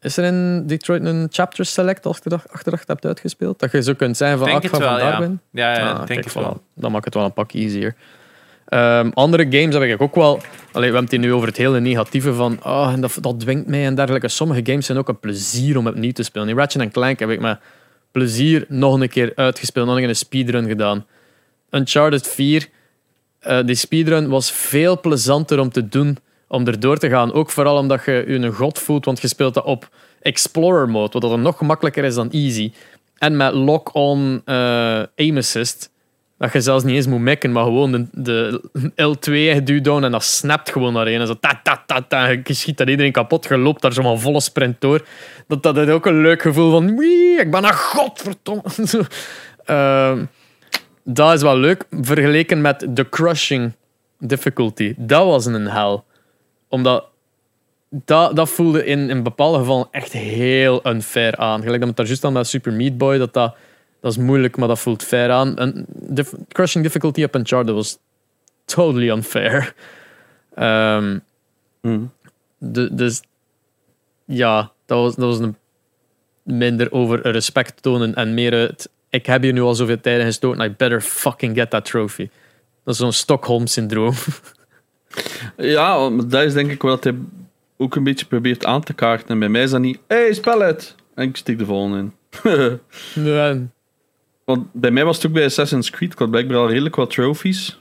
Is 0.02 0.18
er 0.18 0.24
in 0.24 0.68
Detroit 0.68 1.06
een 1.06 1.28
chapter 1.32 1.66
select 1.66 2.06
als 2.06 2.20
je 2.24 2.30
dat 2.30 2.50
achteraf 2.52 2.84
hebt 2.88 3.06
uitgespeeld? 3.06 3.60
Dat 3.60 3.72
je 3.72 3.84
zo 3.84 3.94
kunt 3.94 4.18
zijn 4.18 4.38
van, 4.38 4.48
ah, 4.48 4.64
ik 4.64 4.70
van 4.70 4.80
daar 4.80 5.20
ben? 5.20 5.42
Ja, 5.52 5.78
ja 5.78 5.92
ah, 5.92 6.06
denk 6.06 6.24
het 6.24 6.34
wel. 6.34 6.64
Dan 6.74 6.92
maakt 6.92 7.06
het 7.06 7.14
wel 7.14 7.24
een 7.24 7.34
pak 7.34 7.54
easier. 7.54 7.96
Um, 8.74 9.12
andere 9.14 9.44
games 9.50 9.74
heb 9.74 9.84
ik 9.84 10.02
ook 10.02 10.16
wel... 10.16 10.42
Allee, 10.72 10.90
we 10.90 10.96
hebben 10.96 11.12
het 11.12 11.20
nu 11.20 11.34
over 11.34 11.48
het 11.48 11.58
hele 11.58 11.80
negatieve 11.80 12.34
van 12.34 12.60
oh, 12.64 12.90
en 12.94 13.02
dat, 13.02 13.18
dat 13.22 13.40
dwingt 13.40 13.68
mij 13.68 13.86
en 13.86 13.96
dergelijke. 13.96 14.28
Sommige 14.28 14.62
games 14.64 14.86
zijn 14.86 14.98
ook 14.98 15.08
een 15.08 15.20
plezier 15.20 15.78
om 15.78 15.88
opnieuw 15.88 16.12
te 16.12 16.24
spelen. 16.24 16.50
In 16.50 16.58
Ratchet 16.58 16.92
Clank 16.92 17.20
heb 17.20 17.30
ik 17.30 17.40
met 17.40 17.60
plezier 18.12 18.66
nog 18.68 19.00
een 19.00 19.10
keer 19.10 19.32
uitgespeeld. 19.36 19.88
Nog 19.88 19.98
een 19.98 20.16
speedrun 20.16 20.68
gedaan. 20.68 21.06
Uncharted 21.70 22.28
4, 22.28 22.68
uh, 23.42 23.60
eh, 23.60 23.66
die 23.66 23.76
speedrun 23.76 24.30
was 24.30 24.52
veel 24.52 25.00
plezanter 25.00 25.60
om 25.60 25.70
te 25.70 25.88
doen, 25.88 26.18
om 26.48 26.68
erdoor 26.68 26.98
te 26.98 27.10
gaan. 27.10 27.34
Ook 27.34 27.50
vooral 27.50 27.78
omdat 27.78 28.06
je 28.06 28.24
je 28.28 28.34
een 28.34 28.54
god 28.54 28.80
voelt, 28.80 29.06
want 29.06 29.22
je 29.22 29.28
speelt 29.28 29.54
dat 29.54 29.64
op 29.64 29.90
Explorer 30.22 30.90
mode, 30.90 31.20
wat 31.20 31.22
dan 31.22 31.42
nog 31.42 31.62
makkelijker 31.62 32.04
is 32.04 32.16
dan 32.16 32.32
easy. 32.32 32.72
En 33.18 33.38
met 33.38 33.54
lock-on 33.54 34.42
uh, 34.46 34.56
aim 35.16 35.38
assist, 35.38 35.90
dat 36.38 36.54
je 36.54 36.62
zelfs 36.62 36.84
niet 36.84 36.96
eens 36.96 37.08
moet 37.08 37.20
mekken, 37.20 37.52
maar 37.52 37.64
gewoon 37.64 37.92
de, 37.92 38.08
de 38.12 38.62
L2 39.58 39.64
duwt 39.64 39.84
down 39.84 40.04
en 40.04 40.12
dat 40.12 40.24
snapt 40.24 40.72
gewoon 40.72 40.94
naar 40.94 41.08
En 41.08 41.28
zo 41.28 41.40
ta 41.40 41.60
ta 41.64 41.84
ta 41.86 42.02
ta, 42.02 42.28
je 42.28 42.54
schiet 42.54 42.78
dat 42.78 42.88
iedereen 42.88 43.12
kapot, 43.12 43.46
je 43.46 43.58
loopt 43.58 43.82
daar 43.82 43.94
zo 43.94 44.02
van 44.02 44.20
volle 44.20 44.42
sprint 44.42 44.82
door. 44.82 45.06
Dat, 45.48 45.64
dat 45.64 45.90
ook 45.90 46.06
een 46.06 46.22
leuk 46.22 46.42
gevoel 46.42 46.72
van, 46.72 46.98
wie, 46.98 47.40
ik 47.40 47.52
ben 47.52 47.64
een 47.64 47.74
godverdomme. 47.74 48.64
uh, 49.66 50.18
dat 51.04 51.34
is 51.34 51.42
wel 51.42 51.58
leuk, 51.58 51.86
vergeleken 52.02 52.62
met 52.62 52.88
de 52.90 53.10
crushing 53.10 53.72
difficulty. 54.20 54.94
Dat 54.98 55.26
was 55.26 55.46
een 55.46 55.68
hel. 55.68 56.06
Omdat 56.68 57.06
dat, 57.90 58.36
dat 58.36 58.50
voelde 58.50 58.86
in, 58.86 59.10
in 59.10 59.24
bepaalde 59.24 59.58
gevallen 59.58 59.88
echt 59.92 60.12
heel 60.12 60.88
unfair 60.88 61.36
aan. 61.38 61.62
Gelijk 61.62 61.80
dat 61.80 61.88
met 61.88 61.98
daar 61.98 62.06
juist 62.06 62.30
met 62.30 62.48
Super 62.48 62.74
Meat 62.74 62.98
Boy, 62.98 63.18
dat, 63.18 63.34
dat, 63.34 63.56
dat 64.04 64.12
is 64.12 64.18
moeilijk, 64.18 64.58
maar 64.58 64.68
dat 64.68 64.80
voelt 64.80 65.04
fair 65.04 65.32
aan. 65.32 65.58
En 65.58 65.86
de 65.88 66.26
crushing 66.48 66.84
difficulty 66.84 67.24
op 67.24 67.36
Uncharted 67.36 67.74
was 67.74 67.98
totally 68.66 69.10
unfair. 69.10 69.74
Um, 70.60 71.24
de, 72.58 72.94
dus 72.94 73.22
ja, 74.26 74.72
dat 74.86 75.00
was, 75.00 75.16
dat 75.16 75.26
was 75.26 75.40
een 75.40 75.56
minder 76.44 76.92
over 76.92 77.32
respect 77.32 77.82
tonen 77.82 78.16
en 78.16 78.34
meer 78.34 78.54
het 78.54 78.90
ik 79.10 79.26
heb 79.26 79.42
hier 79.42 79.54
nu 79.54 79.62
al 79.62 79.76
zoveel 79.76 80.00
tijd 80.00 80.20
in 80.20 80.26
gestoken, 80.26 80.66
I 80.66 80.70
better 80.78 81.02
fucking 81.02 81.56
get 81.56 81.70
that 81.70 81.86
trophy. 81.86 82.30
Dat 82.84 82.94
is 82.94 83.00
zo'n 83.00 83.12
Stockholm-syndroom. 83.12 84.14
Ja, 85.58 86.10
dat 86.10 86.44
is 86.44 86.54
denk 86.54 86.72
ik 86.72 86.82
wat 86.82 87.04
hij 87.04 87.16
ook 87.78 87.96
een 87.96 88.04
beetje 88.04 88.26
probeert 88.26 88.66
aan 88.66 88.82
te 88.84 88.94
kaarten. 88.94 89.28
En 89.28 89.40
bij 89.40 89.50
mij 89.50 89.64
is 89.64 89.72
dat 89.72 89.80
niet, 89.80 90.00
hey, 90.08 90.34
spel 90.34 90.60
het! 90.60 90.96
En 91.16 91.28
ik 91.28 91.38
stik 91.38 91.58
de 91.58 91.66
volgende 91.66 91.98
in. 91.98 92.14
ja. 93.24 93.58
Want 94.46 94.68
bij 94.72 94.92
mij 94.92 95.06
was 95.06 95.16
het 95.16 95.26
ook 95.26 95.32
bij 95.32 95.46
Assassin's 95.46 95.90
Creed, 95.90 96.20
ik 96.20 96.30
blijkbaar 96.30 96.58
al 96.58 96.70
redelijk 96.70 96.96
wat 96.96 97.10
trophies. 97.10 97.80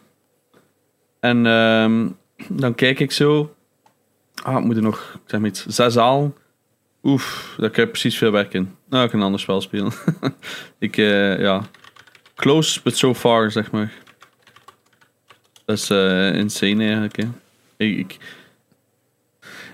En 1.20 1.46
um, 1.46 2.16
dan 2.48 2.74
kijk 2.74 3.00
ik 3.00 3.12
zo, 3.12 3.54
ah, 4.42 4.58
ik 4.58 4.64
moet 4.64 4.76
er 4.76 4.82
nog, 4.82 5.18
zeg 5.26 5.40
maar 5.40 5.48
iets, 5.48 5.66
zes 5.66 5.94
halen. 5.94 6.34
Oef, 7.02 7.54
daar 7.58 7.70
kan 7.70 7.84
je 7.84 7.90
precies 7.90 8.18
veel 8.18 8.30
werk 8.30 8.54
in. 8.54 8.74
Nou, 8.88 9.04
ik 9.04 9.10
kan 9.10 9.18
een 9.18 9.24
ander 9.24 9.40
spel 9.40 9.60
spelen. 9.60 9.92
ik, 10.78 10.96
uh, 10.96 11.40
ja. 11.40 11.62
Close, 12.34 12.80
but 12.82 12.96
so 12.96 13.14
far, 13.14 13.50
zeg 13.50 13.70
maar. 13.70 13.92
Dat 15.64 15.76
is 15.76 15.90
uh, 15.90 16.34
insane 16.34 16.82
eigenlijk. 16.84 17.16
Hè. 17.16 17.24
Ik, 17.76 17.98
ik, 17.98 18.18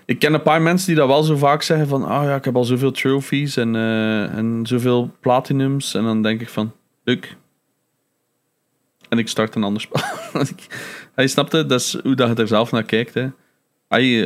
ik, 0.05 0.19
ken 0.19 0.35
een 0.35 0.43
paar 0.43 0.62
mensen 0.62 0.86
die 0.86 0.97
dat 0.97 1.09
wel 1.09 1.23
zo 1.23 1.36
vaak 1.36 1.62
zeggen 1.62 1.89
van... 1.89 2.05
Ah 2.05 2.24
ja, 2.24 2.35
ik 2.35 2.44
heb 2.44 2.56
al 2.56 2.65
zoveel 2.65 2.90
trophies 2.90 3.56
en, 3.56 3.74
uh, 3.74 4.35
en 4.36 4.60
zoveel 4.62 5.10
platinums. 5.20 5.94
En 5.94 6.02
dan 6.02 6.23
denk 6.23 6.40
ik 6.40 6.48
van... 6.48 6.73
En 9.09 9.18
ik 9.18 9.28
start 9.28 9.55
een 9.55 9.64
ander 9.64 9.82
spel. 9.82 10.02
Hij 11.14 11.26
snapte, 11.26 11.66
dat 11.66 11.80
is 11.80 11.98
hoe 12.02 12.14
dat 12.14 12.28
je 12.28 12.43
er 12.43 12.48
zelf 12.48 12.72
naar 12.72 12.82
kijkt. 12.82 13.14
Hij, 13.89 14.20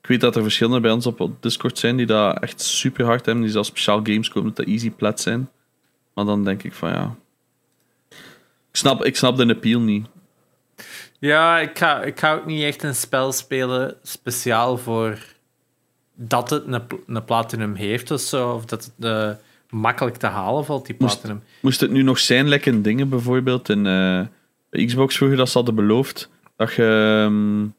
ik 0.00 0.06
weet 0.10 0.20
dat 0.20 0.36
er 0.36 0.42
verschillende 0.42 0.80
bij 0.80 0.90
ons 0.90 1.06
op 1.06 1.36
Discord 1.40 1.78
zijn 1.78 1.96
die 1.96 2.06
dat 2.06 2.42
echt 2.42 2.60
super 2.60 3.04
hard 3.04 3.26
hebben. 3.26 3.44
Die 3.44 3.52
zelfs 3.52 3.68
speciaal 3.68 4.00
games 4.02 4.28
komen 4.28 4.54
dat 4.54 4.66
easy 4.66 4.90
plat 4.90 5.20
zijn. 5.20 5.50
Maar 6.14 6.24
dan 6.24 6.44
denk 6.44 6.62
ik 6.62 6.72
van 6.72 6.90
ja. 6.90 7.16
Ik 8.70 8.80
snap, 8.80 9.04
ik 9.04 9.16
snap 9.16 9.36
de 9.36 9.54
appeal 9.54 9.80
niet. 9.80 10.06
Ja, 11.18 11.58
ik 11.58 11.78
ga, 11.78 12.02
ik 12.02 12.18
ga 12.18 12.34
ook 12.34 12.46
niet 12.46 12.62
echt 12.62 12.82
een 12.82 12.94
spel 12.94 13.32
spelen 13.32 13.96
speciaal 14.02 14.78
voor 14.78 15.18
dat 16.14 16.50
het 16.50 16.66
een, 16.66 16.82
een 17.06 17.24
platinum 17.24 17.74
heeft 17.74 18.10
of 18.10 18.20
zo. 18.20 18.52
Of 18.52 18.64
dat 18.64 18.84
het 18.84 19.06
uh, 19.06 19.30
makkelijk 19.74 20.16
te 20.16 20.26
halen 20.26 20.64
valt, 20.64 20.86
die 20.86 20.94
platinum. 20.94 21.36
Moest, 21.36 21.62
moest 21.62 21.80
het 21.80 21.90
nu 21.90 22.02
nog 22.02 22.18
zijn, 22.18 22.48
lekker 22.48 22.82
dingen 22.82 23.08
bijvoorbeeld 23.08 23.68
in 23.68 23.84
uh, 23.86 24.86
Xbox 24.86 25.16
vroeger 25.16 25.36
dat 25.36 25.48
ze 25.48 25.56
hadden 25.56 25.74
beloofd 25.74 26.30
dat 26.56 26.72
je 26.72 27.22
um, 27.26 27.74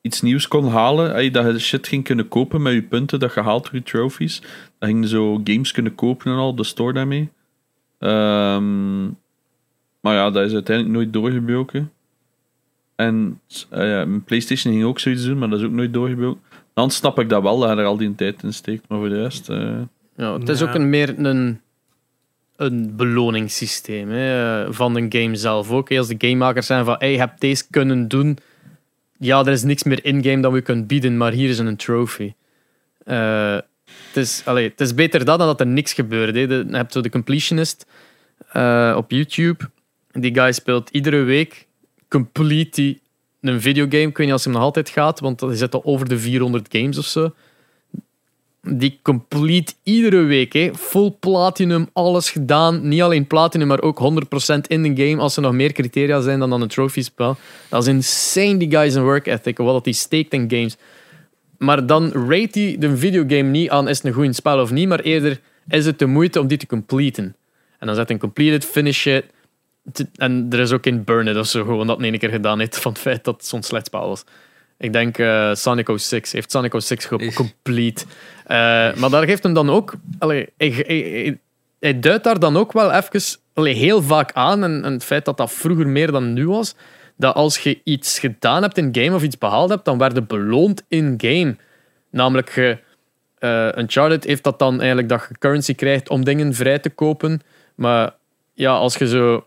iets 0.00 0.20
nieuws 0.20 0.48
kon 0.48 0.68
halen, 0.68 1.32
dat 1.32 1.44
je 1.52 1.58
shit 1.58 1.88
ging 1.88 2.04
kunnen 2.04 2.28
kopen 2.28 2.62
met 2.62 2.72
je 2.72 2.82
punten 2.82 3.20
dat 3.20 3.34
je 3.34 3.40
haalt 3.40 3.64
door 3.64 3.74
je 3.74 3.82
trophies. 3.82 4.42
Dan 4.78 4.88
ging 4.88 5.08
zo 5.08 5.40
games 5.44 5.72
kunnen 5.72 5.94
kopen 5.94 6.32
en 6.32 6.38
al, 6.38 6.54
de 6.54 6.64
store 6.64 6.92
daarmee. 6.92 7.28
Um, 7.98 9.18
maar 10.00 10.14
ja, 10.14 10.30
dat 10.30 10.46
is 10.46 10.52
uiteindelijk 10.52 10.96
nooit 10.96 11.12
doorgebroken. 11.12 11.92
En 12.96 13.40
uh, 13.48 13.78
ja, 13.78 14.04
mijn 14.04 14.24
PlayStation 14.24 14.72
ging 14.72 14.84
ook 14.84 14.98
zoiets 14.98 15.24
doen, 15.24 15.38
maar 15.38 15.48
dat 15.48 15.58
is 15.58 15.64
ook 15.64 15.72
nooit 15.72 15.92
doorgebroken. 15.92 16.40
Dan 16.74 16.90
snap 16.90 17.18
ik 17.18 17.28
dat 17.28 17.42
wel, 17.42 17.58
dat 17.58 17.68
hij 17.68 17.78
er 17.78 17.84
al 17.84 17.96
die 17.96 18.14
tijd 18.14 18.42
in 18.42 18.52
steekt. 18.52 18.88
Maar 18.88 18.98
voor 18.98 19.08
de 19.08 19.22
rest. 19.22 19.50
Uh... 19.50 19.80
Ja, 20.16 20.38
het 20.38 20.48
is 20.48 20.62
ook 20.62 20.74
een 20.74 20.90
meer 20.90 21.18
een, 21.18 21.60
een 22.56 22.96
beloningssysteem 22.96 24.10
hè, 24.10 24.72
van 24.72 24.96
een 24.96 25.12
game 25.12 25.36
zelf 25.36 25.70
ook. 25.70 25.90
Als 25.90 26.08
de 26.08 26.14
gamemakers 26.18 26.66
zijn 26.66 26.84
van 26.84 26.96
hey, 26.98 27.12
je 27.12 27.18
hebt 27.18 27.40
deze 27.40 27.64
kunnen 27.70 28.08
doen. 28.08 28.38
Ja, 29.18 29.40
er 29.40 29.52
is 29.52 29.62
niks 29.62 29.82
meer 29.82 30.04
in-game 30.04 30.42
dat 30.42 30.52
we 30.52 30.60
kunnen 30.60 30.86
bieden, 30.86 31.16
maar 31.16 31.32
hier 31.32 31.48
is 31.48 31.58
een 31.58 31.76
trophy. 31.76 32.32
Uh, 33.06 33.54
het, 33.54 34.16
is, 34.16 34.42
allee, 34.44 34.68
het 34.68 34.80
is 34.80 34.94
beter 34.94 35.24
dat 35.24 35.38
dan 35.38 35.46
dat 35.46 35.60
er 35.60 35.66
niks 35.66 35.92
gebeurt. 35.92 36.34
Hè. 36.34 36.40
je 36.40 36.66
hebt 36.70 36.92
zo 36.92 37.00
de 37.00 37.10
completionist 37.10 37.86
uh, 38.56 38.94
op 38.96 39.10
YouTube. 39.10 39.70
Die 40.12 40.34
guy 40.34 40.52
speelt 40.52 40.90
iedere 40.90 41.22
week 41.22 41.66
complete 42.08 42.98
een 43.40 43.60
videogame. 43.60 44.06
Ik 44.06 44.16
weet 44.16 44.26
niet 44.26 44.32
als 44.32 44.44
hij 44.44 44.52
nog 44.52 44.62
altijd 44.62 44.88
gaat, 44.88 45.20
want 45.20 45.40
hij 45.40 45.56
zit 45.56 45.74
al 45.74 45.84
over 45.84 46.08
de 46.08 46.18
400 46.18 46.66
games 46.70 46.98
of 46.98 47.04
zo. 47.04 47.34
Die 48.66 48.98
complete 49.02 49.72
iedere 49.82 50.22
week, 50.22 50.52
hè. 50.52 50.70
full 50.74 51.10
platinum, 51.20 51.88
alles 51.92 52.30
gedaan. 52.30 52.88
Niet 52.88 53.02
alleen 53.02 53.26
platinum, 53.26 53.66
maar 53.66 53.82
ook 53.82 53.98
100% 53.98 54.60
in 54.66 54.94
de 54.94 55.04
game. 55.04 55.22
Als 55.22 55.36
er 55.36 55.42
nog 55.42 55.52
meer 55.52 55.72
criteria 55.72 56.20
zijn 56.20 56.38
dan 56.38 56.62
een 56.62 56.68
trophy 56.68 57.02
spel. 57.02 57.36
Dat 57.68 57.82
is 57.82 57.88
insane, 57.88 58.56
die 58.56 58.70
guys 58.70 58.92
zijn 58.92 59.04
work 59.04 59.26
ethic. 59.26 59.58
Wat 59.58 59.84
hij 59.84 59.94
steekt 59.94 60.32
in 60.32 60.50
games. 60.50 60.76
Maar 61.58 61.86
dan 61.86 62.12
rate 62.12 62.58
hij 62.58 62.76
de 62.78 62.96
videogame 62.96 63.48
niet 63.48 63.70
aan 63.70 63.88
is 63.88 63.96
het 63.96 64.06
een 64.06 64.12
goed 64.12 64.34
spel 64.34 64.60
of 64.60 64.70
niet, 64.70 64.88
maar 64.88 65.00
eerder 65.00 65.40
is 65.68 65.86
het 65.86 65.98
de 65.98 66.06
moeite 66.06 66.40
om 66.40 66.46
die 66.46 66.58
te 66.58 66.66
completen. 66.66 67.36
En 67.78 67.86
dan 67.86 67.96
zet 67.96 68.10
een 68.10 68.18
completed, 68.18 68.64
finish 68.64 69.06
it, 69.06 69.24
en 70.16 70.46
er 70.50 70.58
is 70.58 70.72
ook 70.72 70.82
geen 70.82 71.04
burn-it 71.04 71.36
of 71.36 71.50
gewoon 71.50 71.86
dat 71.86 72.00
één 72.00 72.18
keer 72.18 72.30
gedaan 72.30 72.58
heeft 72.58 72.78
van 72.78 72.92
het 72.92 73.00
feit 73.00 73.24
dat 73.24 73.34
het 73.34 73.46
zo'n 73.46 73.62
slecht 73.62 73.86
spel 73.86 74.08
was. 74.08 74.24
Ik 74.78 74.92
denk 74.92 75.18
uh, 75.18 75.54
Sonic 75.54 75.90
06 75.96 76.32
heeft 76.32 76.50
Sonic 76.50 76.74
06 76.80 77.08
complete. 77.34 78.04
Uh, 78.04 78.48
maar 78.94 79.10
daar 79.10 79.24
geeft 79.24 79.42
hem 79.42 79.54
dan 79.54 79.70
ook. 79.70 79.94
Allee, 80.18 80.48
hij, 80.56 80.84
hij, 80.86 81.38
hij, 81.80 82.00
duidt 82.00 82.24
daar 82.24 82.38
dan 82.38 82.56
ook 82.56 82.72
wel 82.72 82.92
even 82.92 83.22
allee, 83.52 83.74
heel 83.74 84.02
vaak 84.02 84.32
aan. 84.32 84.64
En, 84.64 84.84
en, 84.84 84.92
het 84.92 85.04
feit 85.04 85.24
dat 85.24 85.36
dat 85.36 85.52
vroeger 85.52 85.88
meer 85.88 86.12
dan 86.12 86.32
nu 86.32 86.48
was. 86.48 86.74
Dat 87.16 87.34
als 87.34 87.58
je 87.58 87.80
iets 87.84 88.18
gedaan 88.18 88.62
hebt 88.62 88.78
in 88.78 88.88
game 88.92 89.14
of 89.14 89.22
iets 89.22 89.38
behaald 89.38 89.70
hebt, 89.70 89.84
dan 89.84 89.98
werd 89.98 90.14
je 90.14 90.22
beloond 90.22 90.82
in 90.88 91.14
game. 91.16 91.56
Namelijk, 92.10 92.54
je, 92.54 92.78
uh, 93.40 93.68
Uncharted 93.76 94.24
heeft 94.24 94.44
dat 94.44 94.58
dan 94.58 94.78
eigenlijk 94.78 95.08
dat 95.08 95.26
je 95.28 95.38
currency 95.38 95.74
krijgt 95.74 96.08
om 96.08 96.24
dingen 96.24 96.54
vrij 96.54 96.78
te 96.78 96.90
kopen. 96.90 97.40
Maar 97.74 98.14
ja, 98.54 98.72
als 98.72 98.96
je 98.96 99.08
zo 99.08 99.44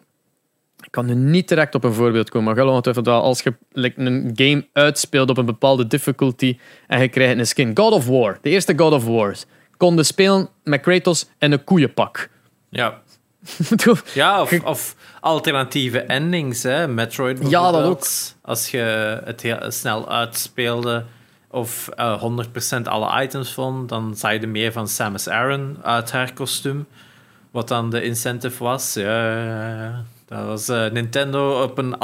ik 0.83 0.91
kan 0.91 1.05
nu 1.05 1.13
niet 1.13 1.47
direct 1.47 1.75
op 1.75 1.83
een 1.83 1.93
voorbeeld 1.93 2.29
komen, 2.29 2.55
maar 2.55 2.65
ongetwijfeld 2.65 3.05
wel. 3.05 3.21
Als 3.21 3.41
je 3.41 3.53
like, 3.71 4.01
een 4.01 4.31
game 4.35 4.67
uitspeelt 4.73 5.29
op 5.29 5.37
een 5.37 5.45
bepaalde 5.45 5.87
difficulty 5.87 6.57
en 6.87 7.01
je 7.01 7.07
krijgt 7.07 7.37
een 7.37 7.47
skin. 7.47 7.77
God 7.77 7.93
of 7.93 8.07
War, 8.07 8.37
de 8.41 8.49
eerste 8.49 8.73
God 8.77 8.93
of 8.93 9.05
Wars. 9.05 9.45
Konden 9.77 10.05
spelen 10.05 10.49
met 10.63 10.81
Kratos 10.81 11.25
en 11.37 11.51
een 11.51 11.63
koeienpak. 11.63 12.29
Ja. 12.69 13.01
ja, 14.13 14.41
of, 14.41 14.63
of, 14.63 14.95
alternatieve 15.19 15.99
endings, 15.99 16.63
hè. 16.63 16.87
Metroid 16.87 17.49
Ja, 17.49 17.71
dat 17.71 17.83
ook. 17.83 18.05
Als 18.41 18.71
je 18.71 19.21
het 19.25 19.41
heel 19.41 19.71
snel 19.71 20.09
uitspeelde 20.09 21.05
of 21.49 21.89
uh, 21.99 22.13
eh, 22.13 22.77
100% 22.79 22.81
alle 22.83 23.23
items 23.23 23.53
vond, 23.53 23.89
dan 23.89 24.15
zag 24.15 24.31
je 24.31 24.39
er 24.39 24.49
meer 24.49 24.71
van 24.71 24.87
Samus 24.87 25.27
Aran 25.27 25.77
uit 25.83 26.11
haar 26.11 26.33
kostuum. 26.33 26.87
Wat 27.51 27.67
dan 27.67 27.89
de 27.89 28.03
incentive 28.03 28.63
was. 28.63 28.93
Ja, 28.93 30.05
dat 30.27 30.45
was 30.45 30.69
uh, 30.69 30.89
Nintendo 30.91 31.63
op 31.63 31.77
een 31.77 31.95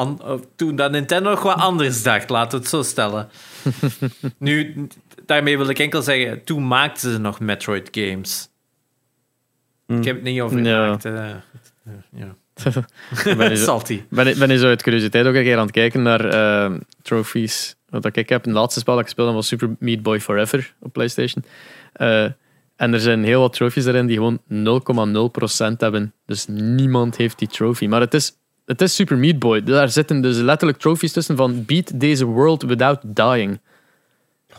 toen 0.56 0.76
dat 0.76 0.92
Nintendo 0.92 1.30
nog 1.30 1.44
wat 1.44 1.58
anders 1.58 2.04
dacht, 2.04 2.30
laten 2.30 2.52
we 2.52 2.58
het 2.58 2.68
zo 2.68 2.84
stellen. 2.84 3.30
nu, 4.38 4.88
daarmee 5.26 5.58
wil 5.58 5.70
ik 5.70 5.80
enkel 5.80 6.02
zeggen, 6.02 6.44
toen 6.44 6.68
maakten 6.68 7.12
ze 7.12 7.20
nog 7.20 7.40
Metroid 7.40 7.88
games. 7.92 8.50
Mm. 9.88 9.98
Ik 9.98 10.04
heb 10.04 10.16
het 10.16 10.24
niet 10.24 10.42
over 10.42 10.58
gemaakt. 10.58 11.06
Uh, 11.06 11.30
ja. 12.16 12.36
ben 13.38 13.50
je 13.50 13.56
Salty. 13.56 14.02
Ben, 14.10 14.38
ben 14.40 14.50
je 14.50 14.58
zo 14.58 14.68
uit 14.68 14.82
curiositeit 14.82 15.26
ook 15.26 15.36
een 15.36 15.44
keer 15.44 15.58
aan 15.58 15.66
het 15.66 15.72
kijken 15.72 16.02
naar 16.02 16.34
uh, 16.34 16.78
trophies. 17.02 17.76
Wat 17.90 18.16
ik 18.16 18.30
heb, 18.30 18.44
het 18.44 18.54
laatste 18.54 18.80
spel 18.80 18.96
dat 18.96 19.04
ik 19.04 19.10
speelde 19.10 19.32
was 19.32 19.48
Super 19.48 19.70
Meat 19.80 20.02
Boy 20.02 20.20
Forever 20.20 20.74
op 20.80 20.94
PlayStation. 20.94 21.44
Uh, 21.98 22.26
en 22.84 22.94
er 22.94 23.00
zijn 23.00 23.24
heel 23.24 23.40
wat 23.40 23.54
trophies 23.54 23.86
erin 23.86 24.06
die 24.06 24.18
gewoon 24.18 24.40
0,0% 25.74 25.78
hebben. 25.78 26.14
Dus 26.26 26.46
niemand 26.48 27.18
heeft 27.18 27.40
die 27.40 27.48
trophy. 27.48 27.88
Maar 27.88 28.02
het 28.02 28.14
is, 28.14 28.32
het 28.66 28.82
is 28.82 28.96
Super 28.96 29.18
Meat 29.18 29.40
Boy. 29.40 29.64
Daar 29.64 29.90
zitten 29.90 30.22
dus 30.22 30.38
letterlijk 30.38 30.80
trophies 30.80 31.12
tussen 31.12 31.36
van 31.36 31.66
beat 31.66 32.00
deze 32.00 32.26
world 32.26 32.62
without 32.64 33.00
dying. 33.04 33.60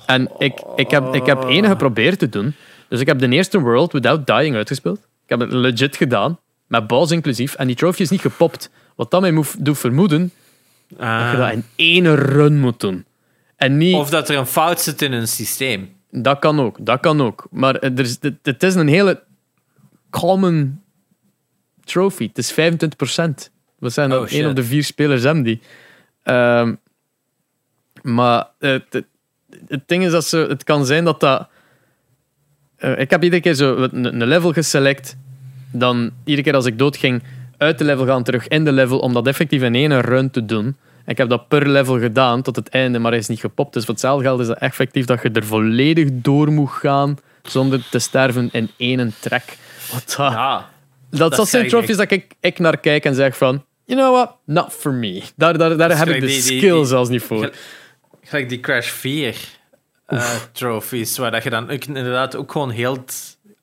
En 0.06 0.30
ik, 0.38 0.60
ik, 0.76 0.90
heb, 0.90 1.14
ik 1.14 1.26
heb 1.26 1.42
één 1.42 1.64
geprobeerd 1.64 2.18
te 2.18 2.28
doen. 2.28 2.54
Dus 2.88 3.00
ik 3.00 3.06
heb 3.06 3.18
de 3.18 3.28
eerste 3.28 3.60
world 3.60 3.92
without 3.92 4.26
dying 4.26 4.56
uitgespeeld. 4.56 4.98
Ik 4.98 5.28
heb 5.28 5.40
het 5.40 5.52
legit 5.52 5.96
gedaan. 5.96 6.38
Met 6.66 6.86
balls 6.86 7.10
inclusief. 7.10 7.54
En 7.54 7.66
die 7.66 7.76
trophy 7.76 8.02
is 8.02 8.10
niet 8.10 8.20
gepopt. 8.20 8.70
Wat 8.96 9.10
dat 9.10 9.20
mij 9.20 9.42
doet 9.58 9.78
vermoeden 9.78 10.32
ah. 10.98 11.22
dat 11.22 11.30
je 11.30 11.36
dat 11.36 11.52
in 11.52 11.64
één 11.76 12.16
run 12.16 12.60
moet 12.60 12.80
doen. 12.80 13.04
En 13.56 13.76
niet... 13.76 13.94
Of 13.94 14.10
dat 14.10 14.28
er 14.28 14.36
een 14.36 14.46
fout 14.46 14.80
zit 14.80 15.02
in 15.02 15.12
een 15.12 15.28
systeem. 15.28 15.92
Dat 16.16 16.38
kan 16.38 16.60
ook, 16.60 16.76
dat 16.80 17.00
kan 17.00 17.20
ook. 17.20 17.46
Maar 17.50 17.78
er 17.78 18.00
is, 18.00 18.18
het 18.42 18.62
is 18.62 18.74
een 18.74 18.88
hele 18.88 19.22
common 20.10 20.80
trophy. 21.84 22.28
Het 22.28 22.38
is 22.38 22.52
25%. 22.52 22.56
We 23.78 23.88
zijn 23.88 24.12
oh, 24.12 24.26
één 24.26 24.48
op 24.48 24.56
de 24.56 24.64
vier 24.64 24.84
spelers 24.84 25.22
hebben 25.22 25.42
die. 25.42 25.60
Um, 26.24 26.78
maar 28.02 28.46
het, 28.58 28.84
het, 28.90 29.04
het, 29.68 29.88
ding 29.88 30.04
is 30.04 30.10
dat 30.10 30.24
ze, 30.24 30.36
het 30.36 30.64
kan 30.64 30.86
zijn 30.86 31.04
dat 31.04 31.20
dat. 31.20 31.48
Uh, 32.78 32.98
ik 32.98 33.10
heb 33.10 33.22
iedere 33.22 33.42
keer 33.42 33.54
zo 33.54 33.76
een, 33.76 34.04
een 34.04 34.26
level 34.26 34.52
geselect. 34.52 35.16
Dan 35.70 36.10
iedere 36.24 36.42
keer 36.42 36.54
als 36.54 36.66
ik 36.66 36.78
doodging, 36.78 37.22
uit 37.56 37.78
de 37.78 37.84
level 37.84 38.06
gaan 38.06 38.22
terug 38.22 38.48
in 38.48 38.64
de 38.64 38.72
level 38.72 38.98
om 38.98 39.12
dat 39.12 39.26
effectief 39.26 39.62
in 39.62 39.74
één 39.74 40.00
run 40.00 40.30
te 40.30 40.44
doen. 40.44 40.76
Ik 41.06 41.18
heb 41.18 41.28
dat 41.28 41.48
per 41.48 41.68
level 41.68 41.98
gedaan 41.98 42.42
tot 42.42 42.56
het 42.56 42.68
einde, 42.68 42.98
maar 42.98 43.10
hij 43.10 43.20
is 43.20 43.28
niet 43.28 43.40
gepopt. 43.40 43.72
Dus 43.72 43.84
voor 43.84 43.94
hetzelfde 43.94 44.24
geld 44.24 44.40
is 44.40 44.48
het 44.48 44.58
effectief 44.58 45.04
dat 45.04 45.22
je 45.22 45.30
er 45.30 45.44
volledig 45.44 46.08
door 46.12 46.52
moet 46.52 46.70
gaan 46.70 47.18
zonder 47.42 47.88
te 47.90 47.98
sterven 47.98 48.48
in 48.52 48.70
één 48.76 49.14
trek. 49.20 49.56
Wat 49.92 50.14
dat, 50.16 50.32
ja, 50.32 50.70
dat, 51.10 51.36
dat 51.36 51.48
zijn 51.48 51.68
trophies 51.68 51.96
dat 51.96 52.10
ik, 52.10 52.34
ik 52.40 52.58
naar 52.58 52.78
kijk 52.78 53.04
en 53.04 53.14
zeg 53.14 53.36
van, 53.36 53.64
you 53.84 54.00
know 54.00 54.14
what, 54.14 54.36
not 54.44 54.72
for 54.72 54.92
me. 54.92 55.22
Daar, 55.36 55.58
daar, 55.58 55.76
daar 55.76 55.98
heb 55.98 56.08
ik 56.08 56.20
de 56.20 56.28
skill 56.28 56.84
zelfs 56.84 57.08
niet 57.08 57.22
voor. 57.22 57.50
Gelijk 58.22 58.48
die 58.48 58.60
Crash 58.60 58.88
4 58.88 59.36
uh, 60.08 60.34
trophies, 60.52 61.18
waar 61.18 61.30
dat 61.30 61.42
je 61.42 61.50
dan 61.50 61.70
inderdaad 61.70 62.36
ook 62.36 62.52
gewoon 62.52 62.70
heel 62.70 63.04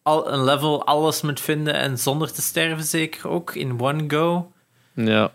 al, 0.04 0.32
een 0.32 0.44
level 0.44 0.86
alles 0.86 1.22
moet 1.22 1.40
vinden 1.40 1.74
en 1.74 1.98
zonder 1.98 2.32
te 2.32 2.42
sterven 2.42 2.84
zeker 2.84 3.28
ook, 3.28 3.56
in 3.56 3.82
one 3.82 4.04
go. 4.08 4.52
Ja 4.94 5.32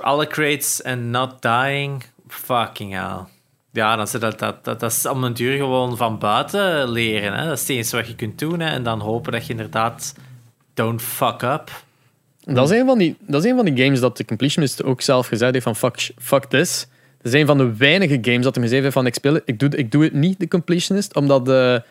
alle 0.00 0.26
crates 0.26 0.82
en 0.82 1.10
not 1.10 1.42
dying. 1.42 2.02
Fucking 2.28 2.92
hell. 2.92 3.24
Ja, 3.72 3.96
dan 3.96 4.06
dat, 4.20 4.38
dat, 4.38 4.64
dat, 4.64 4.80
dat 4.80 4.92
is 4.92 5.06
om 5.06 5.24
een 5.24 5.34
duur 5.34 5.56
gewoon 5.56 5.96
van 5.96 6.18
buiten 6.18 6.88
leren. 6.88 7.38
Hè? 7.38 7.44
Dat 7.44 7.54
is 7.54 7.60
het 7.60 7.70
enige 7.70 7.96
wat 7.96 8.06
je 8.06 8.14
kunt 8.14 8.38
doen. 8.38 8.60
En 8.60 8.82
dan 8.82 9.00
hopen 9.00 9.32
dat 9.32 9.46
je 9.46 9.50
inderdaad 9.50 10.14
don't 10.74 11.02
fuck 11.02 11.42
up. 11.42 11.70
Dat 12.44 12.70
is 12.70 12.78
een 12.78 12.86
van 12.86 12.98
die, 12.98 13.16
dat 13.20 13.44
is 13.44 13.50
een 13.50 13.56
van 13.56 13.64
die 13.64 13.84
games 13.84 14.00
dat 14.00 14.16
de 14.16 14.24
completionist 14.24 14.82
ook 14.82 15.00
zelf 15.00 15.26
gezegd 15.26 15.52
heeft 15.52 15.64
van 15.64 15.76
fuck, 15.76 16.10
fuck 16.18 16.44
this. 16.44 16.86
Dat 17.22 17.32
is 17.32 17.40
een 17.40 17.46
van 17.46 17.58
de 17.58 17.76
weinige 17.76 18.18
games 18.22 18.42
dat 18.42 18.54
hij 18.54 18.64
me 18.64 18.70
zei 18.70 18.90
van 18.90 19.06
ik, 19.06 19.14
speel, 19.14 19.40
ik, 19.44 19.58
doe, 19.58 19.68
ik 19.68 19.92
doe 19.92 20.04
het 20.04 20.12
niet, 20.12 20.40
de 20.40 20.48
completionist, 20.48 21.14
omdat 21.14 21.46
de, 21.46 21.82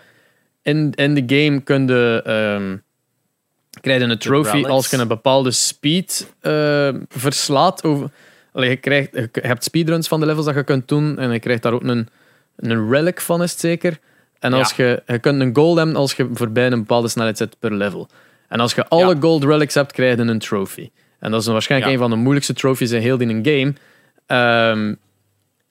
in, 0.62 0.92
in 0.92 1.14
de 1.14 1.24
game 1.36 1.62
kun 1.62 1.88
je... 1.88 2.24
Um, 2.60 2.84
krijg 3.82 4.02
je 4.02 4.08
een 4.08 4.18
trophy 4.18 4.64
als 4.66 4.90
je 4.90 4.98
een 4.98 5.08
bepaalde 5.08 5.52
speed 5.52 6.34
uh, 6.42 6.90
verslaat. 7.10 7.84
Over, 7.84 8.10
allee, 8.54 8.70
je, 8.70 8.76
krijgt, 8.76 9.10
je 9.14 9.30
hebt 9.42 9.64
speedruns 9.64 10.08
van 10.08 10.20
de 10.20 10.26
levels 10.26 10.46
dat 10.46 10.56
je 10.56 10.64
kunt 10.64 10.88
doen 10.88 11.20
en 11.20 11.32
je 11.32 11.40
krijgt 11.40 11.62
daar 11.64 11.74
ook 11.74 11.84
een, 11.84 12.08
een 12.56 12.90
relic 12.90 13.22
van, 13.22 13.44
is 13.44 13.52
het 13.52 13.60
zeker. 13.60 14.00
En 14.40 14.54
als 14.54 14.74
je, 14.74 15.04
je 15.08 15.20
kunt 15.20 15.42
een 15.42 15.56
goal 15.56 15.76
hebben 15.78 15.96
als 15.96 16.14
je 16.14 16.30
voorbij 16.34 16.66
een 16.72 16.80
bepaalde 16.80 17.08
snelheid 17.08 17.38
zit 17.38 17.60
per 17.60 17.74
level. 17.74 18.08
En 18.48 18.60
als 18.60 18.74
je 18.74 18.88
alle 18.88 19.14
Ja. 19.14 19.20
gold 19.22 19.44
relics 19.44 19.74
hebt, 19.74 19.92
krijg 19.92 20.16
je 20.18 20.22
een 20.22 20.40
trophy. 20.40 20.90
En 21.20 21.32
dat 21.32 21.42
is 21.42 21.48
waarschijnlijk 21.48 21.92
Ja. 21.92 21.98
een 21.98 22.04
van 22.04 22.12
de 22.12 22.22
moeilijkste 22.22 22.54
trophies 22.54 22.92
in 22.92 23.02
heel 23.02 23.18
die 23.18 23.28
game. 23.28 23.74
Ehm, 24.26 24.94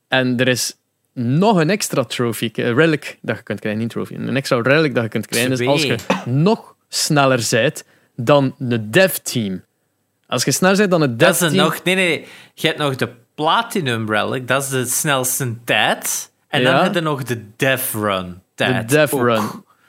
en 0.09 0.39
er 0.39 0.49
is 0.49 0.75
nog 1.15 1.57
een 1.57 1.71
extra 1.71 2.05
trophy, 2.05 2.51
eh, 2.55 2.73
relic 2.73 3.19
dat 3.23 3.37
je 3.37 3.43
kunt 3.43 3.61
krijgen, 3.61 3.81
niet 3.81 3.91
trophy, 3.91 4.15
een 4.15 4.37
extra 4.37 4.61
relic 4.63 4.95
dat 4.95 5.03
je 5.03 5.09
kunt 5.09 5.27
krijgen. 5.27 5.51
Dus 5.51 5.59
Twee. 5.59 5.71
als 5.71 5.83
je 5.83 5.97
nog 6.25 6.75
sneller 6.89 7.47
bent 7.51 7.85
dan 8.25 8.55
de 8.59 8.91
dev 8.91 9.15
team. 9.15 9.63
Als 10.27 10.45
je 10.45 10.51
sneller 10.51 10.77
bent 10.77 10.91
dan 10.91 11.01
het 11.01 11.19
dev 11.19 11.29
Dat 11.29 11.41
is 11.41 11.49
team. 11.53 11.65
nog... 11.65 11.83
Nee, 11.85 11.95
nee, 11.95 12.09
nee. 12.09 12.27
Je 12.55 12.67
hebt 12.67 12.79
nog 12.79 12.97
de 12.97 13.09
Platinum 13.35 14.11
Relic. 14.11 14.49
Dat 14.49 14.63
is 14.63 14.69
de 14.69 14.85
snelste 14.87 15.55
tijd. 15.65 16.31
En 16.49 16.65
dan 16.65 16.75
heb 16.83 16.95
je 16.95 17.01
nog 17.01 17.23
de 17.23 17.45
Dev 17.57 17.95
Run 17.95 18.27
De 18.29 18.39
tijd. 18.55 18.89
dev 18.89 19.13
ook. 19.13 19.21
run. 19.23 19.43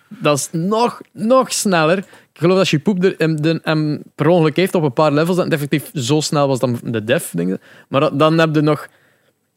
Dat 0.08 0.38
is 0.38 0.50
nog, 0.52 1.02
nog 1.12 1.54
sneller. 1.54 1.98
Ik 1.98 2.40
geloof 2.40 2.58
dat 2.58 2.70
je 2.70 2.80
poep 2.80 3.04
er 3.04 3.16
hem, 3.18 3.42
de, 3.42 3.60
hem 3.64 4.04
per 4.16 4.28
ongeluk 4.28 4.56
heeft 4.56 4.76
op 4.76 4.84
een 4.84 4.94
paar 4.94 5.12
levels 5.12 5.36
dat 5.36 5.46
het 5.46 5.54
effectief 5.54 5.90
zo 5.94 6.20
snel 6.20 6.48
was 6.48 6.60
dan 6.60 6.80
de 6.84 7.04
dev. 7.04 7.30
Denk 7.32 7.50
ik. 7.54 7.62
Maar 7.88 8.02
dat- 8.02 8.20
dan 8.20 8.38
heb 8.38 8.56
je 8.56 8.62
nog... 8.62 8.88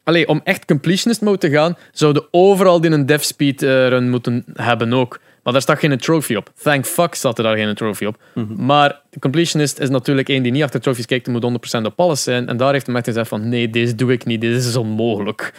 Allee, 0.03 0.27
om 0.27 0.41
echt 0.43 0.65
completionist 0.65 1.21
mode 1.21 1.37
te 1.37 1.49
gaan, 1.49 1.77
zouden 1.91 2.25
overal 2.31 2.81
die 2.81 2.91
een 2.91 3.05
dev 3.05 3.21
speed 3.23 3.63
eh, 3.63 3.69
run 3.87 4.09
moeten 4.09 4.45
hebben 4.53 4.93
ook. 4.93 5.19
Maar 5.47 5.55
daar 5.55 5.65
staat 5.65 5.79
geen 5.79 5.97
trophy 5.97 6.35
op. 6.35 6.51
Thank 6.61 6.85
fuck 6.85 7.15
staat 7.15 7.37
er 7.37 7.43
daar 7.43 7.57
geen 7.57 7.75
trophy 7.75 8.05
op. 8.05 8.17
Maar 8.55 9.01
de 9.09 9.19
completionist 9.19 9.79
is 9.79 9.89
natuurlijk 9.89 10.29
één 10.29 10.43
die 10.43 10.51
niet 10.51 10.63
achter 10.63 10.81
trophies 10.81 11.05
kijkt 11.05 11.27
en 11.27 11.31
moet 11.31 11.77
100% 11.81 11.85
op 11.85 11.99
alles 11.99 12.23
zijn. 12.23 12.47
En 12.47 12.57
daar 12.57 12.73
heeft 12.73 12.85
hij 12.85 12.95
echt 12.95 13.05
gezegd 13.05 13.27
van 13.27 13.49
nee, 13.49 13.69
deze 13.69 13.95
doe 13.95 14.11
ik 14.11 14.25
niet, 14.25 14.41
dit 14.41 14.65
is 14.65 14.75
onmogelijk. 14.75 15.53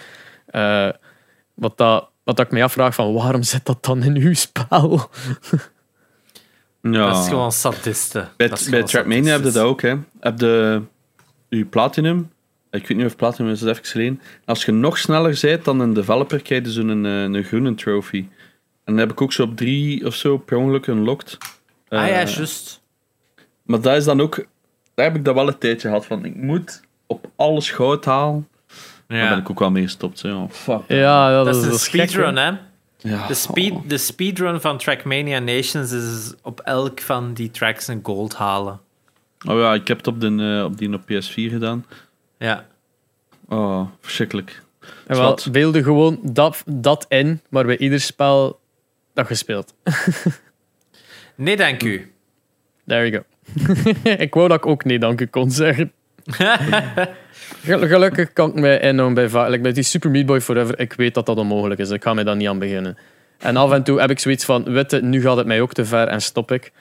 Eh, 0.46 0.88
wat, 1.54 1.76
dat, 1.76 2.08
wat 2.24 2.36
dat 2.36 2.46
ik 2.46 2.52
me 2.52 2.62
afvraag 2.62 2.94
van 2.94 3.12
waarom 3.12 3.42
zit 3.42 3.66
dat 3.66 3.84
dan 3.84 4.02
in 4.02 4.16
uw 4.16 4.34
spel? 4.34 5.10
Ja. 6.82 7.08
Dat 7.08 7.22
is 7.22 7.28
gewoon 7.28 7.52
sadisten. 7.52 8.28
Bij, 8.36 8.48
Dat 8.48 8.58
is 8.58 8.64
bij 8.64 8.72
gewoon 8.72 8.88
Trackmania 8.88 9.32
heb 9.32 9.44
je 9.44 9.50
dat 9.50 9.62
ook. 9.62 9.82
Hè. 9.82 9.94
Heb 10.20 10.40
je 10.40 10.82
je 11.48 11.64
Platinum. 11.64 12.30
Ik 12.70 12.86
weet 12.86 12.96
niet 12.96 13.06
of 13.06 13.16
Platinum 13.16 13.50
is, 13.52 13.60
dat 13.60 13.68
even 13.68 13.84
geleden. 13.84 14.20
Als 14.44 14.64
je 14.64 14.72
nog 14.72 14.98
sneller 14.98 15.38
bent 15.40 15.64
dan 15.64 15.80
een 15.80 15.92
developer, 15.92 16.42
krijg 16.42 16.64
je 16.64 16.70
zo'n 16.70 16.88
een, 16.88 17.06
eh, 17.06 17.38
een 17.38 17.44
groene 17.44 17.74
trophy. 17.74 18.26
En 18.88 18.94
dan 18.94 18.96
heb 18.98 19.10
ik 19.10 19.20
ook 19.20 19.32
zo 19.32 19.42
op 19.42 19.56
drie 19.56 20.06
of 20.06 20.14
zo 20.14 20.38
per 20.38 20.56
ongeluk 20.56 20.86
unlocked. 20.86 21.38
Ah 21.88 21.98
ja, 22.08 22.20
Eh, 22.20 22.34
juist. 22.34 22.80
Maar 23.62 23.80
dat 23.80 23.96
is 23.96 24.04
dan 24.04 24.20
ook... 24.20 24.46
Daar 24.94 25.06
heb 25.06 25.16
ik 25.16 25.24
dat 25.24 25.34
wel 25.34 25.48
een 25.48 25.58
tijdje 25.58 25.88
gehad 25.88 26.06
van. 26.06 26.24
Ik 26.24 26.34
moet 26.36 26.80
op 27.06 27.30
alles 27.36 27.70
goud 27.70 28.04
halen. 28.04 28.48
Daar 28.66 28.76
ben 29.06 29.18
Ja. 29.18 29.36
ik 29.36 29.50
ook 29.50 29.58
wel 29.58 29.70
mee 29.70 29.82
gestopt. 29.82 30.18
Zo. 30.18 30.28
ja. 30.28 30.46
Fuck. 30.48 30.80
Ja, 30.88 31.30
dat, 31.32 31.44
Dat 31.44 31.56
is 31.56 31.62
een 31.72 31.78
speedrun, 31.78 32.36
hè. 32.36 32.50
Ja. 32.96 33.26
De, 33.26 33.34
speed, 33.34 33.74
de 33.86 33.98
speedrun 33.98 34.60
van 34.60 34.78
Trackmania 34.78 35.38
Nations 35.38 35.92
is 35.92 36.34
op 36.42 36.60
elk 36.60 37.00
van 37.00 37.34
die 37.34 37.50
tracks 37.50 37.86
een 37.88 38.00
gold 38.02 38.34
halen. 38.34 38.80
Oh 39.48 39.58
ja, 39.58 39.74
ik 39.74 39.88
heb 39.88 39.96
het 39.96 40.06
op, 40.06 40.20
de, 40.20 40.56
eh, 40.58 40.64
op 40.64 40.78
die 40.78 40.92
op 40.94 41.02
PS4 41.02 41.50
gedaan. 41.50 41.86
Ja. 42.38 42.66
Oh, 43.48 43.88
verschrikkelijk. 44.00 44.62
En 45.06 45.16
wel, 45.16 45.38
beelden 45.52 45.82
gewoon 45.82 46.18
dat, 46.22 46.62
dat 46.66 47.06
in, 47.08 47.40
maar 47.48 47.64
bij 47.64 47.78
ieder 47.78 48.00
spel 48.00 48.60
dat 49.18 49.28
je 49.28 49.34
speelt. 49.34 49.74
Nee, 51.34 51.56
dank 51.56 51.82
u. 51.82 52.12
There 52.86 53.10
you 53.10 53.22
go. 53.22 53.22
ik 54.26 54.34
wou 54.34 54.48
dat 54.48 54.56
ik 54.56 54.66
ook 54.66 54.84
nee 54.84 54.98
dank 54.98 55.20
u 55.20 55.26
kon 55.26 55.50
zeggen. 55.50 55.92
Gel- 57.64 57.86
Gelukkig 57.86 58.32
kan 58.32 58.48
ik 58.48 58.54
mij 58.54 58.80
inhouden 58.80 59.30
bij, 59.30 59.48
like 59.50 59.62
bij 59.62 59.72
die 59.72 59.82
Super 59.82 60.10
Meat 60.10 60.26
Boy 60.26 60.40
Forever. 60.40 60.78
Ik 60.78 60.92
weet 60.92 61.14
dat 61.14 61.26
dat 61.26 61.36
onmogelijk 61.36 61.80
is. 61.80 61.90
Ik 61.90 62.02
ga 62.02 62.14
mij 62.14 62.24
daar 62.24 62.36
niet 62.36 62.48
aan 62.48 62.58
beginnen. 62.58 62.98
En 63.38 63.56
af 63.56 63.72
en 63.72 63.82
toe 63.82 64.00
heb 64.00 64.10
ik 64.10 64.18
zoiets 64.18 64.44
van, 64.44 64.64
witte, 64.64 65.02
nu 65.02 65.20
gaat 65.20 65.36
het 65.36 65.46
mij 65.46 65.60
ook 65.60 65.72
te 65.72 65.84
ver 65.84 66.08
en 66.08 66.20
stop 66.22 66.52
ik. 66.52 66.72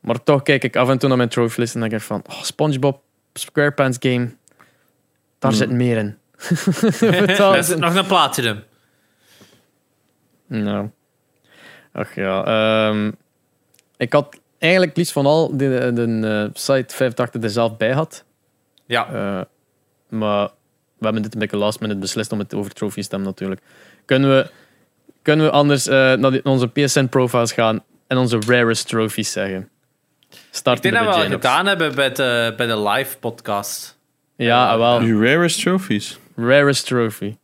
Maar 0.00 0.22
toch 0.22 0.42
kijk 0.42 0.64
ik 0.64 0.76
af 0.76 0.88
en 0.88 0.98
toe 0.98 1.08
naar 1.08 1.18
mijn 1.18 1.28
trophy 1.28 1.60
list 1.60 1.74
en 1.74 1.80
denk 1.80 1.92
ik 1.92 2.00
van, 2.00 2.22
oh, 2.28 2.42
SpongeBob 2.42 3.02
SquarePants 3.32 3.96
game, 4.00 4.30
daar 5.38 5.52
zit 5.52 5.70
meer 5.70 5.96
in. 5.96 6.16
Zit 7.62 7.78
nog 7.78 7.94
een 7.94 8.06
platinum. 8.06 8.62
Nou. 10.46 10.88
Ach 11.92 12.14
ja. 12.14 12.44
ehm, 12.44 13.10
ik 13.96 14.12
had 14.12 14.40
eigenlijk 14.58 14.96
liefst 14.96 15.12
van 15.12 15.26
al 15.26 15.56
de, 15.56 15.90
de, 15.94 16.20
eh, 16.28 16.50
site 16.54 16.94
85 16.94 17.42
er 17.42 17.50
zelf 17.50 17.76
bij 17.76 17.92
had. 17.92 18.24
Ja. 18.86 19.06
Eh, 19.06 19.44
maar 20.18 20.48
we 20.98 21.04
hebben 21.04 21.22
dit 21.22 21.32
een 21.34 21.40
beetje 21.40 21.56
last 21.56 21.80
minute 21.80 22.00
beslist 22.00 22.32
om 22.32 22.38
het 22.38 22.54
over 22.54 22.72
trophies 22.72 23.04
te 23.08 23.14
hebben 23.14 23.28
natuurlijk. 23.28 23.60
Kunnen 24.04 24.30
we, 24.36 24.50
kunnen 25.22 25.46
we 25.46 25.52
anders 25.52 25.86
eh, 25.86 25.94
naar 26.12 26.30
die- 26.30 26.44
onze 26.44 26.68
PSN 26.68 27.06
profiles 27.06 27.52
gaan 27.52 27.84
en 28.06 28.16
onze 28.16 28.38
rarest 28.46 28.88
trophies 28.88 29.32
zeggen? 29.32 29.68
Ik 30.30 30.38
Starten 30.50 30.82
denk 30.92 31.04
dat 31.04 31.14
we 31.14 31.22
al 31.22 31.28
gedaan 31.28 31.66
hebben 31.66 31.94
bij 31.94 32.12
de, 32.12 32.54
bij 32.56 32.66
de 32.66 32.80
live 32.88 33.18
podcast. 33.18 33.98
Ja, 34.36 34.70
ah, 34.70 34.78
wel. 34.78 35.02
Je 35.02 35.18
rarest 35.20 35.60
trophies. 35.60 36.18
Rarest 36.36 36.86
trophy. 36.86 37.36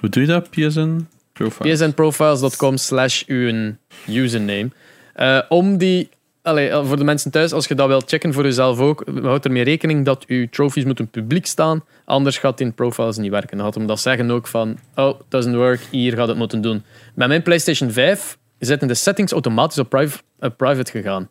Hoe 0.00 0.08
doe 0.08 0.22
je 0.22 0.28
dat? 0.28 0.50
PSN? 0.50 1.06
Profile. 1.38 1.72
psnprofiles.com 1.72 2.76
slash 2.76 3.22
uw 3.26 3.74
username. 4.06 4.70
Eh, 5.14 5.40
om 5.48 5.76
die, 5.76 6.08
allee, 6.42 6.68
eh, 6.68 6.86
voor 6.86 6.96
de 6.96 7.04
mensen 7.04 7.30
thuis, 7.30 7.52
als 7.52 7.66
je 7.66 7.74
dat 7.74 7.88
wilt 7.88 8.08
checken 8.08 8.32
voor 8.32 8.42
jezelf 8.44 8.78
ook, 8.78 9.04
houd 9.22 9.44
ermee 9.44 9.64
rekening 9.64 10.04
dat 10.04 10.24
uw 10.26 10.48
trophies 10.48 10.84
moeten 10.84 11.08
publiek 11.08 11.46
staan, 11.46 11.84
anders 12.04 12.38
gaat 12.38 12.60
in 12.60 12.74
profiles 12.74 13.16
niet 13.16 13.30
werken. 13.30 13.56
Dan 13.56 13.66
gaat 13.66 13.74
hem 13.74 13.86
dat 13.86 14.00
zeggen 14.00 14.30
ook 14.30 14.46
van, 14.46 14.78
oh, 14.94 15.20
doesn't 15.28 15.54
work, 15.54 15.80
hier 15.90 16.14
gaat 16.16 16.28
het 16.28 16.36
moeten 16.36 16.60
doen. 16.60 16.82
Bij 17.14 17.28
mijn 17.28 17.42
PlayStation 17.42 17.90
5 17.90 18.38
zitten 18.58 18.88
de 18.88 18.94
settings 18.94 19.32
automatisch 19.32 19.78
op 19.78 19.88
priv- 19.88 20.18
op 20.40 20.56
private 20.56 20.90
gegaan. 20.90 21.28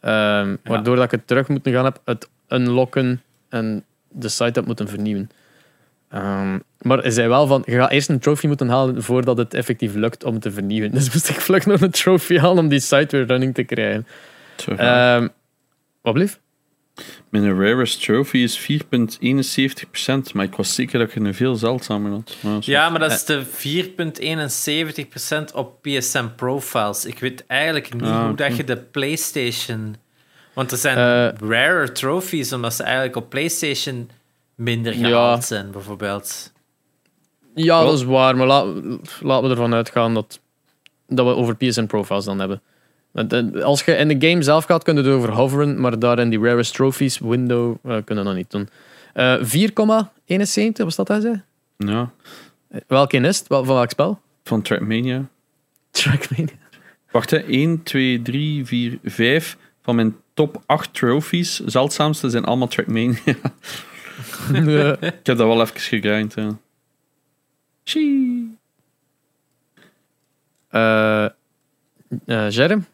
Ehm, 0.00 0.56
Waardoor 0.64 0.96
dat 0.96 1.04
ik 1.04 1.10
het 1.10 1.26
terug 1.26 1.48
moeten 1.48 1.72
gaan 1.72 1.84
heb, 1.84 2.00
het 2.04 2.28
unlocken 2.48 3.22
en 3.48 3.84
de 4.08 4.28
site 4.28 4.58
heb 4.58 4.66
moeten 4.66 4.88
vernieuwen. 4.88 5.30
Ehm, 6.10 6.58
maar 6.80 6.98
hij 6.98 7.10
zei 7.10 7.28
wel 7.28 7.46
van, 7.46 7.62
je 7.66 7.72
gaat 7.76 7.90
eerst 7.90 8.08
een 8.08 8.18
trophy 8.18 8.46
moeten 8.46 8.68
halen 8.68 9.02
voordat 9.02 9.36
het 9.36 9.54
effectief 9.54 9.94
lukt 9.94 10.24
om 10.24 10.40
te 10.40 10.50
vernieuwen. 10.50 10.90
Dus 10.96 11.12
moest 11.12 11.28
ik 11.28 11.40
vlug 11.40 11.66
nog 11.66 11.80
een 11.80 11.90
trophy 11.90 12.36
halen 12.38 12.58
om 12.58 12.68
die 12.68 12.80
site 12.80 13.16
weer 13.16 13.26
running 13.26 13.54
te 13.54 13.62
krijgen. 13.62 14.06
Ehm 14.76 15.28
wat 16.02 16.14
blieft? 16.14 16.40
Mijn 17.28 17.60
rarest 17.60 18.02
trophy 18.02 18.38
is 18.38 18.60
4,71%, 18.60 20.32
maar 20.32 20.44
ik 20.44 20.54
was 20.54 20.74
zeker 20.74 20.98
dat 20.98 21.12
je 21.12 21.20
een 21.20 21.34
veel 21.34 21.54
zeldzamer 21.54 22.10
had. 22.10 22.36
Maar. 22.40 22.58
Ja, 22.60 22.90
maar 22.90 23.00
dat 23.00 23.10
is 23.10 23.24
de 23.24 23.44
4,71% 25.50 25.54
op 25.54 25.82
PSN 25.82 26.28
profiles. 26.36 27.04
Ik 27.04 27.18
weet 27.18 27.44
eigenlijk 27.46 27.94
niet 27.94 28.02
Ah, 28.02 28.24
hoe 28.26 28.34
dat 28.36 28.56
je 28.56 28.64
de 28.64 28.76
PlayStation. 28.76 29.96
Want 30.52 30.70
er 30.70 30.78
zijn 30.78 30.96
Eh, 30.96 31.48
rare 31.48 31.92
trophies, 31.92 32.52
omdat 32.52 32.74
ze 32.74 32.82
eigenlijk 32.82 33.16
op 33.16 33.30
PlayStation 33.30 34.10
minder 34.60 34.98
Ja. 34.98 35.06
gehaald 35.08 35.44
zijn, 35.44 35.70
bijvoorbeeld. 35.70 36.52
Ja, 37.54 37.82
dat 37.84 37.92
is 37.98 38.04
waar, 38.04 38.36
maar 38.36 38.46
la- 38.46 38.64
laten 39.20 39.44
we 39.44 39.50
ervan 39.50 39.74
uitgaan 39.74 40.14
dat, 40.14 40.40
dat 41.08 41.26
we 41.26 41.34
over 41.34 41.56
PSN 41.56 41.86
profiles 41.86 42.24
dan 42.24 42.38
hebben. 42.38 42.62
Want, 43.10 43.32
eh, 43.32 43.62
Als 43.62 43.82
je 43.84 43.92
in 43.96 44.18
de 44.18 44.28
game 44.28 44.42
zelf 44.42 44.64
gaat, 44.64 44.82
kun 44.82 44.94
je 44.96 45.02
het 45.02 45.10
over 45.12 45.30
hoveren, 45.32 45.80
maar 45.80 45.98
daar 45.98 46.18
in 46.18 46.30
die 46.30 46.38
rarest 46.40 46.74
trophies 46.74 47.18
window 47.18 47.76
eh, 47.84 47.96
kunnen 48.04 48.24
we 48.24 48.30
dat 48.30 48.34
niet 48.38 48.50
doen. 48.50 48.68
Eh 49.14 49.36
4,71, 49.42 50.84
was 50.84 50.96
dat 50.96 51.08
hij 51.08 51.20
zei? 51.20 51.42
Ja, 51.76 52.10
Welke 52.86 53.16
is 53.18 53.38
het? 53.38 53.48
Wel- 53.48 53.64
Van 53.64 53.74
welk 53.74 53.90
spel? 53.90 54.20
van 54.44 54.62
Trackmania. 54.62 55.28
Trackmania. 55.90 56.54
Wacht, 57.10 57.30
hè. 57.30 57.36
1, 57.38 57.82
2, 57.82 58.22
3, 58.22 58.66
4, 58.66 58.98
5 59.04 59.56
van 59.82 59.94
mijn 59.94 60.16
top 60.34 60.62
8 60.66 60.94
trophies, 60.94 61.60
zeldzaamste, 61.64 62.30
zijn 62.30 62.44
allemaal 62.44 62.68
Trackmania. 62.68 63.16
Ik 65.00 65.26
heb 65.26 65.36
dat 65.36 65.36
wel 65.36 65.60
even 65.60 65.80
gegrind. 65.80 66.34
Ja. 66.34 66.56
Shee. 67.84 68.58
Eh 70.68 71.24
eh, 72.26 72.50
Jerem? 72.50 72.86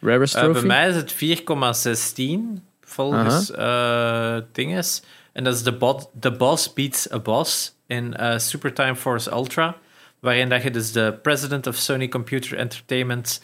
Rarest 0.00 0.34
Eh, 0.34 0.42
trophy? 0.42 0.58
bij 0.58 0.68
mij 0.68 0.88
is 0.88 0.96
het 0.96 1.12
4,16 1.12 2.62
volgens 2.80 3.50
eh 3.50 4.36
dinges. 4.52 5.02
En 5.32 5.44
dat 5.44 5.54
is 5.54 5.62
de, 5.62 5.72
bot, 5.72 6.10
the 6.20 6.32
Boss 6.32 6.72
Beats 6.72 7.12
a 7.12 7.18
Boss 7.18 7.74
in 7.86 8.16
Super 8.36 8.72
Time 8.72 8.96
Force 8.96 9.30
Ultra. 9.30 9.76
Waarin 10.20 10.48
dat 10.48 10.62
je 10.62 10.70
dus 10.70 10.92
de 10.92 11.18
president 11.22 11.66
of 11.66 11.76
Sony 11.76 12.08
Computer 12.08 12.58
Entertainment 12.58 13.42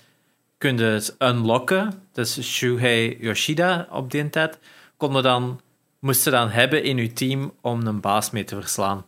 kunt 0.59 1.17
unlocken. 1.19 2.03
Dus 2.13 2.43
Shuhei 2.43 3.17
Yoshida 3.21 3.89
op 3.91 4.11
die 4.11 4.31
tijd. 4.31 4.59
Konden 4.97 5.23
dan, 5.23 5.61
moesten 5.99 6.33
dan 6.33 6.49
hebben 6.49 6.83
in 6.83 6.99
uw 6.99 7.13
team 7.13 7.53
om 7.61 7.87
een 7.87 8.01
baas 8.01 8.31
mee 8.31 8.45
te 8.45 8.55
verslaan. 8.55 9.07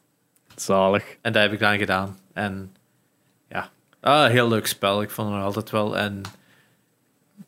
Zalig. 0.56 1.16
En 1.22 1.32
dat 1.32 1.42
heb 1.42 1.52
ik 1.52 1.58
dan 1.58 1.78
gedaan. 1.78 2.18
En 2.32 2.76
ja, 3.48 3.70
ah, 4.00 4.24
een 4.24 4.30
heel 4.30 4.48
leuk 4.48 4.66
spel. 4.66 5.02
Ik 5.02 5.10
vond 5.10 5.28
het 5.28 5.36
nog 5.36 5.46
altijd 5.46 5.70
wel. 5.70 5.96
En 5.96 6.22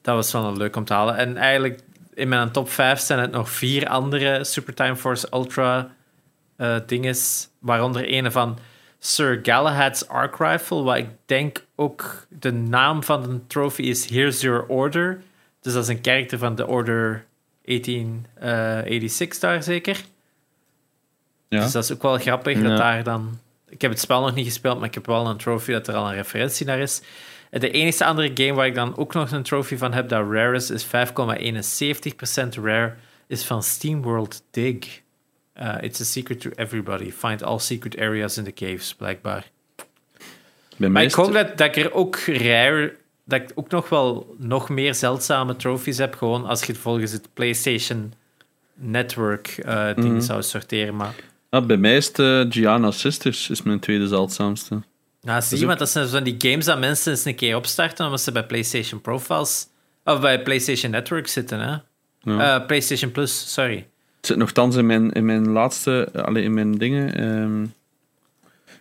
dat 0.02 0.14
was 0.14 0.32
wel 0.32 0.56
leuk 0.56 0.76
om 0.76 0.84
te 0.84 0.92
halen. 0.92 1.16
En 1.16 1.36
eigenlijk 1.36 1.80
in 2.14 2.28
mijn 2.28 2.50
top 2.50 2.70
5 2.70 3.00
zijn 3.00 3.20
het 3.20 3.30
nog 3.30 3.50
vier 3.50 3.88
andere 3.88 4.44
Super 4.44 4.74
Time 4.74 4.96
Force 4.96 5.26
Ultra 5.32 5.90
eh 6.56 6.76
dinges. 6.86 7.48
Waaronder 7.58 8.12
een 8.12 8.32
van 8.32 8.58
Sir 8.98 9.40
Galahad's 9.42 10.08
Arc 10.08 10.36
Rifle. 10.38 10.82
Wat 10.82 10.96
ik 10.96 11.08
denk 11.26 11.64
ook 11.76 12.26
de 12.28 12.52
naam 12.52 13.02
van 13.02 13.22
de 13.22 13.46
trophy 13.46 13.82
is 13.82 14.08
Here's 14.08 14.40
Your 14.40 14.64
Order. 14.66 15.22
Dus 15.60 15.72
dat 15.72 15.82
is 15.82 15.88
een 15.88 16.00
karakter 16.00 16.38
van 16.38 16.54
de 16.54 16.66
Order 16.66 17.26
1886 17.70 19.38
daar 19.38 19.62
zeker. 19.62 20.00
Ja. 21.48 21.62
Dus 21.62 21.72
dat 21.72 21.84
is 21.84 21.92
ook 21.92 22.02
wel 22.02 22.18
grappig 22.18 22.56
Ja. 22.56 22.68
dat 22.68 22.78
daar 22.78 23.02
dan... 23.02 23.38
Ik 23.68 23.80
heb 23.80 23.90
het 23.90 24.00
spel 24.00 24.20
nog 24.20 24.34
niet 24.34 24.46
gespeeld, 24.46 24.78
maar 24.78 24.88
ik 24.88 24.94
heb 24.94 25.06
wel 25.06 25.26
een 25.26 25.36
trophy 25.36 25.72
dat 25.72 25.88
er 25.88 25.94
al 25.94 26.08
een 26.08 26.14
referentie 26.14 26.66
naar 26.66 26.78
is. 26.78 27.00
De 27.50 27.70
enige 27.70 28.04
andere 28.04 28.30
game 28.34 28.52
waar 28.52 28.66
ik 28.66 28.74
dan 28.74 28.96
ook 28.96 29.14
nog 29.14 29.30
een 29.30 29.42
trophy 29.42 29.76
van 29.76 29.92
heb 29.92 30.08
dat 30.08 30.30
rare 30.30 30.56
is, 30.56 30.70
is 30.70 30.86
5,71% 30.86 30.90
rare, 32.62 32.94
is 33.26 33.44
van 33.44 33.62
SteamWorld 33.62 34.42
Dig. 34.50 35.02
Uh, 35.62 35.74
it's 35.80 36.00
a 36.00 36.04
secret 36.04 36.40
to 36.40 36.50
everybody. 36.54 37.10
Find 37.10 37.42
all 37.42 37.58
secret 37.58 37.98
areas 37.98 38.38
in 38.38 38.44
the 38.44 38.52
caves, 38.52 38.94
blijkbaar. 38.94 39.50
Bij 39.76 39.86
Maar 40.76 40.90
mij 40.90 41.04
ik 41.04 41.12
hoop 41.12 41.32
dat, 41.32 41.56
dat 41.56 41.76
ik 41.76 41.84
er 41.84 41.92
ook 41.92 42.16
rare, 42.16 42.96
dat 43.30 43.40
ik 43.40 43.50
ook 43.54 43.70
nog 43.70 43.88
wel 43.88 44.34
nog 44.38 44.68
meer 44.68 44.94
zeldzame 44.94 45.56
trophies 45.56 45.98
heb, 45.98 46.14
gewoon 46.14 46.46
als 46.46 46.60
je 46.64 46.72
het 46.72 46.80
volgens 46.80 47.12
het 47.12 47.28
PlayStation 47.34 48.12
Network 48.74 49.46
eh 49.48 49.86
ding 49.94 50.08
Mhm. 50.08 50.20
zou 50.20 50.42
sorteren. 50.42 50.96
Maar 50.96 51.14
Ah, 51.50 51.66
bij 51.66 51.76
mij 51.76 51.96
is 51.96 52.06
het 52.06 52.18
eh, 52.18 52.44
Gianna 52.48 52.90
Sisters 52.90 53.50
is 53.50 53.62
mijn 53.62 53.78
tweede 53.80 54.06
zeldzaamste. 54.08 54.82
nou, 55.22 55.42
zie 55.42 55.58
je, 55.58 55.66
want 55.66 55.78
dat 55.78 55.88
zijn 55.90 56.08
van 56.08 56.22
die 56.22 56.34
games 56.38 56.64
dat 56.64 56.78
mensen 56.78 57.10
eens 57.12 57.24
een 57.24 57.34
keer 57.34 57.56
opstarten 57.56 58.04
omdat 58.04 58.20
ze 58.20 58.32
bij 58.32 58.46
PlayStation 58.46 59.00
Profiles 59.00 59.66
of 60.04 60.20
bij 60.20 60.42
PlayStation 60.42 60.90
Network 60.90 61.26
zitten, 61.28 61.60
hè? 61.60 61.76
Ja. 62.32 62.58
Eh, 62.60 62.66
PlayStation 62.66 63.10
Plus, 63.10 63.52
sorry. 63.52 63.86
Het 64.16 64.26
zit 64.26 64.36
nogthans 64.36 64.76
in 64.76 64.86
mijn, 64.86 65.10
in 65.12 65.24
mijn 65.24 65.48
laatste, 65.48 66.08
eh, 66.12 66.22
allee, 66.22 66.42
in 66.42 66.54
mijn 66.54 66.78
dingen. 66.78 67.14
ehm 67.14 67.66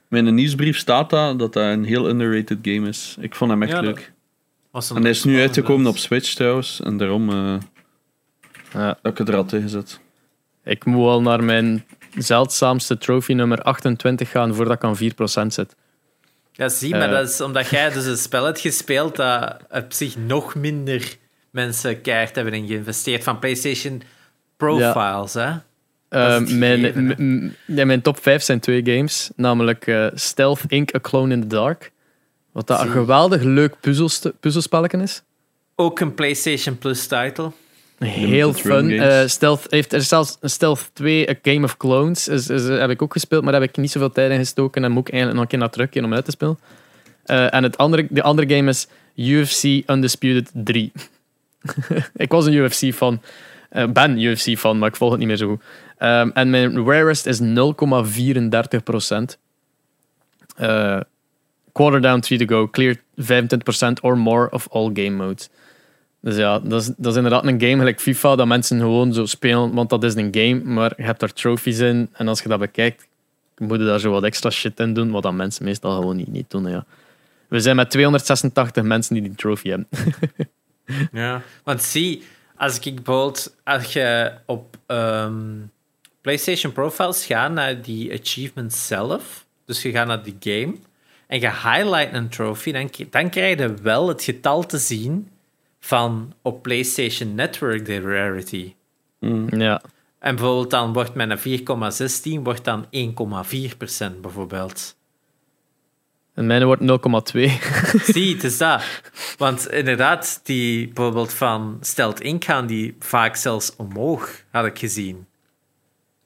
mijn 0.08 0.34
nieuwsbrief 0.36 0.78
staat 0.78 1.10
dat, 1.10 1.40
dat 1.40 1.54
dat 1.54 1.64
een 1.64 1.84
heel 1.84 2.10
underrated 2.10 2.58
game 2.62 2.88
is. 2.88 3.16
Ik 3.20 3.36
vond 3.36 3.52
hem 3.52 3.64
echt 3.64 3.72
Ja, 3.72 3.80
leuk. 3.80 4.12
En 4.72 5.02
hij 5.02 5.10
is 5.10 5.24
nu 5.24 5.40
uitgekomen 5.42 5.88
op 5.88 5.98
Switch 5.98 6.34
trouwens, 6.34 6.82
en 6.82 6.98
daarom 6.98 7.30
eh 7.30 7.56
Ja. 8.74 8.98
dat 9.02 9.12
ik 9.12 9.18
het 9.18 9.28
er 9.30 9.36
al 9.36 9.46
tegen 9.46 9.70
zet. 9.70 10.00
Ik 10.64 10.86
moet 10.86 11.04
wel 11.06 11.22
naar 11.22 11.44
mijn 11.44 11.86
zeldzaamste 12.18 12.98
trophy 12.98 13.34
nummer 13.34 13.62
28 13.62 14.30
gaan 14.30 14.56
voordat 14.56 14.76
ik 14.76 14.84
aan 14.84 14.98
4% 14.98 15.54
zit. 15.54 15.76
Ja, 16.52 16.70
zie, 16.70 16.92
maar 16.92 17.02
Eh. 17.10 17.12
dat 17.12 17.30
is 17.30 17.42
omdat 17.42 17.70
jij 17.70 17.90
dus 17.92 18.06
een 18.06 18.18
spel 18.18 18.46
hebt 18.46 18.60
gespeeld 18.60 19.16
dat 19.16 19.58
op 19.72 19.94
zich 19.94 20.18
nog 20.18 20.56
minder 20.56 21.16
mensen 21.52 22.02
keihard 22.02 22.36
hebben 22.36 22.54
in 22.54 22.68
geïnvesteerd 22.68 23.24
van 23.24 23.40
PlayStation 23.40 24.02
Profiles, 24.58 25.34
hè? 25.34 25.52
Eh, 26.10 26.40
mijn, 26.40 27.56
ja, 27.66 27.86
mijn 27.86 28.02
top 28.02 28.20
5 28.22 28.42
zijn 28.44 28.60
twee 28.60 28.82
games, 28.86 29.32
namelijk 29.36 30.10
Stealth 30.14 30.62
Inc. 30.68 30.96
A 30.96 31.00
Clone 31.00 31.34
in 31.34 31.42
the 31.42 31.48
Dark. 31.48 31.92
Wat 32.52 32.68
dat 32.68 32.82
een 32.82 32.90
geweldig 32.90 33.42
leuk 33.42 33.76
puzzelspelletje 34.40 34.98
is. 34.98 35.24
Ook 35.76 36.00
een 36.00 36.14
PlayStation 36.14 36.78
Plus 36.78 37.08
title. 37.08 37.52
Heel 38.00 38.54
fun. 38.54 38.92
Eh, 38.92 39.28
Stealth 39.28 39.66
heeft 39.70 39.94
er 39.94 40.00
is 40.00 40.08
zelfs 40.08 40.38
een 40.40 40.50
Stealth 40.50 40.90
2, 40.94 41.30
A 41.30 41.34
Game 41.42 41.64
of 41.64 41.78
Clones, 41.78 42.28
is, 42.28 42.50
is, 42.50 42.68
heb 42.68 42.90
ik 42.90 43.02
ook 43.02 43.14
gespeeld, 43.14 43.44
maar 43.44 43.52
daar 43.52 43.62
heb 43.62 43.70
ik 43.70 43.78
niet 43.78 43.92
zoveel 43.92 44.12
tijd 44.12 44.32
in 44.32 44.38
gestoken 44.38 44.84
en 44.84 44.92
moet 44.92 45.08
ik 45.08 45.14
eigenlijk 45.14 45.34
nog 45.34 45.44
een 45.44 45.50
keer 45.50 45.60
naar 45.60 45.70
terugkeren 45.70 46.08
om 46.08 46.14
uit 46.14 46.26
te 46.26 46.32
spelen. 46.32 46.60
Eh, 47.24 47.54
en 47.54 47.64
het 47.64 47.78
andere, 47.78 48.08
de 48.10 48.24
andere 48.24 48.56
game 48.56 48.70
is 48.70 48.88
UFC 49.16 49.90
Undisputed 49.90 50.50
3. 50.54 50.92
ik 52.16 52.32
was 52.32 52.46
een 52.46 52.54
UFC-fan. 52.54 53.22
eh 53.70 53.88
ben 53.88 54.22
UFC-fan, 54.22 54.80
maar 54.80 54.90
ik 54.90 54.96
volg 54.96 55.10
het 55.10 55.20
niet 55.20 55.28
meer 55.28 55.38
zo 55.38 55.48
goed. 55.48 55.62
Ehm, 55.98 56.30
en 56.34 56.50
mijn 56.50 56.86
rarest 56.86 57.26
is 57.26 57.40
0,34 57.40 59.38
Eh, 60.56 61.00
quarter 61.80 62.02
down, 62.02 62.20
three 62.20 62.38
to 62.38 62.46
go. 62.46 62.68
Clear 62.68 62.96
25% 63.16 64.04
or 64.04 64.18
more 64.18 64.50
of 64.52 64.68
all 64.72 64.90
game 64.94 65.16
modes. 65.16 65.50
Dus 66.22 66.36
ja, 66.36 66.60
dat 66.60 66.82
is, 66.82 67.16
inderdaad 67.16 67.46
een 67.46 67.62
game 67.62 67.78
gelijk 67.78 68.02
FIFA, 68.02 68.36
dat 68.36 68.48
mensen 68.48 68.80
gewoon 68.80 69.14
zo 69.14 69.26
spelen, 69.26 69.74
want 69.74 69.90
dat 69.90 70.04
is 70.04 70.16
een 70.16 70.30
game, 70.32 70.62
maar 70.64 70.94
je 70.98 71.04
hebt 71.04 71.20
daar 71.20 71.34
trophies 71.34 71.80
in. 71.80 72.10
En 72.14 72.28
als 72.28 72.42
je 72.42 72.50
dat 72.50 72.60
bekijkt, 72.60 73.08
moet 73.58 73.80
je 73.80 73.86
daar 73.86 74.00
zo 74.00 74.12
wat 74.12 74.24
extra 74.24 74.50
shit 74.50 74.80
in 74.80 74.94
doen, 74.94 75.12
wat 75.12 75.24
dan 75.24 75.36
mensen 75.36 75.66
meestal 75.66 75.96
gewoon 75.96 76.16
niet, 76.16 76.32
niet 76.32 76.50
doen. 76.50 76.70
Ja. 76.70 76.86
We 77.48 77.60
zijn 77.60 77.76
met 77.76 77.92
286 77.92 78.84
mensen 78.84 79.14
die 79.14 79.24
die 79.24 79.36
trophy 79.36 79.70
hebben. 79.70 79.88
Ja. 81.12 81.42
Want 81.64 81.82
zie, 81.84 82.24
als 82.56 82.80
ik 82.80 82.96
bijvoorbeeld, 82.96 83.56
als 83.64 83.94
je 83.94 84.32
op 84.46 84.78
ehm, 84.86 85.44
PlayStation 86.22 86.74
Profiles 86.74 87.26
gaat 87.26 87.52
naar 87.52 87.82
die 87.82 88.20
achievements 88.20 88.88
zelf, 88.88 89.46
dus 89.66 89.82
je 89.82 89.92
gaat 89.92 90.08
naar 90.08 90.24
die 90.24 90.36
game 90.40 90.76
en 91.30 91.40
je 91.40 91.50
highlight 91.50 92.14
een 92.14 92.30
trophy, 92.30 92.72
dan, 92.72 92.90
dan 93.10 93.30
krijg 93.30 93.60
je 93.60 93.74
wel 93.82 94.08
het 94.08 94.24
getal 94.24 94.66
te 94.66 94.78
zien 94.78 95.30
van 95.80 96.34
op 96.42 96.62
PlayStation 96.62 97.36
Network 97.36 97.86
de 97.86 98.02
rarity. 98.02 98.74
Ja. 99.50 99.82
En 100.20 100.36
bijvoorbeeld 100.36 100.72
dan 100.72 100.94
wordt 100.94 101.14
met 101.14 101.46
een 101.46 101.60
4,16 102.40 102.44
wordt 102.44 102.66
dan 102.66 102.86
1,4% 102.86 104.20
bijvoorbeeld. 104.22 104.96
En 106.34 106.46
mijne 106.46 106.66
wordt 106.66 106.82
0,2. 106.82 107.42
Zie, 108.14 108.34
het 108.34 108.44
is 108.44 108.58
dat. 108.68 108.84
Want 109.38 109.72
inderdaad, 109.72 110.40
die 110.44 110.88
bijvoorbeeld 110.88 111.34
van 111.34 111.78
Stelt 111.82 112.22
Inc. 112.22 112.44
gaan 112.44 112.68
die 112.68 112.96
vaak 113.00 113.36
zelfs 113.36 113.76
omhoog, 113.76 114.44
had 114.52 114.66
ik 114.66 114.80
gezien. 114.80 115.28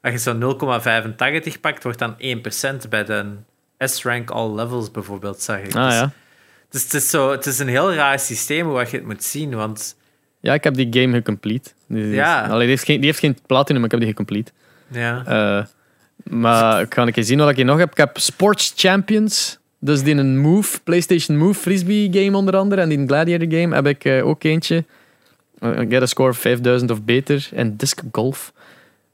Als 0.02 0.14
je 0.14 0.20
zo'n 0.20 1.54
0,85 1.54 1.60
pakt, 1.62 1.84
wordt 1.84 2.00
dan 2.00 2.16
1% 2.86 2.90
bij 2.90 3.04
de 3.04 3.36
S-rank 3.88 4.30
all 4.30 4.56
levels 4.56 4.92
bijvoorbeeld, 4.92 5.42
zag 5.42 5.60
ik. 5.60 5.76
Ah 5.76 5.86
Dus- 5.86 5.94
ja. 5.96 6.12
Dus 6.70 6.84
het 6.84 6.94
is, 6.94 7.10
zo, 7.10 7.32
het 7.32 7.46
is 7.46 7.60
een 7.60 7.68
heel 7.68 7.94
raar 7.94 8.20
systeem 8.20 8.68
hoe 8.68 8.80
je 8.80 8.86
het 8.98 9.06
moet 9.06 9.24
zien, 9.24 9.56
want 9.56 9.96
Ja, 10.40 10.54
ik 10.54 10.64
heb 10.64 10.74
die 10.76 10.88
game 11.02 11.14
gecomplete. 11.16 11.70
Die, 11.88 12.10
is- 12.10 12.16
Ja. 12.16 12.44
Allee, 12.46 12.60
die, 12.60 12.68
heeft 12.70 12.84
geen, 12.86 12.98
die 12.98 13.06
heeft 13.06 13.20
geen 13.20 13.38
platinum, 13.46 13.76
maar 13.82 13.86
ik 13.86 13.92
heb 13.92 14.00
die 14.00 14.10
gecomplete. 14.10 14.52
ja. 14.88 15.24
Eh, 15.26 15.66
maar 16.24 16.82
ik 16.82 16.94
ga 16.94 17.02
een 17.02 17.12
keer 17.12 17.24
zien 17.24 17.38
wat 17.38 17.50
ik 17.50 17.56
hier 17.56 17.66
nog 17.66 17.78
heb. 17.78 17.92
Ik 17.92 17.98
heb 17.98 18.18
Sports 18.20 18.74
Champions. 18.76 19.58
Dus 19.80 20.04
die 20.04 20.16
een 20.16 20.38
Move, 20.40 20.82
PlayStation 20.82 21.38
Move 21.38 21.60
Frisbee 21.60 22.10
game 22.12 22.38
onder 22.38 22.56
andere. 22.58 22.82
En 22.82 22.90
die 22.90 23.06
Gladiator 23.08 23.60
game 23.60 23.76
heb 23.76 23.88
ik 23.88 24.06
eh, 24.06 24.26
ook 24.28 24.44
eentje. 24.44 24.84
Eh, 25.60 25.70
get 25.90 26.02
a 26.02 26.06
score 26.06 26.30
of 26.30 26.38
5000 26.38 26.92
of 26.92 27.04
beter. 27.04 27.50
En 27.54 27.78
Disc 27.78 28.02
Golf. 28.12 28.54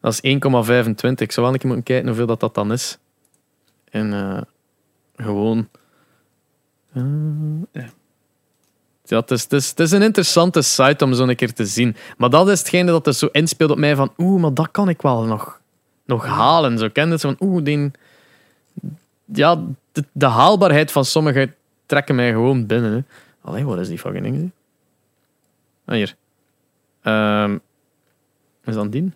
Dat 0.02 0.14
is 0.14 0.20
1,25. 0.22 1.26
Ik 1.26 1.32
zou 1.32 1.46
wel 1.46 1.54
een 1.56 1.60
keer 1.60 1.68
moeten 1.68 1.84
kijken 1.84 2.08
hoeveel 2.08 2.26
dat, 2.26 2.40
dat 2.40 2.56
dan 2.56 2.72
is. 2.72 2.98
En 3.92 4.14
eh, 4.14 4.42
gewoon... 5.20 5.70
eh, 6.94 7.04
ja. 7.72 7.90
Ja, 9.04 9.20
het, 9.20 9.32
is, 9.32 9.44
het, 9.44 9.54
is, 9.54 9.70
het 9.70 9.80
is 9.80 9.92
een 9.92 10.02
interessante 10.02 10.62
site 10.62 11.04
om 11.04 11.14
zo 11.14 11.24
een 11.24 11.36
keer 11.36 11.54
te 11.54 11.66
zien. 11.66 11.96
Maar 12.18 12.30
dat 12.30 12.50
is 12.50 12.60
hetgene 12.60 12.92
dat 12.92 13.08
er 13.08 13.14
zo 13.14 13.26
inspeelt 13.32 13.72
op 13.72 13.78
mij 13.78 13.96
van 13.96 14.14
oeh, 14.18 14.42
maar 14.42 14.54
dat 14.54 14.72
kan 14.72 14.90
ik 14.90 15.02
wel 15.02 15.24
nog, 15.24 15.62
nog 16.06 16.26
halen. 16.26 16.78
Zo 16.78 16.90
ken 16.90 17.06
je 17.06 17.12
het 17.12 17.22
zo 17.22 17.34
van 17.38 17.48
oeh, 17.48 17.64
die... 17.64 17.92
Ja, 19.26 19.62
de, 19.92 20.06
de 20.12 20.26
haalbaarheid 20.26 20.92
van 20.92 21.06
sommige 21.06 21.54
trekken 21.86 22.16
mij 22.16 22.32
gewoon 22.32 22.66
binnen. 22.66 22.92
Hè. 22.92 23.00
Allee, 23.42 23.66
wat 23.66 23.80
is 23.80 23.88
die 23.88 24.00
fucking 24.00 24.24
ding? 24.24 24.52
Ah, 25.86 25.96
hier. 25.96 26.16
Ehm, 27.02 27.58
is 28.66 28.74
dat 28.74 28.92
die? 28.92 29.12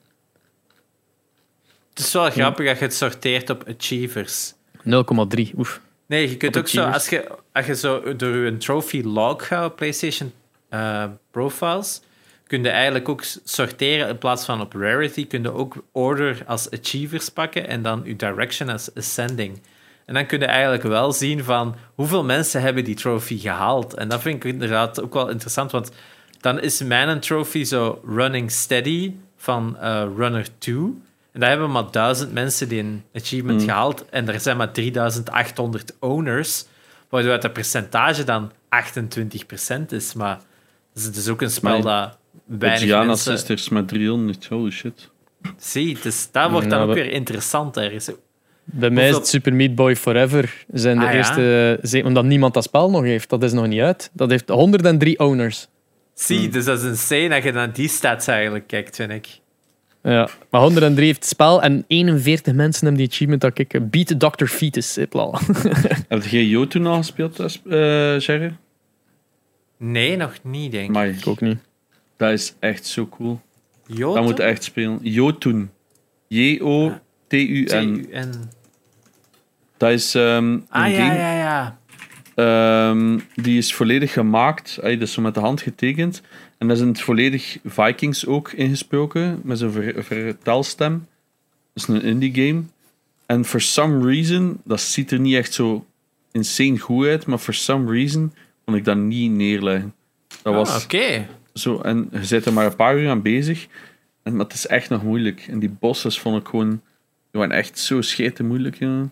Het 1.90 2.00
is 2.00 2.14
wel 2.14 2.30
grappig 2.30 2.68
dat 2.68 2.78
je 2.78 2.84
het 2.84 2.94
sorteert 2.94 3.50
op 3.50 3.64
achievers. 3.68 4.54
0,3. 4.78 5.58
Oef. 5.58 5.82
Nee, 6.06 6.30
je 6.30 6.38
kunt 6.38 6.58
ook 6.58 6.68
zo, 6.68 6.84
als 6.84 7.10
je, 7.10 7.28
als 7.52 7.66
je 7.66 7.76
zo 7.76 8.16
door 8.16 8.36
je 8.36 8.58
trophy 8.58 9.02
log 9.02 9.48
gaat 9.48 9.76
PlayStation 9.76 10.34
eh, 10.70 11.06
profiles, 11.32 12.02
kun 12.48 12.64
je 12.64 12.70
eigenlijk 12.70 13.10
ook 13.10 13.24
sorteren 13.44 14.10
in 14.10 14.18
plaats 14.18 14.46
van 14.46 14.62
op 14.62 14.74
rarity, 14.74 15.28
kun 15.28 15.42
je 15.42 15.54
ook 15.54 15.76
order 15.92 16.44
als 16.48 16.72
achievers 16.72 17.30
pakken 17.30 17.68
en 17.68 17.82
dan 17.82 18.02
je 18.06 18.16
direction 18.16 18.70
als 18.70 18.96
ascending. 18.96 19.62
En 20.06 20.14
dan 20.14 20.26
kun 20.26 20.40
je 20.40 20.46
eigenlijk 20.46 20.84
wel 20.84 21.12
zien 21.12 21.44
van 21.44 21.76
hoeveel 21.96 22.24
mensen 22.24 22.62
hebben 22.62 22.84
die 22.84 22.96
trophy 22.96 23.40
gehaald. 23.40 23.94
En 23.94 24.08
dat 24.08 24.22
vind 24.22 24.44
ik 24.44 24.54
inderdaad 24.54 25.02
ook 25.02 25.14
wel 25.14 25.30
interessant, 25.30 25.72
want 25.72 25.92
dan 26.40 26.60
is 26.60 26.82
mijn 26.82 27.20
trophy 27.20 27.64
zo 27.64 28.02
running 28.06 28.52
steady 28.52 29.14
van 29.38 29.78
eh, 29.78 30.06
runner 30.18 30.48
2. 30.58 30.76
En 31.34 31.40
daar 31.40 31.50
hebben 31.50 31.72
maar 31.72 31.92
duizend 31.92 32.34
mensen 32.34 32.68
die 32.68 32.80
een 32.80 33.04
achievement 33.14 33.64
gehaald. 33.64 34.06
En 34.10 34.28
er 34.30 34.40
zijn 34.40 34.58
maar 34.58 34.72
3800 34.72 35.94
owners. 36.00 36.66
Waardoor 37.10 37.32
het 37.32 37.54
percentage 37.54 38.24
dan 38.24 38.52
28% 38.52 39.86
is. 39.90 40.14
Maar 40.14 40.40
het 40.94 41.04
is 41.04 41.12
dus 41.12 41.28
ook 41.28 41.42
een 41.42 41.50
spel 41.50 41.72
Maar 41.82 42.08
dat 42.08 42.18
weinig 42.60 42.82
Gianna 42.82 43.06
mensen... 43.06 43.32
Sisters 43.38 43.70
met 43.70 43.88
300, 43.88 44.46
holy 44.48 44.72
shit. 44.72 45.10
Zie, 45.58 45.98
dus 46.02 46.28
dat 46.32 46.52
wordt 46.52 46.70
dan 46.70 46.80
Ja, 46.80 46.86
ook 46.86 46.94
we- 46.94 47.02
weer 47.02 47.12
interessanter. 47.12 47.92
Is- 47.92 48.10
Bij 48.64 48.90
mij 48.90 49.10
is 49.10 49.16
het 49.16 49.28
Super 49.28 49.54
Meat 49.54 49.76
Boy 49.76 49.96
Forever. 49.96 50.66
Zijn 50.74 51.00
de 51.00 51.06
Ah, 51.06 51.14
eerste, 51.14 52.04
omdat 52.06 52.24
niemand 52.26 52.54
dat 52.54 52.64
spel 52.64 52.90
nog 52.90 53.04
heeft. 53.04 53.30
Dat 53.30 53.44
is 53.44 53.52
nog 53.54 53.68
niet 53.68 53.82
uit. 53.82 54.10
Dat 54.14 54.30
heeft 54.30 54.50
103 54.50 55.20
owners. 55.20 55.68
Zie, 56.14 56.50
dus 56.50 56.66
dat 56.66 56.80
is 56.80 56.86
insane 56.86 57.30
dat 57.30 57.44
je 57.44 57.52
naar 57.52 57.74
die 57.74 57.88
stats 57.88 58.28
eigenlijk 58.28 58.68
kijkt, 58.68 58.96
vind 58.96 59.12
ik. 59.12 59.28
Ja, 60.04 60.30
maar 60.50 60.62
103 60.62 61.06
heeft 61.06 61.20
het 61.20 61.28
spel 61.28 61.62
en 61.62 61.84
41 61.88 62.54
mensen 62.54 62.86
hebben 62.86 63.02
die 63.04 63.12
achievement 63.12 63.42
dat 63.42 63.58
ik 63.60 63.74
eh, 63.74 63.82
Beat 63.82 64.20
Dr. 64.20 64.46
Fetus. 64.46 64.96
Heb 66.08 66.24
jij 66.24 66.44
Jo 66.46 66.68
toen 66.68 66.86
al 66.86 66.98
gespeeld, 66.98 67.40
uh, 67.66 68.20
Jerry? 68.20 68.56
Nee, 69.78 70.18
nog 70.18 70.34
niet, 70.44 70.72
denk 70.72 70.86
ik. 70.88 70.92
Maar 70.96 71.08
Ik 71.08 71.28
ook 71.28 71.42
niet. 71.42 71.58
dat 72.18 72.32
is 72.32 72.56
echt 72.60 72.86
zo 72.86 73.08
cool. 73.08 73.42
Jotun? 73.88 74.14
Dat 74.16 74.24
moet 74.24 74.38
je 74.38 74.44
echt 74.44 74.64
spelen. 74.64 75.00
Jotun. 75.02 75.70
J-O-T-U-N. 76.28 76.98
T-U-N. 78.08 78.30
Dat 79.78 79.92
is 79.92 80.16
ehm, 80.16 80.26
een 80.52 80.66
Ah, 80.70 80.92
ja, 80.92 81.06
game. 81.08 81.18
ja, 81.20 81.38
ja. 81.38 81.78
Ehm, 82.36 83.20
die 83.36 83.58
is 83.58 83.74
volledig 83.74 84.14
gemaakt. 84.14 84.80
Ay, 84.84 84.98
dus 84.98 85.14
zo 85.14 85.22
met 85.22 85.34
de 85.34 85.40
hand 85.40 85.62
getekend. 85.62 86.22
En 86.64 86.70
daar 86.70 86.78
is 86.78 86.84
in 86.84 86.88
het 86.90 87.02
volledig 87.02 87.58
Vikings 87.64 88.26
ook 88.26 88.52
ingesproken. 88.52 89.40
Met 89.44 89.58
zo'n 89.60 89.72
ver- 89.72 90.04
vertelstem. 90.04 91.08
Dat 91.74 91.84
is 91.84 91.88
een 91.96 92.02
indie 92.02 92.34
game. 92.34 92.64
En 93.26 93.46
for 93.46 93.62
some 93.62 94.06
reason, 94.06 94.62
dat 94.64 94.82
ziet 94.82 95.12
er 95.12 95.20
niet 95.20 95.36
echt 95.36 95.54
zo 95.54 95.86
insane 96.32 96.78
goed 96.80 97.06
uit. 97.06 97.26
Maar 97.26 97.38
for 97.38 97.54
some 97.54 97.92
reason 97.92 98.34
kon 98.66 98.76
ik 98.76 98.86
dat 98.86 98.98
niet 98.98 99.32
neerleggen. 99.32 99.94
Dat 100.42 100.54
was 100.54 100.70
Ah, 100.70 100.84
Oké. 100.84 101.28
zo. 101.54 101.80
En 101.80 102.10
je 102.12 102.26
zit 102.26 102.46
er 102.46 102.54
maar 102.54 102.66
een 102.66 102.76
paar 102.76 102.98
uur 103.00 103.10
aan 103.10 103.22
bezig. 103.22 103.68
En, 104.24 104.36
maar 104.36 104.46
het 104.46 104.54
is 104.54 104.68
echt 104.68 104.90
nog 104.90 105.04
moeilijk. 105.04 105.46
En 105.50 105.60
die 105.60 105.70
bosses 105.80 106.20
vond 106.20 106.42
ik 106.42 106.48
gewoon, 106.48 106.70
die 107.32 107.42
waren 107.42 107.56
echt 107.56 107.80
zo 107.80 108.02
scheten 108.02 108.48
moeilijk. 108.48 108.76
jongen. 108.80 109.12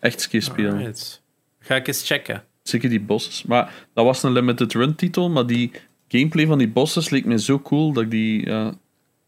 Echt 0.00 0.22
een 0.24 0.28
keer 0.30 0.42
spelen. 0.42 0.72
Alright. 0.72 1.22
Ga 1.58 1.74
ik 1.74 1.86
eens 1.86 2.06
checken. 2.06 2.44
Zeker 2.62 2.88
die 2.88 3.00
bosses. 3.00 3.42
Maar 3.42 3.86
dat 3.94 4.04
was 4.04 4.22
een 4.22 4.32
limited 4.32 4.72
run 4.72 4.94
titel, 4.94 5.30
maar 5.30 5.46
die 5.46 5.70
gameplay 6.08 6.46
van 6.46 6.58
die 6.58 6.68
bosses 6.68 7.10
leek 7.10 7.24
me 7.24 7.38
zo 7.38 7.60
cool 7.60 7.92
dat 7.92 8.02
ik 8.02 8.10
die. 8.10 8.46
Ja, 8.46 8.74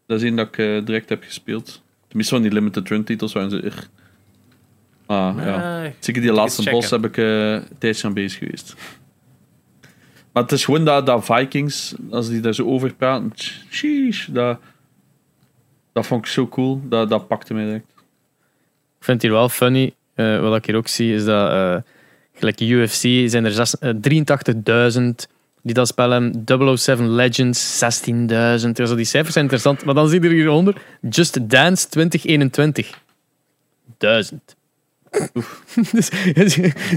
dat 0.05 0.17
is 0.17 0.23
één 0.23 0.35
dat 0.35 0.47
ik 0.47 0.57
eh, 0.57 0.85
direct 0.85 1.09
heb 1.09 1.23
gespeeld. 1.23 1.81
Tenminste, 2.07 2.33
van 2.35 2.43
die 2.43 2.51
limited 2.53 2.89
run 2.89 3.03
titels 3.03 3.33
waren 3.33 3.49
ze 3.49 3.61
er. 3.61 3.87
Ah, 5.05 5.35
ja. 5.45 5.83
Eh, 5.85 5.91
Zeker 5.99 6.21
die 6.21 6.31
laatste 6.31 6.61
checken. 6.61 6.79
bos 6.79 6.89
heb 6.89 7.05
ik 7.05 7.17
eh 7.17 7.51
een 7.53 7.63
tijdje 7.77 8.07
aan 8.07 8.13
bezig 8.13 8.39
geweest. 8.39 8.75
Maar 10.31 10.43
het 10.43 10.51
is 10.51 10.65
gewoon 10.65 10.85
dat, 10.85 11.05
dat 11.05 11.25
Vikings, 11.25 11.95
als 12.11 12.29
die 12.29 12.39
daar 12.39 12.53
zo 12.53 12.65
over 12.65 12.93
praten, 12.93 13.31
sheesh, 13.69 14.27
dat, 14.27 14.59
dat 15.93 16.05
vond 16.07 16.25
ik 16.25 16.31
zo 16.31 16.47
cool. 16.47 16.81
Dat, 16.83 17.09
dat 17.09 17.27
pakte 17.27 17.53
mij 17.53 17.63
direct. 17.65 17.85
Ik 18.99 19.05
vind 19.05 19.21
het 19.21 19.21
hier 19.21 19.31
wel 19.39 19.49
funny. 19.49 19.93
eh, 20.13 20.39
wat 20.39 20.55
ik 20.57 20.65
hier 20.65 20.75
ook 20.75 20.87
zie, 20.87 21.13
is 21.13 21.25
dat 21.25 21.51
eh, 21.51 21.77
gelijk 22.33 22.59
UFC 22.61 23.29
zijn 23.29 23.45
er 23.45 23.51
zes- 23.51 23.77
eh, 23.79 23.89
83.000 24.01 25.27
die 25.61 25.73
dat 25.73 25.87
spelen. 25.87 26.43
007 26.75 27.15
Legends 27.15 27.83
16.000. 28.09 28.25
Dus 28.71 28.95
die 28.95 29.05
cijfers 29.05 29.33
zijn 29.33 29.45
interessant. 29.45 29.85
Maar 29.85 29.95
dan 29.95 30.09
zie 30.09 30.21
je 30.21 30.27
er 30.27 30.33
hieronder 30.33 30.75
Just 31.09 31.49
Dance 31.49 31.87
2021. 31.87 32.99
1000. 33.97 34.57
dus, 35.91 36.09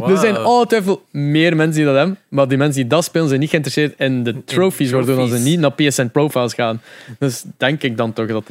Er 0.00 0.18
zijn 0.18 0.36
altijd 0.36 0.84
meer 1.10 1.56
mensen 1.56 1.76
die 1.76 1.84
dat 1.84 1.96
hebben, 1.96 2.18
maar 2.28 2.48
die 2.48 2.58
mensen 2.58 2.80
die 2.80 2.90
dat 2.90 3.04
spelen 3.04 3.28
zijn 3.28 3.40
niet 3.40 3.50
geïnteresseerd 3.50 3.94
in 3.98 4.22
de 4.22 4.44
trophies, 4.44 4.90
waardoor 4.90 5.28
ze 5.28 5.38
niet 5.38 5.58
naar 5.58 5.72
PSN 5.72 6.08
profiles 6.08 6.54
gaan. 6.54 6.82
Dus 7.18 7.44
denk 7.56 7.82
ik 7.82 7.96
dan 7.96 8.12
toch 8.12 8.26
dat 8.26 8.44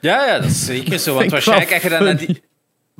Ja, 0.00 0.26
ja, 0.26 0.38
dat 0.38 0.50
is 0.50 0.64
zeker 0.64 0.98
zo. 0.98 1.14
Want 1.14 1.30
waarschijnlijk 1.36 1.72
als 1.72 1.82
je 1.82 1.88
dan 1.88 2.16
die, 2.16 2.42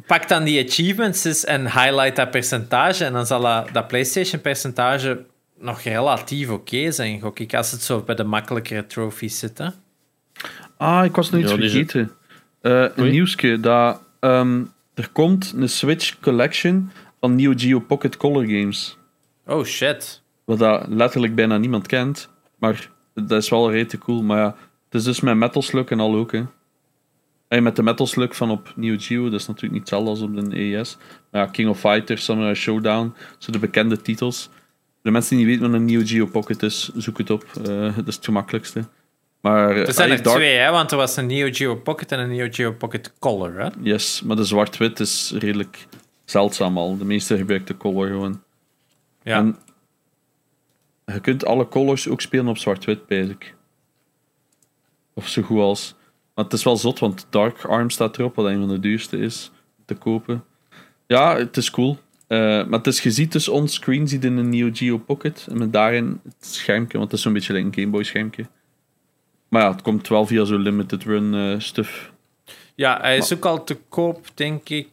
pak 0.06 0.28
dan 0.28 0.44
die 0.44 0.66
achievements 0.66 1.44
en 1.44 1.64
highlight 1.64 2.16
dat 2.16 2.30
percentage 2.30 3.04
en 3.04 3.12
dan 3.12 3.26
zal 3.26 3.40
dat, 3.40 3.68
dat 3.72 3.88
PlayStation-percentage 3.88 5.24
nog 5.60 5.80
relatief 5.80 6.50
oké 6.50 6.92
zijn, 6.92 7.20
gok 7.20 7.38
ik, 7.38 7.54
als 7.54 7.70
het 7.70 7.82
zo 7.82 8.00
bij 8.00 8.14
de 8.14 8.24
makkelijkere 8.24 8.86
trophies 8.86 9.38
zit. 9.38 9.58
Hè? 9.58 9.68
Ah, 10.76 11.04
ik 11.04 11.16
was 11.16 11.30
nog 11.30 11.40
iets 11.40 11.50
Ja, 11.50 11.56
vergeten. 11.56 12.10
Eh, 12.60 12.86
een 12.94 13.10
nieuwsje. 13.10 13.60
Dat, 13.60 14.02
ehm, 14.20 14.64
er 14.94 15.08
komt 15.12 15.52
een 15.56 15.68
Switch 15.68 16.18
Collection 16.20 16.90
van 17.20 17.34
Neo 17.34 17.52
Geo 17.56 17.80
Pocket 17.80 18.16
Color 18.16 18.44
Games. 18.44 18.96
Oh 19.46 19.64
shit. 19.64 20.22
Wat 20.44 20.58
dat 20.58 20.86
letterlijk 20.88 21.34
bijna 21.34 21.58
niemand 21.58 21.86
kent. 21.86 22.28
Maar 22.58 22.90
dat 23.14 23.42
is 23.42 23.48
wel 23.48 23.70
rete 23.70 23.98
cool. 23.98 24.22
Maar 24.22 24.38
ja, 24.38 24.56
het 24.84 24.94
is 24.94 25.04
dus 25.04 25.20
met 25.20 25.36
Metal 25.36 25.62
Slug 25.62 25.88
en 25.88 26.00
al 26.00 26.14
ook. 26.14 26.32
Hè. 26.32 26.42
En 27.48 27.62
met 27.62 27.76
de 27.76 27.82
Metal 27.82 28.06
Slug 28.06 28.36
van 28.36 28.50
op 28.50 28.72
Neo 28.76 28.96
Geo, 28.98 29.24
dat 29.30 29.40
is 29.40 29.46
natuurlijk 29.46 29.72
niet 29.72 29.80
hetzelfde 29.80 30.10
als 30.10 30.20
op 30.20 30.50
de 30.50 30.56
ES. 30.56 30.96
Maar 31.30 31.42
ja, 31.42 31.50
King 31.50 31.68
of 31.68 31.78
Fighters, 31.78 32.24
Samurai 32.24 32.54
Showdown, 32.54 33.14
zo 33.38 33.52
de 33.52 33.58
bekende 33.58 34.00
titels. 34.00 34.50
De 35.08 35.14
mensen 35.14 35.36
die 35.36 35.46
niet 35.46 35.54
weten 35.54 35.70
wat 35.70 35.80
een 35.80 35.86
Neo 35.86 36.00
Geo 36.04 36.26
Pocket 36.26 36.62
is, 36.62 36.90
zoek 36.94 37.18
het 37.18 37.30
op. 37.30 37.44
Eh, 37.44 37.96
dat 37.96 38.06
is 38.06 38.14
het 38.14 38.24
gemakkelijkste. 38.24 38.84
Maar, 39.40 39.76
Er 39.76 39.92
zijn 39.92 40.10
ah, 40.10 40.16
er 40.16 40.22
Dark- 40.22 40.36
twee, 40.36 40.56
hè, 40.56 40.70
want 40.70 40.90
er 40.90 40.96
was 40.96 41.16
een 41.16 41.26
Neo 41.26 41.48
Geo 41.52 41.76
Pocket 41.76 42.12
en 42.12 42.18
een 42.18 42.28
Neo 42.28 42.48
Geo 42.50 42.72
Pocket 42.72 43.12
Color. 43.18 43.60
Hè? 43.60 43.68
Yes, 43.80 44.22
maar 44.22 44.36
de 44.36 44.44
zwart-wit 44.44 45.00
is 45.00 45.34
redelijk 45.38 45.86
zeldzaam 46.24 46.78
al. 46.78 46.96
De 46.96 47.04
meeste 47.04 47.36
gebruiken 47.36 47.74
de 47.74 47.80
color 47.80 48.06
gewoon. 48.06 48.42
Ja. 49.22 49.36
En 49.38 49.56
je 51.04 51.20
kunt 51.20 51.44
alle 51.44 51.68
colors 51.68 52.08
ook 52.08 52.20
spelen 52.20 52.48
op 52.48 52.58
zwart-wit, 52.58 53.00
ik. 53.08 53.54
Of 55.14 55.28
zo 55.28 55.42
goed 55.42 55.60
als. 55.60 55.94
Maar 56.34 56.44
het 56.44 56.54
is 56.54 56.62
wel 56.64 56.76
zot, 56.76 56.98
want 56.98 57.26
Dark 57.30 57.64
Arm 57.64 57.90
staat 57.90 58.18
erop, 58.18 58.34
wat 58.34 58.46
een 58.46 58.58
van 58.58 58.68
de 58.68 58.80
duurste 58.80 59.18
is 59.18 59.50
te 59.84 59.94
kopen. 59.94 60.44
Ja, 61.06 61.36
het 61.36 61.56
is 61.56 61.70
cool. 61.70 61.98
Eh, 62.28 62.38
maar 62.38 62.78
het 62.78 62.86
is, 62.86 63.02
je 63.02 63.10
ziet 63.10 63.32
dus 63.32 63.48
onscreen 63.48 64.08
ziet 64.08 64.24
in 64.24 64.36
een 64.36 64.48
Neo 64.48 64.70
Geo 64.72 64.98
Pocket. 64.98 65.46
En 65.50 65.58
met 65.58 65.72
daarin 65.72 66.20
het 66.24 66.46
schermpje, 66.46 66.98
want 66.98 67.10
het 67.10 67.18
is 67.18 67.24
zo'n 67.24 67.32
beetje 67.32 67.52
like 67.52 67.66
een 67.66 67.74
Game 67.74 67.86
Boy 67.86 68.04
schermpje. 68.04 68.46
Maar 69.48 69.62
ja, 69.62 69.70
het 69.70 69.82
komt 69.82 70.08
wel 70.08 70.26
via 70.26 70.44
zo'n 70.44 70.60
limited 70.62 71.04
run 71.04 71.34
eh 71.34 71.60
stuff. 71.60 72.12
ja, 72.74 72.98
hij 73.00 73.16
is 73.16 73.32
ook 73.34 73.44
al 73.44 73.64
te 73.64 73.78
koop, 73.88 74.26
denk 74.34 74.68
ik. 74.68 74.90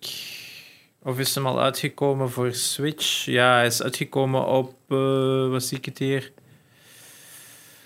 Of 1.04 1.20
is 1.20 1.36
hem 1.36 1.46
al 1.46 1.62
uitgekomen 1.62 2.32
voor 2.32 2.54
Switch? 2.54 3.26
Ja, 3.26 3.56
hij 3.56 3.66
is 3.66 3.84
uitgekomen 3.84 4.46
op... 4.48 4.74
eh 4.88 5.48
wat 5.50 5.64
zie 5.64 5.78
ik 5.78 5.86
het 5.86 5.98
hier? 5.98 6.32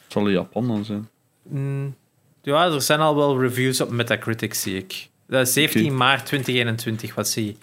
Het 0.04 0.12
zal 0.12 0.26
in 0.28 0.34
Japan 0.34 0.68
dan 0.68 0.86
zijn. 0.86 1.10
Mm, 1.42 1.96
ja, 2.42 2.66
er 2.66 2.82
zijn 2.82 3.00
al 3.00 3.16
wel 3.16 3.42
reviews 3.42 3.82
op 3.82 3.90
Metacritic, 3.90 4.54
zie 4.54 4.78
ik. 4.78 5.08
Dat 5.28 5.48
is 5.48 5.54
17 5.54 5.86
Oké. 5.86 5.94
maart 5.94 6.26
2021, 6.26 7.16
wat 7.16 7.30
zie 7.30 7.46
je? 7.46 7.56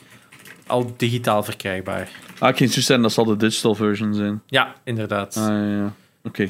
Al 0.67 0.93
digitaal 0.97 1.43
verkrijgbaar. 1.43 2.09
Ah, 2.39 2.49
ik 2.49 2.57
ging 2.57 2.71
zo 2.71 2.81
zijn, 2.81 3.03
dat 3.03 3.13
zal 3.13 3.25
de 3.25 3.37
digital 3.37 3.75
version 3.75 4.15
zijn. 4.15 4.43
Ja, 4.47 4.75
inderdaad. 4.85 5.37
Ah, 5.37 5.47
ja, 5.47 5.67
ja. 5.67 5.93
Oké. 6.23 6.49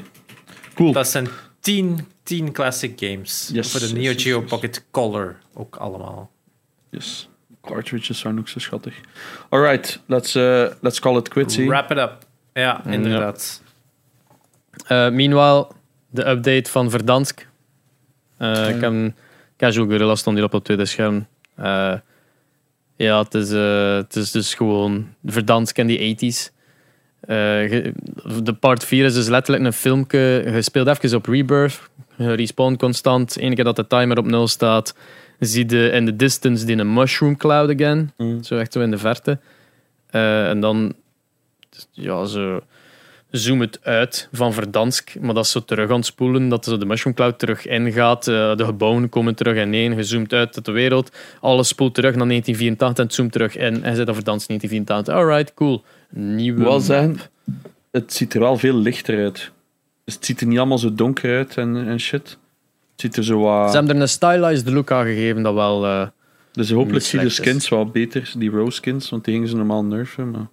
Cool. 0.74 0.92
Dat 0.92 1.08
zijn 1.08 1.28
10, 1.60 2.06
10 2.22 2.52
classic 2.52 2.92
games. 3.00 3.50
Yes, 3.52 3.70
voor 3.70 3.80
de 3.80 3.92
Neo 3.92 4.02
yes, 4.12 4.22
Geo 4.22 4.40
yes. 4.40 4.50
Pocket 4.50 4.84
Color 4.90 5.38
ook 5.54 5.76
allemaal. 5.76 6.30
Yes. 6.90 7.28
Cartridges 7.62 8.18
zijn 8.18 8.38
ook 8.38 8.48
zo 8.48 8.58
schattig. 8.58 9.00
Alright, 9.48 10.00
let's, 10.06 10.34
uh, 10.34 10.66
let's 10.80 11.00
call 11.00 11.16
it 11.16 11.28
quits. 11.28 11.56
Wrap 11.56 11.90
it 11.90 11.98
up. 11.98 12.26
Ja, 12.52 12.84
inderdaad. 12.84 13.62
Eh, 14.86 15.08
meanwhile, 15.10 15.68
de 16.10 16.28
update 16.28 16.70
van 16.70 16.90
Verdansk. 16.90 17.48
Eh, 18.36 18.68
Ik 18.68 18.80
heb 18.80 18.82
een 18.82 19.14
Casual 19.56 19.86
Gorilla 19.86 20.14
stond 20.14 20.36
hier 20.36 20.44
op 20.44 20.52
het 20.52 20.64
tweede 20.64 20.84
scherm. 20.84 21.26
Ja, 22.96 23.22
het 23.22 23.34
is, 23.34 23.52
eh, 23.52 23.96
het 23.96 24.16
is 24.16 24.30
dus 24.30 24.54
gewoon 24.54 25.14
Verdansk 25.24 25.78
in 25.78 25.86
die 25.86 25.98
80s. 25.98 26.50
Eh, 27.20 27.92
de 28.42 28.56
part 28.60 28.84
4 28.84 29.04
is 29.04 29.14
dus 29.14 29.28
letterlijk 29.28 29.66
een 29.66 29.72
filmpje. 29.72 30.42
Je 30.52 30.62
speelt 30.62 30.86
even 30.86 31.16
op 31.16 31.26
Rebirth. 31.26 31.90
Je 32.16 32.32
respawn 32.32 32.76
constant. 32.76 33.40
Eén 33.40 33.54
keer 33.54 33.64
dat 33.64 33.76
de 33.76 33.86
timer 33.86 34.18
op 34.18 34.26
0 34.26 34.48
staat, 34.48 34.94
zie 35.38 35.70
je 35.70 35.90
in 35.90 36.04
de 36.04 36.16
distance 36.16 36.66
die 36.66 36.76
een 36.76 36.92
mushroom 36.92 37.36
cloud 37.36 37.70
again. 37.70 38.12
Mm. 38.16 38.42
Zo 38.42 38.56
echt 38.56 38.72
zo 38.72 38.80
in 38.80 38.90
de 38.90 38.98
verte. 38.98 39.38
Eh, 40.10 40.48
en 40.48 40.60
dan 40.60 40.94
ja, 41.92 42.24
zo 42.24 42.60
zoom 43.30 43.60
het 43.60 43.78
uit 43.82 44.28
van 44.32 44.52
Verdansk, 44.52 45.20
maar 45.20 45.34
dat 45.34 45.44
is 45.44 45.50
zo 45.50 45.60
terug 45.64 45.90
aan 45.90 45.96
het 45.96 46.06
spoelen, 46.06 46.48
dat 46.48 46.64
zo 46.64 46.78
de 46.78 46.86
Mushroom 46.86 47.14
Cloud 47.14 47.38
terug 47.38 47.66
ingaat, 47.66 48.28
eh, 48.28 48.56
de 48.56 48.64
gebouwen 48.64 49.08
komen 49.08 49.34
terug 49.34 49.62
ineen, 49.62 49.96
je 49.96 50.02
zoomt 50.02 50.32
uit 50.32 50.56
uit 50.56 50.64
de 50.64 50.72
wereld, 50.72 51.16
alles 51.40 51.68
spoelt 51.68 51.94
terug 51.94 52.14
naar 52.14 52.26
1984 52.26 52.98
en 52.98 53.04
het 53.04 53.14
zoomt 53.14 53.32
terug 53.32 53.56
in 53.56 53.84
en 53.84 53.96
zit 53.96 54.08
op 54.08 54.14
Verdansk 54.14 54.48
1984. 54.48 55.14
Alright, 55.14 55.54
cool. 55.54 55.84
Nieuwe 56.10 56.64
het 57.90 58.12
ziet 58.12 58.34
er 58.34 58.40
wel 58.40 58.56
veel 58.58 58.74
lichter 58.74 59.18
uit. 59.24 59.50
Dus 60.04 60.14
het 60.14 60.24
ziet 60.24 60.40
er 60.40 60.46
niet 60.46 60.58
allemaal 60.58 60.78
zo 60.78 60.94
donker 60.94 61.36
uit 61.36 61.56
en, 61.56 61.86
en 61.88 62.00
shit. 62.00 62.38
Het 62.92 63.00
ziet 63.00 63.16
er 63.16 63.24
zo 63.24 63.40
wat... 63.40 63.70
Ze 63.70 63.76
hebben 63.76 63.96
er 63.96 64.02
een 64.02 64.08
stylized 64.08 64.68
look 64.68 64.90
aan 64.90 65.04
gegeven, 65.04 65.42
dat 65.42 65.54
wel... 65.54 65.84
eh, 65.86 66.06
Dus 66.52 66.70
hopelijk 66.70 66.92
niet 66.92 67.04
zie 67.04 67.18
je 67.18 67.24
de 67.24 67.30
is. 67.30 67.36
skins 67.36 67.68
wel 67.68 67.86
beter, 67.86 68.32
die 68.38 68.50
rose 68.50 68.76
skins, 68.76 69.10
want 69.10 69.24
die 69.24 69.34
gingen 69.34 69.48
ze 69.48 69.56
normaal 69.56 69.84
nerven. 69.84 70.30
Maar... 70.30 70.46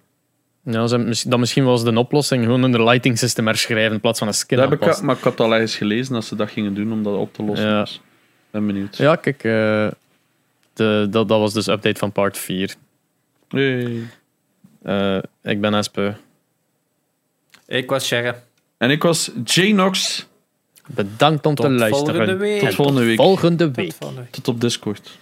ja, 0.64 0.86
dat 1.26 1.38
misschien 1.38 1.64
was 1.64 1.84
de 1.84 1.98
oplossing, 1.98 2.44
gewoon 2.44 2.62
een 2.62 2.84
lighting 2.84 3.18
system 3.18 3.46
herschrijven 3.46 3.92
in 3.92 4.00
plaats 4.00 4.18
van 4.18 4.28
een 4.28 4.34
skin 4.34 4.58
Dat 4.58 4.70
heb 4.70 4.82
ik, 4.82 5.00
maar 5.02 5.16
ik 5.16 5.22
had 5.22 5.40
al 5.40 5.52
ergens 5.52 5.76
gelezen 5.76 6.14
dat 6.14 6.24
ze 6.24 6.36
dat 6.36 6.50
gingen 6.50 6.74
doen 6.74 6.92
om 6.92 7.02
dat 7.02 7.16
op 7.16 7.34
te 7.34 7.42
lossen. 7.42 7.68
Ja. 7.68 7.80
Dus 7.80 8.00
ben 8.50 8.66
benieuwd. 8.66 8.96
Ja, 8.96 9.16
kijk, 9.16 9.44
eh, 9.44 9.88
de, 10.72 11.06
dat, 11.10 11.28
dat 11.28 11.28
was 11.28 11.52
dus 11.52 11.66
update 11.66 11.98
van 11.98 12.12
part 12.12 12.38
4. 12.38 12.74
Hey. 13.48 14.02
Eh, 14.82 15.18
ik 15.42 15.60
ben 15.60 15.74
Espe. 15.74 16.14
Ik 17.66 17.90
was 17.90 18.06
Sherry. 18.06 18.34
En 18.76 18.90
ik 18.90 19.02
was 19.02 19.30
J-Nox. 19.44 20.26
Bedankt 20.86 21.46
om 21.46 21.54
Tot 21.54 21.66
te 21.66 21.72
luisteren. 21.72 22.14
volgende 22.14 22.36
week. 22.36 22.60
Tot 22.60 22.74
volgende 22.74 23.04
week. 23.04 23.16
Volgende 23.16 23.64
Tot 23.64 23.76
week. 23.76 23.92
volgende 23.92 24.22
week. 24.22 24.32
Tot 24.32 24.48
op 24.48 24.60
Discord. 24.60 25.18